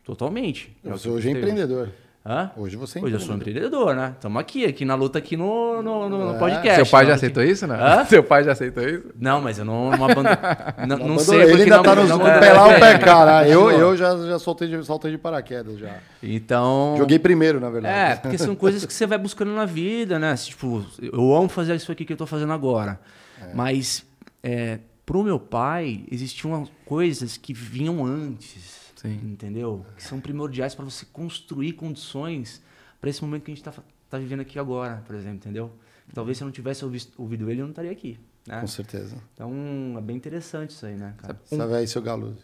Totalmente. 0.09 0.75
Você 0.83 1.07
hoje 1.07 1.29
é 1.29 1.33
empreendedor. 1.33 1.91
Hã? 2.29 2.51
Hoje 2.59 2.77
você 2.77 2.99
é 2.99 3.03
Hoje 3.03 3.15
eu 3.15 3.21
sou 3.21 3.35
empreendedor, 3.35 3.97
né? 3.97 4.13
Estamos 4.15 4.39
aqui, 4.39 4.67
aqui 4.67 4.85
na 4.85 4.95
luta 4.95 5.19
aqui 5.19 5.35
no, 5.35 5.83
no, 5.83 6.11
no 6.11 6.35
é. 6.35 6.39
podcast. 6.39 6.75
Seu 6.75 6.87
pai 6.87 7.07
já 7.07 7.15
aceitou 7.15 7.43
aqui. 7.43 7.53
isso, 7.53 7.67
né? 7.67 7.79
Hã? 7.81 8.05
Seu 8.05 8.23
pai 8.23 8.45
já 8.45 8.53
aceitou 8.53 8.87
isso? 8.87 9.07
Não, 9.19 9.41
mas 9.41 9.59
eu 9.59 9.65
não, 9.65 9.91
não 9.93 10.05
abandono. 10.05 10.29
não, 10.87 10.99
não, 11.09 11.19
sei. 11.19 11.41
Ele 11.41 11.63
ainda 11.63 11.77
não, 11.77 11.83
tá 11.83 11.95
no 11.95 12.07
não, 12.07 12.19
pé 12.19 12.53
lá 12.53 12.69
o 12.69 12.79
pé, 12.79 12.99
cara. 12.99 13.49
Eu, 13.49 13.71
eu 13.71 13.97
já, 13.97 14.15
já 14.27 14.39
soltei, 14.39 14.69
de, 14.69 14.85
soltei 14.85 15.11
de 15.11 15.17
paraquedas 15.17 15.79
já. 15.79 16.01
Então... 16.23 16.97
Joguei 16.99 17.19
primeiro, 17.19 17.61
na 17.61 17.71
verdade. 17.71 18.13
É, 18.13 18.17
porque 18.21 18.37
são 18.37 18.55
coisas 18.55 18.85
que 18.85 18.93
você 18.93 19.07
vai 19.07 19.17
buscando 19.17 19.53
na 19.53 19.65
vida, 19.65 20.19
né? 20.19 20.35
Tipo, 20.35 20.85
eu 21.01 21.35
amo 21.35 21.49
fazer 21.49 21.77
isso 21.77 21.91
aqui 21.91 22.05
que 22.05 22.13
eu 22.13 22.17
estou 22.17 22.27
fazendo 22.27 22.53
agora. 22.53 23.01
É. 23.41 23.55
Mas, 23.55 24.05
é, 24.43 24.81
pro 25.07 25.23
meu 25.23 25.41
pai, 25.41 26.05
existiam 26.13 26.69
coisas 26.85 27.39
que 27.39 27.55
vinham 27.55 28.05
antes 28.05 28.88
Sim. 29.01 29.15
entendeu? 29.23 29.87
Que 29.97 30.03
são 30.03 30.21
primordiais 30.21 30.75
para 30.75 30.85
você 30.85 31.07
construir 31.07 31.75
condições 31.75 32.61
para 33.01 33.09
esse 33.09 33.23
momento 33.23 33.45
que 33.45 33.53
a 33.53 33.55
gente 33.55 33.67
está 33.67 33.83
tá 34.11 34.19
vivendo 34.19 34.41
aqui 34.41 34.59
agora, 34.59 35.03
por 35.07 35.15
exemplo, 35.15 35.37
entendeu? 35.37 35.71
Talvez 36.13 36.39
se 36.39 36.43
eu 36.43 36.47
não 36.47 36.53
tivesse 36.53 36.85
ouvido, 36.85 37.07
ouvido 37.17 37.51
ele, 37.51 37.61
eu 37.61 37.65
não 37.65 37.71
estaria 37.71 37.93
aqui. 37.93 38.19
Né? 38.47 38.61
Com 38.61 38.67
certeza. 38.67 39.17
Então, 39.35 39.53
é 39.97 40.01
bem 40.01 40.17
interessante 40.17 40.71
isso 40.71 40.85
aí, 40.85 40.97
né, 40.97 41.15
cara? 41.19 41.39
Um... 41.53 41.57
Sabe 41.57 41.75
aí, 41.75 41.87
seu 41.87 42.03
Galo. 42.03 42.37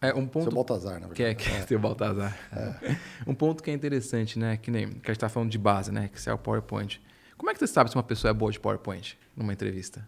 É. 0.00 0.08
é, 0.08 0.14
um 0.14 0.26
ponto... 0.26 0.44
Seu 0.44 0.52
Baltazar, 0.52 1.00
na 1.00 1.08
verdade. 1.08 1.14
Que 1.14 1.22
é, 1.24 1.34
que 1.34 1.50
é. 1.50 1.66
Seu 1.66 1.78
Baltazar. 1.78 2.38
É. 2.50 2.96
um 3.26 3.34
ponto 3.34 3.62
que 3.62 3.70
é 3.70 3.74
interessante, 3.74 4.38
né? 4.38 4.56
Que 4.56 4.70
nem 4.70 4.88
que 4.88 4.94
a 4.94 4.94
gente 4.94 5.10
está 5.10 5.28
falando 5.28 5.50
de 5.50 5.58
base, 5.58 5.92
né? 5.92 6.08
Que 6.08 6.28
é 6.30 6.32
o 6.32 6.38
PowerPoint. 6.38 7.02
Como 7.36 7.50
é 7.50 7.52
que 7.52 7.58
você 7.58 7.66
sabe 7.66 7.90
se 7.90 7.96
uma 7.96 8.02
pessoa 8.02 8.30
é 8.30 8.34
boa 8.34 8.50
de 8.50 8.58
PowerPoint 8.58 9.18
numa 9.36 9.52
entrevista? 9.52 10.06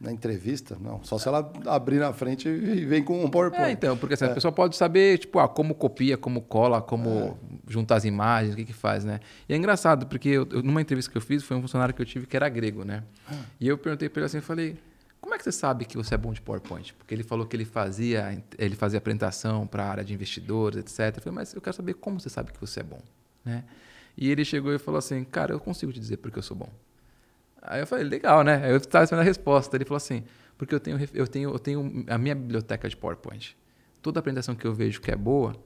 Na 0.00 0.12
entrevista? 0.12 0.76
Não. 0.80 1.02
Só 1.04 1.18
se 1.18 1.28
ela 1.28 1.50
abrir 1.66 1.98
na 1.98 2.12
frente 2.12 2.48
e 2.48 2.84
vem 2.84 3.02
com 3.02 3.24
um 3.24 3.30
PowerPoint. 3.30 3.68
É, 3.68 3.70
então, 3.70 3.96
porque 3.96 4.14
assim, 4.14 4.24
é. 4.24 4.28
a 4.28 4.34
pessoa 4.34 4.52
pode 4.52 4.76
saber, 4.76 5.18
tipo, 5.18 5.38
ah, 5.38 5.48
como 5.48 5.74
copia, 5.74 6.16
como 6.18 6.42
cola, 6.42 6.82
como 6.82 7.10
é. 7.10 7.34
junta 7.68 7.94
as 7.94 8.04
imagens, 8.04 8.54
o 8.54 8.56
que 8.56 8.64
que 8.64 8.72
faz, 8.72 9.04
né? 9.04 9.20
E 9.48 9.54
é 9.54 9.56
engraçado, 9.56 10.06
porque 10.06 10.28
eu, 10.28 10.46
numa 10.62 10.82
entrevista 10.82 11.10
que 11.10 11.16
eu 11.16 11.22
fiz, 11.22 11.42
foi 11.42 11.56
um 11.56 11.62
funcionário 11.62 11.94
que 11.94 12.02
eu 12.02 12.06
tive 12.06 12.26
que 12.26 12.36
era 12.36 12.48
grego, 12.48 12.84
né? 12.84 13.04
Ah. 13.30 13.40
E 13.60 13.68
eu 13.68 13.78
perguntei 13.78 14.08
para 14.08 14.20
ele 14.20 14.26
assim, 14.26 14.38
eu 14.38 14.42
falei, 14.42 14.76
como 15.24 15.34
é 15.34 15.38
que 15.38 15.44
você 15.44 15.52
sabe 15.52 15.86
que 15.86 15.96
você 15.96 16.14
é 16.14 16.18
bom 16.18 16.34
de 16.34 16.42
PowerPoint? 16.42 16.92
Porque 16.92 17.14
ele 17.14 17.22
falou 17.22 17.46
que 17.46 17.56
ele 17.56 17.64
fazia, 17.64 18.42
ele 18.58 18.76
fazia 18.76 18.98
apresentação 18.98 19.66
para 19.66 19.84
a 19.84 19.88
área 19.88 20.04
de 20.04 20.12
investidores, 20.12 20.78
etc. 20.80 21.16
Eu 21.16 21.22
falei, 21.22 21.34
mas 21.36 21.54
eu 21.54 21.62
quero 21.62 21.74
saber 21.74 21.94
como 21.94 22.20
você 22.20 22.28
sabe 22.28 22.52
que 22.52 22.60
você 22.60 22.80
é 22.80 22.82
bom, 22.82 23.00
né? 23.42 23.64
E 24.18 24.30
ele 24.30 24.44
chegou 24.44 24.74
e 24.74 24.78
falou 24.78 24.98
assim, 24.98 25.24
cara, 25.24 25.54
eu 25.54 25.60
consigo 25.60 25.90
te 25.92 25.98
dizer 25.98 26.18
porque 26.18 26.38
eu 26.38 26.42
sou 26.42 26.56
bom. 26.56 26.68
Aí 27.64 27.80
eu 27.80 27.86
falei, 27.86 28.04
legal, 28.04 28.42
né? 28.42 28.62
Aí 28.62 28.70
eu 28.70 28.76
estava 28.76 29.04
esperando 29.04 29.22
a 29.22 29.24
resposta. 29.24 29.76
Ele 29.76 29.84
falou 29.84 29.96
assim, 29.96 30.22
porque 30.56 30.74
eu 30.74 30.80
tenho, 30.80 30.98
eu, 31.14 31.26
tenho, 31.26 31.50
eu 31.50 31.58
tenho 31.58 32.04
a 32.08 32.18
minha 32.18 32.34
biblioteca 32.34 32.88
de 32.88 32.96
PowerPoint. 32.96 33.56
Toda 34.02 34.20
apresentação 34.20 34.54
que 34.54 34.66
eu 34.66 34.74
vejo 34.74 35.00
que 35.00 35.10
é 35.10 35.16
boa, 35.16 35.56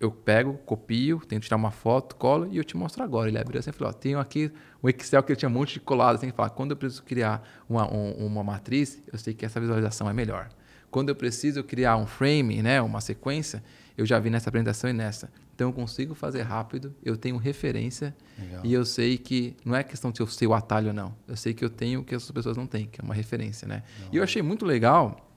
eu 0.00 0.10
pego, 0.10 0.54
copio, 0.64 1.20
tento 1.28 1.44
tirar 1.44 1.56
uma 1.56 1.70
foto, 1.70 2.16
colo 2.16 2.48
e 2.50 2.56
eu 2.56 2.64
te 2.64 2.76
mostro 2.76 3.02
agora. 3.04 3.28
Ele 3.28 3.38
abriu 3.38 3.60
assim 3.60 3.70
e 3.70 3.72
falou, 3.72 3.92
tenho 3.92 4.18
aqui 4.18 4.50
um 4.82 4.88
Excel 4.88 5.22
que 5.22 5.30
eu 5.30 5.36
tinha 5.36 5.48
um 5.48 5.52
monte 5.52 5.74
de 5.74 5.80
colado. 5.80 6.18
Tem 6.18 6.30
que 6.30 6.36
falar, 6.36 6.50
quando 6.50 6.72
eu 6.72 6.76
preciso 6.76 7.02
criar 7.04 7.46
uma, 7.68 7.86
um, 7.92 8.26
uma 8.26 8.42
matriz, 8.42 9.00
eu 9.12 9.18
sei 9.18 9.32
que 9.32 9.44
essa 9.44 9.60
visualização 9.60 10.10
é 10.10 10.12
melhor. 10.12 10.48
Quando 10.90 11.10
eu 11.10 11.14
preciso 11.14 11.62
criar 11.62 11.96
um 11.96 12.06
frame, 12.06 12.62
né, 12.62 12.80
uma 12.82 13.00
sequência, 13.00 13.62
eu 13.96 14.04
já 14.04 14.18
vi 14.18 14.30
nessa 14.30 14.48
apresentação 14.48 14.90
e 14.90 14.92
nessa. 14.92 15.30
Então 15.60 15.68
eu 15.68 15.74
consigo 15.74 16.14
fazer 16.14 16.40
rápido, 16.40 16.94
eu 17.04 17.18
tenho 17.18 17.36
referência 17.36 18.16
Legal. 18.38 18.60
e 18.64 18.72
eu 18.72 18.82
sei 18.82 19.18
que 19.18 19.54
não 19.62 19.76
é 19.76 19.82
questão 19.82 20.10
de 20.10 20.18
eu 20.18 20.26
ser 20.26 20.46
o 20.46 20.54
atalho 20.54 20.88
ou 20.88 20.94
não. 20.94 21.14
Eu 21.28 21.36
sei 21.36 21.52
que 21.52 21.62
eu 21.62 21.68
tenho 21.68 22.00
o 22.00 22.02
que 22.02 22.14
as 22.14 22.30
pessoas 22.30 22.56
não 22.56 22.66
têm, 22.66 22.86
que 22.86 22.98
é 22.98 23.04
uma 23.04 23.12
referência, 23.12 23.68
né? 23.68 23.82
E 24.10 24.16
eu 24.16 24.22
achei 24.22 24.40
muito 24.40 24.64
legal 24.64 25.30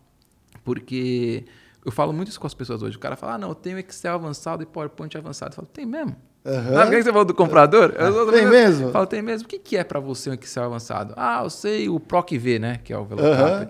porque 0.64 1.44
eu 1.84 1.92
falo 1.92 2.14
muito 2.14 2.30
isso 2.30 2.40
com 2.40 2.48
as 2.48 2.54
pessoas 2.54 2.82
hoje. 2.82 2.96
O 2.96 3.02
cara 3.02 3.18
fala: 3.18 3.34
"Ah, 3.34 3.38
não, 3.38 3.50
eu 3.50 3.56
tenho 3.56 3.78
Excel 3.78 4.16
avançado 4.16 4.64
e 4.64 4.66
PowerPoint 4.66 5.14
avançado". 5.18 5.52
Eu 5.52 5.56
falo: 5.58 5.68
"Tem 5.68 5.86
mesmo?" 5.86 6.16
Uhum. 6.46 6.74
Sabe 6.74 6.88
o 6.88 6.98
que 6.98 7.04
você 7.04 7.12
falou 7.12 7.26
do 7.26 7.34
comprador? 7.34 7.94
Eu, 7.98 8.32
tem 8.32 8.48
mesmo? 8.48 8.88
Eu 8.88 8.92
falo, 8.92 9.06
tem 9.06 9.22
mesmo. 9.22 9.46
O 9.46 9.50
que, 9.50 9.60
que 9.60 9.76
é 9.76 9.84
para 9.84 10.00
você 10.00 10.30
um 10.30 10.34
Excel 10.34 10.64
avançado? 10.64 11.14
Ah, 11.18 11.42
eu 11.44 11.50
sei 11.50 11.90
o 11.90 12.00
PROC-V, 12.00 12.60
né? 12.60 12.80
Que 12.82 12.94
é 12.94 12.98
o 12.98 13.04
Velocap. 13.04 13.66
Uhum. 13.66 13.70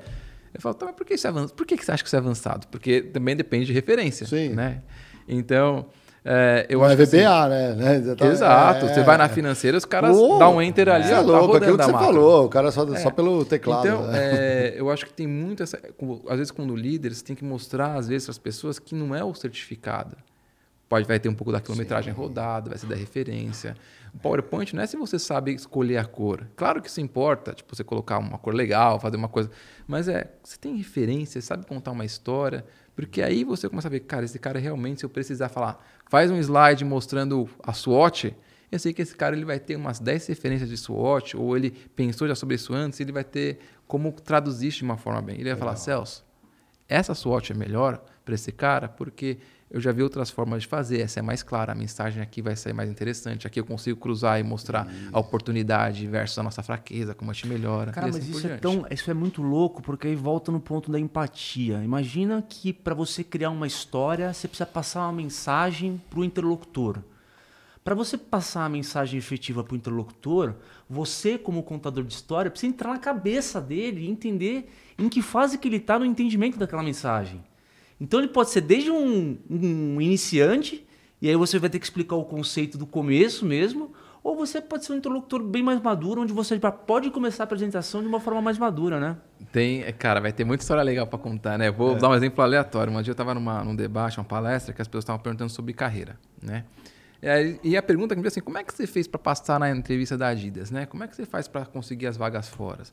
Eu 0.53 0.61
falo, 0.61 0.75
tá, 0.75 0.85
mas 0.85 0.95
por 0.95 1.05
que, 1.05 1.15
isso 1.15 1.25
é 1.25 1.29
avançado? 1.29 1.53
por 1.53 1.65
que, 1.65 1.77
que 1.77 1.83
você 1.83 1.91
acha 1.91 2.03
que 2.03 2.07
isso 2.09 2.15
é 2.15 2.19
avançado? 2.19 2.67
Porque 2.67 3.01
também 3.01 3.35
depende 3.35 3.65
de 3.65 3.73
referência. 3.73 4.25
Sim. 4.27 4.49
Né? 4.49 4.81
Então, 5.27 5.87
é, 6.25 6.65
eu 6.69 6.79
Não 6.79 6.85
acho 6.85 7.01
é 7.01 7.05
VBA, 7.05 7.05
assim, 7.05 7.49
né? 7.49 7.73
né? 7.75 8.27
Exato. 8.27 8.85
É... 8.85 8.93
Você 8.93 9.03
vai 9.03 9.17
na 9.17 9.27
financeira, 9.27 9.77
os 9.77 9.83
caras 9.83 10.15
Pô, 10.15 10.37
dão 10.37 10.55
um 10.55 10.61
enter 10.61 10.87
ali. 10.87 11.11
É 11.11 11.19
louco, 11.19 11.51
tá 11.51 11.57
aquilo 11.57 11.77
que 11.77 11.83
você 11.83 11.91
falou, 11.91 12.45
o 12.45 12.49
cara 12.49 12.71
só, 12.71 12.87
é. 12.93 12.99
só 12.99 13.11
pelo 13.11 13.43
teclado. 13.43 13.85
Então, 13.85 14.07
né? 14.07 14.19
é, 14.19 14.73
eu 14.77 14.89
acho 14.89 15.05
que 15.05 15.13
tem 15.13 15.27
muito 15.27 15.61
essa. 15.61 15.77
Às 16.29 16.37
vezes, 16.37 16.51
quando 16.51 16.73
líder, 16.75 17.13
você 17.13 17.23
tem 17.23 17.35
que 17.35 17.43
mostrar, 17.43 17.95
às 17.95 18.07
vezes, 18.07 18.25
para 18.25 18.31
as 18.31 18.37
pessoas 18.37 18.79
que 18.79 18.95
não 18.95 19.13
é 19.13 19.23
o 19.23 19.33
certificado. 19.33 20.15
Pode, 20.87 21.07
vai 21.07 21.19
ter 21.19 21.27
um 21.27 21.33
pouco 21.33 21.51
da 21.51 21.59
quilometragem 21.59 22.13
Sim. 22.13 22.19
rodada, 22.19 22.69
vai 22.69 22.77
ser 22.77 22.85
da 22.85 22.95
referência. 22.95 23.75
O 24.13 24.19
PowerPoint 24.19 24.75
não 24.75 24.83
é 24.83 24.85
se 24.85 24.95
você 24.95 25.17
sabe 25.17 25.53
escolher 25.53 25.97
a 25.97 26.05
cor. 26.05 26.47
Claro 26.55 26.81
que 26.81 26.87
isso 26.87 27.01
importa, 27.01 27.51
tipo, 27.51 27.75
você 27.75 27.83
colocar 27.83 28.19
uma 28.19 28.37
cor 28.37 28.53
legal, 28.53 28.99
fazer 28.99 29.17
uma 29.17 29.27
coisa. 29.27 29.49
Mas 29.87 30.07
é, 30.07 30.31
você 30.43 30.55
tem 30.55 30.75
referência, 30.75 31.41
sabe 31.41 31.65
contar 31.65 31.91
uma 31.91 32.05
história, 32.05 32.63
porque 32.95 33.21
aí 33.21 33.43
você 33.43 33.67
começa 33.67 33.87
a 33.87 33.91
ver, 33.91 34.01
cara, 34.01 34.25
esse 34.25 34.37
cara 34.37 34.59
realmente, 34.59 34.99
se 34.99 35.05
eu 35.05 35.09
precisar 35.09 35.49
falar, 35.49 35.83
faz 36.07 36.29
um 36.29 36.37
slide 36.37 36.85
mostrando 36.85 37.49
a 37.61 37.73
SWOT, 37.73 38.35
eu 38.71 38.79
sei 38.79 38.93
que 38.93 39.01
esse 39.01 39.15
cara 39.15 39.35
ele 39.35 39.45
vai 39.45 39.59
ter 39.59 39.75
umas 39.75 39.99
10 39.99 40.27
referências 40.27 40.69
de 40.69 40.77
SWOT, 40.77 41.37
ou 41.37 41.55
ele 41.55 41.71
pensou 41.95 42.27
já 42.27 42.35
sobre 42.35 42.55
isso 42.55 42.73
antes, 42.73 42.99
ele 42.99 43.11
vai 43.11 43.23
ter 43.23 43.59
como 43.87 44.11
traduzir 44.11 44.69
de 44.69 44.83
uma 44.83 44.97
forma 44.97 45.21
bem. 45.21 45.35
Ele 45.35 45.43
vai 45.43 45.53
Legal. 45.53 45.59
falar, 45.59 45.75
Celso, 45.75 46.25
essa 46.87 47.13
SWOT 47.13 47.51
é 47.51 47.55
melhor 47.55 48.03
para 48.23 48.35
esse 48.35 48.51
cara 48.51 48.87
porque 48.87 49.37
eu 49.73 49.81
já 49.81 49.91
vi 49.91 50.03
outras 50.03 50.29
formas 50.29 50.61
de 50.61 50.67
fazer. 50.67 51.01
Essa 51.01 51.19
é 51.19 51.23
mais 51.23 51.41
clara, 51.41 51.71
a 51.71 51.75
mensagem 51.75 52.21
aqui 52.21 52.43
vai 52.43 52.55
sair 52.55 52.73
mais 52.73 52.91
interessante. 52.91 53.47
Aqui 53.47 53.59
eu 53.59 53.65
consigo 53.65 53.99
cruzar 53.99 54.39
e 54.39 54.43
mostrar 54.43 54.85
isso. 54.85 55.09
a 55.11 55.19
oportunidade 55.19 56.05
versus 56.05 56.37
a 56.37 56.43
nossa 56.43 56.61
fraqueza, 56.61 57.15
como 57.15 57.31
a 57.31 57.33
gente 57.33 57.47
melhora. 57.47 57.91
Cara, 57.91 58.09
assim 58.09 58.19
mas 58.19 58.29
isso 58.29 58.47
é, 58.47 58.57
tão, 58.57 58.85
isso 58.91 59.09
é 59.09 59.15
muito 59.15 59.41
louco, 59.41 59.81
porque 59.81 60.05
aí 60.05 60.15
volta 60.15 60.51
no 60.51 60.59
ponto 60.59 60.91
da 60.91 60.99
empatia. 60.99 61.83
Imagina 61.83 62.39
que 62.47 62.71
para 62.71 62.93
você 62.93 63.23
criar 63.23 63.49
uma 63.49 63.65
história, 63.65 64.31
você 64.31 64.47
precisa 64.47 64.67
passar 64.67 65.07
uma 65.07 65.13
mensagem 65.13 65.99
para 66.07 66.19
o 66.19 66.23
interlocutor. 66.23 66.99
Para 67.83 67.95
você 67.95 68.15
passar 68.15 68.65
a 68.65 68.69
mensagem 68.69 69.17
efetiva 69.17 69.63
para 69.63 69.73
o 69.73 69.75
interlocutor, 69.75 70.53
você, 70.87 71.35
como 71.35 71.63
contador 71.63 72.03
de 72.03 72.13
história, 72.13 72.51
precisa 72.51 72.71
entrar 72.71 72.91
na 72.91 72.99
cabeça 72.99 73.59
dele 73.59 74.01
e 74.01 74.09
entender 74.09 74.71
em 74.99 75.09
que 75.09 75.23
fase 75.23 75.57
que 75.57 75.67
ele 75.67 75.77
está 75.77 75.97
no 75.97 76.05
entendimento 76.05 76.59
daquela 76.59 76.83
mensagem. 76.83 77.43
Então 78.03 78.19
ele 78.19 78.27
pode 78.27 78.49
ser 78.49 78.59
desde 78.59 78.91
um, 78.91 79.37
um 79.49 80.01
iniciante, 80.01 80.85
e 81.21 81.29
aí 81.29 81.37
você 81.37 81.57
vai 81.57 81.69
ter 81.69 81.79
que 81.79 81.85
explicar 81.85 82.17
o 82.17 82.25
conceito 82.25 82.77
do 82.77 82.85
começo 82.85 83.45
mesmo, 83.45 83.93
ou 84.21 84.35
você 84.35 84.59
pode 84.59 84.83
ser 84.83 84.91
um 84.91 84.97
interlocutor 84.97 85.41
bem 85.41 85.63
mais 85.63 85.81
maduro, 85.81 86.21
onde 86.21 86.33
você 86.33 86.59
pode 86.85 87.09
começar 87.11 87.43
a 87.43 87.45
apresentação 87.45 88.01
de 88.01 88.07
uma 88.07 88.19
forma 88.19 88.41
mais 88.41 88.57
madura, 88.57 88.99
né? 88.99 89.15
Tem, 89.53 89.81
cara, 89.93 90.19
vai 90.19 90.33
ter 90.33 90.43
muita 90.43 90.63
história 90.63 90.83
legal 90.83 91.07
para 91.07 91.17
contar, 91.17 91.57
né? 91.57 91.71
Vou 91.71 91.95
é. 91.95 91.95
dar 91.97 92.09
um 92.09 92.13
exemplo 92.13 92.43
aleatório. 92.43 92.91
Um 92.91 93.01
dia 93.01 93.11
eu 93.11 93.13
estava 93.13 93.33
num 93.33 93.73
debate, 93.73 94.17
uma 94.17 94.25
palestra, 94.25 94.73
que 94.73 94.81
as 94.81 94.87
pessoas 94.89 95.03
estavam 95.03 95.21
perguntando 95.21 95.49
sobre 95.49 95.71
carreira, 95.71 96.19
né? 96.41 96.65
E 97.63 97.77
a 97.77 97.81
pergunta 97.81 98.15
que 98.15 98.21
me 98.21 98.27
assim, 98.27 98.41
como 98.41 98.57
é 98.57 98.65
que 98.65 98.73
você 98.73 98.85
fez 98.85 99.07
para 99.07 99.17
passar 99.17 99.57
na 99.61 99.69
entrevista 99.69 100.17
da 100.17 100.27
Adidas, 100.27 100.71
né? 100.71 100.85
Como 100.85 101.05
é 101.05 101.07
que 101.07 101.15
você 101.15 101.25
faz 101.25 101.47
para 101.47 101.65
conseguir 101.65 102.07
as 102.07 102.17
vagas 102.17 102.49
fora? 102.49 102.83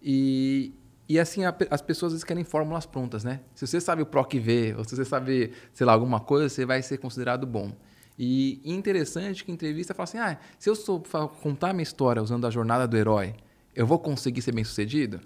E, 0.00 0.72
e 1.08 1.18
assim, 1.18 1.44
a, 1.44 1.54
as 1.70 1.82
pessoas 1.82 2.12
às 2.12 2.14
vezes 2.14 2.24
querem 2.24 2.44
fórmulas 2.44 2.86
prontas, 2.86 3.24
né? 3.24 3.40
Se 3.54 3.66
você 3.66 3.80
sabe 3.80 4.02
o 4.02 4.06
PROC-V, 4.06 4.74
ou 4.78 4.84
se 4.84 4.96
você 4.96 5.04
sabe, 5.04 5.52
sei 5.72 5.86
lá, 5.86 5.92
alguma 5.92 6.20
coisa, 6.20 6.48
você 6.48 6.64
vai 6.64 6.82
ser 6.82 6.98
considerado 6.98 7.46
bom. 7.46 7.72
E 8.18 8.60
interessante 8.64 9.44
que 9.44 9.52
entrevista 9.52 9.92
fala 9.92 10.04
assim: 10.04 10.18
ah, 10.18 10.38
se 10.58 10.70
eu 10.70 10.74
sou 10.74 11.02
contar 11.42 11.72
minha 11.72 11.82
história 11.82 12.22
usando 12.22 12.46
a 12.46 12.50
jornada 12.50 12.86
do 12.86 12.96
herói, 12.96 13.34
eu 13.74 13.86
vou 13.86 13.98
conseguir 13.98 14.40
ser 14.40 14.52
bem 14.52 14.64
sucedido? 14.64 15.16
Eu 15.16 15.22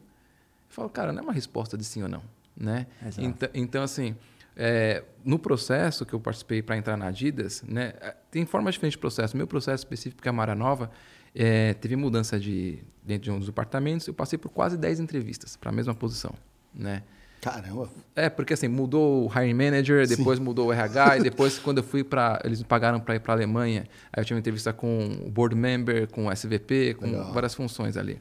falo, 0.69 0.89
cara, 0.89 1.13
não 1.13 1.21
é 1.21 1.23
uma 1.23 1.33
resposta 1.33 1.77
de 1.77 1.85
sim 1.85 2.03
ou 2.03 2.09
não, 2.09 2.23
né? 2.57 2.87
Então, 3.19 3.49
então, 3.55 3.83
assim, 3.83 4.17
é, 4.57 5.05
no 5.25 5.39
processo 5.39 6.05
que 6.05 6.13
eu 6.13 6.21
participei 6.21 6.63
para 6.63 6.77
entrar 6.77 6.97
na 6.97 7.07
Adidas, 7.07 7.63
né, 7.63 7.93
tem 8.31 8.45
formas 8.45 8.75
diferentes 8.75 8.97
de 8.97 9.01
processo. 9.01 9.37
Meu 9.37 9.47
processo 9.47 9.85
específico, 9.85 10.21
que 10.21 10.29
é 10.29 10.31
a 10.31 10.33
Mara 10.33 10.55
Nova, 10.55 10.91
é, 11.35 11.75
teve 11.75 11.97
mudança 11.97 12.39
de 12.39 12.79
dentro 13.03 13.25
de 13.25 13.31
um 13.31 13.39
dos 13.39 13.47
departamentos. 13.47 14.07
Eu 14.07 14.15
passei 14.15 14.39
por 14.39 14.51
quase 14.51 14.77
10 14.77 15.01
entrevistas 15.01 15.57
para 15.57 15.71
a 15.71 15.73
mesma 15.73 15.95
posição, 15.95 16.35
né? 16.75 17.03
Caramba. 17.41 17.89
É, 18.17 18.29
porque 18.29 18.53
assim, 18.53 18.69
mudou 18.69 19.27
o 19.27 19.33
hiring 19.33 19.55
manager, 19.55 20.07
depois 20.07 20.39
Sim. 20.39 20.45
mudou 20.45 20.69
o 20.69 20.73
RH, 20.73 21.19
e 21.19 21.23
depois 21.23 21.59
quando 21.59 21.79
eu 21.79 21.85
fui 21.85 22.03
para, 22.03 22.41
eles 22.45 22.59
me 22.59 22.65
pagaram 22.65 22.99
para 23.01 23.15
ir 23.15 23.21
para 23.21 23.33
a 23.33 23.37
Alemanha, 23.37 23.87
aí 24.13 24.21
eu 24.21 24.25
tive 24.25 24.35
uma 24.35 24.41
entrevista 24.41 24.73
com 24.73 25.23
o 25.25 25.31
board 25.31 25.55
member, 25.55 26.09
com 26.09 26.27
o 26.27 26.33
SVP, 26.33 26.95
com 26.95 27.07
Legal. 27.07 27.33
várias 27.33 27.55
funções 27.55 27.97
ali. 27.97 28.19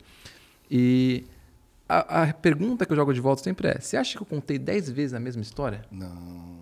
E 0.69 1.25
a, 1.89 2.23
a, 2.23 2.33
pergunta 2.33 2.85
que 2.85 2.91
eu 2.91 2.95
jogo 2.95 3.13
de 3.13 3.19
volta 3.19 3.41
sempre 3.41 3.69
é: 3.69 3.79
você 3.79 3.97
acha 3.97 4.17
que 4.17 4.21
eu 4.21 4.27
contei 4.27 4.59
10 4.59 4.89
vezes 4.91 5.13
a 5.13 5.19
mesma 5.19 5.41
história? 5.41 5.81
Não. 5.91 6.56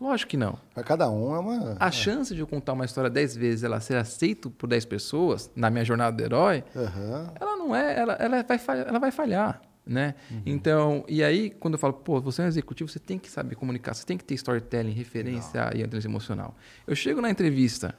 Lógico 0.00 0.30
que 0.30 0.36
não. 0.36 0.58
Para 0.72 0.82
cada 0.82 1.10
um 1.10 1.34
é 1.34 1.38
uma. 1.38 1.76
A 1.78 1.88
é. 1.88 1.92
chance 1.92 2.34
de 2.34 2.40
eu 2.40 2.46
contar 2.46 2.72
uma 2.72 2.86
história 2.86 3.10
dez 3.10 3.36
vezes, 3.36 3.62
ela 3.62 3.80
ser 3.80 3.96
aceita 3.96 4.48
por 4.48 4.66
dez 4.66 4.84
pessoas 4.86 5.50
na 5.54 5.68
minha 5.68 5.84
jornada 5.84 6.16
do 6.16 6.22
herói, 6.22 6.64
uhum. 6.74 7.26
ela 7.38 7.56
não 7.56 7.76
é, 7.76 7.98
ela, 7.98 8.14
ela, 8.14 8.42
vai, 8.42 8.58
falhar, 8.58 8.88
ela 8.88 8.98
vai 8.98 9.10
falhar. 9.10 9.60
Né? 9.86 10.14
Uhum. 10.30 10.42
Então, 10.46 11.04
e 11.08 11.22
aí, 11.22 11.50
quando 11.50 11.74
eu 11.74 11.78
falo, 11.78 11.92
pô, 11.94 12.20
você 12.20 12.42
é 12.42 12.44
um 12.44 12.48
executivo, 12.48 12.88
você 12.88 12.98
tem 12.98 13.18
que 13.18 13.28
saber 13.30 13.56
comunicar, 13.56 13.92
você 13.92 14.06
tem 14.06 14.16
que 14.16 14.24
ter 14.24 14.34
storytelling, 14.34 14.92
referência 14.92 15.64
não. 15.64 15.72
e 15.72 15.82
inteligência 15.82 16.08
emocional. 16.08 16.54
Eu 16.86 16.94
chego 16.94 17.20
na 17.20 17.28
entrevista, 17.28 17.94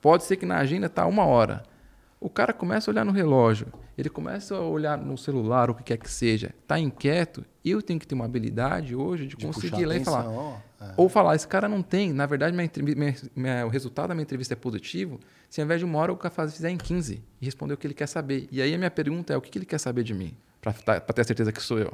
pode 0.00 0.24
ser 0.24 0.36
que 0.36 0.44
na 0.44 0.58
agenda 0.58 0.88
tá 0.88 1.06
uma 1.06 1.24
hora. 1.24 1.62
O 2.20 2.28
cara 2.28 2.52
começa 2.52 2.90
a 2.90 2.92
olhar 2.92 3.04
no 3.04 3.12
relógio, 3.12 3.68
ele 3.96 4.10
começa 4.10 4.56
a 4.56 4.60
olhar 4.60 4.98
no 4.98 5.16
celular, 5.16 5.70
o 5.70 5.74
que 5.74 5.82
quer 5.82 5.96
que 5.96 6.10
seja, 6.10 6.54
está 6.62 6.78
inquieto, 6.78 7.44
eu 7.64 7.80
tenho 7.80 7.98
que 7.98 8.06
ter 8.06 8.14
uma 8.14 8.24
habilidade 8.24 8.94
hoje 8.94 9.26
de, 9.26 9.36
de 9.36 9.46
conseguir 9.46 9.86
ler 9.86 10.02
e 10.02 10.04
falar. 10.04 10.62
É. 10.80 10.92
Ou 10.96 11.08
falar, 11.08 11.34
esse 11.34 11.48
cara 11.48 11.68
não 11.68 11.82
tem, 11.82 12.12
na 12.12 12.26
verdade, 12.26 12.54
minha, 12.54 12.70
minha, 12.94 13.16
minha, 13.34 13.66
o 13.66 13.68
resultado 13.68 14.08
da 14.08 14.14
minha 14.14 14.24
entrevista 14.24 14.54
é 14.54 14.56
positivo, 14.56 15.18
se 15.48 15.60
ao 15.60 15.64
invés 15.64 15.80
de 15.80 15.84
uma 15.84 15.98
hora 15.98 16.12
o 16.12 16.16
cara 16.16 16.48
fizer 16.48 16.70
em 16.70 16.76
15 16.76 17.22
e 17.40 17.44
responder 17.44 17.74
o 17.74 17.76
que 17.76 17.86
ele 17.86 17.94
quer 17.94 18.06
saber. 18.06 18.46
E 18.52 18.60
aí 18.60 18.74
a 18.74 18.78
minha 18.78 18.90
pergunta 18.90 19.32
é, 19.32 19.36
o 19.36 19.40
que, 19.40 19.50
que 19.50 19.58
ele 19.58 19.66
quer 19.66 19.78
saber 19.78 20.02
de 20.02 20.12
mim? 20.12 20.36
Para 20.60 20.72
tá, 20.72 21.00
ter 21.00 21.20
a 21.22 21.24
certeza 21.24 21.52
que 21.52 21.62
sou 21.62 21.78
eu. 21.78 21.92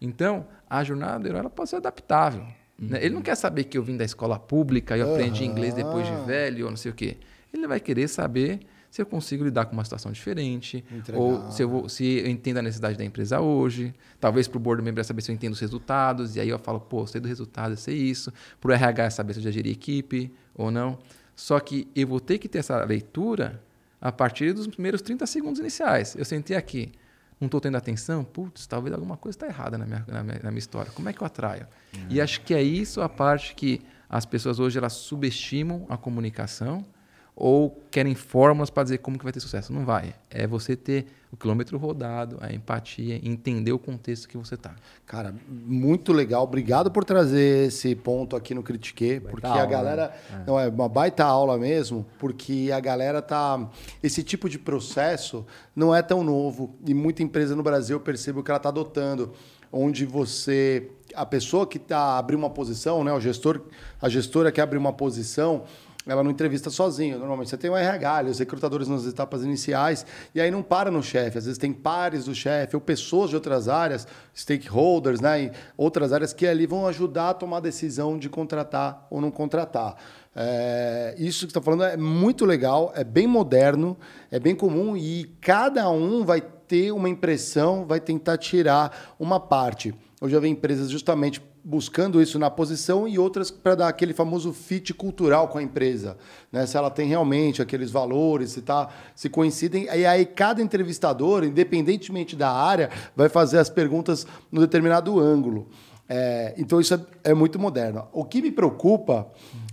Então, 0.00 0.46
a 0.68 0.84
jornada 0.84 1.20
do 1.20 1.28
herói 1.28 1.40
ela 1.40 1.50
pode 1.50 1.70
ser 1.70 1.76
adaptável. 1.76 2.42
Uhum. 2.42 2.88
Né? 2.88 3.04
Ele 3.04 3.14
não 3.14 3.22
quer 3.22 3.34
saber 3.34 3.64
que 3.64 3.78
eu 3.78 3.82
vim 3.82 3.96
da 3.96 4.04
escola 4.04 4.38
pública 4.38 4.96
e 4.96 5.00
eu 5.00 5.06
uhum. 5.06 5.14
aprendi 5.14 5.44
inglês 5.44 5.74
depois 5.74 6.06
de 6.06 6.14
velho 6.26 6.66
ou 6.66 6.70
não 6.70 6.76
sei 6.76 6.90
o 6.90 6.94
quê. 6.94 7.16
Ele 7.52 7.66
vai 7.66 7.80
querer 7.80 8.08
saber 8.08 8.60
se 8.94 9.02
eu 9.02 9.06
consigo 9.06 9.42
lidar 9.42 9.64
com 9.64 9.72
uma 9.72 9.82
situação 9.82 10.12
diferente, 10.12 10.84
Entregar. 10.88 11.20
ou 11.20 11.50
se 11.50 11.60
eu, 11.60 11.68
vou, 11.68 11.88
se 11.88 12.04
eu 12.04 12.28
entendo 12.28 12.58
a 12.58 12.62
necessidade 12.62 12.96
da 12.96 13.04
empresa 13.04 13.40
hoje. 13.40 13.92
Talvez 14.20 14.46
para 14.46 14.56
o 14.56 14.60
board 14.60 14.84
member 14.84 15.00
é 15.00 15.02
saber 15.02 15.20
se 15.20 15.32
eu 15.32 15.34
entendo 15.34 15.52
os 15.52 15.58
resultados, 15.58 16.36
e 16.36 16.40
aí 16.40 16.48
eu 16.48 16.60
falo, 16.60 16.78
pô, 16.78 17.04
sei 17.04 17.20
do 17.20 17.26
resultado, 17.26 17.72
eu 17.72 17.76
sei 17.76 17.96
isso. 17.96 18.32
Para 18.60 18.70
o 18.70 18.72
RH 18.72 19.02
é 19.02 19.10
saber 19.10 19.32
se 19.32 19.40
eu 19.40 19.42
já 19.42 19.50
geri 19.50 19.72
equipe 19.72 20.32
ou 20.54 20.70
não. 20.70 20.96
Só 21.34 21.58
que 21.58 21.88
eu 21.92 22.06
vou 22.06 22.20
ter 22.20 22.38
que 22.38 22.48
ter 22.48 22.58
essa 22.58 22.84
leitura 22.84 23.60
a 24.00 24.12
partir 24.12 24.52
dos 24.52 24.68
primeiros 24.68 25.02
30 25.02 25.26
segundos 25.26 25.58
iniciais. 25.58 26.14
Eu 26.14 26.24
sentei 26.24 26.56
aqui, 26.56 26.92
não 27.40 27.46
estou 27.46 27.60
tendo 27.60 27.76
atenção, 27.76 28.22
putz, 28.22 28.64
talvez 28.64 28.94
alguma 28.94 29.16
coisa 29.16 29.34
está 29.36 29.48
errada 29.48 29.76
na 29.76 29.86
minha, 29.86 30.04
na, 30.06 30.22
minha, 30.22 30.40
na 30.40 30.50
minha, 30.52 30.60
história. 30.60 30.92
Como 30.92 31.08
é 31.08 31.12
que 31.12 31.20
eu 31.20 31.26
atraio? 31.26 31.66
Uhum. 31.96 32.06
E 32.10 32.20
acho 32.20 32.42
que 32.42 32.54
é 32.54 32.62
isso 32.62 33.00
a 33.00 33.08
parte 33.08 33.56
que 33.56 33.80
as 34.08 34.24
pessoas 34.24 34.60
hoje 34.60 34.78
elas 34.78 34.92
subestimam 34.92 35.84
a 35.88 35.96
comunicação 35.96 36.86
ou 37.36 37.82
querem 37.90 38.14
fórmulas 38.14 38.70
para 38.70 38.84
dizer 38.84 38.98
como 38.98 39.18
que 39.18 39.24
vai 39.24 39.32
ter 39.32 39.40
sucesso. 39.40 39.72
Não 39.72 39.84
vai. 39.84 40.14
É 40.30 40.46
você 40.46 40.76
ter 40.76 41.06
o 41.32 41.36
quilômetro 41.36 41.76
rodado, 41.76 42.38
a 42.40 42.52
empatia, 42.52 43.20
entender 43.22 43.72
o 43.72 43.78
contexto 43.78 44.28
que 44.28 44.36
você 44.36 44.54
está. 44.54 44.76
Cara, 45.04 45.34
muito 45.48 46.12
legal. 46.12 46.44
Obrigado 46.44 46.92
por 46.92 47.04
trazer 47.04 47.66
esse 47.66 47.94
ponto 47.96 48.36
aqui 48.36 48.54
no 48.54 48.62
Critique, 48.62 49.20
porque 49.20 49.46
aula, 49.46 49.62
a 49.62 49.66
galera 49.66 50.14
né? 50.30 50.44
não 50.46 50.60
é 50.60 50.68
uma 50.68 50.88
baita 50.88 51.24
aula 51.24 51.58
mesmo, 51.58 52.06
porque 52.20 52.70
a 52.72 52.78
galera 52.78 53.20
tá 53.20 53.68
esse 54.00 54.22
tipo 54.22 54.48
de 54.48 54.58
processo 54.58 55.44
não 55.74 55.92
é 55.92 56.02
tão 56.02 56.22
novo 56.22 56.76
e 56.86 56.94
muita 56.94 57.22
empresa 57.22 57.56
no 57.56 57.64
Brasil 57.64 57.96
eu 57.96 58.00
percebo 58.00 58.42
que 58.42 58.50
ela 58.52 58.58
está 58.58 58.68
adotando, 58.68 59.32
onde 59.72 60.06
você 60.06 60.88
a 61.14 61.26
pessoa 61.26 61.66
que 61.66 61.78
está 61.78 62.18
abrindo 62.18 62.40
uma 62.40 62.50
posição, 62.50 63.04
né, 63.04 63.12
o 63.12 63.20
gestor, 63.20 63.60
a 64.00 64.08
gestora 64.08 64.50
que 64.50 64.60
abre 64.60 64.78
uma 64.78 64.92
posição, 64.92 65.64
ela 66.06 66.22
não 66.22 66.30
entrevista 66.30 66.70
sozinha. 66.70 67.16
Normalmente 67.16 67.50
você 67.50 67.56
tem 67.56 67.70
o 67.70 67.76
RH, 67.76 68.24
os 68.24 68.38
recrutadores 68.38 68.88
nas 68.88 69.06
etapas 69.06 69.42
iniciais, 69.42 70.04
e 70.34 70.40
aí 70.40 70.50
não 70.50 70.62
para 70.62 70.90
no 70.90 71.02
chefe. 71.02 71.38
Às 71.38 71.44
vezes 71.46 71.58
tem 71.58 71.72
pares 71.72 72.26
do 72.26 72.34
chefe 72.34 72.76
ou 72.76 72.80
pessoas 72.80 73.30
de 73.30 73.36
outras 73.36 73.68
áreas, 73.68 74.06
stakeholders, 74.34 75.20
né, 75.20 75.44
e 75.44 75.52
outras 75.76 76.12
áreas 76.12 76.32
que 76.32 76.46
ali 76.46 76.66
vão 76.66 76.86
ajudar 76.86 77.30
a 77.30 77.34
tomar 77.34 77.58
a 77.58 77.60
decisão 77.60 78.18
de 78.18 78.28
contratar 78.28 79.06
ou 79.10 79.20
não 79.20 79.30
contratar. 79.30 79.96
É, 80.36 81.14
isso 81.16 81.46
que 81.46 81.52
você 81.52 81.58
está 81.58 81.62
falando 81.62 81.84
é 81.84 81.96
muito 81.96 82.44
legal, 82.44 82.92
é 82.94 83.04
bem 83.04 83.26
moderno, 83.26 83.96
é 84.30 84.40
bem 84.40 84.54
comum 84.54 84.96
e 84.96 85.24
cada 85.40 85.88
um 85.90 86.24
vai 86.24 86.40
ter 86.40 86.90
uma 86.92 87.08
impressão, 87.08 87.86
vai 87.86 88.00
tentar 88.00 88.36
tirar 88.36 89.14
uma 89.18 89.38
parte. 89.38 89.94
Já 90.28 90.38
vi 90.40 90.48
empresas 90.48 90.90
justamente 90.90 91.42
buscando 91.62 92.20
isso 92.20 92.38
na 92.38 92.50
posição 92.50 93.08
e 93.08 93.18
outras 93.18 93.50
para 93.50 93.74
dar 93.74 93.88
aquele 93.88 94.12
famoso 94.12 94.52
fit 94.52 94.92
cultural 94.94 95.48
com 95.48 95.58
a 95.58 95.62
empresa, 95.62 96.16
né? 96.52 96.66
Se 96.66 96.76
ela 96.76 96.90
tem 96.90 97.08
realmente 97.08 97.62
aqueles 97.62 97.90
valores, 97.90 98.50
se 98.50 98.62
tá, 98.62 98.88
se 99.14 99.28
coincidem. 99.28 99.84
E 99.84 100.06
aí 100.06 100.26
cada 100.26 100.62
entrevistador, 100.62 101.44
independentemente 101.44 102.36
da 102.36 102.50
área, 102.50 102.90
vai 103.16 103.28
fazer 103.28 103.58
as 103.58 103.70
perguntas 103.70 104.26
no 104.50 104.60
determinado 104.60 105.18
ângulo. 105.18 105.68
É, 106.08 106.54
então 106.58 106.80
isso 106.80 106.94
é, 106.94 107.30
é, 107.30 107.34
muito 107.34 107.58
moderno. 107.58 108.06
O 108.12 108.24
que 108.24 108.42
me 108.42 108.50
preocupa, 108.50 109.26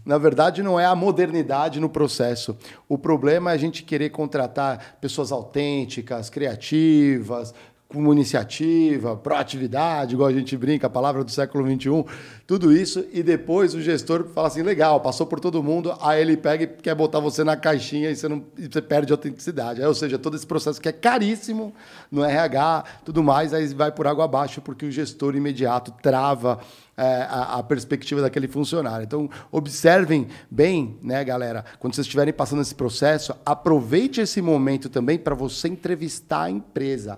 na 0.05 0.17
verdade, 0.17 0.63
não 0.63 0.79
é 0.79 0.85
a 0.85 0.95
modernidade 0.95 1.79
no 1.79 1.89
processo. 1.89 2.57
O 2.87 2.97
problema 2.97 3.51
é 3.51 3.53
a 3.53 3.57
gente 3.57 3.83
querer 3.83 4.11
contratar 4.11 4.97
pessoas 5.01 5.31
autênticas, 5.31 6.29
criativas, 6.29 7.53
com 7.91 8.11
iniciativa, 8.13 9.18
proatividade, 9.18 10.13
igual 10.13 10.30
a 10.30 10.34
gente 10.34 10.55
brinca, 10.55 10.88
a 10.88 10.89
palavra 10.89 11.23
do 11.23 11.31
século 11.31 11.65
XXI, 11.65 12.05
tudo 12.47 12.72
isso, 12.72 13.05
e 13.11 13.22
depois 13.22 13.73
o 13.76 13.81
gestor 13.81 14.27
fala 14.34 14.47
assim, 14.47 14.61
legal, 14.61 14.99
passou 15.01 15.27
por 15.27 15.39
todo 15.39 15.61
mundo, 15.61 15.93
aí 16.01 16.22
ele 16.22 16.38
pega 16.38 16.63
e 16.63 16.68
quer 16.68 16.95
botar 16.95 17.19
você 17.19 17.43
na 17.43 17.57
caixinha 17.57 18.09
e 18.09 18.15
você, 18.15 18.27
não, 18.27 18.43
e 18.57 18.68
você 18.68 18.81
perde 18.81 19.11
a 19.11 19.15
autenticidade. 19.15 19.81
Ou 19.81 19.93
seja, 19.93 20.18
todo 20.18 20.35
esse 20.35 20.47
processo 20.47 20.80
que 20.80 20.88
é 20.88 20.91
caríssimo 20.91 21.73
no 22.09 22.23
RH, 22.23 22.85
tudo 23.03 23.22
mais, 23.22 23.53
aí 23.53 23.68
vai 23.68 23.91
por 23.91 24.07
água 24.07 24.26
abaixo, 24.26 24.61
porque 24.61 24.85
o 24.85 24.91
gestor 24.91 25.35
imediato 25.35 25.93
trava 26.01 26.59
é, 26.97 27.26
a, 27.30 27.59
a, 27.59 27.63
perspectiva 27.63 28.22
daquele 28.22 28.47
funcionário. 28.47 29.03
Então, 29.03 29.30
observem 29.51 30.27
bem, 30.49 30.97
né, 31.01 31.23
galera, 31.23 31.65
quando 31.80 31.95
vocês 31.95 32.05
estiverem 32.05 32.34
passando 32.34 32.61
esse 32.61 32.76
processo, 32.76 33.34
aproveite 33.45 34.22
esse 34.22 34.41
momento 34.41 34.89
também 34.89 35.18
para 35.18 35.34
você 35.34 35.68
entrevistar 35.68 36.43
a 36.43 36.51
empresa 36.51 37.18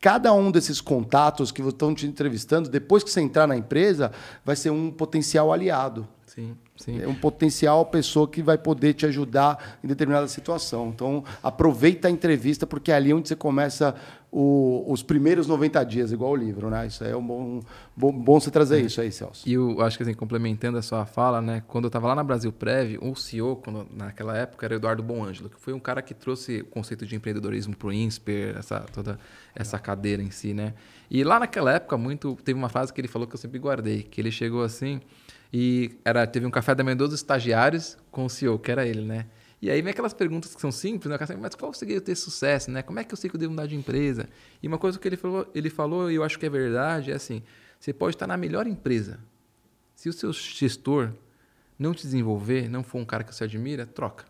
cada 0.00 0.32
um 0.32 0.50
desses 0.50 0.80
contatos 0.80 1.52
que 1.52 1.60
estão 1.60 1.94
te 1.94 2.06
entrevistando, 2.06 2.68
depois 2.68 3.04
que 3.04 3.10
você 3.10 3.20
entrar 3.20 3.46
na 3.46 3.56
empresa, 3.56 4.10
vai 4.44 4.56
ser 4.56 4.70
um 4.70 4.90
potencial 4.90 5.52
aliado. 5.52 6.08
Sim, 6.26 6.56
sim. 6.76 7.02
É 7.02 7.08
um 7.08 7.14
potencial 7.14 7.84
pessoa 7.86 8.28
que 8.28 8.40
vai 8.40 8.56
poder 8.56 8.94
te 8.94 9.04
ajudar 9.04 9.78
em 9.82 9.88
determinada 9.88 10.28
situação. 10.28 10.88
Então, 10.88 11.24
aproveita 11.42 12.06
a 12.06 12.10
entrevista, 12.10 12.66
porque 12.66 12.92
é 12.92 12.94
ali 12.94 13.12
onde 13.12 13.28
você 13.28 13.34
começa 13.34 13.96
o, 14.30 14.84
os 14.86 15.02
primeiros 15.02 15.48
90 15.48 15.82
dias, 15.84 16.12
igual 16.12 16.30
o 16.30 16.36
livro, 16.36 16.70
né? 16.70 16.86
Isso 16.86 17.02
é 17.02 17.16
um 17.16 17.26
bom, 17.26 17.60
bom, 17.96 18.12
bom 18.12 18.38
você 18.38 18.48
trazer 18.48 18.78
é. 18.78 18.82
isso 18.82 19.00
aí, 19.00 19.10
Celso. 19.10 19.46
E 19.48 19.54
eu 19.54 19.82
acho 19.82 19.96
que 19.96 20.04
assim, 20.04 20.14
complementando 20.14 20.78
a 20.78 20.82
sua 20.82 21.04
fala, 21.04 21.42
né? 21.42 21.64
Quando 21.66 21.86
eu 21.86 21.88
estava 21.88 22.06
lá 22.06 22.14
na 22.14 22.22
Brasil 22.22 22.52
Prev, 22.52 22.96
o 23.02 23.16
CEO, 23.16 23.56
quando, 23.56 23.88
naquela 23.92 24.36
época, 24.36 24.64
era 24.64 24.76
Eduardo 24.76 25.02
Bonângelo, 25.02 25.50
que 25.50 25.60
foi 25.60 25.72
um 25.72 25.80
cara 25.80 26.00
que 26.00 26.14
trouxe 26.14 26.60
o 26.60 26.66
conceito 26.66 27.04
de 27.04 27.16
empreendedorismo 27.16 27.74
para 27.74 27.88
o 27.88 27.92
INSPER, 27.92 28.56
essa, 28.56 28.86
toda 28.92 29.18
essa 29.54 29.78
cadeira 29.78 30.22
em 30.22 30.30
si, 30.30 30.54
né? 30.54 30.74
E 31.10 31.24
lá 31.24 31.40
naquela 31.40 31.72
época, 31.72 31.96
muito 31.96 32.36
teve 32.44 32.58
uma 32.58 32.68
frase 32.68 32.92
que 32.92 33.00
ele 33.00 33.08
falou 33.08 33.26
que 33.26 33.34
eu 33.34 33.38
sempre 33.38 33.58
guardei, 33.58 34.02
que 34.02 34.20
ele 34.20 34.30
chegou 34.30 34.62
assim 34.62 35.00
e 35.52 35.98
era 36.04 36.26
teve 36.26 36.46
um 36.46 36.50
café 36.50 36.74
da 36.74 36.84
manhã 36.84 36.96
dos 36.96 37.12
estagiários 37.12 37.96
com 38.10 38.24
o 38.24 38.30
CEO, 38.30 38.58
que 38.58 38.70
era 38.70 38.86
ele, 38.86 39.02
né? 39.02 39.26
E 39.62 39.70
aí 39.70 39.82
vem 39.82 39.90
aquelas 39.90 40.14
perguntas 40.14 40.54
que 40.54 40.60
são 40.60 40.72
simples, 40.72 41.10
né? 41.10 41.18
Mas 41.38 41.54
qual 41.54 41.74
segredo 41.74 42.02
ter 42.02 42.14
sucesso, 42.14 42.70
né? 42.70 42.82
Como 42.82 42.98
é 42.98 43.04
que 43.04 43.12
eu 43.12 43.16
sei 43.16 43.28
que 43.28 43.36
eu 43.36 43.40
devo 43.40 43.52
mudar 43.52 43.66
de 43.66 43.76
empresa? 43.76 44.28
E 44.62 44.66
uma 44.66 44.78
coisa 44.78 44.98
que 44.98 45.06
ele 45.06 45.16
falou, 45.16 45.50
ele 45.54 45.68
falou 45.68 46.10
e 46.10 46.14
eu 46.14 46.24
acho 46.24 46.38
que 46.38 46.46
é 46.46 46.50
verdade, 46.50 47.10
é 47.12 47.14
assim, 47.14 47.42
você 47.78 47.92
pode 47.92 48.16
estar 48.16 48.26
na 48.26 48.38
melhor 48.38 48.66
empresa. 48.66 49.20
Se 49.94 50.08
o 50.08 50.12
seu 50.14 50.32
gestor 50.32 51.12
não 51.78 51.92
te 51.92 52.02
desenvolver, 52.02 52.70
não 52.70 52.82
for 52.82 52.98
um 52.98 53.04
cara 53.04 53.22
que 53.22 53.34
você 53.34 53.44
admira, 53.44 53.84
troca. 53.84 54.24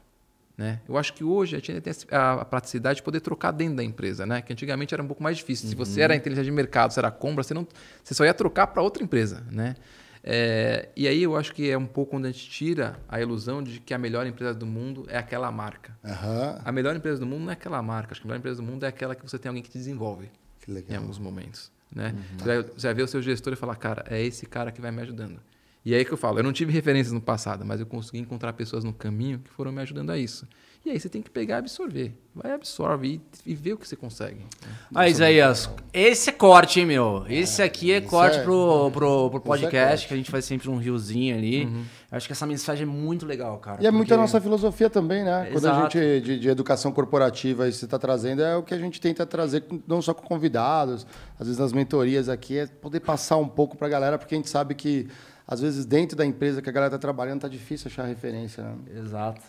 Né? 0.61 0.78
Eu 0.87 0.99
acho 0.99 1.15
que 1.15 1.24
hoje 1.24 1.57
a 1.57 1.59
gente 1.59 1.81
tem 1.81 1.91
a 2.11 2.45
praticidade 2.45 2.97
de 2.97 3.03
poder 3.03 3.20
trocar 3.20 3.51
dentro 3.51 3.77
da 3.77 3.82
empresa, 3.82 4.27
né? 4.27 4.43
que 4.43 4.53
antigamente 4.53 4.93
era 4.93 5.03
um 5.03 5.07
pouco 5.07 5.23
mais 5.23 5.39
difícil. 5.39 5.65
Uhum. 5.65 5.70
Se 5.70 5.74
você 5.74 6.03
era 6.03 6.15
inteligente 6.15 6.45
de 6.45 6.51
mercado, 6.51 6.93
você 6.93 7.01
era 7.01 7.11
compra, 7.11 7.43
você, 7.43 7.55
não, 7.55 7.66
você 8.05 8.12
só 8.12 8.27
ia 8.27 8.35
trocar 8.35 8.66
para 8.66 8.82
outra 8.82 9.03
empresa. 9.03 9.43
Né? 9.51 9.74
É, 10.23 10.91
e 10.95 11.09
aí 11.09 11.23
eu 11.23 11.35
acho 11.35 11.55
que 11.55 11.70
é 11.70 11.78
um 11.78 11.87
pouco 11.87 12.11
quando 12.11 12.27
a 12.27 12.31
gente 12.31 12.47
tira 12.51 13.01
a 13.09 13.19
ilusão 13.19 13.62
de 13.62 13.81
que 13.81 13.95
a 13.95 13.99
melhor 13.99 14.27
empresa 14.27 14.53
do 14.53 14.66
mundo 14.66 15.07
é 15.09 15.16
aquela 15.16 15.51
marca. 15.51 15.97
Uhum. 16.05 16.59
A 16.62 16.70
melhor 16.70 16.95
empresa 16.95 17.19
do 17.19 17.24
mundo 17.24 17.45
não 17.45 17.51
é 17.51 17.55
aquela 17.55 17.81
marca. 17.81 18.12
Acho 18.12 18.20
que 18.20 18.27
a 18.27 18.28
melhor 18.28 18.41
empresa 18.41 18.57
do 18.59 18.62
mundo 18.62 18.85
é 18.85 18.89
aquela 18.89 19.15
que 19.15 19.23
você 19.23 19.39
tem 19.39 19.49
alguém 19.49 19.62
que 19.62 19.70
te 19.70 19.78
desenvolve 19.78 20.31
em 20.69 20.95
alguns 20.95 21.19
momentos. 21.19 21.73
Né? 21.91 22.15
Uhum. 22.15 22.39
Você, 22.39 22.45
vai, 22.45 22.62
você 22.62 22.87
vai 22.87 22.95
ver 22.95 23.03
o 23.05 23.09
seu 23.09 23.23
gestor 23.23 23.55
e 23.55 23.57
falar, 23.57 23.77
cara, 23.77 24.05
é 24.11 24.23
esse 24.23 24.45
cara 24.45 24.70
que 24.70 24.81
vai 24.82 24.91
me 24.91 25.01
ajudando. 25.01 25.41
E 25.85 25.94
é 25.94 25.98
aí 25.98 26.05
que 26.05 26.12
eu 26.12 26.19
falo, 26.19 26.39
eu 26.39 26.43
não 26.43 26.52
tive 26.52 26.73
referências 26.73 27.12
no 27.12 27.20
passado, 27.20 27.65
mas 27.65 27.81
eu 27.81 27.86
consegui 27.86 28.19
encontrar 28.19 28.52
pessoas 28.52 28.85
no 28.85 28.93
caminho 28.93 29.39
que 29.39 29.51
foram 29.51 29.73
me 29.73 29.81
ajudando 29.81 30.11
a 30.11 30.19
isso. 30.19 30.47
E 30.85 30.90
aí 30.90 30.98
você 30.98 31.11
tem 31.11 31.20
que 31.20 31.31
pegar 31.31 31.57
e 31.57 31.59
absorver. 31.59 32.15
Vai, 32.35 32.52
absorve 32.52 33.20
e, 33.47 33.51
e 33.51 33.55
vê 33.55 33.74
o 33.74 33.77
que 33.77 33.86
você 33.86 33.97
consegue. 33.97 34.47
Ah, 34.94 35.07
Isaías, 35.07 35.69
esse 35.93 36.31
é 36.31 36.32
corte, 36.32 36.81
hein, 36.81 36.86
meu? 36.86 37.27
Esse 37.28 37.62
aqui 37.62 37.93
é 37.93 38.01
corte 38.01 38.39
é, 38.39 38.43
pro, 38.43 38.90
pro, 38.90 39.31
pro 39.31 39.39
é 39.39 39.43
podcast, 39.43 40.07
é 40.07 40.09
que 40.09 40.15
a 40.15 40.16
gente 40.16 40.31
faz 40.31 40.47
sempre 40.47 40.70
um 40.70 40.78
riozinho 40.78 41.36
ali. 41.36 41.66
Uhum. 41.66 41.85
Acho 42.11 42.27
que 42.27 42.32
essa 42.32 42.47
mensagem 42.47 42.85
é 42.85 42.86
muito 42.86 43.27
legal, 43.27 43.59
cara. 43.59 43.82
E 43.82 43.86
é 43.86 43.90
muito 43.90 44.12
a 44.15 44.16
nossa 44.16 44.40
filosofia 44.40 44.89
também, 44.89 45.23
né? 45.23 45.51
Quando 45.52 45.69
a 45.69 45.82
gente, 45.82 46.20
de, 46.23 46.39
de 46.39 46.48
educação 46.48 46.93
corporativa, 46.93 47.70
você 47.70 47.85
está 47.85 47.98
trazendo, 47.98 48.43
é 48.43 48.57
o 48.57 48.62
que 48.62 48.73
a 48.73 48.78
gente 48.78 48.98
tenta 49.01 49.27
trazer, 49.27 49.65
não 49.86 50.01
só 50.01 50.15
com 50.15 50.27
convidados, 50.27 51.07
às 51.39 51.47
vezes 51.47 51.61
nas 51.61 51.74
mentorias 51.74 52.31
aqui, 52.31 52.57
é 52.57 52.66
poder 52.66 53.01
passar 53.01 53.36
um 53.36 53.48
pouco 53.48 53.77
para 53.77 53.86
a 53.86 53.90
galera, 53.90 54.19
porque 54.19 54.35
a 54.35 54.39
gente 54.39 54.48
sabe 54.48 54.74
que, 54.74 55.09
às 55.51 55.60
vezes, 55.60 55.85
dentro 55.85 56.16
da 56.16 56.24
empresa 56.24 56.62
que 56.62 56.70
a 56.70 56.72
galera 56.72 56.94
está 56.94 56.98
trabalhando, 56.98 57.40
tá 57.40 57.48
difícil 57.48 57.90
achar 57.90 58.05
referência, 58.05 58.62
né? 58.62 58.77
Exato. 59.01 59.43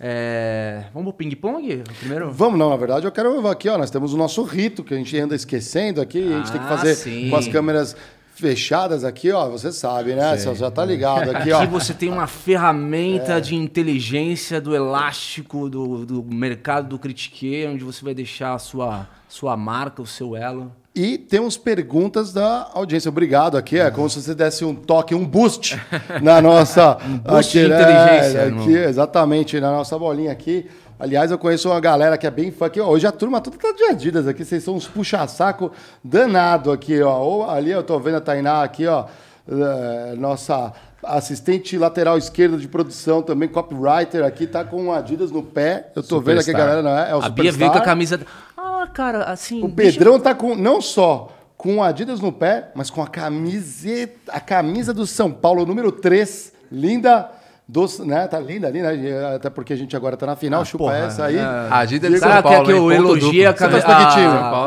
É... 0.00 0.86
Vamos 0.94 1.10
pro 1.10 1.18
ping-pong 1.18 1.84
primeiro? 2.00 2.32
Vamos, 2.32 2.58
não, 2.58 2.70
na 2.70 2.76
verdade 2.76 3.06
eu 3.06 3.12
quero 3.12 3.46
aqui, 3.46 3.68
ó, 3.68 3.78
nós 3.78 3.90
temos 3.90 4.12
o 4.12 4.16
nosso 4.16 4.42
rito 4.42 4.82
que 4.82 4.92
a 4.92 4.96
gente 4.96 5.16
anda 5.16 5.36
esquecendo 5.36 6.00
aqui, 6.00 6.32
ah, 6.32 6.34
a 6.34 6.38
gente 6.38 6.50
tem 6.50 6.60
que 6.60 6.66
fazer 6.66 6.90
ah, 6.90 6.94
sim. 6.96 7.30
com 7.30 7.36
as 7.36 7.46
câmeras 7.46 7.94
fechadas 8.34 9.04
aqui, 9.04 9.30
ó, 9.30 9.48
você 9.50 9.70
sabe, 9.70 10.14
né? 10.14 10.36
Você 10.36 10.52
já 10.54 10.70
tá 10.70 10.84
ligado 10.84 11.30
aqui, 11.30 11.52
ó. 11.52 11.60
Aqui 11.60 11.70
você 11.70 11.92
tem 11.92 12.08
uma 12.08 12.26
ferramenta 12.26 13.34
é. 13.34 13.40
de 13.40 13.54
inteligência 13.54 14.60
do 14.60 14.74
elástico 14.74 15.68
do, 15.68 16.04
do 16.04 16.22
mercado 16.24 16.88
do 16.88 16.98
Critique, 16.98 17.66
onde 17.68 17.84
você 17.84 18.02
vai 18.02 18.14
deixar 18.14 18.54
a 18.54 18.58
sua, 18.58 19.06
sua 19.28 19.56
marca, 19.56 20.02
o 20.02 20.06
seu 20.06 20.34
elo. 20.34 20.72
E 20.94 21.18
temos 21.18 21.56
perguntas 21.56 22.32
da 22.32 22.70
audiência. 22.72 23.08
Obrigado 23.08 23.56
aqui. 23.56 23.80
É 23.80 23.90
como 23.90 24.08
se 24.08 24.22
você 24.22 24.32
desse 24.32 24.64
um 24.64 24.72
toque, 24.76 25.12
um 25.12 25.26
boost 25.26 25.76
na 26.22 26.38
nossa. 26.42 26.98
um 27.04 27.18
boost 27.18 27.58
aqui, 27.58 27.66
de 27.68 27.74
inteligência. 27.74 28.38
É, 28.38 28.48
aqui, 28.48 28.76
exatamente, 28.76 29.58
na 29.58 29.72
nossa 29.72 29.98
bolinha 29.98 30.30
aqui. 30.30 30.70
Aliás, 30.96 31.32
eu 31.32 31.38
conheço 31.38 31.68
uma 31.68 31.80
galera 31.80 32.16
que 32.16 32.28
é 32.28 32.30
bem 32.30 32.52
fã 32.52 32.66
aqui. 32.66 32.80
Hoje 32.80 33.04
a 33.08 33.10
turma 33.10 33.40
toda 33.40 33.58
tá 33.58 33.72
de 33.72 33.82
Adidas 33.86 34.28
aqui. 34.28 34.44
Vocês 34.44 34.62
são 34.62 34.76
uns 34.76 34.86
puxa-saco 34.86 35.72
danado 36.02 36.70
aqui, 36.70 37.02
ó. 37.02 37.50
Ali 37.50 37.72
eu 37.72 37.82
tô 37.82 37.98
vendo 37.98 38.18
a 38.18 38.20
Tainá 38.20 38.62
aqui, 38.62 38.86
ó. 38.86 39.06
É, 39.48 40.14
nossa 40.16 40.72
assistente 41.06 41.76
lateral 41.78 42.18
esquerdo 42.18 42.58
de 42.58 42.68
produção 42.68 43.22
também, 43.22 43.48
copywriter 43.48 44.24
aqui, 44.24 44.46
tá 44.46 44.64
com 44.64 44.92
Adidas 44.92 45.30
no 45.30 45.42
pé. 45.42 45.90
Eu 45.94 46.02
tô 46.02 46.16
Superstar. 46.16 46.24
vendo 46.24 46.40
aqui 46.40 46.50
a 46.50 46.54
galera, 46.54 46.82
não 46.82 46.98
é? 46.98 47.10
é 47.10 47.16
o 47.16 47.22
a 47.22 47.28
Bia 47.28 47.52
veio 47.52 47.70
com 47.70 47.78
a 47.78 47.82
camisa. 47.82 48.20
Ah, 48.56 48.88
cara, 48.92 49.24
assim. 49.24 49.62
O 49.62 49.68
Pedrão 49.68 50.18
tá 50.18 50.34
com. 50.34 50.54
Não 50.54 50.80
só 50.80 51.30
com 51.56 51.82
Adidas 51.82 52.20
no 52.20 52.32
pé, 52.32 52.70
mas 52.74 52.90
com 52.90 53.02
a 53.02 53.06
camiseta, 53.06 54.32
a 54.32 54.40
camisa 54.40 54.92
do 54.92 55.06
São 55.06 55.32
Paulo, 55.32 55.64
número 55.64 55.90
3, 55.90 56.52
linda. 56.70 57.30
Dos, 57.66 57.98
né, 58.00 58.28
tá 58.28 58.38
linda 58.38 58.68
ali, 58.68 58.82
né? 58.82 59.34
Até 59.34 59.48
porque 59.48 59.72
a 59.72 59.76
gente 59.76 59.96
agora 59.96 60.18
tá 60.18 60.26
na 60.26 60.36
final, 60.36 60.60
ah, 60.60 60.64
chupa 60.66 60.84
porra, 60.84 60.98
essa 60.98 61.24
aí. 61.24 61.38
É. 61.38 61.40
A 61.40 61.78
Adidas 61.78 62.12
de 62.12 62.18
São 62.18 62.42
Paulo. 62.42 62.66
que 62.66 62.72
eu 62.72 62.92
elogie 62.92 63.46
a 63.46 63.54
camisa. 63.54 63.80
Tá 63.80 64.12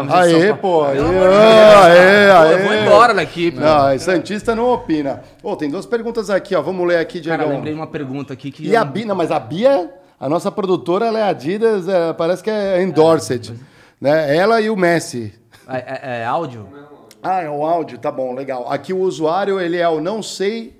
ah, 0.09 0.21
aê, 0.21 0.51
pô. 0.55 0.83
Aê, 0.83 0.97
aê, 0.97 2.31
aê. 2.31 2.53
Eu 2.53 2.63
vou 2.65 2.73
embora 2.73 3.13
daqui. 3.13 3.51
Não, 3.51 3.89
é 3.89 3.99
Santista 3.99 4.55
não 4.55 4.73
opina. 4.73 5.21
Pô, 5.43 5.55
tem 5.55 5.69
duas 5.69 5.85
perguntas 5.85 6.31
aqui, 6.31 6.55
ó. 6.55 6.61
Vamos 6.63 6.87
ler 6.87 6.97
aqui, 6.97 7.19
Diego. 7.19 7.37
Cara, 7.37 7.47
lembrei 7.47 7.71
uma 7.71 7.85
pergunta 7.85 8.33
aqui 8.33 8.49
que... 8.49 8.67
E 8.67 8.75
a 8.75 8.83
Bia, 8.83 9.05
não, 9.05 9.15
mas 9.15 9.29
a 9.29 9.39
Bia, 9.39 9.91
a 10.19 10.27
nossa 10.27 10.51
produtora, 10.51 11.05
ela 11.05 11.19
é 11.19 11.23
Adidas, 11.23 11.87
é, 11.87 12.13
parece 12.13 12.43
que 12.43 12.49
é 12.49 12.81
endorsed. 12.81 13.51
É, 13.51 13.55
né? 14.01 14.35
Ela 14.35 14.59
e 14.59 14.71
o 14.71 14.75
Messi. 14.75 15.35
É, 15.69 15.77
é, 15.77 16.21
é, 16.21 16.25
áudio? 16.25 16.67
Ah, 17.21 17.41
é 17.41 17.49
o 17.49 17.63
áudio, 17.63 17.99
tá 17.99 18.11
bom, 18.11 18.33
legal. 18.33 18.65
Aqui 18.71 18.91
o 18.91 18.99
usuário, 18.99 19.59
ele 19.59 19.77
é 19.77 19.87
o 19.87 20.01
não 20.01 20.23
sei 20.23 20.76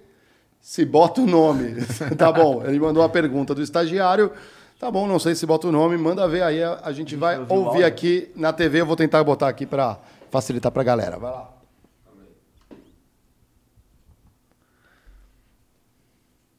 se 0.67 0.83
bota 0.83 1.21
o 1.21 1.25
nome. 1.25 1.75
tá 2.17 2.29
bom, 2.29 2.61
ele 2.65 2.77
mandou 2.77 3.01
uma 3.01 3.07
pergunta 3.07 3.55
do 3.55 3.61
estagiário. 3.61 4.33
Tá 4.77 4.91
bom, 4.91 5.07
não 5.07 5.17
sei 5.17 5.33
se 5.33 5.45
bota 5.45 5.65
o 5.65 5.71
nome, 5.71 5.95
manda 5.95 6.27
ver 6.27 6.43
aí, 6.43 6.61
a, 6.61 6.81
a 6.83 6.91
gente 6.91 7.15
vai 7.15 7.39
ouvir 7.39 7.85
aqui 7.85 8.29
na 8.35 8.51
TV. 8.51 8.81
Eu 8.81 8.85
vou 8.85 8.97
tentar 8.97 9.23
botar 9.23 9.47
aqui 9.47 9.65
para 9.65 9.97
facilitar 10.29 10.69
para 10.69 10.81
a 10.81 10.85
galera. 10.85 11.17
Vai 11.17 11.31
lá. 11.31 11.53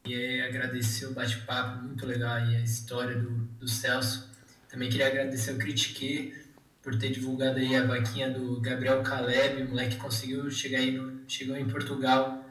E 0.07 0.15
aí, 0.15 0.41
agradecer 0.41 1.05
o 1.05 1.13
bate-papo, 1.13 1.85
muito 1.85 2.07
legal 2.07 2.33
aí 2.33 2.57
a 2.57 2.61
história 2.61 3.15
do, 3.15 3.29
do 3.61 3.69
Celso. 3.69 4.27
Também 4.71 4.89
queria 4.89 5.09
agradecer 5.09 5.53
o 5.53 5.59
Critique 5.59 6.33
por 6.81 6.99
ter 6.99 7.11
divulgado 7.11 7.59
aí 7.59 7.77
a 7.77 7.85
vaquinha 7.85 8.31
do 8.31 8.59
Gabriel 8.59 9.03
Caleb, 9.03 9.65
o 9.65 9.69
moleque 9.69 9.97
conseguiu 9.97 10.51
chegar 10.51 10.79
aí 10.79 10.93
no, 10.93 11.21
chegou 11.29 11.59
em 11.59 11.69
Portugal 11.69 12.48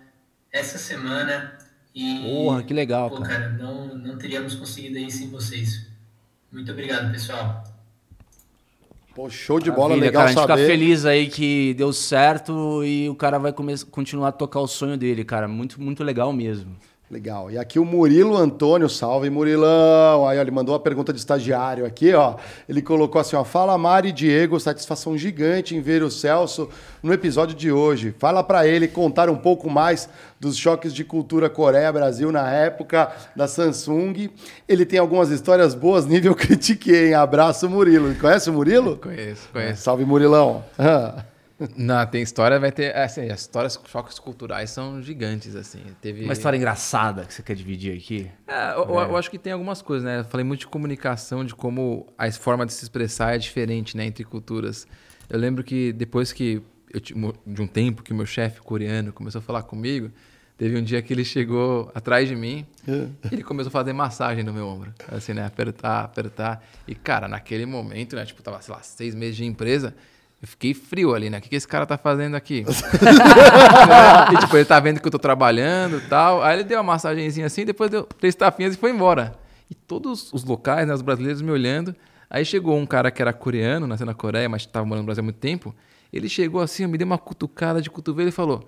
essa 0.52 0.78
semana 0.78 1.58
e 1.94 2.22
Porra, 2.22 2.64
que 2.64 2.74
legal, 2.74 3.10
pô, 3.10 3.22
cara. 3.22 3.28
cara, 3.28 3.50
não 3.50 3.96
não 3.96 4.18
teríamos 4.18 4.56
conseguido 4.56 4.98
aí 4.98 5.10
sem 5.12 5.30
vocês. 5.30 5.88
Muito 6.52 6.72
obrigado, 6.72 7.12
pessoal. 7.12 7.64
Pô, 9.16 9.30
show 9.32 9.60
de 9.60 9.72
bola, 9.72 9.96
Maravilha, 9.96 10.06
legal 10.06 10.22
cara, 10.22 10.30
a 10.30 10.34
gente 10.34 10.48
saber. 10.48 10.62
fica 10.62 10.72
feliz 10.72 11.06
aí 11.06 11.28
que 11.28 11.74
deu 11.74 11.92
certo 11.92 12.84
e 12.86 13.10
o 13.10 13.16
cara 13.16 13.40
vai 13.40 13.52
continuar 13.90 14.28
a 14.28 14.32
tocar 14.32 14.60
o 14.60 14.68
sonho 14.68 14.96
dele, 14.96 15.26
cara. 15.26 15.48
Muito, 15.48 15.82
muito 15.82 16.04
legal 16.04 16.32
mesmo. 16.32 16.76
Legal. 17.10 17.50
E 17.50 17.58
aqui 17.58 17.80
o 17.80 17.86
Murilo 17.86 18.36
Antônio, 18.36 18.90
salve 18.90 19.30
Murilão. 19.30 20.28
Aí, 20.28 20.38
ó, 20.38 20.42
ele 20.42 20.52
mandou 20.52 20.74
uma 20.74 20.80
pergunta 20.80 21.14
de 21.14 21.20
estagiário 21.20 21.86
aqui, 21.86 22.14
ó. 22.14 22.36
Ele 22.68 22.82
colocou 22.82 23.22
assim, 23.22 23.38
ó: 23.38 23.46
"Fala 23.46 23.78
Mari 23.78 24.10
e 24.10 24.12
Diego, 24.12 24.60
satisfação 24.60 25.18
gigante 25.18 25.74
em 25.74 25.80
ver 25.80 26.04
o 26.04 26.12
Celso 26.12 26.70
no 27.02 27.14
episódio 27.14 27.56
de 27.56 27.72
hoje. 27.72 28.14
Fala 28.20 28.44
pra 28.44 28.68
ele 28.68 28.90
contar 28.90 29.30
um 29.30 29.38
pouco 29.38 29.70
mais 29.70 30.10
dos 30.38 30.58
choques 30.58 30.94
de 30.94 31.06
cultura 31.06 31.50
Coreia 31.50 31.94
Brasil 31.94 32.30
na 32.30 32.52
época 32.52 33.10
da 33.34 33.48
Samsung. 33.48 34.30
Ele 34.68 34.86
tem 34.86 35.00
algumas 35.00 35.30
histórias 35.30 35.74
boas, 35.74 36.06
nível 36.08 36.36
critiquei, 36.36 37.08
hein? 37.08 37.14
Abraço 37.14 37.70
Murilo. 37.70 38.14
Conhece 38.16 38.50
o 38.50 38.54
Murilo? 38.54 38.98
Conheço, 38.98 39.48
conheço. 39.54 39.82
Salve 39.82 40.04
Murilão. 40.04 40.62
Não, 41.76 42.06
tem 42.06 42.22
história, 42.22 42.60
vai 42.60 42.72
ter. 42.72 42.96
Assim, 42.96 43.30
as 43.30 43.42
histórias, 43.42 43.80
choques 43.88 44.20
culturais 44.20 44.70
são 44.70 45.02
gigantes, 45.02 45.56
assim. 45.56 45.82
Teve. 46.02 46.24
Uma 46.24 46.34
história 46.34 46.56
engraçada 46.58 47.26
que 47.26 47.34
você 47.34 47.42
quer 47.42 47.56
dividir 47.56 47.98
aqui? 47.98 48.30
É, 48.48 48.74
eu, 48.74 48.84
eu- 48.84 48.94
eu 48.96 49.18
acho 49.18 49.32
que 49.32 49.40
tem 49.40 49.54
algumas 49.54 49.82
coisas, 49.82 50.06
né? 50.06 50.20
Eu 50.20 50.26
falei 50.26 50.44
muito 50.44 50.60
de 50.62 50.68
comunicação, 50.68 51.44
de 51.44 51.56
como 51.56 52.06
a 52.18 52.32
forma 52.32 52.66
de 52.66 52.74
se 52.74 52.84
expressar 52.84 53.34
é 53.36 53.38
diferente, 53.40 53.98
né, 53.98 54.06
entre 54.06 54.24
culturas. 54.24 54.86
Eu 55.30 55.40
lembro 55.40 55.64
que 55.64 55.92
depois 55.94 56.32
que 56.32 56.62
eu 56.94 57.02
de 57.46 57.62
um 57.62 57.68
tempo 57.68 58.02
que 58.04 58.12
o 58.14 58.16
meu 58.16 58.26
chefe 58.26 58.62
coreano 58.62 59.12
começou 59.12 59.40
a 59.40 59.42
falar 59.42 59.64
comigo, 59.64 60.10
teve 60.58 60.78
um 60.78 60.82
dia 60.84 61.02
que 61.02 61.12
ele 61.14 61.26
chegou 61.26 61.92
atrás 61.94 62.30
de 62.30 62.36
mim 62.36 62.66
e 62.88 63.34
ele 63.34 63.44
começou 63.44 63.68
a 63.70 63.72
fazer 63.72 63.92
massagem 63.94 64.44
no 64.44 64.54
meu 64.54 64.66
ombro, 64.68 64.94
assim, 65.12 65.34
né, 65.34 65.46
apertar, 65.46 66.06
apertar. 66.06 66.64
E 66.88 66.94
cara, 66.96 67.28
naquele 67.28 67.66
momento, 67.66 68.16
né, 68.16 68.26
tipo, 68.26 68.42
tava, 68.42 68.62
sei 68.62 68.74
lá, 68.74 68.82
seis 68.82 69.14
meses 69.16 69.36
de 69.36 69.44
empresa. 69.44 69.94
Eu 70.42 70.48
fiquei 70.48 70.74
frio 70.74 71.16
ali, 71.16 71.30
né? 71.30 71.40
O 71.40 71.42
que, 71.42 71.50
que 71.50 71.56
esse 71.56 71.68
cara 71.68 71.86
tá 71.86 71.98
fazendo 71.98 72.36
aqui? 72.36 72.64
e, 74.32 74.38
tipo, 74.38 74.56
ele 74.56 74.66
tá 74.66 74.80
vendo 74.80 75.00
que 75.00 75.08
eu 75.08 75.12
tô 75.12 75.18
trabalhando 75.18 75.98
e 75.98 76.02
tal. 76.02 76.44
Aí 76.44 76.58
ele 76.58 76.64
deu 76.64 76.78
uma 76.78 76.84
massagenzinha 76.84 77.48
assim, 77.48 77.66
depois 77.66 77.90
deu 77.90 78.04
três 78.04 78.36
tapinhas 78.36 78.76
e 78.76 78.78
foi 78.78 78.92
embora. 78.92 79.34
E 79.70 79.74
todos 79.74 80.32
os 80.32 80.44
locais, 80.44 80.88
né, 80.88 80.94
os 80.94 81.02
brasileiros 81.02 81.42
me 81.42 81.52
olhando. 81.52 81.96
Aí 82.30 82.46
chegou 82.46 82.78
um 82.78 82.86
cara 82.86 83.10
que 83.10 83.22
era 83.22 83.34
coreano, 83.34 83.88
nasceu 83.88 84.06
na 84.06 84.14
Coreia, 84.14 84.48
mas 84.48 84.66
tava 84.66 84.86
morando 84.86 85.04
no 85.04 85.06
Brasil 85.06 85.22
há 85.22 85.24
muito 85.24 85.40
tempo. 85.40 85.76
Ele 86.14 86.30
chegou 86.30 86.62
assim, 86.62 86.86
me 86.86 86.98
deu 86.98 87.06
uma 87.08 87.18
cutucada 87.18 87.82
de 87.82 87.90
cotovelo 87.90 88.30
e 88.30 88.32
falou: 88.32 88.68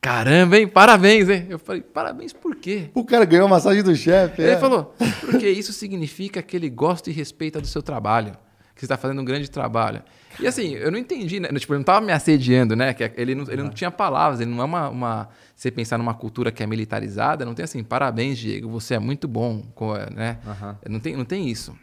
Caramba, 0.00 0.58
hein? 0.58 0.68
Parabéns, 0.68 1.28
hein? 1.28 1.46
Eu 1.48 1.58
falei: 1.58 1.82
Parabéns 1.82 2.32
por 2.32 2.54
quê? 2.54 2.90
O 2.94 3.04
cara 3.04 3.24
ganhou 3.24 3.46
a 3.46 3.50
massagem 3.50 3.82
do 3.82 3.94
chefe. 3.96 4.42
Ele 4.42 4.52
é. 4.52 4.56
falou, 4.56 4.94
porque 5.20 5.48
isso 5.48 5.72
significa 5.72 6.42
que 6.42 6.56
ele 6.56 6.70
gosta 6.70 7.10
e 7.10 7.12
respeita 7.12 7.60
do 7.60 7.66
seu 7.66 7.82
trabalho, 7.82 8.32
que 8.74 8.80
você 8.80 8.84
está 8.84 8.96
fazendo 8.96 9.20
um 9.20 9.24
grande 9.24 9.50
trabalho. 9.50 10.02
E 10.40 10.46
assim, 10.46 10.74
eu 10.74 10.90
não 10.90 10.98
entendi, 10.98 11.40
né? 11.40 11.48
Tipo, 11.58 11.72
ele 11.72 11.78
não 11.78 11.82
estava 11.82 12.04
me 12.04 12.12
assediando, 12.12 12.74
né? 12.76 12.92
Que 12.94 13.10
ele 13.16 13.34
não, 13.34 13.44
ele 13.50 13.62
não 13.62 13.70
tinha 13.70 13.90
palavras, 13.90 14.40
ele 14.40 14.50
não 14.50 14.60
é 14.60 14.64
uma, 14.64 14.88
uma. 14.88 15.28
Você 15.54 15.70
pensar 15.70 15.96
numa 15.98 16.12
cultura 16.14 16.52
que 16.52 16.62
é 16.62 16.66
militarizada, 16.66 17.44
não 17.44 17.54
tem 17.54 17.64
assim, 17.64 17.82
parabéns, 17.82 18.38
Diego, 18.38 18.68
você 18.68 18.94
é 18.94 18.98
muito 18.98 19.26
bom, 19.26 19.62
co- 19.74 19.94
né? 20.14 20.38
Não, 20.88 21.00
tem, 21.00 21.16
não 21.16 21.24
tem 21.24 21.48
isso. 21.48 21.74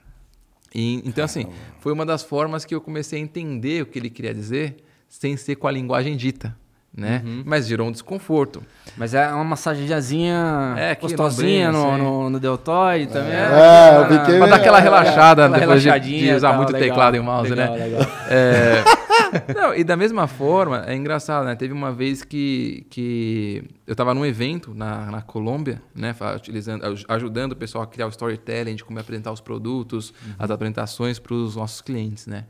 E, 0.75 1.01
então, 1.07 1.23
assim, 1.25 1.45
foi 1.79 1.91
uma 1.93 2.05
das 2.05 2.23
formas 2.23 2.65
que 2.65 2.73
eu 2.73 2.81
comecei 2.81 3.19
a 3.19 3.21
entender 3.21 3.83
o 3.83 3.85
que 3.85 3.97
ele 3.99 4.09
queria 4.09 4.33
dizer, 4.33 4.77
sem 5.07 5.37
ser 5.37 5.55
com 5.55 5.67
a 5.67 5.71
linguagem 5.71 6.15
dita, 6.17 6.55
né? 6.95 7.21
Mas 7.45 7.67
gerou 7.67 7.87
um 7.87 7.91
desconforto. 7.91 8.61
Mas 8.95 9.13
é 9.13 9.27
uma 9.31 9.43
massagenzinha 9.43 10.75
É, 10.77 10.93
no 10.93 11.01
gostosinha 11.01 11.71
no, 11.71 11.97
no, 11.97 12.29
no 12.29 12.39
deltoide 12.39 13.07
também. 13.11 13.33
É, 13.33 13.97
eu 13.97 14.19
fiquei- 14.19 14.37
Pra 14.37 14.47
dar 14.47 14.55
aquela 14.57 14.79
relaxada 14.79 15.45
Aquela 15.45 15.59
depois 15.59 15.81
de- 15.81 15.99
de, 15.99 16.33
usar 16.33 16.49
tal, 16.49 16.57
muito 16.57 16.71
legal, 16.73 16.89
teclado 16.89 17.17
e 17.17 17.19
mouse, 17.19 17.49
legal, 17.49 17.75
né? 17.77 17.83
legal. 17.85 18.01
É, 18.29 18.83
não, 19.55 19.73
e 19.75 19.83
da 19.83 19.95
mesma 19.97 20.27
forma, 20.27 20.83
é 20.87 20.95
engraçado, 20.95 21.45
né? 21.45 21.55
Teve 21.55 21.73
uma 21.73 21.91
vez 21.91 22.23
que, 22.23 22.85
que 22.89 23.63
eu 23.87 23.93
estava 23.93 24.13
num 24.13 24.25
evento 24.25 24.73
na, 24.75 25.05
na 25.11 25.21
Colômbia, 25.21 25.81
né? 25.95 26.15
Utilizando, 26.35 26.85
aj- 26.85 27.05
ajudando 27.07 27.53
o 27.53 27.55
pessoal 27.55 27.83
a 27.83 27.87
criar 27.87 28.05
o 28.05 28.09
storytelling, 28.09 28.75
de 28.75 28.83
como 28.83 28.99
apresentar 28.99 29.31
os 29.31 29.41
produtos, 29.41 30.13
as 30.37 30.51
apresentações 30.51 31.17
para 31.19 31.33
os 31.33 31.55
nossos 31.55 31.81
clientes, 31.81 32.27
né? 32.27 32.45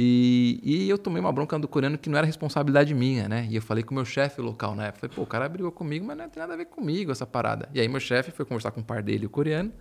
E, 0.00 0.60
e 0.62 0.88
eu 0.88 0.96
tomei 0.96 1.20
uma 1.20 1.32
bronca 1.32 1.58
do 1.58 1.66
coreano 1.66 1.98
que 1.98 2.08
não 2.08 2.16
era 2.16 2.24
responsabilidade 2.24 2.94
minha, 2.94 3.28
né? 3.28 3.48
E 3.50 3.56
eu 3.56 3.62
falei 3.62 3.82
com 3.82 3.90
o 3.90 3.94
meu 3.96 4.04
chefe 4.04 4.40
local 4.40 4.72
na 4.76 4.86
época. 4.86 5.00
Falei, 5.00 5.16
pô, 5.16 5.22
o 5.22 5.26
cara 5.26 5.48
brigou 5.48 5.72
comigo, 5.72 6.06
mas 6.06 6.16
não 6.16 6.28
tem 6.28 6.40
nada 6.40 6.54
a 6.54 6.56
ver 6.56 6.66
comigo 6.66 7.10
essa 7.10 7.26
parada. 7.26 7.68
E 7.74 7.80
aí 7.80 7.88
meu 7.88 7.98
chefe 7.98 8.30
foi 8.30 8.44
conversar 8.44 8.70
com 8.70 8.80
o 8.80 8.84
par 8.84 9.02
dele, 9.02 9.26
o 9.26 9.28
coreano, 9.28 9.72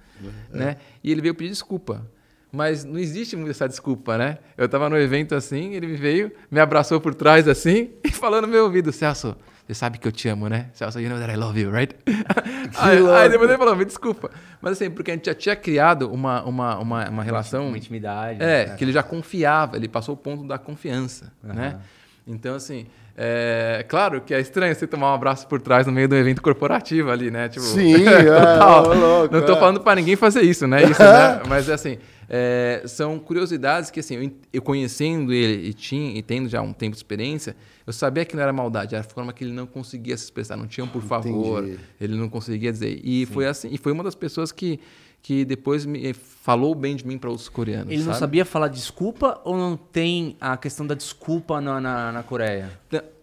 né? 0.50 0.78
E 1.04 1.12
ele 1.12 1.22
veio 1.22 1.36
pedir 1.36 1.52
desculpa. 1.52 2.04
Mas 2.52 2.84
não 2.84 2.98
existe 2.98 3.36
muito 3.36 3.52
essa 3.52 3.68
desculpa, 3.68 4.18
né? 4.18 4.40
Eu 4.58 4.68
tava 4.68 4.90
no 4.90 4.98
evento 4.98 5.36
assim, 5.36 5.76
ele 5.76 5.96
veio, 5.96 6.32
me 6.50 6.60
abraçou 6.60 7.00
por 7.00 7.14
trás 7.14 7.48
assim 7.48 7.92
e 8.04 8.10
falou 8.10 8.42
no 8.42 8.48
meu 8.48 8.64
ouvido, 8.64 8.92
Celso, 8.92 9.36
você 9.68 9.74
sabe 9.74 9.98
que 9.98 10.08
eu 10.08 10.14
te 10.14 10.30
amo, 10.30 10.48
né? 10.48 10.70
Celso, 10.72 10.98
you 10.98 11.10
know 11.10 11.20
that 11.20 11.30
I 11.30 11.36
love 11.36 11.60
you, 11.60 11.70
right? 11.70 11.94
aí, 12.80 13.06
aí 13.06 13.30
depois 13.30 13.50
ele 13.50 13.58
falou, 13.58 13.76
me 13.76 13.84
desculpa. 13.84 14.32
Mas 14.62 14.74
assim, 14.74 14.90
porque 14.90 15.12
a 15.12 15.14
gente 15.14 15.26
já 15.26 15.36
tinha 15.36 15.58
criado 15.58 16.10
uma, 16.10 16.42
uma, 16.44 16.80
uma, 16.80 17.10
uma 17.10 17.24
relação... 17.24 17.68
Uma 17.68 17.78
intimidade. 17.78 18.42
É, 18.42 18.68
né? 18.68 18.76
que 18.78 18.84
ele 18.86 18.94
já 18.94 19.04
confiava, 19.04 19.76
ele 19.76 19.90
passou 19.90 20.16
o 20.16 20.18
ponto 20.18 20.48
da 20.48 20.58
confiança, 20.58 21.34
né? 21.44 21.80
Então, 22.28 22.56
assim, 22.56 22.86
é 23.16 23.86
claro 23.88 24.22
que 24.22 24.34
é 24.34 24.40
estranho 24.40 24.76
você 24.76 24.86
tomar 24.86 25.12
um 25.12 25.16
abraço 25.16 25.48
por 25.48 25.62
trás 25.62 25.88
no 25.88 25.94
meio 25.94 26.08
de 26.08 26.16
um 26.16 26.18
evento 26.18 26.42
corporativo 26.42 27.10
ali, 27.10 27.32
né? 27.32 27.48
Tipo, 27.50 27.66
Sim, 27.66 28.06
é, 28.08 28.24
total. 28.26 28.90
ô, 28.90 28.94
louco, 28.94 29.34
Não 29.34 29.46
tô 29.46 29.54
é. 29.54 29.60
falando 29.60 29.80
pra 29.80 29.96
ninguém 29.96 30.16
fazer 30.16 30.42
isso, 30.42 30.68
né? 30.68 30.84
Isso, 30.84 31.02
né? 31.02 31.42
Mas, 31.48 31.70
assim, 31.70 31.98
é, 32.30 32.84
são 32.86 33.18
curiosidades 33.18 33.90
que, 33.90 34.02
assim, 34.02 34.16
eu, 34.16 34.32
eu 34.54 34.62
conhecendo 34.62 35.32
ele 35.34 35.70
e, 35.70 35.74
tinha, 35.74 36.18
e 36.18 36.22
tendo 36.22 36.50
já 36.50 36.62
um 36.62 36.74
tempo 36.74 36.92
de 36.92 36.98
experiência, 36.98 37.56
eu 37.86 37.94
sabia 37.94 38.26
que 38.26 38.36
não 38.36 38.44
era 38.44 38.52
maldade, 38.52 38.94
era 38.94 39.06
a 39.06 39.10
forma 39.10 39.32
que 39.32 39.44
ele 39.46 39.54
não 39.54 39.66
conseguia 39.66 40.18
se 40.18 40.26
expressar, 40.26 40.58
não 40.58 40.68
tinha 40.68 40.84
um 40.84 40.88
por 40.90 41.02
favor, 41.02 41.64
Entendi. 41.64 41.80
ele 42.02 42.18
não 42.18 42.28
conseguia 42.28 42.72
dizer. 42.72 43.00
E 43.04 43.26
foi 43.26 43.48
assim, 43.48 43.70
e 43.72 43.78
foi 43.78 43.94
uma 43.94 44.04
das 44.04 44.16
pessoas 44.16 44.52
que, 44.52 44.80
que 45.28 45.44
depois 45.44 45.86
me 45.86 46.14
falou 46.14 46.74
bem 46.74 46.96
de 46.96 47.06
mim 47.06 47.18
para 47.18 47.30
os 47.30 47.50
coreanos. 47.50 47.92
Ele 47.92 47.98
não 47.98 48.14
sabe? 48.14 48.20
sabia 48.20 48.46
falar 48.46 48.70
desculpa 48.70 49.42
ou 49.44 49.58
não 49.58 49.76
tem 49.76 50.38
a 50.40 50.56
questão 50.56 50.88
da 50.88 50.96
desculpa 50.96 51.60
na, 51.60 51.82
na, 51.82 52.12
na 52.14 52.24
Coreia? 52.24 52.72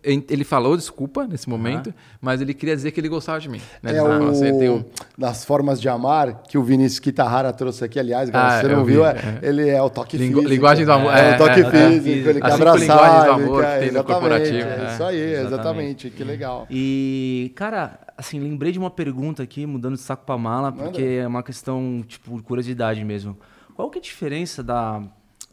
Ele 0.04 0.44
falou 0.44 0.76
desculpa 0.76 1.26
nesse 1.26 1.48
momento, 1.48 1.92
mas 2.20 2.40
ele 2.40 2.52
queria 2.52 2.76
dizer 2.76 2.90
que 2.90 3.00
ele 3.00 3.08
gostava 3.08 3.40
de 3.40 3.48
mim. 3.48 3.60
Né? 3.82 3.94
É 3.96 3.98
assim, 3.98 4.68
o... 4.68 4.74
um- 4.76 4.84
Das 5.16 5.44
formas 5.44 5.80
de 5.80 5.88
amar, 5.88 6.42
que 6.42 6.58
o 6.58 6.62
Vinícius 6.62 6.98
Kitahara 7.00 7.52
trouxe 7.52 7.82
aqui, 7.84 7.98
aliás, 7.98 8.28
galera, 8.28 8.58
Ah, 8.58 8.60
você 8.60 8.68
não 8.68 8.84
vi, 8.84 8.92
viu, 8.92 9.06
é- 9.06 9.12
é. 9.12 9.38
ele 9.48 9.68
é 9.68 9.80
o 9.82 9.88
toque 9.88 10.16
Lingu- 10.18 10.34
físico. 10.40 10.48
linguagem 10.54 10.84
do 10.84 10.92
amor, 10.92 11.14
É, 11.14 11.30
é, 11.30 11.34
o 11.34 11.38
toque 11.38 11.60
é, 11.60 11.62
é. 11.62 11.70
físico, 11.70 12.28
ele 12.28 12.40
quer 12.40 12.46
As 12.48 12.54
abraçar. 12.54 12.80
linguagens 12.80 13.24
do 13.24 13.30
ele 13.40 13.44
amor 13.44 13.62
quer- 13.62 13.72
que 13.72 13.78
tem 13.78 13.92
no 13.92 13.94
exatamente, 13.98 14.20
corporativo, 14.20 14.68
É 14.68 14.84
é, 14.88 14.92
isso 14.92 15.04
aí, 15.04 15.16
exatamente. 15.20 15.46
exatamente. 15.46 16.10
Que 16.10 16.24
legal. 16.24 16.66
E, 16.70 17.52
cara, 17.56 17.98
assim, 18.18 18.38
lembrei 18.38 18.72
de 18.72 18.78
uma 18.78 18.90
pergunta 18.90 19.42
aqui, 19.42 19.64
mudando 19.64 19.94
de 19.94 20.00
saco 20.00 20.24
pra 20.26 20.36
mala, 20.36 20.70
porque 20.70 21.02
é 21.22 21.26
uma 21.26 21.42
questão, 21.42 22.04
tipo, 22.06 22.36
de 22.36 22.42
curiosidade 22.42 23.02
mesmo. 23.04 23.36
Qual 23.74 23.88
que 23.90 23.98
é 23.98 24.00
a 24.00 24.02
diferença 24.02 24.62
da, 24.62 25.02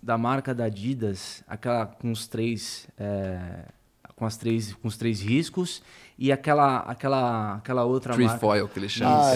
da 0.03 0.17
marca 0.17 0.53
da 0.53 0.65
Adidas, 0.65 1.43
aquela 1.47 1.85
com 1.85 2.11
os 2.11 2.27
três, 2.27 2.87
é, 2.99 3.39
com 4.21 4.27
as 4.27 4.37
três, 4.37 4.71
com 4.75 4.87
os 4.87 4.97
três 4.97 5.19
riscos, 5.19 5.81
e 6.23 6.31
aquela, 6.31 6.77
aquela, 6.81 7.55
aquela 7.55 7.83
outra 7.83 8.15
marca? 8.15 8.29
Trefoil, 8.37 8.67
que 8.67 8.77
eles 8.77 8.91
chamam. 8.91 9.19
Ah, 9.19 9.33
é. 9.33 9.35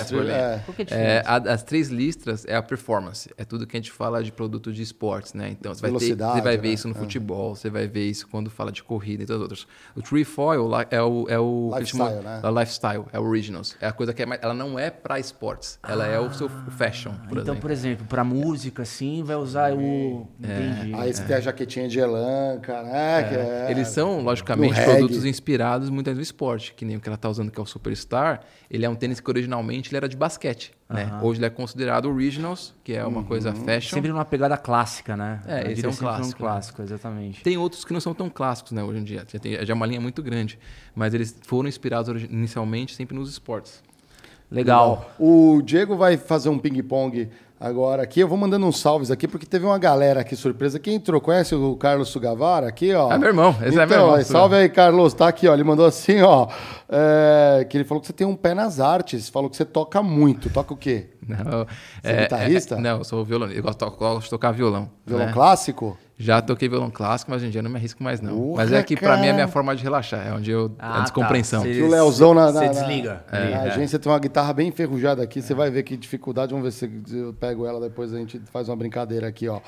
É 0.91 0.93
a 0.93 0.95
É, 0.95 1.23
a- 1.25 1.53
as 1.53 1.63
três 1.63 1.89
listras 1.89 2.45
é 2.45 2.55
a 2.55 2.61
performance. 2.61 3.27
É 3.37 3.43
tudo 3.43 3.65
que 3.65 3.75
a 3.75 3.79
gente 3.79 3.91
fala 3.91 4.23
de 4.23 4.31
produto 4.31 4.71
de 4.71 4.83
esportes, 4.83 5.33
né? 5.33 5.49
Então 5.49 5.73
você 5.73 5.81
vai, 5.81 5.91
ter, 5.99 6.15
você 6.15 6.41
vai 6.41 6.57
ver 6.57 6.67
né? 6.67 6.73
isso 6.75 6.87
no 6.87 6.93
futebol, 6.93 7.55
você 7.55 7.71
vai 7.71 7.87
ver 7.87 8.05
isso 8.07 8.27
quando 8.27 8.51
fala 8.51 8.71
de 8.71 8.83
corrida 8.83 9.23
e 9.23 9.25
todas 9.25 9.41
as 9.41 9.49
outras. 9.49 9.67
O 9.95 10.01
trefoil 10.03 10.67
lá 10.67 10.85
é 10.91 11.01
o 11.01 11.25
é 11.27 11.39
o 11.39 11.71
Lifestyle, 11.73 12.07
chamam- 12.09 12.21
né? 12.21 12.39
é 12.43 12.47
o 12.47 12.59
lifestyle, 12.59 13.03
é 13.13 13.19
o 13.19 13.23
originals. 13.23 13.75
É 13.81 13.87
a 13.87 13.91
coisa 13.91 14.13
que 14.13 14.21
é 14.21 14.25
mais, 14.27 14.43
ela 14.43 14.53
não 14.53 14.77
é 14.77 14.91
para 14.91 15.19
esportes, 15.19 15.79
ela 15.87 16.05
é 16.05 16.19
o 16.19 16.31
seu 16.31 16.47
fashion, 16.47 17.13
por 17.27 17.31
então, 17.39 17.41
exemplo. 17.41 17.61
por 17.61 17.71
exemplo, 17.71 18.05
pra 18.07 18.23
música, 18.23 18.83
assim, 18.83 19.23
vai 19.23 19.35
usar 19.37 19.73
o... 19.73 20.27
Entendi. 20.39 20.93
Aí 20.93 21.11
você 21.11 21.23
tem 21.23 21.35
a 21.35 21.39
jaquetinha 21.39 21.87
de 21.87 21.97
elanca, 21.99 22.83
né? 22.83 23.23
que 23.23 23.35
é- 23.35 23.71
Eles 23.71 23.87
são, 23.87 24.21
logicamente, 24.21 24.79
produtos 24.83 25.25
inspirados 25.25 25.89
muitas 25.89 26.11
vezes 26.15 26.29
no 26.29 26.35
esporte, 26.35 26.74
que 26.75 26.85
nem 26.85 26.97
o 26.97 26.99
que 27.01 27.07
ela 27.07 27.17
tá 27.17 27.29
usando, 27.29 27.51
que 27.51 27.59
é 27.59 27.63
o 27.63 27.65
Superstar. 27.65 28.41
Ele 28.69 28.85
é 28.85 28.89
um 28.89 28.95
tênis 28.95 29.19
que 29.19 29.29
originalmente 29.29 29.89
ele 29.89 29.97
era 29.97 30.09
de 30.09 30.17
basquete, 30.17 30.73
né? 30.89 31.19
Hoje 31.21 31.39
ele 31.39 31.45
é 31.45 31.49
considerado 31.49 32.09
originals, 32.09 32.73
que 32.83 32.93
é 32.93 33.05
uma 33.05 33.23
coisa 33.23 33.53
fashion. 33.53 33.95
Sempre 33.95 34.11
numa 34.11 34.25
pegada 34.25 34.57
clássica, 34.57 35.15
né? 35.15 35.41
É, 35.45 35.67
A 35.67 35.71
esse 35.71 35.85
é 35.85 35.89
um 35.89 35.95
clássico, 35.95 36.43
né? 36.43 36.49
clássico, 36.49 36.81
exatamente. 36.81 37.43
Tem 37.43 37.57
outros 37.57 37.85
que 37.85 37.93
não 37.93 37.99
são 37.99 38.13
tão 38.13 38.29
clássicos, 38.29 38.71
né, 38.71 38.83
hoje 38.83 38.99
em 38.99 39.03
dia. 39.03 39.25
Já, 39.27 39.39
tem, 39.39 39.65
já 39.65 39.73
é 39.73 39.75
uma 39.75 39.85
linha 39.85 40.01
muito 40.01 40.21
grande. 40.21 40.59
Mas 40.93 41.13
eles 41.13 41.37
foram 41.43 41.67
inspirados 41.69 42.23
inicialmente 42.23 42.95
sempre 42.95 43.15
nos 43.15 43.29
esportes. 43.29 43.83
Legal. 44.51 45.11
O 45.19 45.61
Diego 45.63 45.95
vai 45.95 46.17
fazer 46.17 46.49
um 46.49 46.59
ping-pong 46.59 47.29
agora 47.59 48.03
aqui. 48.03 48.19
Eu 48.19 48.27
vou 48.27 48.37
mandando 48.37 48.65
uns 48.65 48.79
salves 48.79 49.11
aqui, 49.11 49.27
porque 49.27 49.45
teve 49.45 49.65
uma 49.65 49.77
galera 49.77 50.21
aqui 50.21 50.35
surpresa. 50.35 50.79
Quem 50.79 50.95
entrou? 50.95 51.19
Conhece 51.21 51.55
o 51.55 51.75
Carlos 51.75 52.09
Sugavara 52.09 52.67
aqui, 52.67 52.93
ó? 52.93 53.11
É 53.11 53.17
meu 53.17 53.29
irmão, 53.29 53.55
esse 53.61 53.69
então, 53.69 53.81
é 53.81 53.85
meu 53.85 53.99
irmão. 53.99 54.23
Salve 54.23 54.55
aí, 54.55 54.69
Carlos. 54.69 55.13
Tá 55.13 55.27
aqui, 55.27 55.47
ó. 55.47 55.53
Ele 55.53 55.63
mandou 55.63 55.85
assim, 55.85 56.21
ó. 56.21 56.47
é, 56.89 57.65
que 57.69 57.77
ele 57.77 57.83
falou 57.83 58.01
que 58.01 58.07
você 58.07 58.13
tem 58.13 58.27
um 58.27 58.35
pé 58.35 58.53
nas 58.53 58.79
artes. 58.79 59.29
Falou 59.29 59.49
que 59.49 59.57
você 59.57 59.65
toca 59.65 60.01
muito. 60.01 60.49
Toca 60.49 60.73
o 60.73 60.77
quê? 60.77 61.09
Não, 61.27 61.65
Você 61.65 62.11
é 62.11 62.21
guitarrista? 62.21 62.75
não, 62.75 62.99
eu 62.99 63.03
sou 63.03 63.25
violonista. 63.25 63.59
Eu 63.59 63.63
gosto, 63.63 63.89
gosto 63.97 64.23
de 64.25 64.29
tocar 64.29 64.51
violão. 64.51 64.89
Violão 65.05 65.25
né? 65.27 65.33
clássico? 65.33 65.97
Já 66.17 66.41
toquei 66.41 66.69
violão 66.69 66.89
clássico, 66.89 67.29
mas 67.29 67.41
hoje 67.41 67.47
em 67.47 67.51
dia 67.51 67.59
eu 67.59 67.63
não 67.63 67.69
me 67.69 67.75
arrisco 67.77 68.01
mais, 68.01 68.21
não. 68.21 68.33
Porra, 68.37 68.63
mas 68.63 68.71
é 68.71 68.81
que 68.81 68.95
pra 68.95 69.17
mim 69.17 69.27
é 69.27 69.31
a 69.31 69.33
minha 69.33 69.47
forma 69.49 69.75
de 69.75 69.83
relaxar, 69.83 70.25
é 70.25 70.31
onde 70.31 70.49
eu. 70.49 70.73
Ah, 70.79 70.99
a 70.99 71.01
descompreensão. 71.01 71.61
tá. 71.61 71.67
Que 71.67 71.81
o 71.81 71.89
Leozão 71.89 72.33
na, 72.33 72.45
na, 72.45 72.59
Você 72.61 72.65
na- 72.67 72.71
desliga. 72.71 73.25
na 73.29 73.37
ali, 73.37 73.51
é. 73.51 73.55
agência 73.57 73.99
tem 73.99 74.09
uma 74.11 74.17
guitarra 74.19 74.53
bem 74.53 74.69
enferrujada 74.69 75.21
aqui. 75.21 75.41
Você 75.41 75.53
vai 75.53 75.69
ver 75.69 75.83
que 75.83 75.97
dificuldade. 75.97 76.53
Vamos 76.53 76.63
ver 76.63 76.71
se 76.71 76.89
eu 77.17 77.33
pego 77.33 77.65
ela 77.65 77.81
depois. 77.81 78.13
A 78.13 78.17
gente 78.17 78.41
faz 78.51 78.69
uma 78.69 78.77
brincadeira 78.77 79.27
aqui, 79.27 79.49
ó. 79.49 79.59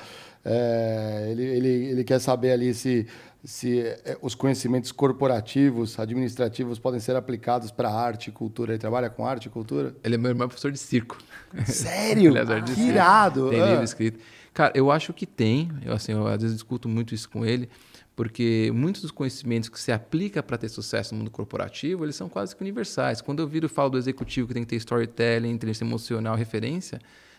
É, 0.42 1.28
ele, 1.30 1.42
ele, 1.44 1.68
ele 1.90 2.04
quer 2.04 2.18
saber 2.18 2.52
ali 2.52 2.72
se, 2.72 3.06
se 3.44 3.80
é, 3.80 4.16
os 4.22 4.34
conhecimentos 4.34 4.90
corporativos, 4.90 5.98
administrativos, 6.00 6.78
podem 6.78 6.98
ser 7.00 7.14
aplicados 7.14 7.70
para 7.70 7.90
arte 7.90 8.28
e 8.28 8.32
cultura. 8.32 8.72
Ele 8.72 8.78
trabalha 8.78 9.10
com 9.10 9.26
arte 9.26 9.46
e 9.46 9.48
cultura? 9.50 9.94
Ele 10.02 10.14
é 10.14 10.18
meu 10.18 10.30
irmão 10.30 10.46
é 10.46 10.48
professor 10.48 10.72
de 10.72 10.78
circo. 10.78 11.18
Sério? 11.66 12.30
Ele 12.38 12.52
é 12.52 12.60
de 12.60 12.74
circo. 12.74 12.90
irado! 12.90 13.50
Tem 13.50 13.60
Ah. 13.60 13.66
livro 13.66 13.84
escrito. 13.84 14.18
Cara, 14.58 14.72
eu 14.74 14.90
acho 14.90 15.12
que 15.12 15.24
tem. 15.24 15.70
Eu, 15.84 15.92
assim, 15.92 16.10
eu 16.10 16.26
às 16.26 16.42
vezes 16.42 16.56
discuto 16.56 16.88
muito 16.88 17.14
isso 17.14 17.30
com 17.30 17.46
ele, 17.46 17.68
porque 18.16 18.72
muitos 18.74 19.02
dos 19.02 19.12
conhecimentos 19.12 19.68
que 19.68 19.78
se 19.78 19.92
aplica 19.92 20.42
para 20.42 20.58
ter 20.58 20.68
sucesso 20.68 21.14
no 21.14 21.20
mundo 21.20 21.30
corporativo, 21.30 22.04
eles 22.04 22.16
são 22.16 22.28
quase 22.28 22.56
que 22.56 22.62
universais. 22.62 23.20
Quando 23.20 23.38
eu 23.38 23.46
viro 23.46 23.66
e 23.66 23.68
falo 23.68 23.90
do 23.90 23.98
executivo 23.98 24.48
que 24.48 24.54
tem 24.54 24.64
que 24.64 24.70
ter 24.70 24.74
storytelling, 24.74 25.48
inteligência 25.48 25.84
emocional, 25.84 26.34
referência, 26.34 26.98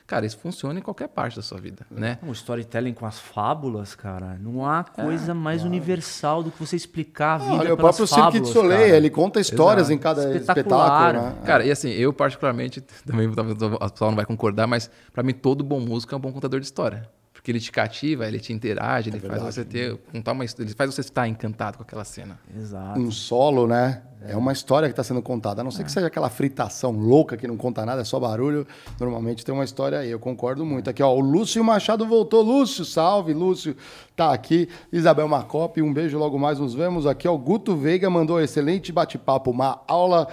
cara, 0.09 0.25
isso 0.25 0.39
funciona 0.39 0.79
em 0.79 0.81
qualquer 0.81 1.07
parte 1.07 1.35
da 1.35 1.43
sua 1.43 1.59
vida, 1.59 1.85
né? 1.91 2.17
Um 2.23 2.31
storytelling 2.31 2.93
com 2.93 3.05
as 3.05 3.19
fábulas, 3.19 3.93
cara. 3.93 4.39
Não 4.41 4.65
há 4.65 4.83
É, 4.97 5.03
coisa 5.03 5.35
mais 5.35 5.63
universal 5.63 6.41
do 6.41 6.49
que 6.49 6.59
você 6.59 6.75
explicar 6.75 7.35
a 7.35 7.37
vida 7.37 7.51
Olha, 7.51 7.73
o 7.75 7.77
pelas 7.77 7.95
próprio 7.95 8.07
Cirque 8.07 8.39
de 8.39 8.47
Soleil, 8.47 8.85
cara. 8.85 8.97
ele 8.97 9.09
conta 9.11 9.39
histórias 9.39 9.89
Exato. 9.89 9.93
em 9.93 9.97
cada 9.99 10.35
espetáculo, 10.35 11.21
né? 11.23 11.35
Cara, 11.45 11.63
e 11.63 11.69
assim, 11.69 11.89
eu 11.89 12.11
particularmente, 12.11 12.81
também 13.05 13.31
talvez 13.31 13.61
o 13.61 13.77
pessoal 13.91 14.09
não 14.09 14.15
vai 14.15 14.25
concordar, 14.25 14.65
mas 14.65 14.89
para 15.13 15.21
mim 15.21 15.33
todo 15.33 15.63
bom 15.63 15.79
músico 15.79 16.13
é 16.15 16.17
um 16.17 16.21
bom 16.21 16.31
contador 16.31 16.59
de 16.59 16.65
história. 16.65 17.07
Porque 17.39 17.51
ele 17.51 17.59
te 17.61 17.71
cativa, 17.71 18.27
ele 18.27 18.37
te 18.37 18.51
interage, 18.51 19.09
ele 19.09 19.19
faz 19.21 19.41
você 19.41 19.63
ter, 19.63 19.95
contar 20.11 20.33
uma 20.33 20.43
história, 20.43 20.67
ele 20.67 20.75
faz 20.75 20.93
você 20.93 20.99
estar 20.99 21.25
encantado 21.25 21.77
com 21.77 21.83
aquela 21.83 22.03
cena. 22.03 22.37
Exato. 22.53 22.99
um 22.99 23.09
solo, 23.09 23.65
né? 23.65 24.01
É 24.21 24.35
uma 24.35 24.51
história 24.51 24.89
que 24.89 24.91
está 24.91 25.03
sendo 25.03 25.21
contada. 25.21 25.61
A 25.61 25.63
não 25.63 25.71
ser 25.71 25.85
que 25.85 25.91
seja 25.91 26.07
aquela 26.07 26.29
fritação 26.29 26.91
louca 26.91 27.37
que 27.37 27.47
não 27.47 27.55
conta 27.55 27.85
nada, 27.85 28.01
é 28.01 28.03
só 28.03 28.19
barulho. 28.19 28.67
Normalmente 28.99 29.45
tem 29.45 29.55
uma 29.55 29.63
história 29.63 29.99
aí, 29.99 30.11
eu 30.11 30.19
concordo 30.19 30.65
muito. 30.65 30.89
Aqui, 30.89 31.01
ó, 31.01 31.15
o 31.15 31.21
Lúcio 31.21 31.63
Machado 31.63 32.05
voltou. 32.05 32.41
Lúcio, 32.41 32.83
salve, 32.83 33.33
Lúcio, 33.33 33.77
tá 34.17 34.33
aqui. 34.33 34.67
Isabel 34.91 35.29
Macop, 35.29 35.81
um 35.81 35.93
beijo, 35.93 36.17
logo 36.17 36.37
mais 36.37 36.59
nos 36.59 36.73
vemos. 36.73 37.07
Aqui, 37.07 37.29
ó, 37.29 37.33
o 37.33 37.37
Guto 37.37 37.77
Veiga 37.77 38.09
mandou 38.09 38.41
excelente 38.41 38.91
bate-papo, 38.91 39.51
uma 39.51 39.79
aula 39.87 40.27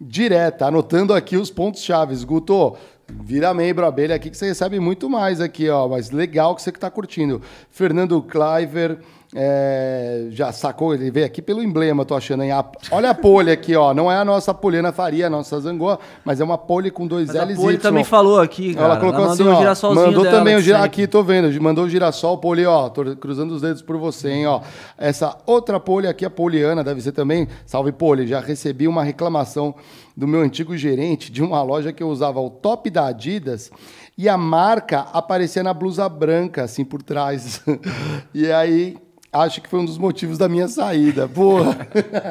direta, 0.00 0.66
anotando 0.66 1.14
aqui 1.14 1.36
os 1.36 1.50
pontos 1.50 1.82
chaves. 1.82 2.24
Guto, 2.24 2.76
vira 3.10 3.54
membro 3.54 3.86
abelha 3.86 4.14
aqui 4.14 4.30
que 4.30 4.36
você 4.36 4.46
recebe 4.46 4.78
muito 4.78 5.08
mais 5.08 5.40
aqui, 5.40 5.68
ó. 5.68 5.88
Mas 5.88 6.10
legal 6.10 6.54
que 6.54 6.62
você 6.62 6.72
que 6.72 6.78
tá 6.78 6.90
curtindo. 6.90 7.42
Fernando 7.70 8.22
Cliver. 8.22 8.98
É, 9.34 10.28
já 10.30 10.52
sacou, 10.52 10.94
ele 10.94 11.10
veio 11.10 11.26
aqui 11.26 11.42
pelo 11.42 11.62
emblema, 11.62 12.02
tô 12.02 12.14
achando, 12.14 12.42
hein? 12.42 12.50
A- 12.50 12.64
olha 12.90 13.10
a 13.10 13.14
pole 13.14 13.50
aqui, 13.50 13.76
ó. 13.76 13.92
Não 13.92 14.10
é 14.10 14.16
a 14.16 14.24
nossa 14.24 14.54
Poliana 14.54 14.90
Faria, 14.90 15.26
a 15.26 15.30
nossa 15.30 15.60
Zangoa, 15.60 15.98
mas 16.24 16.40
é 16.40 16.44
uma 16.44 16.56
pole 16.56 16.90
com 16.90 17.06
dois 17.06 17.26
Mas 17.26 17.36
a 17.36 17.44
L's 17.44 17.58
e 17.58 17.60
Poli 17.60 17.74
Y. 17.74 17.82
também 17.82 18.04
falou 18.04 18.40
aqui, 18.40 18.74
cara. 18.74 18.86
Ela 18.86 18.96
colocou 18.96 19.26
mandou 19.26 19.32
assim, 19.52 19.86
um 19.86 19.90
ó. 19.90 19.94
Mandou 19.94 20.24
dela 20.24 20.38
também 20.38 20.56
o 20.56 20.58
de 20.60 20.64
gira... 20.64 20.78
sempre. 20.78 20.86
Aqui, 20.86 21.06
tô 21.06 21.22
vendo. 21.22 21.62
Mandou 21.62 21.84
o 21.84 21.88
girassol, 21.90 22.38
poli, 22.38 22.64
ó. 22.64 22.88
Tô 22.88 23.04
cruzando 23.16 23.52
os 23.52 23.60
dedos 23.60 23.82
por 23.82 23.98
você, 23.98 24.30
hein, 24.30 24.46
ó. 24.46 24.62
Essa 24.96 25.36
outra 25.44 25.78
poli 25.78 26.06
aqui, 26.06 26.24
a 26.24 26.30
poliana, 26.30 26.82
deve 26.82 27.02
ser 27.02 27.12
também. 27.12 27.48
Salve, 27.66 27.92
poli. 27.92 28.26
Já 28.26 28.40
recebi 28.40 28.88
uma 28.88 29.04
reclamação 29.04 29.74
do 30.16 30.26
meu 30.26 30.40
antigo 30.40 30.74
gerente 30.74 31.30
de 31.30 31.42
uma 31.42 31.62
loja 31.62 31.92
que 31.92 32.02
eu 32.02 32.08
usava 32.08 32.40
o 32.40 32.48
top 32.48 32.88
da 32.88 33.08
Adidas 33.08 33.70
e 34.16 34.26
a 34.26 34.38
marca 34.38 35.00
aparecia 35.12 35.62
na 35.62 35.74
blusa 35.74 36.08
branca, 36.08 36.64
assim, 36.64 36.82
por 36.82 37.02
trás. 37.02 37.60
e 38.32 38.50
aí... 38.50 38.96
Acho 39.30 39.60
que 39.60 39.68
foi 39.68 39.80
um 39.80 39.84
dos 39.84 39.98
motivos 39.98 40.38
da 40.38 40.48
minha 40.48 40.66
saída. 40.68 41.28
Porra. 41.28 41.86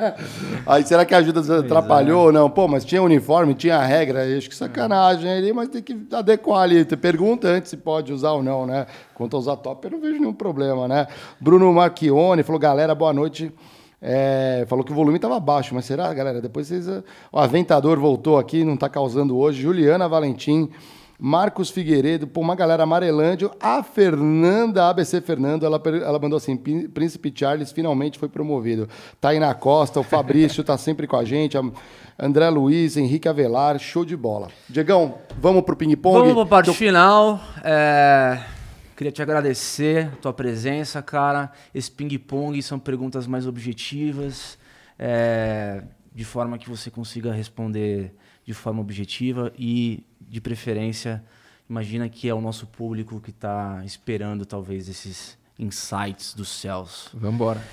Aí 0.65 0.83
será 0.83 1.05
que 1.05 1.13
a 1.13 1.19
ajuda 1.19 1.59
atrapalhou 1.59 2.25
ou 2.25 2.31
não? 2.31 2.49
Pô, 2.49 2.67
mas 2.67 2.83
tinha 2.83 3.03
uniforme, 3.03 3.53
tinha 3.53 3.79
regra. 3.79 4.23
Acho 4.35 4.49
que 4.49 4.55
sacanagem 4.55 5.29
ali, 5.29 5.53
mas 5.53 5.69
tem 5.69 5.83
que 5.83 5.95
adequar 6.11 6.63
ali. 6.63 6.83
Pergunta 6.85 7.47
antes 7.47 7.69
se 7.69 7.77
pode 7.77 8.11
usar 8.11 8.31
ou 8.31 8.41
não, 8.41 8.65
né? 8.65 8.87
Quanto 9.13 9.35
a 9.35 9.39
usar 9.39 9.57
top, 9.57 9.85
eu 9.85 9.91
não 9.91 10.01
vejo 10.01 10.19
nenhum 10.19 10.33
problema, 10.33 10.87
né? 10.87 11.07
Bruno 11.39 11.71
Marchione 11.71 12.41
falou: 12.41 12.59
galera, 12.59 12.95
boa 12.95 13.13
noite. 13.13 13.53
É, 14.01 14.65
falou 14.67 14.83
que 14.83 14.91
o 14.91 14.95
volume 14.95 15.17
estava 15.17 15.39
baixo, 15.39 15.73
mas 15.75 15.85
será, 15.85 16.11
galera? 16.15 16.41
Depois 16.41 16.67
vocês. 16.67 16.87
O 17.31 17.37
Aventador 17.37 17.99
voltou 17.99 18.39
aqui, 18.39 18.63
não 18.63 18.73
está 18.73 18.89
causando 18.89 19.37
hoje. 19.37 19.61
Juliana 19.61 20.09
Valentim. 20.09 20.69
Marcos 21.19 21.69
Figueiredo, 21.71 22.27
pô, 22.27 22.41
uma 22.41 22.55
galera 22.55 22.83
amarelândia. 22.83 23.49
A 23.59 23.81
Fernanda, 23.81 24.87
ABC 24.87 25.19
Fernando, 25.21 25.65
ela, 25.65 25.81
ela 26.03 26.19
mandou 26.19 26.37
assim: 26.37 26.55
"Pí- 26.55 26.87
Príncipe 26.87 27.33
Charles 27.35 27.71
finalmente 27.71 28.19
foi 28.19 28.29
promovido. 28.29 28.87
Tainá 29.19 29.53
Costa, 29.55 29.99
o 29.99 30.03
Fabrício 30.03 30.63
tá 30.63 30.77
sempre 30.77 31.07
com 31.07 31.15
a 31.17 31.25
gente. 31.25 31.57
a 31.57 31.63
André 32.19 32.49
Luiz, 32.49 32.97
Henrique 32.97 33.27
Avelar, 33.27 33.77
show 33.79 34.03
de 34.05 34.15
bola. 34.15 34.49
Diegão, 34.69 35.15
vamos 35.39 35.63
pro 35.63 35.75
ping-pong? 35.75 36.19
Vamos 36.19 36.33
para 36.33 36.43
a 36.43 36.45
parte 36.47 36.73
final. 36.73 37.39
É, 37.63 38.39
Queria 38.95 39.11
te 39.11 39.21
agradecer 39.21 40.07
a 40.13 40.15
tua 40.15 40.33
presença, 40.33 41.01
cara. 41.03 41.51
Esse 41.73 41.91
ping-pong 41.91 42.59
são 42.63 42.79
perguntas 42.79 43.27
mais 43.27 43.45
objetivas, 43.45 44.57
é, 44.97 45.83
de 46.13 46.23
forma 46.25 46.57
que 46.57 46.67
você 46.67 46.89
consiga 46.89 47.31
responder 47.31 48.15
de 48.43 48.53
forma 48.55 48.81
objetiva 48.81 49.51
e, 49.57 50.03
de 50.27 50.41
preferência, 50.41 51.23
imagina 51.69 52.09
que 52.09 52.27
é 52.27 52.33
o 52.33 52.41
nosso 52.41 52.67
público 52.67 53.19
que 53.21 53.29
está 53.29 53.81
esperando 53.85 54.45
talvez 54.45 54.89
esses 54.89 55.37
insights 55.57 56.33
dos 56.33 56.49
céus. 56.49 57.09
Vamos 57.13 57.35
embora. 57.35 57.63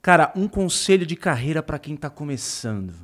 Cara, 0.00 0.32
um 0.34 0.48
conselho 0.48 1.06
de 1.06 1.14
carreira 1.14 1.62
para 1.62 1.78
quem 1.78 1.94
está 1.94 2.10
começando. 2.10 2.94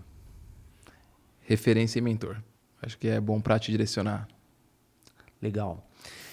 Referência 1.42 1.98
e 1.98 2.02
mentor. 2.02 2.42
Acho 2.82 2.98
que 2.98 3.08
é 3.08 3.20
bom 3.20 3.40
para 3.40 3.58
te 3.58 3.70
direcionar. 3.70 4.28
Legal. 5.40 5.88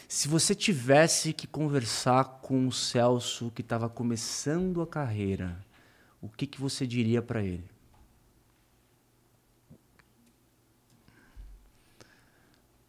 Se 0.08 0.28
você 0.28 0.56
tivesse 0.56 1.34
que 1.34 1.48
conversar 1.48 2.40
com 2.42 2.68
o 2.68 2.72
Celso 2.72 3.52
que 3.54 3.62
estava 3.62 3.90
começando 3.90 4.82
a 4.82 4.88
carreira, 4.88 5.58
o 6.22 6.30
que, 6.30 6.48
que 6.48 6.60
você 6.60 6.88
diria 6.88 7.22
para 7.22 7.44
ele? 7.44 7.66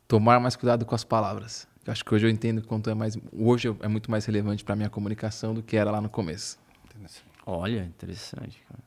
Tomar 0.08 0.38
mais 0.40 0.54
cuidado 0.56 0.84
com 0.86 0.94
as 0.94 1.04
palavras. 1.04 1.66
Eu 1.84 1.92
acho 1.92 2.04
que 2.04 2.14
hoje 2.14 2.26
eu 2.26 2.30
entendo 2.30 2.62
quanto 2.62 2.88
é 2.90 2.94
mais. 2.94 3.16
Hoje 3.32 3.74
é 3.80 3.88
muito 3.88 4.10
mais 4.10 4.24
relevante 4.24 4.64
para 4.64 4.74
minha 4.76 4.90
comunicação 4.90 5.54
do 5.54 5.62
que 5.62 5.76
era 5.76 5.90
lá 5.90 6.00
no 6.00 6.08
começo. 6.08 6.58
Olha, 7.44 7.84
interessante. 7.84 8.60
Cara. 8.68 8.80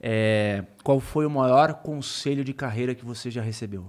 É, 0.00 0.64
qual 0.84 0.98
foi 1.00 1.26
o 1.26 1.30
maior 1.30 1.74
conselho 1.74 2.44
de 2.44 2.52
carreira 2.52 2.94
que 2.94 3.04
você 3.04 3.30
já 3.30 3.42
recebeu? 3.42 3.86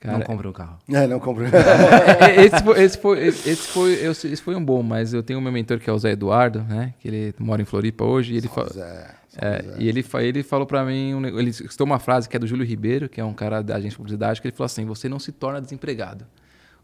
Cara, 0.00 0.18
Não 0.18 0.24
comprei 0.24 0.50
o 0.50 0.52
carro. 0.54 0.78
É, 0.88 1.06
não 1.06 1.18
comprei. 1.18 1.48
Esse, 2.44 2.62
foi, 2.62 2.82
esse, 2.82 2.98
foi, 2.98 3.18
esse, 3.26 3.56
foi, 3.68 3.92
esse 4.04 4.36
foi 4.42 4.54
um 4.54 4.62
bom, 4.62 4.82
mas 4.82 5.14
eu 5.14 5.22
tenho 5.22 5.38
um 5.38 5.42
meu 5.42 5.52
mentor 5.52 5.78
que 5.78 5.88
é 5.88 5.92
o 5.92 5.98
Zé 5.98 6.10
Eduardo, 6.12 6.62
né? 6.62 6.92
Que 7.00 7.08
ele 7.08 7.34
mora 7.38 7.62
em 7.62 7.64
Floripa 7.64 8.04
hoje. 8.04 8.34
E 8.34 8.36
ele, 8.36 8.48
fa- 8.48 8.66
Zé, 8.66 9.14
é, 9.36 9.76
e 9.78 9.88
ele, 9.88 10.04
ele 10.20 10.42
falou 10.42 10.66
pra 10.66 10.84
mim, 10.84 11.26
ele 11.26 11.52
citou 11.52 11.86
uma 11.86 11.98
frase 11.98 12.28
que 12.28 12.36
é 12.36 12.38
do 12.38 12.46
Júlio 12.46 12.64
Ribeiro, 12.64 13.08
que 13.08 13.20
é 13.20 13.24
um 13.24 13.34
cara 13.34 13.62
da 13.62 13.74
agência 13.74 13.90
de 13.90 13.96
publicidade, 13.96 14.40
que 14.40 14.48
ele 14.48 14.56
falou 14.56 14.66
assim: 14.66 14.84
você 14.84 15.08
não 15.08 15.18
se 15.18 15.32
torna 15.32 15.60
desempregado. 15.60 16.26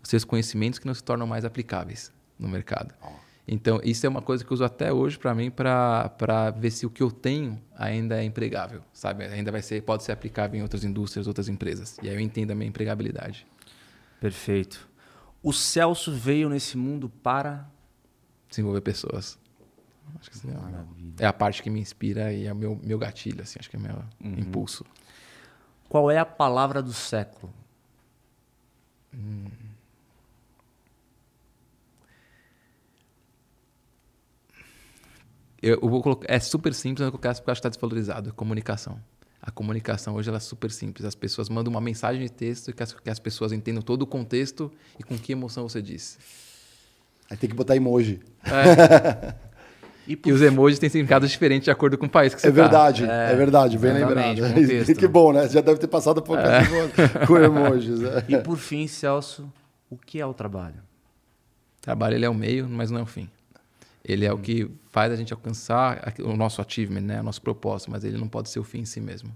Os 0.02 0.08
seus 0.08 0.24
conhecimentos 0.24 0.78
que 0.78 0.86
não 0.86 0.94
se 0.94 1.04
tornam 1.04 1.26
mais 1.26 1.44
aplicáveis 1.44 2.12
no 2.38 2.48
mercado. 2.48 2.94
Então, 3.46 3.80
isso 3.84 4.06
é 4.06 4.08
uma 4.08 4.22
coisa 4.22 4.44
que 4.44 4.50
eu 4.50 4.54
uso 4.54 4.64
até 4.64 4.92
hoje 4.92 5.18
pra 5.18 5.34
mim 5.34 5.50
para 5.50 6.50
ver 6.56 6.70
se 6.70 6.86
o 6.86 6.90
que 6.90 7.02
eu 7.02 7.10
tenho 7.10 7.60
ainda 7.76 8.20
é 8.20 8.24
empregável, 8.24 8.80
sabe? 8.92 9.24
Ainda 9.24 9.50
vai 9.52 9.60
ser, 9.60 9.82
pode 9.82 10.04
ser 10.04 10.12
aplicável 10.12 10.58
em 10.58 10.62
outras 10.62 10.84
indústrias, 10.84 11.26
outras 11.26 11.48
empresas. 11.48 11.98
E 12.02 12.08
aí 12.08 12.14
eu 12.14 12.20
entendo 12.20 12.52
a 12.52 12.54
minha 12.54 12.68
empregabilidade. 12.68 13.46
Perfeito. 14.20 14.88
O 15.42 15.52
Celso 15.52 16.12
veio 16.12 16.48
nesse 16.48 16.76
mundo 16.76 17.08
para. 17.08 17.66
desenvolver 18.48 18.80
pessoas. 18.80 19.38
Acho 20.18 20.30
que 20.30 20.36
isso 20.36 20.48
é, 20.48 21.24
é 21.24 21.26
a 21.26 21.32
parte 21.32 21.62
que 21.62 21.70
me 21.70 21.80
inspira 21.80 22.32
e 22.32 22.46
é 22.46 22.52
o 22.52 22.56
meu, 22.56 22.80
meu 22.82 22.98
gatilho, 22.98 23.42
assim, 23.42 23.58
acho 23.58 23.68
que 23.68 23.76
é 23.76 23.78
o 23.78 23.82
meu 23.82 24.02
impulso. 24.22 24.84
Qual 25.88 26.10
é 26.10 26.18
a 26.18 26.24
palavra 26.24 26.82
do 26.82 26.92
século? 26.92 27.52
Eu, 35.62 35.78
eu 35.82 35.88
vou 35.88 36.02
colocar, 36.02 36.32
é 36.32 36.40
super 36.40 36.72
simples, 36.72 37.00
eu 37.00 37.10
vou 37.10 37.18
colocar 37.18 37.34
porque 37.34 37.50
eu 37.50 37.52
acho 37.52 37.60
que 37.60 37.66
está 37.66 37.68
desvalorizado. 37.68 38.32
Comunicação. 38.34 39.00
A 39.42 39.50
comunicação 39.50 40.14
hoje 40.14 40.28
ela 40.28 40.36
é 40.36 40.40
super 40.40 40.70
simples. 40.70 41.04
As 41.04 41.14
pessoas 41.14 41.48
mandam 41.48 41.70
uma 41.70 41.80
mensagem 41.80 42.22
de 42.22 42.30
texto 42.30 42.72
que 42.72 42.82
as, 42.82 42.92
que 42.92 43.10
as 43.10 43.18
pessoas 43.18 43.52
entendam 43.52 43.82
todo 43.82 44.02
o 44.02 44.06
contexto 44.06 44.70
e 44.98 45.02
com 45.02 45.18
que 45.18 45.32
emoção 45.32 45.68
você 45.68 45.82
disse. 45.82 46.18
Aí 47.28 47.36
tem 47.36 47.48
que 47.48 47.56
botar 47.56 47.76
emoji. 47.76 48.20
E, 50.10 50.18
e, 50.26 50.32
os 50.32 50.42
emojis 50.42 50.80
têm 50.80 50.90
significados 50.90 51.30
diferentes 51.30 51.66
de 51.66 51.70
acordo 51.70 51.96
com 51.96 52.06
o 52.06 52.10
país 52.10 52.34
que 52.34 52.40
você 52.40 52.48
É 52.48 52.50
verdade, 52.50 53.06
tá. 53.06 53.12
é, 53.12 53.32
é, 53.32 53.36
verdade, 53.36 53.78
bem 53.78 53.92
lembrado. 53.92 54.40
que 54.98 55.06
bom, 55.06 55.32
né? 55.32 55.48
Já 55.48 55.60
deve 55.60 55.78
ter 55.78 55.86
passado 55.86 56.20
pouco 56.20 56.42
é. 56.42 57.26
com 57.26 57.38
emojis. 57.38 58.00
Né? 58.00 58.24
E 58.28 58.36
por 58.38 58.56
fim, 58.56 58.88
Celso, 58.88 59.48
o 59.88 59.96
que 59.96 60.20
é 60.20 60.26
o 60.26 60.34
trabalho? 60.34 60.82
O 61.78 61.82
trabalho 61.82 62.16
ele 62.16 62.24
é 62.24 62.28
o 62.28 62.34
meio, 62.34 62.68
mas 62.68 62.90
não 62.90 62.98
é 62.98 63.02
o 63.02 63.06
fim. 63.06 63.30
Ele 64.04 64.26
é 64.26 64.32
o 64.32 64.38
que 64.38 64.68
faz 64.90 65.12
a 65.12 65.16
gente 65.16 65.32
alcançar 65.32 66.12
o 66.24 66.36
nosso 66.36 66.60
achievement, 66.60 67.02
né? 67.02 67.20
o 67.20 67.22
nosso 67.22 67.40
propósito, 67.40 67.92
mas 67.92 68.02
ele 68.02 68.18
não 68.18 68.26
pode 68.26 68.50
ser 68.50 68.58
o 68.58 68.64
fim 68.64 68.80
em 68.80 68.84
si 68.84 69.00
mesmo. 69.00 69.30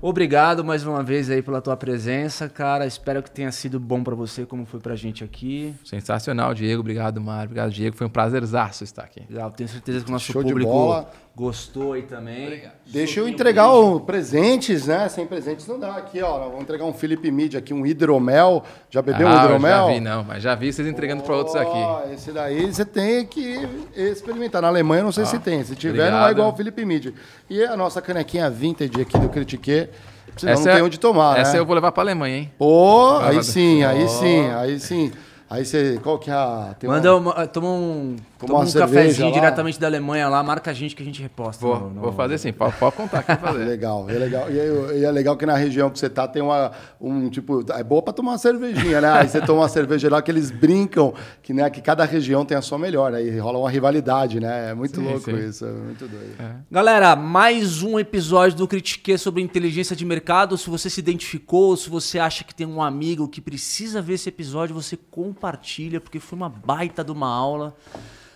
Obrigado 0.00 0.64
mais 0.64 0.84
uma 0.84 1.02
vez 1.02 1.30
aí 1.30 1.42
pela 1.42 1.60
tua 1.60 1.76
presença, 1.76 2.48
cara. 2.48 2.86
Espero 2.86 3.22
que 3.22 3.30
tenha 3.30 3.50
sido 3.50 3.80
bom 3.80 4.02
para 4.02 4.14
você, 4.14 4.44
como 4.44 4.66
foi 4.66 4.80
pra 4.80 4.94
gente 4.94 5.24
aqui. 5.24 5.74
Sensacional, 5.84 6.54
Diego. 6.54 6.80
Obrigado, 6.80 7.20
Mário. 7.20 7.46
Obrigado, 7.46 7.70
Diego. 7.70 7.96
Foi 7.96 8.06
um 8.06 8.10
prazerzaço 8.10 8.84
estar 8.84 9.04
aqui. 9.04 9.22
Legal. 9.28 9.50
Tenho 9.50 9.68
certeza 9.68 10.04
que 10.04 10.10
o 10.10 10.12
nosso 10.12 10.32
Show 10.32 10.42
público 10.42 11.06
gostou 11.36 11.92
aí 11.92 12.00
também. 12.00 12.46
Obrigado. 12.46 12.72
Deixa 12.86 13.20
eu 13.20 13.28
entregar 13.28 13.70
um 13.70 13.98
presentes, 13.98 14.86
né? 14.86 15.06
Sem 15.10 15.26
presentes 15.26 15.66
não 15.66 15.78
dá. 15.78 15.96
Aqui, 15.96 16.22
ó. 16.22 16.48
Vou 16.48 16.62
entregar 16.62 16.86
um 16.86 16.94
Felipe 16.94 17.30
Mid 17.30 17.56
aqui, 17.56 17.74
um 17.74 17.84
hidromel. 17.84 18.64
Já 18.88 19.02
bebeu 19.02 19.28
ah, 19.28 19.32
um 19.32 19.44
hidromel? 19.44 19.86
Já 19.86 19.92
vi, 19.92 20.00
não. 20.00 20.24
Mas 20.24 20.42
já 20.42 20.54
vi 20.54 20.72
vocês 20.72 20.88
entregando 20.88 21.22
oh, 21.22 21.26
para 21.26 21.36
outros 21.36 21.54
aqui. 21.54 22.14
Esse 22.14 22.32
daí 22.32 22.72
você 22.72 22.86
tem 22.86 23.26
que 23.26 23.68
experimentar. 23.94 24.62
Na 24.62 24.68
Alemanha 24.68 25.02
não 25.02 25.12
sei 25.12 25.24
ah, 25.24 25.26
se 25.26 25.38
tem. 25.38 25.62
Se 25.62 25.76
tiver, 25.76 26.04
obrigado. 26.04 26.20
não 26.20 26.28
é 26.28 26.30
igual 26.30 26.50
o 26.50 26.56
Felipe 26.56 26.82
Mid. 26.86 27.12
E 27.50 27.62
a 27.62 27.76
nossa 27.76 28.00
canequinha 28.00 28.48
vintage 28.48 28.98
aqui 28.98 29.18
do 29.18 29.28
Critique. 29.28 29.90
Senão 30.38 30.52
essa 30.54 30.62
não 30.62 30.72
tem 30.72 30.80
é, 30.80 30.84
onde 30.84 30.98
tomar, 30.98 31.38
Essa 31.38 31.52
né? 31.54 31.58
eu 31.58 31.66
vou 31.66 31.74
levar 31.74 31.92
para 31.92 32.02
Alemanha, 32.02 32.36
hein? 32.36 32.52
Pô, 32.58 33.16
aí 33.18 33.42
sim, 33.42 33.82
aí 33.84 34.06
sim, 34.06 34.50
aí 34.50 34.78
sim. 34.78 35.12
Aí 35.48 35.64
você, 35.64 36.00
qual 36.02 36.18
que 36.18 36.28
é 36.28 36.34
a... 36.34 36.74
Manda, 36.82 37.14
uma, 37.14 37.46
toma 37.46 37.68
um, 37.68 38.16
toma 38.38 38.64
um 38.64 38.72
cafezinho 38.72 39.28
lá. 39.28 39.34
diretamente 39.34 39.80
da 39.80 39.86
Alemanha 39.86 40.28
lá, 40.28 40.42
marca 40.42 40.70
a 40.70 40.74
gente 40.74 40.94
que 40.94 41.02
a 41.02 41.06
gente 41.06 41.22
reposta. 41.22 41.64
Vou, 41.64 41.80
no, 41.80 41.90
no... 41.90 42.00
vou 42.02 42.12
fazer 42.12 42.38
sim, 42.38 42.52
pode, 42.52 42.76
pode 42.76 42.96
contar 42.96 43.22
que 43.22 43.36
fazer. 43.36 43.64
legal, 43.64 44.08
é 44.10 44.14
legal. 44.14 44.50
E 44.50 44.58
é, 44.58 44.98
e 44.98 45.04
é, 45.04 45.10
legal 45.10 45.36
que 45.36 45.46
na 45.46 45.56
região 45.56 45.88
que 45.88 45.98
você 45.98 46.08
tá 46.08 46.28
tem 46.28 46.42
uma, 46.42 46.72
um 47.00 47.30
tipo, 47.30 47.64
é 47.72 47.82
boa 47.82 48.02
para 48.02 48.12
tomar 48.12 48.32
uma 48.32 48.38
cervejinha, 48.38 49.00
né? 49.00 49.10
Aí 49.12 49.28
você 49.28 49.40
toma 49.40 49.60
uma 49.60 49.68
cerveja 49.68 50.10
lá 50.10 50.20
que 50.20 50.30
eles 50.30 50.50
brincam, 50.50 51.14
que, 51.42 51.54
né, 51.54 51.70
que 51.70 51.80
cada 51.80 52.04
região 52.04 52.44
tem 52.44 52.56
a 52.56 52.62
sua 52.62 52.78
melhor, 52.78 53.14
aí 53.14 53.38
rola 53.38 53.58
uma 53.58 53.70
rivalidade, 53.70 54.40
né? 54.40 54.70
É 54.70 54.74
muito 54.74 55.00
sim, 55.00 55.06
louco 55.06 55.30
sim. 55.30 55.48
isso, 55.48 55.64
é 55.64 55.72
muito 55.72 56.06
doido. 56.06 56.34
É. 56.38 56.56
Galera, 56.70 57.16
mais 57.16 57.82
um 57.82 57.98
episódio 57.98 58.58
do 58.58 58.68
Critique 58.68 59.16
sobre 59.16 59.42
inteligência 59.42 59.96
de 59.96 60.04
mercado. 60.04 60.58
Se 60.58 60.68
você 60.68 60.90
se 60.90 61.00
identificou, 61.00 61.76
se 61.76 61.88
você 61.88 62.18
acha 62.18 62.44
que 62.44 62.54
tem 62.54 62.66
um 62.66 62.82
amigo 62.82 63.28
que 63.28 63.40
precisa 63.40 64.02
ver 64.02 64.14
esse 64.14 64.28
episódio, 64.28 64.74
você 64.74 64.96
compartilha, 64.96 66.00
porque 66.00 66.18
foi 66.18 66.36
uma 66.36 66.48
baita 66.48 67.04
de 67.04 67.12
uma 67.12 67.28
aula. 67.28 67.74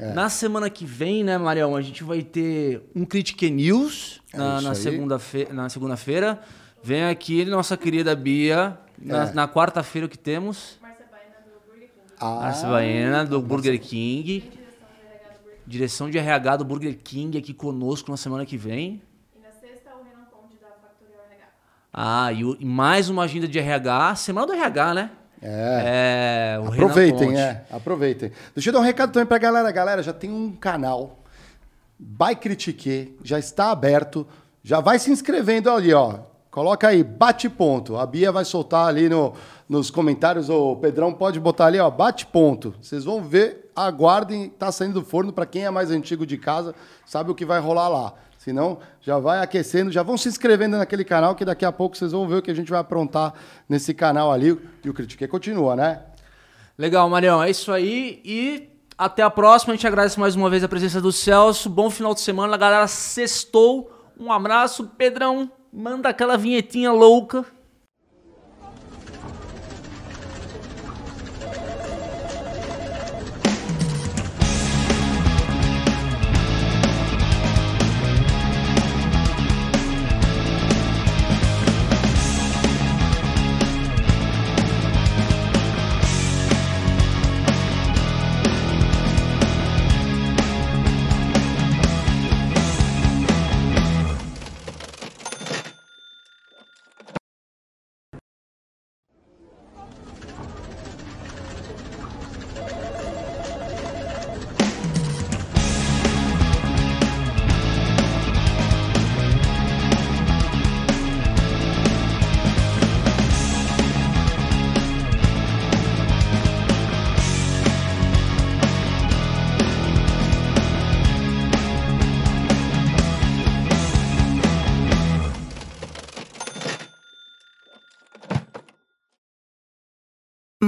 É. 0.01 0.15
Na 0.15 0.31
semana 0.31 0.71
que 0.71 0.87
vem, 0.87 1.23
né, 1.23 1.37
Marião, 1.37 1.77
a 1.77 1.83
gente 1.83 2.03
vai 2.03 2.23
ter 2.23 2.83
um 2.97 3.05
Critique 3.05 3.51
News 3.51 4.23
é 4.33 4.39
na, 4.39 4.61
na 4.63 4.75
segunda-feira. 4.75 5.53
Na 5.53 5.69
segunda-feira. 5.69 6.41
Vem 6.83 7.05
aqui 7.05 7.45
nossa 7.45 7.77
querida 7.77 8.17
Bia. 8.17 8.79
Na, 8.99 9.29
é. 9.29 9.33
na 9.35 9.47
quarta-feira 9.47 10.07
o 10.07 10.09
que 10.09 10.17
temos? 10.17 10.79
Márcia 10.81 11.05
Baena 11.11 11.37
do 11.45 11.61
Burger 11.69 11.91
King. 11.91 12.13
Ah, 12.19 12.41
Márcia 12.41 12.69
Baena 12.71 13.25
do 13.27 13.43
Burger 13.43 13.79
King. 13.79 14.51
Direção 15.67 16.09
de 16.09 16.17
RH 16.17 16.57
do 16.57 16.65
Burger 16.65 16.99
King 17.05 17.37
aqui 17.37 17.53
conosco 17.53 18.11
na 18.11 18.17
semana 18.17 18.47
que 18.47 18.57
vem. 18.57 19.03
E 19.37 19.41
na 19.41 19.53
sexta, 19.53 19.91
o 19.91 20.03
Renan 20.03 20.25
Conde 20.31 20.57
da 20.59 20.69
Factorial 20.69 21.27
RH. 21.31 21.47
Ah, 21.93 22.33
e, 22.33 22.41
e 22.41 22.65
mais 22.65 23.11
uma 23.11 23.25
agenda 23.25 23.47
de 23.47 23.59
RH. 23.59 24.17
Semana 24.17 24.47
do 24.47 24.55
RH, 24.55 24.95
né? 24.95 25.11
É. 25.43 26.59
é 26.59 26.67
aproveitem, 26.67 27.39
é. 27.39 27.65
Aproveitem. 27.71 28.33
Deixa 28.55 28.69
eu 28.69 28.73
dar 28.75 28.81
um 28.81 28.85
recado 28.85 29.13
também 29.13 29.27
pra 29.27 29.39
galera. 29.39 29.71
Galera, 29.71 30.03
já 30.03 30.13
tem 30.13 30.31
um 30.31 30.53
canal. 30.53 31.19
By 31.99 32.35
Critique, 32.35 33.17
já 33.23 33.39
está 33.39 33.71
aberto. 33.71 34.27
Já 34.63 34.81
vai 34.81 34.99
se 34.99 35.11
inscrevendo 35.11 35.71
ali, 35.71 35.93
ó. 35.93 36.21
Coloca 36.51 36.89
aí, 36.89 37.05
bate 37.05 37.49
ponto. 37.49 37.97
A 37.97 38.05
Bia 38.05 38.33
vai 38.33 38.45
soltar 38.45 38.89
ali 38.89 39.09
no, 39.09 39.35
nos 39.69 39.91
comentários. 39.91 40.51
O 40.51 40.77
Pedrão 40.77 41.13
pode 41.13 41.39
botar 41.39 41.67
ali, 41.67 41.79
ó, 41.79 41.89
bate 41.89 42.27
ponto. 42.27 42.75
Vocês 42.83 43.05
vão 43.05 43.23
ver, 43.23 43.71
aguardem, 43.75 44.49
tá 44.49 44.73
saindo 44.73 44.95
do 44.95 45.07
forno. 45.07 45.33
Para 45.33 45.47
quem 45.47 45.65
é 45.65 45.71
mais 45.71 45.91
antigo 45.91 46.27
de 46.27 46.37
casa, 46.37 46.75
sabe 47.07 47.31
o 47.31 47.35
que 47.35 47.45
vai 47.45 47.61
rolar 47.61 47.89
lá. 47.89 48.15
Senão, 48.41 48.79
já 49.03 49.19
vai 49.19 49.41
aquecendo, 49.41 49.93
já 49.93 50.03
vão 50.03 50.17
se 50.17 50.27
inscrevendo 50.27 50.79
naquele 50.79 51.05
canal, 51.05 51.35
que 51.35 51.45
daqui 51.45 51.63
a 51.63 51.71
pouco 51.71 51.95
vocês 51.95 52.13
vão 52.13 52.27
ver 52.27 52.37
o 52.37 52.43
que 52.43 52.51
a 52.51 52.55
gente 52.55 52.71
vai 52.71 52.81
aprontar 52.81 53.35
nesse 53.69 53.93
canal 53.93 54.33
ali. 54.33 54.59
E 54.83 54.89
o 54.89 54.95
Critique 54.95 55.29
continua, 55.29 55.77
né? 55.77 56.01
Legal, 56.79 57.07
Marião. 57.11 57.43
É 57.43 57.51
isso 57.51 57.71
aí. 57.71 58.19
E 58.25 58.71
até 58.97 59.23
a 59.23 59.29
próxima. 59.29 59.75
A 59.75 59.77
gente 59.77 59.87
agradece 59.87 60.19
mais 60.19 60.37
uma 60.37 60.49
vez 60.49 60.65
a 60.65 60.69
presença 60.69 61.03
do 61.03 61.13
Celso. 61.13 61.69
Bom 61.69 61.91
final 61.91 62.15
de 62.15 62.23
semana, 62.23 62.57
galera. 62.57 62.87
Sextou. 62.87 63.93
Um 64.19 64.33
abraço. 64.33 64.89
Pedrão, 64.97 65.53
manda 65.71 66.09
aquela 66.09 66.39
vinhetinha 66.39 66.91
louca. 66.93 67.45